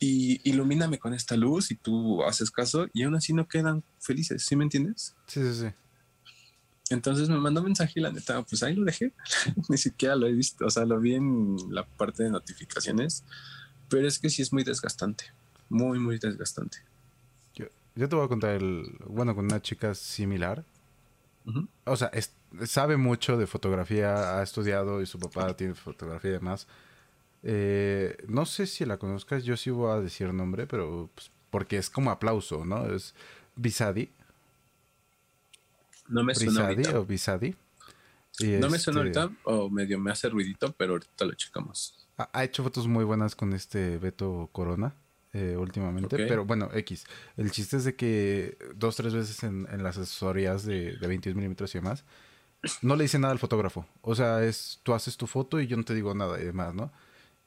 y 0.00 0.40
ilumíname 0.48 0.98
con 0.98 1.14
esta 1.14 1.36
luz 1.36 1.70
y 1.70 1.76
tú 1.76 2.24
haces 2.24 2.50
caso 2.50 2.88
y 2.92 3.04
aún 3.04 3.14
así 3.14 3.32
no 3.32 3.46
quedan 3.46 3.84
felices. 4.00 4.44
¿Sí 4.44 4.56
me 4.56 4.64
entiendes? 4.64 5.14
Sí, 5.26 5.40
sí, 5.42 5.60
sí. 5.60 5.66
Entonces 6.90 7.28
me 7.28 7.38
mandó 7.38 7.60
un 7.60 7.66
mensaje 7.66 7.94
y 7.96 8.02
la 8.02 8.12
neta, 8.12 8.42
pues 8.42 8.62
ahí 8.62 8.74
lo 8.74 8.84
dejé. 8.84 9.12
Ni 9.68 9.78
siquiera 9.78 10.16
lo 10.16 10.26
he 10.26 10.32
visto. 10.32 10.66
O 10.66 10.70
sea, 10.70 10.84
lo 10.84 11.00
vi 11.00 11.14
en 11.14 11.56
la 11.70 11.86
parte 11.86 12.24
de 12.24 12.30
notificaciones, 12.30 13.24
pero 13.88 14.06
es 14.06 14.18
que 14.18 14.28
sí 14.28 14.42
es 14.42 14.52
muy 14.52 14.64
desgastante. 14.64 15.24
Muy, 15.68 15.98
muy 15.98 16.18
desgastante. 16.18 16.78
Yo, 17.96 18.08
te 18.08 18.14
voy 18.16 18.24
a 18.24 18.28
contar 18.28 18.50
el. 18.50 18.96
Bueno, 19.06 19.34
con 19.34 19.46
una 19.46 19.60
chica 19.60 19.94
similar. 19.94 20.64
O 21.84 21.96
sea, 21.96 22.08
es- 22.08 22.32
sabe 22.66 22.96
mucho 22.96 23.36
de 23.36 23.46
fotografía, 23.46 24.38
ha 24.38 24.42
estudiado 24.42 25.00
y 25.00 25.06
su 25.06 25.18
papá 25.18 25.56
tiene 25.56 25.74
fotografía 25.74 26.30
y 26.30 26.34
demás. 26.34 26.66
Eh, 27.44 28.16
no 28.28 28.44
sé 28.46 28.66
si 28.66 28.84
la 28.84 28.96
conozcas, 28.98 29.44
yo 29.44 29.56
sí 29.56 29.70
voy 29.70 29.92
a 29.92 30.00
decir 30.00 30.32
nombre, 30.34 30.66
pero 30.66 31.08
pues, 31.14 31.30
porque 31.50 31.76
es 31.78 31.88
como 31.88 32.10
aplauso, 32.10 32.64
¿no? 32.64 32.86
Es 32.92 33.14
Bisadi. 33.54 34.10
No 36.08 36.24
me 36.24 36.34
suena 36.34 36.50
Bisadi 36.68 36.74
ahorita. 36.74 36.98
o 37.00 37.04
Bisadi. 37.06 37.54
Y, 38.40 38.46
No 38.58 38.68
me 38.68 38.78
suena 38.78 39.02
este, 39.04 39.18
ahorita 39.20 39.40
o 39.44 39.70
medio 39.70 39.98
me 39.98 40.10
hace 40.10 40.28
ruidito, 40.28 40.72
pero 40.72 40.92
ahorita 40.94 41.24
lo 41.24 41.34
checamos. 41.34 41.94
Ha, 42.18 42.28
ha 42.32 42.44
hecho 42.44 42.62
fotos 42.64 42.86
muy 42.88 43.04
buenas 43.04 43.34
con 43.36 43.52
este 43.52 43.98
Beto 43.98 44.48
Corona 44.52 44.94
eh, 45.36 45.56
últimamente. 45.56 46.16
Ok. 46.16 46.22
Pero 46.28 46.44
bueno, 46.44 46.70
X. 46.72 47.04
El 47.36 47.50
chiste 47.50 47.76
es 47.76 47.84
de 47.84 47.94
que 47.94 48.56
dos, 48.74 48.96
tres 48.96 49.12
veces 49.12 49.42
en, 49.44 49.68
en 49.70 49.82
las 49.82 49.98
asesorías 49.98 50.64
de, 50.64 50.96
de 50.96 51.06
22 51.06 51.36
milímetros 51.36 51.74
y 51.74 51.78
demás, 51.78 52.04
no 52.80 52.96
le 52.96 53.04
dice 53.04 53.18
nada 53.18 53.32
al 53.32 53.38
fotógrafo. 53.38 53.86
O 54.00 54.14
sea, 54.14 54.42
es 54.44 54.80
tú 54.82 54.94
haces 54.94 55.16
tu 55.16 55.26
foto 55.26 55.60
y 55.60 55.66
yo 55.66 55.76
no 55.76 55.84
te 55.84 55.94
digo 55.94 56.14
nada 56.14 56.40
y 56.40 56.44
demás, 56.44 56.74
¿no? 56.74 56.90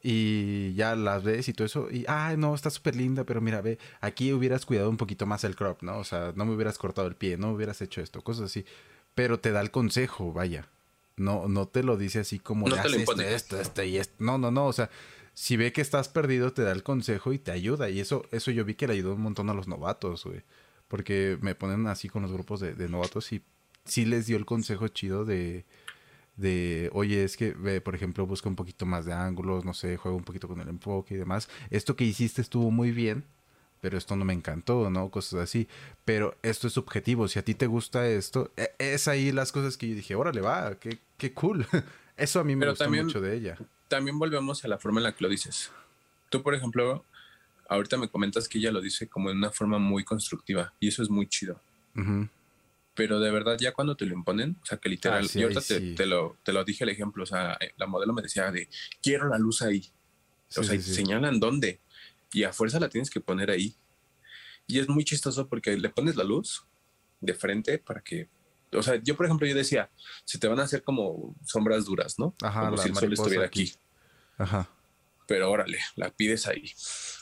Y 0.02 0.74
ya 0.76 0.96
las 0.96 1.24
ves 1.24 1.50
y 1.50 1.54
todo 1.54 1.66
eso. 1.66 1.90
Y, 1.92 2.06
ay, 2.08 2.38
no, 2.38 2.56
está 2.56 2.70
súper 2.70 2.96
linda, 2.96 3.24
pero 3.26 3.42
mira, 3.42 3.62
ve, 3.62 3.80
aquí 4.02 4.32
hubieras 4.32 4.66
cuidado 4.66 4.90
un 4.90 4.98
poquito 4.98 5.26
más 5.26 5.44
el 5.44 5.56
crop, 5.56 5.82
¿no? 5.82 5.98
O 5.98 6.04
sea, 6.04 6.32
no 6.36 6.46
me 6.46 6.54
hubieras 6.54 6.78
cortado 6.78 7.08
el 7.08 7.16
pie, 7.16 7.38
no 7.38 7.52
hubieras 7.52 7.82
hecho 7.82 8.02
esto, 8.02 8.22
cosas 8.22 8.46
así. 8.46 8.66
Pero 9.16 9.40
te 9.40 9.52
da 9.52 9.62
el 9.62 9.72
consejo, 9.72 10.32
vaya. 10.32 10.68
No, 11.18 11.50
no 11.50 11.68
te 11.68 11.84
lo 11.84 11.98
dice 11.98 12.20
así 12.20 12.40
como 12.40 12.70
No 12.70 12.82
te 12.82 12.90
lo 12.90 12.96
esto, 12.96 13.22
esto, 13.22 13.60
esto 13.60 13.84
y 13.84 13.98
esto. 13.98 14.16
No, 14.20 14.38
no, 14.38 14.52
no. 14.52 14.68
O 14.68 14.74
sea, 14.74 14.90
si 15.40 15.56
ve 15.56 15.72
que 15.72 15.80
estás 15.80 16.10
perdido, 16.10 16.52
te 16.52 16.64
da 16.64 16.74
el 16.74 16.84
consejo 16.84 17.32
y 17.32 17.40
te 17.40 17.52
ayuda. 17.52 17.90
Y 17.90 18.02
eso, 18.02 18.26
eso 18.32 18.52
yo 18.52 18.66
vi 18.66 18.76
que 18.76 18.88
le 18.88 18.94
ayudó 18.96 19.14
un 19.14 19.22
montón 19.22 19.50
a 19.50 19.54
los 19.54 19.70
novatos, 19.70 20.26
güey. 20.26 20.42
Porque 20.90 21.38
me 21.40 21.56
ponen 21.56 21.88
así 21.88 22.10
con 22.10 22.24
los 22.24 22.34
grupos 22.34 22.60
de, 22.60 22.74
de 22.74 22.90
novatos 22.90 23.32
y 23.32 23.42
sí 23.86 24.04
les 24.04 24.28
dio 24.28 24.36
el 24.36 24.46
consejo 24.46 24.90
chido 24.90 25.24
de, 25.24 25.64
de, 26.36 26.90
oye, 26.92 27.24
es 27.24 27.38
que, 27.38 27.54
ve, 27.54 27.80
por 27.80 27.96
ejemplo, 27.96 28.28
busca 28.28 28.50
un 28.50 28.58
poquito 28.58 28.86
más 28.86 29.06
de 29.06 29.14
ángulos, 29.14 29.64
no 29.64 29.74
sé, 29.74 29.96
juega 29.96 30.18
un 30.18 30.26
poquito 30.26 30.50
con 30.50 30.60
el 30.60 30.68
enfoque 30.68 31.14
y 31.14 31.18
demás. 31.18 31.48
Esto 31.70 31.96
que 31.96 32.04
hiciste 32.04 32.42
estuvo 32.42 32.70
muy 32.70 32.92
bien, 32.92 33.24
pero 33.80 33.98
esto 33.98 34.18
no 34.18 34.26
me 34.26 34.34
encantó, 34.34 34.90
¿no? 34.90 35.10
Cosas 35.10 35.40
así. 35.40 35.70
Pero 36.04 36.36
esto 36.44 36.68
es 36.68 36.74
subjetivo. 36.74 37.30
Si 37.30 37.40
a 37.40 37.46
ti 37.46 37.56
te 37.56 37.68
gusta 37.68 38.06
esto, 38.10 38.52
e, 38.58 38.74
es 38.78 39.08
ahí 39.08 39.32
las 39.32 39.54
cosas 39.54 39.78
que 39.78 39.88
yo 39.88 39.96
dije, 39.96 40.16
órale, 40.16 40.42
va, 40.42 40.76
qué, 40.82 41.00
qué 41.16 41.32
cool. 41.32 41.66
Eso 42.18 42.42
a 42.42 42.44
mí 42.44 42.58
me 42.58 42.70
gusta 42.70 42.90
mucho 42.90 43.22
de 43.22 43.38
ella. 43.38 43.58
También 43.90 44.18
volvemos 44.18 44.64
a 44.64 44.70
la 44.70 44.78
forma 44.78 45.02
en 45.02 45.04
la 45.04 45.16
que 45.16 45.24
lo 45.24 45.30
dices. 45.30 45.72
Tú, 46.30 46.42
por 46.42 46.56
ejemplo, 46.56 47.04
ahorita 47.68 47.98
me 47.98 48.08
comentas 48.08 48.48
que 48.48 48.60
ella 48.60 48.72
lo 48.72 48.82
dice 48.82 49.08
como 49.08 49.30
en 49.30 49.38
una 49.38 49.52
forma 49.52 49.80
muy 49.80 50.04
constructiva 50.04 50.74
y 50.80 50.88
eso 50.88 51.04
es 51.04 51.10
muy 51.10 51.28
chido. 51.28 51.60
Pero 52.94 53.20
de 53.20 53.32
verdad, 53.32 53.58
ya 53.60 53.74
cuando 53.74 53.96
te 53.96 54.06
lo 54.06 54.14
imponen, 54.14 54.58
o 54.62 54.66
sea, 54.66 54.78
que 54.78 54.90
literal, 54.90 55.26
ah, 55.26 55.32
yo 55.34 55.48
ahorita 55.48 55.62
te, 55.62 56.06
lo, 56.06 56.38
te 56.44 56.54
lo 56.54 56.64
dije 56.64 56.84
el 56.84 56.90
ejemplo, 56.90 57.24
o 57.24 57.26
sea, 57.26 57.58
la 57.78 57.88
modelo 57.88 58.14
me 58.14 58.22
decía 58.22 58.52
de, 58.52 58.70
quiero 59.02 59.28
la 59.28 59.38
luz 59.38 59.62
ahí. 59.62 59.90
o 60.56 60.64
sea, 60.64 60.80
señalan 60.80 61.40
dónde 61.40 61.80
y 62.32 62.44
a 62.44 62.54
fuerza 62.54 62.80
la 62.80 62.90
tienes 62.90 63.10
que 63.10 63.20
poner 63.20 63.52
ahí. 63.52 63.76
Y 64.68 64.80
es 64.80 64.88
muy 64.88 65.04
chistoso 65.04 65.48
porque 65.48 65.76
le 65.78 65.90
pones 65.90 66.16
la 66.16 66.24
luz 66.24 66.64
de 67.22 67.34
frente 67.34 67.80
para 67.80 68.02
que, 68.02 68.28
o 68.74 68.84
sea, 68.84 68.96
yo 69.02 69.16
por 69.16 69.26
ejemplo, 69.26 69.48
yo 69.48 69.56
decía, 69.56 69.90
si 70.26 70.38
te 70.38 70.48
van 70.48 70.60
a 70.60 70.64
hacer 70.64 70.84
como 70.84 71.36
sombras 71.46 71.86
duras, 71.86 72.20
¿no? 72.20 72.34
Ajá, 72.42 72.70
como 72.70 72.78
si 72.78 72.90
el 72.90 72.96
sol 72.96 73.14
estuviera 73.14 73.46
aquí. 73.46 73.74
Ajá. 74.38 74.70
Pero 75.28 75.52
órale, 75.52 75.78
la 75.96 76.10
pides 76.10 76.48
ahí, 76.48 76.72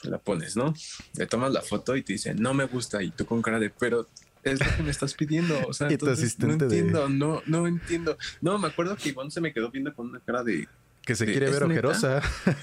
la 0.04 0.18
pones, 0.18 0.56
¿no? 0.56 0.74
Le 1.16 1.28
tomas 1.28 1.52
la 1.52 1.62
foto 1.62 1.96
y 1.96 2.04
te 2.04 2.14
dice, 2.14 2.34
no 2.34 2.54
me 2.54 2.66
gusta, 2.66 3.04
y 3.04 3.12
tú 3.12 3.26
con 3.26 3.42
cara 3.42 3.60
de, 3.60 3.70
pero 3.70 4.08
es 4.44 4.66
lo 4.66 4.78
que 4.78 4.84
me 4.84 4.92
estás 4.92 5.14
pidiendo. 5.14 5.60
O 5.68 5.74
sea, 5.74 5.88
entonces, 5.92 6.40
no 6.40 6.54
entiendo, 6.54 7.10
no, 7.10 7.42
no 7.46 7.68
entiendo. 7.68 8.18
No, 8.42 8.58
me 8.58 8.68
acuerdo 8.68 8.96
que 8.96 9.10
Ivonne 9.10 9.32
se 9.32 9.42
me 9.42 9.54
quedó 9.54 9.70
viendo 9.72 9.94
con 9.94 10.10
una 10.10 10.20
cara 10.22 10.44
de, 10.44 10.68
que 11.08 11.16
se 11.16 11.26
quiere 11.26 11.50
ver 11.50 11.64
ojerosa. 11.64 12.22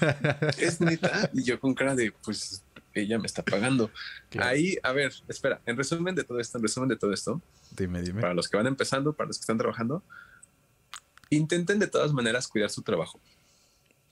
Es 0.59 0.79
neta. 0.79 1.31
Y 1.33 1.43
yo 1.43 1.59
con 1.59 1.73
cara 1.73 1.95
de, 1.95 2.13
pues, 2.23 2.63
ella 2.93 3.17
me 3.17 3.25
está 3.25 3.43
pagando. 3.43 3.89
Ahí, 4.37 4.77
a 4.83 4.91
ver, 4.91 5.11
espera, 5.27 5.59
en 5.65 5.75
resumen 5.75 6.13
de 6.13 6.23
todo 6.23 6.39
esto, 6.39 6.57
en 6.57 6.63
resumen 6.63 6.89
de 6.89 6.95
todo 6.95 7.11
esto. 7.11 7.41
Dime, 7.75 8.01
dime. 8.01 8.21
Para 8.21 8.33
los 8.33 8.47
que 8.47 8.57
van 8.57 8.67
empezando, 8.67 9.13
para 9.13 9.27
los 9.27 9.37
que 9.37 9.41
están 9.41 9.57
trabajando, 9.57 10.03
intenten 11.29 11.79
de 11.79 11.87
todas 11.87 12.13
maneras 12.13 12.47
cuidar 12.47 12.69
su 12.69 12.81
trabajo. 12.81 13.19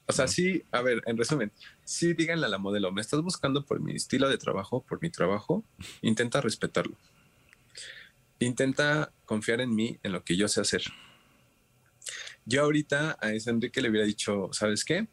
O 0.06 0.12
sea, 0.12 0.28
sí, 0.28 0.64
a 0.72 0.82
ver, 0.82 1.02
en 1.06 1.18
resumen, 1.18 1.52
sí 1.86 2.14
díganle 2.14 2.46
a 2.46 2.50
la 2.50 2.58
modelo, 2.58 2.92
me 2.92 3.00
estás 3.00 3.22
buscando 3.22 3.66
por 3.66 3.80
mi 3.80 3.96
estilo 3.96 4.28
de 4.28 4.38
trabajo, 4.38 4.84
por 4.84 5.02
mi 5.02 5.10
trabajo, 5.10 5.64
intenta 6.02 6.42
respetarlo. 6.42 6.98
Intenta 8.40 9.14
confiar 9.26 9.62
en 9.62 9.74
mí, 9.74 9.98
en 10.04 10.12
lo 10.12 10.24
que 10.26 10.36
yo 10.36 10.50
sé 10.50 10.60
hacer. 10.60 10.84
Yo 12.46 12.64
ahorita 12.64 13.18
a 13.22 13.32
ese 13.32 13.50
Enrique 13.50 13.82
le 13.82 13.90
hubiera 13.90 14.06
dicho, 14.06 14.50
¿sabes 14.52 14.84
qué? 14.84 15.08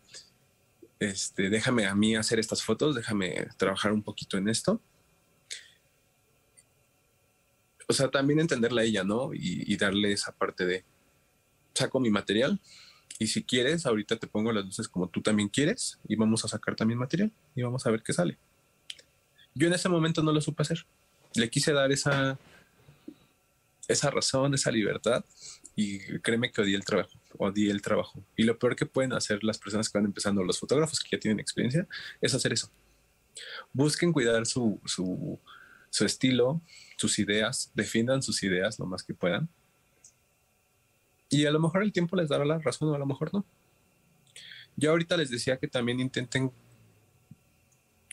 Este, 0.98 1.48
déjame 1.48 1.86
a 1.86 1.94
mí 1.94 2.16
hacer 2.16 2.40
estas 2.40 2.64
fotos, 2.64 2.96
déjame 2.96 3.46
trabajar 3.56 3.92
un 3.92 4.02
poquito 4.02 4.36
en 4.36 4.48
esto. 4.48 4.82
O 7.90 7.92
sea, 7.92 8.08
también 8.08 8.38
entenderla 8.38 8.82
a 8.82 8.84
ella, 8.84 9.02
¿no? 9.02 9.30
Y, 9.34 9.76
darle 9.76 10.12
esa 10.12 10.30
parte 10.30 10.64
de, 10.64 10.84
saco 11.74 11.98
mi 11.98 12.08
material 12.08 12.60
y 13.18 13.26
si 13.26 13.42
quieres, 13.42 13.84
ahorita 13.84 14.16
te 14.16 14.28
pongo 14.28 14.52
las 14.52 14.64
luces 14.64 14.86
como 14.86 15.08
tú 15.08 15.22
también 15.22 15.48
quieres 15.48 15.98
y 16.06 16.14
vamos 16.14 16.44
a 16.44 16.48
sacar 16.48 16.76
también 16.76 17.00
material 17.00 17.32
y 17.56 17.62
vamos 17.62 17.84
a 17.84 17.90
ver 17.90 18.04
qué 18.04 18.12
sale. 18.12 18.38
Yo 19.56 19.66
en 19.66 19.72
ese 19.72 19.88
momento 19.88 20.22
no 20.22 20.30
lo 20.30 20.40
supe 20.40 20.62
hacer. 20.62 20.86
Le 21.34 21.50
quise 21.50 21.72
dar 21.72 21.90
esa, 21.90 22.38
esa 23.88 24.08
razón, 24.08 24.54
esa 24.54 24.70
libertad 24.70 25.24
y 25.74 25.98
créeme 26.20 26.52
que 26.52 26.60
odié 26.60 26.76
el 26.76 26.84
trabajo, 26.84 27.18
odié 27.38 27.72
el 27.72 27.82
trabajo. 27.82 28.22
Y 28.36 28.44
lo 28.44 28.56
peor 28.56 28.76
que 28.76 28.86
pueden 28.86 29.14
hacer 29.14 29.42
las 29.42 29.58
personas 29.58 29.88
que 29.88 29.98
van 29.98 30.04
empezando, 30.04 30.44
los 30.44 30.60
fotógrafos 30.60 31.00
que 31.00 31.16
ya 31.16 31.20
tienen 31.20 31.40
experiencia, 31.40 31.88
es 32.20 32.34
hacer 32.34 32.52
eso. 32.52 32.70
Busquen 33.72 34.12
cuidar 34.12 34.46
su, 34.46 34.80
su, 34.84 35.40
su 35.90 36.04
estilo, 36.04 36.62
sus 37.00 37.18
ideas, 37.18 37.70
defiendan 37.74 38.22
sus 38.22 38.42
ideas 38.42 38.78
lo 38.78 38.86
más 38.86 39.02
que 39.02 39.14
puedan. 39.14 39.48
Y 41.28 41.46
a 41.46 41.50
lo 41.50 41.60
mejor 41.60 41.82
el 41.82 41.92
tiempo 41.92 42.16
les 42.16 42.28
dará 42.28 42.44
la 42.44 42.58
razón 42.58 42.88
o 42.90 42.94
a 42.94 42.98
lo 42.98 43.06
mejor 43.06 43.32
no. 43.32 43.44
Yo 44.76 44.90
ahorita 44.90 45.16
les 45.16 45.30
decía 45.30 45.56
que 45.56 45.68
también 45.68 46.00
intenten 46.00 46.52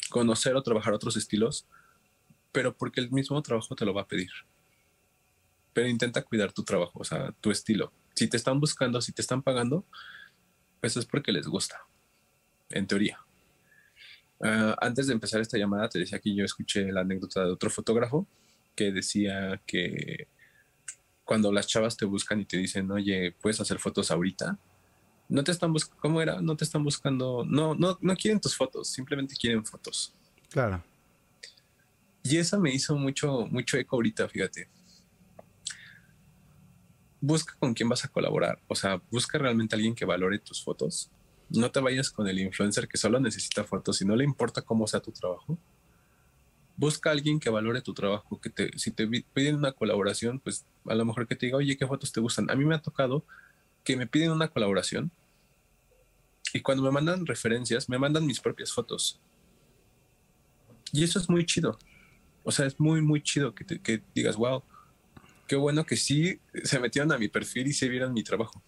conocer 0.09 0.55
o 0.55 0.63
trabajar 0.63 0.93
otros 0.93 1.17
estilos, 1.17 1.65
pero 2.51 2.75
porque 2.75 3.01
el 3.01 3.11
mismo 3.11 3.41
trabajo 3.41 3.75
te 3.75 3.85
lo 3.85 3.93
va 3.93 4.03
a 4.03 4.07
pedir 4.07 4.31
pero 5.77 5.89
intenta 5.89 6.23
cuidar 6.23 6.51
tu 6.51 6.63
trabajo, 6.63 6.97
o 6.97 7.03
sea, 7.03 7.31
tu 7.39 7.51
estilo. 7.51 7.93
Si 8.15 8.27
te 8.27 8.35
están 8.35 8.59
buscando, 8.59 8.99
si 8.99 9.11
te 9.11 9.21
están 9.21 9.43
pagando, 9.43 9.85
pues 10.81 10.97
es 10.97 11.05
porque 11.05 11.31
les 11.31 11.45
gusta, 11.45 11.85
en 12.71 12.87
teoría. 12.87 13.19
Ah, 14.41 14.75
antes 14.81 15.05
de 15.05 15.13
empezar 15.13 15.39
esta 15.39 15.55
llamada, 15.55 15.87
te 15.87 15.99
decía 15.99 16.17
que 16.17 16.33
yo 16.33 16.43
escuché 16.43 16.91
la 16.91 17.01
anécdota 17.01 17.45
de 17.45 17.51
otro 17.51 17.69
fotógrafo 17.69 18.25
que 18.77 18.93
decía 18.93 19.61
que 19.65 20.29
cuando 21.25 21.51
las 21.51 21.67
chavas 21.67 21.97
te 21.97 22.05
buscan 22.05 22.39
y 22.39 22.45
te 22.45 22.55
dicen, 22.55 22.89
oye, 22.91 23.35
puedes 23.41 23.59
hacer 23.59 23.79
fotos 23.79 24.09
ahorita, 24.11 24.57
no 25.27 25.43
te 25.43 25.51
están 25.51 25.73
buscando, 25.73 26.01
¿cómo 26.01 26.21
era? 26.21 26.39
No 26.39 26.55
te 26.55 26.63
están 26.63 26.85
buscando, 26.85 27.43
no, 27.45 27.75
no, 27.75 27.97
no 27.99 28.15
quieren 28.15 28.39
tus 28.39 28.55
fotos, 28.55 28.87
simplemente 28.87 29.35
quieren 29.35 29.65
fotos. 29.65 30.13
Claro. 30.49 30.81
Y 32.23 32.37
eso 32.37 32.57
me 32.59 32.73
hizo 32.73 32.95
mucho, 32.95 33.45
mucho 33.47 33.75
eco 33.77 33.97
ahorita, 33.97 34.29
fíjate 34.29 34.69
busca 37.19 37.55
con 37.59 37.73
quién 37.73 37.89
vas 37.89 38.05
a 38.05 38.07
colaborar. 38.07 38.59
O 38.67 38.75
sea, 38.75 39.01
busca 39.11 39.37
realmente 39.37 39.75
a 39.75 39.77
alguien 39.77 39.95
que 39.95 40.05
valore 40.05 40.39
tus 40.39 40.63
fotos. 40.63 41.09
No 41.49 41.71
te 41.71 41.79
vayas 41.79 42.09
con 42.09 42.27
el 42.27 42.39
influencer 42.39 42.87
que 42.87 42.97
solo 42.97 43.19
necesita 43.19 43.63
fotos 43.63 44.01
y 44.01 44.05
no 44.05 44.15
le 44.15 44.23
importa 44.23 44.61
cómo 44.61 44.87
sea 44.87 44.99
tu 44.99 45.11
trabajo. 45.11 45.57
Busca 46.77 47.09
a 47.09 47.13
alguien 47.13 47.39
que 47.39 47.49
valore 47.49 47.81
tu 47.81 47.93
trabajo, 47.93 48.39
que 48.39 48.49
te, 48.49 48.77
si 48.77 48.91
te 48.91 49.07
piden 49.33 49.55
una 49.55 49.73
colaboración, 49.73 50.39
pues 50.39 50.65
a 50.85 50.95
lo 50.95 51.03
mejor 51.03 51.27
que 51.27 51.35
te 51.35 51.47
diga, 51.47 51.57
oye, 51.57 51.75
¿qué 51.75 51.85
fotos 51.85 52.11
te 52.11 52.21
gustan? 52.21 52.49
A 52.49 52.55
mí 52.55 52.63
me 52.63 52.75
ha 52.75 52.81
tocado 52.81 53.25
que 53.83 53.97
me 53.97 54.07
piden 54.07 54.31
una 54.31 54.47
colaboración 54.47 55.11
y 56.53 56.61
cuando 56.61 56.83
me 56.83 56.91
mandan 56.91 57.25
referencias, 57.25 57.89
me 57.89 57.97
mandan 57.97 58.25
mis 58.25 58.39
propias 58.39 58.71
fotos. 58.71 59.19
Y 60.91 61.03
eso 61.03 61.19
es 61.19 61.29
muy 61.29 61.45
chido. 61.45 61.77
O 62.43 62.51
sea, 62.51 62.65
es 62.65 62.79
muy, 62.79 63.01
muy 63.01 63.21
chido 63.21 63.53
que, 63.53 63.65
te, 63.65 63.79
que 63.79 64.01
digas, 64.15 64.37
wow, 64.37 64.63
qué 65.47 65.55
bueno 65.55 65.85
que 65.85 65.97
sí 65.97 66.39
se 66.63 66.79
metieron 66.79 67.11
a 67.11 67.17
mi 67.17 67.27
perfil 67.27 67.67
y 67.67 67.73
se 67.73 67.89
vieron 67.89 68.13
mi 68.13 68.23
trabajo. 68.23 68.63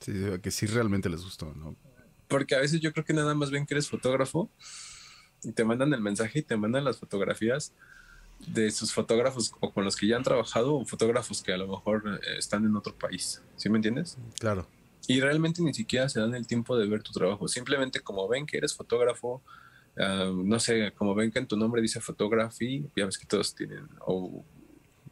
Sí, 0.00 0.12
que 0.42 0.50
sí 0.50 0.66
realmente 0.66 1.08
les 1.08 1.22
gustó, 1.22 1.52
¿no? 1.54 1.76
Porque 2.28 2.54
a 2.54 2.60
veces 2.60 2.80
yo 2.80 2.92
creo 2.92 3.04
que 3.04 3.12
nada 3.12 3.34
más 3.34 3.50
ven 3.50 3.66
que 3.66 3.74
eres 3.74 3.88
fotógrafo 3.88 4.50
y 5.42 5.52
te 5.52 5.64
mandan 5.64 5.92
el 5.92 6.00
mensaje 6.00 6.40
y 6.40 6.42
te 6.42 6.56
mandan 6.56 6.84
las 6.84 6.98
fotografías 6.98 7.72
de 8.46 8.70
sus 8.70 8.92
fotógrafos 8.92 9.52
o 9.60 9.72
con 9.72 9.84
los 9.84 9.96
que 9.96 10.06
ya 10.06 10.16
han 10.16 10.22
trabajado 10.22 10.74
o 10.74 10.84
fotógrafos 10.84 11.42
que 11.42 11.52
a 11.52 11.56
lo 11.56 11.68
mejor 11.68 12.20
eh, 12.22 12.38
están 12.38 12.64
en 12.64 12.74
otro 12.76 12.94
país. 12.94 13.42
¿Sí 13.56 13.68
me 13.68 13.78
entiendes? 13.78 14.18
Claro. 14.38 14.66
Y 15.06 15.20
realmente 15.20 15.62
ni 15.62 15.74
siquiera 15.74 16.08
se 16.08 16.20
dan 16.20 16.34
el 16.34 16.46
tiempo 16.46 16.76
de 16.76 16.86
ver 16.86 17.02
tu 17.02 17.12
trabajo. 17.12 17.48
Simplemente 17.48 18.00
como 18.00 18.26
ven 18.28 18.46
que 18.46 18.56
eres 18.56 18.74
fotógrafo, 18.74 19.42
ah, 19.98 20.30
no 20.32 20.58
sé, 20.60 20.92
como 20.96 21.14
ven 21.14 21.30
que 21.30 21.38
en 21.38 21.46
tu 21.46 21.56
nombre 21.56 21.82
dice 21.82 22.00
photography, 22.00 22.84
ya 22.96 23.06
ves 23.06 23.18
que 23.18 23.26
todos 23.26 23.54
tienen, 23.54 23.88
o 24.00 24.44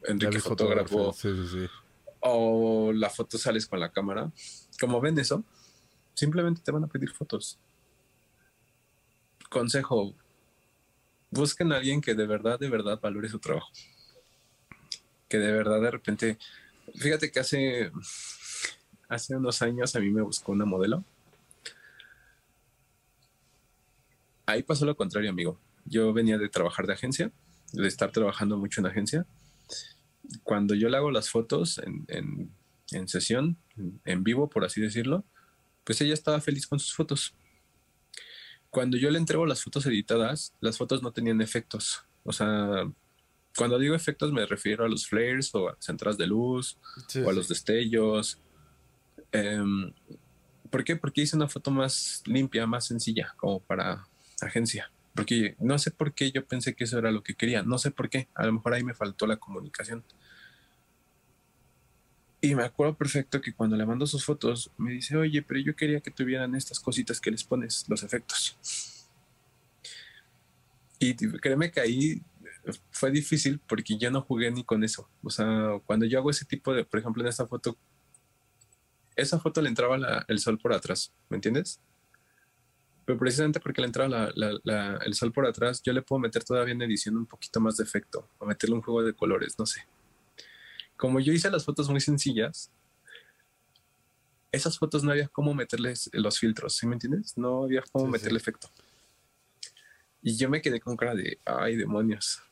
Enrique 0.05 0.41
fotógrafo. 0.41 1.15
O 2.21 2.93
la 2.93 3.09
foto 3.09 3.39
sales 3.39 3.67
con 3.67 3.81
la 3.81 3.91
cámara. 3.91 4.31
Como 4.79 5.01
ven 5.01 5.19
eso, 5.19 5.43
simplemente 6.15 6.61
te 6.63 6.71
van 6.71 6.85
a 6.85 6.87
pedir 6.87 7.11
fotos. 7.11 7.59
Consejo, 9.49 10.15
busquen 11.31 11.73
a 11.73 11.77
alguien 11.77 12.01
que 12.01 12.15
de 12.15 12.27
verdad, 12.27 12.59
de 12.59 12.69
verdad 12.69 13.01
valore 13.01 13.29
su 13.29 13.39
trabajo. 13.39 13.71
Que 15.29 15.39
de 15.39 15.53
verdad 15.53 15.81
de 15.81 15.91
repente, 15.91 16.39
fíjate 16.97 17.31
que 17.31 17.41
hace, 17.41 17.93
hace 19.09 19.37
unos 19.37 19.63
años 19.63 19.95
a 19.97 20.01
mí 20.01 20.11
me 20.11 20.23
buscó 20.23 20.53
una 20.53 20.65
modelo. 20.65 21.05
Ahí 24.47 24.63
pasó 24.63 24.85
lo 24.85 24.97
contrario, 24.97 25.31
amigo. 25.31 25.59
Yo 25.85 26.13
venía 26.13 26.39
de 26.39 26.49
trabajar 26.49 26.87
de 26.87 26.95
agencia, 26.95 27.31
de 27.73 27.87
estar 27.87 28.11
trabajando 28.11 28.57
mucho 28.57 28.81
en 28.81 28.87
agencia 28.87 29.27
cuando 30.43 30.75
yo 30.75 30.89
le 30.89 30.97
hago 30.97 31.11
las 31.11 31.31
fotos 31.31 31.81
en, 32.09 33.09
sesión, 33.09 33.57
en 34.05 34.25
vivo, 34.25 34.49
por 34.49 34.65
así 34.65 34.81
decirlo, 34.81 35.25
pues 35.85 36.01
ella 36.01 36.15
estaba 36.15 36.41
feliz 36.41 36.67
con 36.67 36.79
sus 36.79 36.95
fotos. 36.95 37.35
Cuando 38.71 38.97
yo 38.97 39.11
le 39.11 39.19
entrego 39.19 39.47
las 39.47 39.63
fotos 39.63 39.85
editadas, 39.87 40.55
las 40.61 40.79
fotos 40.79 41.03
no 41.03 41.13
tenían 41.13 41.41
efectos. 41.41 42.05
O 42.23 42.33
sea, 42.33 42.89
cuando 43.57 43.79
digo 43.79 43.95
efectos 43.95 44.33
me 44.33 44.47
refiero 44.47 44.85
a 44.85 44.89
los 44.89 45.07
flares 45.07 45.55
o 45.55 45.69
a 45.69 45.73
las 45.75 45.89
entradas 45.89 46.17
de 46.17 46.27
luz 46.27 46.79
o 47.25 47.31
a 47.31 47.33
los 47.33 47.49
destellos. 47.49 48.41
Em, 49.33 49.93
¿Por 50.71 50.85
qué? 50.85 50.97
Porque 50.97 51.23
hice 51.23 51.37
una 51.37 51.49
foto 51.49 51.71
más 51.71 52.23
limpia, 52.27 52.67
más 52.67 52.87
sencilla, 52.87 53.35
como 53.37 53.61
para 53.61 54.07
agencia. 54.41 54.93
Porque 55.15 55.57
no 55.59 55.79
sé 55.79 55.91
por 55.91 56.15
qué 56.15 56.31
yo 56.31 56.47
pensé 56.47 56.75
que 56.75 56.85
eso 56.85 56.99
era 56.99 57.11
lo 57.11 57.23
que 57.23 57.35
quería. 57.35 57.63
No 57.63 57.79
sé 57.79 57.91
por 57.91 58.09
qué. 58.09 58.29
A 58.35 58.47
lo 58.47 58.53
mejor 58.53 58.75
ahí 58.75 58.85
me 58.85 58.95
faltó 58.95 59.27
la 59.27 59.37
comunicación. 59.37 60.05
Y 62.43 62.55
me 62.55 62.65
acuerdo 62.65 62.97
perfecto 62.97 63.41
que 63.41 63.53
cuando 63.53 63.77
le 63.77 63.85
mando 63.85 64.07
sus 64.07 64.25
fotos, 64.25 64.71
me 64.79 64.93
dice, 64.93 65.17
oye, 65.17 65.43
pero 65.43 65.61
yo 65.61 65.77
quería 65.77 66.01
que 66.01 66.11
tuvieran 66.11 66.55
estas 66.55 66.81
cositas 66.81 67.21
que 67.21 67.31
les 67.31 67.45
pones, 67.45 67.85
los 67.89 68.03
efectos. 68.03 68.57
Y 70.99 71.15
créeme 71.15 71.71
que 71.71 71.81
ahí 71.81 72.23
fue 72.91 73.11
difícil 73.11 73.61
porque 73.67 73.99
yo 73.99 74.11
no 74.11 74.23
jugué 74.23 74.51
ni 74.51 74.65
con 74.65 74.85
eso. 74.85 75.09
O 75.23 75.31
sea, 75.31 75.81
cuando 75.85 76.07
yo 76.07 76.19
hago 76.19 76.31
ese 76.31 76.47
tipo 76.47 76.73
de, 76.73 76.85
por 76.85 77.01
ejemplo, 77.01 77.23
en 77.23 77.29
esta 77.29 77.47
foto, 77.47 77.77
esa 79.17 79.39
foto 79.39 79.61
le 79.61 79.69
entraba 79.69 80.25
el 80.27 80.39
sol 80.39 80.59
por 80.59 80.73
atrás, 80.73 81.13
¿me 81.29 81.37
entiendes? 81.37 81.79
Pero 83.05 83.19
precisamente 83.19 83.61
porque 83.61 83.83
le 83.83 83.87
entraba 83.89 84.31
el 85.05 85.15
sol 85.15 85.33
por 85.33 85.47
atrás, 85.47 85.83
yo 85.83 85.93
le 85.93 86.01
puedo 86.01 86.21
meter 86.21 86.43
todavía 86.43 86.73
en 86.73 86.81
edición 86.83 87.19
un 87.19 87.27
poquito 87.27 87.61
más 87.61 87.77
de 87.77 87.85
efecto, 87.85 88.29
o 88.39 88.47
meterle 88.47 88.77
un 88.77 88.83
juego 88.83 89.03
de 89.03 89.13
colores, 89.13 89.59
no 89.59 89.67
sé. 89.67 89.85
Como 91.01 91.19
yo 91.19 91.33
hice 91.33 91.51
las 91.51 91.65
fotos 91.65 91.89
muy 91.89 92.03
sencillas, 92.03 92.71
esas 94.53 94.79
fotos 94.79 95.03
no 95.03 95.13
había 95.13 95.29
cómo 95.29 95.55
meterles 95.55 96.11
los 96.13 96.39
filtros, 96.39 96.77
¿sí 96.77 96.87
me 96.87 96.93
entiendes? 96.93 97.39
No 97.39 97.65
había 97.65 97.83
cómo 97.91 98.07
meterle 98.07 98.37
efecto. 98.37 98.69
Y 100.21 100.37
yo 100.37 100.51
me 100.51 100.61
quedé 100.61 100.79
con 100.79 100.99
cara 100.99 101.15
de, 101.15 101.39
ay, 101.47 101.77
demonios. 101.77 102.43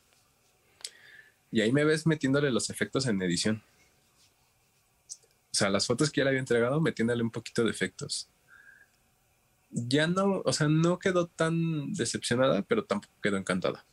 Y 1.51 1.61
ahí 1.61 1.73
me 1.73 1.85
ves 1.85 2.07
metiéndole 2.07 2.51
los 2.51 2.71
efectos 2.71 3.07
en 3.07 3.21
edición. 3.21 3.63
O 5.53 5.55
sea, 5.55 5.69
las 5.69 5.87
fotos 5.87 6.11
que 6.11 6.23
ya 6.23 6.25
le 6.25 6.31
había 6.31 6.41
entregado, 6.41 6.81
metiéndole 6.81 7.23
un 7.23 7.31
poquito 7.31 7.65
de 7.65 7.71
efectos. 7.71 8.31
Ya 9.69 10.07
no, 10.07 10.41
o 10.43 10.53
sea, 10.55 10.69
no 10.69 10.99
quedó 10.99 11.27
tan 11.27 11.93
decepcionada, 11.93 12.63
pero 12.63 12.87
tampoco 12.87 13.13
quedó 13.23 13.37
encantada. 13.37 13.85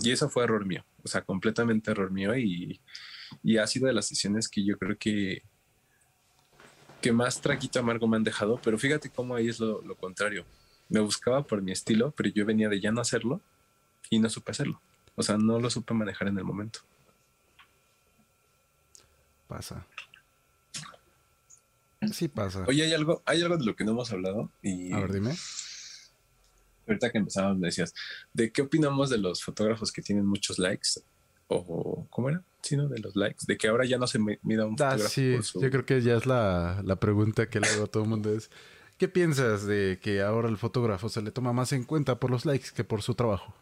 Y 0.00 0.10
eso 0.10 0.28
fue 0.28 0.44
error 0.44 0.66
mío, 0.66 0.84
o 1.02 1.08
sea, 1.08 1.22
completamente 1.22 1.90
error 1.90 2.10
mío 2.10 2.36
y, 2.36 2.82
y 3.42 3.58
ha 3.58 3.66
sido 3.66 3.86
de 3.86 3.92
las 3.92 4.06
sesiones 4.06 4.48
que 4.48 4.64
yo 4.64 4.78
creo 4.78 4.96
que 4.98 5.42
que 7.00 7.12
más 7.12 7.40
traquito 7.40 7.78
amargo 7.78 8.08
me 8.08 8.16
han 8.16 8.24
dejado, 8.24 8.58
pero 8.64 8.78
fíjate 8.78 9.10
cómo 9.10 9.34
ahí 9.36 9.48
es 9.48 9.60
lo, 9.60 9.80
lo 9.82 9.94
contrario. 9.96 10.44
Me 10.88 10.98
buscaba 11.00 11.46
por 11.46 11.62
mi 11.62 11.70
estilo, 11.70 12.10
pero 12.12 12.30
yo 12.30 12.44
venía 12.46 12.68
de 12.68 12.80
ya 12.80 12.90
no 12.90 13.00
hacerlo 13.00 13.40
y 14.10 14.18
no 14.18 14.28
supe 14.30 14.50
hacerlo. 14.52 14.80
O 15.14 15.22
sea, 15.22 15.36
no 15.36 15.60
lo 15.60 15.68
supe 15.70 15.94
manejar 15.94 16.28
en 16.28 16.38
el 16.38 16.44
momento. 16.44 16.80
Pasa. 19.46 19.86
Sí 22.12 22.28
pasa. 22.28 22.64
Oye, 22.66 22.84
hay 22.84 22.94
algo, 22.94 23.22
hay 23.24 23.42
algo 23.42 23.56
de 23.56 23.64
lo 23.64 23.74
que 23.76 23.84
no 23.84 23.92
hemos 23.92 24.12
hablado. 24.12 24.50
Y 24.62 24.92
A 24.92 25.00
ver, 25.00 25.12
dime. 25.12 25.34
ahorita 26.86 27.10
que 27.10 27.18
empezamos 27.18 27.56
me 27.58 27.66
decías, 27.68 27.94
¿de 28.32 28.52
qué 28.52 28.62
opinamos 28.62 29.10
de 29.10 29.18
los 29.18 29.42
fotógrafos 29.42 29.92
que 29.92 30.02
tienen 30.02 30.26
muchos 30.26 30.58
likes? 30.58 30.90
O, 31.48 32.06
¿cómo 32.10 32.28
era? 32.28 32.42
Sí, 32.62 32.76
¿no? 32.76 32.88
De 32.88 32.98
los 32.98 33.14
likes. 33.16 33.44
De 33.46 33.56
que 33.56 33.68
ahora 33.68 33.84
ya 33.84 33.98
no 33.98 34.06
se 34.06 34.18
mira 34.42 34.66
un 34.66 34.76
Ah, 34.80 34.98
sí, 34.98 35.34
por 35.34 35.44
su... 35.44 35.60
yo 35.62 35.70
creo 35.70 35.86
que 35.86 36.02
ya 36.02 36.16
es 36.16 36.26
la, 36.26 36.82
la 36.84 36.96
pregunta 36.96 37.48
que 37.48 37.60
le 37.60 37.68
hago 37.68 37.84
a 37.84 37.86
todo 37.86 38.02
el 38.02 38.08
mundo 38.08 38.32
es, 38.32 38.50
¿qué 38.98 39.06
piensas 39.08 39.64
de 39.66 39.98
que 40.02 40.22
ahora 40.22 40.48
el 40.48 40.56
fotógrafo 40.58 41.08
se 41.08 41.22
le 41.22 41.30
toma 41.30 41.52
más 41.52 41.72
en 41.72 41.84
cuenta 41.84 42.18
por 42.18 42.30
los 42.30 42.44
likes 42.46 42.70
que 42.74 42.82
por 42.82 43.02
su 43.02 43.14
trabajo? 43.14 43.54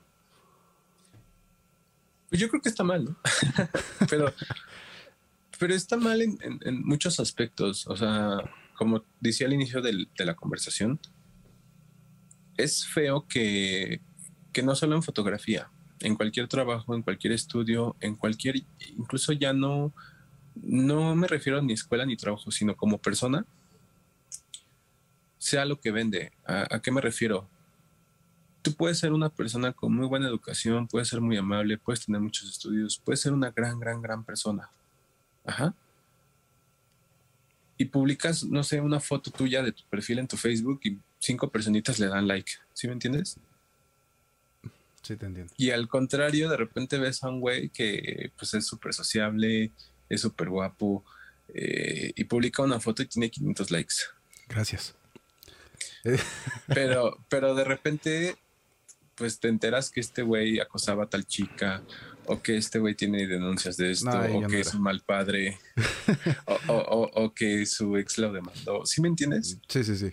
Pues 2.31 2.41
yo 2.41 2.49
creo 2.49 2.63
que 2.63 2.69
está 2.71 2.83
mal, 2.85 3.05
¿no? 3.05 3.17
pero, 4.09 4.33
pero 5.59 5.75
está 5.75 5.97
mal 5.97 6.21
en, 6.23 6.39
en- 6.41 6.61
en 6.65 6.83
muchos 6.85 7.21
aspectos. 7.21 7.87
O 7.87 7.97
sea, 7.97 8.39
como 8.77 9.05
decía 9.21 9.47
al 9.47 9.53
inicio 9.53 9.83
del- 9.83 10.09
de 10.17 10.25
la 10.25 10.35
conversación, 10.35 10.99
es 12.57 12.87
feo 12.87 13.27
que, 13.29 14.01
que 14.53 14.63
no 14.63 14.75
solo 14.75 14.97
en 14.97 15.03
fotografía, 15.03 15.71
en 16.05 16.15
cualquier 16.17 16.49
trabajo, 16.49 16.95
en 16.95 17.03
cualquier 17.03 17.33
estudio, 17.33 17.97
en 18.01 18.15
cualquier, 18.15 18.57
incluso 18.97 19.33
ya 19.33 19.53
no, 19.53 19.93
no 20.55 21.15
me 21.17 21.27
refiero 21.27 21.59
a 21.59 21.63
ni 21.63 21.73
escuela 21.73 22.07
ni 22.07 22.17
trabajo, 22.17 22.51
sino 22.51 22.77
como 22.77 22.99
persona, 22.99 23.45
sea 25.39 25.65
lo 25.65 25.81
que 25.81 25.91
vende. 25.91 26.33
¿A, 26.47 26.77
a 26.77 26.81
qué 26.81 26.91
me 26.91 27.01
refiero? 27.01 27.49
tú 28.65 28.75
puedes 28.75 28.99
ser 28.99 29.13
una 29.13 29.29
persona 29.29 29.75
con 29.75 29.95
muy 29.95 30.07
buena 30.07 30.27
educación, 30.27 30.89
puedes 30.89 31.09
ser 31.09 31.21
muy 31.21 31.37
amable, 31.37 31.77
puedes 31.77 32.07
tener 32.07 32.19
muchos 32.19 32.49
estudios, 32.49 32.99
puedes 32.99 33.21
ser 33.21 33.35
una 33.35 33.51
gran, 33.51 33.79
gran, 33.79 34.01
gran 34.01 34.25
persona. 34.25 34.71
Ajá. 35.45 35.75
Y 37.77 37.85
publicas, 37.85 38.43
no 38.43 38.63
sé, 38.65 38.81
una 38.81 39.01
foto 39.01 39.31
tuya 39.31 39.63
de 39.63 39.73
tu 39.73 39.83
perfil 39.91 40.21
en 40.21 40.29
tu 40.29 40.39
Facebook 40.39 40.81
y 40.85 40.99
cinco 41.19 41.51
personitas 41.51 41.99
le 41.99 42.07
dan 42.07 42.27
like. 42.27 42.53
¿Sí 42.73 42.87
me 42.87 42.95
entiendes? 42.95 43.37
Sí, 45.05 45.17
te 45.17 45.27
entiendo. 45.27 45.53
Y 45.57 45.71
al 45.71 45.87
contrario, 45.87 46.49
de 46.49 46.57
repente 46.57 46.99
ves 46.99 47.23
a 47.23 47.29
un 47.29 47.41
güey 47.41 47.69
que 47.69 48.33
pues 48.39 48.55
es 48.55 48.67
súper 48.67 48.95
sociable, 48.95 49.71
es 50.09 50.21
súper 50.21 50.49
guapo 50.49 51.05
eh, 51.55 52.13
y 52.17 52.25
publica 52.25 52.63
una 52.63 52.81
foto 52.81 53.03
y 53.03 53.07
tiene 53.07 53.31
500 53.31 53.71
likes. 53.71 53.95
Gracias. 54.49 54.95
Pero, 56.67 57.19
pero 57.29 57.55
de 57.55 57.65
repente, 57.65 58.37
pues 59.15 59.39
te 59.41 59.49
enteras 59.49 59.91
que 59.91 60.01
este 60.01 60.23
güey 60.23 60.61
acosaba 60.61 61.05
a 61.05 61.09
tal 61.09 61.27
chica, 61.27 61.83
o 62.27 62.41
que 62.41 62.57
este 62.57 62.79
güey 62.79 62.95
tiene 62.95 63.27
denuncias 63.27 63.77
de 63.77 63.91
esto, 63.91 64.11
No, 64.11 64.39
o 64.39 64.47
que 64.49 64.61
es 64.61 64.73
un 64.75 64.81
mal 64.83 65.03
padre, 65.03 65.59
o, 66.47 66.59
o- 66.69 67.03
o- 67.03 67.25
o 67.25 67.35
que 67.35 67.67
su 67.67 67.97
ex 67.99 68.17
lo 68.19 68.33
demandó. 68.33 68.87
¿Sí 68.87 69.01
me 69.03 69.09
entiendes? 69.09 69.59
Sí, 69.69 69.85
sí, 69.85 69.97
sí. 69.97 70.13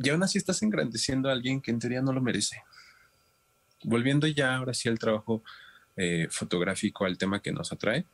Y 0.00 0.10
aún 0.10 0.22
así 0.24 0.38
estás 0.38 0.60
engrandeciendo 0.62 1.28
a 1.28 1.32
alguien 1.32 1.60
que 1.60 1.70
en 1.70 1.78
teoría 1.78 2.02
no 2.02 2.12
lo 2.12 2.20
merece. 2.20 2.60
Volviendo 3.84 4.26
ya 4.26 4.56
ahora 4.56 4.74
sí 4.74 4.88
al 4.88 4.98
trabajo 4.98 5.42
eh, 5.96 6.26
fotográfico, 6.30 7.04
al 7.04 7.18
tema 7.18 7.40
que 7.40 7.52
nos 7.52 7.72
atrae, 7.72 8.04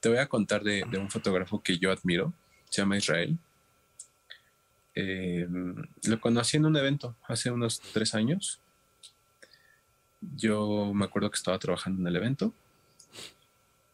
te 0.00 0.08
voy 0.08 0.18
a 0.18 0.28
contar 0.28 0.62
de, 0.62 0.84
un 0.98 1.10
fotógrafo 1.10 1.62
que 1.62 1.78
yo 1.78 1.90
admiro, 1.90 2.34
se 2.68 2.82
llama 2.82 2.98
Israel. 2.98 3.38
Eh, 4.94 5.48
lo 6.04 6.20
conocí 6.20 6.58
en 6.58 6.66
un 6.66 6.76
evento 6.76 7.16
hace 7.26 7.50
unos 7.50 7.80
tres 7.80 8.14
años. 8.14 8.60
Yo 10.20 10.92
me 10.92 11.06
acuerdo 11.06 11.30
que 11.30 11.36
estaba 11.36 11.58
trabajando 11.58 12.02
en 12.02 12.08
el 12.08 12.16
evento 12.16 12.52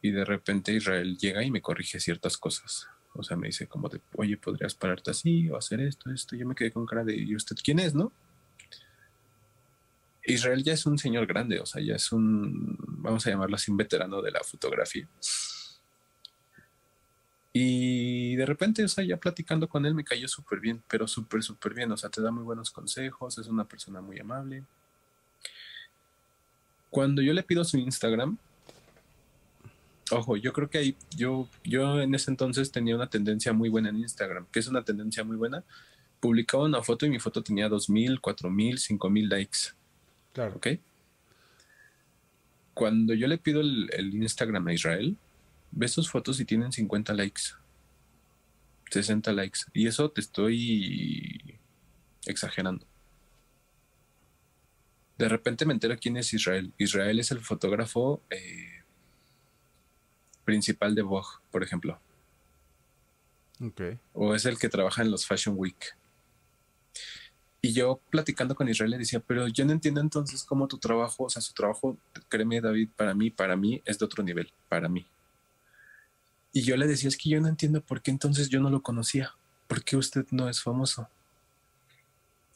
y 0.02 0.10
de 0.10 0.24
repente 0.24 0.72
Israel 0.72 1.16
llega 1.16 1.44
y 1.44 1.50
me 1.50 1.62
corrige 1.62 2.00
ciertas 2.00 2.36
cosas. 2.36 2.88
O 3.14 3.22
sea, 3.22 3.36
me 3.36 3.48
dice 3.48 3.66
como 3.66 3.88
de, 3.88 4.00
oye, 4.16 4.36
podrías 4.36 4.74
pararte 4.74 5.10
así 5.10 5.48
o 5.50 5.56
hacer 5.56 5.80
esto, 5.80 6.10
esto. 6.10 6.36
Yo 6.36 6.46
me 6.46 6.54
quedé 6.54 6.72
con 6.72 6.86
cara 6.86 7.04
de, 7.04 7.16
¿y 7.16 7.36
usted 7.36 7.56
quién 7.62 7.78
es, 7.78 7.94
no? 7.94 8.12
Israel 10.24 10.62
ya 10.62 10.72
es 10.72 10.86
un 10.86 10.98
señor 10.98 11.26
grande, 11.26 11.60
o 11.60 11.66
sea, 11.66 11.82
ya 11.82 11.94
es 11.94 12.12
un, 12.12 12.76
vamos 12.78 13.26
a 13.26 13.30
llamarlo 13.30 13.56
así, 13.56 13.70
un 13.70 13.76
veterano 13.76 14.20
de 14.22 14.30
la 14.30 14.40
fotografía. 14.40 15.08
Y 17.52 18.36
de 18.36 18.46
repente, 18.46 18.84
o 18.84 18.88
sea, 18.88 19.02
ya 19.02 19.16
platicando 19.16 19.68
con 19.68 19.84
él 19.84 19.94
me 19.94 20.04
cayó 20.04 20.28
súper 20.28 20.60
bien, 20.60 20.82
pero 20.88 21.08
súper, 21.08 21.42
súper 21.42 21.74
bien. 21.74 21.90
O 21.90 21.96
sea, 21.96 22.08
te 22.08 22.22
da 22.22 22.30
muy 22.30 22.44
buenos 22.44 22.70
consejos, 22.70 23.38
es 23.38 23.48
una 23.48 23.64
persona 23.64 24.00
muy 24.00 24.20
amable. 24.20 24.64
Cuando 26.90 27.22
yo 27.22 27.32
le 27.32 27.42
pido 27.42 27.64
su 27.64 27.76
Instagram, 27.78 28.38
ojo, 30.12 30.36
yo 30.36 30.52
creo 30.52 30.70
que 30.70 30.78
ahí, 30.78 30.96
yo, 31.16 31.48
yo 31.64 32.00
en 32.00 32.14
ese 32.14 32.30
entonces 32.30 32.70
tenía 32.70 32.94
una 32.94 33.10
tendencia 33.10 33.52
muy 33.52 33.68
buena 33.68 33.88
en 33.88 33.98
Instagram. 33.98 34.46
que 34.52 34.60
es 34.60 34.68
una 34.68 34.84
tendencia 34.84 35.24
muy 35.24 35.36
buena? 35.36 35.64
Publicaba 36.20 36.64
una 36.64 36.82
foto 36.82 37.06
y 37.06 37.10
mi 37.10 37.18
foto 37.18 37.42
tenía 37.42 37.68
2.000, 37.68 38.20
4.000, 38.20 38.98
5.000 38.98 39.28
likes. 39.28 39.79
Claro. 40.32 40.56
¿Ok? 40.56 40.68
Cuando 42.74 43.14
yo 43.14 43.26
le 43.26 43.38
pido 43.38 43.60
el, 43.60 43.90
el 43.92 44.14
Instagram 44.14 44.68
a 44.68 44.72
Israel, 44.72 45.16
ve 45.70 45.88
sus 45.88 46.10
fotos 46.10 46.40
y 46.40 46.44
tienen 46.44 46.72
50 46.72 47.12
likes, 47.14 47.42
60 48.90 49.32
likes. 49.32 49.60
Y 49.72 49.86
eso 49.86 50.10
te 50.10 50.20
estoy 50.20 51.58
exagerando. 52.26 52.86
De 55.18 55.28
repente 55.28 55.66
me 55.66 55.74
entero 55.74 55.96
quién 56.00 56.16
es 56.16 56.32
Israel. 56.32 56.72
Israel 56.78 57.20
es 57.20 57.30
el 57.30 57.40
fotógrafo 57.40 58.22
eh, 58.30 58.82
principal 60.44 60.94
de 60.94 61.02
Vogue, 61.02 61.28
por 61.50 61.62
ejemplo. 61.62 62.00
Ok. 63.62 63.82
O 64.14 64.34
es 64.34 64.46
el 64.46 64.58
que 64.58 64.70
trabaja 64.70 65.02
en 65.02 65.10
los 65.10 65.26
Fashion 65.26 65.54
Week. 65.58 65.94
Y 67.62 67.72
yo 67.72 68.00
platicando 68.10 68.54
con 68.54 68.68
Israel 68.68 68.92
le 68.92 68.98
decía, 68.98 69.20
pero 69.20 69.46
yo 69.48 69.64
no 69.66 69.72
entiendo 69.72 70.00
entonces 70.00 70.44
cómo 70.44 70.66
tu 70.66 70.78
trabajo, 70.78 71.24
o 71.24 71.30
sea, 71.30 71.42
su 71.42 71.52
trabajo, 71.52 71.98
créeme 72.28 72.60
David, 72.60 72.88
para 72.96 73.14
mí, 73.14 73.30
para 73.30 73.56
mí 73.56 73.82
es 73.84 73.98
de 73.98 74.04
otro 74.04 74.22
nivel, 74.22 74.50
para 74.68 74.88
mí. 74.88 75.06
Y 76.52 76.62
yo 76.62 76.76
le 76.76 76.86
decía, 76.86 77.08
es 77.08 77.16
que 77.16 77.28
yo 77.28 77.40
no 77.40 77.48
entiendo 77.48 77.80
por 77.82 78.00
qué 78.00 78.10
entonces 78.10 78.48
yo 78.48 78.60
no 78.60 78.70
lo 78.70 78.82
conocía, 78.82 79.34
por 79.68 79.84
qué 79.84 79.96
usted 79.96 80.26
no 80.30 80.48
es 80.48 80.62
famoso. 80.62 81.08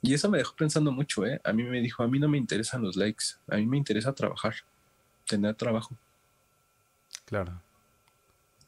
Y 0.01 0.15
eso 0.15 0.29
me 0.29 0.39
dejó 0.39 0.55
pensando 0.57 0.91
mucho, 0.91 1.25
¿eh? 1.25 1.41
A 1.45 1.53
mí 1.53 1.63
me 1.63 1.81
dijo, 1.81 2.03
a 2.03 2.09
mí 2.09 2.19
no 2.19 2.29
me 2.29 2.39
interesan 2.39 2.83
los 2.83 2.97
likes, 2.97 3.25
a 3.49 3.57
mí 3.57 3.67
me 3.67 3.79
interesa 3.79 4.13
trabajar, 4.15 4.55
tener 5.27 5.55
trabajo. 5.55 5.97
Claro. 7.25 7.61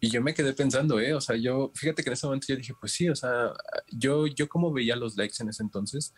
Y 0.00 0.10
yo 0.10 0.22
me 0.22 0.34
quedé 0.34 0.52
pensando, 0.52 1.00
¿eh? 1.00 1.14
O 1.14 1.20
sea, 1.20 1.36
yo, 1.36 1.72
fíjate 1.74 2.02
que 2.02 2.10
en 2.10 2.14
ese 2.14 2.26
momento 2.26 2.46
yo 2.48 2.56
dije, 2.56 2.74
pues 2.78 2.92
sí, 2.92 3.08
o 3.08 3.16
sea, 3.16 3.52
yo, 3.90 4.26
yo 4.26 4.48
como 4.48 4.72
veía 4.72 4.94
los 4.96 5.16
likes 5.16 5.36
en 5.40 5.48
ese 5.48 5.62
entonces, 5.62 6.12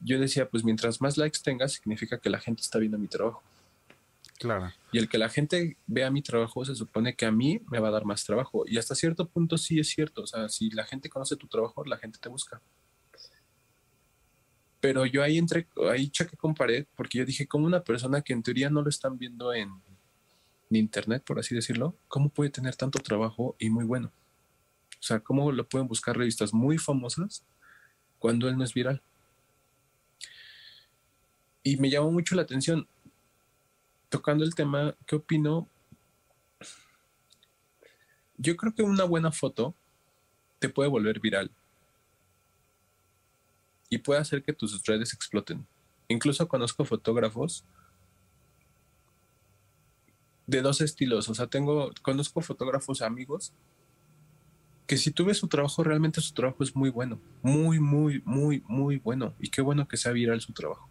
yo 0.00 0.18
decía, 0.18 0.48
pues 0.48 0.64
mientras 0.64 1.00
más 1.00 1.16
likes 1.16 1.38
tenga, 1.42 1.68
significa 1.68 2.18
que 2.18 2.30
la 2.30 2.40
gente 2.40 2.62
está 2.62 2.78
viendo 2.78 2.98
mi 2.98 3.06
trabajo. 3.06 3.42
Claro. 4.38 4.72
Y 4.90 4.98
el 4.98 5.08
que 5.08 5.18
la 5.18 5.28
gente 5.28 5.76
vea 5.86 6.10
mi 6.10 6.22
trabajo, 6.22 6.64
se 6.64 6.74
supone 6.74 7.14
que 7.14 7.26
a 7.26 7.30
mí 7.30 7.60
me 7.70 7.78
va 7.78 7.88
a 7.88 7.90
dar 7.90 8.06
más 8.06 8.24
trabajo. 8.24 8.64
Y 8.66 8.78
hasta 8.78 8.94
cierto 8.94 9.28
punto 9.28 9.58
sí 9.58 9.78
es 9.78 9.88
cierto. 9.88 10.22
O 10.22 10.26
sea, 10.26 10.48
si 10.48 10.70
la 10.70 10.84
gente 10.84 11.10
conoce 11.10 11.36
tu 11.36 11.46
trabajo, 11.46 11.84
la 11.84 11.98
gente 11.98 12.18
te 12.18 12.30
busca. 12.30 12.60
Pero 14.80 15.04
yo 15.04 15.22
ahí 15.22 15.36
entré, 15.36 15.68
ahí 15.90 16.08
chequé 16.08 16.38
con 16.38 16.54
pared, 16.54 16.86
porque 16.96 17.18
yo 17.18 17.26
dije, 17.26 17.46
como 17.46 17.66
una 17.66 17.84
persona 17.84 18.22
que 18.22 18.32
en 18.32 18.42
teoría 18.42 18.70
no 18.70 18.80
lo 18.80 18.88
están 18.88 19.18
viendo 19.18 19.52
en, 19.52 19.70
en 20.70 20.76
internet, 20.76 21.22
por 21.24 21.38
así 21.38 21.54
decirlo, 21.54 21.96
¿cómo 22.08 22.28
puede 22.28 22.50
tener 22.50 22.76
tanto 22.76 23.00
trabajo 23.00 23.56
y 23.58 23.70
muy 23.70 23.84
bueno? 23.84 24.12
O 24.98 25.02
sea, 25.02 25.20
¿cómo 25.20 25.50
lo 25.50 25.68
pueden 25.68 25.88
buscar 25.88 26.16
revistas 26.16 26.52
muy 26.54 26.78
famosas 26.78 27.44
cuando 28.18 28.48
él 28.48 28.56
no 28.56 28.64
es 28.64 28.72
viral? 28.72 29.02
Y 31.62 31.76
me 31.76 31.90
llamó 31.90 32.10
mucho 32.10 32.34
la 32.34 32.42
atención. 32.42 32.86
Tocando 34.08 34.44
el 34.44 34.54
tema, 34.54 34.94
¿qué 35.06 35.16
opino? 35.16 35.68
Yo 38.36 38.56
creo 38.56 38.74
que 38.74 38.82
una 38.82 39.04
buena 39.04 39.32
foto 39.32 39.74
te 40.58 40.68
puede 40.68 40.88
volver 40.88 41.20
viral 41.20 41.50
y 43.88 43.98
puede 43.98 44.20
hacer 44.20 44.42
que 44.42 44.52
tus 44.52 44.84
redes 44.84 45.12
exploten. 45.12 45.66
Incluso 46.08 46.48
conozco 46.48 46.84
fotógrafos 46.84 47.64
de 50.50 50.62
dos 50.62 50.80
estilos. 50.80 51.28
O 51.28 51.34
sea, 51.34 51.46
tengo, 51.46 51.90
conozco 52.02 52.40
fotógrafos 52.40 53.02
amigos 53.02 53.52
que 54.86 54.96
si 54.96 55.12
tú 55.12 55.24
ves 55.24 55.38
su 55.38 55.46
trabajo, 55.46 55.84
realmente 55.84 56.20
su 56.20 56.34
trabajo 56.34 56.64
es 56.64 56.74
muy 56.74 56.90
bueno. 56.90 57.20
Muy, 57.42 57.78
muy, 57.78 58.22
muy, 58.24 58.64
muy 58.66 58.96
bueno. 58.98 59.34
Y 59.38 59.48
qué 59.48 59.62
bueno 59.62 59.86
que 59.86 59.96
sea 59.96 60.12
viral 60.12 60.40
su 60.40 60.52
trabajo. 60.52 60.88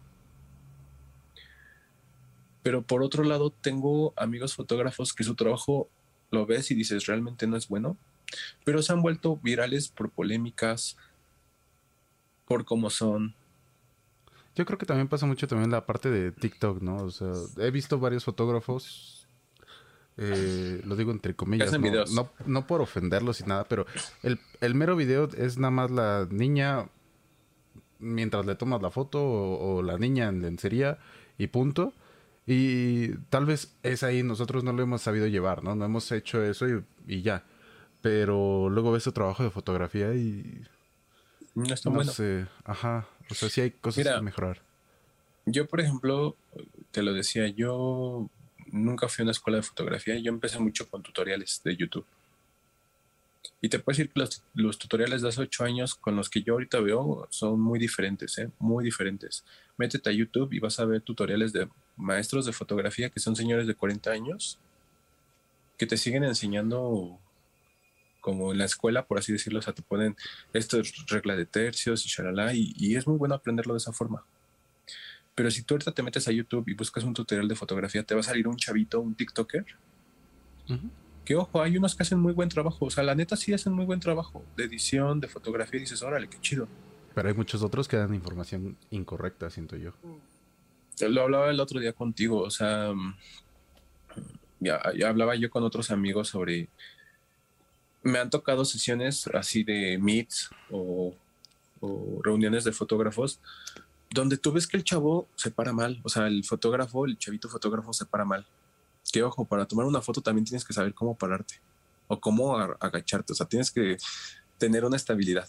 Pero 2.62 2.82
por 2.82 3.02
otro 3.02 3.24
lado, 3.24 3.50
tengo 3.50 4.14
amigos 4.16 4.54
fotógrafos 4.54 5.12
que 5.12 5.24
su 5.24 5.34
trabajo 5.34 5.88
lo 6.30 6.46
ves 6.46 6.70
y 6.70 6.74
dices 6.74 7.06
realmente 7.06 7.46
no 7.46 7.56
es 7.56 7.68
bueno, 7.68 7.96
pero 8.64 8.82
se 8.82 8.92
han 8.92 9.02
vuelto 9.02 9.36
virales 9.36 9.88
por 9.88 10.10
polémicas, 10.10 10.96
por 12.46 12.64
cómo 12.64 12.90
son. 12.90 13.34
Yo 14.54 14.64
creo 14.64 14.78
que 14.78 14.86
también 14.86 15.08
pasa 15.08 15.26
mucho 15.26 15.48
también 15.48 15.70
la 15.70 15.86
parte 15.86 16.10
de 16.10 16.32
TikTok, 16.32 16.82
¿no? 16.82 16.96
O 16.96 17.10
sea, 17.10 17.32
he 17.58 17.70
visto 17.70 17.98
varios 17.98 18.24
fotógrafos, 18.24 19.19
eh, 20.22 20.82
lo 20.84 20.96
digo 20.96 21.10
entre 21.12 21.34
comillas, 21.34 21.72
no, 22.12 22.30
no, 22.44 22.66
por 22.66 22.82
ofenderlos 22.82 23.40
y 23.40 23.44
nada, 23.44 23.64
pero 23.64 23.86
el, 24.22 24.38
el, 24.60 24.74
mero 24.74 24.94
video 24.94 25.28
es 25.36 25.56
nada 25.56 25.70
más 25.70 25.90
la 25.90 26.28
niña 26.30 26.88
mientras 28.00 28.46
le 28.46 28.54
tomas 28.54 28.82
la 28.82 28.90
foto 28.90 29.22
o, 29.22 29.82
la 29.82 29.98
niña 29.98 30.28
en 30.28 30.42
lencería 30.42 30.98
y 31.38 31.46
punto. 31.46 31.92
Y 32.46 33.14
tal 33.28 33.46
vez 33.46 33.76
es 33.82 34.02
ahí, 34.02 34.22
nosotros 34.22 34.64
no 34.64 34.72
lo 34.72 34.82
hemos 34.82 35.02
sabido 35.02 35.26
llevar, 35.26 35.62
¿no? 35.62 35.74
No 35.74 35.84
hemos 35.84 36.10
hecho 36.10 36.42
eso 36.42 36.66
y, 37.06 37.22
ya. 37.22 37.44
Pero 38.02 38.68
luego 38.70 38.92
ves 38.92 39.04
su 39.04 39.12
trabajo 39.12 39.42
de 39.42 39.50
fotografía 39.50 40.14
y... 40.14 40.64
No 41.54 41.72
está 41.72 41.90
no 41.90 42.02
Sé. 42.04 42.46
Ajá. 42.64 43.06
O 43.30 43.34
sea, 43.34 43.48
sí 43.48 43.60
hay 43.60 43.70
cosas 43.70 44.06
que 44.06 44.22
mejorar. 44.22 44.62
Yo, 45.46 45.66
por 45.66 45.80
ejemplo, 45.80 46.36
te 46.90 47.02
lo 47.02 47.12
decía, 47.12 47.48
yo 47.48 48.28
nunca 48.72 49.08
fui 49.08 49.22
a 49.22 49.24
una 49.24 49.32
escuela 49.32 49.58
de 49.58 49.62
fotografía. 49.62 50.18
Yo 50.18 50.30
empecé 50.30 50.58
mucho 50.58 50.88
con 50.88 51.02
tutoriales 51.02 51.60
de 51.64 51.76
YouTube. 51.76 52.06
Y 53.62 53.68
te 53.68 53.78
puedo 53.78 53.96
decir 53.96 54.10
que 54.10 54.20
los, 54.54 54.78
tutoriales 54.78 55.22
de 55.22 55.28
hace 55.28 55.42
ocho 55.42 55.64
años 55.64 55.94
con 55.94 56.16
los 56.16 56.30
que 56.30 56.42
yo 56.42 56.54
ahorita 56.54 56.80
veo 56.80 57.26
son 57.30 57.60
muy 57.60 57.78
diferentes, 57.78 58.38
¿eh? 58.38 58.50
muy 58.58 58.84
diferentes. 58.84 59.44
Métete 59.76 60.10
a 60.10 60.12
YouTube 60.12 60.52
y 60.52 60.58
vas 60.60 60.80
a 60.80 60.86
ver 60.86 61.02
tutoriales 61.02 61.52
de 61.52 61.68
maestros 61.96 62.46
de 62.46 62.52
fotografía 62.52 63.10
que 63.10 63.20
son 63.20 63.36
señores 63.36 63.66
de 63.66 63.74
40 63.74 64.10
años 64.10 64.58
que 65.76 65.86
te 65.86 65.96
siguen 65.96 66.24
enseñando 66.24 67.18
como 68.20 68.52
en 68.52 68.58
la 68.58 68.66
escuela, 68.66 69.06
por 69.06 69.18
así 69.18 69.32
decirlo, 69.32 69.60
o 69.60 69.62
sea, 69.62 69.72
te 69.72 69.82
ponen 69.82 70.14
esto 70.52 70.78
es 70.78 71.06
regla 71.06 71.36
de 71.36 71.46
tercios 71.46 72.04
y 72.04 72.08
shalala, 72.10 72.52
y, 72.52 72.74
y, 72.76 72.96
es 72.96 73.06
muy 73.06 73.16
bueno 73.16 73.34
aprenderlo 73.34 73.72
de 73.72 73.78
esa 73.78 73.92
forma. 73.92 74.22
Pero 75.40 75.50
si 75.50 75.62
tú 75.62 75.72
ahorita 75.72 75.92
te 75.92 76.02
metes 76.02 76.28
a 76.28 76.32
YouTube 76.32 76.68
y 76.68 76.74
buscas 76.74 77.02
un 77.02 77.14
tutorial 77.14 77.48
de 77.48 77.56
fotografía, 77.56 78.02
te 78.02 78.12
va 78.12 78.20
a 78.20 78.22
salir 78.22 78.46
un 78.46 78.56
chavito, 78.56 79.00
un 79.00 79.14
TikToker, 79.14 79.64
que 81.24 81.34
ojo, 81.34 81.62
hay 81.62 81.78
unos 81.78 81.94
que 81.94 82.02
hacen 82.02 82.20
muy 82.20 82.34
buen 82.34 82.50
trabajo. 82.50 82.84
O 82.84 82.90
sea, 82.90 83.02
la 83.04 83.14
neta 83.14 83.36
sí 83.36 83.54
hacen 83.54 83.72
muy 83.72 83.86
buen 83.86 84.00
trabajo 84.00 84.44
de 84.54 84.64
edición, 84.64 85.18
de 85.18 85.28
fotografía. 85.28 85.78
Y 85.78 85.84
dices, 85.84 86.02
órale, 86.02 86.28
qué 86.28 86.38
chido. 86.42 86.68
Pero 87.14 87.26
hay 87.26 87.34
muchos 87.34 87.62
otros 87.62 87.88
que 87.88 87.96
dan 87.96 88.12
información 88.12 88.76
incorrecta, 88.90 89.48
siento 89.48 89.76
yo. 89.76 89.92
Lo 91.08 91.22
hablaba 91.22 91.48
el 91.48 91.58
otro 91.58 91.80
día 91.80 91.94
contigo. 91.94 92.42
O 92.42 92.50
sea, 92.50 92.92
ya, 94.58 94.82
ya 94.94 95.08
hablaba 95.08 95.36
yo 95.36 95.48
con 95.48 95.62
otros 95.62 95.90
amigos 95.90 96.28
sobre. 96.28 96.68
Me 98.02 98.18
han 98.18 98.28
tocado 98.28 98.66
sesiones 98.66 99.26
así 99.28 99.64
de 99.64 99.96
meets 99.96 100.50
o, 100.70 101.14
o 101.80 102.20
reuniones 102.22 102.64
de 102.64 102.72
fotógrafos 102.72 103.40
donde 104.10 104.36
tú 104.36 104.52
ves 104.52 104.66
que 104.66 104.76
el 104.76 104.84
chavo 104.84 105.28
se 105.36 105.50
para 105.50 105.72
mal. 105.72 106.00
O 106.04 106.08
sea, 106.08 106.26
el 106.26 106.44
fotógrafo, 106.44 107.06
el 107.06 107.18
chavito 107.18 107.48
fotógrafo 107.48 107.92
se 107.92 108.06
para 108.06 108.24
mal 108.24 108.46
que 109.10 109.22
ojo, 109.22 109.44
para 109.44 109.66
tomar 109.66 109.86
una 109.86 110.00
foto 110.00 110.20
también 110.20 110.44
tienes 110.44 110.64
que 110.64 110.72
saber 110.72 110.94
cómo 110.94 111.16
pararte 111.16 111.60
o 112.06 112.20
cómo 112.20 112.56
agacharte, 112.56 113.32
o 113.32 113.36
sea, 113.36 113.46
tienes 113.46 113.70
que 113.70 113.96
tener 114.58 114.84
una 114.84 114.96
estabilidad. 114.96 115.48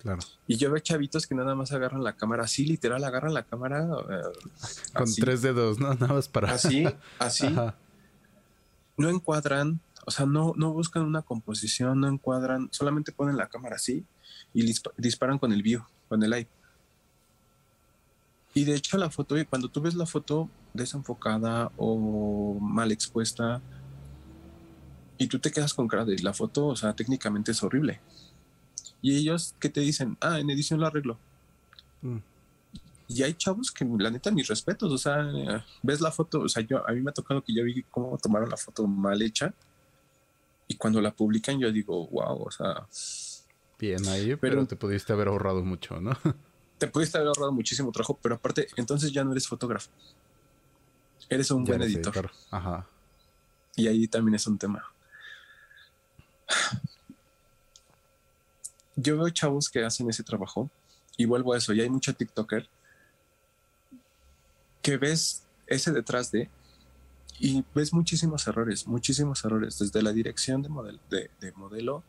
Claro. 0.00 0.20
Y 0.48 0.56
yo 0.56 0.70
veo 0.70 0.80
chavitos 0.80 1.26
que 1.26 1.34
nada 1.34 1.54
más 1.54 1.70
agarran 1.72 2.02
la 2.02 2.16
cámara 2.16 2.44
así, 2.44 2.64
literal, 2.64 3.04
agarran 3.04 3.34
la 3.34 3.44
cámara 3.44 3.86
eh, 4.10 4.22
con 4.92 5.14
tres 5.14 5.42
dedos, 5.42 5.78
¿no? 5.78 5.94
Nada 5.94 6.14
más 6.14 6.28
para. 6.28 6.52
Así, 6.52 6.84
así. 7.18 7.46
No 8.96 9.10
encuadran, 9.10 9.80
o 10.04 10.10
sea, 10.10 10.26
no, 10.26 10.54
no 10.56 10.72
buscan 10.72 11.04
una 11.04 11.22
composición, 11.22 12.00
no 12.00 12.08
encuadran, 12.08 12.68
solamente 12.72 13.12
ponen 13.12 13.36
la 13.36 13.48
cámara 13.48 13.76
así 13.76 14.04
y 14.54 14.74
disparan 14.96 15.38
con 15.38 15.52
el 15.52 15.62
view, 15.62 15.84
con 16.08 16.22
el 16.22 16.32
iPhone. 16.32 16.61
Y 18.54 18.64
de 18.64 18.74
hecho 18.74 18.98
la 18.98 19.10
foto, 19.10 19.36
cuando 19.48 19.68
tú 19.68 19.80
ves 19.80 19.94
la 19.94 20.06
foto 20.06 20.48
desenfocada 20.74 21.70
o 21.76 22.58
mal 22.60 22.92
expuesta 22.92 23.60
y 25.18 25.26
tú 25.26 25.38
te 25.38 25.50
quedas 25.50 25.72
con 25.74 25.88
cara 25.88 26.04
de 26.04 26.18
la 26.18 26.34
foto, 26.34 26.66
o 26.66 26.76
sea, 26.76 26.94
técnicamente 26.94 27.52
es 27.52 27.62
horrible. 27.62 28.00
Y 29.00 29.16
ellos 29.16 29.54
que 29.58 29.68
te 29.68 29.80
dicen, 29.80 30.16
ah, 30.20 30.38
en 30.38 30.50
edición 30.50 30.80
lo 30.80 30.86
arreglo. 30.86 31.18
Mm. 32.02 32.18
Y 33.08 33.22
hay 33.22 33.34
chavos 33.34 33.70
que 33.70 33.84
la 33.84 34.10
neta 34.10 34.30
mis 34.30 34.48
respetos, 34.48 34.92
o 34.92 34.98
sea, 34.98 35.30
ves 35.82 36.00
la 36.00 36.10
foto, 36.10 36.40
o 36.40 36.48
sea, 36.48 36.62
yo 36.62 36.86
a 36.88 36.92
mí 36.92 37.00
me 37.00 37.10
ha 37.10 37.14
tocado 37.14 37.42
que 37.42 37.54
yo 37.54 37.64
vi 37.64 37.82
cómo 37.90 38.16
tomaron 38.18 38.48
la 38.48 38.56
foto 38.56 38.86
mal 38.86 39.20
hecha 39.20 39.52
y 40.66 40.76
cuando 40.76 41.00
la 41.00 41.10
publican 41.10 41.58
yo 41.58 41.70
digo, 41.70 42.06
wow, 42.06 42.42
o 42.42 42.50
sea, 42.50 42.86
bien 43.78 44.06
ahí, 44.08 44.36
pero 44.36 44.66
te 44.66 44.76
pudiste 44.76 45.12
haber 45.12 45.28
ahorrado 45.28 45.62
mucho, 45.62 46.00
¿no? 46.00 46.12
te 46.82 46.88
pudiste 46.88 47.16
haber 47.16 47.28
ahorrado 47.28 47.52
muchísimo 47.52 47.92
trabajo, 47.92 48.18
pero 48.20 48.34
aparte, 48.34 48.66
entonces 48.74 49.12
ya 49.12 49.22
no 49.22 49.30
eres 49.30 49.46
fotógrafo. 49.46 49.88
Eres 51.28 51.48
un 51.52 51.62
buen 51.62 51.80
editor. 51.80 52.32
Ajá. 52.50 52.88
Y 53.76 53.86
ahí 53.86 54.08
también 54.08 54.34
es 54.34 54.44
un 54.48 54.58
tema. 54.58 54.84
Yo 58.96 59.16
veo 59.16 59.30
chavos 59.30 59.70
que 59.70 59.84
hacen 59.84 60.10
ese 60.10 60.24
trabajo 60.24 60.68
y 61.16 61.24
vuelvo 61.24 61.52
a 61.52 61.58
eso, 61.58 61.72
y 61.72 61.80
hay 61.80 61.88
mucho 61.88 62.16
TikToker 62.16 62.68
que 64.82 64.96
ves 64.96 65.44
ese 65.68 65.92
detrás 65.92 66.32
de 66.32 66.50
y 67.38 67.64
ves 67.76 67.92
muchísimos 67.92 68.44
errores, 68.48 68.88
muchísimos 68.88 69.44
errores, 69.44 69.78
desde 69.78 70.02
la 70.02 70.12
dirección 70.12 70.62
de, 70.62 71.30
de 71.40 71.52
modelo 71.52 72.02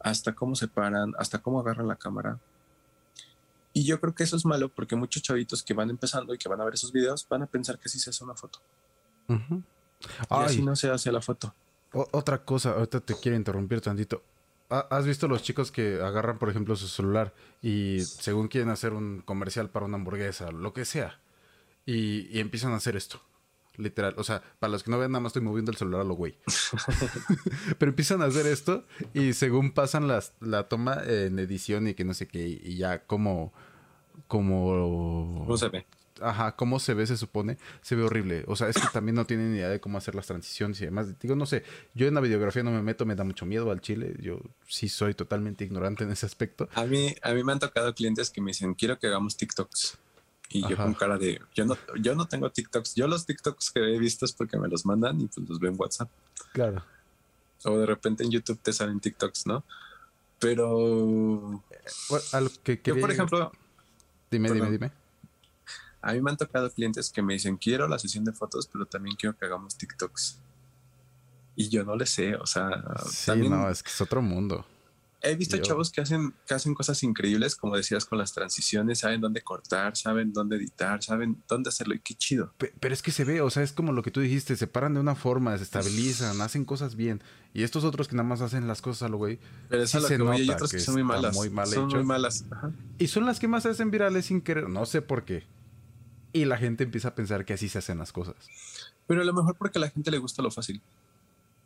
hasta 0.00 0.34
cómo 0.34 0.56
se 0.56 0.68
paran, 0.68 1.12
hasta 1.18 1.42
cómo 1.42 1.60
agarran 1.60 1.86
la 1.86 1.96
cámara, 1.96 2.38
y 3.76 3.84
yo 3.84 4.00
creo 4.00 4.14
que 4.14 4.24
eso 4.24 4.36
es 4.36 4.46
malo 4.46 4.70
porque 4.70 4.96
muchos 4.96 5.22
chavitos 5.22 5.62
que 5.62 5.74
van 5.74 5.90
empezando 5.90 6.32
y 6.32 6.38
que 6.38 6.48
van 6.48 6.58
a 6.62 6.64
ver 6.64 6.72
esos 6.72 6.92
videos 6.92 7.28
van 7.28 7.42
a 7.42 7.46
pensar 7.46 7.78
que 7.78 7.90
sí 7.90 7.98
se 7.98 8.08
hace 8.08 8.24
una 8.24 8.34
foto. 8.34 8.58
Y 9.28 9.34
así 10.30 10.62
no 10.62 10.74
se 10.74 10.88
hace 10.88 11.12
la 11.12 11.20
foto. 11.20 11.54
otra 11.92 12.42
cosa, 12.42 12.70
ahorita 12.72 13.00
te 13.00 13.14
quiero 13.20 13.36
interrumpir 13.36 13.82
tantito. 13.82 14.22
¿Has 14.70 15.04
visto 15.04 15.28
los 15.28 15.42
chicos 15.42 15.70
que 15.70 16.00
agarran, 16.00 16.38
por 16.38 16.48
ejemplo, 16.48 16.74
su 16.74 16.88
celular 16.88 17.34
y 17.60 18.00
según 18.00 18.48
quieren 18.48 18.70
hacer 18.70 18.94
un 18.94 19.20
comercial 19.20 19.68
para 19.68 19.84
una 19.84 19.96
hamburguesa, 19.96 20.50
lo 20.52 20.72
que 20.72 20.86
sea, 20.86 21.20
y, 21.84 22.40
empiezan 22.40 22.72
a 22.72 22.76
hacer 22.76 22.96
esto? 22.96 23.20
Literal, 23.78 24.14
o 24.16 24.24
sea, 24.24 24.42
para 24.58 24.70
los 24.70 24.82
que 24.82 24.90
no 24.90 24.98
ven, 24.98 25.12
nada 25.12 25.20
más 25.20 25.30
estoy 25.30 25.42
moviendo 25.42 25.70
el 25.70 25.76
celular 25.76 26.00
a 26.00 26.04
lo 26.04 26.14
güey. 26.14 26.36
Pero 27.78 27.90
empiezan 27.90 28.22
a 28.22 28.26
hacer 28.26 28.46
esto 28.46 28.84
y 29.14 29.32
según 29.32 29.72
pasan 29.72 30.08
las, 30.08 30.32
la 30.40 30.68
toma 30.68 31.02
en 31.06 31.38
edición 31.38 31.88
y 31.88 31.94
que 31.94 32.04
no 32.04 32.14
sé 32.14 32.26
qué, 32.26 32.46
y 32.46 32.76
ya 32.76 33.06
como 33.06 33.52
como... 34.26 35.44
¿Cómo 35.44 35.56
se 35.56 35.68
ve? 35.68 35.86
Ajá, 36.20 36.56
cómo 36.56 36.80
se 36.80 36.94
ve 36.94 37.06
se 37.06 37.18
supone, 37.18 37.58
se 37.82 37.94
ve 37.94 38.02
horrible. 38.02 38.44
O 38.46 38.56
sea, 38.56 38.68
es 38.68 38.76
que 38.76 38.88
también 38.90 39.14
no 39.14 39.26
tienen 39.26 39.52
ni 39.52 39.58
idea 39.58 39.68
de 39.68 39.80
cómo 39.80 39.98
hacer 39.98 40.14
las 40.14 40.26
transiciones 40.26 40.80
y 40.80 40.86
demás. 40.86 41.18
Digo, 41.20 41.36
no 41.36 41.44
sé, 41.44 41.62
yo 41.94 42.06
en 42.06 42.14
la 42.14 42.22
videografía 42.22 42.62
no 42.62 42.70
me 42.70 42.80
meto, 42.80 43.04
me 43.04 43.14
da 43.14 43.24
mucho 43.24 43.44
miedo 43.44 43.70
al 43.70 43.82
chile. 43.82 44.14
Yo 44.20 44.40
sí 44.66 44.88
soy 44.88 45.12
totalmente 45.12 45.64
ignorante 45.64 46.04
en 46.04 46.10
ese 46.10 46.24
aspecto. 46.24 46.70
A 46.74 46.84
mí, 46.84 47.14
a 47.22 47.34
mí 47.34 47.44
me 47.44 47.52
han 47.52 47.58
tocado 47.58 47.94
clientes 47.94 48.30
que 48.30 48.40
me 48.40 48.50
dicen, 48.52 48.74
quiero 48.74 48.98
que 48.98 49.08
hagamos 49.08 49.36
TikToks. 49.36 49.98
Y 50.48 50.66
yo 50.68 50.76
con 50.76 50.94
cara 50.94 51.18
de, 51.18 51.40
yo 51.54 51.64
no, 51.64 51.76
yo 52.00 52.14
no 52.14 52.26
tengo 52.26 52.50
TikToks. 52.50 52.94
Yo 52.94 53.08
los 53.08 53.26
TikToks 53.26 53.72
que 53.72 53.80
he 53.80 53.98
visto 53.98 54.24
es 54.24 54.32
porque 54.32 54.58
me 54.58 54.68
los 54.68 54.86
mandan 54.86 55.20
y 55.20 55.26
pues 55.26 55.48
los 55.48 55.58
veo 55.58 55.70
en 55.70 55.78
WhatsApp. 55.78 56.08
Claro. 56.52 56.84
O 57.64 57.78
de 57.78 57.86
repente 57.86 58.22
en 58.22 58.30
YouTube 58.30 58.60
te 58.62 58.72
salen 58.72 59.00
TikToks, 59.00 59.46
¿no? 59.46 59.64
Pero... 60.38 61.62
Bueno, 62.08 62.50
que 62.62 62.80
Yo, 62.84 63.00
por 63.00 63.10
ejemplo 63.10 63.50
Dime, 64.30 64.50
dime, 64.50 64.70
dime. 64.70 64.92
A 66.02 66.12
mí 66.12 66.20
me 66.20 66.30
han 66.30 66.36
tocado 66.36 66.70
clientes 66.70 67.10
que 67.10 67.22
me 67.22 67.34
dicen, 67.34 67.56
quiero 67.56 67.88
la 67.88 67.98
sesión 67.98 68.24
de 68.24 68.32
fotos, 68.32 68.68
pero 68.70 68.86
también 68.86 69.16
quiero 69.16 69.36
que 69.36 69.44
hagamos 69.44 69.76
TikToks. 69.76 70.38
Y 71.56 71.68
yo 71.68 71.84
no 71.84 71.96
le 71.96 72.06
sé, 72.06 72.36
o 72.36 72.46
sea, 72.46 72.68
Sí, 73.08 73.26
también 73.26 73.52
no, 73.52 73.70
es 73.70 73.82
que 73.82 73.90
es 73.90 74.00
otro 74.00 74.20
mundo. 74.20 74.66
He 75.28 75.36
visto 75.36 75.56
yo- 75.56 75.62
chavos 75.62 75.90
que 75.90 76.00
hacen, 76.00 76.34
que 76.46 76.54
hacen 76.54 76.74
cosas 76.74 77.02
increíbles, 77.02 77.56
como 77.56 77.76
decías, 77.76 78.04
con 78.04 78.18
las 78.18 78.32
transiciones, 78.32 79.00
saben 79.00 79.20
dónde 79.20 79.42
cortar, 79.42 79.96
saben 79.96 80.32
dónde 80.32 80.56
editar, 80.56 81.02
saben 81.02 81.42
dónde 81.48 81.68
hacerlo 81.68 81.94
y 81.94 82.00
qué 82.00 82.14
chido. 82.14 82.52
Pe- 82.58 82.72
Pero 82.80 82.94
es 82.94 83.02
que 83.02 83.10
se 83.10 83.24
ve, 83.24 83.40
o 83.40 83.50
sea, 83.50 83.62
es 83.62 83.72
como 83.72 83.92
lo 83.92 84.02
que 84.02 84.10
tú 84.10 84.20
dijiste, 84.20 84.56
se 84.56 84.66
paran 84.66 84.94
de 84.94 85.00
una 85.00 85.14
forma, 85.14 85.56
se 85.56 85.64
estabilizan, 85.64 86.40
hacen 86.40 86.64
cosas 86.64 86.96
bien. 86.96 87.22
Y 87.54 87.62
estos 87.62 87.84
otros 87.84 88.06
que 88.08 88.16
nada 88.16 88.28
más 88.28 88.40
hacen 88.42 88.66
las 88.68 88.82
cosas 88.82 89.04
a 89.04 89.08
lo 89.08 89.16
güey. 89.16 89.38
Pero 89.68 89.82
es 89.82 89.90
sí 89.90 89.96
a 89.96 90.00
lo 90.00 90.08
se 90.08 90.16
que 90.16 90.22
voy, 90.22 90.36
hay 90.36 90.46
nota 90.46 90.54
otros 90.56 90.70
que, 90.70 90.76
que 90.76 90.82
son 90.82 90.94
muy 90.94 91.04
malas. 91.04 91.34
muy 91.34 91.48
mal 91.50 91.66
son 91.68 91.86
hecho. 91.88 91.96
muy 91.96 92.04
malas. 92.04 92.44
Ajá. 92.50 92.70
Y 92.98 93.06
son 93.08 93.24
las 93.26 93.38
que 93.40 93.48
más 93.48 93.62
se 93.62 93.70
hacen 93.70 93.90
virales 93.90 94.26
sin 94.26 94.40
querer, 94.42 94.68
no 94.68 94.84
sé 94.86 95.00
por 95.02 95.24
qué. 95.24 95.44
Y 96.32 96.44
la 96.44 96.58
gente 96.58 96.84
empieza 96.84 97.08
a 97.08 97.14
pensar 97.14 97.44
que 97.46 97.54
así 97.54 97.68
se 97.70 97.78
hacen 97.78 97.96
las 97.98 98.12
cosas. 98.12 98.34
Pero 99.06 99.22
a 99.22 99.24
lo 99.24 99.32
mejor 99.32 99.54
porque 99.56 99.78
a 99.78 99.80
la 99.80 99.88
gente 99.88 100.10
le 100.10 100.18
gusta 100.18 100.42
lo 100.42 100.50
fácil. 100.50 100.82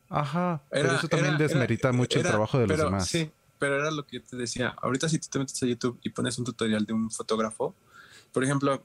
Ajá, 0.08 0.62
pero 0.70 0.92
eso 0.92 1.08
también 1.08 1.34
era- 1.34 1.38
desmerita 1.44 1.88
era- 1.88 1.96
mucho 1.96 2.18
era- 2.18 2.28
el 2.28 2.32
trabajo 2.32 2.58
de 2.58 2.66
los 2.66 2.76
pero, 2.76 2.84
demás. 2.90 3.06
Sí, 3.08 3.30
pero 3.60 3.76
era 3.76 3.92
lo 3.92 4.04
que 4.04 4.16
yo 4.16 4.24
te 4.24 4.36
decía. 4.36 4.74
Ahorita 4.82 5.08
si 5.08 5.18
tú 5.20 5.28
te 5.30 5.38
metes 5.38 5.62
a 5.62 5.66
YouTube 5.66 6.00
y 6.02 6.10
pones 6.10 6.36
un 6.38 6.44
tutorial 6.44 6.84
de 6.84 6.92
un 6.92 7.10
fotógrafo, 7.10 7.74
por 8.32 8.42
ejemplo, 8.42 8.82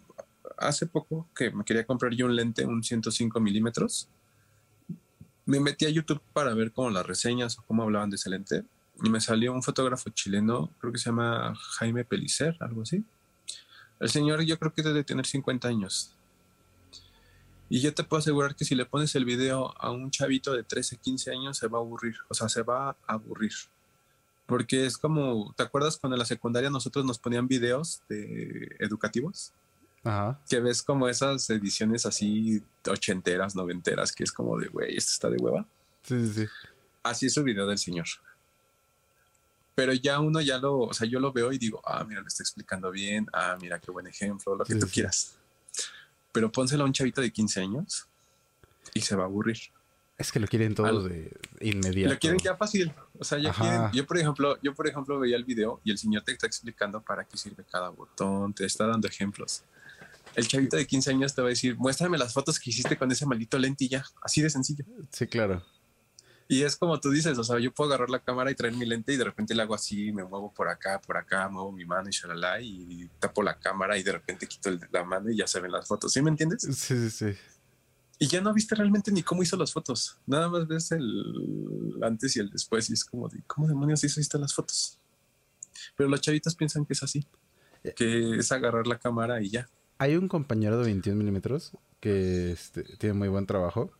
hace 0.58 0.86
poco 0.86 1.28
que 1.36 1.50
me 1.50 1.64
quería 1.64 1.86
comprar 1.86 2.14
yo 2.14 2.28
un 2.28 2.36
lente, 2.36 2.66
un 2.66 2.84
105 2.84 3.40
milímetros, 3.40 4.10
me 5.46 5.60
metí 5.60 5.86
a 5.86 5.90
YouTube 5.90 6.22
para 6.34 6.54
ver 6.54 6.72
como 6.72 6.90
las 6.90 7.06
reseñas 7.06 7.58
o 7.58 7.64
cómo 7.64 7.84
hablaban 7.84 8.10
de 8.10 8.18
ese 8.18 8.30
lente 8.30 8.66
y 9.04 9.10
me 9.10 9.22
salió 9.22 9.54
un 9.54 9.64
fotógrafo 9.64 10.10
chileno, 10.10 10.70
creo 10.80 10.92
que 10.92 11.00
se 11.00 11.10
llama 11.10 11.56
Jaime 11.78 12.04
Pelicer, 12.04 12.56
algo 12.60 12.82
así. 12.82 13.04
El 14.00 14.10
señor 14.10 14.44
yo 14.44 14.60
creo 14.60 14.74
que 14.74 14.84
debe 14.84 15.04
tener 15.04 15.26
50 15.26 15.68
años. 15.68 16.14
Y 17.70 17.82
yo 17.82 17.94
te 17.94 18.04
puedo 18.04 18.20
asegurar 18.20 18.56
que 18.56 18.66
si 18.66 18.76
le 18.76 18.86
pones 18.86 19.16
el 19.16 19.26
video 19.26 19.74
a 19.82 19.92
un 19.92 20.12
chavito 20.12 20.54
de 20.54 20.64
13, 20.64 20.98
15 20.98 21.32
años, 21.32 21.58
se 21.58 21.68
va 21.68 21.80
a 21.80 21.82
aburrir. 21.82 22.16
O 22.30 22.34
sea, 22.34 22.48
se 22.48 22.62
va 22.62 22.90
a 22.90 22.98
aburrir. 23.08 23.54
Porque 24.46 24.86
es 24.86 24.98
como, 24.98 25.54
¿te 25.58 25.64
acuerdas 25.64 25.98
cuando 25.98 26.16
en 26.16 26.20
la 26.20 26.26
secundaria 26.26 26.70
nosotros 26.70 27.04
nos 27.04 27.18
ponían 27.18 27.48
videos 27.48 28.02
de 28.10 28.76
educativos? 28.80 29.52
Ajá. 30.04 30.40
Que 30.48 30.60
ves 30.60 30.84
como 30.84 31.08
esas 31.10 31.50
ediciones 31.50 32.06
así 32.06 32.62
ochenteras, 32.88 33.56
noventeras, 33.56 34.12
que 34.12 34.24
es 34.24 34.32
como 34.32 34.60
de, 34.60 34.68
güey, 34.68 34.96
esto 34.96 35.12
está 35.14 35.30
de 35.32 35.38
hueva. 35.38 35.66
Sí, 36.04 36.28
sí, 36.28 36.34
sí. 36.44 36.48
Así 37.02 37.26
es 37.26 37.38
el 37.38 37.44
video 37.44 37.66
del 37.66 37.80
señor. 37.80 38.06
Pero 39.74 39.94
ya 39.94 40.20
uno 40.20 40.40
ya 40.42 40.58
lo, 40.60 40.80
o 40.80 40.94
sea, 40.94 41.08
yo 41.08 41.20
lo 41.20 41.34
veo 41.34 41.52
y 41.52 41.58
digo, 41.58 41.82
ah, 41.84 42.04
mira, 42.08 42.22
lo 42.22 42.28
está 42.28 42.44
explicando 42.44 42.92
bien, 42.92 43.28
ah, 43.34 43.58
mira, 43.60 43.80
qué 43.80 43.92
buen 43.92 44.08
ejemplo, 44.08 44.56
lo 44.56 44.64
que 44.64 44.74
Sí, 44.74 44.80
tú 44.80 44.86
sí. 44.88 44.94
quieras. 44.94 45.36
Pero 46.32 46.52
pónselo 46.52 46.84
a 46.84 46.88
un 46.88 46.94
chavito 46.94 47.20
de 47.22 47.32
15 47.32 47.62
años 47.62 48.08
y 48.94 49.02
se 49.02 49.16
va 49.16 49.24
a 49.24 49.26
aburrir. 49.26 49.58
Es 50.18 50.32
que 50.32 50.40
lo 50.40 50.48
quieren 50.48 50.74
todo 50.76 50.88
Al- 50.88 51.10
de 51.10 51.32
inmediato. 51.60 52.14
Lo 52.14 52.20
quieren 52.20 52.40
ya 52.40 52.56
fácil. 52.56 52.94
O 53.20 53.24
sea, 53.24 53.38
ya 53.38 53.50
Ajá. 53.50 53.62
quieren. 53.62 53.82
Yo, 53.92 54.06
por 54.06 54.18
ejemplo, 54.18 54.58
yo, 54.62 54.74
por 54.74 54.88
ejemplo, 54.88 55.20
veía 55.20 55.36
el 55.36 55.44
video 55.44 55.82
y 55.84 55.92
el 55.92 55.98
señor 55.98 56.24
te 56.24 56.32
está 56.32 56.48
explicando 56.48 57.02
para 57.02 57.26
qué 57.26 57.36
sirve 57.38 57.66
cada 57.70 57.90
botón, 57.90 58.54
te 58.54 58.66
está 58.66 58.88
dando 58.88 59.08
ejemplos. 59.08 59.64
El 60.36 60.48
chavito 60.48 60.78
de 60.78 60.86
15 60.88 61.12
años 61.12 61.34
te 61.36 61.42
va 61.42 61.48
a 61.48 61.50
decir, 61.50 61.76
muéstrame 61.78 62.18
las 62.18 62.34
fotos 62.34 62.60
que 62.60 62.70
hiciste 62.70 62.98
con 62.98 63.12
ese 63.12 63.26
maldito 63.26 63.58
ya. 63.90 64.04
Así 64.22 64.42
de 64.42 64.50
sencillo. 64.50 64.86
Sí, 65.12 65.28
claro. 65.28 65.64
Y 66.48 66.62
es 66.62 66.76
como 66.76 67.00
tú 67.00 67.10
dices, 67.10 67.38
o 67.40 67.44
sea, 67.44 67.58
yo 67.60 67.74
puedo 67.74 67.90
agarrar 67.90 68.10
la 68.10 68.20
cámara 68.20 68.52
y 68.52 68.56
traer 68.56 68.76
mi 68.76 68.86
lente 68.86 69.12
y 69.14 69.18
de 69.18 69.24
repente 69.24 69.56
le 69.56 69.64
hago 69.64 69.74
así, 69.74 70.12
me 70.12 70.24
muevo 70.24 70.54
por 70.54 70.70
acá, 70.70 71.02
por 71.02 71.18
acá, 71.18 71.50
muevo 71.50 71.72
mi 71.72 71.86
mano 71.86 72.08
y 72.08 72.12
shalala 72.12 72.62
y 72.62 73.10
tapo 73.20 73.42
la 73.42 73.58
cámara 73.58 73.98
y 73.98 74.04
de 74.04 74.12
repente 74.12 74.46
quito 74.48 74.70
la 74.92 75.04
mano 75.04 75.32
y 75.32 75.38
ya 75.38 75.48
se 75.48 75.60
ven 75.60 75.72
las 75.72 75.88
fotos. 75.88 76.14
¿Sí 76.14 76.22
me 76.22 76.30
entiendes? 76.30 76.62
Sí, 76.62 76.74
sí, 76.74 77.10
sí. 77.10 77.38
Y 78.18 78.28
ya 78.28 78.42
no 78.42 78.54
viste 78.54 78.76
realmente 78.76 79.12
ni 79.12 79.24
cómo 79.24 79.44
hizo 79.44 79.58
las 79.58 79.74
fotos. 79.74 80.18
Nada 80.26 80.48
más 80.50 80.68
ves 80.68 80.92
el 80.92 82.00
antes 82.02 82.36
y 82.36 82.40
el 82.40 82.50
después 82.50 82.90
y 82.90 82.94
es 82.94 83.04
como 83.04 83.28
de, 83.28 83.42
¿cómo 83.46 83.68
demonios 83.68 84.04
hizo 84.04 84.22
estas 84.22 84.40
las 84.40 84.54
fotos? 84.54 85.00
Pero 85.98 86.10
los 86.10 86.22
chavitos 86.22 86.56
piensan 86.56 86.86
que 86.86 86.94
es 86.94 87.04
así, 87.04 87.26
que 87.96 88.38
es 88.38 88.52
agarrar 88.52 88.88
la 88.88 88.98
cámara 88.98 89.42
y 89.42 89.50
ya. 89.50 89.68
Hay 89.98 90.16
un 90.16 90.28
compañero 90.28 90.78
de 90.78 90.86
21 90.86 91.18
milímetros 91.18 91.72
que 92.00 92.52
este, 92.52 92.84
tiene 92.98 93.14
muy 93.14 93.28
buen 93.28 93.46
trabajo. 93.46 93.92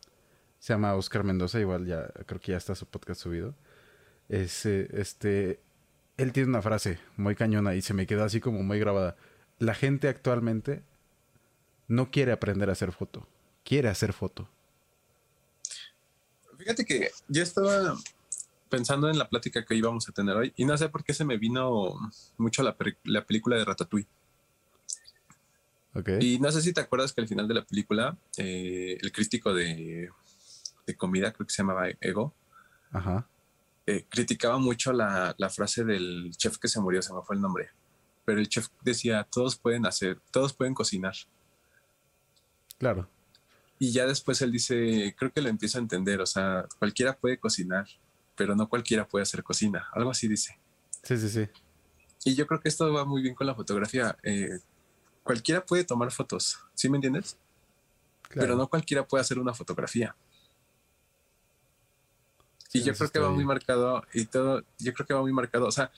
Se 0.58 0.72
llama 0.72 0.94
Oscar 0.94 1.24
Mendoza, 1.24 1.60
igual 1.60 1.86
ya 1.86 2.08
creo 2.26 2.40
que 2.40 2.52
ya 2.52 2.58
está 2.58 2.74
su 2.74 2.86
podcast 2.86 3.20
subido. 3.20 3.54
Es, 4.28 4.66
eh, 4.66 4.88
este, 4.92 5.60
él 6.16 6.32
tiene 6.32 6.48
una 6.48 6.62
frase 6.62 6.98
muy 7.16 7.34
cañona 7.34 7.74
y 7.74 7.82
se 7.82 7.94
me 7.94 8.06
quedó 8.06 8.24
así 8.24 8.40
como 8.40 8.62
muy 8.62 8.78
grabada. 8.78 9.16
La 9.58 9.74
gente 9.74 10.08
actualmente 10.08 10.82
no 11.88 12.10
quiere 12.10 12.32
aprender 12.32 12.68
a 12.68 12.72
hacer 12.72 12.92
foto, 12.92 13.26
quiere 13.66 13.88
hacer 13.88 14.12
foto. 14.12 14.48
Fíjate 16.56 16.84
que 16.84 17.10
yo 17.28 17.42
estaba 17.42 17.96
pensando 18.70 19.10
en 19.10 19.18
la 19.18 19.28
plática 19.28 19.64
que 19.64 19.74
íbamos 19.74 20.08
a 20.08 20.12
tener 20.12 20.36
hoy 20.36 20.52
y 20.56 20.64
no 20.64 20.76
sé 20.78 20.88
por 20.88 21.04
qué 21.04 21.12
se 21.12 21.24
me 21.24 21.36
vino 21.36 21.94
mucho 22.38 22.62
la, 22.62 22.76
la 23.04 23.26
película 23.26 23.56
de 23.56 23.64
Ratatouille. 23.64 24.08
¿Ok? 25.94 26.10
Y 26.20 26.38
no 26.38 26.50
sé 26.52 26.62
si 26.62 26.72
te 26.72 26.80
acuerdas 26.80 27.12
que 27.12 27.20
al 27.20 27.28
final 27.28 27.48
de 27.48 27.54
la 27.54 27.64
película, 27.64 28.16
eh, 28.36 28.98
el 29.00 29.12
crítico 29.12 29.52
de, 29.52 30.10
de 30.86 30.96
comida, 30.96 31.32
creo 31.32 31.46
que 31.46 31.52
se 31.52 31.62
llamaba 31.62 31.88
Ego, 32.00 32.34
Ajá. 32.92 33.26
eh, 33.86 34.04
criticaba 34.08 34.58
mucho 34.58 34.92
la, 34.92 35.34
la 35.38 35.50
frase 35.50 35.84
del 35.84 36.30
chef 36.36 36.58
que 36.58 36.68
se 36.68 36.80
murió, 36.80 37.02
se 37.02 37.12
me 37.12 37.22
fue 37.22 37.36
el 37.36 37.42
nombre. 37.42 37.70
Pero 38.24 38.38
el 38.38 38.48
chef 38.48 38.68
decía, 38.82 39.26
todos 39.30 39.56
pueden 39.56 39.86
hacer, 39.86 40.20
todos 40.30 40.52
pueden 40.52 40.74
cocinar. 40.74 41.14
Claro. 42.78 43.08
Y 43.78 43.92
ya 43.92 44.06
después 44.06 44.40
él 44.40 44.52
dice, 44.52 45.14
creo 45.18 45.32
que 45.32 45.42
lo 45.42 45.48
empieza 45.48 45.78
a 45.78 45.82
entender, 45.82 46.20
o 46.20 46.26
sea, 46.26 46.66
cualquiera 46.78 47.16
puede 47.16 47.38
cocinar, 47.38 47.86
pero 48.34 48.54
no 48.54 48.68
cualquiera 48.68 49.06
puede 49.06 49.22
hacer 49.22 49.42
cocina. 49.42 49.88
Algo 49.92 50.10
así 50.10 50.28
dice. 50.28 50.58
Sí, 51.02 51.16
sí, 51.18 51.28
sí. 51.28 51.48
Y 52.24 52.34
yo 52.34 52.46
creo 52.46 52.60
que 52.60 52.68
esto 52.68 52.92
va 52.92 53.04
muy 53.04 53.22
bien 53.22 53.34
con 53.34 53.46
la 53.46 53.54
fotografía. 53.54 54.16
Eh, 54.22 54.58
cualquiera 55.22 55.64
puede 55.64 55.84
tomar 55.84 56.10
fotos, 56.10 56.58
¿sí 56.74 56.88
me 56.88 56.96
entiendes? 56.96 57.36
Claro. 58.22 58.40
Pero 58.40 58.56
no 58.56 58.68
cualquiera 58.68 59.06
puede 59.06 59.20
hacer 59.20 59.38
una 59.38 59.54
fotografía. 59.54 60.16
Sí, 62.68 62.78
y 62.78 62.82
yo 62.82 62.94
creo 62.94 63.10
que 63.10 63.18
va 63.18 63.30
muy 63.30 63.44
marcado 63.44 64.02
y 64.12 64.24
todo, 64.24 64.62
yo 64.78 64.92
creo 64.92 65.06
que 65.06 65.14
va 65.14 65.20
muy 65.20 65.32
marcado. 65.32 65.66
O 65.66 65.70
sea, 65.70 65.92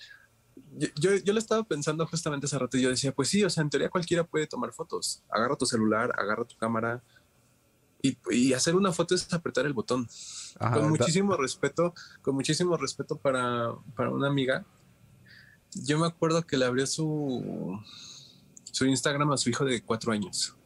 yo, 0.76 0.88
yo, 1.00 1.14
yo 1.16 1.32
lo 1.32 1.38
estaba 1.38 1.62
pensando 1.62 2.06
justamente 2.06 2.46
hace 2.46 2.58
rato 2.58 2.76
y 2.76 2.82
yo 2.82 2.90
decía, 2.90 3.12
pues 3.12 3.28
sí, 3.28 3.42
o 3.44 3.50
sea, 3.50 3.62
en 3.62 3.70
teoría 3.70 3.88
cualquiera 3.88 4.24
puede 4.24 4.46
tomar 4.46 4.72
fotos. 4.72 5.22
Agarra 5.30 5.56
tu 5.56 5.64
celular, 5.64 6.12
agarra 6.18 6.44
tu 6.44 6.56
cámara 6.56 7.02
y, 8.00 8.16
y 8.30 8.52
hacer 8.52 8.76
una 8.76 8.92
foto 8.92 9.14
es 9.14 9.32
apretar 9.32 9.66
el 9.66 9.72
botón. 9.72 10.08
Ajá, 10.58 10.80
con 10.80 10.90
muchísimo 10.90 11.36
respeto, 11.36 11.94
con 12.22 12.34
muchísimo 12.34 12.76
respeto 12.76 13.16
para, 13.16 13.72
para 13.96 14.10
una 14.10 14.28
amiga. 14.28 14.64
Yo 15.74 15.98
me 15.98 16.06
acuerdo 16.06 16.46
que 16.46 16.56
le 16.56 16.64
abrió 16.64 16.86
su, 16.86 17.78
su 18.64 18.86
Instagram 18.86 19.32
a 19.32 19.36
su 19.36 19.50
hijo 19.50 19.64
de 19.64 19.82
cuatro 19.82 20.12
años. 20.12 20.56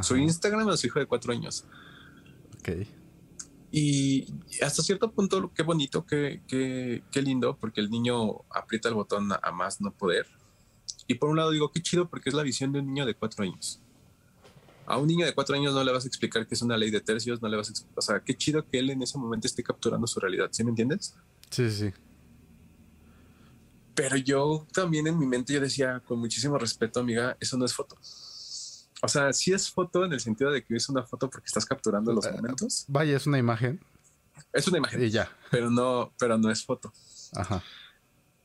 Su 0.00 0.14
ajá, 0.14 0.22
Instagram 0.22 0.68
a 0.68 0.76
su 0.76 0.86
hijo 0.86 0.98
de 0.98 1.06
cuatro 1.06 1.32
años. 1.32 1.64
ok. 2.58 2.86
Y 3.76 4.26
hasta 4.62 4.84
cierto 4.84 5.10
punto, 5.10 5.52
qué 5.52 5.64
bonito, 5.64 6.06
qué, 6.06 6.42
qué, 6.46 7.02
qué 7.10 7.22
lindo, 7.22 7.58
porque 7.58 7.80
el 7.80 7.90
niño 7.90 8.44
aprieta 8.48 8.88
el 8.88 8.94
botón 8.94 9.32
a, 9.32 9.40
a 9.42 9.50
más 9.50 9.80
no 9.80 9.92
poder. 9.92 10.28
Y 11.08 11.14
por 11.14 11.28
un 11.28 11.36
lado 11.36 11.50
digo, 11.50 11.72
qué 11.72 11.82
chido, 11.82 12.08
porque 12.08 12.28
es 12.28 12.36
la 12.36 12.44
visión 12.44 12.70
de 12.70 12.78
un 12.78 12.86
niño 12.86 13.04
de 13.04 13.14
cuatro 13.14 13.42
años. 13.42 13.80
A 14.86 14.98
un 14.98 15.06
niño 15.06 15.24
de 15.26 15.34
cuatro 15.34 15.54
años 15.56 15.72
no 15.74 15.82
le 15.82 15.92
vas 15.92 16.04
a 16.04 16.08
explicar 16.08 16.46
que 16.46 16.54
es 16.54 16.62
una 16.62 16.76
ley 16.76 16.90
de 16.90 17.00
tercios, 17.00 17.40
no 17.40 17.48
le 17.48 17.56
vas 17.56 17.68
a 17.68 17.72
explicar, 17.72 17.98
o 17.98 18.02
sea, 18.02 18.20
qué 18.20 18.34
chido 18.36 18.66
que 18.68 18.78
él 18.78 18.90
en 18.90 19.02
ese 19.02 19.16
momento 19.18 19.46
esté 19.46 19.62
capturando 19.62 20.06
su 20.06 20.20
realidad, 20.20 20.48
¿sí 20.52 20.62
me 20.64 20.70
entiendes? 20.70 21.14
Sí, 21.50 21.70
sí. 21.70 21.92
Pero 23.94 24.16
yo 24.16 24.66
también 24.72 25.06
en 25.06 25.18
mi 25.18 25.26
mente 25.26 25.52
yo 25.52 25.60
decía, 25.60 26.00
con 26.06 26.18
muchísimo 26.18 26.58
respeto, 26.58 27.00
amiga, 27.00 27.36
eso 27.40 27.56
no 27.56 27.64
es 27.64 27.72
foto. 27.72 27.96
O 29.02 29.08
sea, 29.08 29.32
sí 29.32 29.52
es 29.52 29.70
foto 29.70 30.04
en 30.04 30.12
el 30.12 30.20
sentido 30.20 30.50
de 30.50 30.64
que 30.64 30.74
es 30.74 30.88
una 30.88 31.02
foto 31.04 31.30
porque 31.30 31.46
estás 31.46 31.64
capturando 31.64 32.12
los 32.12 32.26
Eh, 32.26 32.32
momentos. 32.32 32.84
Vaya, 32.88 33.16
es 33.16 33.26
una 33.26 33.38
imagen 33.38 33.80
Es 34.52 34.66
una 34.66 34.78
imagen, 34.78 35.02
y 35.04 35.10
ya. 35.10 35.30
pero 35.50 35.70
no, 35.70 36.12
pero 36.18 36.36
no 36.38 36.50
es 36.50 36.64
foto. 36.64 36.92
Ajá. 37.34 37.62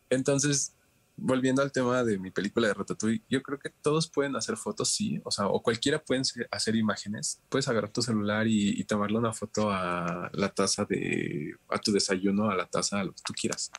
Entonces, 0.09 0.73
volviendo 1.21 1.61
al 1.61 1.71
tema 1.71 2.03
de 2.03 2.17
mi 2.17 2.31
película 2.31 2.67
de 2.67 2.73
Ratatouille, 2.73 3.23
yo 3.29 3.41
creo 3.41 3.59
que 3.59 3.69
todos 3.69 4.09
pueden 4.09 4.35
hacer 4.35 4.57
fotos, 4.57 4.89
sí, 4.89 5.21
o 5.23 5.31
sea, 5.31 5.47
o 5.47 5.61
cualquiera 5.61 6.03
pueden 6.03 6.23
hacer 6.51 6.75
imágenes. 6.75 7.41
Puedes 7.49 7.67
agarrar 7.67 7.91
tu 7.91 8.01
celular 8.01 8.47
y, 8.47 8.79
y 8.79 8.83
tomarle 8.85 9.17
una 9.17 9.33
foto 9.33 9.69
a 9.71 10.29
la 10.33 10.49
taza 10.49 10.85
de, 10.85 11.55
a 11.69 11.77
tu 11.79 11.91
desayuno, 11.91 12.49
a 12.49 12.55
la 12.55 12.65
taza, 12.65 12.99
a 12.99 13.03
lo 13.03 13.13
que 13.13 13.21
tú 13.25 13.33
quieras. 13.33 13.71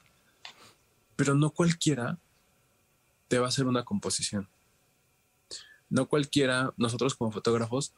Pero 1.16 1.34
no 1.34 1.50
cualquiera 1.50 2.18
te 3.28 3.38
va 3.38 3.46
a 3.46 3.48
hacer 3.48 3.66
una 3.66 3.84
composición. 3.84 4.48
No 5.88 6.08
cualquiera, 6.08 6.72
nosotros 6.76 7.14
como 7.14 7.32
fotógrafos, 7.32 7.94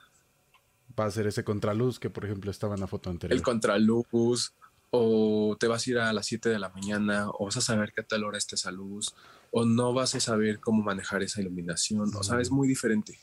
Va 0.98 1.06
a 1.06 1.10
ser 1.10 1.26
ese 1.26 1.42
contraluz 1.42 1.98
que, 1.98 2.10
por 2.10 2.24
ejemplo, 2.24 2.50
estaba 2.50 2.74
en 2.74 2.80
la 2.80 2.86
foto 2.86 3.08
anterior. 3.08 3.34
el 3.34 3.42
contraluz 3.42 4.52
o 4.94 5.56
te 5.58 5.68
vas 5.68 5.86
a 5.86 5.90
ir 5.90 5.98
a 5.98 6.12
las 6.12 6.26
7 6.26 6.50
de 6.50 6.58
la 6.58 6.68
mañana, 6.68 7.26
o 7.30 7.46
vas 7.46 7.56
a 7.56 7.62
saber 7.62 7.94
qué 7.96 8.02
tal 8.02 8.24
hora 8.24 8.36
está 8.36 8.56
esa 8.56 8.70
luz, 8.70 9.14
o 9.50 9.64
no 9.64 9.94
vas 9.94 10.14
a 10.14 10.20
saber 10.20 10.60
cómo 10.60 10.82
manejar 10.82 11.22
esa 11.22 11.40
iluminación, 11.40 12.14
o 12.14 12.22
sea, 12.22 12.40
es 12.42 12.50
muy 12.50 12.68
diferente. 12.68 13.18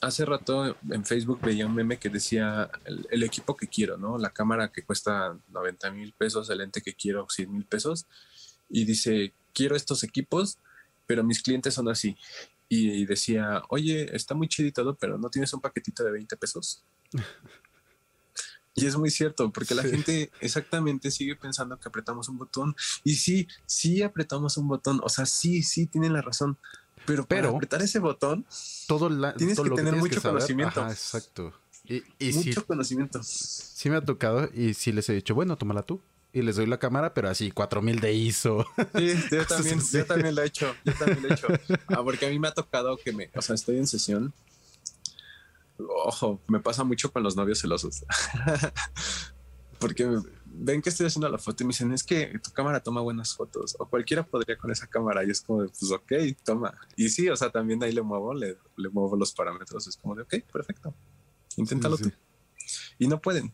hace 0.00 0.24
rato 0.24 0.76
en 0.88 1.04
Facebook 1.04 1.40
veía 1.42 1.66
un 1.66 1.74
meme 1.74 1.98
que 1.98 2.10
decía 2.10 2.70
el, 2.84 3.22
equipo 3.24 3.56
que 3.56 3.66
quiero, 3.66 3.96
¿no? 3.96 4.16
La 4.16 4.30
cámara 4.30 4.70
que 4.70 4.84
cuesta 4.84 5.36
90 5.48 5.90
mil 5.90 6.12
pesos, 6.12 6.48
el 6.48 6.58
lente 6.58 6.80
que 6.80 6.94
quiero 6.94 7.26
100 7.28 7.52
mil 7.52 7.64
pesos, 7.64 8.06
y 8.68 8.84
dice, 8.84 9.34
quiero 9.52 9.74
estos 9.74 10.04
equipos, 10.04 10.58
pero 11.06 11.24
mis 11.24 11.42
clientes 11.42 11.74
son 11.74 11.88
así. 11.88 12.16
Y, 12.68 13.04
decía, 13.04 13.62
oye, 13.68 14.14
está 14.14 14.34
muy 14.34 14.48
chidito, 14.48 14.96
pero 14.96 15.18
no 15.18 15.28
tienes 15.28 15.52
un 15.54 15.60
paquetito 15.60 16.04
de 16.04 16.12
20 16.12 16.36
pesos. 16.36 16.84
Y 18.74 18.86
es 18.86 18.96
muy 18.96 19.10
cierto, 19.10 19.50
porque 19.52 19.74
la 19.74 19.82
gente 19.82 20.30
exactamente 20.40 21.10
sigue 21.10 21.36
pensando 21.36 21.78
que 21.78 21.88
apretamos 21.88 22.28
un 22.28 22.38
botón. 22.38 22.74
Y 23.04 23.14
sí, 23.14 23.46
sí 23.66 24.02
apretamos 24.02 24.56
un 24.56 24.66
botón. 24.66 25.00
O 25.04 25.08
sea, 25.08 25.26
sí, 25.26 25.62
sí, 25.62 25.86
tienen 25.86 26.12
la 26.12 26.22
razón. 26.22 26.58
Pero, 27.06 27.26
para 27.26 27.48
apretar 27.48 27.82
ese 27.82 27.98
botón, 27.98 28.46
todo 28.88 29.08
tienes 29.34 29.60
que 29.60 29.70
tener 29.70 29.94
mucho 29.96 30.20
conocimiento. 30.20 30.88
exacto. 30.88 31.52
Y, 31.84 32.32
mucho 32.32 32.66
conocimiento. 32.66 33.20
Sí 33.22 33.90
me 33.90 33.96
ha 33.96 34.00
tocado 34.00 34.48
y 34.54 34.74
sí 34.74 34.90
les 34.90 35.08
he 35.08 35.12
dicho, 35.12 35.34
bueno, 35.34 35.56
tómala 35.56 35.82
tú. 35.82 36.00
Y 36.32 36.42
les 36.42 36.56
doy 36.56 36.66
la 36.66 36.78
cámara, 36.78 37.14
pero 37.14 37.28
así, 37.28 37.52
4000 37.52 38.00
de 38.00 38.12
ISO. 38.12 38.66
Sí, 38.96 39.14
yo 39.30 39.46
también, 39.46 39.80
yo 39.80 40.04
también 40.04 40.34
lo 40.34 40.42
he 40.42 40.46
hecho. 40.46 40.74
Yo 40.84 40.92
también 40.94 41.22
lo 41.22 41.28
he 41.28 41.32
hecho. 41.34 41.46
Ah, 41.86 42.02
porque 42.02 42.26
a 42.26 42.30
mí 42.30 42.40
me 42.40 42.48
ha 42.48 42.52
tocado 42.52 42.96
que 42.96 43.12
me, 43.12 43.30
o 43.36 43.42
sea, 43.42 43.54
estoy 43.54 43.76
en 43.76 43.86
sesión 43.86 44.34
ojo, 45.78 46.40
me 46.48 46.60
pasa 46.60 46.84
mucho 46.84 47.12
con 47.12 47.22
los 47.22 47.36
novios 47.36 47.60
celosos. 47.60 48.04
Porque 49.78 50.08
ven 50.46 50.80
que 50.80 50.88
estoy 50.88 51.06
haciendo 51.06 51.28
la 51.28 51.38
foto 51.38 51.62
y 51.62 51.66
me 51.66 51.70
dicen, 51.72 51.92
es 51.92 52.04
que 52.04 52.38
tu 52.38 52.50
cámara 52.52 52.80
toma 52.80 53.00
buenas 53.00 53.34
fotos. 53.34 53.76
O 53.78 53.86
cualquiera 53.86 54.24
podría 54.24 54.56
con 54.56 54.70
esa 54.70 54.86
cámara. 54.86 55.24
Y 55.24 55.30
es 55.30 55.40
como, 55.40 55.66
pues 55.66 55.90
ok, 55.90 56.12
toma. 56.44 56.74
Y 56.96 57.08
sí, 57.08 57.28
o 57.28 57.36
sea, 57.36 57.50
también 57.50 57.82
ahí 57.82 57.92
le 57.92 58.02
muevo, 58.02 58.32
le, 58.34 58.56
muevo 58.92 59.16
los 59.16 59.32
parámetros. 59.32 59.86
Es 59.86 59.96
como 59.96 60.14
de, 60.14 60.22
ok, 60.22 60.34
perfecto. 60.52 60.94
Inténtalo 61.56 61.98
tú. 61.98 62.10
Y 62.98 63.08
no 63.08 63.20
pueden. 63.20 63.52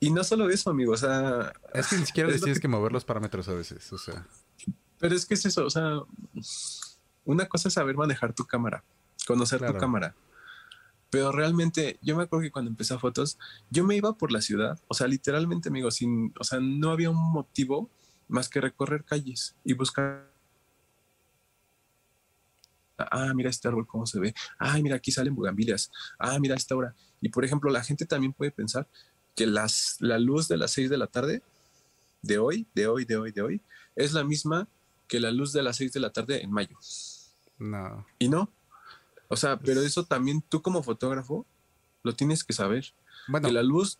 Y 0.00 0.10
no 0.10 0.22
solo 0.24 0.50
eso, 0.50 0.70
amigo, 0.70 0.92
o 0.92 0.96
sea... 0.96 1.52
Es 1.72 1.86
que 1.86 1.96
ni 1.96 2.04
siquiera 2.04 2.28
tienes 2.36 2.60
que... 2.60 2.68
mover 2.68 2.92
los 2.92 3.04
parámetros 3.04 3.48
a 3.48 3.54
veces, 3.54 3.90
o 3.90 3.96
sea... 3.96 4.26
Pero 4.98 5.14
es 5.14 5.24
que 5.24 5.32
es 5.32 5.46
eso, 5.46 5.64
o 5.64 5.70
sea... 5.70 6.00
Una 7.24 7.46
cosa 7.46 7.68
es 7.68 7.74
saber 7.74 7.96
manejar 7.96 8.34
tu 8.34 8.44
cámara, 8.44 8.84
conocer 9.26 9.64
tu 9.64 9.78
cámara. 9.78 10.14
Pero 11.14 11.30
realmente, 11.30 11.96
yo 12.02 12.16
me 12.16 12.24
acuerdo 12.24 12.42
que 12.42 12.50
cuando 12.50 12.72
empecé 12.72 12.92
a 12.92 12.98
fotos, 12.98 13.38
yo 13.70 13.84
me 13.84 13.94
iba 13.94 14.18
por 14.18 14.32
la 14.32 14.40
ciudad, 14.40 14.80
o 14.88 14.94
sea, 14.94 15.06
literalmente, 15.06 15.68
amigo, 15.68 15.88
sin, 15.92 16.34
o 16.40 16.42
sea, 16.42 16.58
no 16.58 16.90
había 16.90 17.08
un 17.08 17.30
motivo 17.30 17.88
más 18.26 18.48
que 18.48 18.60
recorrer 18.60 19.04
calles 19.04 19.54
y 19.62 19.74
buscar. 19.74 20.28
Ah, 22.98 23.32
mira 23.32 23.48
este 23.48 23.68
árbol, 23.68 23.86
cómo 23.86 24.06
se 24.06 24.18
ve. 24.18 24.34
Ah, 24.58 24.76
mira, 24.82 24.96
aquí 24.96 25.12
salen 25.12 25.36
bugambilias. 25.36 25.92
Ah, 26.18 26.36
mira 26.40 26.56
esta 26.56 26.74
hora. 26.74 26.96
Y 27.20 27.28
por 27.28 27.44
ejemplo, 27.44 27.70
la 27.70 27.84
gente 27.84 28.06
también 28.06 28.32
puede 28.32 28.50
pensar 28.50 28.88
que 29.36 29.46
las, 29.46 29.98
la 30.00 30.18
luz 30.18 30.48
de 30.48 30.56
las 30.56 30.72
seis 30.72 30.90
de 30.90 30.98
la 30.98 31.06
tarde, 31.06 31.44
de 32.22 32.38
hoy, 32.38 32.66
de 32.74 32.88
hoy, 32.88 33.04
de 33.04 33.16
hoy, 33.18 33.30
de 33.30 33.40
hoy, 33.40 33.60
es 33.94 34.14
la 34.14 34.24
misma 34.24 34.66
que 35.06 35.20
la 35.20 35.30
luz 35.30 35.52
de 35.52 35.62
las 35.62 35.76
seis 35.76 35.92
de 35.92 36.00
la 36.00 36.10
tarde 36.10 36.42
en 36.42 36.50
mayo. 36.50 36.76
No. 37.60 38.04
Y 38.18 38.28
no, 38.28 38.50
o 39.28 39.36
sea, 39.36 39.58
pero 39.58 39.80
eso 39.80 40.04
también 40.04 40.42
tú 40.42 40.62
como 40.62 40.82
fotógrafo 40.82 41.46
lo 42.02 42.14
tienes 42.14 42.44
que 42.44 42.52
saber. 42.52 42.94
Bueno. 43.28 43.48
Que 43.48 43.54
la 43.54 43.62
luz 43.62 43.98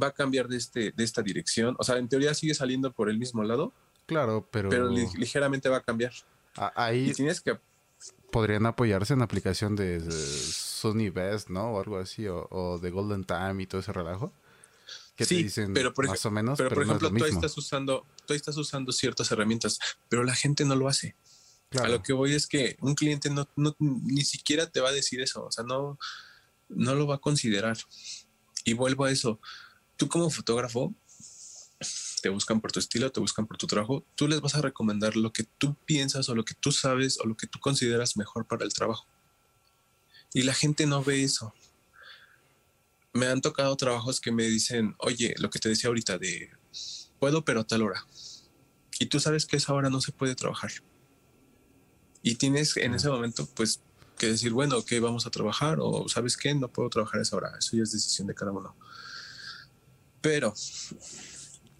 va 0.00 0.08
a 0.08 0.12
cambiar 0.12 0.48
de, 0.48 0.56
este, 0.56 0.92
de 0.92 1.04
esta 1.04 1.22
dirección. 1.22 1.76
O 1.78 1.84
sea, 1.84 1.96
en 1.96 2.08
teoría 2.08 2.34
sigue 2.34 2.54
saliendo 2.54 2.92
por 2.92 3.08
el 3.08 3.18
mismo 3.18 3.44
lado. 3.44 3.72
Claro, 4.06 4.46
pero... 4.50 4.68
Pero 4.68 4.88
ligeramente 4.88 5.68
va 5.68 5.78
a 5.78 5.82
cambiar. 5.82 6.12
ahí... 6.74 7.12
tienes 7.12 7.40
que... 7.40 7.58
Podrían 8.30 8.66
apoyarse 8.66 9.14
en 9.14 9.22
aplicación 9.22 9.76
de, 9.76 10.00
Sony 10.10 11.10
Best, 11.12 11.48
¿no? 11.48 11.72
O 11.72 11.80
algo 11.80 11.98
así, 11.98 12.26
o, 12.28 12.78
de 12.82 12.90
Golden 12.90 13.24
Time 13.24 13.62
y 13.62 13.66
todo 13.66 13.80
ese 13.80 13.92
relajo. 13.92 14.32
Que 15.14 15.24
sí, 15.24 15.36
te 15.36 15.42
dicen 15.44 15.72
pero 15.72 15.94
por 15.94 16.08
más 16.08 16.26
o 16.26 16.30
menos, 16.32 16.58
pero, 16.58 16.74
por 16.74 16.82
ejemplo, 16.82 17.08
tú 17.08 17.24
estás 17.24 17.56
usando, 17.56 18.04
tú 18.26 18.34
estás 18.34 18.56
usando 18.56 18.90
ciertas 18.90 19.30
herramientas, 19.30 19.78
pero 20.08 20.24
la 20.24 20.34
gente 20.34 20.64
no 20.64 20.74
lo 20.74 20.88
hace. 20.88 21.14
A 21.82 21.88
lo 21.88 22.02
que 22.02 22.12
voy 22.12 22.34
es 22.34 22.46
que 22.46 22.76
un 22.80 22.94
cliente 22.94 23.30
no, 23.30 23.48
ni 23.78 24.22
siquiera 24.22 24.70
te 24.70 24.80
va 24.80 24.90
a 24.90 24.92
decir 24.92 25.20
eso, 25.20 25.46
o 25.46 25.52
sea, 25.52 25.64
no, 25.64 25.98
no 26.68 26.94
lo 26.94 27.06
va 27.06 27.16
a 27.16 27.20
considerar. 27.20 27.76
Y 28.64 28.74
vuelvo 28.74 29.04
a 29.04 29.10
eso, 29.10 29.40
tú 29.96 30.08
como 30.08 30.30
fotógrafo, 30.30 30.94
te 32.22 32.28
buscan 32.28 32.60
por 32.60 32.72
tu 32.72 32.80
estilo, 32.80 33.10
te 33.12 33.20
buscan 33.20 33.46
por 33.46 33.56
tu 33.56 33.66
trabajo, 33.66 34.04
tú 34.14 34.28
les 34.28 34.40
vas 34.40 34.54
a 34.54 34.62
recomendar 34.62 35.16
lo 35.16 35.32
que 35.32 35.44
tú 35.44 35.76
piensas 35.84 36.28
o 36.28 36.34
lo 36.34 36.44
que 36.44 36.54
tú 36.54 36.72
sabes 36.72 37.18
o 37.20 37.26
lo 37.26 37.36
que 37.36 37.46
tú 37.46 37.58
consideras 37.58 38.16
mejor 38.16 38.46
para 38.46 38.64
el 38.64 38.72
trabajo. 38.72 39.06
Y 40.32 40.42
la 40.42 40.54
gente 40.54 40.86
no 40.86 41.02
ve 41.02 41.22
eso. 41.22 41.52
Me 43.12 43.26
han 43.26 43.40
tocado 43.40 43.76
trabajos 43.76 44.20
que 44.20 44.32
me 44.32 44.44
dicen, 44.44 44.94
oye, 44.98 45.34
lo 45.38 45.50
que 45.50 45.58
te 45.58 45.68
decía 45.68 45.88
ahorita 45.88 46.18
de, 46.18 46.50
puedo 47.18 47.44
pero 47.44 47.60
a 47.60 47.66
tal 47.66 47.82
hora. 47.82 48.06
Y 48.98 49.06
tú 49.06 49.20
sabes 49.20 49.44
que 49.46 49.56
esa 49.56 49.74
hora 49.74 49.90
no 49.90 50.00
se 50.00 50.12
puede 50.12 50.34
trabajar 50.34 50.70
y 52.24 52.36
tienes 52.36 52.74
en 52.78 52.94
ese 52.94 53.10
momento, 53.10 53.46
pues, 53.54 53.80
que 54.16 54.28
decir, 54.28 54.50
bueno, 54.50 54.78
ok, 54.78 54.92
vamos 54.98 55.26
a 55.26 55.30
trabajar 55.30 55.76
o 55.78 56.08
sabes 56.08 56.38
qué, 56.38 56.54
no 56.54 56.68
puedo 56.68 56.88
trabajar 56.88 57.18
a 57.18 57.22
esa 57.22 57.36
hora. 57.36 57.52
Eso 57.58 57.76
ya 57.76 57.82
es 57.82 57.92
decisión 57.92 58.26
de 58.26 58.34
cada 58.34 58.50
uno. 58.50 58.74
Pero, 60.22 60.54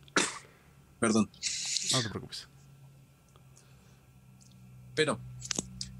perdón. 1.01 1.31
No 1.93 2.03
te 2.03 2.11
preocupes. 2.11 2.47
Pero, 4.95 5.19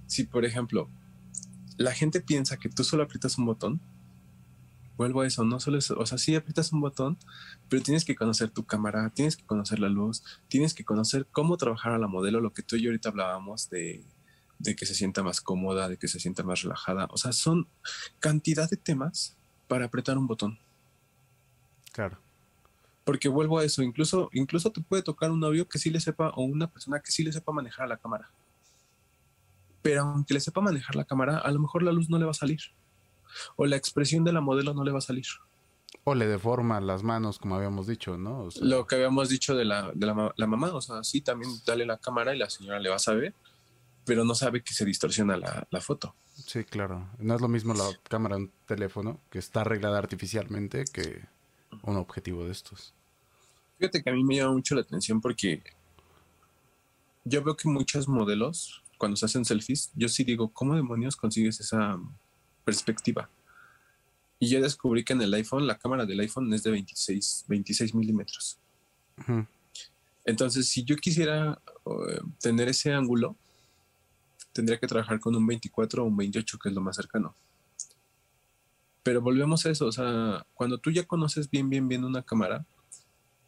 si 0.07 0.25
por 0.25 0.45
ejemplo, 0.45 0.91
la 1.79 1.93
gente 1.93 2.21
piensa 2.21 2.59
que 2.59 2.69
tú 2.69 2.85
solo 2.85 3.03
aprietas 3.03 3.39
un 3.39 3.47
botón, 3.47 3.81
vuelvo 4.99 5.23
a 5.23 5.27
eso, 5.27 5.43
no 5.45 5.59
solo 5.59 5.79
eso, 5.79 5.99
o 5.99 6.05
sea, 6.05 6.19
sí 6.19 6.37
aprietas 6.37 6.71
un 6.71 6.83
botón, 6.83 7.17
pero 7.71 7.83
tienes 7.83 8.05
que 8.05 8.15
conocer 8.15 8.51
tu 8.51 8.67
cámara, 8.67 9.09
tienes 9.09 9.39
que 9.39 9.47
conocer 9.47 9.81
la 9.81 9.89
luz, 9.89 10.23
tienes 10.49 10.75
que 10.75 10.85
conocer 10.85 11.27
cómo 11.33 11.57
trabajar 11.57 11.93
a 11.93 11.99
la 11.99 12.09
modelo, 12.09 12.43
lo 12.43 12.53
que 12.53 12.63
tú 12.63 12.77
y 12.77 12.83
yo 12.83 12.91
ahorita 12.91 13.09
hablábamos 13.09 13.71
de 13.71 14.05
de 14.59 14.77
que 14.77 14.87
se 14.87 14.95
sienta 14.95 15.23
más 15.23 15.41
cómoda, 15.41 15.89
de 15.89 15.97
que 15.97 16.09
se 16.09 16.21
sienta 16.21 16.43
más 16.43 16.63
relajada. 16.63 17.07
O 17.11 17.17
sea, 17.17 17.33
son 17.33 17.69
cantidad 18.21 18.69
de 18.69 18.77
temas 18.77 19.37
para 19.69 19.87
apretar 19.87 20.19
un 20.19 20.27
botón. 20.27 20.59
Claro. 21.93 22.19
Porque 23.05 23.29
vuelvo 23.29 23.59
a 23.59 23.65
eso, 23.65 23.83
incluso, 23.83 24.31
incluso 24.33 24.73
te 24.73 24.81
puede 24.81 25.03
tocar 25.03 25.31
un 25.31 25.41
novio 25.41 25.69
que 25.69 25.79
sí 25.79 25.91
le 25.91 26.01
sepa 26.01 26.31
o 26.31 26.43
una 26.43 26.71
persona 26.71 27.01
que 27.01 27.13
sí 27.13 27.23
le 27.23 27.33
sepa 27.33 27.53
manejar 27.53 27.89
la 27.89 27.99
cámara. 27.99 28.31
Pero 29.83 30.03
aunque 30.03 30.33
le 30.33 30.41
sepa 30.41 30.63
manejar 30.63 30.97
la 30.97 31.05
cámara, 31.05 31.39
a 31.39 31.51
lo 31.51 31.61
mejor 31.61 31.83
la 31.83 31.93
luz 31.93 32.09
no 32.09 32.19
le 32.19 32.25
va 32.25 32.31
a 32.31 32.35
salir. 32.35 32.61
O 33.57 33.67
la 33.67 33.77
expresión 33.77 34.25
de 34.25 34.33
la 34.33 34.41
modelo 34.41 34.73
no 34.73 34.85
le 34.85 34.93
va 34.93 34.99
a 34.99 35.03
salir. 35.03 35.27
O 36.05 36.15
le 36.15 36.27
deforma 36.27 36.81
las 36.81 37.03
manos, 37.03 37.39
como 37.39 37.57
habíamos 37.57 37.87
dicho, 37.87 38.17
¿no? 38.17 38.49
Lo 38.61 38.87
que 38.87 38.95
habíamos 38.95 39.29
dicho 39.29 39.55
de, 39.55 39.67
la, 39.67 39.93
de 39.95 40.07
la, 40.07 40.33
la, 40.37 40.47
mamá, 40.47 40.75
o 40.75 40.81
sea, 40.81 41.05
sí, 41.05 41.21
también 41.21 41.53
dale 41.67 41.85
la 41.85 41.99
cámara 41.99 42.35
y 42.35 42.39
la 42.39 42.49
señora 42.49 42.81
le 42.81 42.89
va 42.89 42.97
a 42.97 43.01
saber 43.01 43.35
pero 44.05 44.25
no 44.25 44.35
sabe 44.35 44.63
que 44.63 44.75
se 44.75 44.85
distorsiona 44.85 45.37
la, 45.37 45.81
foto. 45.81 46.15
Sí, 46.35 46.65
claro. 46.65 47.09
No 47.19 47.35
es 47.35 47.41
lo 47.41 47.49
mismo 47.49 47.75
la 47.75 47.89
cámara 48.09 48.37
de 48.37 48.43
un 48.43 48.53
teléfono 48.67 49.21
que 49.31 49.39
está 49.39 49.63
arreglada 49.63 49.99
artificialmente 49.99 50.85
que 50.93 51.23
un 51.83 51.97
objetivo 51.97 52.45
de 52.45 52.53
estos. 52.53 52.95
Fíjate 53.79 54.03
que 54.03 54.11
a 54.11 54.13
mí 54.13 54.23
me 54.25 54.37
llama 54.37 54.53
mucho 54.53 54.75
la 54.75 54.83
atención 54.83 55.21
porque 55.21 55.63
yo 57.25 57.43
veo 57.43 57.57
que 57.57 57.69
muchos 57.69 58.09
modelos, 58.09 58.83
cuando 58.99 59.17
se 59.17 59.27
hacen 59.27 59.45
selfies, 59.45 59.91
yo 59.95 60.09
sí 60.09 60.25
digo, 60.25 60.49
¿cómo 60.49 60.77
demonios 60.77 61.17
consigues 61.17 61.61
esa 61.61 61.99
perspectiva? 62.65 63.29
Y 64.39 64.49
yo 64.49 64.61
descubrí 64.61 65.05
que 65.05 65.15
en 65.15 65.23
el 65.23 65.33
iPhone, 65.35 65.67
la 65.67 65.79
cámara 65.79 66.05
del 66.05 66.21
iPhone 66.21 66.53
es 66.53 66.63
de 66.63 66.71
26, 66.71 67.47
26 67.49 67.95
milímetros. 67.95 68.59
Entonces, 70.25 70.69
si 70.69 70.85
yo 70.85 70.97
quisiera 70.97 71.59
eh, 71.87 72.21
tener 72.41 72.69
ese 72.69 72.93
ángulo, 72.93 73.37
tendría 74.55 74.79
que 74.79 74.87
trabajar 74.87 75.21
con 75.21 75.35
un 75.35 75.47
24 75.47 76.03
o 76.03 76.07
un 76.07 76.17
28, 76.17 76.59
que 76.59 76.69
es 76.71 76.75
lo 76.75 76.81
más 76.81 76.97
cercano. 76.97 77.37
Pero 79.03 79.21
volvemos 79.21 79.67
a 79.67 79.71
eso, 79.71 79.87
o 79.87 79.93
sea, 79.93 80.47
cuando 80.55 80.79
tú 80.79 80.91
ya 80.91 81.05
conoces 81.05 81.51
bien, 81.51 81.69
bien, 81.69 81.89
bien 81.89 82.05
una 82.05 82.23
cámara, 82.23 82.65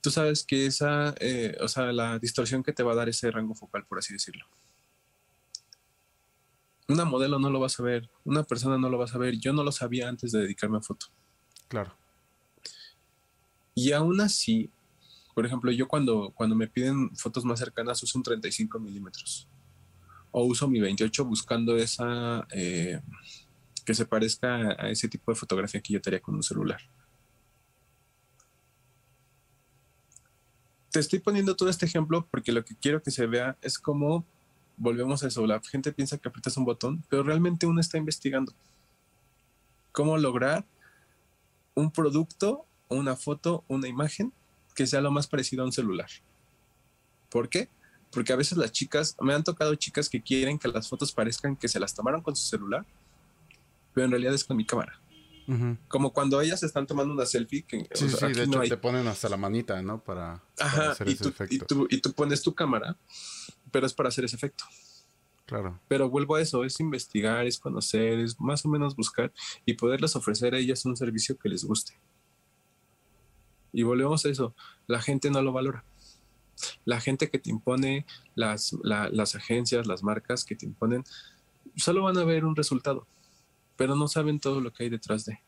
tú 0.02 0.10
sabes 0.10 0.44
que 0.44 0.66
esa, 0.66 1.14
eh, 1.20 1.56
o 1.62 1.68
sea, 1.68 1.92
la 1.92 2.18
distorsión 2.18 2.62
que 2.62 2.72
te 2.72 2.82
va 2.82 2.92
a 2.92 2.96
dar 2.96 3.08
ese 3.08 3.30
rango 3.30 3.54
focal, 3.54 3.86
por 3.86 3.98
así 3.98 4.12
decirlo. 4.12 4.44
Una 6.88 7.04
modelo 7.04 7.38
no 7.38 7.50
lo 7.50 7.60
va 7.60 7.66
a 7.66 7.70
saber, 7.70 8.10
una 8.24 8.42
persona 8.42 8.76
no 8.76 8.90
lo 8.90 8.98
va 8.98 9.06
a 9.06 9.08
saber, 9.08 9.38
yo 9.38 9.52
no 9.52 9.62
lo 9.62 9.72
sabía 9.72 10.08
antes 10.08 10.32
de 10.32 10.40
dedicarme 10.40 10.78
a 10.78 10.82
foto. 10.82 11.06
Claro. 11.68 11.96
Y 13.74 13.92
aún 13.92 14.20
así, 14.20 14.70
por 15.34 15.46
ejemplo, 15.46 15.70
yo 15.70 15.86
cuando, 15.86 16.32
cuando 16.34 16.56
me 16.56 16.66
piden 16.66 17.16
fotos 17.16 17.44
más 17.44 17.60
cercanas 17.60 18.02
uso 18.02 18.18
un 18.18 18.24
35 18.24 18.78
milímetros 18.78 19.48
o 20.38 20.44
uso 20.44 20.68
mi 20.68 20.80
28 20.80 21.24
buscando 21.24 21.78
esa 21.78 22.46
eh, 22.52 23.00
que 23.86 23.94
se 23.94 24.04
parezca 24.04 24.76
a 24.78 24.90
ese 24.90 25.08
tipo 25.08 25.32
de 25.32 25.36
fotografía 25.36 25.80
que 25.80 25.94
yo 25.94 26.00
tenía 26.02 26.20
con 26.20 26.34
un 26.34 26.42
celular. 26.42 26.80
te 30.96 31.00
estoy 31.00 31.18
poniendo 31.18 31.54
todo 31.54 31.68
este 31.68 31.84
ejemplo 31.84 32.26
porque 32.30 32.52
lo 32.52 32.64
que 32.64 32.74
quiero 32.74 33.02
que 33.02 33.10
se 33.10 33.26
vea 33.26 33.58
es 33.60 33.78
cómo 33.78 34.24
volvemos 34.78 35.22
a 35.22 35.28
eso. 35.28 35.46
La 35.46 35.60
gente 35.60 35.92
piensa 35.92 36.16
que 36.16 36.26
aprietas 36.26 36.56
un 36.56 36.64
botón, 36.64 37.04
pero 37.10 37.22
realmente 37.22 37.66
uno 37.66 37.82
está 37.82 37.98
investigando 37.98 38.54
cómo 39.92 40.16
lograr 40.16 40.64
un 41.74 41.90
producto, 41.90 42.64
una 42.88 43.14
foto, 43.14 43.62
una 43.68 43.88
imagen 43.88 44.32
que 44.74 44.86
sea 44.86 45.02
lo 45.02 45.10
más 45.10 45.26
parecido 45.26 45.62
a 45.62 45.66
un 45.66 45.72
celular. 45.72 46.08
¿Por 47.28 47.50
qué? 47.50 47.68
Porque 48.10 48.32
a 48.32 48.36
veces 48.36 48.56
las 48.56 48.72
chicas, 48.72 49.16
me 49.20 49.34
han 49.34 49.44
tocado 49.44 49.74
chicas 49.74 50.08
que 50.08 50.22
quieren 50.22 50.58
que 50.58 50.68
las 50.68 50.88
fotos 50.88 51.12
parezcan 51.12 51.56
que 51.56 51.68
se 51.68 51.80
las 51.80 51.94
tomaron 51.94 52.22
con 52.22 52.34
su 52.34 52.46
celular, 52.46 52.86
pero 53.92 54.06
en 54.06 54.10
realidad 54.10 54.34
es 54.34 54.44
con 54.44 54.56
mi 54.56 54.64
cámara. 54.64 55.00
Como 55.86 56.12
cuando 56.12 56.40
ellas 56.40 56.62
están 56.64 56.88
tomando 56.88 57.14
una 57.14 57.24
selfie. 57.24 57.62
Que, 57.62 57.88
sí, 57.94 58.08
sí, 58.08 58.32
de 58.32 58.42
hecho 58.42 58.60
te 58.62 58.76
ponen 58.76 59.06
hasta 59.06 59.28
la 59.28 59.36
manita, 59.36 59.80
¿no? 59.80 60.02
Para, 60.02 60.42
hacer 60.58 61.08
ese 61.08 61.28
efecto. 61.28 61.86
y 61.88 62.00
tú 62.00 62.12
pones 62.12 62.42
tu 62.42 62.52
cámara, 62.52 62.96
pero 63.70 63.86
es 63.86 63.94
para 63.94 64.08
hacer 64.08 64.24
ese 64.24 64.34
efecto. 64.34 64.64
Claro. 65.46 65.78
Pero 65.86 66.10
vuelvo 66.10 66.34
a 66.34 66.42
eso, 66.42 66.64
es 66.64 66.80
investigar, 66.80 67.46
es 67.46 67.58
conocer, 67.58 68.18
es 68.18 68.38
más 68.40 68.66
o 68.66 68.68
menos 68.68 68.96
buscar 68.96 69.32
y 69.64 69.74
poderles 69.74 70.16
ofrecer 70.16 70.54
a 70.54 70.58
ellas 70.58 70.84
un 70.84 70.96
servicio 70.96 71.38
que 71.38 71.48
les 71.48 71.64
guste. 71.64 71.94
Y 73.72 73.84
volvemos 73.84 74.26
a 74.26 74.28
eso, 74.28 74.54
la 74.88 75.00
gente 75.00 75.30
no 75.30 75.40
lo 75.42 75.52
valora. 75.52 75.84
La 76.84 77.00
gente 77.00 77.30
que 77.30 77.38
te 77.38 77.50
impone, 77.50 78.06
las, 78.34 78.76
las 78.82 79.34
agencias, 79.34 79.86
las 79.86 80.02
marcas 80.02 80.44
que 80.44 80.56
te 80.56 80.66
imponen, 80.66 81.04
solo 81.76 82.02
van 82.02 82.18
a 82.18 82.24
ver 82.24 82.44
un 82.44 82.56
resultado, 82.56 83.06
pero 83.76 83.94
no 83.94 84.08
saben 84.08 84.40
todo 84.40 84.60
lo 84.60 84.72
que 84.72 84.84
hay 84.84 84.90
detrás 84.90 85.24
de. 85.24 85.40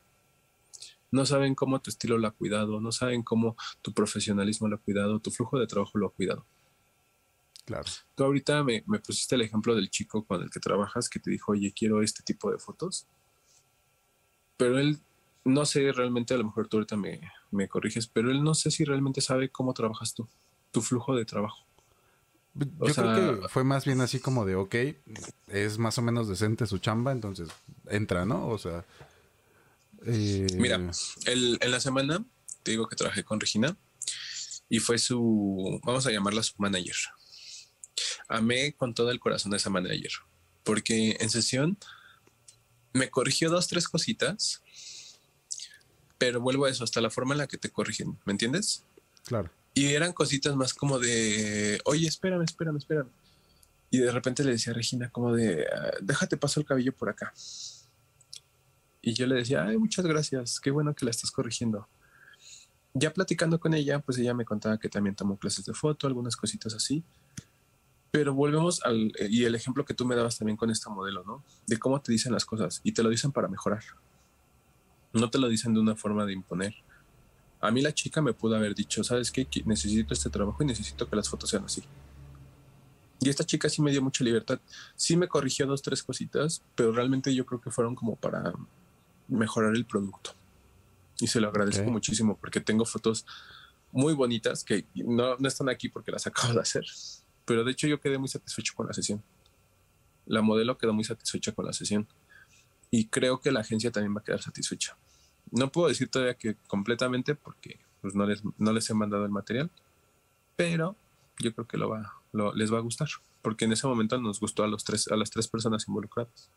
No 1.11 1.25
saben 1.25 1.55
cómo 1.55 1.81
tu 1.81 1.89
estilo 1.89 2.17
lo 2.17 2.27
ha 2.27 2.31
cuidado, 2.31 2.79
no 2.79 2.91
saben 2.91 3.23
cómo 3.23 3.55
tu 3.81 3.93
profesionalismo 3.93 4.67
lo 4.67 4.75
ha 4.75 4.79
cuidado, 4.79 5.19
tu 5.19 5.31
flujo 5.31 5.59
de 5.59 5.65
trabajo 5.65 5.97
lo 5.97 6.07
ha 6.07 6.11
cuidado. 6.11 6.45
Claro. 7.65 7.85
Tú 8.15 8.23
ahorita 8.23 8.63
me, 8.63 8.81
pusiste 9.05 9.35
el 9.35 9.41
ejemplo 9.41 9.75
del 9.75 9.89
chico 9.89 10.23
con 10.23 10.41
el 10.41 10.49
que 10.49 10.59
trabajas 10.59 11.09
que 11.09 11.19
te 11.19 11.31
dijo, 11.31 11.51
oye, 11.51 11.73
quiero 11.75 12.01
este 12.01 12.23
tipo 12.23 12.51
de 12.51 12.59
fotos. 12.59 13.07
Pero 14.57 14.77
él, 14.77 14.99
no 15.45 15.65
sé 15.65 15.91
realmente, 15.91 16.33
a 16.33 16.37
lo 16.37 16.45
mejor 16.45 16.67
tú 16.67 16.77
ahorita 16.77 16.97
me, 16.97 17.21
me 17.51 17.67
corriges, 17.67 18.07
pero 18.07 18.29
él 18.31 18.43
no 18.43 18.53
sé 18.53 18.71
si 18.71 18.85
realmente 18.85 19.21
sabe 19.21 19.49
cómo 19.49 19.73
trabajas 19.73 20.13
tú, 20.13 20.27
tu 20.71 20.81
flujo 20.81 21.15
de 21.15 21.25
trabajo. 21.25 21.65
Yo 22.55 22.93
creo 22.93 23.41
que 23.41 23.47
fue 23.47 23.63
más 23.63 23.85
bien 23.85 24.01
así 24.01 24.19
como 24.19 24.45
de, 24.45 24.55
ok, 24.55 24.75
es 25.47 25.77
más 25.77 25.97
o 25.97 26.01
menos 26.01 26.27
decente 26.27 26.65
su 26.65 26.79
chamba, 26.79 27.11
entonces 27.11 27.49
entra, 27.87 28.25
¿no? 28.25 28.47
O 28.47 28.57
sea... 28.57 28.83
Eh, 30.05 30.47
Mira, 30.55 30.79
el, 31.25 31.57
en 31.61 31.71
la 31.71 31.79
semana 31.79 32.23
te 32.63 32.71
digo 32.71 32.87
que 32.87 32.95
trabajé 32.95 33.23
con 33.23 33.39
Regina 33.39 33.77
y 34.67 34.79
fue 34.79 34.97
su, 34.97 35.79
vamos 35.83 36.05
a 36.07 36.11
llamarla 36.11 36.43
su 36.43 36.53
manager 36.57 36.95
amé 38.27 38.73
con 38.73 38.93
todo 38.93 39.11
el 39.11 39.19
corazón 39.19 39.53
a 39.53 39.57
esa 39.57 39.69
manager, 39.69 40.11
porque 40.63 41.17
en 41.19 41.29
sesión 41.29 41.77
me 42.93 43.09
corrigió 43.09 43.49
dos, 43.49 43.67
tres 43.67 43.87
cositas, 43.87 44.61
pero 46.17 46.39
vuelvo 46.39 46.65
a 46.65 46.69
eso, 46.69 46.83
hasta 46.83 47.01
la 47.01 47.09
forma 47.09 47.33
en 47.33 47.39
la 47.39 47.47
que 47.47 47.57
te 47.57 47.69
corrigen, 47.69 48.19
¿me 48.25 48.31
entiendes? 48.31 48.83
Claro. 49.25 49.49
Y 49.73 49.93
eran 49.93 50.13
cositas 50.13 50.55
más 50.55 50.73
como 50.73 50.99
de, 50.99 51.79
oye, 51.85 52.07
espérame, 52.07 52.43
espérame, 52.43 52.77
espérame. 52.77 53.09
Y 53.91 53.99
de 53.99 54.11
repente 54.11 54.43
le 54.43 54.51
decía 54.51 54.71
a 54.71 54.75
Regina 54.75 55.09
como 55.09 55.33
de, 55.33 55.65
ah, 55.65 55.91
déjate 56.01 56.37
paso 56.37 56.59
el 56.59 56.65
cabello 56.65 56.93
por 56.93 57.09
acá. 57.09 57.33
Y 59.01 59.13
yo 59.13 59.25
le 59.27 59.35
decía, 59.35 59.63
ay, 59.63 59.77
muchas 59.77 60.05
gracias, 60.05 60.59
qué 60.59 60.71
bueno 60.71 60.93
que 60.93 61.05
la 61.05 61.11
estás 61.11 61.31
corrigiendo. 61.31 61.87
Ya 62.93 63.13
platicando 63.13 63.59
con 63.59 63.73
ella, 63.73 63.99
pues 63.99 64.17
ella 64.17 64.33
me 64.33 64.45
contaba 64.45 64.77
que 64.77 64.89
también 64.89 65.15
tomó 65.15 65.37
clases 65.37 65.65
de 65.65 65.73
foto, 65.73 66.07
algunas 66.07 66.35
cositas 66.35 66.73
así. 66.73 67.03
Pero 68.11 68.33
volvemos 68.33 68.83
al, 68.83 69.11
y 69.29 69.45
el 69.45 69.55
ejemplo 69.55 69.85
que 69.85 69.93
tú 69.93 70.05
me 70.05 70.15
dabas 70.15 70.37
también 70.37 70.57
con 70.57 70.71
este 70.71 70.89
modelo, 70.89 71.23
¿no? 71.23 71.43
De 71.67 71.77
cómo 71.77 72.01
te 72.01 72.11
dicen 72.11 72.33
las 72.33 72.45
cosas 72.45 72.81
y 72.83 72.91
te 72.91 73.03
lo 73.03 73.09
dicen 73.09 73.31
para 73.31 73.47
mejorar. 73.47 73.83
No 75.13 75.29
te 75.29 75.37
lo 75.37 75.47
dicen 75.47 75.73
de 75.73 75.79
una 75.79 75.95
forma 75.95 76.25
de 76.25 76.33
imponer. 76.33 76.75
A 77.61 77.71
mí 77.71 77.81
la 77.81 77.93
chica 77.93 78.21
me 78.21 78.33
pudo 78.33 78.55
haber 78.55 78.73
dicho, 78.73 79.03
¿sabes 79.03 79.31
qué? 79.31 79.47
Necesito 79.65 80.13
este 80.13 80.29
trabajo 80.29 80.63
y 80.63 80.65
necesito 80.65 81.09
que 81.09 81.15
las 81.15 81.27
fotos 81.27 81.49
sean 81.49 81.65
así. 81.65 81.83
Y 83.21 83.29
esta 83.29 83.43
chica 83.43 83.67
sí 83.67 83.81
me 83.81 83.91
dio 83.91 84.01
mucha 84.01 84.23
libertad. 84.23 84.59
Sí 84.95 85.17
me 85.17 85.27
corrigió 85.27 85.65
dos, 85.65 85.81
tres 85.81 86.01
cositas, 86.03 86.61
pero 86.75 86.93
realmente 86.93 87.35
yo 87.35 87.45
creo 87.45 87.59
que 87.59 87.69
fueron 87.69 87.95
como 87.95 88.15
para 88.15 88.53
mejorar 89.27 89.75
el 89.75 89.85
producto. 89.85 90.33
Y 91.19 91.27
se 91.27 91.41
lo 91.41 91.49
agradezco 91.49 91.91
muchísimo 91.91 92.37
porque 92.37 92.61
tengo 92.61 92.85
fotos 92.85 93.25
muy 93.91 94.13
bonitas 94.13 94.63
que 94.63 94.85
no, 94.95 95.35
no 95.37 95.47
están 95.47 95.67
aquí 95.67 95.89
porque 95.89 96.11
las 96.11 96.27
acabo 96.27 96.53
de 96.53 96.61
hacer 96.61 96.85
pero 97.49 97.63
de 97.63 97.71
hecho 97.71 97.87
yo 97.87 97.99
quedé 97.99 98.19
muy 98.19 98.27
satisfecho 98.27 98.73
con 98.75 98.85
la 98.85 98.93
sesión. 98.93 99.23
La 100.27 100.43
modelo 100.43 100.77
quedó 100.77 100.93
muy 100.93 101.03
satisfecha 101.03 101.51
con 101.51 101.65
la 101.65 101.73
sesión. 101.73 102.07
Y 102.91 103.07
creo 103.07 103.41
que 103.41 103.51
la 103.51 103.61
agencia 103.61 103.89
también 103.89 104.15
va 104.15 104.19
a 104.21 104.23
quedar 104.23 104.39
satisfecha. 104.39 104.95
No 105.51 105.71
puedo 105.71 105.87
decir 105.87 106.09
todavía 106.09 106.35
que 106.35 106.55
completamente 106.67 107.35
porque 107.35 107.79
pues, 108.01 108.15
no, 108.15 108.25
les, 108.25 108.41
no 108.57 108.71
les 108.71 108.89
he 108.89 108.93
mandado 108.93 109.25
el 109.25 109.31
material, 109.31 109.69
pero 110.55 110.95
yo 111.39 111.53
creo 111.53 111.67
que 111.67 111.77
lo 111.77 111.89
va, 111.89 112.13
les 112.55 112.71
va 112.73 112.77
a 112.77 112.81
gustar, 112.81 113.07
porque 113.41 113.65
en 113.65 113.71
ese 113.71 113.87
momento 113.87 114.19
nos 114.19 114.39
gustó 114.39 114.63
a, 114.63 114.67
los 114.67 114.83
tres, 114.83 115.07
a 115.07 115.15
las 115.15 115.29
tres 115.29 115.47
personas 115.47 115.87
involucradas. 115.87 116.49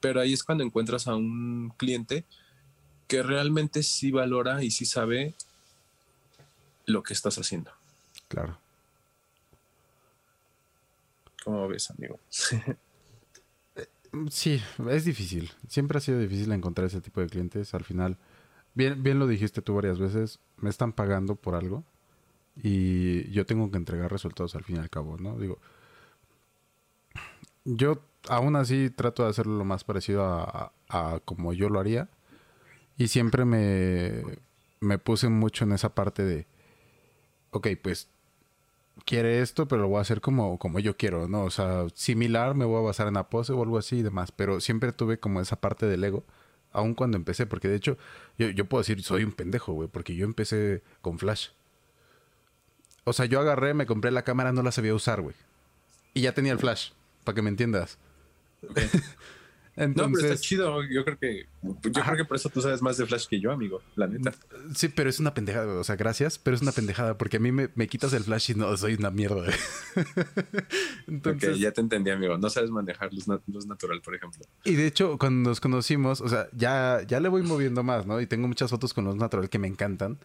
Pero 0.00 0.20
ahí 0.20 0.32
es 0.32 0.44
cuando 0.44 0.64
encuentras 0.64 1.08
a 1.08 1.16
un 1.16 1.72
cliente 1.76 2.24
que 3.08 3.22
realmente 3.22 3.82
sí 3.82 4.10
valora 4.10 4.62
y 4.62 4.70
sí 4.70 4.84
sabe 4.84 5.34
lo 6.86 7.02
que 7.02 7.14
estás 7.14 7.36
haciendo. 7.38 7.72
Claro. 8.28 8.58
¿Cómo 11.44 11.66
ves, 11.66 11.90
amigo? 11.90 12.20
sí, 14.30 14.62
es 14.90 15.04
difícil. 15.04 15.50
Siempre 15.68 15.98
ha 15.98 16.00
sido 16.00 16.18
difícil 16.18 16.52
encontrar 16.52 16.86
ese 16.86 17.00
tipo 17.00 17.20
de 17.20 17.28
clientes. 17.28 17.74
Al 17.74 17.84
final, 17.84 18.18
bien, 18.74 19.02
bien 19.02 19.18
lo 19.18 19.26
dijiste 19.26 19.62
tú 19.62 19.74
varias 19.74 19.98
veces, 19.98 20.40
me 20.56 20.70
están 20.70 20.92
pagando 20.92 21.36
por 21.36 21.54
algo 21.54 21.84
y 22.56 23.30
yo 23.30 23.46
tengo 23.46 23.70
que 23.70 23.76
entregar 23.76 24.10
resultados 24.10 24.54
al 24.54 24.64
fin 24.64 24.76
y 24.76 24.78
al 24.80 24.90
cabo, 24.90 25.16
¿no? 25.18 25.38
Digo, 25.38 25.58
yo 27.64 28.02
aún 28.28 28.56
así 28.56 28.90
trato 28.90 29.24
de 29.24 29.30
hacerlo 29.30 29.56
lo 29.56 29.64
más 29.64 29.84
parecido 29.84 30.24
a, 30.24 30.72
como 31.24 31.52
yo 31.52 31.68
lo 31.68 31.80
haría 31.80 32.08
y 32.96 33.08
siempre 33.08 33.44
me, 33.44 34.24
me 34.80 34.98
puse 34.98 35.28
mucho 35.28 35.64
en 35.64 35.72
esa 35.72 35.94
parte 35.94 36.24
de, 36.24 36.46
ok, 37.50 37.68
pues 37.82 38.08
quiere 39.04 39.40
esto, 39.40 39.68
pero 39.68 39.82
lo 39.82 39.88
voy 39.88 39.98
a 39.98 40.02
hacer 40.02 40.20
como, 40.20 40.58
como 40.58 40.78
yo 40.78 40.96
quiero, 40.96 41.28
¿no? 41.28 41.44
O 41.44 41.50
sea, 41.50 41.86
similar, 41.94 42.54
me 42.54 42.64
voy 42.64 42.78
a 42.78 42.86
basar 42.86 43.08
en 43.08 43.14
la 43.14 43.28
pose 43.28 43.52
o 43.52 43.62
algo 43.62 43.78
así 43.78 43.98
y 43.98 44.02
demás, 44.02 44.32
pero 44.32 44.60
siempre 44.60 44.92
tuve 44.92 45.18
como 45.18 45.40
esa 45.40 45.60
parte 45.60 45.86
del 45.86 46.04
ego, 46.04 46.24
aun 46.72 46.94
cuando 46.94 47.16
empecé, 47.16 47.46
porque 47.46 47.68
de 47.68 47.76
hecho, 47.76 47.98
yo, 48.38 48.50
yo 48.50 48.66
puedo 48.66 48.82
decir, 48.82 49.02
soy 49.02 49.24
un 49.24 49.32
pendejo, 49.32 49.72
güey, 49.72 49.88
porque 49.88 50.14
yo 50.14 50.24
empecé 50.24 50.82
con 51.00 51.18
Flash. 51.18 51.48
O 53.04 53.12
sea, 53.12 53.26
yo 53.26 53.40
agarré, 53.40 53.74
me 53.74 53.86
compré 53.86 54.10
la 54.10 54.22
cámara, 54.22 54.52
no 54.52 54.62
la 54.62 54.72
sabía 54.72 54.94
usar, 54.94 55.22
güey. 55.22 55.34
Y 56.14 56.22
ya 56.22 56.32
tenía 56.32 56.52
el 56.52 56.58
Flash, 56.58 56.90
para 57.24 57.34
que 57.34 57.42
me 57.42 57.50
entiendas. 57.50 57.98
no, 59.86 60.10
pero 60.12 60.20
está 60.20 60.36
chido. 60.36 60.82
Yo 60.84 61.04
creo 61.04 61.18
que 61.18 61.46
yo 61.62 62.02
creo 62.02 62.16
que 62.16 62.24
por 62.24 62.36
eso 62.36 62.48
tú 62.48 62.60
sabes 62.60 62.82
más 62.82 62.96
de 62.96 63.06
Flash 63.06 63.26
que 63.26 63.40
yo, 63.40 63.52
amigo. 63.52 63.80
La 63.96 64.06
neta. 64.06 64.32
Sí, 64.74 64.88
pero 64.88 65.10
es 65.10 65.18
una 65.18 65.34
pendejada. 65.34 65.72
O 65.78 65.84
sea, 65.84 65.96
gracias, 65.96 66.38
pero 66.38 66.56
es 66.56 66.62
una 66.62 66.72
pendejada 66.72 67.18
porque 67.18 67.38
a 67.38 67.40
mí 67.40 67.52
me, 67.52 67.88
quitas 67.88 68.12
el 68.12 68.24
Flash 68.24 68.52
y 68.52 68.54
no 68.54 68.76
soy 68.76 68.94
una 68.94 69.10
mierda. 69.10 69.44
Entonces, 71.06 71.58
ya 71.58 71.72
te 71.72 71.80
entendí, 71.80 72.10
amigo. 72.10 72.38
No 72.38 72.50
sabes 72.50 72.70
manejar 72.70 73.10
luz, 73.12 73.28
natural, 73.66 74.00
por 74.02 74.14
ejemplo. 74.14 74.44
Y 74.64 74.74
de 74.74 74.86
hecho, 74.86 75.18
cuando 75.18 75.50
nos 75.50 75.60
conocimos, 75.60 76.20
o 76.20 76.28
sea, 76.28 76.48
ya, 76.52 77.02
ya 77.06 77.20
le 77.20 77.28
voy 77.28 77.42
moviendo 77.42 77.82
más, 77.82 78.06
¿no? 78.06 78.20
Y 78.20 78.26
tengo 78.26 78.48
muchas 78.48 78.70
fotos 78.70 78.94
con 78.94 79.04
luz 79.04 79.16
natural 79.16 79.48
que 79.48 79.58
me 79.58 79.68
encantan. 79.68 80.18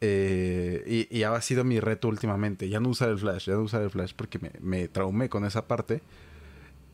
Eh, 0.00 1.06
y, 1.10 1.22
ha 1.22 1.40
sido 1.40 1.64
mi 1.64 1.80
reto 1.80 2.08
últimamente. 2.08 2.68
Ya 2.68 2.80
no 2.80 2.90
usar 2.90 3.08
el 3.08 3.18
flash, 3.18 3.46
ya 3.46 3.54
no 3.54 3.62
usar 3.62 3.82
el 3.82 3.90
flash 3.90 4.12
porque 4.14 4.38
me, 4.38 4.52
me 4.60 4.88
traumé 4.88 5.28
con 5.28 5.44
esa 5.44 5.66
parte. 5.66 6.02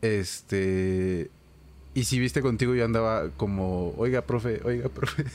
Este. 0.01 1.29
Y 1.93 2.05
si 2.05 2.19
viste 2.19 2.41
contigo, 2.41 2.73
yo 2.73 2.85
andaba 2.85 3.29
como, 3.37 3.93
oiga, 3.97 4.21
profe, 4.21 4.61
oiga, 4.63 4.89
profe. 4.93 5.25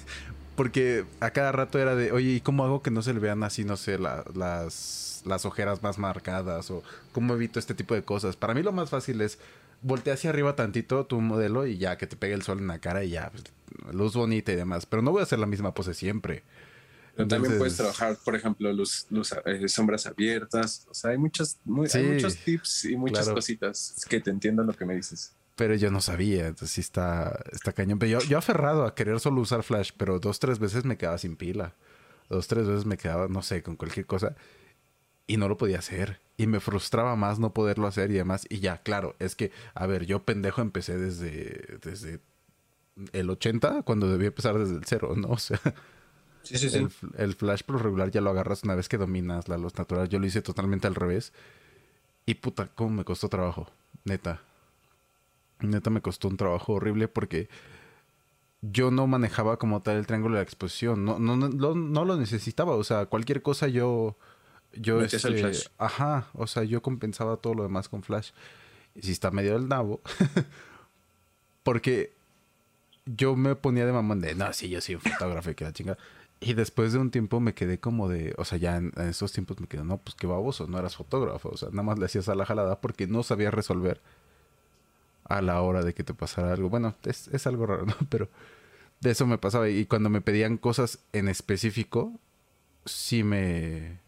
Porque 0.55 1.05
a 1.21 1.31
cada 1.31 1.53
rato 1.53 1.79
era 1.79 1.95
de, 1.95 2.13
oye, 2.13 2.31
¿y 2.31 2.41
cómo 2.41 2.65
hago 2.65 2.83
que 2.83 2.91
no 2.91 3.03
se 3.03 3.13
le 3.13 3.21
vean 3.21 3.43
así, 3.43 3.65
no 3.65 3.77
sé, 3.77 3.99
las, 3.99 5.23
las 5.27 5.45
ojeras 5.45 5.83
más 5.83 5.99
marcadas? 5.99 6.71
O 6.71 6.83
cómo 7.13 7.35
evito 7.35 7.59
este 7.59 7.75
tipo 7.75 7.95
de 7.95 8.03
cosas. 8.03 8.37
Para 8.37 8.55
mí 8.55 8.63
lo 8.63 8.73
más 8.73 8.89
fácil 8.89 9.21
es 9.21 9.39
voltear 9.83 10.15
hacia 10.15 10.31
arriba 10.31 10.57
tantito 10.57 11.05
tu 11.05 11.21
modelo 11.21 11.67
y 11.67 11.77
ya 11.77 11.99
que 11.99 12.07
te 12.07 12.17
pegue 12.17 12.33
el 12.33 12.43
sol 12.43 12.59
en 12.59 12.69
la 12.69 12.79
cara 12.79 13.05
y 13.05 13.11
ya, 13.11 13.31
pues, 13.31 13.45
luz 13.95 14.15
bonita 14.15 14.51
y 14.51 14.57
demás. 14.57 14.87
Pero 14.87 15.03
no 15.03 15.13
voy 15.13 15.21
a 15.21 15.25
hacer 15.25 15.39
la 15.39 15.47
misma 15.47 15.75
pose 15.75 15.93
siempre. 15.93 16.43
Pero 17.17 17.29
también 17.29 17.59
puedes 17.59 17.77
trabajar, 17.77 18.19
por 18.25 18.35
ejemplo, 18.35 18.73
luz, 18.73 19.07
luz 19.11 19.35
eh, 19.45 19.69
sombras 19.69 20.07
abiertas. 20.07 20.87
O 20.91 20.95
sea, 20.95 21.11
hay, 21.11 21.19
muchos 21.19 21.59
hay 21.95 22.03
muchos 22.03 22.37
tips 22.37 22.87
y 22.87 22.97
muchas 22.97 23.29
cositas 23.29 24.07
que 24.09 24.21
te 24.21 24.31
entiendo 24.31 24.63
lo 24.63 24.75
que 24.75 24.87
me 24.87 24.95
dices. 24.95 25.35
Pero 25.57 25.75
yo 25.75 25.91
no 25.91 26.01
sabía, 26.01 26.47
entonces 26.49 26.71
sí 26.71 26.81
está, 26.83 27.41
está 27.53 27.73
cañón. 27.73 27.99
Pero 27.99 28.21
yo, 28.21 28.29
yo 28.29 28.39
aferrado 28.39 28.85
a 28.85 28.95
querer 28.95 29.19
solo 29.21 29.41
usar 29.41 29.63
Flash, 29.63 29.91
pero 29.97 30.19
dos, 30.21 30.39
tres 30.39 30.59
veces 30.59 30.85
me 30.85 30.97
quedaba 30.99 31.19
sin 31.19 31.37
pila. 31.37 31.75
dos, 32.29 32.47
tres 32.47 32.67
veces 32.67 32.85
me 32.85 32.99
quedaba, 32.99 33.29
no 33.29 33.43
sé, 33.43 33.63
con 33.63 33.77
cualquier 33.77 34.07
cosa 34.07 34.37
y 35.27 35.39
no 35.39 35.49
lo 35.49 35.57
podía 35.57 35.79
hacer. 35.79 36.21
Y 36.37 36.47
me 36.47 36.61
frustraba 36.61 37.17
más 37.17 37.39
no 37.39 37.55
poderlo 37.55 37.87
hacer 37.87 38.11
y 38.11 38.15
demás. 38.15 38.47
Y 38.51 38.61
ya, 38.61 38.79
claro, 38.83 39.17
es 39.19 39.35
que, 39.35 39.51
a 39.75 39.87
ver, 39.87 40.05
yo 40.07 40.23
pendejo 40.25 40.61
empecé 40.61 40.99
desde, 40.99 41.79
desde 41.83 42.21
el 43.13 43.31
80 43.31 43.83
cuando 43.83 44.11
debía 44.11 44.29
empezar 44.29 44.59
desde 44.59 44.77
el 44.77 44.85
cero, 44.85 45.15
¿no? 45.17 45.29
O 45.33 45.39
sea, 45.39 45.61
Sí, 46.43 46.59
sí, 46.59 46.71
sí. 46.71 46.79
el, 46.79 46.91
el 47.17 47.35
flash 47.35 47.63
por 47.65 47.83
regular 47.83 48.11
ya 48.13 48.21
lo 48.21 48.31
agarras 48.31 48.63
una 48.63 48.77
vez 48.77 48.89
que 48.89 48.99
dominas 48.99 49.49
la 49.49 49.59
luz 49.59 49.77
natural. 49.77 50.09
Yo 50.09 50.19
lo 50.21 50.27
hice 50.27 50.43
totalmente 50.43 50.87
al 50.87 50.95
revés. 50.95 51.33
Y 52.25 52.35
puta, 52.35 52.69
cómo 52.75 52.91
me 52.91 53.05
costó 53.05 53.29
trabajo. 53.29 53.69
Neta. 54.05 54.43
Neta 55.61 55.91
me 55.91 56.01
costó 56.03 56.29
un 56.29 56.37
trabajo 56.37 56.75
horrible 56.75 57.09
porque 57.09 57.49
yo 58.63 58.91
no 58.91 59.07
manejaba 59.07 59.59
como 59.59 59.83
tal 59.83 59.97
el 59.97 60.07
triángulo 60.07 60.35
de 60.35 60.41
la 60.41 60.45
exposición. 60.45 61.05
No, 61.05 61.19
no, 61.19 61.37
no, 61.37 61.49
no- 61.49 61.75
no 61.75 62.05
lo 62.05 62.17
necesitaba. 62.17 62.75
O 62.75 62.85
sea, 62.85 63.07
cualquier 63.07 63.43
cosa 63.43 63.69
yo. 63.69 64.17
Yo 64.73 64.99
Metías 64.99 65.25
el 65.25 65.35
este, 65.35 65.43
flash. 65.49 65.67
Ajá. 65.79 66.29
O 66.35 66.47
sea, 66.47 66.65
yo 66.65 66.83
compensaba 66.83 67.37
todo 67.39 67.55
lo 67.55 67.63
demás 67.63 67.89
con 67.89 68.03
flash. 68.03 68.31
Y 68.95 69.03
si 69.03 69.13
está 69.13 69.31
medio 69.31 69.55
del 69.55 69.69
nabo. 69.69 70.01
porque 71.63 72.13
yo 73.07 73.37
me 73.37 73.55
ponía 73.57 73.87
de 73.87 73.93
mamón 73.93 74.21
de, 74.21 74.35
no, 74.35 74.53
sí, 74.53 74.69
yo 74.69 74.81
soy 74.81 74.97
un 74.97 75.01
fotógrafo 75.01 75.51
y 75.51 75.55
que 75.55 75.65
la 75.65 75.73
chinga. 75.73 75.97
Y 76.41 76.53
después 76.55 76.93
de 76.93 76.99
un 76.99 77.11
tiempo 77.11 77.41
me 77.41 77.55
quedé 77.55 77.81
como 77.81 78.09
de, 78.09 78.35
o 78.37 78.45
sea, 78.45 78.59
ya 78.59 78.77
en, 78.77 78.93
en 78.97 79.09
esos 79.09 79.33
tiempos 79.33 79.59
me 79.61 79.67
quedé, 79.67 79.85
no, 79.85 79.99
pues 79.99 80.15
qué 80.15 80.27
baboso, 80.27 80.67
no 80.67 80.79
eras 80.79 80.97
fotógrafo. 80.97 81.49
O 81.51 81.57
sea, 81.57 81.71
nada 81.71 81.83
más 81.83 81.99
le 81.99 82.05
hacías 82.07 82.29
a 82.29 82.35
la 82.35 82.45
jalada 82.45 82.81
porque 82.81 83.07
no 83.07 83.23
sabías 83.23 83.55
resolver 83.55 84.01
a 85.29 85.43
la 85.43 85.61
hora 85.63 85.83
de 85.83 85.95
que 85.95 86.05
te 86.05 86.15
pasara 86.15 86.53
algo. 86.53 86.69
Bueno, 86.69 86.95
es, 87.05 87.29
es 87.29 87.47
algo 87.47 87.67
raro, 87.67 87.87
¿no? 87.87 87.95
Pero 88.11 88.29
de 89.01 89.11
eso 89.11 89.27
me 89.27 89.39
pasaba. 89.39 89.69
Y 89.69 89.87
cuando 89.87 90.09
me 90.11 90.21
pedían 90.21 90.57
cosas 90.59 90.99
en 91.13 91.29
específico, 91.29 92.13
sí 92.85 93.23
me... 93.23 93.99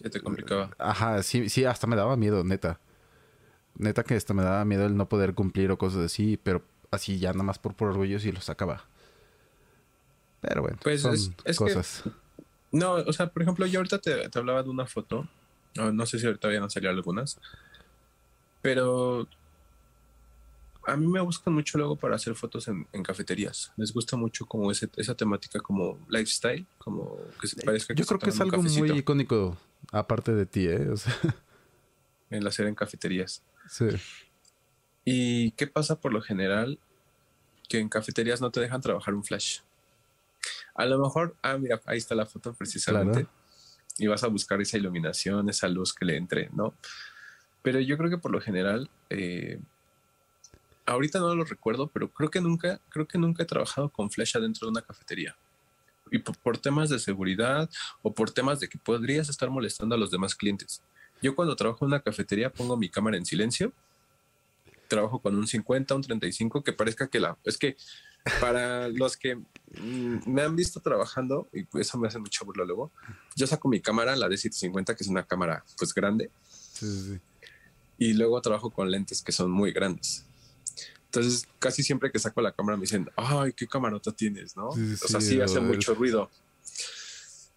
Ya 0.00 0.10
te 0.10 0.20
complicaba. 0.20 0.70
Ajá, 0.78 1.22
sí, 1.22 1.48
sí, 1.48 1.64
hasta 1.64 1.86
me 1.88 1.96
daba 1.96 2.16
miedo, 2.16 2.44
neta. 2.44 2.78
Neta 3.76 4.04
que 4.04 4.14
hasta 4.14 4.34
me 4.34 4.42
daba 4.42 4.64
miedo 4.64 4.86
el 4.86 4.96
no 4.96 5.08
poder 5.08 5.34
cumplir 5.34 5.70
o 5.72 5.78
cosas 5.78 6.04
así, 6.04 6.36
pero 6.42 6.62
así 6.90 7.18
ya 7.18 7.32
nada 7.32 7.44
más 7.44 7.58
por, 7.58 7.74
por 7.74 7.88
orgullo 7.88 8.18
sí 8.20 8.30
lo 8.32 8.40
sacaba. 8.40 8.84
Pero 10.40 10.62
bueno, 10.62 10.78
Pues 10.82 11.02
son 11.02 11.14
es- 11.14 11.30
es 11.44 11.58
que- 11.58 11.64
cosas. 11.64 12.04
No, 12.70 12.92
o 12.94 13.12
sea, 13.12 13.28
por 13.30 13.42
ejemplo, 13.42 13.66
yo 13.66 13.80
ahorita 13.80 13.98
te, 13.98 14.28
te 14.28 14.38
hablaba 14.38 14.62
de 14.62 14.68
una 14.70 14.86
foto. 14.86 15.26
No, 15.74 15.90
no 15.92 16.06
sé 16.06 16.18
si 16.18 16.26
ahorita 16.26 16.48
vayan 16.48 16.64
a 16.64 16.70
salir 16.70 16.88
algunas. 16.90 17.38
Pero 18.62 19.26
a 20.88 20.96
mí 20.96 21.06
me 21.06 21.20
buscan 21.20 21.52
mucho 21.52 21.76
luego 21.76 21.96
para 21.96 22.16
hacer 22.16 22.34
fotos 22.34 22.66
en, 22.68 22.86
en 22.92 23.02
cafeterías. 23.02 23.72
Les 23.76 23.92
gusta 23.92 24.16
mucho 24.16 24.46
como 24.46 24.70
ese, 24.70 24.88
esa 24.96 25.14
temática 25.14 25.60
como 25.60 25.98
lifestyle, 26.08 26.66
como 26.78 27.16
que 27.40 27.46
se 27.46 27.62
parezca 27.62 27.94
Yo 27.94 28.06
creo 28.06 28.18
que 28.18 28.30
es 28.30 28.40
algo 28.40 28.62
muy 28.62 28.92
icónico, 28.92 29.56
aparte 29.92 30.34
de 30.34 30.46
ti, 30.46 30.66
¿eh? 30.66 30.88
O 30.88 30.96
sea, 30.96 31.14
El 32.30 32.46
hacer 32.46 32.66
en 32.66 32.74
cafeterías. 32.74 33.42
sí. 33.68 33.86
¿Y 35.10 35.52
qué 35.52 35.66
pasa 35.66 35.98
por 35.98 36.12
lo 36.12 36.20
general? 36.20 36.78
Que 37.66 37.78
en 37.78 37.88
cafeterías 37.88 38.42
no 38.42 38.50
te 38.50 38.60
dejan 38.60 38.82
trabajar 38.82 39.14
un 39.14 39.24
flash. 39.24 39.60
A 40.74 40.84
lo 40.84 40.98
mejor, 40.98 41.34
ah, 41.40 41.56
mira, 41.56 41.80
ahí 41.86 41.96
está 41.96 42.14
la 42.14 42.26
foto 42.26 42.52
precisamente. 42.52 43.24
Claro. 43.24 43.30
Y 43.96 44.06
vas 44.06 44.22
a 44.22 44.26
buscar 44.26 44.60
esa 44.60 44.76
iluminación, 44.76 45.48
esa 45.48 45.66
luz 45.68 45.94
que 45.94 46.04
le 46.04 46.16
entre, 46.18 46.50
¿no? 46.52 46.74
Pero 47.62 47.80
yo 47.80 47.96
creo 47.96 48.10
que 48.10 48.18
por 48.18 48.32
lo 48.32 48.40
general, 48.40 48.90
eh, 49.08 49.58
ahorita 50.88 51.18
no 51.18 51.34
lo 51.34 51.44
recuerdo, 51.44 51.88
pero 51.88 52.08
creo 52.10 52.30
que 52.30 52.40
nunca, 52.40 52.80
creo 52.88 53.06
que 53.06 53.18
nunca 53.18 53.42
he 53.42 53.46
trabajado 53.46 53.88
con 53.90 54.10
flash 54.10 54.36
adentro 54.36 54.66
de 54.66 54.72
una 54.72 54.82
cafetería. 54.82 55.36
Y 56.10 56.18
por, 56.18 56.36
por 56.38 56.58
temas 56.58 56.88
de 56.88 56.98
seguridad 56.98 57.68
o 58.02 58.12
por 58.12 58.30
temas 58.30 58.60
de 58.60 58.68
que 58.68 58.78
podrías 58.78 59.28
estar 59.28 59.50
molestando 59.50 59.94
a 59.94 59.98
los 59.98 60.10
demás 60.10 60.34
clientes. 60.34 60.82
Yo 61.20 61.34
cuando 61.34 61.56
trabajo 61.56 61.84
en 61.84 61.88
una 61.88 62.00
cafetería 62.00 62.50
pongo 62.50 62.76
mi 62.76 62.88
cámara 62.88 63.16
en 63.16 63.26
silencio 63.26 63.72
trabajo 64.88 65.20
con 65.20 65.36
un 65.36 65.46
50, 65.46 65.94
un 65.94 66.02
35, 66.02 66.64
que 66.64 66.72
parezca 66.72 67.06
que 67.06 67.20
la... 67.20 67.36
Es 67.44 67.56
que 67.56 67.76
para 68.40 68.88
los 68.88 69.16
que 69.16 69.36
mm, 69.36 70.18
me 70.26 70.42
han 70.42 70.56
visto 70.56 70.80
trabajando, 70.80 71.48
y 71.52 71.66
eso 71.78 71.98
me 71.98 72.08
hace 72.08 72.18
mucha 72.18 72.44
burla 72.44 72.64
luego, 72.64 72.90
yo 73.36 73.46
saco 73.46 73.68
mi 73.68 73.80
cámara, 73.80 74.16
la 74.16 74.28
de 74.28 74.36
750, 74.36 74.96
que 74.96 75.04
es 75.04 75.08
una 75.08 75.22
cámara 75.22 75.64
pues 75.76 75.94
grande, 75.94 76.30
Sí, 76.72 76.86
sí, 76.86 77.14
sí. 77.14 77.20
y 77.98 78.12
luego 78.14 78.40
trabajo 78.40 78.70
con 78.70 78.90
lentes 78.90 79.22
que 79.22 79.32
son 79.32 79.50
muy 79.50 79.72
grandes. 79.72 80.24
Entonces, 81.10 81.48
casi 81.58 81.82
siempre 81.82 82.12
que 82.12 82.18
saco 82.18 82.40
la 82.42 82.52
cámara 82.52 82.76
me 82.76 82.82
dicen, 82.82 83.10
ay, 83.16 83.52
qué 83.54 83.66
camarota 83.66 84.12
tienes, 84.12 84.56
¿no? 84.56 84.72
Sí, 84.72 84.94
o 85.02 85.08
sea, 85.08 85.20
sí, 85.20 85.28
sí 85.28 85.40
hace 85.40 85.58
mucho 85.60 85.94
ruido. 85.94 86.30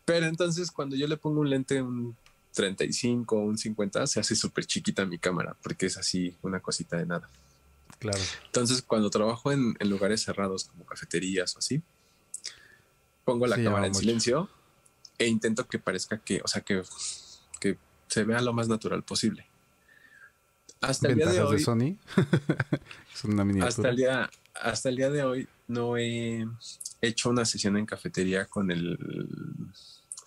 Pero 0.06 0.26
entonces, 0.26 0.72
cuando 0.72 0.96
yo 0.96 1.08
le 1.08 1.18
pongo 1.18 1.42
un 1.42 1.50
lente, 1.50 1.82
un 1.82 2.16
35, 2.54 3.36
un 3.38 3.58
50, 3.58 4.08
se 4.08 4.20
hace 4.20 4.36
súper 4.36 4.66
chiquita 4.66 5.06
mi 5.06 5.18
cámara, 5.18 5.56
porque 5.62 5.86
es 5.88 5.98
así 5.98 6.36
una 6.42 6.60
cosita 6.60 6.98
de 6.98 7.06
nada. 7.06 7.30
Claro. 8.00 8.20
Entonces, 8.46 8.82
cuando 8.82 9.10
trabajo 9.10 9.52
en, 9.52 9.76
en 9.80 9.90
lugares 9.90 10.24
cerrados 10.24 10.66
como 10.66 10.86
cafeterías 10.86 11.56
o 11.56 11.60
así, 11.60 11.82
pongo 13.26 13.48
la 13.48 13.58
Sí, 13.58 13.64
cámara 13.64 13.86
en 13.86 13.92
mucho. 13.92 14.00
silencio 14.00 14.50
e 15.18 15.28
intento 15.28 15.68
que 15.68 15.78
parezca 15.78 16.18
que, 16.18 16.42
o 16.44 16.48
sea, 16.48 16.62
que, 16.62 16.82
que 17.60 17.78
se 18.08 18.24
vea 18.24 18.42
lo 18.42 18.54
más 18.54 18.68
natural 18.68 19.04
posible. 19.04 19.46
Hasta 20.82 21.10
el 21.10 21.16
día 21.16 21.26
de 21.26 21.32
Ventajas 21.32 21.50
de, 21.50 21.56
hoy, 21.56 21.64
Sony. 21.64 21.98
es 23.14 23.24
una 23.24 23.46
miniatura. 23.46 23.70
hasta 23.70 23.90
el 23.90 23.96
día, 23.96 24.30
hasta 24.56 24.90
el 24.90 24.96
día 24.96 25.10
de 25.12 25.24
hoy, 25.24 25.48
no 25.68 25.96
he 25.96 26.46
hecho 27.02 27.30
una 27.30 27.46
sesión 27.46 27.78
en 27.78 27.86
cafetería 27.86 28.46
con 28.46 28.72
el 28.72 28.98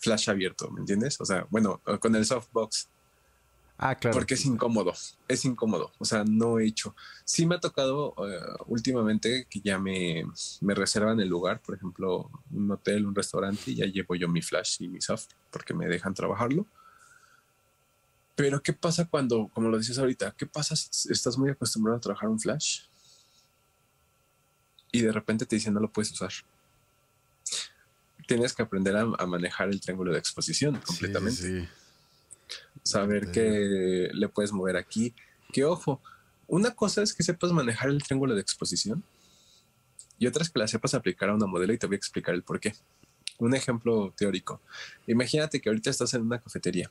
flash 0.01 0.31
abierto, 0.31 0.71
¿me 0.71 0.81
entiendes? 0.81 1.21
O 1.21 1.25
sea, 1.25 1.47
bueno, 1.51 1.81
con 2.01 2.15
el 2.15 2.25
softbox. 2.25 2.89
Ah, 3.77 3.97
claro. 3.97 4.15
Porque 4.15 4.35
es 4.35 4.47
incómodo, 4.47 4.93
es 5.27 5.45
incómodo. 5.45 5.91
O 5.99 6.05
sea, 6.05 6.23
no 6.25 6.61
he 6.61 6.67
hecho. 6.67 6.95
Sí 7.25 7.45
me 7.45 7.57
ha 7.57 7.61
tocado 7.61 8.15
eh, 8.19 8.39
últimamente 8.67 9.49
que 9.51 9.61
ya 9.61 9.81
me, 9.81 10.25
me 10.61 10.75
reservan 10.75 11.19
el 11.19 11.29
lugar, 11.29 11.61
por 11.61 11.75
ejemplo, 11.75 12.31
un 12.53 12.71
hotel, 12.71 13.05
un 13.05 13.15
restaurante, 13.15 13.73
y 13.73 13.75
ya 13.75 13.87
llevo 13.87 14.15
yo 14.15 14.29
mi 14.29 14.43
flash 14.43 14.77
y 14.81 14.89
mi 14.89 15.01
soft 15.01 15.27
porque 15.51 15.75
me 15.75 15.89
dejan 15.89 16.15
trabajarlo. 16.15 16.67
Pero 18.35 18.63
¿qué 18.63 18.73
pasa 18.73 19.05
cuando, 19.05 19.49
como 19.55 19.69
lo 19.69 19.79
dices 19.79 19.99
ahorita, 19.99 20.35
qué 20.37 20.47
pasa 20.47 20.75
si 20.75 21.13
estás 21.13 21.39
muy 21.39 21.51
acostumbrado 21.51 21.99
a 21.99 22.01
trabajar 22.01 22.29
un 22.29 22.41
flash 22.41 22.81
y 24.91 25.03
de 25.03 25.13
repente 25.13 25.47
te 25.47 25.57
dicen 25.57 25.75
no 25.75 25.81
lo 25.81 25.91
puedes 25.91 26.11
usar? 26.11 26.33
Tienes 28.27 28.53
que 28.53 28.63
aprender 28.63 28.97
a, 28.97 29.03
a 29.03 29.27
manejar 29.27 29.69
el 29.69 29.81
triángulo 29.81 30.13
de 30.13 30.19
exposición 30.19 30.75
sí, 30.77 30.81
completamente 30.85 31.43
sí. 31.43 31.69
saber 32.83 33.27
Te 33.27 33.33
que 33.33 34.09
le 34.13 34.29
puedes 34.29 34.51
mover 34.51 34.77
aquí. 34.77 35.15
Que 35.53 35.65
ojo, 35.65 36.03
una 36.49 36.73
cosa 36.75 37.03
es 37.03 37.15
que 37.15 37.23
sepas 37.23 37.53
manejar 37.53 37.91
el 37.91 38.03
triángulo 38.03 38.35
de 38.35 38.41
exposición 38.41 39.05
y 40.19 40.27
otra 40.27 40.43
es 40.43 40.51
que 40.51 40.59
la 40.59 40.67
sepas 40.67 40.95
aplicar 40.95 41.29
a 41.29 41.35
una 41.35 41.47
modelo 41.47 41.73
y 41.73 41.79
te 41.79 41.87
voy 41.87 41.95
a 41.95 41.99
explicar 41.99 42.35
el 42.35 42.43
por 42.43 42.59
qué. 42.59 42.75
Un 43.39 43.55
ejemplo 43.55 44.13
teórico. 44.17 44.61
Imagínate 45.07 45.61
que 45.61 45.69
ahorita 45.69 45.91
estás 45.91 46.15
en 46.15 46.23
una 46.23 46.41
cafetería 46.41 46.91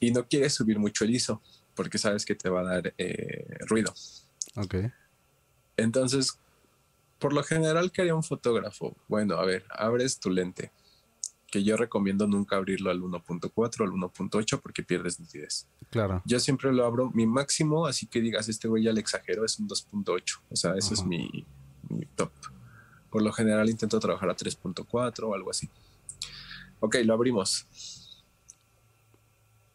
Y 0.00 0.10
no 0.10 0.26
quieres 0.26 0.54
subir 0.54 0.78
mucho 0.78 1.04
el 1.04 1.14
ISO 1.14 1.40
porque 1.74 1.98
sabes 1.98 2.24
que 2.24 2.34
te 2.34 2.48
va 2.48 2.60
a 2.60 2.64
dar 2.64 2.94
eh, 2.98 3.58
ruido. 3.66 3.94
Ok. 4.56 4.76
Entonces, 5.76 6.38
por 7.18 7.32
lo 7.32 7.42
general, 7.42 7.92
¿qué 7.92 8.02
haría 8.02 8.14
un 8.14 8.22
fotógrafo? 8.22 8.96
Bueno, 9.08 9.36
a 9.36 9.44
ver, 9.44 9.64
abres 9.70 10.18
tu 10.18 10.30
lente, 10.30 10.72
que 11.50 11.62
yo 11.64 11.76
recomiendo 11.76 12.26
nunca 12.26 12.56
abrirlo 12.56 12.90
al 12.90 13.00
1.4 13.00 13.52
o 13.56 13.64
al 13.64 13.90
1.8 13.90 14.60
porque 14.60 14.82
pierdes 14.82 15.20
nitidez. 15.20 15.66
Claro. 15.90 16.22
Yo 16.24 16.40
siempre 16.40 16.72
lo 16.72 16.84
abro 16.84 17.10
mi 17.10 17.26
máximo, 17.26 17.86
así 17.86 18.06
que 18.06 18.20
digas, 18.20 18.48
este 18.48 18.68
güey 18.68 18.84
ya 18.84 18.92
le 18.92 19.00
exagero, 19.00 19.44
es 19.44 19.58
un 19.58 19.68
2.8. 19.68 20.40
O 20.50 20.56
sea, 20.56 20.74
eso 20.74 20.94
es 20.94 21.04
mi, 21.04 21.46
mi 21.88 22.06
top. 22.16 22.32
Por 23.10 23.22
lo 23.22 23.32
general 23.32 23.68
intento 23.68 24.00
trabajar 24.00 24.30
a 24.30 24.36
3.4 24.36 25.22
o 25.22 25.34
algo 25.34 25.50
así. 25.50 25.68
Ok, 26.80 26.96
lo 27.04 27.14
abrimos. 27.14 27.66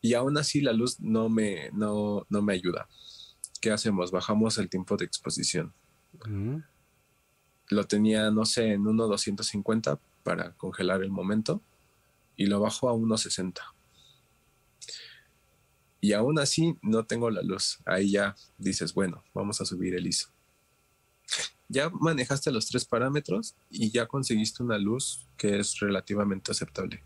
Y 0.01 0.13
aún 0.13 0.37
así 0.37 0.61
la 0.61 0.73
luz 0.73 0.99
no 0.99 1.29
me, 1.29 1.71
no, 1.71 2.25
no 2.29 2.41
me 2.41 2.53
ayuda. 2.53 2.87
¿Qué 3.61 3.71
hacemos? 3.71 4.11
Bajamos 4.11 4.57
el 4.57 4.69
tiempo 4.69 4.97
de 4.97 5.05
exposición. 5.05 5.73
Lo 7.69 7.83
tenía, 7.85 8.31
no 8.31 8.45
sé, 8.45 8.73
en 8.73 8.83
1.250 8.83 9.99
para 10.23 10.51
congelar 10.53 11.01
el 11.03 11.09
momento 11.09 11.61
y 12.35 12.45
lo 12.45 12.59
bajo 12.59 12.89
a 12.89 12.93
1.60. 12.93 13.61
Y 15.99 16.13
aún 16.13 16.39
así 16.39 16.77
no 16.81 17.05
tengo 17.05 17.29
la 17.29 17.41
luz. 17.41 17.79
Ahí 17.85 18.11
ya 18.11 18.35
dices, 18.57 18.93
bueno, 18.93 19.23
vamos 19.33 19.59
a 19.59 19.65
subir 19.65 19.95
el 19.95 20.07
ISO. 20.07 20.29
Ya 21.67 21.89
manejaste 21.89 22.51
los 22.51 22.67
tres 22.67 22.85
parámetros 22.85 23.55
y 23.69 23.91
ya 23.91 24.05
conseguiste 24.05 24.63
una 24.63 24.77
luz 24.77 25.27
que 25.35 25.59
es 25.59 25.79
relativamente 25.79 26.51
aceptable. 26.51 27.03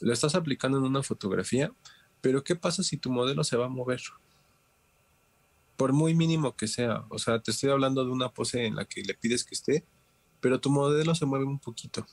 Lo 0.00 0.12
estás 0.12 0.34
aplicando 0.34 0.78
en 0.78 0.84
una 0.84 1.02
fotografía, 1.02 1.72
pero 2.20 2.42
¿qué 2.44 2.56
pasa 2.56 2.82
si 2.82 2.96
tu 2.96 3.10
modelo 3.10 3.44
se 3.44 3.56
va 3.56 3.66
a 3.66 3.68
mover? 3.68 4.00
Por 5.76 5.92
muy 5.92 6.14
mínimo 6.14 6.56
que 6.56 6.68
sea. 6.68 7.04
O 7.08 7.18
sea, 7.18 7.40
te 7.40 7.50
estoy 7.50 7.70
hablando 7.70 8.04
de 8.04 8.10
una 8.10 8.30
pose 8.30 8.66
en 8.66 8.76
la 8.76 8.84
que 8.84 9.02
le 9.02 9.14
pides 9.14 9.44
que 9.44 9.54
esté 9.54 9.84
pero 10.40 10.60
tu 10.60 10.70
modelo 10.70 11.14
se 11.14 11.26
mueve 11.26 11.44
un 11.44 11.58
poquito. 11.58 12.06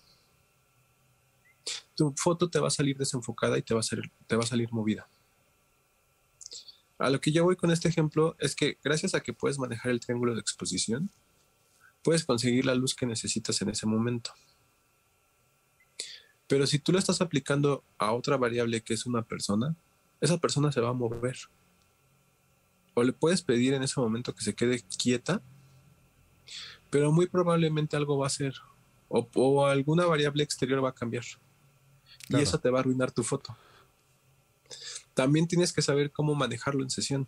Tu 1.96 2.14
foto 2.16 2.50
te 2.50 2.60
va 2.60 2.68
a 2.68 2.72
salir 2.72 2.98
desenfocada 2.98 3.58
y 3.58 3.62
te 3.62 3.74
va 3.74 3.80
a, 3.80 3.84
salir, 3.84 4.72
movida. 4.72 5.10
A 7.00 7.10
lo 7.10 7.20
que 7.20 7.32
yo 7.32 7.44
voy 7.44 7.56
con 7.56 7.72
este 7.72 7.88
ejemplo 7.88 8.36
es 8.40 8.56
que 8.56 8.78
gracias 8.84 9.16
a 9.16 9.22
que 9.22 9.34
puedes 9.34 9.58
manejar 9.58 9.92
el 9.92 10.00
triángulo 10.00 10.34
de 10.34 10.42
exposición, 10.42 11.10
puedes 12.04 12.26
conseguir 12.26 12.66
la 12.66 12.76
luz 12.76 12.96
que 12.96 13.06
necesitas 13.06 13.62
en 13.62 13.70
ese 13.70 13.86
momento. 13.86 14.32
Pero 16.48 16.66
si 16.66 16.80
tú 16.80 16.94
lo 16.94 17.00
estás 17.00 17.22
aplicando 17.22 17.84
a 17.98 18.14
otra 18.14 18.38
variable 18.38 18.82
que 18.82 18.94
es 18.94 19.06
una 19.06 19.22
persona, 19.22 19.76
esa 20.22 20.38
persona 20.38 20.72
se 20.72 20.82
va 20.82 20.90
a 20.90 20.94
mover. 20.94 21.38
O 22.94 23.04
le 23.04 23.14
puedes 23.14 23.42
pedir 23.42 23.74
en 23.74 23.84
ese 23.84 24.00
momento 24.00 24.34
que 24.34 24.44
se 24.44 24.56
quede 24.56 24.82
quieta, 24.98 25.42
pero 26.90 27.12
muy 27.12 27.28
probablemente 27.28 27.98
algo 27.98 28.18
va 28.18 28.26
a 28.26 28.28
hacer. 28.28 28.56
O, 29.10 29.66
alguna 29.66 30.06
variable 30.06 30.44
exterior 30.44 30.84
va 30.84 30.90
a 30.90 30.96
cambiar. 30.96 31.24
Y 32.30 32.38
eso 32.38 32.60
te 32.60 32.70
va 32.70 32.80
a 32.80 32.82
arruinar 32.82 33.12
tu 33.12 33.24
foto. 33.24 33.56
También 35.14 35.48
tienes 35.48 35.74
que 35.74 35.82
saber 35.82 36.12
cómo 36.12 36.36
manejarlo 36.36 36.84
en 36.84 36.90
sesión. 36.90 37.28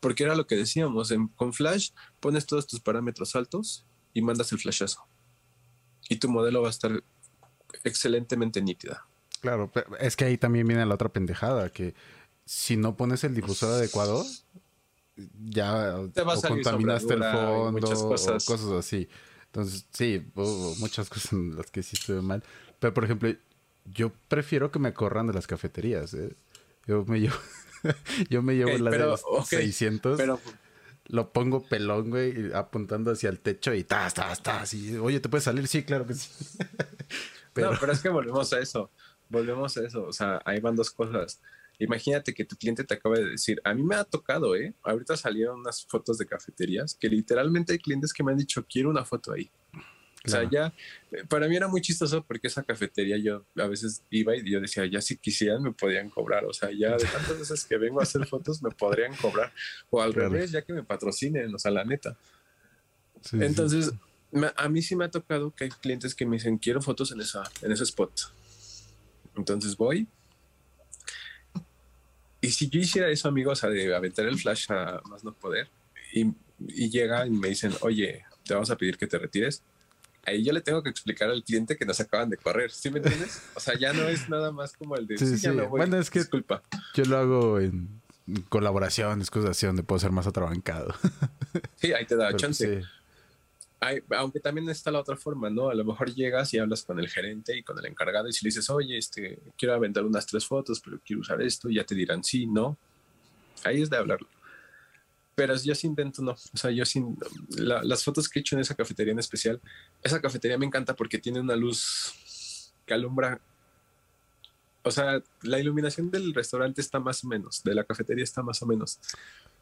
Porque 0.00 0.24
era 0.24 0.36
lo 0.36 0.46
que 0.46 0.56
decíamos, 0.56 1.12
con 1.34 1.52
Flash 1.52 1.90
pones 2.20 2.46
todos 2.46 2.66
tus 2.66 2.80
parámetros 2.80 3.34
altos 3.34 3.84
y 4.14 4.22
mandas 4.22 4.52
el 4.52 4.58
flashazo. 4.58 5.04
Y 6.08 6.16
tu 6.16 6.28
modelo 6.28 6.62
va 6.62 6.68
a 6.68 6.70
estar 6.70 7.02
excelentemente 7.84 8.60
nítida. 8.62 9.06
Claro, 9.40 9.70
es 10.00 10.16
que 10.16 10.24
ahí 10.24 10.38
también 10.38 10.66
viene 10.66 10.84
la 10.84 10.94
otra 10.94 11.10
pendejada, 11.10 11.70
que 11.70 11.94
si 12.44 12.76
no 12.76 12.96
pones 12.96 13.22
el 13.24 13.34
difusor 13.34 13.74
adecuado, 13.74 14.24
ya 15.44 15.96
Te 16.12 16.22
contaminaste 16.22 17.14
el 17.14 17.22
fondo 17.22 17.72
muchas 17.72 18.02
cosas. 18.02 18.48
o 18.48 18.52
cosas 18.52 18.70
así. 18.72 19.08
Entonces, 19.46 19.86
sí, 19.92 20.24
muchas 20.78 21.08
cosas 21.10 21.32
en 21.32 21.56
las 21.56 21.70
que 21.70 21.82
sí 21.82 21.96
estuve 21.98 22.22
mal. 22.22 22.42
Pero, 22.78 22.94
por 22.94 23.04
ejemplo, 23.04 23.32
yo 23.84 24.12
prefiero 24.28 24.70
que 24.70 24.78
me 24.78 24.92
corran 24.92 25.26
de 25.26 25.32
las 25.32 25.46
cafeterías. 25.46 26.14
¿eh? 26.14 26.34
Yo 26.86 27.04
me 27.06 27.20
llevo, 27.20 27.36
yo 28.30 28.42
me 28.42 28.54
llevo 28.54 28.76
la 28.78 28.90
de 28.90 28.98
los 28.98 29.22
600. 29.48 30.16
Pero, 30.16 30.40
lo 31.08 31.32
pongo 31.32 31.62
pelón, 31.62 32.10
güey, 32.10 32.52
apuntando 32.52 33.12
hacia 33.12 33.30
el 33.30 33.40
techo 33.40 33.72
y 33.74 33.82
tas, 33.82 34.14
tas, 34.14 34.42
tas. 34.42 34.74
Y, 34.74 34.96
oye, 34.98 35.20
¿te 35.20 35.28
puedes 35.28 35.44
salir? 35.44 35.66
Sí, 35.66 35.82
claro 35.82 36.06
que 36.06 36.14
sí. 36.14 36.28
pero... 37.58 37.72
No, 37.72 37.78
pero 37.80 37.92
es 37.92 38.00
que 38.00 38.08
volvemos 38.08 38.52
a 38.52 38.60
eso. 38.60 38.90
Volvemos 39.28 39.76
a 39.76 39.86
eso. 39.86 40.04
O 40.04 40.12
sea, 40.12 40.40
ahí 40.44 40.60
van 40.60 40.76
dos 40.76 40.90
cosas. 40.90 41.40
Imagínate 41.78 42.34
que 42.34 42.44
tu 42.44 42.56
cliente 42.56 42.82
te 42.82 42.94
acaba 42.94 43.16
de 43.16 43.30
decir, 43.30 43.60
a 43.62 43.72
mí 43.72 43.82
me 43.82 43.94
ha 43.94 44.04
tocado, 44.04 44.56
¿eh? 44.56 44.74
Ahorita 44.82 45.16
salieron 45.16 45.60
unas 45.60 45.84
fotos 45.86 46.18
de 46.18 46.26
cafeterías 46.26 46.96
que 46.98 47.08
literalmente 47.08 47.72
hay 47.72 47.78
clientes 47.78 48.12
que 48.12 48.24
me 48.24 48.32
han 48.32 48.38
dicho, 48.38 48.66
quiero 48.68 48.90
una 48.90 49.04
foto 49.04 49.32
ahí. 49.32 49.48
O 50.24 50.28
sea, 50.28 50.48
ya, 50.50 50.74
eh, 51.12 51.24
para 51.28 51.46
mí 51.46 51.56
era 51.56 51.68
muy 51.68 51.80
chistoso 51.80 52.24
porque 52.24 52.48
esa 52.48 52.64
cafetería 52.64 53.16
yo 53.16 53.46
a 53.56 53.66
veces 53.68 54.02
iba 54.10 54.36
y 54.36 54.50
yo 54.50 54.60
decía, 54.60 54.84
ya 54.86 55.00
si 55.00 55.16
quisieran 55.16 55.62
me 55.62 55.72
podían 55.72 56.10
cobrar. 56.10 56.44
O 56.44 56.52
sea, 56.52 56.70
ya 56.72 56.96
de 56.96 57.04
tantas 57.04 57.38
veces 57.38 57.64
que 57.64 57.78
vengo 57.78 58.00
a 58.00 58.02
hacer 58.02 58.26
fotos 58.26 58.60
me 58.60 58.70
podrían 58.70 59.14
cobrar. 59.14 59.52
O 59.90 60.02
al 60.02 60.12
revés, 60.12 60.50
ya 60.50 60.62
que 60.62 60.72
me 60.72 60.82
patrocinen, 60.82 61.54
o 61.54 61.58
sea, 61.58 61.70
la 61.70 61.84
neta. 61.84 62.18
Entonces, 63.32 63.92
a 64.56 64.68
mí 64.68 64.82
sí 64.82 64.96
me 64.96 65.04
ha 65.04 65.10
tocado 65.10 65.54
que 65.54 65.64
hay 65.64 65.70
clientes 65.70 66.14
que 66.14 66.26
me 66.26 66.36
dicen, 66.36 66.58
quiero 66.58 66.82
fotos 66.82 67.12
en, 67.12 67.20
esa, 67.20 67.42
en 67.62 67.72
ese 67.72 67.84
spot. 67.84 68.12
Entonces 69.36 69.76
voy, 69.76 70.08
y 72.40 72.50
si 72.50 72.68
yo 72.68 72.80
hiciera 72.80 73.08
eso, 73.08 73.28
amigos, 73.28 73.58
o 73.58 73.60
sea, 73.60 73.70
de 73.70 73.94
aventar 73.94 74.26
el 74.26 74.38
flash 74.38 74.70
a 74.70 75.00
más 75.08 75.24
no 75.24 75.32
poder, 75.32 75.68
y, 76.12 76.32
y 76.66 76.90
llega 76.90 77.26
y 77.26 77.30
me 77.30 77.48
dicen, 77.48 77.72
oye, 77.80 78.24
te 78.44 78.54
vamos 78.54 78.70
a 78.70 78.76
pedir 78.76 78.96
que 78.96 79.06
te 79.06 79.18
retires, 79.18 79.62
ahí 80.24 80.44
yo 80.44 80.52
le 80.52 80.60
tengo 80.60 80.82
que 80.82 80.90
explicar 80.90 81.30
al 81.30 81.42
cliente 81.42 81.76
que 81.76 81.84
nos 81.84 81.98
acaban 82.00 82.30
de 82.30 82.36
correr, 82.36 82.70
¿sí 82.70 82.90
me 82.90 82.98
entiendes? 82.98 83.42
O 83.54 83.60
sea, 83.60 83.76
ya 83.76 83.92
no 83.92 84.08
es 84.08 84.28
nada 84.28 84.52
más 84.52 84.72
como 84.72 84.96
el 84.96 85.06
de, 85.06 85.18
sí, 85.18 85.38
sí, 85.38 85.48
bueno, 85.68 85.98
es 85.98 86.10
que 86.10 86.20
disculpa. 86.20 86.62
Yo 86.94 87.04
lo 87.04 87.16
hago 87.18 87.60
en 87.60 88.00
colaboraciones, 88.48 89.30
cosas 89.30 89.50
así, 89.50 89.66
donde 89.66 89.82
puedo 89.82 89.98
ser 89.98 90.12
más 90.12 90.26
atrabancado. 90.26 90.94
Sí, 91.76 91.92
ahí 91.92 92.04
te 92.06 92.16
da 92.16 92.34
chance 92.36 92.82
aunque 94.16 94.40
también 94.40 94.68
está 94.68 94.90
la 94.90 95.00
otra 95.00 95.16
forma, 95.16 95.50
¿no? 95.50 95.70
A 95.70 95.74
lo 95.74 95.84
mejor 95.84 96.12
llegas 96.12 96.52
y 96.52 96.58
hablas 96.58 96.82
con 96.82 96.98
el 96.98 97.08
gerente 97.08 97.56
y 97.56 97.62
con 97.62 97.78
el 97.78 97.86
encargado 97.86 98.28
y 98.28 98.32
si 98.32 98.44
le 98.44 98.48
dices, 98.48 98.68
oye, 98.70 98.98
este, 98.98 99.38
quiero 99.56 99.74
aventar 99.74 100.04
unas 100.04 100.26
tres 100.26 100.46
fotos, 100.46 100.80
pero 100.80 100.98
quiero 101.04 101.20
usar 101.20 101.40
esto, 101.42 101.68
y 101.68 101.76
ya 101.76 101.84
te 101.84 101.94
dirán 101.94 102.24
sí, 102.24 102.46
no. 102.46 102.76
Ahí 103.64 103.82
es 103.82 103.90
de 103.90 103.96
hablarlo. 103.96 104.28
Pero 105.34 105.54
yo 105.56 105.74
sí 105.74 105.86
intento, 105.86 106.22
no. 106.22 106.32
O 106.32 106.56
sea, 106.56 106.70
yo 106.72 106.84
sin 106.84 107.16
las 107.50 108.02
fotos 108.02 108.28
que 108.28 108.38
he 108.38 108.42
hecho 108.42 108.56
en 108.56 108.62
esa 108.62 108.74
cafetería 108.74 109.12
en 109.12 109.20
especial, 109.20 109.60
esa 110.02 110.20
cafetería 110.20 110.58
me 110.58 110.66
encanta 110.66 110.96
porque 110.96 111.18
tiene 111.18 111.38
una 111.40 111.54
luz 111.54 112.72
que 112.84 112.94
alumbra. 112.94 113.40
O 114.82 114.90
sea, 114.90 115.22
la 115.42 115.60
iluminación 115.60 116.10
del 116.10 116.34
restaurante 116.34 116.80
está 116.80 116.98
más 116.98 117.22
o 117.22 117.28
menos, 117.28 117.62
de 117.62 117.74
la 117.74 117.84
cafetería 117.84 118.24
está 118.24 118.42
más 118.42 118.60
o 118.62 118.66
menos. 118.66 118.98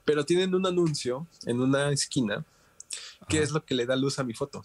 Pero 0.06 0.24
tienen 0.24 0.54
un 0.54 0.66
anuncio 0.66 1.26
en 1.44 1.60
una 1.60 1.90
esquina 1.90 2.44
¿Qué 3.28 3.42
es 3.42 3.50
lo 3.50 3.64
que 3.64 3.74
le 3.74 3.86
da 3.86 3.96
luz 3.96 4.18
a 4.18 4.24
mi 4.24 4.34
foto? 4.34 4.62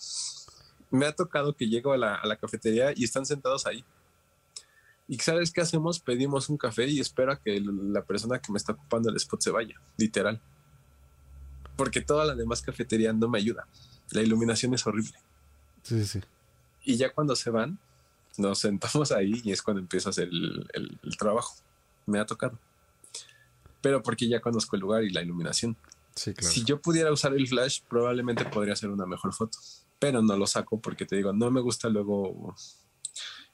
Me 0.89 1.05
ha 1.05 1.15
tocado 1.15 1.55
que 1.55 1.67
llego 1.67 1.93
a 1.93 1.97
la, 1.97 2.37
cafetería 2.39 2.93
y 2.95 3.03
están 3.03 3.25
sentados 3.25 3.65
ahí. 3.65 3.83
¿Y 5.07 5.17
sabes 5.19 5.51
qué 5.51 5.61
hacemos? 5.61 5.99
Pedimos 5.99 6.49
un 6.49 6.57
café 6.57 6.87
y 6.87 6.99
espero 6.99 7.31
a 7.31 7.39
que 7.39 7.59
la 7.61 8.03
persona 8.03 8.39
que 8.39 8.51
me 8.51 8.57
está 8.57 8.73
ocupando 8.73 9.09
el 9.09 9.15
spot 9.17 9.41
se 9.41 9.51
vaya, 9.51 9.81
literal. 9.97 10.41
Porque 11.75 12.01
toda 12.01 12.25
la 12.25 12.35
demás 12.35 12.61
cafetería 12.61 13.11
no 13.13 13.27
me 13.27 13.39
ayuda. 13.39 13.67
La 14.11 14.21
iluminación 14.21 14.73
es 14.73 14.85
horrible. 14.85 15.17
Sí, 15.83 16.05
sí. 16.05 16.21
Y 16.83 16.97
ya 16.97 17.13
cuando 17.13 17.35
se 17.35 17.49
van, 17.49 17.79
nos 18.37 18.59
sentamos 18.59 19.11
ahí 19.11 19.41
y 19.43 19.51
es 19.51 19.61
cuando 19.61 19.81
empiezo 19.81 20.09
a 20.09 20.11
hacer 20.11 20.29
el 20.29 21.17
trabajo. 21.17 21.55
Me 22.05 22.19
ha 22.19 22.25
tocado. 22.25 22.57
Pero 23.81 24.03
porque 24.03 24.27
ya 24.27 24.39
conozco 24.39 24.75
el 24.75 24.81
lugar 24.81 25.03
y 25.03 25.09
la 25.09 25.21
iluminación. 25.21 25.75
Si 26.15 26.63
yo 26.65 26.81
pudiera 26.81 27.11
usar 27.11 27.33
el 27.33 27.47
flash, 27.47 27.81
probablemente 27.87 28.45
podría 28.45 28.73
hacer 28.73 28.89
una 28.89 29.05
mejor 29.05 29.33
foto, 29.33 29.57
pero 29.99 30.21
no 30.21 30.35
lo 30.35 30.47
saco 30.47 30.79
porque 30.79 31.05
te 31.05 31.15
digo, 31.15 31.33
no 31.33 31.51
me 31.51 31.61
gusta 31.61 31.89
luego 31.89 32.55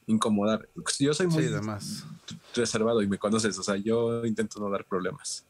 incomodar. 0.07 0.67
Yo 0.99 1.13
soy 1.13 1.27
muy 1.27 1.49
reservado 2.55 3.01
y 3.01 3.07
me 3.07 3.17
conoces, 3.17 3.57
o 3.59 3.63
sea, 3.63 3.75
yo 3.75 4.25
intento 4.25 4.59
no 4.59 4.69
dar 4.69 4.85
problemas. 4.85 5.45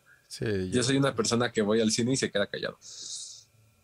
yo 0.71 0.83
soy 0.83 0.97
una 0.97 1.15
persona 1.15 1.51
que 1.51 1.61
voy 1.61 1.81
al 1.81 1.91
cine 1.91 2.13
y 2.13 2.17
se 2.17 2.31
queda 2.31 2.47
callado 2.47 2.77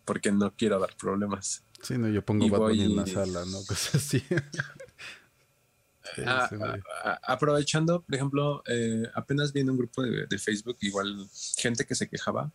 porque 0.04 0.30
no 0.30 0.54
quiero 0.54 0.78
dar 0.78 0.94
problemas. 0.96 1.62
Sí, 1.82 1.96
no, 1.98 2.08
yo 2.08 2.24
pongo 2.24 2.48
Batman 2.48 2.80
en 2.80 2.96
la 2.96 3.06
sala, 3.06 3.44
¿no? 3.46 3.58
Cosas 3.66 3.94
así. 3.96 4.22
Ah, 6.26 6.48
ah, 6.52 6.76
ah, 7.04 7.20
aprovechando, 7.24 8.02
por 8.02 8.14
ejemplo, 8.14 8.62
eh, 8.66 9.04
apenas 9.14 9.52
viene 9.52 9.70
un 9.70 9.78
grupo 9.78 10.02
de, 10.02 10.26
de, 10.26 10.38
Facebook, 10.38 10.76
igual 10.80 11.26
gente 11.56 11.86
que 11.86 11.94
se 11.94 12.08
quejaba 12.08 12.52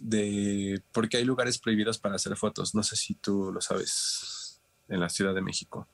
de 0.00 0.82
porque 0.92 1.18
hay 1.18 1.24
lugares 1.24 1.58
prohibidos 1.58 1.98
para 1.98 2.16
hacer 2.16 2.36
fotos. 2.36 2.74
No 2.74 2.82
sé 2.82 2.96
si 2.96 3.14
tú 3.14 3.50
lo 3.52 3.60
sabes 3.60 4.60
en 4.88 5.00
la 5.00 5.08
Ciudad 5.08 5.34
de 5.34 5.42
México. 5.42 5.88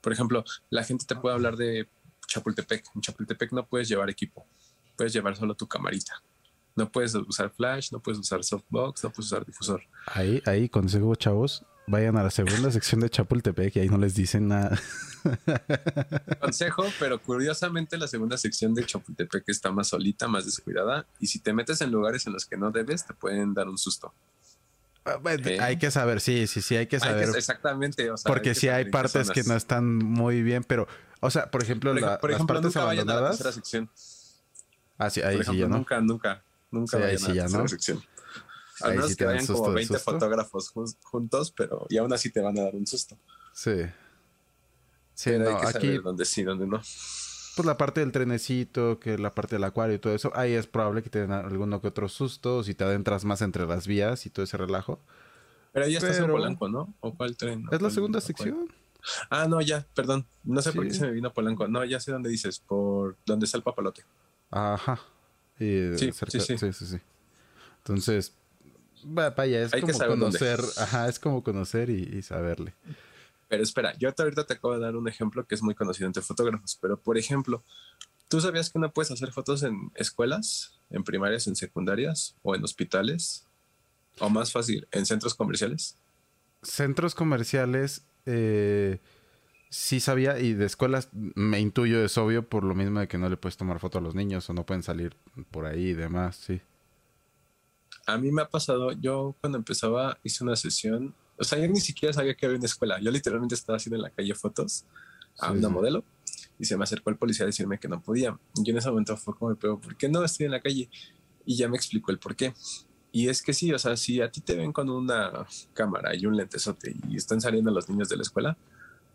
Por 0.00 0.12
ejemplo, 0.12 0.44
la 0.70 0.84
gente 0.84 1.04
te 1.06 1.16
puede 1.16 1.34
hablar 1.34 1.56
de 1.56 1.88
Chapultepec. 2.26 2.84
En 2.94 3.00
Chapultepec 3.00 3.52
no 3.52 3.66
puedes 3.66 3.88
llevar 3.88 4.10
equipo, 4.10 4.46
puedes 4.96 5.12
llevar 5.12 5.36
solo 5.36 5.54
tu 5.54 5.66
camarita. 5.66 6.22
No 6.76 6.90
puedes 6.90 7.14
usar 7.14 7.50
flash, 7.50 7.90
no 7.90 8.00
puedes 8.00 8.20
usar 8.20 8.44
softbox, 8.44 9.02
no 9.02 9.10
puedes 9.10 9.26
usar 9.26 9.44
difusor. 9.44 9.82
Ahí, 10.06 10.40
ahí, 10.46 10.68
consejo, 10.68 11.14
chavos, 11.16 11.64
vayan 11.88 12.16
a 12.16 12.22
la 12.22 12.30
segunda 12.30 12.70
sección 12.70 13.00
de 13.00 13.10
Chapultepec 13.10 13.76
y 13.76 13.80
ahí 13.80 13.88
no 13.88 13.98
les 13.98 14.14
dicen 14.14 14.48
nada. 14.48 14.78
Consejo, 16.40 16.84
pero 16.98 17.20
curiosamente 17.20 17.96
la 17.98 18.06
segunda 18.06 18.36
sección 18.36 18.74
de 18.74 18.84
Chapultepec 18.84 19.44
está 19.48 19.72
más 19.72 19.88
solita, 19.88 20.28
más 20.28 20.44
descuidada 20.44 21.06
y 21.18 21.26
si 21.26 21.40
te 21.40 21.52
metes 21.52 21.80
en 21.80 21.90
lugares 21.90 22.26
en 22.26 22.32
los 22.32 22.46
que 22.46 22.56
no 22.56 22.70
debes, 22.70 23.06
te 23.06 23.14
pueden 23.14 23.54
dar 23.54 23.68
un 23.68 23.78
susto. 23.78 24.12
Ah, 25.04 25.18
eh. 25.24 25.58
Hay 25.60 25.78
que 25.78 25.90
saber, 25.90 26.20
sí, 26.20 26.46
sí, 26.46 26.60
sí, 26.60 26.76
hay 26.76 26.86
que 26.86 27.00
saber. 27.00 27.30
exactamente. 27.34 28.10
porque 28.26 28.54
sí 28.54 28.68
hay 28.68 28.90
partes 28.90 29.30
que 29.30 29.42
no 29.44 29.54
están 29.54 29.96
muy 29.96 30.42
bien, 30.42 30.64
pero, 30.64 30.86
o 31.20 31.30
sea, 31.30 31.50
por 31.50 31.62
ejemplo, 31.62 31.94
las 31.94 32.18
partes 32.18 32.76
abandonadas. 32.76 33.40
la 33.40 33.52
sección. 33.52 33.90
Ah, 34.98 35.10
sí, 35.10 35.22
ahí 35.22 35.42
sí 35.44 35.56
ya 35.56 35.68
no. 35.68 35.76
Nunca, 35.76 36.00
nunca, 36.00 36.42
nunca 36.70 36.98
sí, 36.98 37.26
ahí 37.30 37.34
ya, 37.34 37.48
¿no? 37.48 37.66
sección. 37.68 38.02
Al 38.82 38.94
menos 38.94 39.16
que 39.16 39.24
vayan 39.24 39.46
como 39.46 39.72
20 39.72 39.98
fotógrafos 39.98 40.72
juntos, 41.02 41.52
pero 41.52 41.86
y 41.88 41.96
aún 41.98 42.12
así 42.12 42.30
te 42.30 42.40
van 42.40 42.58
a 42.58 42.62
dar 42.64 42.74
un 42.74 42.86
susto. 42.86 43.16
Sí. 43.52 43.86
Sí, 45.14 45.30
no, 45.36 45.48
hay 45.48 45.72
que 45.72 45.78
aquí 45.78 45.98
dónde 45.98 46.24
sí, 46.24 46.44
dónde 46.44 46.66
no. 46.66 46.78
Pues 46.78 47.66
la 47.66 47.76
parte 47.76 48.00
del 48.00 48.12
trenecito, 48.12 49.00
que 49.00 49.18
la 49.18 49.34
parte 49.34 49.56
del 49.56 49.64
acuario 49.64 49.96
y 49.96 49.98
todo 49.98 50.14
eso, 50.14 50.30
ahí 50.36 50.52
es 50.52 50.68
probable 50.68 51.02
que 51.02 51.10
te 51.10 51.20
den 51.20 51.32
alguno 51.32 51.80
que 51.80 51.88
otro 51.88 52.08
susto, 52.08 52.62
si 52.62 52.74
te 52.74 52.84
adentras 52.84 53.24
más 53.24 53.42
entre 53.42 53.66
las 53.66 53.88
vías 53.88 54.26
y 54.26 54.30
todo 54.30 54.44
ese 54.44 54.56
relajo. 54.56 55.00
Pero 55.72 55.88
ya 55.88 55.98
estás 55.98 56.18
en 56.18 56.30
Polanco, 56.30 56.68
¿no? 56.68 56.94
¿O 57.00 57.14
cuál 57.14 57.36
tren? 57.36 57.64
Es 57.72 57.82
la 57.82 57.90
segunda 57.90 58.20
sección. 58.20 58.72
Ah, 59.30 59.46
no, 59.48 59.60
ya, 59.60 59.84
perdón. 59.94 60.26
No 60.44 60.62
sé 60.62 60.72
por 60.72 60.86
qué 60.86 60.94
se 60.94 61.06
me 61.06 61.12
vino 61.12 61.32
Polanco. 61.32 61.66
No, 61.68 61.84
ya 61.84 61.98
sé 62.00 62.12
dónde 62.12 62.30
dices, 62.30 62.60
por 62.60 63.16
donde 63.26 63.46
está 63.46 63.58
el 63.58 63.64
papalote. 63.64 64.04
Ajá. 64.50 65.00
sí, 65.58 65.96
sí, 65.96 66.12
sí, 66.12 66.58
sí, 66.58 66.72
sí. 66.72 66.98
Entonces, 67.78 68.34
Vaya, 69.04 69.62
es 69.62 69.72
como 69.72 69.98
conocer, 69.98 70.60
ajá, 70.76 71.08
es 71.08 71.18
como 71.18 71.42
conocer 71.42 71.90
y, 71.90 72.22
saberle. 72.22 72.74
Pero 73.48 73.62
espera, 73.62 73.96
yo 73.98 74.10
ahorita 74.16 74.44
te 74.44 74.54
acabo 74.54 74.74
de 74.74 74.80
dar 74.80 74.96
un 74.96 75.08
ejemplo 75.08 75.46
que 75.46 75.54
es 75.54 75.62
muy 75.62 75.74
conocido 75.74 76.06
entre 76.06 76.22
fotógrafos, 76.22 76.78
pero 76.80 76.98
por 77.00 77.16
ejemplo, 77.16 77.64
¿tú 78.28 78.40
sabías 78.40 78.70
que 78.70 78.78
no 78.78 78.92
puedes 78.92 79.10
hacer 79.10 79.32
fotos 79.32 79.62
en 79.62 79.90
escuelas, 79.94 80.78
en 80.90 81.02
primarias, 81.02 81.46
en 81.46 81.56
secundarias 81.56 82.34
o 82.42 82.54
en 82.54 82.62
hospitales? 82.62 83.46
O 84.20 84.28
más 84.28 84.52
fácil, 84.52 84.86
en 84.90 85.06
centros 85.06 85.34
comerciales. 85.34 85.96
Centros 86.62 87.14
comerciales, 87.14 88.02
eh, 88.26 89.00
sí 89.70 90.00
sabía, 90.00 90.38
y 90.40 90.54
de 90.54 90.66
escuelas 90.66 91.08
me 91.12 91.60
intuyo, 91.60 92.04
es 92.04 92.18
obvio, 92.18 92.48
por 92.48 92.64
lo 92.64 92.74
mismo 92.74 93.00
de 93.00 93.08
que 93.08 93.18
no 93.18 93.28
le 93.28 93.36
puedes 93.36 93.56
tomar 93.56 93.78
foto 93.78 93.98
a 93.98 94.00
los 94.00 94.14
niños 94.14 94.48
o 94.50 94.54
no 94.54 94.66
pueden 94.66 94.82
salir 94.82 95.16
por 95.50 95.66
ahí 95.66 95.88
y 95.88 95.94
demás, 95.94 96.36
sí. 96.36 96.60
A 98.08 98.16
mí 98.16 98.32
me 98.32 98.40
ha 98.40 98.48
pasado, 98.48 98.92
yo 98.92 99.36
cuando 99.40 99.58
empezaba 99.58 100.18
hice 100.24 100.42
una 100.42 100.56
sesión, 100.56 101.14
o 101.36 101.44
sea, 101.44 101.58
yo 101.58 101.68
ni 101.68 101.78
siquiera 101.78 102.12
sabía 102.12 102.34
que 102.34 102.46
había 102.46 102.56
una 102.56 102.66
escuela, 102.66 102.98
yo 103.00 103.10
literalmente 103.10 103.54
estaba 103.54 103.76
haciendo 103.76 103.96
en 103.96 104.02
la 104.02 104.10
calle 104.10 104.34
fotos 104.34 104.86
a 105.38 105.52
una 105.52 105.68
modelo 105.68 106.02
y 106.58 106.64
se 106.64 106.76
me 106.76 106.84
acercó 106.84 107.10
el 107.10 107.16
policía 107.16 107.44
a 107.44 107.46
decirme 107.46 107.78
que 107.78 107.86
no 107.86 108.00
podía. 108.00 108.38
Y 108.56 108.70
en 108.70 108.78
ese 108.78 108.88
momento 108.88 109.14
fue 109.16 109.36
como, 109.36 109.54
pero 109.56 109.78
¿por 109.78 109.94
qué 109.94 110.08
no 110.08 110.24
estoy 110.24 110.46
en 110.46 110.52
la 110.52 110.60
calle? 110.60 110.88
Y 111.44 111.56
ya 111.56 111.68
me 111.68 111.76
explicó 111.76 112.10
el 112.10 112.18
por 112.18 112.34
qué. 112.34 112.54
Y 113.12 113.28
es 113.28 113.42
que 113.42 113.52
sí, 113.52 113.72
o 113.72 113.78
sea, 113.78 113.96
si 113.96 114.20
a 114.22 114.30
ti 114.30 114.40
te 114.40 114.56
ven 114.56 114.72
con 114.72 114.88
una 114.88 115.46
cámara 115.74 116.16
y 116.16 116.24
un 116.24 116.34
lentesote 116.34 116.96
y 117.08 117.16
están 117.16 117.42
saliendo 117.42 117.70
los 117.70 117.90
niños 117.90 118.08
de 118.08 118.16
la 118.16 118.22
escuela, 118.22 118.56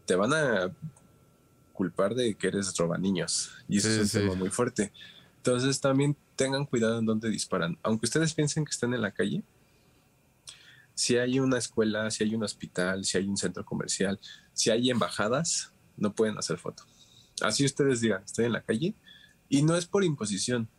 te 0.05 0.15
van 0.15 0.33
a 0.33 0.71
culpar 1.73 2.15
de 2.15 2.35
que 2.35 2.47
eres 2.47 2.75
roba 2.77 2.97
niños. 2.97 3.51
Y 3.67 3.77
eso 3.77 3.89
es 3.89 4.13
un 4.13 4.21
tema 4.21 4.35
muy 4.35 4.49
fuerte. 4.49 4.91
Entonces 5.45 5.81
también 5.81 6.15
tengan 6.37 6.65
cuidado 6.65 6.99
en 6.99 7.05
dónde 7.05 7.29
disparan. 7.29 7.77
Aunque 7.83 8.05
ustedes 8.05 8.33
piensen 8.33 8.63
que 8.63 8.71
estén 8.71 8.93
en 8.93 9.01
la 9.01 9.11
calle, 9.11 9.43
si 10.95 11.17
hay 11.17 11.37
una 11.37 11.57
escuela, 11.57 12.09
si 12.11 12.23
hay 12.23 12.33
un 12.33 12.43
hospital, 12.43 13.03
si 13.03 13.17
hay 13.17 13.27
un 13.27 13.35
centro 13.35 13.65
comercial, 13.65 14.21
si 14.53 14.69
hay 14.69 14.89
embajadas, 14.89 15.73
no 15.97 16.13
pueden 16.13 16.37
hacer 16.37 16.57
foto. 16.59 16.83
Así 17.41 17.65
ustedes 17.65 17.99
digan, 17.99 18.23
estoy 18.23 18.45
en 18.45 18.53
la 18.53 18.61
calle. 18.61 18.93
Y 19.49 19.63
no 19.63 19.75
es 19.75 19.85
por 19.85 20.05
imposición, 20.05 20.69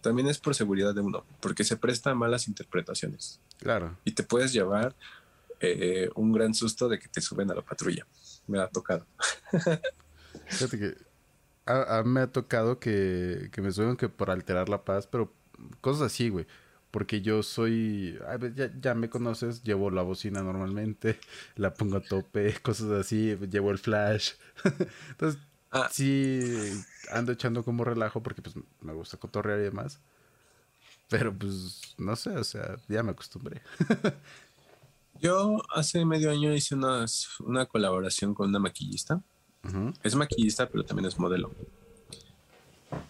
también 0.00 0.28
es 0.28 0.38
por 0.38 0.54
seguridad 0.54 0.94
de 0.94 1.02
uno, 1.02 1.26
porque 1.42 1.62
se 1.62 1.76
presta 1.76 2.12
a 2.12 2.14
malas 2.14 2.48
interpretaciones. 2.48 3.38
Claro. 3.58 3.98
Y 4.06 4.12
te 4.12 4.22
puedes 4.22 4.50
llevar 4.50 4.96
eh, 5.60 6.08
un 6.14 6.32
gran 6.32 6.54
susto 6.54 6.88
de 6.88 6.98
que 6.98 7.08
te 7.08 7.20
suben 7.20 7.50
a 7.50 7.54
la 7.54 7.60
patrulla. 7.60 8.06
Me 8.46 8.58
ha 8.60 8.68
tocado. 8.68 9.04
Fíjate 10.48 10.78
que 10.78 11.15
a, 11.66 12.02
me 12.04 12.20
ha 12.20 12.32
tocado 12.32 12.78
que, 12.78 13.50
me 13.56 13.72
suben 13.72 13.96
que 13.96 14.08
por 14.08 14.30
alterar 14.30 14.68
la 14.68 14.84
paz, 14.84 15.06
pero 15.06 15.32
cosas 15.80 16.12
así, 16.12 16.28
güey. 16.28 16.46
Porque 16.90 17.20
yo 17.20 17.42
soy, 17.42 18.18
ya, 18.54 18.72
ya, 18.80 18.94
me 18.94 19.10
conoces, 19.10 19.62
llevo 19.62 19.90
la 19.90 20.02
bocina 20.02 20.42
normalmente, 20.42 21.18
la 21.56 21.74
pongo 21.74 21.96
a 21.98 22.00
tope, 22.00 22.54
cosas 22.62 22.90
así, 22.92 23.36
llevo 23.50 23.70
el 23.70 23.78
flash. 23.78 24.32
Entonces, 25.10 25.40
ah. 25.72 25.88
sí, 25.92 26.40
ando 27.10 27.32
echando 27.32 27.64
como 27.64 27.84
relajo 27.84 28.22
porque 28.22 28.42
pues 28.42 28.54
me 28.80 28.92
gusta 28.94 29.18
cotorrear 29.18 29.58
y 29.60 29.64
demás. 29.64 30.00
Pero 31.08 31.36
pues 31.36 31.94
no 31.98 32.16
sé, 32.16 32.30
o 32.30 32.44
sea, 32.44 32.76
ya 32.88 33.02
me 33.02 33.12
acostumbré. 33.12 33.62
Yo 35.20 35.62
hace 35.72 36.04
medio 36.04 36.30
año 36.30 36.52
hice 36.52 36.74
una 36.74 37.66
colaboración 37.66 38.34
con 38.34 38.48
una 38.48 38.58
maquillista. 38.58 39.22
Es 40.02 40.14
maquillista, 40.14 40.68
pero 40.68 40.84
también 40.84 41.06
es 41.06 41.18
modelo. 41.18 41.52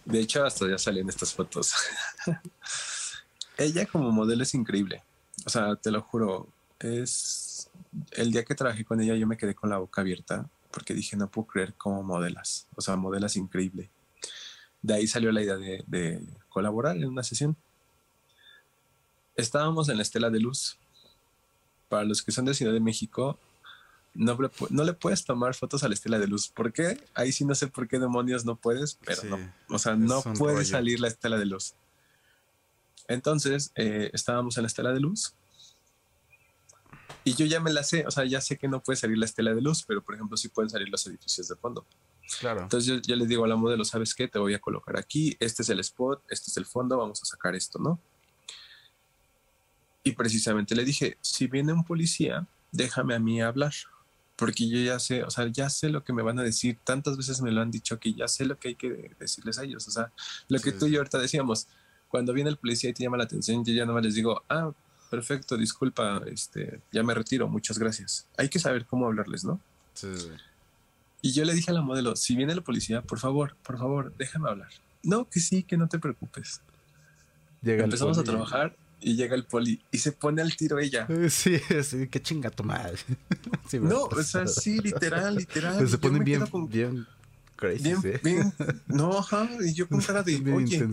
De 0.05 0.19
hecho, 0.19 0.45
hasta 0.45 0.67
ya 0.67 0.77
salen 0.77 1.09
estas 1.09 1.33
fotos. 1.33 1.73
Ella 3.57 3.85
como 3.85 4.11
modelo 4.11 4.43
es 4.43 4.53
increíble. 4.53 5.03
O 5.45 5.49
sea, 5.49 5.75
te 5.75 5.91
lo 5.91 6.01
juro, 6.01 6.47
es 6.79 7.69
el 8.11 8.31
día 8.31 8.43
que 8.43 8.55
trabajé 8.55 8.85
con 8.85 9.01
ella 9.01 9.15
yo 9.15 9.27
me 9.27 9.37
quedé 9.37 9.55
con 9.55 9.69
la 9.69 9.77
boca 9.77 10.01
abierta 10.01 10.49
porque 10.71 10.93
dije, 10.93 11.17
no 11.17 11.29
puedo 11.29 11.47
creer 11.47 11.73
cómo 11.73 12.03
modelas. 12.03 12.67
O 12.75 12.81
sea, 12.81 12.95
modelas 12.95 13.35
increíble. 13.35 13.89
De 14.81 14.93
ahí 14.93 15.07
salió 15.07 15.31
la 15.31 15.41
idea 15.41 15.57
de, 15.57 16.23
colaborar 16.49 16.95
en 16.97 17.05
una 17.05 17.23
sesión. 17.23 17.55
Estábamos 19.35 19.89
en 19.89 19.97
la 19.97 20.03
Estela 20.03 20.29
de 20.29 20.39
Luz. 20.39 20.77
Para 21.89 22.03
los 22.03 22.21
que 22.21 22.31
son 22.31 22.45
de 22.45 22.53
Ciudad 22.53 22.73
de 22.73 22.79
México, 22.79 23.39
no 24.17 24.37
le, 24.39 24.49
no 24.69 24.83
le 24.83 24.93
puedes 24.93 25.23
tomar 25.23 25.55
fotos 25.55 25.83
a 25.83 25.87
la 25.87 25.93
Estela 25.93 26.19
de 26.19 26.27
Luz. 26.27 26.49
¿Por 26.49 26.73
qué? 26.73 27.01
Ahí 27.13 27.31
sí 27.31 27.45
no 27.45 27.55
sé 27.55 27.67
por 27.67 27.87
qué 27.87 27.99
demonios 27.99 28.45
no 28.45 28.55
puedes, 28.55 28.99
pero 29.05 29.23
no. 29.23 29.53
O 29.69 29.79
sea, 29.79 29.95
no 29.95 30.21
puede 30.37 30.65
salir 30.65 30.99
la 30.99 31.07
Estela 31.07 31.37
de 31.37 31.45
Luz. 31.45 31.75
Entonces, 33.07 33.71
eh, 33.75 34.09
estábamos 34.13 34.57
en 34.57 34.63
la 34.63 34.67
Estela 34.67 34.91
de 34.91 34.99
Luz 34.99 35.33
y 37.27 37.33
yo 37.33 37.45
ya 37.45 37.59
me 37.59 37.73
la 37.73 37.83
sé, 37.83 38.05
o 38.07 38.11
sea, 38.11 38.23
ya 38.23 38.39
sé 38.39 38.57
que 38.57 38.69
no 38.69 38.81
puede 38.81 38.95
salir 38.95 39.17
la 39.17 39.25
estela 39.25 39.53
de 39.53 39.61
luz, 39.61 39.83
pero 39.85 40.01
por 40.01 40.15
ejemplo 40.15 40.37
sí 40.37 40.47
pueden 40.47 40.69
salir 40.69 40.87
los 40.87 41.05
edificios 41.07 41.49
de 41.49 41.57
fondo. 41.57 41.85
Claro. 42.39 42.61
Entonces 42.61 42.87
yo, 42.87 43.01
ya 43.01 43.17
les 43.17 43.27
digo 43.27 43.43
a 43.43 43.49
la 43.49 43.57
modelo, 43.57 43.83
¿sabes 43.83 44.15
qué? 44.15 44.29
Te 44.29 44.39
voy 44.39 44.53
a 44.53 44.59
colocar 44.59 44.97
aquí, 44.97 45.35
este 45.41 45.61
es 45.61 45.67
el 45.67 45.81
spot, 45.81 46.23
este 46.29 46.49
es 46.49 46.55
el 46.55 46.65
fondo, 46.65 46.97
vamos 46.97 47.21
a 47.21 47.25
sacar 47.25 47.53
esto, 47.53 47.79
¿no? 47.79 47.99
Y 50.03 50.13
precisamente 50.13 50.73
le 50.73 50.85
dije, 50.85 51.17
si 51.19 51.47
viene 51.47 51.73
un 51.73 51.83
policía, 51.83 52.47
déjame 52.71 53.13
a 53.13 53.19
mí 53.19 53.41
hablar, 53.41 53.73
porque 54.37 54.69
yo 54.69 54.79
ya 54.79 54.99
sé, 54.99 55.23
o 55.23 55.31
sea, 55.31 55.47
ya 55.47 55.69
sé 55.69 55.89
lo 55.89 56.03
que 56.03 56.13
me 56.13 56.21
van 56.21 56.39
a 56.39 56.43
decir, 56.43 56.77
tantas 56.83 57.17
veces 57.17 57.41
me 57.41 57.51
lo 57.51 57.59
han 57.59 57.71
dicho 57.71 57.99
que 57.99 58.13
ya 58.13 58.27
sé 58.27 58.45
lo 58.45 58.57
que 58.57 58.69
hay 58.69 58.75
que 58.75 59.11
decirles 59.19 59.57
a 59.57 59.63
ellos, 59.63 59.87
o 59.87 59.91
sea, 59.91 60.13
lo 60.47 60.59
que 60.59 60.71
tú 60.71 60.85
y 60.85 60.91
yo 60.91 60.99
ahorita 60.99 61.17
decíamos, 61.17 61.67
cuando 62.07 62.33
viene 62.33 62.51
el 62.51 62.57
policía 62.57 62.91
y 62.91 62.93
te 62.93 63.03
llama 63.03 63.17
la 63.17 63.23
atención, 63.23 63.65
yo 63.65 63.73
ya 63.73 63.85
no 63.85 63.99
les 63.99 64.13
digo, 64.13 64.43
ah, 64.47 64.71
perfecto, 65.09 65.57
disculpa, 65.57 66.21
este, 66.27 66.81
ya 66.91 67.01
me 67.01 67.15
retiro, 67.15 67.49
muchas 67.49 67.79
gracias. 67.79 68.27
Hay 68.37 68.47
que 68.47 68.59
saber 68.59 68.85
cómo 68.85 69.07
hablarles, 69.07 69.43
¿no? 69.43 69.59
Sí. 69.95 70.07
Y 71.23 71.33
yo 71.33 71.43
le 71.43 71.53
dije 71.53 71.71
a 71.71 71.73
la 71.73 71.81
modelo, 71.81 72.15
si 72.15 72.35
viene 72.35 72.53
la 72.53 72.61
policía, 72.61 73.01
por 73.01 73.17
favor, 73.17 73.55
por 73.63 73.79
favor, 73.79 74.13
déjame 74.17 74.49
hablar. 74.49 74.69
No, 75.01 75.27
que 75.27 75.39
sí, 75.39 75.63
que 75.63 75.77
no 75.77 75.89
te 75.89 75.97
preocupes. 75.97 76.61
Empezamos 77.63 78.19
a 78.19 78.23
trabajar 78.23 78.75
y 78.99 79.15
llega 79.15 79.35
el 79.35 79.45
poli 79.45 79.81
y 79.91 79.97
se 79.97 80.11
pone 80.11 80.41
al 80.41 80.55
tiro 80.55 80.79
ella. 80.79 81.07
Sí, 81.29 81.59
sí, 81.83 82.07
qué 82.07 82.21
chinga 82.21 82.49
tu 82.49 82.63
madre. 82.63 82.97
no, 83.81 84.03
o 84.03 84.23
sea, 84.23 84.47
sí, 84.47 84.79
literal, 84.79 85.35
literal. 85.35 85.87
se 85.87 85.97
ponen 85.97 86.23
bien, 86.23 86.43
bien 86.69 87.07
crazy. 87.55 87.93
Bien, 88.23 88.53
no, 88.87 89.17
ajá, 89.17 89.49
y 89.59 89.73
yo 89.73 89.89
con 89.89 89.99
cara 89.99 90.23
de, 90.23 90.35
oye, 90.53 90.87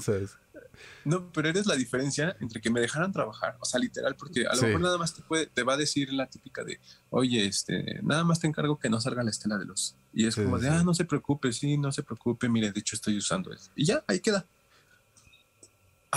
no, 1.05 1.31
pero 1.33 1.49
eres 1.49 1.67
la 1.67 1.77
diferencia 1.77 2.37
entre 2.41 2.61
que 2.61 2.71
me 2.71 2.81
dejaran 2.81 3.13
trabajar, 3.13 3.57
o 3.61 3.65
sea, 3.65 3.79
literal, 3.79 4.17
porque 4.17 4.47
a 4.47 4.55
lo 4.55 4.63
mejor 4.63 4.81
nada 4.81 4.99
más 4.99 5.15
te, 5.15 5.23
puede, 5.23 5.47
te 5.47 5.63
va 5.63 5.75
a 5.75 5.77
decir 5.77 6.13
la 6.13 6.27
típica 6.27 6.65
de, 6.65 6.81
oye, 7.11 7.47
este, 7.47 8.01
nada 8.03 8.25
más 8.25 8.41
te 8.41 8.47
encargo 8.47 8.79
que 8.79 8.89
no 8.89 9.01
salga 9.01 9.23
la 9.23 9.31
estela 9.31 9.59
de 9.59 9.67
luz. 9.67 9.95
Y 10.13 10.27
es 10.27 10.35
como 10.35 10.59
de, 10.59 10.69
ah, 10.71 10.83
no 10.83 10.95
se 10.95 11.05
preocupe, 11.05 11.53
sí, 11.53 11.77
no 11.77 11.93
se 11.93 12.03
preocupe, 12.03 12.49
mire, 12.49 12.73
de 12.73 12.81
hecho 12.81 12.97
estoy 12.97 13.19
usando 13.19 13.53
eso. 13.53 13.71
Y 13.77 13.85
ya, 13.85 14.03
ahí 14.07 14.21
queda. 14.21 14.47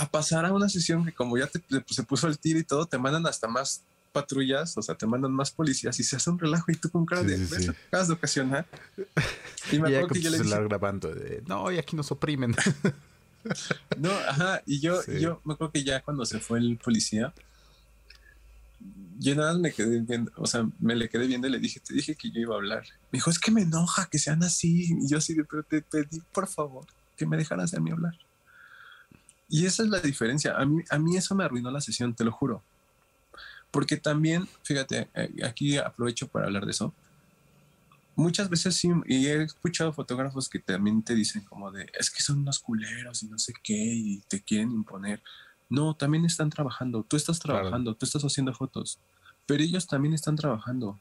A 0.00 0.08
pasar 0.08 0.44
a 0.44 0.52
una 0.52 0.68
sesión 0.68 1.04
que 1.04 1.12
como 1.12 1.36
ya 1.36 1.48
te, 1.48 1.60
se 1.86 2.02
puso 2.04 2.28
el 2.28 2.38
tiro 2.38 2.58
y 2.58 2.64
todo, 2.64 2.86
te 2.86 2.98
mandan 2.98 3.26
hasta 3.26 3.48
más 3.48 3.82
patrullas, 4.12 4.76
o 4.76 4.82
sea, 4.82 4.94
te 4.94 5.06
mandan 5.06 5.32
más 5.32 5.50
policías 5.50 5.98
y 5.98 6.04
se 6.04 6.16
hace 6.16 6.30
un 6.30 6.38
relajo 6.38 6.70
y 6.70 6.76
tú 6.76 6.88
con 6.88 7.04
cara 7.04 7.22
de, 7.22 7.36
sí, 7.46 7.68
acabas 7.88 8.08
de 8.08 8.14
ocasionar. 8.14 8.66
Y 9.72 9.78
me 9.78 9.88
acuerdo 9.88 10.14
que 10.14 10.20
yo 10.22 10.30
le 10.30 10.38
dije, 10.38 10.64
grabando 10.64 11.14
de, 11.14 11.42
no, 11.46 11.70
y 11.70 11.78
aquí 11.78 11.96
nos 11.96 12.10
oprimen. 12.10 12.54
No, 13.96 14.10
ajá, 14.10 14.62
y 14.66 14.80
yo, 14.80 15.00
yo 15.06 15.40
me 15.44 15.54
acuerdo 15.54 15.72
que 15.72 15.82
ya 15.82 16.02
cuando 16.02 16.26
se 16.26 16.38
fue 16.38 16.58
el 16.58 16.76
policía, 16.76 17.32
yo 19.18 19.34
nada 19.34 19.52
más 19.52 19.60
me 19.60 19.72
quedé 19.72 20.00
viendo, 20.00 20.30
o 20.36 20.46
sea, 20.46 20.68
me 20.78 20.94
le 20.94 21.08
quedé 21.08 21.26
viendo 21.26 21.48
y 21.48 21.50
le 21.50 21.58
dije, 21.58 21.80
te 21.80 21.94
dije 21.94 22.14
que 22.14 22.30
yo 22.30 22.40
iba 22.40 22.54
a 22.54 22.58
hablar. 22.58 22.84
Me 23.10 23.18
dijo, 23.18 23.30
es 23.30 23.38
que 23.38 23.50
me 23.50 23.62
enoja 23.62 24.08
que 24.10 24.18
sean 24.18 24.42
así. 24.42 24.92
Y 24.92 25.08
yo 25.08 25.18
así, 25.18 25.36
pero 25.48 25.62
te 25.62 25.82
pedí, 25.82 26.20
por 26.32 26.46
favor, 26.46 26.86
que 27.16 27.26
me 27.26 27.36
dejaras 27.36 27.74
a 27.74 27.80
mí 27.80 27.90
hablar. 27.90 28.14
Y 29.48 29.66
esa 29.66 29.82
es 29.82 29.88
la 29.88 30.00
diferencia. 30.00 30.56
A 30.56 30.64
mí, 30.64 30.82
a 30.90 30.98
mí 30.98 31.16
eso 31.16 31.34
me 31.34 31.44
arruinó 31.44 31.70
la 31.70 31.80
sesión, 31.80 32.14
te 32.14 32.24
lo 32.24 32.32
juro. 32.32 32.62
Porque 33.70 33.96
también, 33.96 34.48
fíjate, 34.62 35.08
eh, 35.14 35.30
aquí 35.44 35.76
aprovecho 35.76 36.28
para 36.28 36.46
hablar 36.46 36.64
de 36.64 36.72
eso 36.72 36.92
muchas 38.18 38.50
veces 38.50 38.74
sí, 38.74 38.90
y 39.06 39.28
he 39.28 39.42
escuchado 39.44 39.92
fotógrafos 39.92 40.48
que 40.48 40.58
también 40.58 41.02
te 41.04 41.14
dicen 41.14 41.42
como 41.42 41.70
de, 41.70 41.88
es 41.96 42.10
que 42.10 42.20
son 42.20 42.40
unos 42.40 42.58
culeros 42.58 43.22
y 43.22 43.28
no 43.28 43.38
sé 43.38 43.54
qué, 43.62 43.76
y 43.76 44.18
te 44.28 44.42
quieren 44.42 44.72
imponer. 44.72 45.22
No, 45.70 45.94
también 45.94 46.24
están 46.24 46.50
trabajando, 46.50 47.04
tú 47.04 47.16
estás 47.16 47.38
trabajando, 47.38 47.94
tú 47.94 48.04
estás 48.04 48.22
haciendo 48.22 48.52
fotos, 48.52 48.98
pero 49.46 49.62
ellos 49.62 49.86
también 49.86 50.14
están 50.14 50.34
trabajando. 50.34 50.98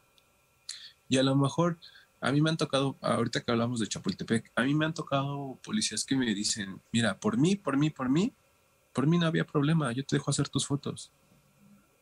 Y 1.10 1.18
a 1.18 1.24
lo 1.24 1.36
mejor, 1.36 1.80
a 2.20 2.32
mí 2.32 2.42
me 2.42 2.50
han 2.50 2.58
tocado, 2.58 2.98
ahorita 3.02 3.42
que 3.42 3.52
hablamos 3.52 3.80
de 3.80 3.88
Chapultepec, 3.88 4.52
a 4.56 4.64
mí 4.64 4.74
me 4.74 4.86
han 4.86 4.94
tocado 4.94 5.60
policías 5.64 6.04
que 6.04 6.16
me 6.16 6.34
dicen, 6.34 6.82
mira, 6.92 7.20
por 7.20 7.38
mí, 7.38 7.56
por 7.56 7.78
mí, 7.78 7.90
por 7.90 8.10
mí, 8.10 8.34
por 8.94 9.06
mí 9.06 9.18
no 9.18 9.28
había 9.28 9.46
problema, 9.46 9.92
yo 9.92 10.04
te 10.04 10.16
dejo 10.16 10.32
hacer 10.32 10.50
tus 10.50 10.66
fotos. 10.66 11.12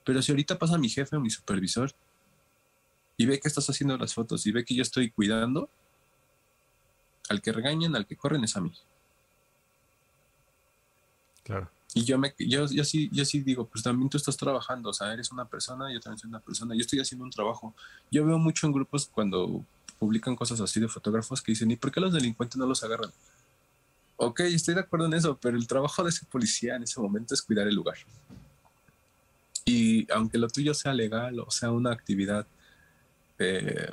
Pero 0.06 0.22
si 0.22 0.32
ahorita 0.32 0.58
pasa 0.58 0.78
mi 0.78 0.88
jefe 0.88 1.16
o 1.16 1.20
mi 1.20 1.30
supervisor 1.30 1.92
y 3.18 3.26
ve 3.26 3.40
que 3.40 3.48
estás 3.48 3.70
haciendo 3.70 3.98
las 3.98 4.14
fotos 4.14 4.46
y 4.46 4.52
ve 4.52 4.64
que 4.64 4.76
yo 4.76 4.82
estoy 4.82 5.12
cuidando, 5.12 5.70
al 7.30 7.42
que 7.42 7.52
regañan, 7.52 7.96
al 7.96 8.06
que 8.06 8.16
corren 8.16 8.44
es 8.44 8.56
a 8.56 8.62
mí. 8.62 8.72
Claro. 11.44 11.70
Y 11.98 12.04
yo, 12.04 12.20
me, 12.20 12.36
yo, 12.38 12.68
yo, 12.68 12.84
sí, 12.84 13.10
yo 13.14 13.24
sí 13.24 13.40
digo, 13.40 13.68
pues 13.68 13.82
también 13.82 14.10
tú 14.10 14.18
estás 14.18 14.36
trabajando, 14.36 14.90
o 14.90 14.94
sea, 14.94 15.14
eres 15.14 15.32
una 15.32 15.46
persona, 15.46 15.92
yo 15.94 16.02
también 16.02 16.20
soy 16.20 16.28
una 16.28 16.42
persona, 16.42 16.76
yo 16.76 16.82
estoy 16.82 17.00
haciendo 17.00 17.24
un 17.24 17.32
trabajo. 17.32 17.74
Yo 18.12 18.26
veo 18.26 18.38
mucho 18.38 18.68
en 18.68 18.74
grupos 18.74 19.08
cuando 19.08 19.64
publican 19.98 20.36
cosas 20.36 20.60
así 20.60 20.82
de 20.82 20.90
fotógrafos 20.90 21.42
que 21.42 21.54
dicen, 21.54 21.72
¿y 21.72 21.78
por 21.78 21.94
qué 21.94 22.02
los 22.02 22.12
delincuentes 22.12 22.58
no 22.58 22.66
los 22.66 22.84
agarran? 22.84 23.12
Ok, 24.18 24.42
estoy 24.42 24.76
de 24.76 24.82
acuerdo 24.82 25.06
en 25.06 25.14
eso, 25.14 25.38
pero 25.42 25.56
el 25.56 25.68
trabajo 25.68 26.04
de 26.04 26.10
ese 26.10 26.26
policía 26.26 26.76
en 26.76 26.84
ese 26.84 27.00
momento 27.00 27.34
es 27.34 27.42
cuidar 27.42 27.66
el 27.66 27.76
lugar. 27.76 27.98
Y 29.64 30.12
aunque 30.12 30.38
lo 30.38 30.50
tuyo 30.50 30.74
sea 30.74 30.94
legal 30.94 31.40
o 31.40 31.50
sea 31.50 31.72
una 31.72 31.94
actividad 31.94 32.46
eh, 33.40 33.90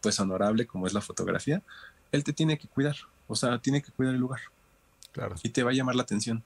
pues 0.00 0.20
honorable 0.20 0.64
como 0.64 0.86
es 0.86 0.92
la 0.92 1.00
fotografía, 1.00 1.60
él 2.12 2.22
te 2.22 2.32
tiene 2.32 2.56
que 2.56 2.68
cuidar, 2.68 2.96
o 3.26 3.34
sea, 3.34 3.58
tiene 3.58 3.82
que 3.82 3.90
cuidar 3.90 4.14
el 4.14 4.20
lugar. 4.20 4.42
Claro. 5.10 5.34
Y 5.42 5.48
te 5.48 5.64
va 5.64 5.72
a 5.72 5.74
llamar 5.74 5.96
la 5.96 6.02
atención. 6.04 6.44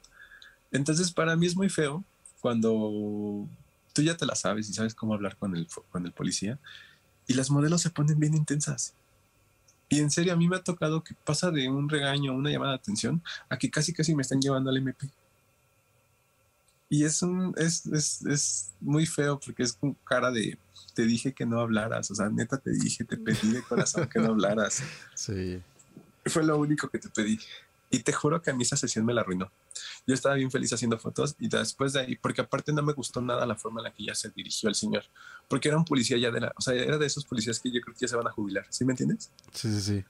Entonces, 0.73 1.13
para 1.13 1.37
mí 1.37 1.47
es 1.47 1.57
muy 1.57 1.69
feo 1.69 2.05
cuando 2.41 3.47
tú 3.93 4.03
ya 4.03 4.17
te 4.17 4.27
la 4.27 4.35
sabes 4.35 4.69
y 4.69 4.75
sabes 4.75 4.95
cómo 4.95 5.15
hablar 5.15 5.37
con 5.37 5.57
el, 5.57 5.67
con 5.91 6.07
el 6.07 6.13
policía 6.13 6.59
y 7.27 7.35
las 7.35 7.51
modelos 7.51 7.83
se 7.83 7.91
ponen 7.91 8.19
bien 8.19 8.35
intensas. 8.35 8.95
Y 9.89 9.99
en 9.99 10.11
serio, 10.11 10.33
a 10.33 10.37
mí 10.37 10.49
me 10.49 10.57
ha 10.57 10.63
tocado 10.63 11.03
que 11.03 11.15
pasa 11.25 11.51
de 11.51 11.69
un 11.69 11.89
regaño, 11.89 12.33
una 12.33 12.51
llamada 12.51 12.73
de 12.73 12.79
atención, 12.79 13.23
a 13.49 13.59
que 13.59 13.71
casi 13.71 13.93
casi 13.93 14.15
me 14.15 14.23
están 14.23 14.41
llevando 14.41 14.71
al 14.71 14.77
MP. 14.77 15.09
Y 16.89 17.05
es, 17.05 17.23
un, 17.23 17.55
es, 17.57 17.87
es, 17.87 18.25
es 18.27 18.71
muy 18.81 19.07
feo 19.07 19.39
porque 19.39 19.63
es 19.63 19.73
con 19.73 19.95
cara 20.05 20.31
de, 20.31 20.59
te 20.95 21.05
dije 21.05 21.33
que 21.33 21.47
no 21.47 21.61
hablaras, 21.61 22.11
o 22.11 22.15
sea, 22.15 22.29
neta 22.29 22.59
te 22.59 22.73
dije, 22.73 23.05
te 23.05 23.17
pedí 23.17 23.53
de 23.53 23.63
corazón 23.63 24.09
que 24.09 24.19
no 24.19 24.29
hablaras. 24.29 24.83
Sí. 25.15 25.63
Fue 26.27 26.45
lo 26.45 26.59
único 26.59 26.89
que 26.89 26.99
te 26.99 27.09
pedí. 27.09 27.39
Y 27.91 28.01
te 28.01 28.13
juro 28.13 28.41
que 28.43 28.51
a 28.51 28.55
mí 28.55 28.63
esa 28.63 28.77
sesión 28.77 29.05
me 29.05 29.15
la 29.15 29.23
arruinó. 29.23 29.51
Yo 30.07 30.15
estaba 30.15 30.35
bien 30.35 30.51
feliz 30.51 30.73
haciendo 30.73 30.99
fotos 30.99 31.37
y 31.39 31.49
después 31.49 31.93
de 31.93 32.01
ahí, 32.01 32.17
porque 32.17 32.41
aparte 32.41 32.73
no 32.73 32.83
me 32.83 32.93
gustó 32.93 33.21
nada 33.21 33.47
la 33.47 33.57
forma 33.57 33.81
en 33.81 33.85
la 33.85 33.93
que 33.93 34.05
ya 34.05 34.15
se 34.15 34.31
dirigió 34.31 34.69
el 34.69 34.75
señor, 34.75 35.05
porque 35.49 35.69
era 35.69 35.77
un 35.77 35.85
policía 35.85 36.19
ya 36.19 36.31
de 36.31 36.41
la, 36.41 36.53
o 36.57 36.61
sea, 36.61 36.75
era 36.75 36.99
de 36.99 37.07
esos 37.07 37.25
policías 37.25 37.61
que 37.61 37.71
yo 37.71 37.81
creo 37.81 37.95
que 37.95 38.01
ya 38.01 38.09
se 38.09 38.17
van 38.17 38.27
a 38.27 38.33
jubilar, 38.33 38.67
¿sí 38.71 38.85
me 38.85 38.93
entiendes? 38.93 39.31
Sí, 39.53 39.71
sí, 39.73 39.81
sí. 39.81 40.05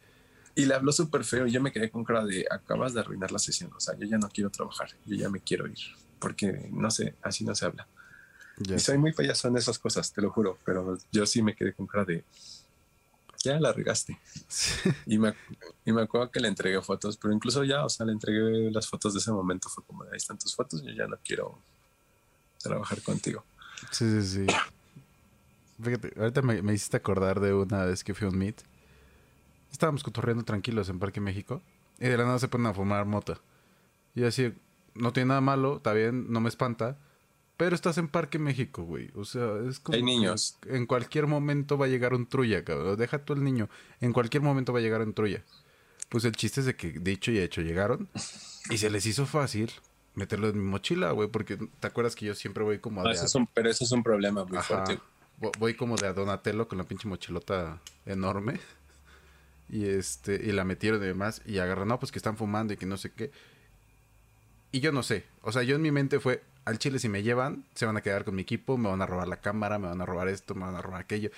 Y 0.55 0.65
le 0.65 0.75
habló 0.75 0.93
súper 0.93 1.25
feo 1.25 1.47
y 1.47 1.53
yo 1.53 1.61
me 1.61 1.73
quedé 1.73 1.91
con 1.91 2.05
cara 2.05 2.25
de, 2.25 2.47
acabas 2.51 2.95
de 2.95 3.01
arruinar 3.01 3.31
la 3.31 3.39
sesión, 3.39 3.73
o 3.75 3.81
sea, 3.81 3.97
yo 3.97 4.07
ya 4.07 4.19
no 4.19 4.29
quiero 4.29 4.51
trabajar, 4.51 4.91
yo 5.07 5.17
ya 5.17 5.29
me 5.29 5.41
quiero 5.41 5.67
ir, 5.67 5.79
porque 6.19 6.69
no 6.73 6.91
sé, 6.91 7.15
así 7.23 7.45
no 7.45 7.55
se 7.55 7.67
habla. 7.67 7.87
Y 8.59 8.79
soy 8.79 8.99
muy 8.99 9.13
payaso 9.13 9.49
en 9.49 9.57
esas 9.57 9.79
cosas, 9.79 10.13
te 10.13 10.21
lo 10.21 10.31
juro, 10.31 10.59
pero 10.65 10.99
yo 11.11 11.25
sí 11.25 11.43
me 11.43 11.55
quedé 11.55 11.73
con 11.73 11.87
cara 11.87 12.05
de, 12.05 12.25
ya 13.43 13.59
la 13.59 13.73
regaste. 13.73 14.19
Y, 15.07 15.19
me, 15.19 15.35
y 15.85 15.93
me 15.93 16.03
acuerdo 16.03 16.31
que 16.31 16.41
le 16.41 16.49
entregué 16.49 16.81
fotos, 16.83 17.17
pero 17.17 17.33
incluso 17.35 17.65
ya, 17.65 17.85
o 17.85 17.89
sea, 17.89 18.07
le 18.07 18.13
entregué 18.13 18.71
las 18.71 18.89
fotos 18.89 19.15
de 19.15 19.21
ese 19.21 19.33
momento. 19.33 19.69
Fue 19.69 19.85
como, 19.85 20.05
ahí 20.05 20.17
están 20.17 20.39
tus 20.39 20.55
fotos, 20.55 20.83
yo 20.83 20.93
ya 20.93 21.07
no 21.07 21.17
quiero 21.25 21.59
trabajar 22.63 23.03
contigo. 23.03 23.45
Sí, 23.91 24.23
sí, 24.23 24.47
sí. 24.47 24.47
Fíjate, 25.83 26.13
ahorita 26.19 26.43
me, 26.43 26.63
me 26.63 26.75
hiciste 26.75 26.99
acordar 26.99 27.41
de 27.41 27.55
una 27.55 27.85
vez 27.85 28.05
que 28.05 28.15
fui 28.15 28.27
a 28.27 28.31
un 28.31 28.39
meet. 28.39 28.61
Estábamos 29.73 30.03
cotorreando 30.03 30.45
tranquilos 30.45 30.89
en 30.89 30.99
Parque 30.99 31.21
México. 31.21 31.63
Y 31.99 32.09
de 32.09 32.17
la 32.17 32.25
nada 32.25 32.39
se 32.39 32.49
ponen 32.49 32.67
a 32.67 32.75
fumar 32.75 33.05
mota. 33.07 33.41
Y 34.15 34.25
así, 34.25 34.55
no 34.95 35.13
tiene 35.13 35.29
nada 35.29 35.41
malo, 35.41 35.77
está 35.77 35.93
bien, 35.93 36.33
no 36.33 36.41
me 36.41 36.49
espanta. 36.49 36.99
Pero 37.61 37.75
estás 37.77 37.99
en 37.99 38.09
Parque 38.09 38.39
México, 38.39 38.85
güey. 38.85 39.11
O 39.15 39.27
sea, 39.27 39.47
es 39.69 39.79
como. 39.81 39.95
Hay 39.95 40.03
niños. 40.03 40.57
En 40.67 40.87
cualquier 40.87 41.27
momento 41.27 41.77
va 41.77 41.85
a 41.85 41.89
llegar 41.91 42.15
un 42.15 42.27
trulla, 42.27 42.65
cabrón. 42.65 42.97
Deja 42.97 43.19
tú 43.19 43.35
el 43.35 43.45
niño. 43.45 43.69
En 44.01 44.15
cualquier 44.15 44.43
momento 44.43 44.73
va 44.73 44.79
a 44.79 44.83
llegar 44.83 45.03
un 45.03 45.13
trulla. 45.13 45.43
Pues 46.09 46.25
el 46.25 46.33
chiste 46.33 46.61
es 46.61 46.67
de 46.67 46.75
que, 46.75 46.91
dicho 46.93 47.31
y 47.31 47.39
hecho, 47.39 47.61
llegaron. 47.61 48.09
Y 48.71 48.79
se 48.79 48.89
les 48.89 49.05
hizo 49.05 49.27
fácil 49.27 49.71
meterlo 50.15 50.49
en 50.49 50.59
mi 50.59 50.65
mochila, 50.65 51.11
güey. 51.13 51.29
Porque 51.29 51.59
te 51.59 51.87
acuerdas 51.87 52.17
que 52.17 52.25
yo 52.25 52.35
siempre 52.35 52.65
voy 52.65 52.79
como 52.79 53.03
No, 53.03 53.11
eso 53.11 53.27
es 53.27 53.35
un- 53.35 53.47
pero 53.47 53.69
eso 53.69 53.85
es 53.85 53.93
un 53.93 54.03
problema 54.03 54.45
muy 54.47 54.57
Ajá. 54.57 54.85
fuerte. 54.87 54.99
Vo- 55.39 55.53
Voy 55.59 55.75
como 55.75 55.97
de 55.97 56.07
a 56.07 56.15
Donatello 56.15 56.67
con 56.67 56.79
la 56.79 56.85
pinche 56.85 57.07
mochilota 57.09 57.79
enorme. 58.07 58.59
Y 59.69 59.85
este, 59.85 60.35
y 60.43 60.51
la 60.53 60.65
metieron 60.65 61.03
y 61.03 61.07
demás. 61.07 61.43
Y 61.45 61.59
agarran, 61.59 61.89
no, 61.89 62.01
pues 62.01 62.11
que 62.11 62.19
están 62.19 62.39
fumando 62.39 62.73
y 62.73 62.79
que 62.79 62.87
no 62.87 62.97
sé 62.97 63.13
qué. 63.13 63.31
Y 64.73 64.81
yo 64.81 64.93
no 64.93 65.03
sé. 65.03 65.25
O 65.43 65.53
sea, 65.53 65.63
yo 65.63 65.77
en 65.77 65.83
mi 65.83 65.91
mente 65.93 66.21
fue, 66.21 66.43
al 66.65 66.79
chile 66.79 66.99
si 66.99 67.09
me 67.09 67.23
llevan, 67.23 67.65
se 67.75 67.87
van 67.87 67.97
a 67.97 68.03
quedar 68.03 68.25
con 68.25 68.35
mi 68.35 68.43
equipo, 68.43 68.77
me 68.79 68.89
van 68.89 69.03
a 69.03 69.07
robar 69.07 69.29
la 69.29 69.41
cámara, 69.41 69.79
me 69.79 69.89
van 69.89 70.01
a 70.01 70.07
robar 70.07 70.29
esto, 70.29 70.55
me 70.55 70.63
van 70.63 70.75
a 70.77 70.83
robar 70.83 71.01
aquello. 71.01 71.31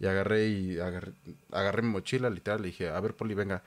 Y 0.00 0.06
agarré 0.06 0.48
y 0.48 0.78
agarré, 0.80 1.12
agarré 1.52 1.82
mi 1.82 1.88
mochila, 1.90 2.30
literal, 2.30 2.62
le 2.62 2.68
dije, 2.68 2.88
a 2.90 3.00
ver, 3.00 3.14
Poli, 3.16 3.34
venga. 3.34 3.62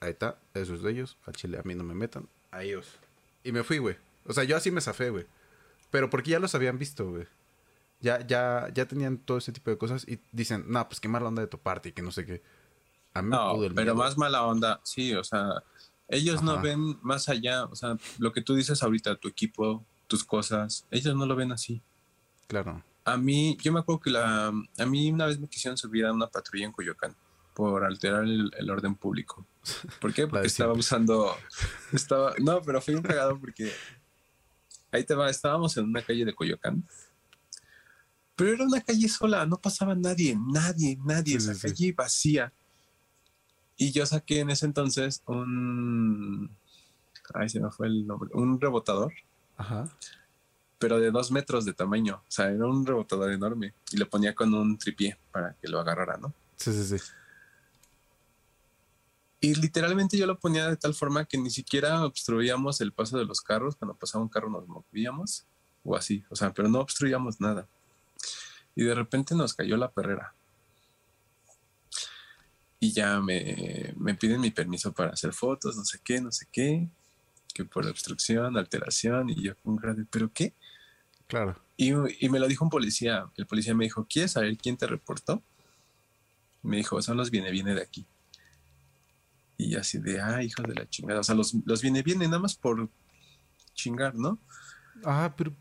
Ahí 0.00 0.10
está, 0.10 0.38
eso 0.54 0.74
es 0.74 0.82
de 0.82 0.90
ellos. 0.90 1.16
Al 1.26 1.34
chile 1.34 1.58
a 1.58 1.62
mí 1.62 1.74
no 1.74 1.84
me 1.84 1.94
metan. 1.94 2.28
A 2.50 2.62
ellos. 2.62 2.98
Y 3.44 3.52
me 3.52 3.62
fui, 3.64 3.78
güey. 3.78 3.96
O 4.24 4.32
sea, 4.32 4.44
yo 4.44 4.56
así 4.56 4.70
me 4.70 4.80
zafé, 4.80 5.10
güey. 5.10 5.26
Pero 5.90 6.10
porque 6.10 6.30
ya 6.30 6.38
los 6.38 6.54
habían 6.54 6.78
visto, 6.78 7.10
güey. 7.10 7.26
Ya, 8.00 8.26
ya, 8.26 8.68
ya 8.74 8.86
tenían 8.86 9.18
todo 9.18 9.38
ese 9.38 9.52
tipo 9.52 9.70
de 9.70 9.78
cosas 9.78 10.06
y 10.08 10.20
dicen, 10.32 10.64
no, 10.68 10.86
pues 10.88 11.00
qué 11.00 11.08
mala 11.08 11.28
onda 11.28 11.42
de 11.42 11.48
toparte 11.48 11.90
y 11.90 11.92
que 11.92 12.02
no 12.02 12.10
sé 12.12 12.26
qué. 12.26 12.42
A 13.14 13.22
mí 13.22 13.30
me 13.30 13.36
No, 13.36 13.48
pudo 13.48 13.66
el 13.66 13.74
pero 13.74 13.94
miedo. 13.94 13.96
más 13.96 14.16
mala 14.18 14.44
onda, 14.46 14.80
sí, 14.84 15.14
o 15.14 15.24
sea, 15.24 15.62
ellos 16.08 16.42
no 16.42 16.60
ven 16.60 16.98
más 17.02 17.28
allá, 17.28 17.64
o 17.64 17.74
sea, 17.76 17.96
lo 18.18 18.32
que 18.32 18.42
tú 18.42 18.54
dices 18.54 18.82
ahorita, 18.82 19.16
tu 19.16 19.28
equipo, 19.28 19.84
tus 20.06 20.24
cosas, 20.24 20.86
ellos 20.90 21.14
no 21.16 21.26
lo 21.26 21.34
ven 21.36 21.52
así. 21.52 21.82
Claro. 22.48 22.82
A 23.04 23.16
mí, 23.16 23.56
yo 23.62 23.72
me 23.72 23.80
acuerdo 23.80 24.00
que 24.00 24.10
la, 24.10 24.48
a 24.48 24.86
mí 24.86 25.10
una 25.10 25.26
vez 25.26 25.38
me 25.40 25.48
quisieron 25.48 25.76
subir 25.76 26.04
a 26.06 26.12
una 26.12 26.26
patrulla 26.28 26.66
en 26.66 26.72
Coyoacán 26.72 27.16
por 27.54 27.84
alterar 27.84 28.24
el, 28.24 28.50
el 28.56 28.70
orden 28.70 28.94
público. 28.94 29.46
¿Por 30.00 30.12
qué? 30.12 30.22
La 30.26 30.28
Porque 30.28 30.46
estaba 30.46 30.72
usando, 30.72 31.34
estaba, 31.92 32.34
no, 32.38 32.60
pero 32.62 32.80
fue 32.80 32.94
un 32.94 33.02
cagado 33.02 33.38
porque 33.38 33.72
ahí 34.90 35.04
te 35.04 35.14
va, 35.14 35.30
estábamos 35.30 35.76
en 35.76 35.84
una 35.84 36.02
calle 36.02 36.24
de 36.24 36.34
Coyoacán, 36.34 36.86
pero 38.36 38.52
era 38.52 38.64
una 38.64 38.80
calle 38.80 39.08
sola, 39.08 39.46
no 39.46 39.56
pasaba 39.60 39.94
nadie, 39.94 40.36
nadie, 40.52 40.98
nadie, 41.04 41.38
Sí, 41.40 41.50
esa 41.50 41.54
sí, 41.54 41.60
sí. 41.60 41.68
calle 41.68 41.92
vacía. 41.92 42.52
Y 43.82 43.90
yo 43.90 44.06
saqué 44.06 44.38
en 44.38 44.50
ese 44.50 44.64
entonces 44.64 45.24
un, 45.26 46.56
ay, 47.34 47.48
se 47.48 47.58
me 47.58 47.68
fue 47.72 47.88
el 47.88 48.06
nombre, 48.06 48.30
un 48.32 48.60
rebotador 48.60 49.12
Ajá. 49.56 49.88
pero 50.78 51.00
de 51.00 51.10
dos 51.10 51.32
metros 51.32 51.64
de 51.64 51.72
tamaño. 51.72 52.22
O 52.28 52.30
sea, 52.30 52.48
era 52.52 52.64
un 52.64 52.86
rebotador 52.86 53.32
enorme. 53.32 53.74
Y 53.90 53.96
lo 53.96 54.08
ponía 54.08 54.36
con 54.36 54.54
un 54.54 54.78
tripié 54.78 55.18
para 55.32 55.54
que 55.54 55.66
lo 55.66 55.80
agarrara, 55.80 56.16
¿no? 56.16 56.32
Sí, 56.54 56.72
sí, 56.72 56.96
sí. 56.96 57.04
Y 59.40 59.56
literalmente 59.56 60.16
yo 60.16 60.28
lo 60.28 60.38
ponía 60.38 60.68
de 60.68 60.76
tal 60.76 60.94
forma 60.94 61.24
que 61.24 61.36
ni 61.36 61.50
siquiera 61.50 62.04
obstruíamos 62.04 62.80
el 62.80 62.92
paso 62.92 63.18
de 63.18 63.24
los 63.24 63.40
carros. 63.40 63.74
Cuando 63.74 63.96
pasaba 63.96 64.22
un 64.22 64.30
carro 64.30 64.48
nos 64.48 64.68
movíamos 64.68 65.44
o 65.82 65.96
así. 65.96 66.24
O 66.30 66.36
sea, 66.36 66.52
pero 66.52 66.68
no 66.68 66.78
obstruíamos 66.78 67.40
nada. 67.40 67.66
Y 68.76 68.84
de 68.84 68.94
repente 68.94 69.34
nos 69.34 69.54
cayó 69.54 69.76
la 69.76 69.90
perrera. 69.90 70.34
Y 72.82 72.90
ya 72.90 73.20
me, 73.20 73.94
me 73.96 74.16
piden 74.16 74.40
mi 74.40 74.50
permiso 74.50 74.90
para 74.90 75.10
hacer 75.10 75.32
fotos, 75.32 75.76
no 75.76 75.84
sé 75.84 76.00
qué, 76.02 76.20
no 76.20 76.32
sé 76.32 76.48
qué. 76.50 76.88
Que 77.54 77.64
por 77.64 77.86
obstrucción, 77.86 78.56
alteración. 78.56 79.30
Y 79.30 79.40
yo 79.40 79.56
con 79.58 79.76
cara 79.76 79.94
de, 79.94 80.04
¿pero 80.04 80.32
qué? 80.34 80.52
Claro. 81.28 81.56
Y, 81.76 81.92
y 82.18 82.28
me 82.28 82.40
lo 82.40 82.48
dijo 82.48 82.64
un 82.64 82.72
policía. 82.72 83.30
El 83.36 83.46
policía 83.46 83.72
me 83.72 83.84
dijo, 83.84 84.04
¿quieres 84.10 84.32
saber 84.32 84.58
quién 84.58 84.76
te 84.76 84.88
reportó? 84.88 85.44
Me 86.64 86.78
dijo, 86.78 87.00
son 87.00 87.18
los 87.18 87.30
viene 87.30 87.52
viene 87.52 87.72
de 87.72 87.82
aquí. 87.82 88.04
Y 89.56 89.76
así 89.76 89.98
de, 89.98 90.20
ah, 90.20 90.42
hijos 90.42 90.66
de 90.66 90.74
la 90.74 90.90
chingada. 90.90 91.20
O 91.20 91.22
sea, 91.22 91.36
los, 91.36 91.54
los 91.64 91.82
viene 91.82 92.02
viene 92.02 92.26
nada 92.26 92.40
más 92.40 92.56
por 92.56 92.88
chingar, 93.74 94.16
¿no? 94.16 94.40
Ah, 95.04 95.32
pero. 95.36 95.54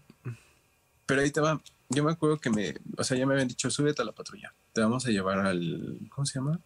Pero 1.05 1.21
ahí 1.21 1.29
te 1.29 1.39
va. 1.39 1.61
Yo 1.87 2.03
me 2.03 2.13
acuerdo 2.13 2.39
que 2.39 2.49
me, 2.49 2.73
o 2.97 3.03
sea, 3.03 3.15
ya 3.15 3.27
me 3.27 3.33
habían 3.33 3.47
dicho, 3.47 3.69
súbete 3.69 4.01
a 4.01 4.05
la 4.05 4.11
patrulla. 4.11 4.51
Te 4.73 4.81
vamos 4.81 5.05
a 5.05 5.11
llevar 5.11 5.37
al, 5.37 5.99
¿cómo 6.09 6.25
se 6.25 6.39
llama? 6.39 6.59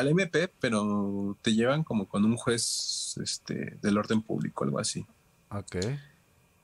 Al 0.00 0.08
MP, 0.08 0.50
pero 0.60 1.36
te 1.42 1.52
llevan 1.54 1.84
como 1.84 2.08
con 2.08 2.24
un 2.24 2.36
juez 2.36 3.16
este, 3.22 3.78
del 3.82 3.98
orden 3.98 4.22
público, 4.22 4.64
algo 4.64 4.78
así. 4.78 5.04
Ok. 5.50 5.76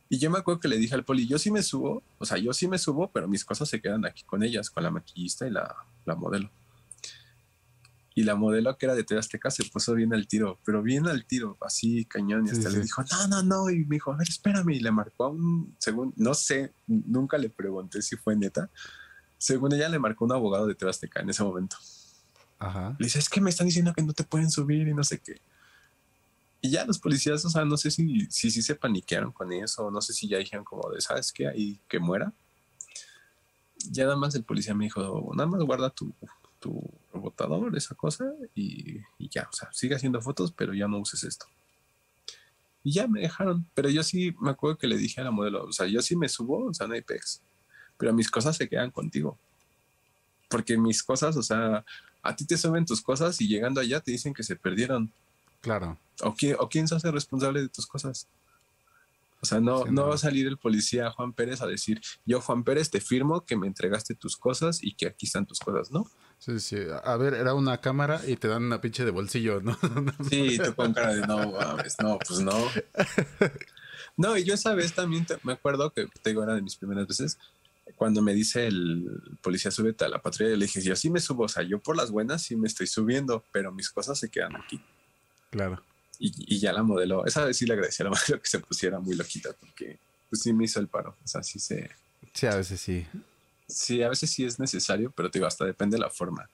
Y 0.08 0.18
yo 0.18 0.30
me 0.30 0.38
acuerdo 0.38 0.60
que 0.60 0.68
le 0.68 0.78
dije 0.78 0.94
al 0.94 1.04
poli, 1.04 1.26
yo 1.26 1.38
sí 1.38 1.50
me 1.50 1.62
subo, 1.62 2.02
o 2.18 2.24
sea, 2.24 2.38
yo 2.38 2.54
sí 2.54 2.66
me 2.66 2.78
subo, 2.78 3.10
pero 3.10 3.28
mis 3.28 3.44
cosas 3.44 3.68
se 3.68 3.80
quedan 3.80 4.06
aquí 4.06 4.22
con 4.22 4.42
ellas, 4.42 4.70
con 4.70 4.84
la 4.84 4.90
maquillista 4.90 5.46
y 5.46 5.50
la, 5.50 5.74
la 6.06 6.14
modelo. 6.14 6.50
Y 8.14 8.22
la 8.22 8.36
modelo 8.36 8.78
que 8.78 8.86
era 8.86 8.94
de 8.94 9.04
TV 9.04 9.20
Azteca 9.20 9.50
se 9.50 9.64
puso 9.64 9.92
bien 9.92 10.14
al 10.14 10.26
tiro, 10.26 10.58
pero 10.64 10.82
bien 10.82 11.06
al 11.06 11.26
tiro, 11.26 11.58
así 11.60 12.06
cañón. 12.06 12.46
Y 12.46 12.50
hasta 12.50 12.70
sí. 12.70 12.76
le 12.76 12.82
dijo, 12.84 13.02
no, 13.10 13.28
no, 13.28 13.42
no. 13.42 13.70
Y 13.70 13.84
me 13.84 13.96
dijo, 13.96 14.10
a 14.10 14.16
ver, 14.16 14.26
espérame. 14.26 14.70
Y 14.70 14.80
le 14.80 14.90
marcó 14.90 15.24
a 15.24 15.28
un, 15.28 15.76
según, 15.78 16.14
no 16.16 16.32
sé, 16.32 16.72
nunca 16.86 17.36
le 17.36 17.50
pregunté 17.50 18.00
si 18.00 18.16
fue 18.16 18.34
neta. 18.34 18.70
Según 19.36 19.74
ella, 19.74 19.90
le 19.90 19.98
marcó 19.98 20.24
un 20.24 20.32
abogado 20.32 20.66
de 20.66 20.74
TV 20.74 20.90
Azteca 20.90 21.20
en 21.20 21.28
ese 21.28 21.44
momento. 21.44 21.76
Ajá. 22.58 22.96
Le 22.98 23.06
dice, 23.06 23.18
es 23.18 23.28
que 23.28 23.40
me 23.40 23.50
están 23.50 23.66
diciendo 23.66 23.92
que 23.94 24.02
no 24.02 24.12
te 24.12 24.24
pueden 24.24 24.50
subir 24.50 24.88
y 24.88 24.94
no 24.94 25.04
sé 25.04 25.18
qué. 25.18 25.40
Y 26.60 26.70
ya 26.70 26.84
los 26.84 26.98
policías, 26.98 27.44
o 27.44 27.50
sea, 27.50 27.64
no 27.64 27.76
sé 27.76 27.90
si 27.90 28.26
si, 28.30 28.50
si 28.50 28.62
se 28.62 28.74
paniquearon 28.74 29.32
con 29.32 29.52
eso, 29.52 29.90
no 29.90 30.00
sé 30.00 30.12
si 30.12 30.26
ya 30.26 30.38
dijeron 30.38 30.64
como 30.64 30.90
de, 30.90 31.00
¿sabes 31.00 31.32
qué? 31.32 31.48
Ahí 31.48 31.78
que 31.88 31.98
muera. 31.98 32.32
Ya 33.90 34.04
nada 34.04 34.16
más 34.16 34.34
el 34.34 34.42
policía 34.42 34.74
me 34.74 34.84
dijo, 34.84 35.32
nada 35.34 35.48
más 35.48 35.62
guarda 35.62 35.90
tu, 35.90 36.12
tu 36.58 36.82
rebotador, 37.12 37.76
esa 37.76 37.94
cosa, 37.94 38.24
y, 38.54 38.98
y 39.18 39.28
ya, 39.28 39.48
o 39.52 39.54
sea, 39.54 39.68
sigue 39.72 39.94
haciendo 39.94 40.20
fotos, 40.20 40.50
pero 40.50 40.74
ya 40.74 40.88
no 40.88 40.98
uses 40.98 41.22
esto. 41.24 41.46
Y 42.86 42.92
ya 42.92 43.08
me 43.08 43.20
dejaron. 43.20 43.66
Pero 43.74 43.90
yo 43.90 44.04
sí 44.04 44.32
me 44.40 44.50
acuerdo 44.50 44.78
que 44.78 44.86
le 44.86 44.96
dije 44.96 45.20
a 45.20 45.24
la 45.24 45.32
modelo, 45.32 45.64
o 45.64 45.72
sea, 45.72 45.88
yo 45.88 46.00
sí 46.02 46.14
me 46.14 46.28
subo, 46.28 46.66
o 46.66 46.72
sea, 46.72 46.86
no 46.86 46.94
hay 46.94 47.02
pex. 47.02 47.42
Pero 47.98 48.14
mis 48.14 48.30
cosas 48.30 48.56
se 48.56 48.68
quedan 48.68 48.92
contigo. 48.92 49.36
Porque 50.48 50.78
mis 50.78 51.02
cosas, 51.02 51.36
o 51.36 51.42
sea, 51.42 51.84
a 52.28 52.36
ti 52.36 52.44
te 52.44 52.56
suben 52.56 52.84
tus 52.86 53.00
cosas 53.00 53.40
y 53.40 53.48
llegando 53.48 53.80
allá 53.80 54.00
te 54.00 54.10
dicen 54.12 54.34
que 54.34 54.42
se 54.42 54.56
perdieron. 54.56 55.10
Claro. 55.60 55.98
¿O 56.22 56.34
quién, 56.34 56.56
o 56.58 56.68
quién 56.68 56.86
se 56.88 56.94
hace 56.94 57.10
responsable 57.10 57.60
de 57.60 57.68
tus 57.68 57.86
cosas? 57.86 58.26
O 59.42 59.46
sea, 59.46 59.60
no, 59.60 59.80
Sí, 59.84 59.84
no 59.90 60.02
no. 60.02 60.08
va 60.08 60.14
a 60.14 60.18
salir 60.18 60.46
el 60.46 60.56
policía 60.56 61.10
Juan 61.10 61.32
Pérez 61.32 61.60
a 61.60 61.66
decir, 61.66 62.00
yo 62.24 62.40
Juan 62.40 62.64
Pérez 62.64 62.90
te 62.90 63.00
firmo 63.00 63.44
que 63.44 63.56
me 63.56 63.66
entregaste 63.66 64.14
tus 64.14 64.36
cosas 64.36 64.78
y 64.82 64.94
que 64.94 65.06
aquí 65.06 65.26
están 65.26 65.44
tus 65.46 65.60
cosas, 65.60 65.90
¿no? 65.90 66.10
Sí, 66.38 66.58
sí. 66.58 66.78
A 67.04 67.16
ver, 67.16 67.34
era 67.34 67.54
una 67.54 67.80
cámara 67.80 68.20
y 68.26 68.36
te 68.36 68.48
dan 68.48 68.64
una 68.64 68.80
pinche 68.80 69.04
de 69.04 69.10
bolsillo, 69.10 69.60
¿no? 69.60 69.76
Sí, 70.30 70.58
tú 70.64 70.74
con 70.74 70.92
cara 70.94 71.14
de 71.14 71.26
no, 71.26 71.52
mames, 71.52 71.96
no, 72.02 72.18
pues 72.26 72.40
no. 72.40 72.52
No, 74.18 74.36
y 74.38 74.44
yo 74.44 74.54
esa 74.54 74.74
vez 74.74 74.94
también 74.94 75.26
te- 75.26 75.36
me 75.42 75.52
acuerdo 75.52 75.92
que 75.92 76.06
te 76.22 76.30
digo, 76.30 76.42
era 76.42 76.54
de 76.54 76.62
mis 76.62 76.76
primeras 76.76 77.06
veces, 77.06 77.38
cuando 77.94 78.20
me 78.20 78.34
dice 78.34 78.66
el 78.66 79.38
policía, 79.42 79.70
súbete 79.70 80.04
a 80.04 80.08
la 80.08 80.20
patrulla, 80.20 80.50
yo 80.50 80.56
le 80.56 80.66
dije, 80.66 80.82
yo 80.82 80.96
sí 80.96 81.08
me 81.08 81.20
subo, 81.20 81.44
o 81.44 81.48
sea, 81.48 81.62
yo 81.62 81.80
por 81.80 81.96
las 81.96 82.10
buenas 82.10 82.42
sí 82.42 82.56
me 82.56 82.66
estoy 82.66 82.86
subiendo, 82.86 83.44
pero 83.52 83.72
mis 83.72 83.90
cosas 83.90 84.18
se 84.18 84.28
quedan 84.28 84.56
aquí. 84.56 84.80
claro. 85.50 85.82
Y, 86.18 86.32
y 86.54 86.58
ya 86.58 86.72
la 86.72 86.82
modelo, 86.82 87.26
esa 87.26 87.44
vez 87.44 87.58
sí 87.58 87.66
le 87.66 87.74
agradecí 87.74 88.02
a 88.02 88.04
la 88.04 88.10
modelo 88.16 88.40
que 88.40 88.48
se 88.48 88.58
pusiera 88.58 88.98
muy 88.98 89.14
loquita, 89.14 89.50
porque 89.60 89.98
pues 90.30 90.42
sí 90.42 90.52
me 90.52 90.64
hizo 90.64 90.80
el 90.80 90.88
paro, 90.88 91.14
o 91.22 91.28
sea, 91.28 91.42
sí 91.42 91.58
se... 91.58 91.90
Sí, 92.32 92.46
a 92.46 92.56
veces 92.56 92.80
sí. 92.80 93.06
Sí, 93.68 94.02
a 94.02 94.08
veces 94.08 94.30
sí 94.30 94.44
es 94.44 94.58
necesario, 94.58 95.12
pero 95.14 95.30
te 95.30 95.38
digo, 95.38 95.46
hasta 95.46 95.64
depende 95.64 95.96
de 95.96 96.00
la 96.00 96.10
forma. 96.10 96.48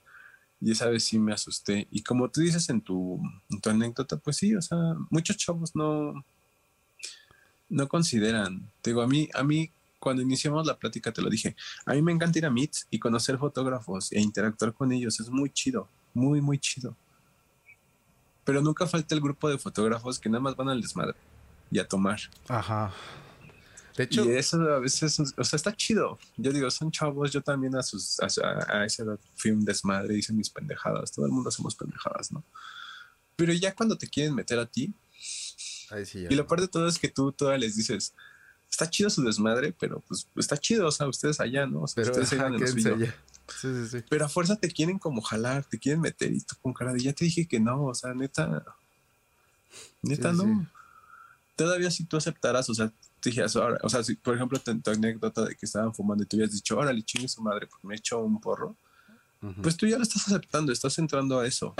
Y 0.61 0.71
esa 0.71 0.89
vez 0.89 1.05
sí 1.05 1.19
me 1.19 1.33
asusté. 1.33 1.89
Y 1.91 2.03
como 2.03 2.31
tú 2.31 2.41
dices 2.41 2.69
en 2.71 2.81
tu, 2.81 3.21
en 3.51 3.61
tu 3.61 3.71
anécdota, 3.71 4.17
pues 4.17 4.37
sí, 4.37 4.55
o 4.55 4.63
sea, 4.63 4.79
muchos 5.11 5.37
chavos 5.37 5.75
no, 5.75 6.25
no 7.69 7.89
consideran. 7.89 8.71
Te 8.81 8.91
digo, 8.91 9.03
a 9.03 9.09
mí, 9.09 9.29
a 9.35 9.43
mí, 9.43 9.73
cuando 10.03 10.21
iniciamos 10.21 10.67
la 10.67 10.77
plática, 10.77 11.13
te 11.13 11.23
lo 11.23 11.31
dije, 11.31 11.55
a 11.87 11.95
mí 11.95 12.03
me 12.03 12.11
encanta 12.11 12.37
ir 12.37 12.45
a 12.45 12.51
Meets 12.51 12.89
y 12.91 12.99
conocer 12.99 13.39
fotógrafos 13.39 14.11
e 14.11 14.21
interactuar 14.21 14.73
con 14.75 14.91
ellos. 14.91 15.21
Es 15.21 15.31
muy 15.31 15.49
chido, 15.51 15.89
muy, 16.13 16.41
muy 16.41 16.59
chido. 16.59 16.97
Pero 18.45 18.61
nunca 18.61 18.85
falta 18.89 19.15
el 19.15 19.21
grupo 19.21 19.49
de 19.49 19.59
fotógrafos 19.59 20.19
que 20.19 20.29
nada 20.29 20.41
más 20.41 20.57
van 20.57 20.69
al 20.71 20.81
desmadre 20.83 21.15
y 21.71 21.79
a 21.79 21.87
tomar. 21.87 22.19
Ajá. 22.49 22.93
De 23.97 24.03
hecho, 24.05 24.25
y 24.25 24.31
eso 24.33 24.61
a 24.75 24.81
veces, 24.81 25.21
o 25.21 25.45
sea, 25.45 25.57
está 25.57 25.73
chido. 25.77 26.19
Yo 26.37 26.51
digo, 26.53 26.69
son 26.73 26.91
chavos, 26.91 27.31
yo 27.31 27.41
también 27.41 27.77
a, 27.77 27.83
sus, 27.85 28.19
a, 28.21 28.27
a- 28.69 28.85
esa 28.85 29.05
edad 29.05 29.21
fui 29.37 29.53
un 29.53 29.65
desmadre, 29.65 30.17
hice 30.19 30.33
mis 30.33 30.51
pendejadas, 30.51 31.13
todo 31.13 31.27
el 31.27 31.31
mundo 31.33 31.49
hacemos 31.51 31.77
pendejadas, 31.77 32.33
¿no? 32.33 32.43
Pero 33.37 33.53
ya 33.53 33.73
cuando 33.73 33.97
te 33.97 34.09
quieren 34.09 34.35
meter 34.35 34.59
a 34.59 34.67
ti, 34.67 34.93
ahí 35.91 36.05
sí 36.05 36.23
ya. 36.23 36.29
y 36.33 36.35
lo 36.35 36.45
peor 36.49 36.63
de 36.63 36.69
todo 36.69 36.89
es 36.89 36.99
que 36.99 37.09
tú 37.09 37.31
todavía 37.31 37.59
les 37.67 37.77
dices, 37.77 38.15
está 38.73 38.89
chido 38.89 39.11
su 39.11 39.23
desmadre, 39.23 39.75
pero 39.79 40.03
pues 40.09 40.27
está 40.37 40.57
chido, 40.57 40.89
o 40.89 40.91
sea, 40.91 41.07
ustedes 41.07 41.39
allá, 41.41 41.67
¿no? 41.67 41.83
O 41.83 41.87
sea, 41.87 42.03
Pero 42.03 42.23
ustedes 42.23 42.73
suyo. 42.73 42.95
allá. 42.95 43.15
Sí, 43.49 43.69
sí, 43.69 43.89
sí. 43.99 44.05
Pero 44.09 44.25
a 44.25 44.29
fuerza 44.31 44.57
te 44.57 44.69
quieren 44.69 44.99
como 44.99 45.21
jalar, 45.21 45.65
te 45.65 45.79
quieren 45.79 46.01
meter 46.01 46.33
y 46.33 46.41
tú 46.41 46.57
con 46.63 46.73
cara 46.73 46.95
de 46.95 47.01
ya 47.01 47.13
te 47.13 47.27
dije 47.27 47.47
que 47.47 47.61
no, 47.61 47.85
o 47.85 47.95
sea, 47.95 48.15
neta, 48.15 48.65
neta 50.01 50.33
no. 50.33 50.67
Todavía 51.55 51.91
si 51.91 52.05
tú 52.05 52.17
aceptaras, 52.17 52.71
o 52.71 52.75
sea, 52.75 52.91
te 53.21 53.29
dijeras, 53.29 53.55
ahora, 53.57 53.79
o 53.83 53.91
sea, 53.91 54.03
si 54.03 54.15
por 54.15 54.35
ejemplo 54.35 54.59
tu, 54.59 54.81
tu 54.81 54.91
anécdota 54.91 55.45
de 55.45 55.55
que 55.55 55.67
estaban 55.67 55.95
fumando 55.95 56.25
y 56.25 56.27
tú 56.27 56.37
habías 56.39 56.53
dicho, 56.53 56.79
órale, 56.79 57.03
chingue 57.03 57.29
su 57.29 57.43
madre, 57.43 57.67
porque 57.67 57.87
me 57.87 57.95
he 57.95 57.99
hecho 57.99 58.21
un 58.21 58.41
porro, 58.41 58.75
Ujú. 59.43 59.61
pues 59.63 59.77
tú 59.77 59.87
ya 59.87 59.99
lo 59.99 60.03
estás 60.03 60.27
aceptando, 60.27 60.73
estás 60.73 60.99
entrando 60.99 61.39
a 61.39 61.47
eso. 61.47 61.75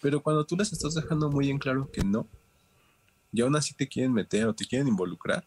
Pero 0.00 0.22
cuando 0.22 0.46
tú 0.46 0.56
les 0.56 0.72
estás 0.72 0.94
dejando 0.94 1.28
muy 1.30 1.50
en 1.50 1.58
claro 1.58 1.90
que 1.92 2.04
no, 2.04 2.28
y 3.32 3.40
aún 3.42 3.56
así 3.56 3.74
te 3.74 3.88
quieren 3.88 4.12
meter 4.12 4.46
o 4.46 4.54
te 4.54 4.64
quieren 4.66 4.88
involucrar, 4.88 5.44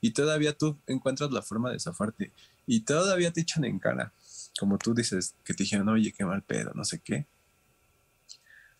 y 0.00 0.12
todavía 0.12 0.52
tú 0.56 0.76
encuentras 0.86 1.30
la 1.30 1.42
forma 1.42 1.70
de 1.70 1.80
zafarte, 1.80 2.32
y 2.66 2.80
todavía 2.80 3.32
te 3.32 3.40
echan 3.40 3.64
en 3.64 3.78
cara, 3.78 4.12
como 4.58 4.78
tú 4.78 4.94
dices, 4.94 5.34
que 5.44 5.54
te 5.54 5.64
dijeron, 5.64 5.88
oye, 5.88 6.12
qué 6.12 6.24
mal 6.24 6.42
pedo, 6.42 6.72
no 6.74 6.84
sé 6.84 7.00
qué, 7.00 7.26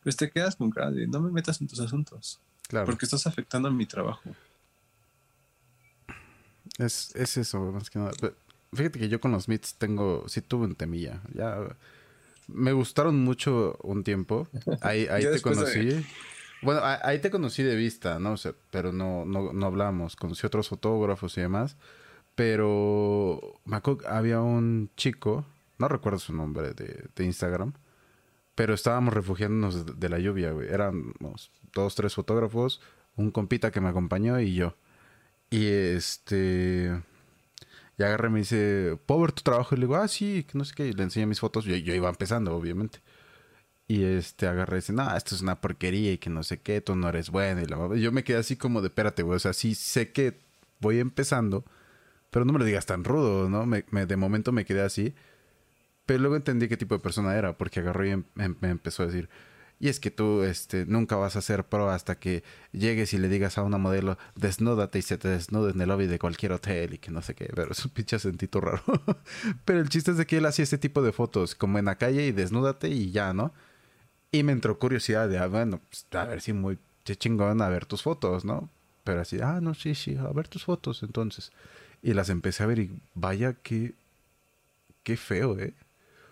pues 0.02 0.16
te 0.16 0.30
quedas 0.30 0.56
con 0.56 0.70
cara 0.70 0.90
de 0.90 1.06
no 1.06 1.20
me 1.20 1.30
metas 1.30 1.60
en 1.60 1.66
tus 1.68 1.80
asuntos, 1.80 2.40
claro. 2.68 2.86
porque 2.86 3.06
estás 3.06 3.26
afectando 3.26 3.68
a 3.68 3.72
mi 3.72 3.86
trabajo. 3.86 4.34
Es, 6.78 7.14
es 7.14 7.36
eso, 7.36 7.60
más 7.72 7.90
que 7.90 7.98
nada. 7.98 8.12
Fíjate 8.72 8.98
que 8.98 9.08
yo 9.08 9.20
con 9.20 9.32
los 9.32 9.48
meets 9.48 9.74
tengo, 9.74 10.24
sí 10.28 10.40
tuve 10.40 10.64
un 10.66 10.74
temilla. 10.74 11.22
Ya 11.34 11.56
me 12.48 12.72
gustaron 12.72 13.22
mucho 13.22 13.78
un 13.82 14.02
tiempo. 14.02 14.48
Ahí, 14.80 15.06
ahí 15.06 15.22
te 15.24 15.30
después 15.30 15.58
de- 15.58 15.64
conocí. 15.64 16.06
Bueno, 16.64 16.80
ahí 16.82 17.20
te 17.20 17.30
conocí 17.30 17.62
de 17.62 17.76
vista, 17.76 18.18
¿no? 18.18 18.32
O 18.32 18.36
sea, 18.36 18.54
pero 18.70 18.92
no, 18.92 19.24
no, 19.24 19.52
no 19.52 19.66
hablamos. 19.66 20.16
Conocí 20.16 20.46
otros 20.46 20.68
fotógrafos 20.68 21.36
y 21.38 21.42
demás. 21.42 21.76
Pero 22.34 23.60
me 23.64 23.80
había 24.08 24.40
un 24.40 24.90
chico, 24.96 25.46
no 25.78 25.88
recuerdo 25.88 26.18
su 26.18 26.32
nombre 26.32 26.74
de, 26.74 27.04
de 27.14 27.24
Instagram, 27.24 27.74
pero 28.54 28.74
estábamos 28.74 29.14
refugiándonos 29.14 29.98
de, 29.98 30.08
la 30.08 30.18
lluvia, 30.18 30.52
güey. 30.52 30.68
Éramos 30.68 31.52
dos, 31.72 31.94
tres 31.94 32.14
fotógrafos, 32.14 32.80
un 33.16 33.30
compita 33.30 33.70
que 33.70 33.80
me 33.80 33.88
acompañó 33.88 34.40
y 34.40 34.54
yo. 34.54 34.76
Y 35.50 35.66
este. 35.66 37.02
Y 37.98 38.02
agarra 38.02 38.28
y 38.28 38.32
me 38.32 38.38
dice, 38.40 38.98
¿puedo 39.06 39.20
ver 39.22 39.32
tu 39.32 39.42
trabajo? 39.42 39.74
Y 39.74 39.78
le 39.78 39.86
digo, 39.86 39.96
ah, 39.96 40.08
sí, 40.08 40.46
no 40.54 40.64
sé 40.64 40.74
qué. 40.74 40.88
Y 40.88 40.92
le 40.92 41.04
enseñé 41.04 41.26
mis 41.26 41.40
fotos. 41.40 41.64
Yo, 41.64 41.76
yo 41.76 41.94
iba 41.94 42.08
empezando, 42.08 42.56
obviamente. 42.56 43.00
Y 43.86 44.04
este 44.04 44.46
agarra 44.46 44.76
y 44.76 44.80
dice, 44.80 44.92
no, 44.94 45.14
esto 45.16 45.34
es 45.34 45.42
una 45.42 45.60
porquería 45.60 46.12
y 46.12 46.18
que 46.18 46.30
no 46.30 46.42
sé 46.42 46.58
qué, 46.60 46.80
tú 46.80 46.96
no 46.96 47.08
eres 47.10 47.30
bueno. 47.30 47.60
Y 47.62 47.66
la 47.66 47.96
yo 47.96 48.12
me 48.12 48.24
quedé 48.24 48.38
así 48.38 48.56
como 48.56 48.80
de, 48.80 48.88
espérate, 48.88 49.22
güey. 49.22 49.36
O 49.36 49.40
sea, 49.40 49.52
sí 49.52 49.74
sé 49.74 50.10
que 50.12 50.38
voy 50.80 51.00
empezando, 51.00 51.64
pero 52.30 52.44
no 52.46 52.52
me 52.54 52.60
lo 52.60 52.64
digas 52.66 52.86
tan 52.86 53.04
rudo, 53.04 53.48
¿no? 53.50 53.66
Me, 53.66 53.84
me- 53.90 54.06
de 54.06 54.16
momento 54.16 54.52
me 54.52 54.64
quedé 54.66 54.82
así. 54.82 55.14
Pero 56.06 56.20
luego 56.20 56.36
entendí 56.36 56.68
qué 56.68 56.76
tipo 56.76 56.94
de 56.94 57.00
persona 57.00 57.34
era, 57.36 57.56
porque 57.56 57.80
agarró 57.80 58.06
y 58.06 58.10
em- 58.10 58.24
em- 58.36 58.56
me 58.60 58.70
empezó 58.70 59.02
a 59.04 59.06
decir, 59.06 59.28
y 59.80 59.88
es 59.88 60.00
que 60.00 60.10
tú 60.10 60.42
este, 60.44 60.86
nunca 60.86 61.16
vas 61.16 61.36
a 61.36 61.42
ser 61.42 61.64
pro 61.64 61.90
hasta 61.90 62.18
que 62.18 62.44
llegues 62.72 63.12
y 63.14 63.18
le 63.18 63.28
digas 63.28 63.58
a 63.58 63.62
una 63.62 63.78
modelo, 63.78 64.18
desnúdate 64.36 64.98
y 64.98 65.02
se 65.02 65.18
te 65.18 65.28
desnude 65.28 65.72
en 65.72 65.80
el 65.80 65.88
lobby 65.88 66.06
de 66.06 66.18
cualquier 66.18 66.52
hotel 66.52 66.94
y 66.94 66.98
que 66.98 67.10
no 67.10 67.22
sé 67.22 67.34
qué, 67.34 67.50
pero 67.54 67.72
es 67.72 67.84
un 67.84 67.90
pinche 67.92 68.16
acentito 68.16 68.60
raro. 68.60 68.82
pero 69.64 69.80
el 69.80 69.88
chiste 69.88 70.10
es 70.12 70.16
de 70.18 70.26
que 70.26 70.38
él 70.38 70.46
hacía 70.46 70.62
este 70.64 70.78
tipo 70.78 71.02
de 71.02 71.12
fotos, 71.12 71.54
como 71.54 71.78
en 71.78 71.86
la 71.86 71.96
calle 71.98 72.26
y 72.26 72.32
desnúdate 72.32 72.88
y 72.88 73.10
ya, 73.12 73.32
¿no? 73.32 73.52
Y 74.34 74.42
me 74.42 74.50
entró 74.50 74.76
curiosidad 74.80 75.28
de, 75.28 75.38
ah, 75.38 75.46
bueno, 75.46 75.80
pues, 75.88 76.06
a 76.10 76.24
ver 76.24 76.40
si 76.40 76.52
muy 76.52 76.76
chingón 77.04 77.62
a 77.62 77.68
ver 77.68 77.86
tus 77.86 78.02
fotos, 78.02 78.44
¿no? 78.44 78.68
Pero 79.04 79.20
así, 79.20 79.38
ah, 79.40 79.60
no, 79.62 79.74
sí, 79.74 79.94
sí, 79.94 80.16
a 80.16 80.26
ver 80.32 80.48
tus 80.48 80.64
fotos 80.64 81.04
entonces. 81.04 81.52
Y 82.02 82.14
las 82.14 82.30
empecé 82.30 82.64
a 82.64 82.66
ver 82.66 82.80
y 82.80 82.90
vaya 83.14 83.52
que, 83.52 83.94
qué 85.04 85.16
feo, 85.16 85.56
¿eh? 85.60 85.72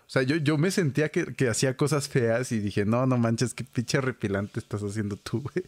O 0.05 0.09
sea, 0.09 0.21
yo, 0.23 0.35
yo 0.35 0.57
me 0.57 0.69
sentía 0.69 1.07
que, 1.07 1.33
que 1.33 1.47
hacía 1.47 1.77
cosas 1.77 2.09
feas 2.09 2.51
y 2.51 2.59
dije, 2.59 2.83
no, 2.83 3.05
no 3.05 3.17
manches, 3.17 3.53
qué 3.53 3.63
pinche 3.63 4.01
repilante 4.01 4.59
estás 4.59 4.81
haciendo 4.83 5.15
tú, 5.15 5.41
güey. 5.41 5.65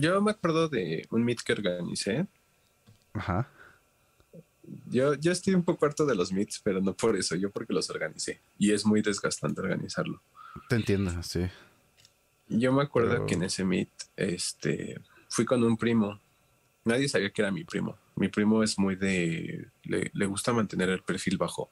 Yo 0.00 0.22
me 0.22 0.30
acuerdo 0.30 0.70
de 0.70 1.06
un 1.10 1.22
meet 1.22 1.40
que 1.42 1.52
organicé. 1.52 2.26
Ajá. 3.12 3.46
Yo, 4.86 5.12
yo 5.16 5.32
estoy 5.32 5.52
un 5.52 5.64
poco 5.64 5.84
harto 5.84 6.06
de 6.06 6.14
los 6.14 6.32
meets, 6.32 6.62
pero 6.64 6.80
no 6.80 6.94
por 6.94 7.14
eso, 7.14 7.36
yo 7.36 7.50
porque 7.50 7.74
los 7.74 7.90
organicé. 7.90 8.40
Y 8.58 8.72
es 8.72 8.86
muy 8.86 9.02
desgastante 9.02 9.60
organizarlo. 9.60 10.22
Te 10.68 10.76
entiendo, 10.76 11.22
sí. 11.22 11.46
Yo 12.48 12.72
me 12.72 12.82
acuerdo 12.82 13.10
Pero- 13.10 13.26
que 13.26 13.34
en 13.34 13.42
ese 13.44 13.64
meet, 13.64 13.90
este, 14.16 15.00
fui 15.28 15.44
con 15.44 15.62
un 15.62 15.76
primo. 15.76 16.20
Nadie 16.84 17.08
sabía 17.08 17.30
que 17.30 17.42
era 17.42 17.50
mi 17.50 17.64
primo. 17.64 17.98
Mi 18.16 18.28
primo 18.28 18.62
es 18.62 18.78
muy 18.78 18.96
de, 18.96 19.68
le, 19.84 20.10
le 20.14 20.26
gusta 20.26 20.52
mantener 20.52 20.88
el 20.88 21.02
perfil 21.02 21.36
bajo. 21.36 21.70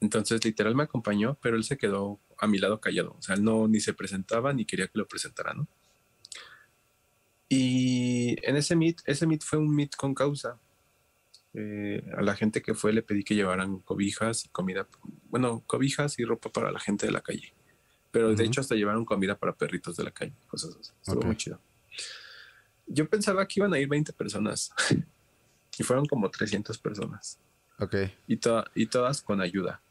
Entonces, 0.00 0.44
literal 0.44 0.74
me 0.74 0.82
acompañó, 0.82 1.38
pero 1.40 1.56
él 1.56 1.64
se 1.64 1.78
quedó 1.78 2.18
a 2.38 2.46
mi 2.46 2.58
lado 2.58 2.80
callado. 2.80 3.14
O 3.18 3.22
sea, 3.22 3.34
él 3.36 3.44
no 3.44 3.66
ni 3.68 3.80
se 3.80 3.94
presentaba 3.94 4.52
ni 4.52 4.64
quería 4.66 4.88
que 4.88 4.98
lo 4.98 5.06
presentara, 5.06 5.54
¿no? 5.54 5.68
Y 7.48 8.36
en 8.46 8.56
ese 8.56 8.74
meet, 8.76 9.00
ese 9.04 9.26
meet 9.26 9.42
fue 9.44 9.58
un 9.58 9.74
meet 9.74 9.94
con 9.96 10.14
causa. 10.14 10.58
Eh, 11.58 12.04
a 12.14 12.20
la 12.20 12.36
gente 12.36 12.60
que 12.60 12.74
fue 12.74 12.92
le 12.92 13.02
pedí 13.02 13.24
que 13.24 13.34
llevaran 13.34 13.78
cobijas 13.78 14.44
y 14.44 14.48
comida, 14.50 14.86
bueno, 15.30 15.62
cobijas 15.66 16.18
y 16.18 16.24
ropa 16.24 16.50
para 16.50 16.70
la 16.70 16.78
gente 16.78 17.06
de 17.06 17.12
la 17.12 17.22
calle. 17.22 17.54
Pero 18.10 18.34
de 18.34 18.44
hecho 18.44 18.60
hasta 18.60 18.74
llevaron 18.74 19.06
comida 19.06 19.38
para 19.38 19.54
perritos 19.54 19.96
de 19.96 20.04
la 20.04 20.10
calle, 20.10 20.34
cosas 20.48 20.76
así. 20.78 20.92
Estuvo 21.02 21.22
muy 21.22 21.36
chido. 21.36 21.58
Yo 22.86 23.08
pensaba 23.08 23.46
que 23.46 23.60
iban 23.60 23.72
a 23.72 23.78
ir 23.78 23.88
20 23.88 24.12
personas 24.12 24.70
y 25.78 25.82
fueron 25.82 26.06
como 26.06 26.30
300 26.30 26.78
personas 26.78 27.38
Ok. 27.78 27.94
y, 28.26 28.36
to- 28.36 28.64
y 28.74 28.86
todas 28.86 29.22
con 29.22 29.40
ayuda. 29.40 29.82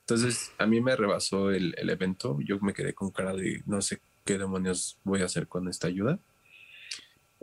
Entonces 0.00 0.52
a 0.58 0.66
mí 0.66 0.80
me 0.80 0.96
rebasó 0.96 1.50
el, 1.50 1.74
el 1.78 1.90
evento. 1.90 2.38
Yo 2.44 2.58
me 2.60 2.72
quedé 2.74 2.92
con 2.94 3.10
cara 3.10 3.34
de 3.34 3.62
no 3.66 3.80
sé 3.82 4.00
qué 4.24 4.38
demonios 4.38 4.98
voy 5.04 5.22
a 5.22 5.26
hacer 5.26 5.48
con 5.48 5.68
esta 5.68 5.86
ayuda. 5.86 6.18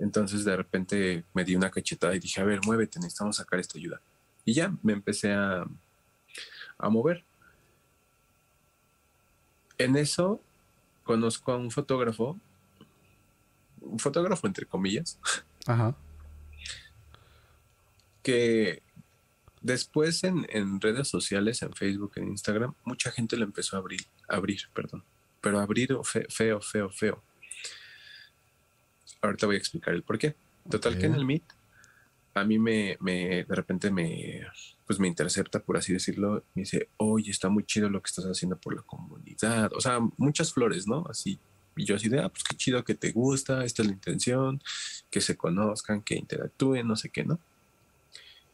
Entonces 0.02 0.44
de 0.44 0.58
repente 0.58 1.24
me 1.34 1.44
di 1.46 1.56
una 1.56 1.70
cachetada 1.70 2.14
y 2.16 2.20
dije, 2.20 2.42
a 2.42 2.44
ver, 2.44 2.60
muévete, 2.66 3.00
necesitamos 3.00 3.38
sacar 3.38 3.60
esta 3.60 3.78
ayuda. 3.78 4.02
Y 4.44 4.54
ya 4.54 4.74
me 4.84 4.94
empecé 4.94 5.32
a, 5.34 5.66
a 6.78 6.90
mover. 6.90 7.24
En 9.78 9.96
eso 9.96 10.42
conozco 11.04 11.52
a 11.54 11.58
un 11.58 11.72
fotógrafo 11.72 12.38
fotógrafo 13.98 14.46
entre 14.48 14.66
comillas, 14.68 15.20
Ajá. 15.66 15.96
que 18.24 18.82
después 19.62 20.24
en, 20.24 20.46
en 20.50 20.80
redes 20.80 21.08
sociales, 21.08 21.62
en 21.64 21.74
Facebook, 21.74 22.14
en 22.16 22.28
Instagram, 22.30 22.74
mucha 22.84 23.12
gente 23.12 23.38
lo 23.38 23.44
empezó 23.44 23.76
a 23.76 23.80
abrir, 23.80 24.02
abrir, 24.28 24.62
perdón, 24.74 25.04
pero 25.42 25.60
abrir 25.60 25.98
fe- 26.04 26.28
feo, 26.30 26.62
feo, 26.62 26.90
feo. 26.92 27.24
Ahorita 29.22 29.46
voy 29.46 29.56
a 29.56 29.60
explicar 29.60 29.94
el 29.94 30.04
por 30.04 30.18
qué. 30.18 30.36
Total 30.70 30.98
que 30.98 31.08
en 31.08 31.16
el 31.16 31.26
Meet, 31.26 31.44
a 32.34 32.44
mí 32.44 32.60
me, 32.60 32.98
me, 33.00 33.44
de 33.44 33.56
repente 33.56 33.92
me, 33.92 34.42
pues 34.86 35.00
me 35.00 35.08
intercepta, 35.08 35.60
por 35.60 35.78
así 35.78 35.94
decirlo, 35.94 36.44
me 36.54 36.64
dice, 36.64 36.90
oye, 36.98 37.32
está 37.32 37.50
muy 37.50 37.64
chido 37.64 37.90
lo 37.90 38.02
que 38.02 38.08
estás 38.08 38.26
haciendo 38.26 38.58
por 38.58 38.76
la 38.76 38.82
comunidad. 38.82 39.72
O 39.74 39.82
sea, 39.82 40.00
muchas 40.18 40.54
flores, 40.54 40.88
¿no? 40.88 41.06
Así. 41.10 41.40
Y 41.76 41.86
yo 41.86 41.96
así 41.96 42.10
de, 42.10 42.20
ah, 42.20 42.30
pues 42.30 42.44
qué 42.44 42.56
chido 42.56 42.84
que 42.84 42.96
te 42.96 43.12
gusta, 43.12 43.64
esta 43.64 43.82
es 43.82 43.88
la 43.88 43.94
intención, 43.94 44.62
que 45.10 45.22
se 45.22 45.38
conozcan, 45.38 46.02
que 46.02 46.16
interactúen, 46.16 46.88
no 46.88 46.96
sé 46.96 47.10
qué, 47.10 47.24
¿no? 47.24 47.40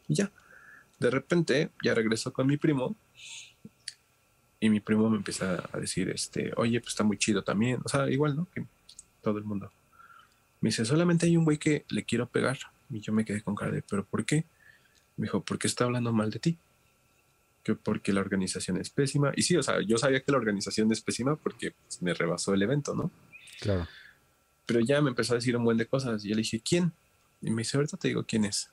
Y 0.08 0.16
ya. 0.16 0.32
De 1.00 1.10
repente, 1.10 1.72
ya 1.84 1.94
regreso 1.94 2.34
con 2.34 2.48
mi 2.48 2.58
primo 2.58 2.96
y 4.60 4.70
mi 4.70 4.80
primo 4.80 5.10
me 5.10 5.18
empieza 5.18 5.64
a 5.72 5.80
decir, 5.80 6.10
este, 6.10 6.52
oye, 6.56 6.80
pues 6.80 6.94
está 6.94 7.04
muy 7.04 7.18
chido 7.18 7.44
también. 7.44 7.80
O 7.84 7.90
sea, 7.90 8.10
igual, 8.10 8.36
¿no? 8.36 8.48
Que 8.54 8.66
todo 9.22 9.38
el 9.38 9.44
mundo. 9.44 9.72
Me 10.62 10.70
dice, 10.70 10.86
solamente 10.86 11.26
hay 11.26 11.38
un 11.38 11.46
güey 11.46 11.58
que 11.58 11.86
le 11.90 12.04
quiero 12.04 12.28
pegar. 12.28 12.58
Y 12.90 13.02
yo 13.02 13.14
me 13.14 13.26
quedé 13.26 13.42
con 13.42 13.56
cara 13.56 13.72
de, 13.72 13.82
¿pero 13.82 14.06
por 14.06 14.26
qué? 14.26 14.46
Me 15.18 15.26
dijo, 15.26 15.42
porque 15.42 15.68
está 15.68 15.86
hablando 15.86 16.14
mal 16.14 16.32
de 16.32 16.40
ti. 16.40 16.58
Que 17.64 17.76
porque 17.76 18.14
la 18.14 18.22
organización 18.22 18.78
es 18.78 18.90
pésima. 18.90 19.32
Y 19.36 19.44
sí, 19.44 19.56
o 19.58 19.64
sea, 19.64 19.82
yo 19.82 19.98
sabía 19.98 20.22
que 20.22 20.32
la 20.32 20.38
organización 20.38 20.92
es 20.92 21.02
pésima 21.02 21.36
porque 21.36 21.72
pues, 21.72 22.02
me 22.02 22.14
rebasó 22.14 22.54
el 22.54 22.62
evento, 22.62 22.96
¿no? 22.96 23.12
Claro. 23.60 23.88
Pero 24.66 24.80
ya 24.80 25.02
me 25.02 25.10
empezó 25.10 25.34
a 25.34 25.36
decir 25.36 25.56
un 25.58 25.64
buen 25.64 25.78
de 25.78 25.86
cosas. 25.86 26.24
Y 26.24 26.30
yo 26.30 26.36
le 26.36 26.42
dije, 26.42 26.62
¿quién? 26.62 26.94
Y 27.42 27.52
me 27.52 27.62
dice, 27.62 27.78
ahorita 27.78 27.98
te 27.98 28.08
digo 28.10 28.24
quién 28.24 28.46
es. 28.46 28.70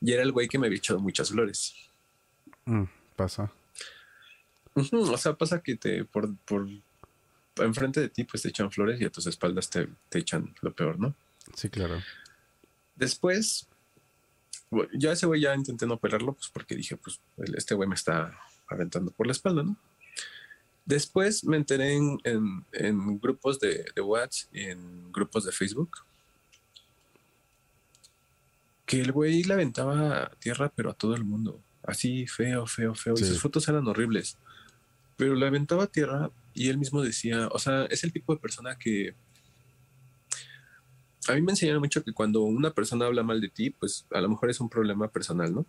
Y 0.00 0.12
era 0.12 0.22
el 0.22 0.32
güey 0.32 0.48
que 0.48 0.58
me 0.58 0.66
había 0.66 0.78
echado 0.78 1.00
muchas 1.00 1.30
flores. 1.30 1.74
Mm, 2.66 2.84
pasa. 3.16 3.50
O 4.74 5.16
sea, 5.16 5.34
pasa 5.34 5.62
que 5.62 5.76
te 5.76 6.04
por, 6.04 6.36
por 6.38 6.68
enfrente 7.58 8.00
de 8.00 8.08
ti 8.08 8.24
pues 8.24 8.42
te 8.42 8.48
echan 8.48 8.70
flores 8.70 9.00
y 9.00 9.04
a 9.04 9.10
tus 9.10 9.26
espaldas 9.26 9.68
te, 9.70 9.88
te 10.08 10.18
echan 10.18 10.54
lo 10.60 10.72
peor, 10.74 10.98
¿no? 10.98 11.14
Sí, 11.54 11.68
claro. 11.70 12.02
Después, 12.94 13.68
bueno, 14.70 14.90
ya 14.94 15.12
ese 15.12 15.26
güey 15.26 15.40
ya 15.42 15.54
intenté 15.54 15.86
no 15.86 15.98
pelarlo, 15.98 16.32
pues 16.34 16.48
porque 16.48 16.74
dije, 16.74 16.96
pues 16.96 17.20
este 17.56 17.74
güey 17.74 17.88
me 17.88 17.94
está 17.94 18.38
aventando 18.68 19.10
por 19.10 19.26
la 19.26 19.32
espalda, 19.32 19.62
¿no? 19.62 19.76
Después 20.84 21.44
me 21.44 21.56
enteré 21.56 21.94
en, 21.94 22.18
en- 22.24 22.64
en 22.72 23.18
grupos 23.20 23.58
de, 23.58 23.84
de 23.94 24.00
WhatsApp 24.02 24.54
y 24.54 24.64
en 24.64 25.12
grupos 25.12 25.44
de 25.44 25.52
Facebook 25.52 25.98
que 28.84 29.00
el 29.00 29.10
güey 29.12 29.42
le 29.42 29.54
aventaba 29.54 30.30
tierra, 30.38 30.70
pero 30.74 30.90
a 30.90 30.94
todo 30.94 31.14
el 31.16 31.24
mundo. 31.24 31.60
Así 31.82 32.26
feo, 32.28 32.66
feo, 32.66 32.94
feo. 32.94 33.16
Sí. 33.16 33.24
Y 33.24 33.26
sus 33.26 33.40
fotos 33.40 33.66
eran 33.68 33.86
horribles. 33.88 34.36
Pero 35.16 35.34
le 35.34 35.46
aventaba 35.46 35.86
tierra 35.88 36.30
y 36.56 36.70
él 36.70 36.78
mismo 36.78 37.02
decía, 37.02 37.48
o 37.52 37.58
sea, 37.58 37.84
es 37.84 38.02
el 38.02 38.12
tipo 38.12 38.34
de 38.34 38.40
persona 38.40 38.78
que 38.78 39.14
a 41.28 41.34
mí 41.34 41.42
me 41.42 41.52
enseñaron 41.52 41.82
mucho 41.82 42.02
que 42.02 42.12
cuando 42.12 42.42
una 42.42 42.70
persona 42.70 43.04
habla 43.04 43.22
mal 43.22 43.40
de 43.40 43.50
ti, 43.50 43.70
pues 43.70 44.06
a 44.10 44.20
lo 44.20 44.30
mejor 44.30 44.48
es 44.48 44.58
un 44.58 44.70
problema 44.70 45.08
personal, 45.08 45.54
¿no? 45.54 45.66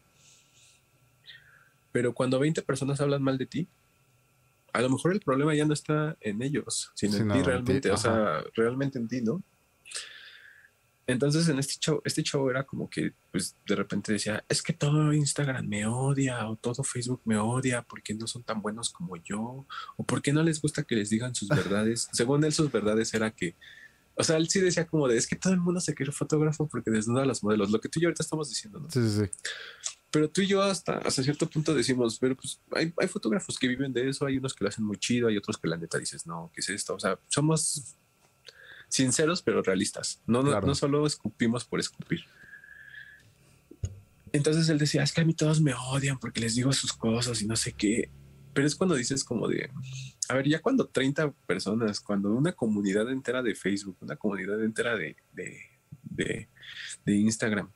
Pero 1.92 2.14
cuando 2.14 2.40
20 2.40 2.62
personas 2.62 3.02
hablan 3.02 3.22
mal 3.22 3.38
de 3.38 3.48
ti, 3.48 3.68
a 4.72 4.82
lo 4.82 4.90
mejor 4.90 5.12
el 5.12 5.20
problema 5.20 5.54
ya 5.56 5.66
no 5.66 5.74
está 5.74 6.16
en 6.22 6.42
ellos, 6.42 6.92
sino 6.96 7.18
en 7.18 7.28
ti 7.28 7.38
en 7.38 7.44
ti, 7.44 7.50
realmente, 7.50 7.92
o 7.92 7.98
sea, 7.98 8.44
realmente 8.56 8.98
en 8.98 9.08
ti, 9.10 9.22
¿no? 9.22 9.42
Entonces 11.08 11.48
en 11.48 11.58
este 11.58 11.76
show, 11.80 12.02
este 12.04 12.22
show 12.22 12.50
era 12.50 12.66
como 12.66 12.90
que, 12.90 13.14
pues 13.32 13.56
de 13.66 13.76
repente 13.76 14.12
decía, 14.12 14.44
es 14.50 14.62
que 14.62 14.74
todo 14.74 15.14
Instagram 15.14 15.66
me 15.66 15.86
odia 15.86 16.48
o 16.50 16.58
todo 16.58 16.84
Facebook 16.84 17.22
me 17.24 17.38
odia 17.38 17.82
porque 17.82 18.14
no 18.14 18.28
son 18.28 18.44
tan 18.44 18.62
buenos 18.62 18.90
como 18.90 19.16
yo 19.16 19.66
o 19.96 20.04
porque 20.04 20.34
no 20.34 20.44
les 20.44 20.62
gusta 20.62 20.84
que 20.84 20.96
les 20.96 21.10
digan 21.10 21.34
sus 21.34 21.48
verdades. 21.50 22.10
Según 22.12 22.44
él, 22.44 22.52
sus 22.52 22.70
verdades 22.70 23.14
era 23.14 23.32
que, 23.32 23.56
o 24.16 24.24
sea, 24.24 24.36
él 24.36 24.50
sí 24.50 24.60
decía 24.60 24.86
como 24.86 25.08
de, 25.08 25.16
es 25.16 25.28
que 25.28 25.38
todo 25.38 25.54
el 25.54 25.62
mundo 25.62 25.80
se 25.80 25.96
quiere 25.96 26.12
fotógrafo 26.12 26.68
porque 26.68 26.92
desnuda 26.92 27.24
a 27.24 27.26
los 27.26 27.42
modelos, 27.42 27.72
lo 27.72 27.80
que 27.80 27.88
tú 27.88 28.00
y 28.00 28.04
yo 28.04 28.10
ahorita 28.10 28.24
estamos 28.24 28.50
diciendo, 28.50 28.82
¿no? 28.82 28.92
Sí, 28.92 29.00
sí, 29.02 29.26
sí. 29.26 29.32
Pero 30.12 30.30
tú 30.30 30.42
y 30.42 30.48
yo 30.48 30.62
hasta, 30.62 30.98
hasta 30.98 31.24
cierto 31.24 31.50
punto 31.50 31.74
decimos, 31.74 32.18
pero 32.20 32.36
pues 32.36 32.60
hay, 32.72 32.94
hay 32.98 33.08
fotógrafos 33.08 33.58
que 33.58 33.68
viven 33.68 33.94
de 33.94 34.10
eso, 34.10 34.26
hay 34.26 34.38
unos 34.38 34.54
que 34.54 34.66
lo 34.66 34.70
hacen 34.70 34.84
muy 34.84 34.98
chido, 34.98 35.30
hay 35.30 35.38
otros 35.38 35.58
que 35.58 35.70
la 35.70 35.78
neta 35.78 35.98
dices, 35.98 36.28
no, 36.28 36.52
¿qué 36.54 36.60
es 36.60 36.70
esto? 36.70 36.96
O 36.96 37.00
sea, 37.00 37.18
somos 37.28 37.96
sinceros 38.90 39.42
pero 39.42 39.62
realistas. 39.62 40.22
No, 40.28 40.42
no, 40.44 40.50
Claro. 40.52 40.68
no 40.68 40.76
solo 40.76 41.06
escupimos 41.06 41.66
por 41.66 41.80
escupir. 41.80 42.22
Entonces 44.34 44.68
él 44.70 44.78
decía, 44.78 45.04
es 45.04 45.14
que 45.14 45.22
a 45.22 45.26
mí 45.26 45.34
todos 45.34 45.62
me 45.62 45.74
odian 45.74 46.20
porque 46.20 46.42
les 46.42 46.56
digo 46.56 46.72
sus 46.74 46.94
cosas 46.94 47.42
y 47.42 47.48
no 47.48 47.56
sé 47.56 47.74
qué. 47.74 48.12
Pero 48.54 48.68
es 48.68 48.76
cuando 48.76 48.96
dices 48.96 49.24
como 49.24 49.48
de, 49.48 49.70
a 50.30 50.36
ver, 50.36 50.48
ya 50.48 50.60
cuando 50.60 50.88
30 50.88 51.32
personas, 51.46 52.00
cuando 52.00 52.32
una 52.34 52.52
comunidad 52.54 53.10
entera 53.12 53.42
de 53.42 53.56
Facebook, 53.56 53.98
una 54.02 54.16
comunidad 54.16 54.62
entera 54.64 54.96
de, 54.96 55.16
de, 55.34 55.58
de, 56.04 56.50
de 57.06 57.16
Instagram, 57.16 57.72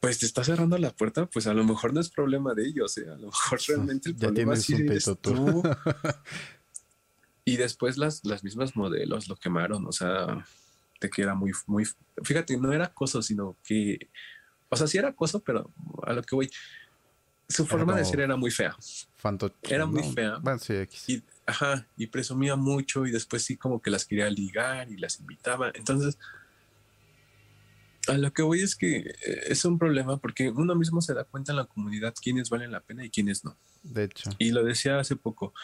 pues 0.00 0.18
te 0.18 0.26
está 0.26 0.44
cerrando 0.44 0.76
la 0.78 0.90
puerta, 0.94 1.26
pues 1.26 1.46
a 1.46 1.54
lo 1.54 1.64
mejor 1.64 1.92
no 1.94 2.00
es 2.00 2.10
problema 2.10 2.54
de 2.54 2.66
ellos, 2.66 2.96
¿eh? 2.98 3.06
a 3.08 3.16
lo 3.16 3.26
mejor 3.28 3.60
realmente 3.68 4.10
el 4.10 4.16
Ya 4.16 4.26
problema 4.28 4.52
tienes 4.54 4.64
sí 4.64 4.74
un 4.74 4.82
eres 4.82 5.10
tú. 5.22 5.62
y 7.46 7.56
después 7.56 7.96
las, 7.96 8.24
las 8.24 8.42
mismas 8.42 8.74
modelos 8.74 9.28
lo 9.28 9.36
quemaron, 9.36 9.86
o 9.86 9.92
sea, 9.92 10.44
te 10.98 11.08
queda 11.08 11.36
muy, 11.36 11.52
muy, 11.66 11.86
fíjate, 12.24 12.56
no 12.58 12.72
era 12.72 12.86
acoso, 12.86 13.22
sino 13.22 13.56
que, 13.62 14.10
o 14.68 14.76
sea, 14.76 14.88
sí 14.88 14.98
era 14.98 15.10
acoso, 15.10 15.40
pero 15.40 15.70
a 16.02 16.12
lo 16.12 16.22
que 16.22 16.34
voy, 16.34 16.50
su 17.48 17.64
forma 17.64 17.94
de 17.94 18.04
ser 18.04 18.18
era 18.18 18.36
muy 18.36 18.50
fea. 18.50 18.76
Fanto 19.16 19.54
Era 19.62 19.86
muy 19.86 20.02
no, 20.02 20.12
fea. 20.12 20.38
Bueno, 20.42 20.58
sí, 20.58 20.74
X. 20.74 21.08
Y, 21.08 21.22
ajá, 21.46 21.86
y 21.96 22.08
presumía 22.08 22.56
mucho 22.56 23.06
y 23.06 23.12
después 23.12 23.44
sí 23.44 23.56
como 23.56 23.80
que 23.80 23.90
las 23.90 24.04
quería 24.04 24.28
ligar 24.28 24.90
y 24.90 24.96
las 24.96 25.20
invitaba. 25.20 25.70
Entonces, 25.72 26.18
a 28.08 28.18
lo 28.18 28.32
que 28.32 28.42
voy 28.42 28.62
es 28.62 28.74
que 28.74 28.96
eh, 28.96 29.14
es 29.46 29.64
un 29.64 29.78
problema 29.78 30.16
porque 30.16 30.50
uno 30.50 30.74
mismo 30.74 31.00
se 31.00 31.14
da 31.14 31.22
cuenta 31.22 31.52
en 31.52 31.58
la 31.58 31.66
comunidad 31.66 32.12
quiénes 32.20 32.50
valen 32.50 32.72
la 32.72 32.80
pena 32.80 33.04
y 33.04 33.10
quiénes 33.10 33.44
no. 33.44 33.56
De 33.84 34.02
hecho. 34.02 34.30
Y 34.38 34.50
lo 34.50 34.64
decía 34.64 34.98
hace 34.98 35.14
poco. 35.14 35.54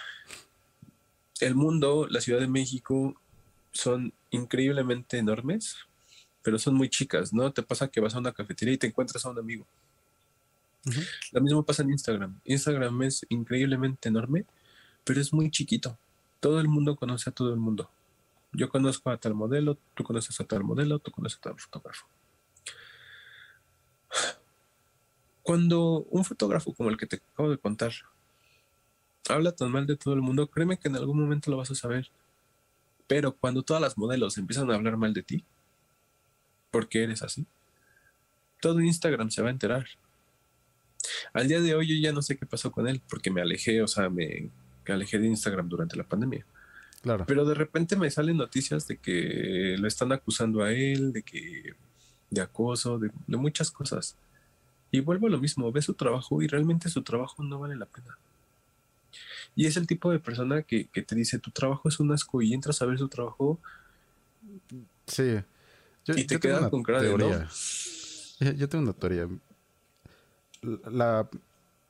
El 1.42 1.56
mundo, 1.56 2.06
la 2.08 2.20
Ciudad 2.20 2.38
de 2.38 2.46
México, 2.46 3.16
son 3.72 4.12
increíblemente 4.30 5.18
enormes, 5.18 5.76
pero 6.42 6.56
son 6.56 6.74
muy 6.74 6.88
chicas, 6.88 7.32
¿no? 7.32 7.52
Te 7.52 7.64
pasa 7.64 7.88
que 7.88 8.00
vas 8.00 8.14
a 8.14 8.20
una 8.20 8.32
cafetería 8.32 8.74
y 8.74 8.78
te 8.78 8.86
encuentras 8.86 9.26
a 9.26 9.30
un 9.30 9.38
amigo. 9.40 9.66
Lo 11.32 11.40
mismo 11.40 11.64
pasa 11.64 11.82
en 11.82 11.90
Instagram. 11.90 12.40
Instagram 12.44 13.02
es 13.02 13.26
increíblemente 13.28 14.08
enorme, 14.08 14.44
pero 15.02 15.20
es 15.20 15.32
muy 15.32 15.50
chiquito. 15.50 15.98
Todo 16.38 16.60
el 16.60 16.68
mundo 16.68 16.94
conoce 16.94 17.30
a 17.30 17.32
todo 17.32 17.52
el 17.52 17.58
mundo. 17.58 17.90
Yo 18.52 18.68
conozco 18.68 19.10
a 19.10 19.16
tal 19.16 19.34
modelo, 19.34 19.78
tú 19.94 20.04
conoces 20.04 20.38
a 20.40 20.44
tal 20.44 20.62
modelo, 20.62 21.00
tú 21.00 21.10
conoces 21.10 21.38
a 21.38 21.42
tal 21.42 21.58
fotógrafo. 21.58 22.06
Cuando 25.42 26.06
un 26.10 26.24
fotógrafo 26.24 26.72
como 26.72 26.88
el 26.88 26.96
que 26.96 27.06
te 27.06 27.16
acabo 27.16 27.50
de 27.50 27.58
contar 27.58 27.92
habla 29.28 29.52
tan 29.52 29.70
mal 29.70 29.86
de 29.86 29.96
todo 29.96 30.14
el 30.14 30.20
mundo, 30.20 30.48
créeme 30.48 30.78
que 30.78 30.88
en 30.88 30.96
algún 30.96 31.20
momento 31.20 31.50
lo 31.50 31.58
vas 31.58 31.70
a 31.70 31.74
saber. 31.74 32.10
Pero 33.06 33.32
cuando 33.36 33.62
todas 33.62 33.82
las 33.82 33.98
modelos 33.98 34.38
empiezan 34.38 34.70
a 34.70 34.74
hablar 34.74 34.96
mal 34.96 35.12
de 35.12 35.22
ti, 35.22 35.44
porque 36.70 37.02
eres 37.02 37.22
así, 37.22 37.46
todo 38.60 38.80
Instagram 38.80 39.30
se 39.30 39.42
va 39.42 39.48
a 39.48 39.52
enterar. 39.52 39.86
Al 41.32 41.48
día 41.48 41.60
de 41.60 41.74
hoy 41.74 41.88
yo 41.88 41.94
ya 42.00 42.12
no 42.12 42.22
sé 42.22 42.36
qué 42.36 42.46
pasó 42.46 42.72
con 42.72 42.88
él, 42.88 43.02
porque 43.08 43.30
me 43.30 43.42
alejé, 43.42 43.82
o 43.82 43.88
sea, 43.88 44.08
me, 44.08 44.50
alejé 44.86 45.18
de 45.18 45.26
Instagram 45.26 45.68
durante 45.68 45.96
la 45.96 46.04
pandemia. 46.04 46.46
Claro. 47.02 47.24
Pero 47.26 47.44
de 47.44 47.54
repente 47.54 47.96
me 47.96 48.10
salen 48.10 48.36
noticias 48.36 48.86
de 48.86 48.96
que 48.96 49.76
lo 49.78 49.88
están 49.88 50.12
acusando 50.12 50.62
a 50.62 50.72
él, 50.72 51.12
de 51.12 51.22
que 51.22 51.74
de 52.30 52.40
acoso, 52.40 52.98
de, 52.98 53.10
de 53.26 53.36
muchas 53.36 53.70
cosas. 53.70 54.16
Y 54.92 55.00
vuelvo 55.00 55.26
a 55.26 55.30
lo 55.30 55.38
mismo, 55.38 55.72
ve 55.72 55.82
su 55.82 55.94
trabajo 55.94 56.42
y 56.42 56.46
realmente 56.46 56.88
su 56.88 57.02
trabajo 57.02 57.42
no 57.42 57.58
vale 57.58 57.76
la 57.76 57.86
pena. 57.86 58.16
Y 59.54 59.66
es 59.66 59.76
el 59.76 59.86
tipo 59.86 60.10
de 60.10 60.18
persona 60.18 60.62
que, 60.62 60.88
que 60.88 61.02
te 61.02 61.14
dice, 61.14 61.38
tu 61.38 61.50
trabajo 61.50 61.88
es 61.88 62.00
un 62.00 62.12
asco 62.12 62.42
y 62.42 62.54
entras 62.54 62.80
a 62.82 62.86
ver 62.86 62.98
su 62.98 63.08
trabajo 63.08 63.60
Sí. 65.06 65.40
Yo, 66.04 66.14
y 66.16 66.24
te 66.24 66.40
quedas 66.40 66.68
con 66.70 66.82
cara 66.82 67.02
de 67.02 67.08
teoría. 67.08 67.48
no. 68.40 68.52
Yo, 68.56 68.68
tengo 68.68 68.84
una 68.84 68.92
teoría. 68.92 69.28
La 70.62 71.28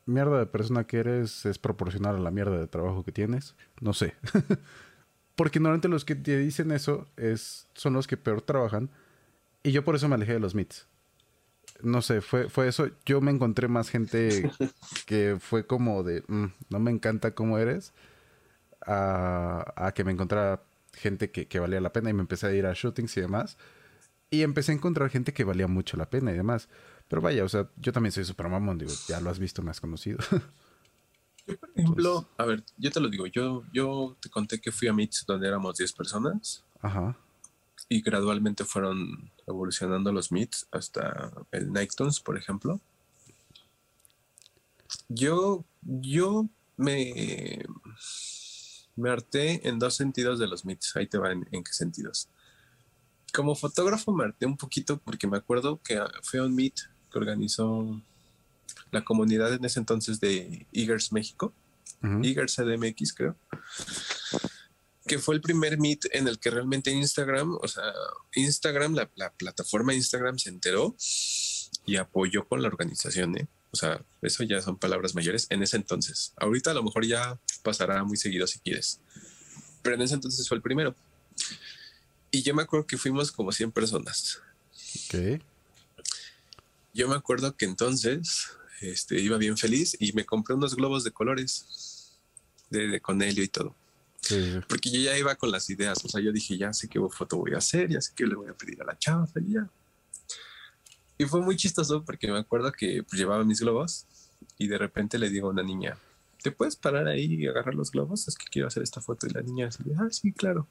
mierda 0.05 0.39
de 0.39 0.47
persona 0.47 0.85
que 0.85 0.99
eres 0.99 1.47
es 1.47 1.59
proporcional 1.59 2.17
a 2.17 2.21
la 2.21 2.31
mierda 2.31 2.59
de 2.59 2.67
trabajo 2.67 3.05
que 3.05 3.13
tienes. 3.13 3.55
No 3.81 3.95
sé. 3.95 4.15
Porque 5.35 5.61
normalmente 5.61 5.89
los 5.89 6.05
que 6.05 6.15
te 6.15 6.37
dicen 6.37 6.73
eso 6.73 7.07
es, 7.17 7.69
son 7.75 7.95
los 7.95 8.07
que 8.07 8.19
peor 8.19 8.43
trabajan. 8.43 8.91
Y 9.63 9.73
yo 9.73 9.83
por 9.83 9.95
eso 9.95 10.09
me 10.09 10.17
alejé 10.17 10.35
de 10.35 10.41
los 10.41 10.55
meets. 10.55 10.87
No 11.83 12.03
sé, 12.03 12.21
fue, 12.21 12.49
fue 12.49 12.69
eso. 12.69 12.89
Yo 13.05 13.21
me 13.21 13.31
encontré 13.31 13.69
más 13.69 13.91
gente 13.91 14.51
que 15.07 15.37
fue 15.41 15.67
como 15.67 16.03
de, 16.03 16.23
"Mm, 16.29 16.47
no 16.71 16.79
me 16.79 16.91
encanta 16.91 17.35
cómo 17.35 17.59
eres, 17.59 17.93
a, 18.87 19.73
a 19.77 19.93
que 19.93 20.05
me 20.05 20.13
encontrara 20.13 20.63
gente 20.95 21.31
que, 21.31 21.47
que 21.47 21.59
valía 21.61 21.81
la 21.81 21.93
pena 21.93 22.11
y 22.11 22.13
me 22.13 22.21
empecé 22.21 22.47
a 22.47 22.53
ir 22.53 22.67
a 22.67 22.73
shootings 22.75 23.17
y 23.17 23.21
demás. 23.21 23.57
Y 24.31 24.43
empecé 24.43 24.73
a 24.73 24.75
encontrar 24.75 25.11
gente 25.11 25.33
que 25.33 25.45
valía 25.45 25.67
mucho 25.69 25.97
la 25.97 26.09
pena 26.09 26.33
y 26.33 26.37
demás. 26.37 26.69
Pero 27.09 27.21
vaya, 27.21 27.45
o 27.45 27.49
sea, 27.49 27.69
yo 27.77 27.93
también 27.93 28.13
soy 28.13 28.25
super 28.25 28.49
mamón, 28.49 28.79
digo, 28.79 28.93
ya 29.07 29.21
lo 29.21 29.29
has 29.31 29.39
visto, 29.39 29.63
me 29.63 29.71
has 29.71 29.81
conocido. 29.81 30.19
Yo, 31.45 31.57
por 31.59 31.71
ejemplo, 31.75 32.29
a 32.39 32.45
ver, 32.45 32.63
yo 32.79 32.93
te 32.93 33.01
lo 33.01 33.09
digo, 33.09 33.27
yo, 33.27 33.65
yo 33.73 34.17
te 34.21 34.31
conté 34.31 34.61
que 34.61 34.71
fui 34.71 34.87
a 34.87 34.93
Meets 34.93 35.25
donde 35.27 35.49
éramos 35.49 35.77
10 35.77 35.93
personas 35.93 36.63
Ajá. 36.81 37.17
y 37.89 38.01
gradualmente 38.01 38.65
fueron 38.65 39.29
evolucionando 39.53 40.13
los 40.13 40.33
Meets 40.33 40.67
hasta 40.71 41.33
el 41.51 41.73
Nighttones, 41.73 42.21
por 42.21 42.37
ejemplo. 42.37 42.81
Yo, 45.09 45.65
yo 45.83 46.49
me, 46.77 47.65
me 48.97 49.11
harté 49.11 49.67
en 49.69 49.79
dos 49.79 49.95
sentidos 49.95 50.39
de 50.39 50.49
los 50.49 50.65
Meets. 50.65 50.97
Ahí 50.97 51.07
te 51.07 51.19
va 51.19 51.33
en, 51.33 51.47
en 51.53 51.65
qué 51.65 51.73
sentidos. 51.73 52.29
Como 53.33 53.55
fotógrafo 53.55 54.13
me 54.13 54.25
harté 54.25 54.47
un 54.47 54.57
poquito 54.57 54.99
porque 54.99 55.27
me 55.27 55.39
acuerdo 55.39 55.81
que 55.83 56.01
fue 56.23 56.41
un 56.41 56.55
Meet 56.55 56.81
que 57.11 57.19
organizó 57.19 58.01
la 58.91 59.03
comunidad 59.05 59.53
en 59.55 59.65
ese 59.65 59.81
entonces 59.81 60.21
de 60.21 60.67
Eagers 60.73 61.13
México. 61.13 61.53
Eagers 62.03 62.57
CDMX 62.57 63.13
creo, 63.13 63.37
que 65.07 65.19
fue 65.19 65.35
el 65.35 65.41
primer 65.41 65.79
meet 65.79 66.07
en 66.13 66.29
el 66.29 66.39
que 66.39 66.51
realmente 66.51 66.91
Instagram, 66.91 67.59
o 67.61 67.69
sea, 67.69 67.85
Instagram, 68.35 68.95
la, 68.95 69.11
la 69.17 69.33
plataforma 69.33 69.95
Instagram 69.95 70.39
se 70.39 70.51
enteró 70.51 70.97
y 71.85 71.97
apoyó 71.97 72.47
con 72.47 72.63
la 72.63 72.69
organización, 72.69 73.37
¿eh? 73.37 73.49
O 73.73 73.77
sea, 73.77 74.05
eso 74.21 74.45
ya 74.45 74.61
son 74.61 74.77
palabras 74.77 75.15
mayores 75.15 75.47
en 75.49 75.63
ese 75.63 75.77
entonces. 75.77 76.35
Ahorita 76.37 76.71
a 76.71 76.75
lo 76.75 76.83
mejor 76.83 77.07
ya 77.07 77.41
pasará 77.63 78.05
muy 78.05 78.19
seguido 78.19 78.47
si 78.47 78.59
quieres, 78.59 79.01
pero 79.83 79.97
en 79.97 80.03
ese 80.03 80.15
entonces 80.15 80.47
fue 80.47 80.57
el 80.57 80.63
primero. 80.63 80.95
Y 82.31 82.43
yo 82.43 82.55
me 82.55 82.63
acuerdo 82.63 82.87
que 82.87 82.99
fuimos 82.99 83.33
como 83.33 83.51
100 83.51 83.73
personas. 83.73 84.41
Ok. 85.07 85.43
Yo 86.95 87.09
me 87.09 87.15
acuerdo 87.15 87.57
que 87.57 87.65
entonces 87.65 88.51
este, 88.83 89.19
iba 89.21 89.39
bien 89.39 89.57
feliz 89.57 89.97
y 89.99 90.13
me 90.13 90.27
compré 90.27 90.55
unos 90.55 90.77
globos 90.77 91.05
de 91.05 91.11
colores 91.11 92.13
de, 92.69 92.89
de 92.89 93.01
Conelio 93.01 93.43
y 93.43 93.49
todo. 93.49 93.75
Porque 94.69 94.91
yo 94.91 95.01
ya 95.01 95.19
iba 95.19 95.35
con 95.35 95.51
las 95.51 95.69
ideas. 95.71 96.05
O 96.05 96.09
sea, 96.09 96.21
yo 96.21 96.33
dije, 96.33 96.57
ya 96.57 96.73
sé 96.73 96.89
qué 96.89 97.01
foto 97.11 97.39
voy 97.39 97.55
a 97.55 97.59
hacer, 97.59 97.91
ya 97.91 98.01
sé 98.01 98.13
qué 98.15 98.27
le 98.27 98.35
voy 98.35 98.49
a 98.49 98.55
pedir 98.55 98.81
a 98.83 98.85
la 98.85 98.99
chava 98.99 99.29
y 99.37 99.55
ya. 99.55 99.69
Y 101.19 101.25
fue 101.25 101.41
muy 101.41 101.57
chistoso 101.57 102.05
porque 102.05 102.31
me 102.31 102.39
acuerdo 102.39 102.73
que 102.73 103.03
pues, 103.03 103.19
llevaba 103.19 103.45
mis 103.45 103.61
globos 103.61 104.07
y 104.59 104.69
de 104.69 104.79
repente 104.79 105.19
le 105.19 105.29
digo 105.29 105.49
a 105.49 105.51
una 105.51 105.63
niña, 105.63 105.97
¿te 106.43 106.51
puedes 106.51 106.77
parar 106.77 107.07
ahí 107.07 107.35
y 107.35 107.47
agarrar 107.47 107.75
los 107.75 107.91
globos? 107.91 108.29
Es 108.29 108.37
que 108.37 108.47
quiero 108.47 108.69
hacer 108.69 108.83
esta 108.83 109.01
foto. 109.01 109.27
Y 109.27 109.31
la 109.31 109.43
niña 109.43 109.69
así, 109.69 109.83
ah, 109.99 110.09
sí, 110.11 110.33
claro. 110.33 110.67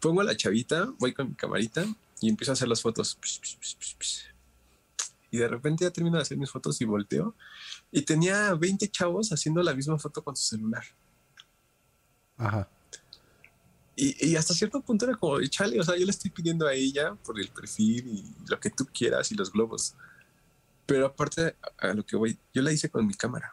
Pongo 0.00 0.20
a 0.20 0.24
la 0.24 0.36
chavita, 0.36 0.92
voy 0.98 1.12
con 1.12 1.28
mi 1.28 1.34
camarita 1.34 1.84
y 2.20 2.28
empiezo 2.28 2.52
a 2.52 2.54
hacer 2.54 2.68
las 2.68 2.82
fotos. 2.82 3.18
Y 5.30 5.38
de 5.38 5.48
repente 5.48 5.84
ya 5.84 5.90
termino 5.90 6.16
de 6.16 6.22
hacer 6.22 6.36
mis 6.36 6.50
fotos 6.50 6.80
y 6.80 6.84
volteo. 6.84 7.34
Y 7.90 8.02
tenía 8.02 8.52
20 8.54 8.88
chavos 8.88 9.32
haciendo 9.32 9.62
la 9.62 9.74
misma 9.74 9.98
foto 9.98 10.22
con 10.22 10.36
su 10.36 10.44
celular. 10.44 10.84
Ajá. 12.36 12.68
Y, 13.94 14.30
y 14.30 14.36
hasta 14.36 14.54
cierto 14.54 14.80
punto 14.80 15.04
era 15.04 15.14
como, 15.16 15.40
chale, 15.46 15.78
o 15.78 15.82
sea, 15.84 15.96
yo 15.96 16.04
le 16.04 16.10
estoy 16.10 16.30
pidiendo 16.30 16.66
a 16.66 16.72
ella 16.72 17.14
por 17.14 17.38
el 17.38 17.48
perfil 17.48 18.06
y 18.08 18.34
lo 18.48 18.58
que 18.58 18.70
tú 18.70 18.86
quieras 18.92 19.30
y 19.30 19.34
los 19.34 19.52
globos. 19.52 19.94
Pero 20.86 21.06
aparte 21.06 21.56
a, 21.78 21.92
lo 21.92 22.04
que 22.04 22.16
voy, 22.16 22.38
yo 22.52 22.62
la 22.62 22.72
hice 22.72 22.90
con 22.90 23.06
mi 23.06 23.14
cámara. 23.14 23.52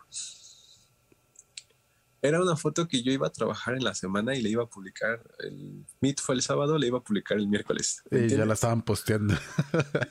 Era 2.22 2.42
una 2.42 2.58
foto 2.58 2.86
que 2.88 3.02
yo 3.02 3.14
iba 3.14 3.28
a 3.28 3.32
trabajar 3.32 3.76
en 3.76 3.84
la 3.84 3.94
semana 3.94 4.36
y 4.36 4.42
le 4.42 4.50
iba 4.50 4.64
a 4.64 4.68
publicar. 4.68 5.24
El 5.40 5.86
Meet 6.02 6.20
fue 6.20 6.36
el 6.36 6.42
sábado, 6.42 6.78
le 6.78 6.88
iba 6.88 6.98
a 6.98 7.04
publicar 7.04 7.38
el 7.38 7.48
miércoles. 7.48 8.04
Y 8.12 8.28
ya 8.28 8.46
la 8.46 8.56
estaban 8.56 8.82
posteando. 8.82 9.36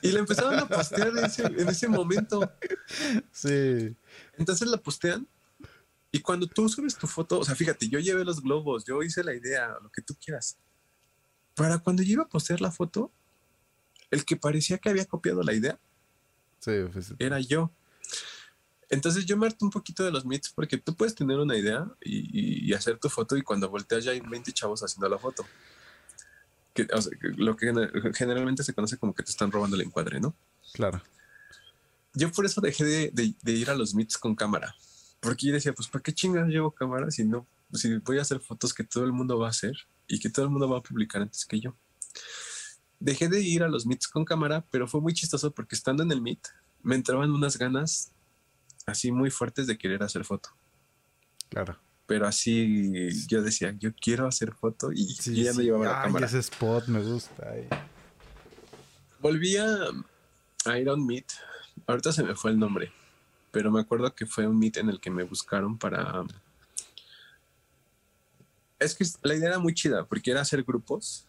Y 0.01 0.11
la 0.11 0.19
empezaron 0.19 0.57
a 0.57 0.67
postear 0.67 1.09
en 1.09 1.25
ese, 1.25 1.45
en 1.45 1.69
ese 1.69 1.87
momento. 1.87 2.51
sí. 3.31 3.95
Entonces 4.37 4.67
la 4.67 4.77
postean 4.77 5.27
y 6.11 6.19
cuando 6.21 6.47
tú 6.47 6.67
subes 6.69 6.95
tu 6.97 7.07
foto, 7.07 7.39
o 7.39 7.45
sea, 7.45 7.55
fíjate, 7.55 7.87
yo 7.89 7.99
llevé 7.99 8.25
los 8.25 8.41
globos, 8.41 8.83
yo 8.85 9.03
hice 9.03 9.23
la 9.23 9.33
idea, 9.33 9.75
lo 9.81 9.89
que 9.91 10.01
tú 10.01 10.15
quieras. 10.15 10.57
Para 11.55 11.77
cuando 11.79 12.01
yo 12.03 12.13
iba 12.13 12.23
a 12.23 12.27
postear 12.29 12.61
la 12.61 12.71
foto, 12.71 13.11
el 14.11 14.25
que 14.25 14.35
parecía 14.37 14.77
que 14.79 14.89
había 14.89 15.05
copiado 15.05 15.43
la 15.43 15.53
idea 15.53 15.79
Sí, 16.59 16.71
pues, 16.91 17.13
era 17.19 17.39
yo. 17.39 17.71
Entonces 18.89 19.25
yo 19.25 19.37
me 19.37 19.45
harto 19.45 19.63
un 19.63 19.71
poquito 19.71 20.03
de 20.03 20.11
los 20.11 20.25
meets 20.25 20.49
porque 20.49 20.77
tú 20.77 20.95
puedes 20.95 21.13
tener 21.13 21.37
una 21.37 21.55
idea 21.55 21.87
y, 22.01 22.17
y- 22.17 22.69
y 22.69 22.73
hacer 22.73 22.97
tu 22.97 23.07
foto 23.07 23.37
y 23.37 23.43
cuando 23.43 23.69
volteas 23.69 24.03
ya 24.03 24.11
hay 24.11 24.19
20 24.19 24.51
chavos 24.51 24.81
haciendo 24.83 25.07
la 25.07 25.19
foto. 25.19 25.45
Que, 26.73 26.87
o 26.91 27.01
sea, 27.01 27.11
lo 27.37 27.55
que 27.55 27.67
gener- 27.67 28.15
generalmente 28.15 28.63
se 28.63 28.73
conoce 28.73 28.97
como 28.97 29.13
que 29.13 29.21
te 29.23 29.29
están 29.31 29.51
robando 29.51 29.75
el 29.75 29.83
encuadre, 29.83 30.19
¿no? 30.19 30.35
claro. 30.73 31.01
Yo 32.15 32.31
por 32.31 32.45
eso 32.47 32.59
dejé 32.59 32.83
de, 32.83 33.11
de- 33.13 33.35
de 33.43 33.51
ir 33.51 33.69
a 33.69 33.75
los 33.75 33.93
meets 33.93 34.17
con 34.17 34.35
cámara. 34.35 34.75
Porque 35.19 35.47
yo 35.47 35.53
decía, 35.53 35.73
pues, 35.73 35.87
¿para 35.87 36.01
qué 36.03 36.13
chingas 36.13 36.47
llevo 36.47 36.71
cámara 36.71 37.11
si 37.11 37.23
no, 37.25 37.45
si 37.73 37.97
voy 37.97 38.19
a 38.19 38.21
hacer 38.21 38.39
fotos 38.39 38.73
que 38.73 38.83
todo 38.83 39.03
el 39.03 39.11
mundo 39.11 39.37
va 39.37 39.47
a 39.47 39.49
hacer 39.51 39.75
y 40.07 40.19
que 40.19 40.29
todo 40.29 40.45
el 40.45 40.51
mundo 40.51 40.69
va 40.69 40.77
a 40.79 40.83
publicar 40.83 41.21
antes 41.21 41.45
que 41.45 41.59
yo? 41.59 41.75
Dejé 42.99 43.27
de 43.29 43.41
ir 43.41 43.63
a 43.63 43.67
los 43.69 43.85
meets 43.85 44.07
con 44.07 44.25
cámara, 44.25 44.65
pero 44.71 44.87
fue 44.87 45.01
muy 45.01 45.13
chistoso 45.13 45.51
porque 45.51 45.75
estando 45.75 46.03
en 46.03 46.11
el 46.11 46.21
meet 46.21 46.39
me 46.83 46.95
entraban 46.95 47.31
unas 47.31 47.57
ganas 47.57 48.11
así 48.85 49.11
muy 49.11 49.29
fuertes 49.29 49.67
de 49.67 49.77
querer 49.77 50.03
hacer 50.03 50.23
foto. 50.25 50.49
Claro. 51.49 51.77
Pero 52.05 52.25
así 52.27 53.09
yo 53.27 53.41
decía, 53.41 53.75
yo 53.77 53.91
quiero 53.93 54.25
hacer 54.27 54.53
foto 54.53 54.91
y 54.91 55.13
Sí, 55.15 55.35
yo 55.35 55.43
ya 55.43 55.51
no 55.53 55.59
sí. 55.59 55.63
llevaba 55.65 55.85
la 55.85 56.01
cámara. 56.03 56.25
ese 56.25 56.39
spot 56.39 56.87
me 56.87 57.01
gusta. 57.03 57.49
ay. 57.51 57.67
Volví 59.21 59.57
a, 59.57 59.67
a 60.65 60.79
ir 60.79 60.89
a 60.89 60.93
un 60.93 61.05
meet. 61.05 61.25
Ahorita 61.87 62.11
se 62.11 62.23
me 62.23 62.35
fue 62.35 62.51
el 62.51 62.59
nombre, 62.59 62.91
pero 63.51 63.71
me 63.71 63.81
acuerdo 63.81 64.13
que 64.13 64.25
fue 64.25 64.47
un 64.47 64.57
meet 64.59 64.77
en 64.77 64.89
el 64.89 64.99
que 64.99 65.09
me 65.09 65.23
buscaron 65.23 65.77
para. 65.77 66.23
Es 68.79 68.95
que 68.95 69.05
la 69.23 69.35
idea 69.35 69.49
era 69.49 69.59
muy 69.59 69.73
chida 69.73 70.05
porque 70.05 70.31
era 70.31 70.41
hacer 70.41 70.63
grupos. 70.63 71.25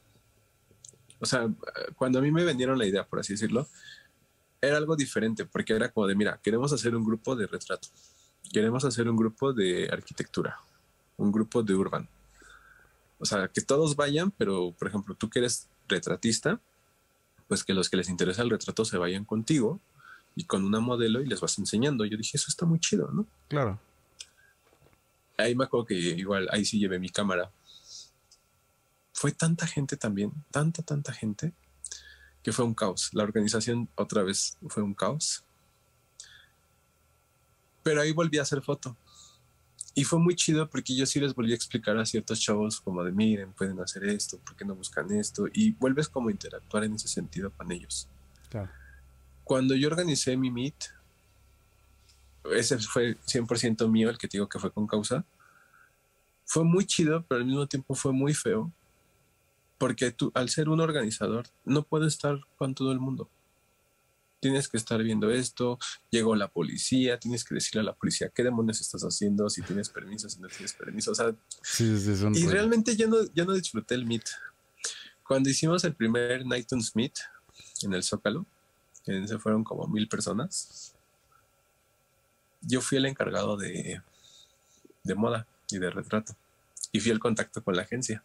O 1.19 1.27
sea, 1.27 1.49
cuando 1.97 2.19
a 2.19 2.23
mí 2.23 2.31
me 2.31 2.45
vendieron 2.45 2.79
la 2.79 2.87
idea, 2.87 3.07
por 3.07 3.21
así 3.21 3.35
decirlo, 3.35 3.67
era 4.61 4.77
algo 4.77 4.97
diferente 4.97 5.45
porque 5.45 5.75
era 5.75 5.91
como 5.91 6.07
de: 6.07 6.15
mira, 6.15 6.41
queremos 6.43 6.73
hacer 6.73 6.95
un 6.95 7.05
grupo 7.05 7.37
de 7.37 7.47
retrato, 7.47 7.89
queremos 8.53 8.85
hacer 8.85 9.09
un 9.09 9.17
grupo 9.17 9.53
de 9.53 9.89
arquitectura, 9.91 10.59
un 11.17 11.33
grupo 11.33 11.63
de 11.63 11.75
urban. 11.75 12.09
O 13.19 13.27
sea, 13.27 13.49
que 13.49 13.61
todos 13.61 13.97
vayan, 13.97 14.31
pero 14.31 14.73
por 14.79 14.89
ejemplo, 14.89 15.15
tú 15.15 15.29
que 15.29 15.41
eres 15.41 15.69
retratista, 15.89 16.61
pues 17.49 17.65
que 17.65 17.75
los 17.75 17.91
que 17.91 17.97
les 17.97 18.09
interesa 18.09 18.43
el 18.43 18.51
retrato 18.51 18.85
se 18.85 18.97
vayan 18.97 19.25
contigo 19.25 19.81
y 20.37 20.45
con 20.45 20.65
una 20.65 20.81
modelo 20.81 21.21
y 21.21 21.27
les 21.27 21.41
vas 21.41 21.59
enseñando. 21.59 22.05
Yo 22.05 22.17
dije, 22.17 22.37
eso 22.37 22.47
está 22.49 22.67
muy 22.67 22.81
chido, 22.81 23.11
¿no? 23.13 23.27
Claro. 23.49 23.81
Ahí 25.37 25.55
me 25.55 25.65
acuerdo 25.65 25.87
que 25.87 25.95
igual, 25.95 26.49
ahí 26.53 26.65
sí 26.65 26.79
llevé 26.79 26.99
mi 26.99 27.09
cámara. 27.09 27.51
Fue 29.13 29.33
tanta 29.33 29.67
gente 29.67 29.97
también, 29.97 30.33
tanta, 30.51 30.83
tanta 30.83 31.13
gente, 31.13 31.53
que 32.43 32.53
fue 32.53 32.65
un 32.65 32.75
caos. 32.75 33.11
La 33.13 33.25
organización 33.25 33.89
otra 33.97 34.23
vez 34.23 34.57
fue 34.69 34.83
un 34.83 34.95
caos. 34.95 35.45
Pero 37.83 38.01
ahí 38.01 38.13
volví 38.13 38.39
a 38.39 38.43
hacer 38.43 38.63
foto. 38.63 38.97
Y 39.95 40.05
fue 40.05 40.19
muy 40.19 40.37
chido 40.37 40.71
porque 40.71 40.95
yo 40.95 41.05
sí 41.05 41.19
les 41.21 41.35
volví 41.35 41.53
a 41.53 41.57
explicar 41.57 41.99
a 41.99 42.07
ciertos 42.07 42.41
chavos 42.41 42.81
como 42.81 43.03
de 43.03 43.11
miren, 43.11 43.53
pueden 43.53 43.81
hacer 43.81 44.05
esto, 44.05 44.39
¿por 44.39 44.55
qué 44.55 44.65
no 44.65 44.75
buscan 44.75 45.11
esto? 45.11 45.47
Y 45.53 45.73
vuelves 45.73 46.09
como 46.09 46.29
a 46.29 46.33
interactuar 46.33 46.85
en 46.85 46.95
ese 46.95 47.09
sentido 47.09 47.51
con 47.51 47.73
ellos. 47.73 48.09
Claro. 48.49 48.71
Cuando 49.51 49.75
yo 49.75 49.89
organicé 49.89 50.37
mi 50.37 50.49
meet, 50.49 50.77
ese 52.55 52.79
fue 52.79 53.17
100% 53.27 53.91
mío, 53.91 54.09
el 54.09 54.17
que 54.17 54.29
te 54.29 54.37
digo 54.37 54.49
que 54.49 54.61
fue 54.61 54.71
con 54.71 54.87
causa. 54.87 55.25
Fue 56.45 56.63
muy 56.63 56.87
chido, 56.87 57.25
pero 57.27 57.41
al 57.41 57.47
mismo 57.49 57.67
tiempo 57.67 57.97
fue 57.97 58.13
muy 58.13 58.33
feo, 58.33 58.71
porque 59.77 60.13
tú, 60.13 60.31
al 60.37 60.51
ser 60.51 60.69
un 60.69 60.81
organizador, 60.81 61.49
no 61.65 61.83
puedes 61.83 62.13
estar 62.13 62.39
con 62.59 62.77
todo 62.77 62.93
el 62.93 63.01
mundo. 63.01 63.29
Tienes 64.39 64.69
que 64.69 64.77
estar 64.77 65.03
viendo 65.03 65.33
esto, 65.33 65.81
llegó 66.11 66.37
la 66.37 66.47
policía, 66.47 67.19
tienes 67.19 67.43
que 67.43 67.57
decirle 67.57 67.81
a 67.81 67.85
la 67.87 67.95
policía 67.95 68.31
qué 68.33 68.45
demonios 68.45 68.81
estás 68.81 69.03
haciendo, 69.03 69.51
si 69.51 69.63
tienes 69.63 69.89
permiso, 69.89 70.29
si 70.29 70.39
no 70.41 70.47
tienes 70.47 70.75
permiso. 70.75 71.11
O 71.11 71.15
sea, 71.17 71.35
Sí, 71.61 71.99
sí, 71.99 72.13
es 72.13 72.23
un 72.23 72.37
y 72.37 72.47
realmente 72.47 72.95
ya 72.95 73.09
no, 73.09 73.17
ya 73.35 73.45
no 73.45 73.55
disfruté 73.55 73.97
el 73.97 74.07
meet. 74.07 74.29
Cuando 75.27 75.51
hicimos 75.51 75.83
el 75.83 75.97
primer 75.97 76.47
Nightons 76.47 76.95
Meet 76.95 77.19
en 77.83 77.95
el 77.95 78.05
Zócalo, 78.05 78.47
que 79.05 79.27
se 79.27 79.39
fueron 79.39 79.65
como 79.65 79.87
mil 79.87 80.09
personas, 80.09 80.95
yo 82.63 82.81
fui 82.81 82.99
el 82.99 83.07
encargado 83.07 83.57
de, 83.57 84.03
de 85.03 85.15
moda 85.15 85.47
y 85.71 85.79
de 85.79 85.91
retrato. 85.91 86.35
Y 86.93 87.01
fui 87.01 87.11
el 87.11 87.19
contacto 87.19 87.63
con 87.63 87.77
la 87.77 87.83
agencia. 87.83 88.23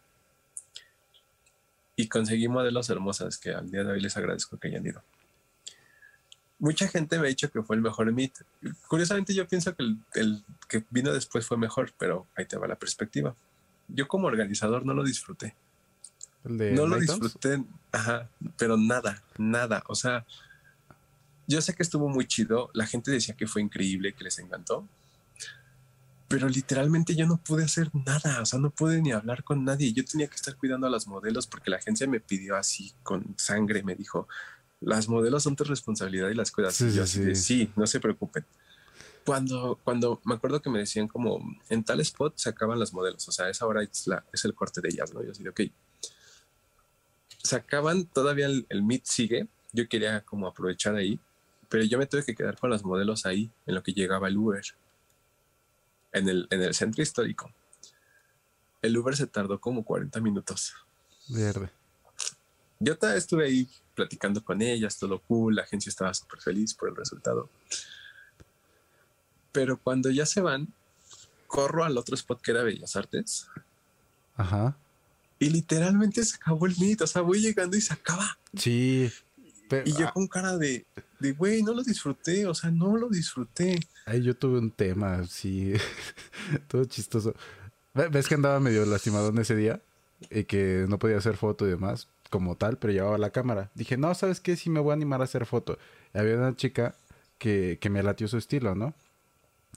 Y 1.94 2.08
conseguí 2.08 2.48
modelos 2.48 2.90
hermosas 2.90 3.38
que 3.38 3.54
al 3.54 3.70
día 3.70 3.84
de 3.84 3.92
hoy 3.92 4.00
les 4.00 4.16
agradezco 4.16 4.58
que 4.58 4.68
hayan 4.68 4.86
ido. 4.86 5.02
Mucha 6.58 6.88
gente 6.88 7.18
me 7.18 7.26
ha 7.26 7.28
dicho 7.28 7.50
que 7.50 7.62
fue 7.62 7.76
el 7.76 7.82
mejor 7.82 8.12
meet. 8.12 8.32
Curiosamente 8.88 9.34
yo 9.34 9.46
pienso 9.46 9.74
que 9.74 9.82
el, 9.82 9.98
el 10.14 10.44
que 10.68 10.84
vino 10.90 11.12
después 11.12 11.46
fue 11.46 11.56
mejor, 11.56 11.92
pero 11.98 12.26
ahí 12.34 12.46
te 12.46 12.56
va 12.56 12.66
la 12.66 12.76
perspectiva. 12.76 13.34
Yo 13.88 14.08
como 14.08 14.26
organizador 14.26 14.84
no 14.84 14.94
lo 14.94 15.04
disfruté. 15.04 15.54
no 16.44 16.86
lo 16.86 16.98
disfruté, 16.98 17.62
ajá, 17.92 18.28
pero 18.58 18.76
nada, 18.76 19.22
nada. 19.38 19.82
O 19.86 19.94
sea, 19.94 20.26
yo 21.46 21.60
sé 21.60 21.74
que 21.74 21.82
estuvo 21.82 22.08
muy 22.08 22.26
chido. 22.26 22.70
La 22.74 22.86
gente 22.86 23.10
decía 23.10 23.36
que 23.36 23.46
fue 23.46 23.62
increíble, 23.62 24.12
que 24.12 24.24
les 24.24 24.38
encantó. 24.38 24.86
Pero 26.28 26.48
literalmente 26.48 27.14
yo 27.14 27.26
no 27.26 27.36
pude 27.36 27.64
hacer 27.64 27.88
nada, 27.94 28.42
o 28.42 28.46
sea, 28.46 28.58
no 28.58 28.70
pude 28.70 29.00
ni 29.00 29.12
hablar 29.12 29.44
con 29.44 29.64
nadie. 29.64 29.92
Yo 29.92 30.04
tenía 30.04 30.26
que 30.26 30.34
estar 30.34 30.56
cuidando 30.56 30.88
a 30.88 30.90
las 30.90 31.06
modelos 31.06 31.46
porque 31.46 31.70
la 31.70 31.76
agencia 31.76 32.08
me 32.08 32.18
pidió 32.18 32.56
así 32.56 32.92
con 33.04 33.34
sangre, 33.38 33.84
me 33.84 33.94
dijo, 33.94 34.26
las 34.80 35.08
modelos 35.08 35.44
son 35.44 35.54
tu 35.54 35.62
responsabilidad 35.62 36.28
y 36.28 36.34
las 36.34 36.50
cuidas. 36.50 36.74
Sí, 36.74 36.92
yo 36.92 37.04
así 37.04 37.20
de, 37.20 37.36
sí, 37.36 37.70
no 37.76 37.86
se 37.86 38.00
preocupen. 38.00 38.44
Cuando, 39.24 39.78
cuando 39.84 40.20
me 40.24 40.34
acuerdo 40.34 40.60
que 40.60 40.70
me 40.70 40.80
decían 40.80 41.06
como 41.06 41.40
en 41.68 41.84
tal 41.84 42.00
spot 42.00 42.34
se 42.36 42.48
acaban 42.48 42.78
las 42.78 42.92
modelos, 42.92 43.26
o 43.28 43.32
sea, 43.32 43.48
esa 43.48 43.66
hora 43.66 43.82
es, 43.82 44.06
la, 44.08 44.24
es 44.32 44.44
el 44.44 44.54
corte 44.54 44.80
de 44.80 44.88
ellas, 44.88 45.12
¿no? 45.14 45.22
Yo 45.22 45.30
así 45.30 45.44
de, 45.44 45.50
ok. 45.50 45.60
Se 47.40 47.54
acaban, 47.54 48.06
todavía 48.06 48.46
el, 48.46 48.66
el 48.68 48.82
meet 48.82 49.04
sigue. 49.04 49.46
Yo 49.72 49.88
quería 49.88 50.22
como 50.22 50.48
aprovechar 50.48 50.96
ahí 50.96 51.20
pero 51.68 51.84
yo 51.84 51.98
me 51.98 52.06
tuve 52.06 52.24
que 52.24 52.34
quedar 52.34 52.58
con 52.58 52.70
los 52.70 52.84
modelos 52.84 53.26
ahí, 53.26 53.50
en 53.66 53.74
lo 53.74 53.82
que 53.82 53.92
llegaba 53.92 54.28
el 54.28 54.36
Uber, 54.36 54.64
en 56.12 56.28
el, 56.28 56.46
en 56.50 56.62
el 56.62 56.74
centro 56.74 57.02
histórico. 57.02 57.52
El 58.82 58.96
Uber 58.96 59.16
se 59.16 59.26
tardó 59.26 59.60
como 59.60 59.84
40 59.84 60.20
minutos. 60.20 60.74
Verde. 61.28 61.70
Yo 62.78 62.96
estuve 63.14 63.46
ahí 63.46 63.68
platicando 63.94 64.44
con 64.44 64.60
ellas, 64.60 64.98
todo 64.98 65.18
cool, 65.20 65.56
la 65.56 65.62
agencia 65.62 65.90
estaba 65.90 66.12
súper 66.12 66.40
feliz 66.40 66.74
por 66.74 66.90
el 66.90 66.96
resultado. 66.96 67.48
Pero 69.52 69.78
cuando 69.78 70.10
ya 70.10 70.26
se 70.26 70.42
van, 70.42 70.68
corro 71.46 71.84
al 71.84 71.96
otro 71.96 72.14
spot 72.14 72.42
que 72.42 72.50
era 72.50 72.62
Bellas 72.62 72.94
Artes. 72.94 73.48
Ajá. 74.36 74.76
Y 75.38 75.48
literalmente 75.48 76.22
se 76.24 76.36
acabó 76.36 76.66
el 76.66 76.76
meet. 76.78 77.00
O 77.00 77.06
sea, 77.06 77.22
voy 77.22 77.40
llegando 77.40 77.76
y 77.76 77.80
se 77.80 77.94
acaba. 77.94 78.38
Sí 78.54 79.10
y 79.84 79.92
yo 79.92 80.08
ah, 80.08 80.12
con 80.12 80.26
cara 80.28 80.56
de, 80.56 80.86
de, 81.18 81.32
güey, 81.32 81.62
no 81.62 81.72
lo 81.74 81.82
disfruté, 81.82 82.46
o 82.46 82.54
sea, 82.54 82.70
no 82.70 82.96
lo 82.96 83.08
disfruté. 83.08 83.78
Ahí 84.04 84.22
yo 84.22 84.36
tuve 84.36 84.58
un 84.58 84.70
tema, 84.70 85.24
sí, 85.26 85.74
todo 86.68 86.84
chistoso. 86.84 87.34
¿Ves 87.94 88.28
que 88.28 88.34
andaba 88.34 88.60
medio 88.60 88.84
lastimado 88.84 89.30
en 89.30 89.38
ese 89.38 89.56
día? 89.56 89.80
Y 90.30 90.44
que 90.44 90.86
no 90.88 90.98
podía 90.98 91.18
hacer 91.18 91.36
foto 91.36 91.66
y 91.66 91.70
demás, 91.70 92.08
como 92.30 92.56
tal, 92.56 92.78
pero 92.78 92.92
llevaba 92.92 93.18
la 93.18 93.30
cámara. 93.30 93.70
Dije, 93.74 93.96
no, 93.96 94.14
¿sabes 94.14 94.40
qué? 94.40 94.56
Sí 94.56 94.70
me 94.70 94.80
voy 94.80 94.90
a 94.90 94.94
animar 94.94 95.20
a 95.20 95.24
hacer 95.24 95.46
foto. 95.46 95.78
había 96.12 96.36
una 96.36 96.54
chica 96.56 96.94
que, 97.38 97.78
que 97.80 97.90
me 97.90 98.02
latió 98.02 98.28
su 98.28 98.36
estilo, 98.36 98.74
¿no? 98.74 98.94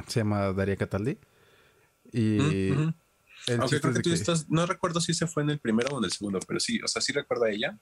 Se 0.08 0.22
llama 0.22 0.52
Daria 0.54 0.76
Cataldi. 0.76 1.18
Y... 2.12 2.72
Aunque 3.58 3.80
creo 3.80 3.94
que 3.94 4.02
tú 4.02 4.12
estás, 4.12 4.50
no 4.50 4.66
recuerdo 4.66 5.02
si 5.02 5.14
se 5.14 5.26
fue 5.26 5.44
en 5.44 5.50
el 5.50 5.60
primero 5.60 5.96
o 5.96 6.00
en 6.00 6.06
el 6.06 6.12
segundo, 6.12 6.40
pero 6.46 6.60
sí, 6.60 6.80
o 6.84 6.88
sea, 6.88 7.02
sí 7.02 7.14
recuerda 7.14 7.48
a 7.48 7.52
ella. 7.52 7.80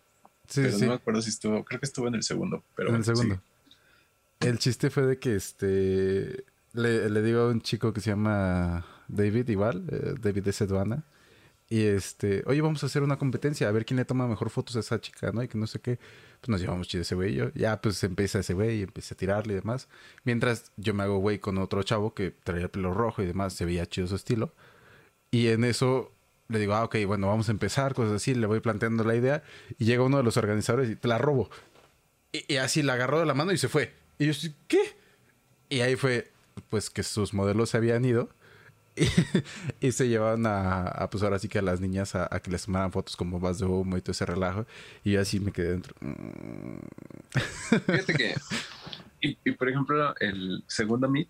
Sí, 0.48 0.62
pero 0.64 0.78
no 0.78 0.88
me 0.88 0.94
acuerdo 0.94 1.22
si 1.22 1.30
estuvo, 1.30 1.64
creo 1.64 1.80
que 1.80 1.86
estuvo 1.86 2.08
en 2.08 2.16
el 2.16 2.24
segundo. 2.24 2.64
Pero 2.76 2.90
en 2.90 2.96
el 2.96 3.04
segundo. 3.04 3.42
El 4.40 4.60
chiste 4.60 4.90
fue 4.90 5.04
de 5.04 5.20
que 5.20 5.36
este 5.36 6.46
le, 6.74 7.22
digo 7.22 7.42
a 7.42 7.50
un 7.50 7.62
chico 7.62 7.92
que 7.94 8.02
se 8.02 8.12
llama 8.12 8.86
David, 9.08 9.50
igual, 9.50 9.88
eh, 9.92 10.16
David 10.20 10.44
de 10.44 10.54
Seduana. 10.54 11.04
Y 11.70 11.82
este, 11.84 12.44
oye, 12.46 12.62
vamos 12.62 12.82
a 12.84 12.86
hacer 12.86 13.04
una 13.04 13.18
competencia, 13.18 13.68
a 13.68 13.72
ver 13.72 13.86
quién 13.86 13.98
le 13.98 14.06
toma 14.06 14.26
mejor 14.28 14.50
fotos 14.50 14.78
a 14.78 14.80
esa 14.80 15.02
chica, 15.02 15.32
¿no? 15.34 15.44
Y 15.44 15.50
que 15.50 15.58
no 15.58 15.68
sé 15.68 15.80
qué. 15.80 16.00
Pues 16.40 16.50
nos 16.50 16.62
llevamos 16.62 16.88
chido 16.88 17.02
ese 17.02 17.16
güey 17.16 17.34
yo. 17.34 17.52
Ya, 17.56 17.82
pues 17.82 18.02
empieza 18.04 18.40
ese 18.40 18.54
güey 18.54 18.80
y 18.80 18.84
empieza 18.84 19.16
a 19.16 19.18
tirarle 19.18 19.54
y 19.54 19.56
demás. 19.58 19.90
Mientras 20.24 20.72
yo 20.78 20.94
me 20.94 21.04
hago 21.04 21.18
güey 21.18 21.40
con 21.40 21.58
otro 21.58 21.84
chavo 21.84 22.14
que 22.14 22.32
traía 22.32 22.66
el 22.66 22.70
pelo 22.70 22.94
rojo 22.94 23.22
y 23.22 23.26
demás, 23.26 23.54
se 23.54 23.66
veía 23.66 23.86
chido 23.86 24.08
su 24.08 24.16
estilo. 24.16 24.54
Y 25.30 25.48
en 25.48 25.66
eso 25.66 26.14
le 26.50 26.60
digo, 26.60 26.74
ah, 26.74 26.84
ok, 26.84 26.98
bueno, 27.06 27.28
vamos 27.28 27.50
a 27.50 27.52
empezar, 27.52 27.94
cosas 27.94 28.14
así, 28.14 28.34
le 28.34 28.48
voy 28.48 28.60
planteando 28.60 29.04
la 29.04 29.16
idea 29.16 29.44
y 29.78 29.86
llega 29.86 30.04
uno 30.04 30.18
de 30.18 30.24
los 30.24 30.38
organizadores 30.38 30.90
y 30.90 30.96
te 30.96 31.08
la 31.08 31.18
robo. 31.18 31.50
Y, 32.32 32.58
así 32.58 32.84
la 32.84 32.94
agarró 32.94 33.20
de 33.20 33.26
la 33.26 33.34
mano 33.34 33.52
y 33.52 33.58
se 33.58 33.68
fue. 33.68 33.94
Y 34.18 34.32
yo, 34.32 34.52
¿qué? 34.68 34.96
Y 35.70 35.82
ahí 35.82 35.96
fue, 35.96 36.32
pues, 36.70 36.90
que 36.90 37.04
sus 37.04 37.34
modelos 37.34 37.72
se 37.72 37.78
habían 37.78 38.06
ido 38.06 38.30
y, 39.82 39.92
se 39.92 40.08
llevaban 40.08 40.46
a, 40.46 41.08
pues 41.12 41.24
ahora 41.24 41.40
sí 41.40 41.48
que 41.48 41.60
a 41.60 41.62
las 41.62 41.82
niñas 41.82 42.16
a, 42.16 42.28
que 42.42 42.52
les 42.52 42.66
tomaran 42.66 42.92
fotos 42.92 43.16
con 43.16 43.30
bombas 43.30 43.60
de 43.60 43.66
humo 43.66 43.98
y 43.98 44.02
todo 44.02 44.12
ese 44.12 44.26
relajo. 44.26 44.66
Y 45.04 45.14
yo 45.14 45.22
así 45.22 45.40
me 45.40 45.52
quedé 45.52 45.72
dentro. 45.72 45.96
Fíjate 47.86 48.14
que, 48.14 48.36
y, 49.22 49.38
y 49.44 49.52
por 49.52 49.70
ejemplo, 49.70 50.16
el 50.20 50.64
segundo 50.68 51.10
meet 51.10 51.30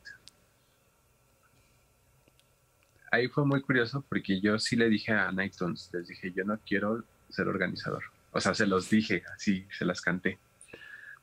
ahí 3.12 3.28
fue 3.28 3.46
muy 3.46 3.62
curioso 3.62 4.04
porque 4.08 4.40
yo 4.42 4.60
sí 4.60 4.76
le 4.76 4.90
dije 4.90 5.12
a 5.12 5.32
Nightons, 5.32 5.90
les 5.94 6.08
dije, 6.08 6.32
yo 6.36 6.44
no 6.44 6.60
quiero 6.66 7.04
ser 7.30 7.48
organizador. 7.48 8.04
O 8.32 8.42
sea, 8.42 8.54
se 8.54 8.68
los 8.68 8.90
dije, 8.90 9.24
así, 9.34 9.66
se 9.78 9.86
las 9.86 10.02
canté. 10.02 10.38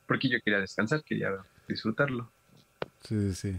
Porque 0.07 0.29
yo 0.29 0.39
quería 0.43 0.59
descansar, 0.59 1.03
quería 1.03 1.31
disfrutarlo. 1.67 2.29
Sí, 3.01 3.33
sí. 3.33 3.55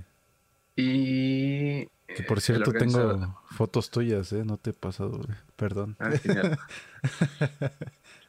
Y... 0.77 1.87
Que 2.07 2.23
por 2.23 2.41
cierto 2.41 2.73
tengo 2.73 3.43
fotos 3.51 3.91
tuyas, 3.91 4.33
¿eh? 4.33 4.45
No 4.45 4.59
te 4.59 4.71
he 4.71 4.73
pasado, 4.73 5.21
Perdón. 5.57 5.97
Ah, 5.99 6.11
genial. 6.13 6.57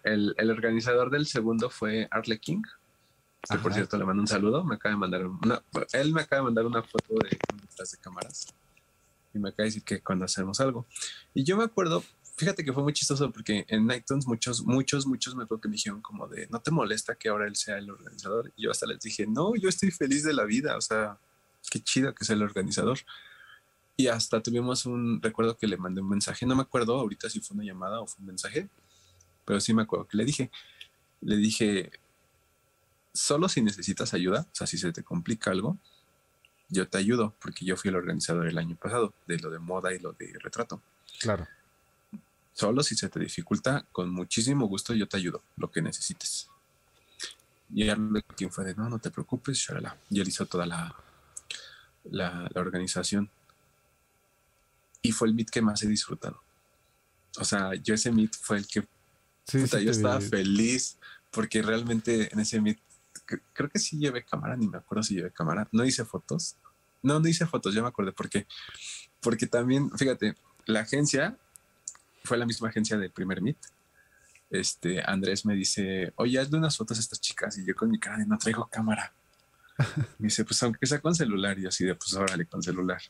el, 0.04 0.34
el, 0.38 0.50
organizador 0.50 1.12
del 1.12 1.28
segundo 1.28 1.70
fue 1.70 2.08
Arle 2.10 2.40
King. 2.40 2.64
Que 3.48 3.58
por 3.60 3.74
cierto 3.74 3.98
le 3.98 4.06
mando 4.06 4.22
un 4.22 4.28
saludo. 4.28 4.64
Me 4.64 4.76
acaba 4.76 4.96
de 4.96 5.00
mandar 5.00 5.28
una... 5.28 5.62
Él 5.94 6.12
me 6.12 6.22
acaba 6.22 6.42
de 6.42 6.46
mandar 6.46 6.66
una 6.66 6.82
foto 6.82 7.14
de 7.24 7.38
detrás 7.62 7.92
de 7.92 7.98
cámaras 8.00 8.48
y 9.34 9.40
me 9.40 9.50
acaba 9.50 9.64
de 9.64 9.70
decir 9.70 9.84
que 9.84 10.02
cuando 10.02 10.26
hacemos 10.26 10.60
algo. 10.60 10.88
Y 11.34 11.44
yo 11.44 11.58
me 11.58 11.64
acuerdo, 11.64 12.04
fíjate 12.36 12.64
que 12.64 12.74
fue 12.74 12.84
muy 12.84 12.94
chistoso 12.94 13.32
porque 13.32 13.66
en 13.68 13.86
Nightons 13.88 14.28
muchos, 14.28 14.64
muchos, 14.64 15.06
muchos 15.06 15.36
me 15.36 15.44
acuerdo 15.44 15.62
que 15.62 15.70
me 15.70 15.74
dijeron 15.74 16.02
como 16.02 16.28
de, 16.28 16.48
¿no 16.50 16.62
te 16.62 16.72
molesta 16.72 17.16
que 17.16 17.30
ahora 17.30 17.48
él 17.48 17.56
sea 17.56 17.78
el 17.78 17.90
organizador? 17.90 18.54
Y 18.56 18.64
yo 18.64 18.72
hasta 18.72 18.86
les 18.86 19.00
dije, 19.00 19.26
no, 19.28 19.56
yo 19.56 19.70
estoy 19.70 19.92
feliz 19.92 20.24
de 20.24 20.34
la 20.34 20.46
vida, 20.46 20.78
o 20.78 20.82
sea, 20.82 21.18
qué 21.70 21.80
chido 21.80 22.14
que 22.14 22.26
sea 22.26 22.36
el 22.36 22.44
organizador. 22.44 23.00
Y 23.96 24.08
hasta 24.08 24.42
tuvimos 24.42 24.86
un, 24.86 25.22
recuerdo 25.22 25.58
que 25.58 25.68
le 25.68 25.78
mandé 25.78 26.02
un 26.02 26.10
mensaje, 26.10 26.46
no 26.46 26.56
me 26.56 26.62
acuerdo 26.62 26.96
ahorita 27.00 27.30
si 27.30 27.40
fue 27.40 27.56
una 27.56 27.64
llamada 27.64 28.00
o 28.00 28.08
fue 28.08 28.22
un 28.22 28.28
mensaje, 28.28 28.70
pero 29.44 29.60
sí 29.60 29.74
me 29.74 29.82
acuerdo 29.82 30.08
que 30.08 30.18
le 30.18 30.26
dije, 30.26 30.52
le 31.22 31.38
dije, 31.38 31.92
solo 33.14 33.50
si 33.50 33.62
necesitas 33.62 34.14
ayuda, 34.14 34.42
o 34.52 34.56
sea, 34.56 34.68
si 34.68 34.78
se 34.78 34.92
te 34.92 35.04
complica 35.04 35.50
algo, 35.50 35.80
yo 36.70 36.88
te 36.88 36.98
ayudo, 36.98 37.34
porque 37.40 37.66
yo 37.66 37.78
fui 37.78 37.90
el 37.90 37.96
organizador 37.96 38.48
el 38.48 38.58
año 38.58 38.76
pasado 38.76 39.14
de 39.26 39.40
lo 39.40 39.50
de 39.50 39.60
moda 39.60 39.94
y 39.94 40.00
lo 40.00 40.14
de 40.14 40.34
retrato. 40.40 40.82
Claro. 41.20 41.48
Solo 42.54 42.84
si 42.84 42.96
se 42.96 43.10
te 43.10 43.20
dificulta, 43.20 43.86
con 43.92 44.10
muchísimo 44.10 44.66
gusto 44.66 44.94
yo 44.94 45.08
te 45.08 45.18
ayudo, 45.18 45.44
lo 45.58 45.72
que 45.72 45.82
necesites. 45.82 46.50
Y 47.74 47.88
quien 48.36 48.52
fue 48.52 48.66
de, 48.66 48.76
no, 48.76 48.90
no 48.90 49.00
te 49.00 49.12
preocupes, 49.12 49.58
shalala. 49.58 49.98
Y 50.10 50.22
él 50.22 50.28
hizo 50.28 50.46
toda 50.46 50.66
la, 50.66 50.96
la, 52.06 52.50
organización. 52.56 53.30
Y 55.02 55.12
fue 55.12 55.28
el 55.28 55.34
meet 55.34 55.50
que 55.50 55.62
más 55.62 55.84
he 55.84 55.88
disfrutado. 55.88 56.42
O 57.40 57.46
sea, 57.46 57.76
yo 57.76 57.94
ese 57.94 58.12
meet 58.12 58.36
fue 58.36 58.58
el 58.58 58.68
que... 58.68 58.88
Sí, 59.46 59.66
yo 59.84 59.92
estaba 59.92 60.20
feliz 60.20 60.98
porque 61.32 61.62
realmente 61.62 62.34
en 62.34 62.40
ese 62.40 62.60
meet 62.60 62.80
creo 63.54 63.70
que 63.70 63.80
sí 63.80 63.98
llevé 63.98 64.24
cámara, 64.24 64.56
ni 64.56 64.68
me 64.68 64.78
acuerdo 64.78 65.04
si 65.04 65.16
llevé 65.16 65.32
cámara. 65.32 65.68
No 65.72 65.86
hice 65.86 66.06
fotos. 66.06 66.56
No, 67.04 67.20
no 67.20 67.28
hice 67.28 67.46
fotos, 67.46 67.74
ya 67.74 67.82
me 67.82 67.90
acordé 67.90 68.12
por 68.12 68.30
qué. 68.30 68.48
Porque 69.22 69.48
también, 69.48 69.92
fíjate, 69.98 70.36
la 70.66 70.82
agencia 70.82 71.38
fue 72.24 72.38
la 72.38 72.46
misma 72.46 72.70
agencia 72.70 72.98
del 72.98 73.12
primer 73.12 73.42
Meet. 73.42 73.58
Este, 74.50 75.02
Andrés 75.06 75.46
me 75.46 75.54
dice, 75.54 76.14
oye, 76.16 76.40
hazle 76.40 76.58
unas 76.58 76.78
fotos 76.78 76.98
a 76.98 77.02
estas 77.02 77.20
chicas. 77.22 77.58
Y 77.58 77.66
yo 77.66 77.76
con 77.76 77.90
mi 77.90 78.00
cara 78.00 78.18
de 78.18 78.26
no 78.26 78.38
traigo 78.38 78.68
cámara. 78.68 79.14
me 80.18 80.28
dice, 80.28 80.44
pues 80.44 80.62
aunque 80.64 80.86
sea 80.86 81.00
con 81.00 81.14
celular. 81.14 81.58
Y 81.60 81.68
así 81.68 81.86
de, 81.86 81.96
pues 81.96 82.14
órale, 82.14 82.46
con 82.46 82.64
celular. 82.64 83.02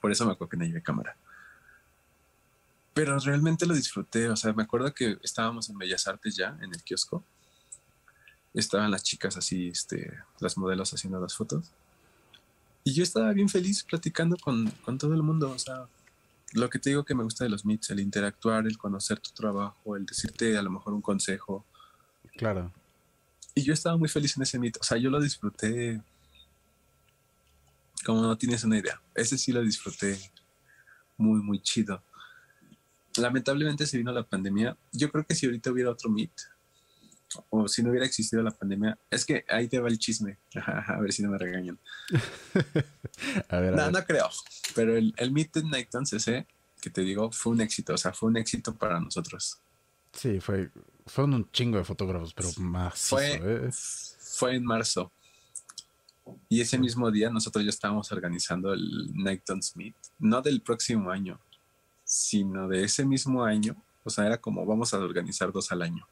Por 0.00 0.12
eso 0.12 0.24
me 0.26 0.32
acuerdo 0.32 0.50
que 0.50 0.56
no 0.58 0.64
llevé 0.64 0.82
cámara. 0.82 1.16
Pero 2.94 3.18
realmente 3.18 3.66
lo 3.66 3.74
disfruté. 3.74 4.28
O 4.28 4.36
sea, 4.36 4.52
me 4.52 4.62
acuerdo 4.62 4.92
que 4.94 5.18
estábamos 5.22 5.68
en 5.68 5.78
Bellas 5.78 6.06
Artes 6.06 6.36
ya, 6.36 6.56
en 6.60 6.74
el 6.74 6.82
kiosco 6.82 7.24
estaban 8.60 8.90
las 8.90 9.02
chicas 9.02 9.36
así, 9.36 9.68
este, 9.68 10.12
las 10.40 10.56
modelos 10.56 10.92
haciendo 10.92 11.20
las 11.20 11.34
fotos. 11.34 11.70
Y 12.84 12.94
yo 12.94 13.02
estaba 13.02 13.32
bien 13.32 13.48
feliz 13.48 13.82
platicando 13.82 14.36
con, 14.36 14.70
con 14.84 14.98
todo 14.98 15.14
el 15.14 15.22
mundo. 15.22 15.50
O 15.50 15.58
sea, 15.58 15.86
lo 16.52 16.70
que 16.70 16.78
te 16.78 16.90
digo 16.90 17.04
que 17.04 17.14
me 17.14 17.24
gusta 17.24 17.44
de 17.44 17.50
los 17.50 17.64
meets, 17.64 17.90
el 17.90 18.00
interactuar, 18.00 18.66
el 18.66 18.78
conocer 18.78 19.18
tu 19.18 19.30
trabajo, 19.30 19.96
el 19.96 20.06
decirte 20.06 20.56
a 20.56 20.62
lo 20.62 20.70
mejor 20.70 20.94
un 20.94 21.02
consejo. 21.02 21.64
Claro. 22.36 22.72
Y 23.54 23.62
yo 23.62 23.72
estaba 23.72 23.96
muy 23.96 24.08
feliz 24.08 24.36
en 24.36 24.42
ese 24.42 24.58
meet. 24.58 24.76
O 24.80 24.84
sea, 24.84 24.98
yo 24.98 25.10
lo 25.10 25.20
disfruté 25.20 26.00
como 28.04 28.22
no 28.22 28.38
tienes 28.38 28.62
una 28.62 28.78
idea. 28.78 29.00
Ese 29.14 29.36
sí 29.36 29.50
lo 29.50 29.62
disfruté 29.62 30.18
muy, 31.16 31.42
muy 31.42 31.60
chido. 31.60 32.00
Lamentablemente 33.16 33.86
se 33.86 33.98
vino 33.98 34.12
la 34.12 34.22
pandemia. 34.22 34.76
Yo 34.92 35.10
creo 35.10 35.26
que 35.26 35.34
si 35.34 35.46
ahorita 35.46 35.72
hubiera 35.72 35.90
otro 35.90 36.08
meet, 36.08 36.30
o 37.50 37.68
si 37.68 37.82
no 37.82 37.90
hubiera 37.90 38.06
existido 38.06 38.42
la 38.42 38.50
pandemia, 38.50 38.98
es 39.10 39.24
que 39.24 39.44
ahí 39.48 39.68
te 39.68 39.78
va 39.78 39.88
el 39.88 39.98
chisme. 39.98 40.38
a 40.66 40.98
ver 41.00 41.12
si 41.12 41.22
no 41.22 41.30
me 41.30 41.38
regañan. 41.38 41.78
a 43.48 43.58
ver, 43.58 43.74
no, 43.74 43.90
no 43.90 44.04
creo. 44.04 44.28
Pero 44.74 44.96
el, 44.96 45.14
el 45.16 45.32
Meet 45.32 45.56
Night 45.64 45.88
CC, 46.04 46.46
que 46.80 46.90
te 46.90 47.02
digo, 47.02 47.30
fue 47.32 47.52
un 47.52 47.60
éxito. 47.60 47.94
O 47.94 47.98
sea, 47.98 48.12
fue 48.12 48.28
un 48.28 48.36
éxito 48.36 48.74
para 48.74 49.00
nosotros. 49.00 49.58
Sí, 50.12 50.40
fue, 50.40 50.70
fueron 51.06 51.34
un 51.34 51.50
chingo 51.50 51.78
de 51.78 51.84
fotógrafos, 51.84 52.32
pero 52.32 52.48
más. 52.58 52.98
Fue, 52.98 53.40
¿eh? 53.42 53.70
fue 53.72 54.56
en 54.56 54.64
marzo. 54.64 55.12
Y 56.48 56.60
ese 56.60 56.78
mismo 56.78 57.10
día 57.10 57.30
nosotros 57.30 57.64
ya 57.64 57.70
estábamos 57.70 58.10
organizando 58.10 58.72
el 58.72 59.12
Nighton 59.14 59.62
Smith, 59.62 59.94
no 60.18 60.42
del 60.42 60.60
próximo 60.60 61.10
año, 61.10 61.38
sino 62.02 62.66
de 62.66 62.82
ese 62.82 63.04
mismo 63.04 63.44
año. 63.44 63.76
O 64.02 64.10
sea, 64.10 64.26
era 64.26 64.40
como 64.40 64.64
vamos 64.66 64.92
a 64.94 64.98
organizar 64.98 65.52
dos 65.52 65.70
al 65.70 65.82
año. 65.82 66.06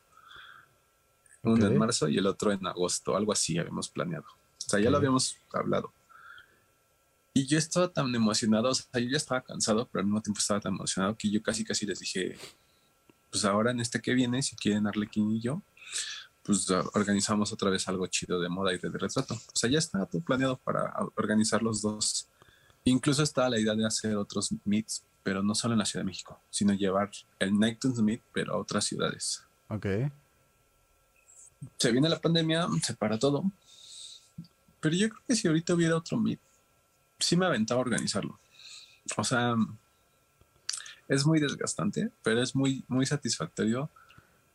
Uno 1.44 1.66
en 1.66 1.78
marzo 1.78 2.08
y 2.08 2.18
el 2.18 2.26
otro 2.26 2.52
en 2.52 2.66
agosto, 2.66 3.16
algo 3.16 3.32
así 3.32 3.58
habíamos 3.58 3.88
planeado. 3.88 4.24
O 4.24 4.70
sea, 4.70 4.80
ya 4.80 4.90
lo 4.90 4.96
habíamos 4.96 5.36
hablado. 5.52 5.92
Y 7.32 7.46
yo 7.46 7.58
estaba 7.58 7.88
tan 7.88 8.14
emocionado, 8.14 8.70
o 8.70 8.74
sea, 8.74 9.00
yo 9.00 9.08
ya 9.10 9.16
estaba 9.16 9.42
cansado, 9.42 9.88
pero 9.90 10.00
al 10.00 10.06
mismo 10.06 10.22
tiempo 10.22 10.38
estaba 10.38 10.60
tan 10.60 10.74
emocionado 10.74 11.16
que 11.16 11.30
yo 11.30 11.42
casi 11.42 11.64
casi 11.64 11.84
les 11.84 11.98
dije, 11.98 12.36
pues 13.30 13.44
ahora 13.44 13.72
en 13.72 13.80
este 13.80 14.00
que 14.00 14.14
viene, 14.14 14.40
si 14.42 14.54
quieren 14.54 14.86
Arlequín 14.86 15.32
y 15.32 15.40
yo, 15.40 15.62
pues 16.44 16.70
organizamos 16.70 17.52
otra 17.52 17.70
vez 17.70 17.88
algo 17.88 18.06
chido 18.06 18.40
de 18.40 18.48
moda 18.48 18.72
y 18.72 18.78
de 18.78 18.88
retrato. 18.88 19.34
O 19.34 19.56
sea, 19.56 19.68
ya 19.68 19.78
está 19.78 20.06
todo 20.06 20.22
planeado 20.22 20.56
para 20.58 20.94
organizar 21.16 21.62
los 21.62 21.82
dos. 21.82 22.28
Incluso 22.84 23.22
está 23.22 23.48
la 23.48 23.58
idea 23.58 23.74
de 23.74 23.86
hacer 23.86 24.14
otros 24.16 24.54
meets, 24.64 25.04
pero 25.24 25.42
no 25.42 25.54
solo 25.54 25.72
en 25.72 25.78
la 25.78 25.86
Ciudad 25.86 26.04
de 26.04 26.10
México, 26.10 26.38
sino 26.50 26.74
llevar 26.74 27.10
el 27.38 27.58
Nighton's 27.58 27.98
Meet, 28.00 28.22
pero 28.32 28.54
a 28.54 28.58
otras 28.58 28.84
ciudades. 28.84 29.42
Ok. 29.68 29.86
Se 31.78 31.92
viene 31.92 32.08
la 32.08 32.20
pandemia, 32.20 32.66
se 32.82 32.94
para 32.94 33.18
todo. 33.18 33.44
Pero 34.80 34.96
yo 34.96 35.08
creo 35.08 35.22
que 35.26 35.36
si 35.36 35.48
ahorita 35.48 35.74
hubiera 35.74 35.96
otro 35.96 36.18
meet, 36.18 36.40
sí 37.18 37.36
me 37.36 37.46
aventaba 37.46 37.80
a 37.80 37.84
organizarlo. 37.84 38.38
O 39.16 39.24
sea, 39.24 39.54
es 41.08 41.26
muy 41.26 41.40
desgastante, 41.40 42.10
pero 42.22 42.42
es 42.42 42.54
muy, 42.54 42.84
muy 42.88 43.06
satisfactorio. 43.06 43.90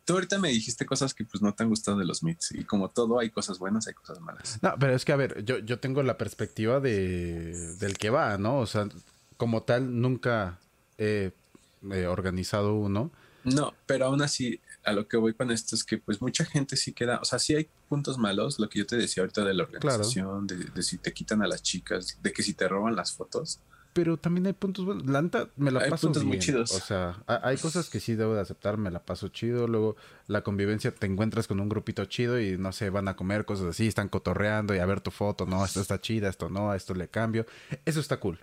Tú 0.05 0.13
ahorita 0.13 0.39
me 0.39 0.49
dijiste 0.49 0.85
cosas 0.85 1.13
que 1.13 1.23
pues 1.23 1.41
no 1.41 1.53
te 1.53 1.63
han 1.63 1.69
gustado 1.69 1.97
de 1.97 2.05
los 2.05 2.23
meets 2.23 2.51
y 2.51 2.63
como 2.63 2.89
todo 2.89 3.19
hay 3.19 3.29
cosas 3.29 3.59
buenas, 3.59 3.87
hay 3.87 3.93
cosas 3.93 4.19
malas. 4.19 4.59
No, 4.61 4.73
pero 4.79 4.95
es 4.95 5.05
que, 5.05 5.11
a 5.11 5.17
ver, 5.17 5.43
yo, 5.45 5.59
yo 5.59 5.79
tengo 5.79 6.01
la 6.01 6.17
perspectiva 6.17 6.79
de, 6.79 7.75
del 7.77 7.97
que 7.97 8.09
va, 8.09 8.37
¿no? 8.37 8.59
O 8.59 8.65
sea, 8.65 8.87
como 9.37 9.63
tal, 9.63 10.01
nunca 10.01 10.59
he 10.97 11.31
eh, 11.91 12.07
organizado 12.07 12.73
uno. 12.73 13.11
No, 13.43 13.73
pero 13.85 14.07
aún 14.07 14.21
así, 14.21 14.59
a 14.83 14.93
lo 14.93 15.07
que 15.07 15.17
voy 15.17 15.33
con 15.33 15.51
esto 15.51 15.75
es 15.75 15.83
que 15.83 15.97
pues 15.97 16.21
mucha 16.21 16.45
gente 16.45 16.75
sí 16.77 16.93
queda, 16.93 17.19
o 17.21 17.25
sea, 17.25 17.39
sí 17.39 17.55
hay 17.55 17.69
puntos 17.87 18.17
malos, 18.17 18.59
lo 18.59 18.69
que 18.69 18.79
yo 18.79 18.85
te 18.85 18.95
decía 18.97 19.21
ahorita 19.23 19.43
de 19.43 19.53
la 19.53 19.63
organización, 19.63 20.47
de, 20.47 20.55
de 20.57 20.83
si 20.83 20.97
te 20.97 21.13
quitan 21.13 21.41
a 21.41 21.47
las 21.47 21.61
chicas, 21.63 22.17
de 22.21 22.31
que 22.33 22.43
si 22.43 22.53
te 22.53 22.67
roban 22.67 22.95
las 22.95 23.13
fotos. 23.13 23.59
Pero 23.91 24.17
también 24.17 24.45
hay 24.45 24.53
puntos 24.53 24.85
buenos. 24.85 25.05
La 25.07 25.21
neta, 25.21 25.49
me 25.57 25.71
la 25.71 25.79
Hay 25.79 25.89
paso 25.89 26.07
puntos 26.07 26.23
muy 26.23 26.33
bien. 26.37 26.41
chidos. 26.45 26.71
O 26.71 26.79
sea, 26.79 27.23
ha- 27.25 27.41
hay 27.47 27.57
cosas 27.57 27.89
que 27.89 27.99
sí 27.99 28.13
debo 28.15 28.35
de 28.35 28.41
aceptar, 28.41 28.77
me 28.77 28.91
la 28.91 29.03
paso 29.03 29.29
chido. 29.29 29.67
Luego, 29.67 29.95
la 30.27 30.43
convivencia, 30.43 30.93
te 30.93 31.07
encuentras 31.07 31.47
con 31.47 31.59
un 31.59 31.69
grupito 31.69 32.05
chido 32.05 32.39
y 32.39 32.55
no 32.57 32.71
sé, 32.71 32.91
van 32.91 33.07
a 33.07 33.15
comer 33.15 33.45
cosas 33.45 33.65
así, 33.65 33.87
están 33.87 34.07
cotorreando 34.07 34.75
y 34.75 34.77
a 34.77 34.85
ver 34.85 35.01
tu 35.01 35.09
foto. 35.09 35.47
No, 35.47 35.65
esto 35.65 35.81
está 35.81 35.99
chida, 35.99 36.29
esto 36.29 36.49
no, 36.49 36.69
a 36.71 36.75
esto 36.75 36.93
le 36.93 37.07
cambio. 37.09 37.47
Eso 37.83 37.99
está 37.99 38.19
cool. 38.19 38.39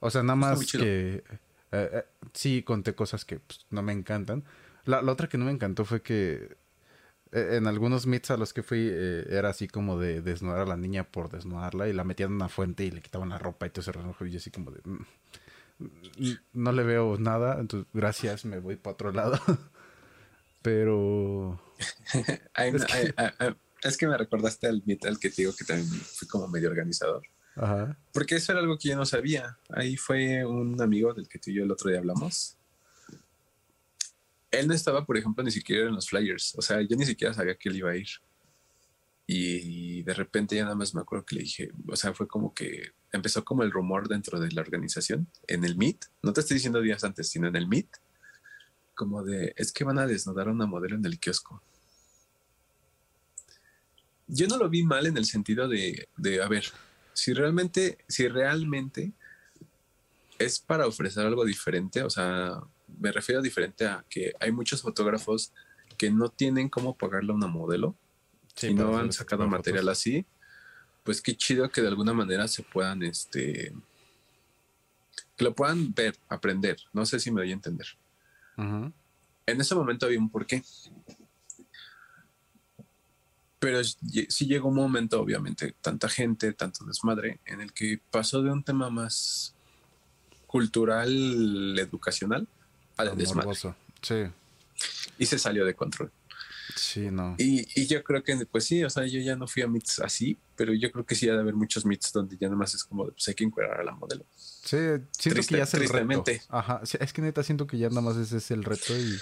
O 0.00 0.10
sea, 0.10 0.22
nada 0.24 0.36
más 0.36 0.56
muy 0.56 0.66
que. 0.66 1.22
eh, 1.70 1.90
eh, 1.92 2.04
sí, 2.34 2.62
conté 2.64 2.94
cosas 2.96 3.24
que 3.24 3.38
pues, 3.38 3.66
no 3.70 3.82
me 3.82 3.92
encantan. 3.92 4.44
La, 4.88 5.02
la 5.02 5.12
otra 5.12 5.28
que 5.28 5.36
no 5.38 5.44
me 5.44 5.50
encantó 5.52 5.84
fue 5.84 6.00
que 6.02 6.56
eh, 7.32 7.56
en 7.56 7.66
algunos 7.66 8.06
meets 8.06 8.30
a 8.30 8.36
los 8.38 8.52
que 8.54 8.62
fui 8.62 8.88
eh, 8.90 9.26
era 9.28 9.50
así 9.50 9.68
como 9.68 9.98
de 9.98 10.22
desnudar 10.22 10.60
a 10.60 10.66
la 10.66 10.76
niña 10.78 11.04
por 11.04 11.28
desnudarla 11.30 11.88
y 11.88 11.92
la 11.92 12.04
metían 12.04 12.30
en 12.30 12.36
una 12.36 12.48
fuente 12.48 12.84
y 12.84 12.90
le 12.90 13.02
quitaban 13.02 13.28
la 13.28 13.38
ropa 13.38 13.66
y 13.66 13.70
todo 13.70 13.82
ese 13.82 13.92
relajo 13.92 14.24
y 14.24 14.30
yo 14.30 14.38
así 14.38 14.50
como 14.50 14.70
de 14.70 14.80
"Mm, 14.84 15.04
mm, 15.78 16.38
no 16.54 16.72
le 16.72 16.82
veo 16.84 17.18
nada, 17.18 17.60
entonces 17.60 17.86
gracias, 17.92 18.44
me 18.46 18.58
voy 18.60 18.76
para 18.76 18.94
otro 18.94 19.12
lado. 19.12 19.38
Pero 20.62 21.60
Es 22.56 22.84
que- 22.86 23.14
es 23.82 23.96
que 23.96 24.08
me 24.08 24.18
recordaste 24.18 24.66
al 24.66 24.82
meet 24.86 25.04
al 25.06 25.18
que 25.20 25.30
te 25.30 25.42
digo 25.42 25.52
que 25.56 25.64
también 25.64 25.88
fui 25.88 26.26
como 26.26 26.48
medio 26.48 26.68
organizador. 26.68 27.22
ajá. 27.54 27.96
Porque 28.12 28.36
eso 28.36 28.50
era 28.52 28.60
algo 28.60 28.76
que 28.78 28.88
yo 28.88 28.96
no 28.96 29.06
sabía. 29.06 29.56
Ahí 29.68 29.96
fue 29.96 30.44
un 30.44 30.80
amigo 30.82 31.14
del 31.14 31.28
que 31.28 31.38
tú 31.38 31.50
y 31.50 31.54
yo 31.54 31.62
el 31.64 31.70
otro 31.70 31.90
día 31.90 32.00
hablamos. 32.00 32.57
Él 34.50 34.66
no 34.66 34.74
estaba, 34.74 35.04
por 35.04 35.16
ejemplo, 35.16 35.44
ni 35.44 35.50
siquiera 35.50 35.88
en 35.88 35.94
los 35.94 36.08
flyers. 36.08 36.54
O 36.56 36.62
sea, 36.62 36.80
yo 36.80 36.96
ni 36.96 37.04
siquiera 37.04 37.34
sabía 37.34 37.56
que 37.56 37.68
él 37.68 37.76
iba 37.76 37.90
a 37.90 37.96
ir. 37.96 38.08
Y 39.26 40.02
de 40.04 40.14
repente 40.14 40.56
ya 40.56 40.62
nada 40.62 40.74
más 40.74 40.94
me 40.94 41.02
acuerdo 41.02 41.26
que 41.26 41.34
le 41.34 41.42
dije, 41.42 41.70
o 41.86 41.96
sea, 41.96 42.14
fue 42.14 42.26
como 42.26 42.54
que 42.54 42.92
empezó 43.12 43.44
como 43.44 43.62
el 43.62 43.70
rumor 43.70 44.08
dentro 44.08 44.40
de 44.40 44.50
la 44.52 44.62
organización, 44.62 45.28
en 45.46 45.64
el 45.64 45.76
Meet. 45.76 46.06
No 46.22 46.32
te 46.32 46.40
estoy 46.40 46.54
diciendo 46.54 46.80
días 46.80 47.04
antes, 47.04 47.28
sino 47.28 47.46
en 47.46 47.56
el 47.56 47.68
Meet. 47.68 47.88
Como 48.94 49.22
de, 49.22 49.52
es 49.56 49.70
que 49.70 49.84
van 49.84 49.98
a 49.98 50.06
desnudar 50.06 50.48
a 50.48 50.52
una 50.52 50.66
modelo 50.66 50.96
en 50.96 51.04
el 51.04 51.18
kiosco. 51.18 51.62
Yo 54.26 54.46
no 54.46 54.56
lo 54.56 54.70
vi 54.70 54.82
mal 54.82 55.06
en 55.06 55.18
el 55.18 55.26
sentido 55.26 55.68
de, 55.68 56.08
de 56.16 56.42
a 56.42 56.48
ver, 56.48 56.64
si 57.12 57.34
realmente, 57.34 57.98
si 58.08 58.28
realmente 58.28 59.12
es 60.38 60.58
para 60.58 60.86
ofrecer 60.86 61.26
algo 61.26 61.44
diferente, 61.44 62.02
o 62.02 62.10
sea, 62.10 62.60
me 62.98 63.12
refiero 63.12 63.42
diferente 63.42 63.86
a 63.86 64.04
que 64.08 64.32
hay 64.40 64.52
muchos 64.52 64.82
fotógrafos 64.82 65.52
que 65.96 66.10
no 66.10 66.28
tienen 66.28 66.68
cómo 66.68 66.96
pagarle 66.96 67.32
a 67.32 67.36
una 67.36 67.46
modelo 67.46 67.96
Sí, 68.58 68.68
y 68.68 68.74
no 68.74 68.98
han 68.98 69.12
sacado 69.12 69.46
material 69.46 69.84
fotos. 69.84 69.98
así, 69.98 70.26
pues 71.04 71.22
qué 71.22 71.36
chido 71.36 71.70
que 71.70 71.80
de 71.80 71.88
alguna 71.88 72.12
manera 72.12 72.48
se 72.48 72.64
puedan, 72.64 73.04
este, 73.04 73.72
que 75.36 75.44
lo 75.44 75.54
puedan 75.54 75.94
ver, 75.94 76.16
aprender. 76.28 76.76
No 76.92 77.06
sé 77.06 77.20
si 77.20 77.30
me 77.30 77.40
doy 77.40 77.50
a 77.50 77.54
entender. 77.54 77.86
En 78.56 79.60
ese 79.60 79.74
momento 79.76 80.06
había 80.06 80.18
un 80.18 80.28
porqué. 80.28 80.64
Pero 83.60 83.82
sí 83.84 84.46
llegó 84.46 84.68
un 84.68 84.74
momento, 84.74 85.20
obviamente, 85.20 85.74
tanta 85.80 86.08
gente, 86.08 86.52
tanto 86.52 86.84
desmadre, 86.84 87.40
en 87.44 87.60
el 87.60 87.72
que 87.72 88.00
pasó 88.10 88.42
de 88.42 88.50
un 88.50 88.64
tema 88.64 88.90
más 88.90 89.54
cultural, 90.48 91.78
educacional, 91.78 92.48
a 92.98 93.04
de 93.04 93.16
desmadre. 93.16 93.50
Sí, 94.02 94.24
Y 95.18 95.26
se 95.26 95.38
salió 95.38 95.64
de 95.64 95.74
control. 95.74 96.10
sí, 96.76 97.10
no. 97.10 97.34
Y, 97.38 97.66
y 97.80 97.86
yo 97.86 98.04
creo 98.04 98.22
que, 98.22 98.36
pues 98.46 98.64
sí, 98.64 98.84
o 98.84 98.90
sea, 98.90 99.06
yo 99.06 99.18
ya 99.20 99.34
no 99.36 99.46
fui 99.48 99.62
a 99.62 99.66
meets 99.68 99.98
así, 100.00 100.36
pero 100.56 100.72
yo 100.74 100.92
creo 100.92 101.04
que 101.06 101.14
sí 101.14 101.28
ha 101.28 101.32
de 101.34 101.40
haber 101.40 101.54
muchos 101.54 101.84
meets 101.84 102.12
donde 102.12 102.36
ya 102.36 102.46
nada 102.48 102.58
más 102.58 102.74
es 102.74 102.84
como, 102.84 103.06
pues 103.06 103.26
hay 103.28 103.34
que 103.34 103.44
encuadrar 103.44 103.80
a 103.80 103.84
la 103.84 103.92
modelo. 103.92 104.24
Sí, 104.36 104.76
siento 104.76 105.40
Triste- 105.40 105.48
que 105.48 105.56
ya 105.58 105.62
es 105.64 105.74
el 105.74 105.88
reto. 105.88 106.24
Ajá, 106.50 106.82
es 107.00 107.12
que 107.12 107.22
neta 107.22 107.42
siento 107.42 107.66
que 107.66 107.78
ya 107.78 107.88
nada 107.88 108.02
más 108.02 108.16
ese 108.16 108.36
es 108.36 108.50
el 108.50 108.62
reto 108.64 108.96
y 108.98 109.16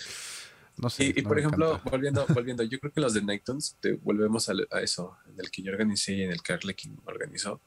no 0.78 0.90
sé. 0.90 1.04
Y, 1.04 1.20
y 1.20 1.22
no 1.22 1.28
por 1.28 1.38
ejemplo, 1.38 1.70
encanta. 1.72 1.90
volviendo, 1.90 2.26
volviendo, 2.34 2.62
yo 2.64 2.78
creo 2.80 2.92
que 2.92 3.00
los 3.00 3.14
de 3.14 3.22
Nightons, 3.22 3.76
te 3.80 3.92
volvemos 3.92 4.48
a, 4.48 4.52
a 4.72 4.80
eso, 4.80 5.16
en 5.32 5.38
el 5.40 5.50
que 5.50 5.62
yo 5.62 5.72
organicé 5.72 6.14
y 6.14 6.22
en 6.22 6.32
el 6.32 6.42
que 6.42 6.52
Arlequín 6.52 6.98
organizó. 7.06 7.60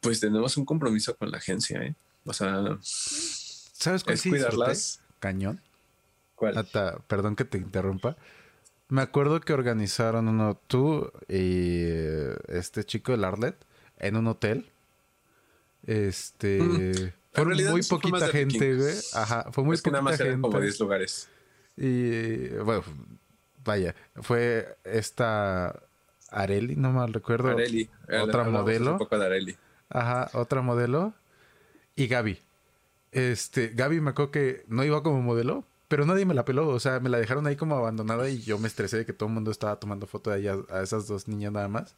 Pues 0.00 0.20
tenemos 0.20 0.56
un 0.56 0.64
compromiso 0.64 1.16
con 1.16 1.30
la 1.30 1.38
agencia, 1.38 1.82
¿eh? 1.82 1.94
O 2.24 2.32
sea, 2.32 2.78
¿Sabes 3.82 4.04
cuál 4.04 4.14
es 4.14 4.20
sí 4.20 4.30
cuidarlas. 4.30 5.00
Cañón. 5.18 5.60
¿cuál? 6.36 6.54
Nata, 6.54 6.98
perdón 7.08 7.36
que 7.36 7.44
te 7.44 7.58
interrumpa. 7.58 8.16
Me 8.88 9.02
acuerdo 9.02 9.40
que 9.40 9.52
organizaron 9.52 10.28
uno 10.28 10.60
tú 10.66 11.10
y 11.28 11.82
eh, 11.84 12.36
este 12.48 12.84
chico 12.84 13.12
del 13.12 13.24
Arlet 13.24 13.56
en 13.98 14.16
un 14.16 14.26
hotel. 14.28 14.70
Este. 15.84 16.60
Mm. 16.60 17.12
Fueron 17.32 17.56
muy 17.56 17.80
más 17.80 17.88
poquita 17.88 18.28
gente, 18.28 18.76
güey. 18.76 18.94
Ajá, 19.14 19.50
fue 19.50 19.64
muy 19.64 19.74
es 19.74 19.82
que 19.82 19.90
nada 19.90 20.02
poquita 20.02 20.12
más 20.12 20.20
eran 20.20 20.32
gente. 20.34 20.48
como 20.48 20.60
10 20.60 20.80
lugares. 20.80 21.28
Y 21.76 22.48
bueno, 22.58 22.84
vaya, 23.64 23.94
fue 24.16 24.76
esta 24.84 25.80
Areli, 26.30 26.76
no 26.76 26.92
mal 26.92 27.12
recuerdo. 27.12 27.48
Areli. 27.48 27.88
Otra 28.22 28.44
modelo. 28.44 28.92
Un 28.92 28.98
poco 28.98 29.18
de 29.18 29.26
Areli. 29.26 29.56
Ajá, 29.88 30.30
otra 30.34 30.60
modelo. 30.62 31.14
Y 31.96 32.06
Gaby. 32.06 32.38
Este, 33.12 33.68
Gaby 33.68 34.00
me 34.00 34.10
acuerdo 34.10 34.30
que 34.32 34.64
no 34.68 34.84
iba 34.84 35.02
como 35.02 35.20
modelo, 35.22 35.66
pero 35.88 36.06
nadie 36.06 36.24
me 36.24 36.34
la 36.34 36.44
peló. 36.44 36.68
O 36.68 36.80
sea, 36.80 36.98
me 37.00 37.08
la 37.10 37.18
dejaron 37.18 37.46
ahí 37.46 37.56
como 37.56 37.76
abandonada 37.76 38.28
y 38.28 38.40
yo 38.42 38.58
me 38.58 38.68
estresé 38.68 38.98
de 38.98 39.06
que 39.06 39.12
todo 39.12 39.28
el 39.28 39.34
mundo 39.34 39.50
estaba 39.50 39.78
tomando 39.78 40.06
foto 40.06 40.30
de 40.30 40.40
ellas, 40.40 40.58
a 40.70 40.82
esas 40.82 41.06
dos 41.06 41.28
niñas 41.28 41.52
nada 41.52 41.68
más. 41.68 41.94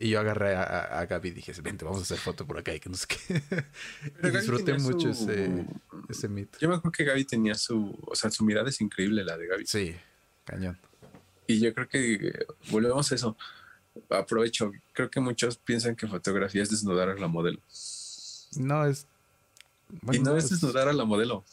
Y 0.00 0.10
yo 0.10 0.20
agarré 0.20 0.54
a, 0.54 0.62
a- 0.62 1.00
a 1.00 1.06
Gaby 1.06 1.30
y 1.30 1.32
dije, 1.32 1.52
vente, 1.60 1.84
vamos 1.84 1.98
a 1.98 2.02
hacer 2.04 2.18
foto 2.18 2.46
por 2.46 2.56
acá 2.56 2.72
y 2.72 2.78
que 2.78 2.88
no 2.88 2.94
sé 2.94 3.06
qué. 3.08 3.16
y 4.06 4.10
Gaby 4.22 4.36
disfruté 4.38 4.64
tenía 4.72 4.80
mucho 4.84 5.12
su- 5.12 5.28
ese, 5.28 5.64
ese 6.08 6.28
meet. 6.28 6.56
Yo 6.60 6.68
me 6.68 6.76
acuerdo 6.76 6.92
que 6.92 7.02
Gaby 7.04 7.24
tenía 7.24 7.54
su, 7.56 7.98
o 8.06 8.14
sea, 8.14 8.30
su 8.30 8.44
mirada 8.44 8.68
es 8.68 8.80
increíble, 8.80 9.24
la 9.24 9.36
de 9.36 9.48
Gaby. 9.48 9.66
Sí, 9.66 9.96
cañón. 10.44 10.78
Y 11.48 11.58
yo 11.58 11.74
creo 11.74 11.88
que 11.88 12.46
volvemos 12.70 13.10
a 13.10 13.14
eso. 13.16 13.36
Aprovecho, 14.10 14.70
creo 14.92 15.10
que 15.10 15.18
muchos 15.18 15.58
piensan 15.58 15.96
que 15.96 16.06
fotografía 16.06 16.62
es 16.62 16.70
desnudar 16.70 17.08
a 17.08 17.14
la 17.14 17.26
modelo. 17.26 17.58
No, 18.56 18.86
es... 18.86 19.08
y 20.12 20.18
no 20.18 20.36
es 20.36 20.50
desnudar 20.50 20.88
a 20.88 20.92
la 20.92 21.04
modelo. 21.04 21.44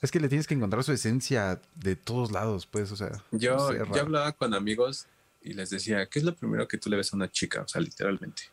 Es 0.00 0.10
que 0.10 0.20
le 0.20 0.28
tienes 0.28 0.46
que 0.46 0.54
encontrar 0.54 0.84
su 0.84 0.92
esencia 0.92 1.60
de 1.74 1.96
todos 1.96 2.30
lados, 2.30 2.66
pues, 2.66 2.92
o 2.92 2.96
sea. 2.96 3.24
Yo, 3.32 3.56
no 3.56 3.68
sé, 3.68 3.78
yo 3.78 4.00
hablaba 4.00 4.32
con 4.32 4.54
amigos 4.54 5.06
y 5.42 5.54
les 5.54 5.70
decía, 5.70 6.06
¿qué 6.06 6.20
es 6.20 6.24
lo 6.24 6.34
primero 6.34 6.68
que 6.68 6.78
tú 6.78 6.88
le 6.88 6.96
ves 6.96 7.12
a 7.12 7.16
una 7.16 7.30
chica? 7.30 7.62
O 7.62 7.68
sea, 7.68 7.80
literalmente. 7.80 8.44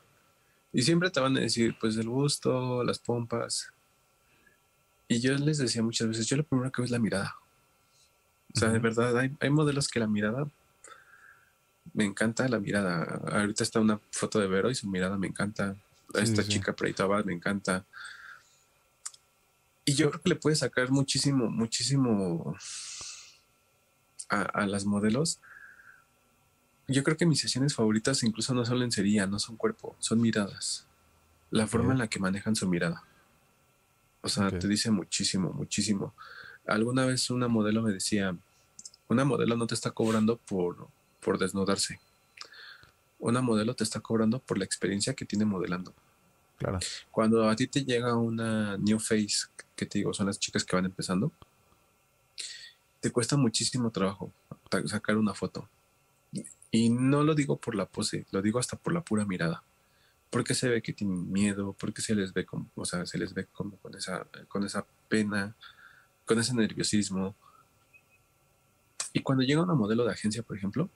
Y 0.74 0.82
siempre 0.82 1.10
te 1.10 1.20
van 1.20 1.38
a 1.38 1.42
decir, 1.42 1.76
pues 1.80 1.98
el 1.98 2.10
gusto, 2.10 2.84
las 2.84 3.00
pompas. 3.00 3.72
Y 5.08 5.20
yo 5.20 5.34
les 5.36 5.60
decía 5.60 5.84
muchas 5.84 6.08
veces, 6.08 6.26
yo 6.26 6.38
lo 6.38 6.44
primero 6.44 6.72
que 6.72 6.82
veo 6.82 6.86
es 6.86 6.92
la 6.92 7.00
mirada. 7.00 7.36
O 8.56 8.60
sea, 8.60 8.70
de 8.70 8.80
verdad, 8.80 9.18
hay, 9.18 9.36
hay 9.40 9.50
modelos 9.50 9.88
que 9.88 10.00
la 10.00 10.08
mirada 10.08 10.48
me 11.94 12.06
encanta 12.06 12.48
la 12.48 12.60
mirada. 12.60 13.22
Ahorita 13.32 13.64
está 13.64 13.80
una 13.80 14.00
foto 14.12 14.40
de 14.40 14.48
Vero 14.48 14.70
y 14.70 14.76
su 14.76 14.88
mirada 14.88 15.18
me 15.18 15.28
encanta. 15.28 15.76
Esta 16.14 16.44
chica 16.44 16.74
Preitaba 16.74 17.24
me 17.24 17.34
encanta. 17.34 17.86
Y 19.86 19.94
yo 19.94 20.10
creo 20.10 20.22
que 20.22 20.30
le 20.30 20.36
puede 20.36 20.56
sacar 20.56 20.90
muchísimo, 20.90 21.50
muchísimo 21.50 22.58
a, 24.30 24.66
las 24.66 24.86
modelos. 24.86 25.40
Yo 26.88 27.04
creo 27.04 27.18
que 27.18 27.28
mis 27.28 27.40
sesiones 27.40 27.76
favoritas 27.76 28.24
incluso 28.24 28.54
no 28.56 28.66
son 28.66 28.80
lencería, 28.80 29.28
no 29.28 29.38
son 29.38 29.58
cuerpo, 29.58 29.96
son 30.00 30.22
miradas. 30.22 30.88
La 31.52 31.68
forma 31.68 31.94
en 31.94 32.00
la 32.00 32.08
que 32.08 32.20
manejan 32.20 32.56
su 32.56 32.68
mirada. 32.68 33.04
O 34.22 34.30
sea, 34.30 34.50
te 34.50 34.68
dice 34.68 34.90
muchísimo, 34.90 35.54
muchísimo. 35.54 36.16
Alguna 36.66 37.06
vez 37.06 37.30
una 37.30 37.48
modelo 37.48 37.84
me 37.84 37.92
decía, 37.92 38.36
una 39.08 39.24
modelo 39.24 39.56
no 39.56 39.68
te 39.68 39.76
está 39.76 39.92
cobrando 39.92 40.38
por, 40.38 40.88
por 41.22 41.38
desnudarse. 41.38 42.00
Una 43.20 43.42
modelo 43.42 43.76
te 43.76 43.84
está 43.84 44.00
cobrando 44.00 44.40
por 44.40 44.58
la 44.58 44.66
experiencia 44.66 45.14
que 45.14 45.26
tiene 45.26 45.46
modelando. 45.46 45.94
Claro. 46.58 46.80
Cuando 47.12 47.50
a 47.50 47.56
ti 47.56 47.68
te 47.68 47.84
llega 47.84 48.16
una 48.16 48.78
new 48.78 49.00
face, 49.00 49.48
que 49.76 49.86
te 49.86 50.00
digo, 50.00 50.14
son 50.14 50.28
las 50.28 50.40
chicas 50.40 50.64
que 50.64 50.76
van 50.76 50.86
empezando, 50.86 51.32
te 53.00 53.12
cuesta 53.12 53.38
muchísimo 53.38 53.92
trabajo 53.92 54.32
sacar 54.88 55.18
una 55.18 55.34
foto. 55.34 55.70
Y 56.72 56.90
no 56.90 57.24
lo 57.24 57.36
digo 57.36 57.58
por 57.58 57.76
la 57.76 57.86
pose, 57.86 58.26
lo 58.32 58.42
digo 58.42 58.60
hasta 58.60 58.78
por 58.78 58.94
la 58.94 59.02
pura 59.02 59.26
mirada. 59.26 59.64
Porque 60.30 60.54
se 60.54 60.68
ve 60.68 60.82
que 60.82 60.92
tienen 60.92 61.32
miedo, 61.32 61.76
porque 61.80 62.02
se 62.02 62.16
les 62.16 62.34
ve 62.34 62.46
como, 62.46 62.68
o 62.76 62.84
sea, 62.84 63.06
se 63.06 63.18
les 63.18 63.34
ve 63.34 63.46
como 63.46 63.78
con 63.78 63.96
esa, 63.96 64.26
con 64.48 64.66
esa 64.66 64.86
pena, 65.08 65.56
con 66.26 66.40
ese 66.40 66.54
nerviosismo. 66.54 67.36
Y 69.14 69.22
cuando 69.22 69.44
llega 69.44 69.62
una 69.62 69.76
modelo 69.76 70.04
de 70.04 70.12
agencia, 70.12 70.44
por 70.44 70.58
ejemplo, 70.58 70.90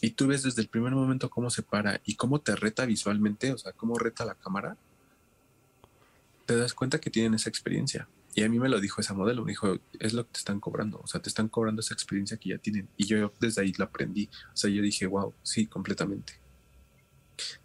y 0.00 0.10
tú 0.10 0.26
ves 0.26 0.42
desde 0.42 0.62
el 0.62 0.68
primer 0.68 0.92
momento 0.92 1.30
cómo 1.30 1.50
se 1.50 1.62
para 1.62 2.00
y 2.04 2.14
cómo 2.14 2.40
te 2.40 2.56
reta 2.56 2.86
visualmente, 2.86 3.52
o 3.52 3.58
sea, 3.58 3.72
cómo 3.72 3.98
reta 3.98 4.24
la 4.24 4.34
cámara, 4.34 4.76
te 6.46 6.56
das 6.56 6.74
cuenta 6.74 7.00
que 7.00 7.10
tienen 7.10 7.34
esa 7.34 7.48
experiencia. 7.48 8.08
Y 8.34 8.42
a 8.44 8.48
mí 8.48 8.58
me 8.58 8.70
lo 8.70 8.80
dijo 8.80 9.00
esa 9.00 9.12
modelo, 9.12 9.44
me 9.44 9.52
dijo, 9.52 9.78
es 10.00 10.14
lo 10.14 10.24
que 10.24 10.32
te 10.32 10.38
están 10.38 10.58
cobrando, 10.58 11.00
o 11.02 11.06
sea, 11.06 11.20
te 11.20 11.28
están 11.28 11.48
cobrando 11.48 11.80
esa 11.80 11.92
experiencia 11.92 12.38
que 12.38 12.50
ya 12.50 12.58
tienen. 12.58 12.88
Y 12.96 13.04
yo 13.04 13.30
desde 13.40 13.60
ahí 13.60 13.74
la 13.76 13.84
aprendí, 13.84 14.30
o 14.52 14.56
sea, 14.56 14.70
yo 14.70 14.82
dije, 14.82 15.06
wow, 15.06 15.34
sí, 15.42 15.66
completamente. 15.66 16.34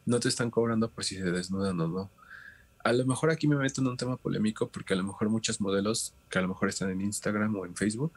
No 0.06 0.20
te 0.20 0.28
están 0.28 0.52
cobrando 0.52 0.90
por 0.90 1.06
si 1.06 1.16
se 1.16 1.32
desnudan 1.32 1.80
o 1.80 1.88
no. 1.88 2.10
A 2.84 2.94
lo 2.94 3.06
mejor 3.06 3.32
aquí 3.32 3.48
me 3.48 3.56
meto 3.56 3.82
en 3.82 3.88
un 3.88 3.98
tema 3.98 4.18
polémico 4.18 4.68
porque 4.68 4.94
a 4.94 4.98
lo 4.98 5.04
mejor 5.04 5.30
muchos 5.30 5.62
modelos 5.62 6.14
que 6.30 6.40
a 6.40 6.42
lo 6.42 6.50
mejor 6.50 6.70
están 6.70 6.90
en 6.90 7.02
Instagram 7.02 7.56
o 7.56 7.66
en 7.66 7.76
Facebook 7.76 8.14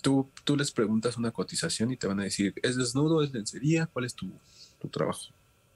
tú, 0.00 0.30
tú 0.44 0.56
les 0.56 0.72
preguntas 0.72 1.16
una 1.16 1.30
cotización 1.30 1.90
y 1.92 1.96
te 1.96 2.06
van 2.06 2.20
a 2.20 2.24
decir, 2.24 2.54
¿es 2.62 2.76
desnudo, 2.76 3.22
es 3.22 3.32
lencería? 3.32 3.86
¿Cuál 3.86 4.04
es 4.04 4.14
tu, 4.14 4.30
trabajo? 4.90 5.26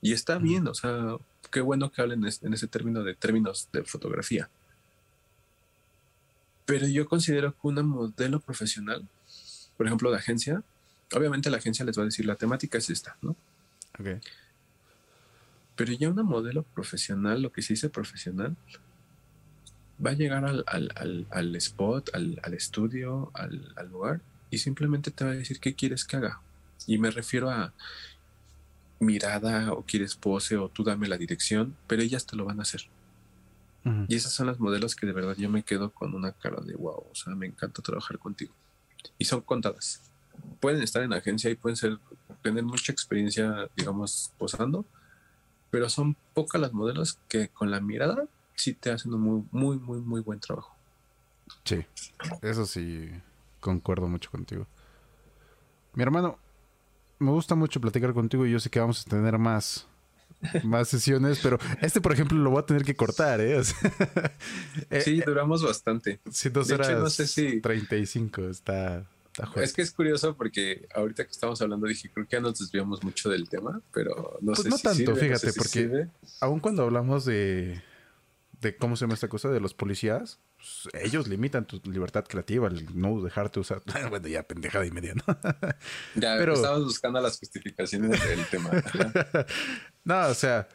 Y 0.00 0.12
está 0.12 0.38
bien, 0.38 0.66
o 0.66 0.74
sea, 0.74 1.16
qué 1.50 1.60
bueno 1.60 1.90
que 1.90 2.02
hablen 2.02 2.24
en 2.24 2.54
ese 2.54 2.66
término 2.66 3.02
de 3.02 3.14
términos 3.14 3.68
de 3.72 3.84
fotografía. 3.84 4.48
Pero 6.64 6.86
yo 6.86 7.06
considero 7.08 7.52
que 7.52 7.68
una 7.68 7.82
modelo 7.82 8.40
profesional, 8.40 9.06
por 9.76 9.86
ejemplo, 9.86 10.10
de 10.10 10.16
agencia, 10.16 10.62
obviamente 11.14 11.50
la 11.50 11.58
agencia 11.58 11.84
les 11.84 11.98
va 11.98 12.02
a 12.02 12.06
decir, 12.06 12.24
la 12.26 12.36
temática 12.36 12.78
es 12.78 12.90
esta, 12.90 13.16
¿no? 13.20 13.36
Ok. 13.98 14.22
Pero 15.76 15.92
ya 15.92 16.08
una 16.08 16.22
modelo 16.22 16.62
profesional, 16.62 17.42
lo 17.42 17.52
que 17.52 17.62
se 17.62 17.74
dice 17.74 17.88
profesional, 17.88 18.56
va 20.04 20.10
a 20.10 20.14
llegar 20.14 20.44
al, 20.44 20.64
al, 20.66 21.26
al, 21.30 21.56
spot, 21.56 22.10
al, 22.14 22.54
estudio, 22.54 23.30
al, 23.34 23.88
lugar 23.90 24.20
y 24.50 24.58
simplemente 24.58 25.10
te 25.10 25.24
va 25.24 25.30
a 25.30 25.34
decir 25.34 25.60
qué 25.60 25.74
quieres 25.74 26.04
que 26.04 26.16
haga. 26.16 26.40
Y 26.86 26.98
me 26.98 27.10
refiero 27.10 27.50
a 27.50 27.72
mirada 28.98 29.72
o 29.72 29.82
quieres 29.82 30.14
pose 30.16 30.56
o 30.56 30.68
tú 30.68 30.84
dame 30.84 31.08
la 31.08 31.18
dirección, 31.18 31.76
pero 31.86 32.02
ellas 32.02 32.26
te 32.26 32.36
lo 32.36 32.44
van 32.44 32.58
a 32.58 32.62
hacer. 32.62 32.82
Y 34.06 34.14
esas 34.14 34.32
son 34.32 34.46
las 34.46 34.60
modelos 34.60 34.94
que 34.94 35.06
de 35.06 35.12
verdad 35.12 35.34
yo 35.36 35.50
me 35.50 35.64
quedo 35.64 35.90
con 35.90 36.14
una 36.14 36.30
cara 36.30 36.60
de 36.60 36.74
wow, 36.76 37.04
o 37.10 37.14
sea, 37.14 37.34
me 37.34 37.46
encanta 37.46 37.82
trabajar 37.82 38.16
contigo. 38.18 38.52
Y 39.18 39.24
son 39.24 39.40
contadas. 39.40 40.02
Pueden 40.60 40.82
estar 40.82 41.02
en 41.02 41.12
agencia 41.12 41.50
y 41.50 41.56
pueden 41.56 41.76
ser, 41.76 41.98
tener 42.42 42.62
mucha 42.62 42.92
experiencia, 42.92 43.68
digamos, 43.76 44.32
posando, 44.38 44.84
pero 45.70 45.88
son 45.88 46.16
pocas 46.32 46.60
las 46.60 46.72
modelos 46.72 47.18
que 47.28 47.48
con 47.48 47.72
la 47.72 47.80
mirada 47.80 48.28
sí 48.54 48.74
te 48.74 48.90
hacen 48.90 49.12
un 49.14 49.20
muy, 49.20 49.44
muy, 49.50 49.78
muy, 49.78 50.00
muy 50.00 50.20
buen 50.20 50.40
trabajo. 50.40 50.74
Sí, 51.64 51.84
eso 52.42 52.66
sí, 52.66 53.10
concuerdo 53.60 54.08
mucho 54.08 54.30
contigo. 54.30 54.66
Mi 55.94 56.02
hermano, 56.02 56.38
me 57.18 57.30
gusta 57.30 57.54
mucho 57.54 57.80
platicar 57.80 58.12
contigo 58.12 58.46
y 58.46 58.50
yo 58.50 58.60
sé 58.60 58.70
que 58.70 58.80
vamos 58.80 59.06
a 59.06 59.10
tener 59.10 59.38
más, 59.38 59.86
más 60.64 60.88
sesiones, 60.88 61.40
pero 61.42 61.58
este, 61.80 62.00
por 62.00 62.12
ejemplo, 62.12 62.38
lo 62.38 62.50
voy 62.50 62.60
a 62.60 62.66
tener 62.66 62.84
que 62.84 62.96
cortar, 62.96 63.40
¿eh? 63.40 63.60
eh 64.90 65.00
sí, 65.00 65.20
eh, 65.20 65.24
duramos 65.24 65.62
bastante. 65.62 66.20
Sí, 66.30 66.48
dos 66.48 66.70
horas 66.70 66.90
no 66.98 67.10
sé 67.10 67.26
si... 67.26 67.60
35, 67.60 68.48
está... 68.48 69.06
es 69.56 69.72
que 69.72 69.82
es 69.82 69.92
curioso 69.92 70.36
porque 70.36 70.88
ahorita 70.94 71.24
que 71.24 71.30
estamos 71.30 71.60
hablando 71.62 71.86
dije, 71.86 72.10
creo 72.12 72.26
que 72.26 72.36
ya 72.36 72.40
nos 72.40 72.58
desviamos 72.58 73.02
mucho 73.02 73.30
del 73.30 73.48
tema, 73.48 73.80
pero 73.92 74.38
no 74.40 74.52
pues 74.52 74.62
sé 74.62 74.68
no 74.68 74.78
tanto, 74.78 75.16
fíjate, 75.16 75.52
porque 75.52 76.08
aún 76.40 76.60
cuando 76.60 76.82
hablamos 76.82 77.24
de 77.24 77.82
de 78.62 78.76
cómo 78.76 78.96
se 78.96 79.04
llama 79.04 79.14
esta 79.14 79.28
cosa 79.28 79.50
de 79.50 79.58
los 79.60 79.74
policías, 79.74 80.38
pues, 80.56 80.88
ellos 81.04 81.26
limitan 81.26 81.66
tu 81.66 81.80
libertad 81.90 82.24
creativa, 82.24 82.68
el 82.68 82.86
no 82.98 83.20
dejarte 83.20 83.58
usar. 83.58 83.82
bueno, 84.08 84.28
ya 84.28 84.44
pendejada 84.44 84.86
y 84.86 84.92
media, 84.92 85.14
¿no? 85.14 85.24
ya, 86.14 86.36
pero 86.38 86.54
estamos 86.54 86.84
buscando 86.84 87.20
las 87.20 87.38
justificaciones 87.38 88.24
del 88.24 88.46
tema. 88.46 88.70
no, 90.04 90.28
o 90.28 90.34
sea, 90.34 90.68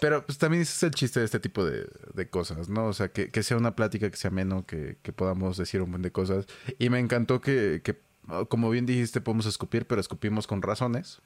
pero 0.00 0.24
pues 0.24 0.38
también 0.38 0.62
ese 0.62 0.72
es 0.72 0.82
el 0.84 0.92
chiste 0.92 1.18
de 1.18 1.26
este 1.26 1.40
tipo 1.40 1.64
de, 1.64 2.30
cosas, 2.30 2.68
¿no? 2.68 2.86
O 2.86 2.92
sea, 2.92 3.08
que, 3.08 3.42
sea 3.42 3.56
una 3.56 3.74
plática 3.74 4.08
que 4.08 4.16
sea 4.16 4.30
menos, 4.30 4.64
que, 4.64 4.98
que, 5.02 5.12
podamos 5.12 5.56
decir 5.56 5.82
un 5.82 5.90
montón 5.90 6.02
de 6.02 6.12
cosas. 6.12 6.46
Y 6.78 6.90
me 6.90 7.00
encantó 7.00 7.40
que, 7.40 7.82
que, 7.82 8.00
como 8.48 8.70
bien 8.70 8.86
dijiste, 8.86 9.20
podemos 9.20 9.46
escupir, 9.46 9.86
pero 9.86 10.00
escupimos 10.00 10.46
con 10.46 10.62
razones. 10.62 11.20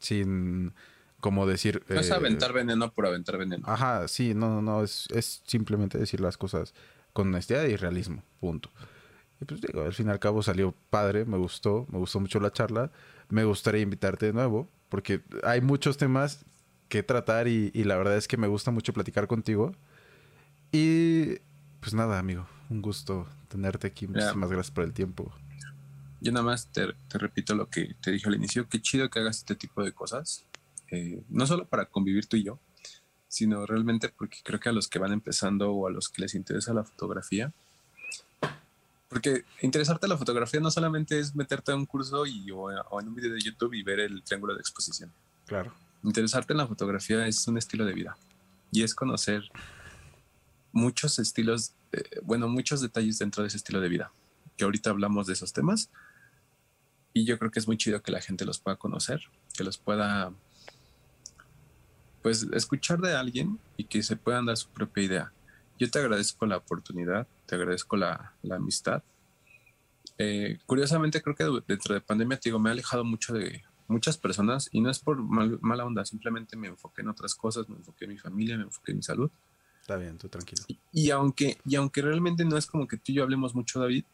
Sin 0.00 0.74
como 1.26 1.44
decir... 1.44 1.82
No 1.88 1.98
es 1.98 2.08
eh, 2.08 2.14
aventar 2.14 2.52
veneno 2.52 2.92
por 2.92 3.04
aventar 3.04 3.36
veneno. 3.36 3.64
Ajá, 3.66 4.06
sí, 4.06 4.32
no, 4.32 4.48
no, 4.48 4.62
no, 4.62 4.84
es, 4.84 5.08
es 5.12 5.42
simplemente 5.44 5.98
decir 5.98 6.20
las 6.20 6.38
cosas 6.38 6.72
con 7.12 7.26
honestidad 7.26 7.64
y 7.64 7.74
realismo, 7.74 8.22
punto. 8.38 8.70
Y 9.40 9.44
pues 9.44 9.60
digo, 9.60 9.82
al 9.82 9.92
fin 9.92 10.06
y 10.06 10.10
al 10.10 10.20
cabo 10.20 10.40
salió 10.44 10.72
padre, 10.88 11.24
me 11.24 11.36
gustó, 11.36 11.84
me 11.90 11.98
gustó 11.98 12.20
mucho 12.20 12.38
la 12.38 12.52
charla. 12.52 12.92
Me 13.28 13.42
gustaría 13.42 13.80
invitarte 13.80 14.26
de 14.26 14.34
nuevo, 14.34 14.70
porque 14.88 15.20
hay 15.42 15.60
muchos 15.60 15.96
temas 15.96 16.44
que 16.88 17.02
tratar 17.02 17.48
y, 17.48 17.72
la 17.72 17.96
verdad 17.96 18.16
es 18.16 18.28
que 18.28 18.36
me 18.36 18.46
gusta 18.46 18.70
mucho 18.70 18.92
platicar 18.92 19.26
contigo. 19.26 19.74
Y 20.70 21.40
pues 21.80 21.92
nada, 21.92 22.20
amigo, 22.20 22.46
un 22.70 22.82
gusto 22.82 23.26
tenerte 23.48 23.88
aquí. 23.88 24.06
Muchísimas 24.06 24.48
gracias 24.48 24.70
por 24.70 24.84
el 24.84 24.92
tiempo. 24.92 25.34
Yo 26.20 26.30
nada 26.30 26.46
más 26.46 26.68
te, 26.68 26.86
te, 27.08 27.18
repito 27.18 27.56
lo 27.56 27.68
que 27.68 27.96
te 28.00 28.12
dije 28.12 28.28
al 28.28 28.36
inicio, 28.36 28.68
qué 28.68 28.80
chido 28.80 29.10
que 29.10 29.18
hagas 29.18 29.38
este 29.38 29.56
tipo 29.56 29.82
de 29.82 29.90
cosas. 29.90 30.46
Eh, 30.90 31.22
no 31.28 31.46
solo 31.46 31.66
para 31.66 31.86
convivir 31.86 32.26
tú 32.26 32.36
y 32.36 32.44
yo, 32.44 32.58
sino 33.28 33.66
realmente 33.66 34.08
porque 34.08 34.38
creo 34.42 34.60
que 34.60 34.68
a 34.68 34.72
los 34.72 34.88
que 34.88 34.98
van 34.98 35.12
empezando 35.12 35.72
o 35.72 35.86
a 35.86 35.90
los 35.90 36.08
que 36.08 36.22
les 36.22 36.34
interesa 36.34 36.72
la 36.72 36.84
fotografía, 36.84 37.52
porque 39.08 39.44
interesarte 39.62 40.08
la 40.08 40.16
fotografía 40.16 40.60
no 40.60 40.70
solamente 40.70 41.18
es 41.18 41.34
meterte 41.34 41.72
a 41.72 41.76
un 41.76 41.86
curso 41.86 42.26
y, 42.26 42.50
o, 42.50 42.70
en 43.00 43.08
un 43.08 43.14
video 43.14 43.32
de 43.32 43.40
YouTube 43.40 43.74
y 43.74 43.82
ver 43.82 44.00
el 44.00 44.22
triángulo 44.22 44.54
de 44.54 44.60
exposición. 44.60 45.12
Claro. 45.46 45.72
Interesarte 46.02 46.52
en 46.52 46.58
la 46.58 46.66
fotografía 46.66 47.26
es 47.26 47.46
un 47.46 47.58
estilo 47.58 47.84
de 47.84 47.92
vida 47.92 48.16
y 48.72 48.82
es 48.82 48.94
conocer 48.94 49.42
muchos 50.72 51.18
estilos, 51.18 51.72
eh, 51.92 52.20
bueno, 52.22 52.48
muchos 52.48 52.80
detalles 52.80 53.18
dentro 53.18 53.42
de 53.42 53.48
ese 53.48 53.56
estilo 53.56 53.80
de 53.80 53.88
vida. 53.88 54.12
Que 54.56 54.64
ahorita 54.64 54.90
hablamos 54.90 55.26
de 55.26 55.34
esos 55.34 55.52
temas 55.52 55.90
y 57.12 57.24
yo 57.24 57.38
creo 57.38 57.50
que 57.50 57.58
es 57.58 57.66
muy 57.66 57.76
chido 57.76 58.02
que 58.02 58.12
la 58.12 58.20
gente 58.20 58.44
los 58.44 58.58
pueda 58.58 58.76
conocer, 58.76 59.22
que 59.56 59.64
los 59.64 59.78
pueda 59.78 60.32
pues 62.26 62.42
escuchar 62.54 62.98
de 62.98 63.14
alguien 63.14 63.56
y 63.76 63.84
que 63.84 64.02
se 64.02 64.16
puedan 64.16 64.46
dar 64.46 64.56
su 64.56 64.68
propia 64.70 65.04
idea. 65.04 65.32
Yo 65.78 65.88
te 65.88 66.00
agradezco 66.00 66.44
la 66.44 66.56
oportunidad, 66.56 67.24
te 67.46 67.54
agradezco 67.54 67.96
la, 67.96 68.32
amistad. 68.50 69.04
Eh, 70.18 70.58
curiosamente 70.66 71.22
creo 71.22 71.36
que 71.36 71.62
dentro 71.68 71.94
de 71.94 72.00
pandemia, 72.00 72.36
te 72.36 72.48
digo, 72.48 72.58
me 72.58 72.68
he 72.68 72.72
alejado 72.72 73.04
mucho 73.04 73.32
de 73.32 73.62
muchas 73.86 74.18
personas 74.18 74.68
y 74.72 74.80
no 74.80 74.90
es 74.90 74.98
por 74.98 75.18
mala 75.18 75.84
onda, 75.84 76.04
simplemente 76.04 76.56
me 76.56 76.66
enfoqué 76.66 77.02
en 77.02 77.10
otras 77.10 77.36
cosas, 77.36 77.68
me 77.68 77.76
enfoqué 77.76 78.06
en 78.06 78.10
mi 78.10 78.18
familia, 78.18 78.56
me 78.56 78.64
enfoqué 78.64 78.90
en 78.90 78.96
mi 78.96 79.04
salud. 79.04 79.30
Está 79.80 79.94
bien, 79.96 80.18
tú 80.18 80.28
tranquilo. 80.28 80.64
Y, 80.90 81.10
aunque, 81.10 81.58
y 81.64 81.76
aunque 81.76 82.02
realmente 82.02 82.44
no 82.44 82.56
es 82.56 82.66
como 82.66 82.88
que 82.88 82.96
tú 82.96 83.12
y 83.12 83.14
yo 83.14 83.22
hablemos 83.22 83.54
mucho, 83.54 83.78
David, 83.78 84.04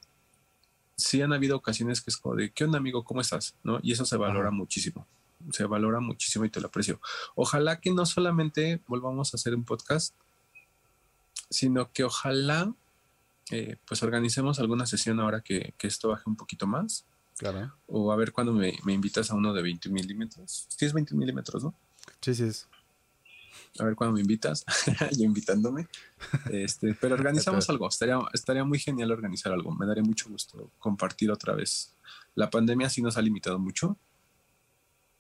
sí 0.96 1.22
han 1.22 1.32
habido 1.32 1.56
ocasiones 1.56 2.02
que 2.02 2.10
es 2.10 2.18
como 2.18 2.34
de, 2.34 2.50
¿qué 2.50 2.64
onda 2.64 2.76
amigo? 2.76 3.04
¿Cómo 3.04 3.22
estás? 3.22 3.56
¿No? 3.64 3.80
Y 3.82 3.92
eso 3.92 4.04
se 4.04 4.18
valora 4.18 4.50
muchísimo 4.50 5.06
se 5.50 5.64
valora 5.64 6.00
muchísimo 6.00 6.44
y 6.44 6.50
te 6.50 6.60
lo 6.60 6.68
aprecio. 6.68 7.00
Ojalá 7.34 7.80
que 7.80 7.90
no 7.92 8.06
solamente 8.06 8.80
volvamos 8.86 9.32
a 9.32 9.36
hacer 9.36 9.54
un 9.54 9.64
podcast, 9.64 10.14
sino 11.50 11.92
que 11.92 12.04
ojalá 12.04 12.72
eh, 13.50 13.76
pues 13.86 14.02
organicemos 14.02 14.58
alguna 14.60 14.86
sesión 14.86 15.20
ahora 15.20 15.40
que, 15.40 15.74
que, 15.76 15.86
esto 15.86 16.08
baje 16.08 16.24
un 16.26 16.36
poquito 16.36 16.66
más. 16.66 17.04
Claro. 17.36 17.72
O 17.86 18.12
a 18.12 18.16
ver 18.16 18.32
cuando 18.32 18.52
me, 18.52 18.78
me 18.84 18.92
invitas 18.92 19.30
a 19.30 19.34
uno 19.34 19.52
de 19.52 19.62
20 19.62 19.88
milímetros. 19.88 20.66
Sí 20.68 20.84
es 20.84 20.92
20 20.92 21.14
milímetros, 21.14 21.64
¿no? 21.64 21.74
Sí, 22.20 22.34
sí 22.34 22.44
es. 22.44 22.68
A 23.78 23.84
ver 23.84 23.94
cuando 23.94 24.14
me 24.14 24.20
invitas, 24.20 24.64
yo 25.18 25.24
invitándome. 25.24 25.88
Este, 26.50 26.94
pero 26.94 27.14
organizamos 27.14 27.68
algo. 27.70 27.88
Estaría, 27.88 28.18
estaría 28.32 28.64
muy 28.64 28.78
genial 28.78 29.10
organizar 29.10 29.52
algo. 29.52 29.72
Me 29.72 29.86
daría 29.86 30.02
mucho 30.02 30.28
gusto 30.28 30.70
compartir 30.78 31.30
otra 31.30 31.54
vez. 31.54 31.94
La 32.34 32.50
pandemia 32.50 32.90
sí 32.90 33.02
nos 33.02 33.16
ha 33.16 33.22
limitado 33.22 33.58
mucho. 33.58 33.96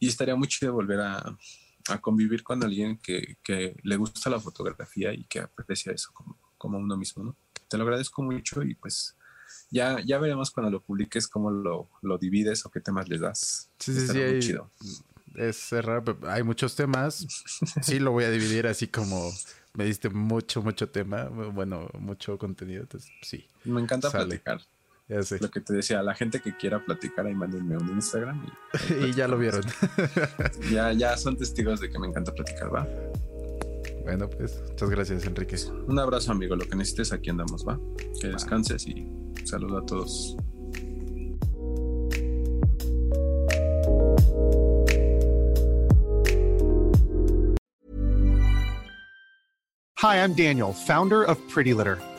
Y 0.02 0.08
estaría 0.08 0.34
muy 0.34 0.48
chido 0.48 0.72
volver 0.72 0.98
a, 0.98 1.38
a 1.88 2.00
convivir 2.00 2.42
con 2.42 2.60
alguien 2.64 2.98
que, 2.98 3.36
que, 3.40 3.76
le 3.84 3.96
gusta 3.96 4.30
la 4.30 4.40
fotografía 4.40 5.12
y 5.14 5.22
que 5.26 5.38
aprecia 5.38 5.92
eso 5.92 6.10
como, 6.12 6.36
como 6.58 6.76
uno 6.76 6.96
mismo, 6.96 7.22
¿no? 7.22 7.36
Te 7.68 7.78
lo 7.78 7.84
agradezco 7.84 8.20
mucho 8.20 8.64
y 8.64 8.74
pues 8.74 9.16
ya, 9.70 10.00
ya 10.04 10.18
veremos 10.18 10.50
cuando 10.50 10.72
lo 10.72 10.82
publiques 10.82 11.28
cómo 11.28 11.52
lo, 11.52 11.88
lo 12.02 12.18
divides 12.18 12.66
o 12.66 12.70
qué 12.72 12.80
temas 12.80 13.08
le 13.08 13.18
das. 13.18 13.70
Sí, 13.78 13.94
sí, 13.94 14.08
sí. 14.08 14.18
Hay, 14.18 14.40
chido. 14.40 14.72
Es 15.36 15.70
raro, 15.70 16.18
hay 16.26 16.42
muchos 16.42 16.74
temas. 16.74 17.24
Sí, 17.82 18.00
lo 18.00 18.10
voy 18.10 18.24
a 18.24 18.30
dividir 18.30 18.66
así 18.66 18.88
como 18.88 19.30
me 19.74 19.84
diste 19.84 20.10
mucho, 20.10 20.62
mucho 20.62 20.90
tema, 20.90 21.26
bueno, 21.26 21.88
mucho 22.00 22.36
contenido, 22.38 22.82
entonces 22.82 23.08
sí. 23.22 23.46
Me 23.62 23.80
encanta 23.80 24.10
platicar. 24.10 24.60
Ya 25.12 25.22
sé. 25.22 25.38
Lo 25.40 25.50
que 25.50 25.60
te 25.60 25.74
decía, 25.74 26.02
la 26.02 26.14
gente 26.14 26.40
que 26.40 26.56
quiera 26.56 26.82
platicar, 26.82 27.26
ahí 27.26 27.34
mándenme 27.34 27.76
un 27.76 27.90
Instagram. 27.90 28.46
Y, 28.88 28.94
y 29.08 29.12
ya 29.12 29.28
lo 29.28 29.36
vieron. 29.36 29.62
ya, 30.72 30.92
ya 30.92 31.16
son 31.18 31.36
testigos 31.36 31.80
de 31.80 31.90
que 31.90 31.98
me 31.98 32.06
encanta 32.06 32.32
platicar, 32.32 32.74
¿va? 32.74 32.88
Bueno, 34.04 34.28
pues 34.30 34.62
muchas 34.70 34.88
gracias, 34.88 35.26
Enrique. 35.26 35.56
Un 35.86 35.98
abrazo, 35.98 36.32
amigo. 36.32 36.56
Lo 36.56 36.64
que 36.64 36.76
necesites, 36.76 37.12
aquí 37.12 37.28
andamos, 37.28 37.66
¿va? 37.66 37.78
Que 38.20 38.28
descanses 38.28 38.86
y 38.86 39.06
saludo 39.44 39.78
a 39.78 39.86
todos. 39.86 40.34
Hi, 49.98 50.16
I'm 50.16 50.34
Daniel, 50.34 50.72
founder 50.72 51.22
of 51.22 51.38
Pretty 51.48 51.74
Litter. 51.74 51.98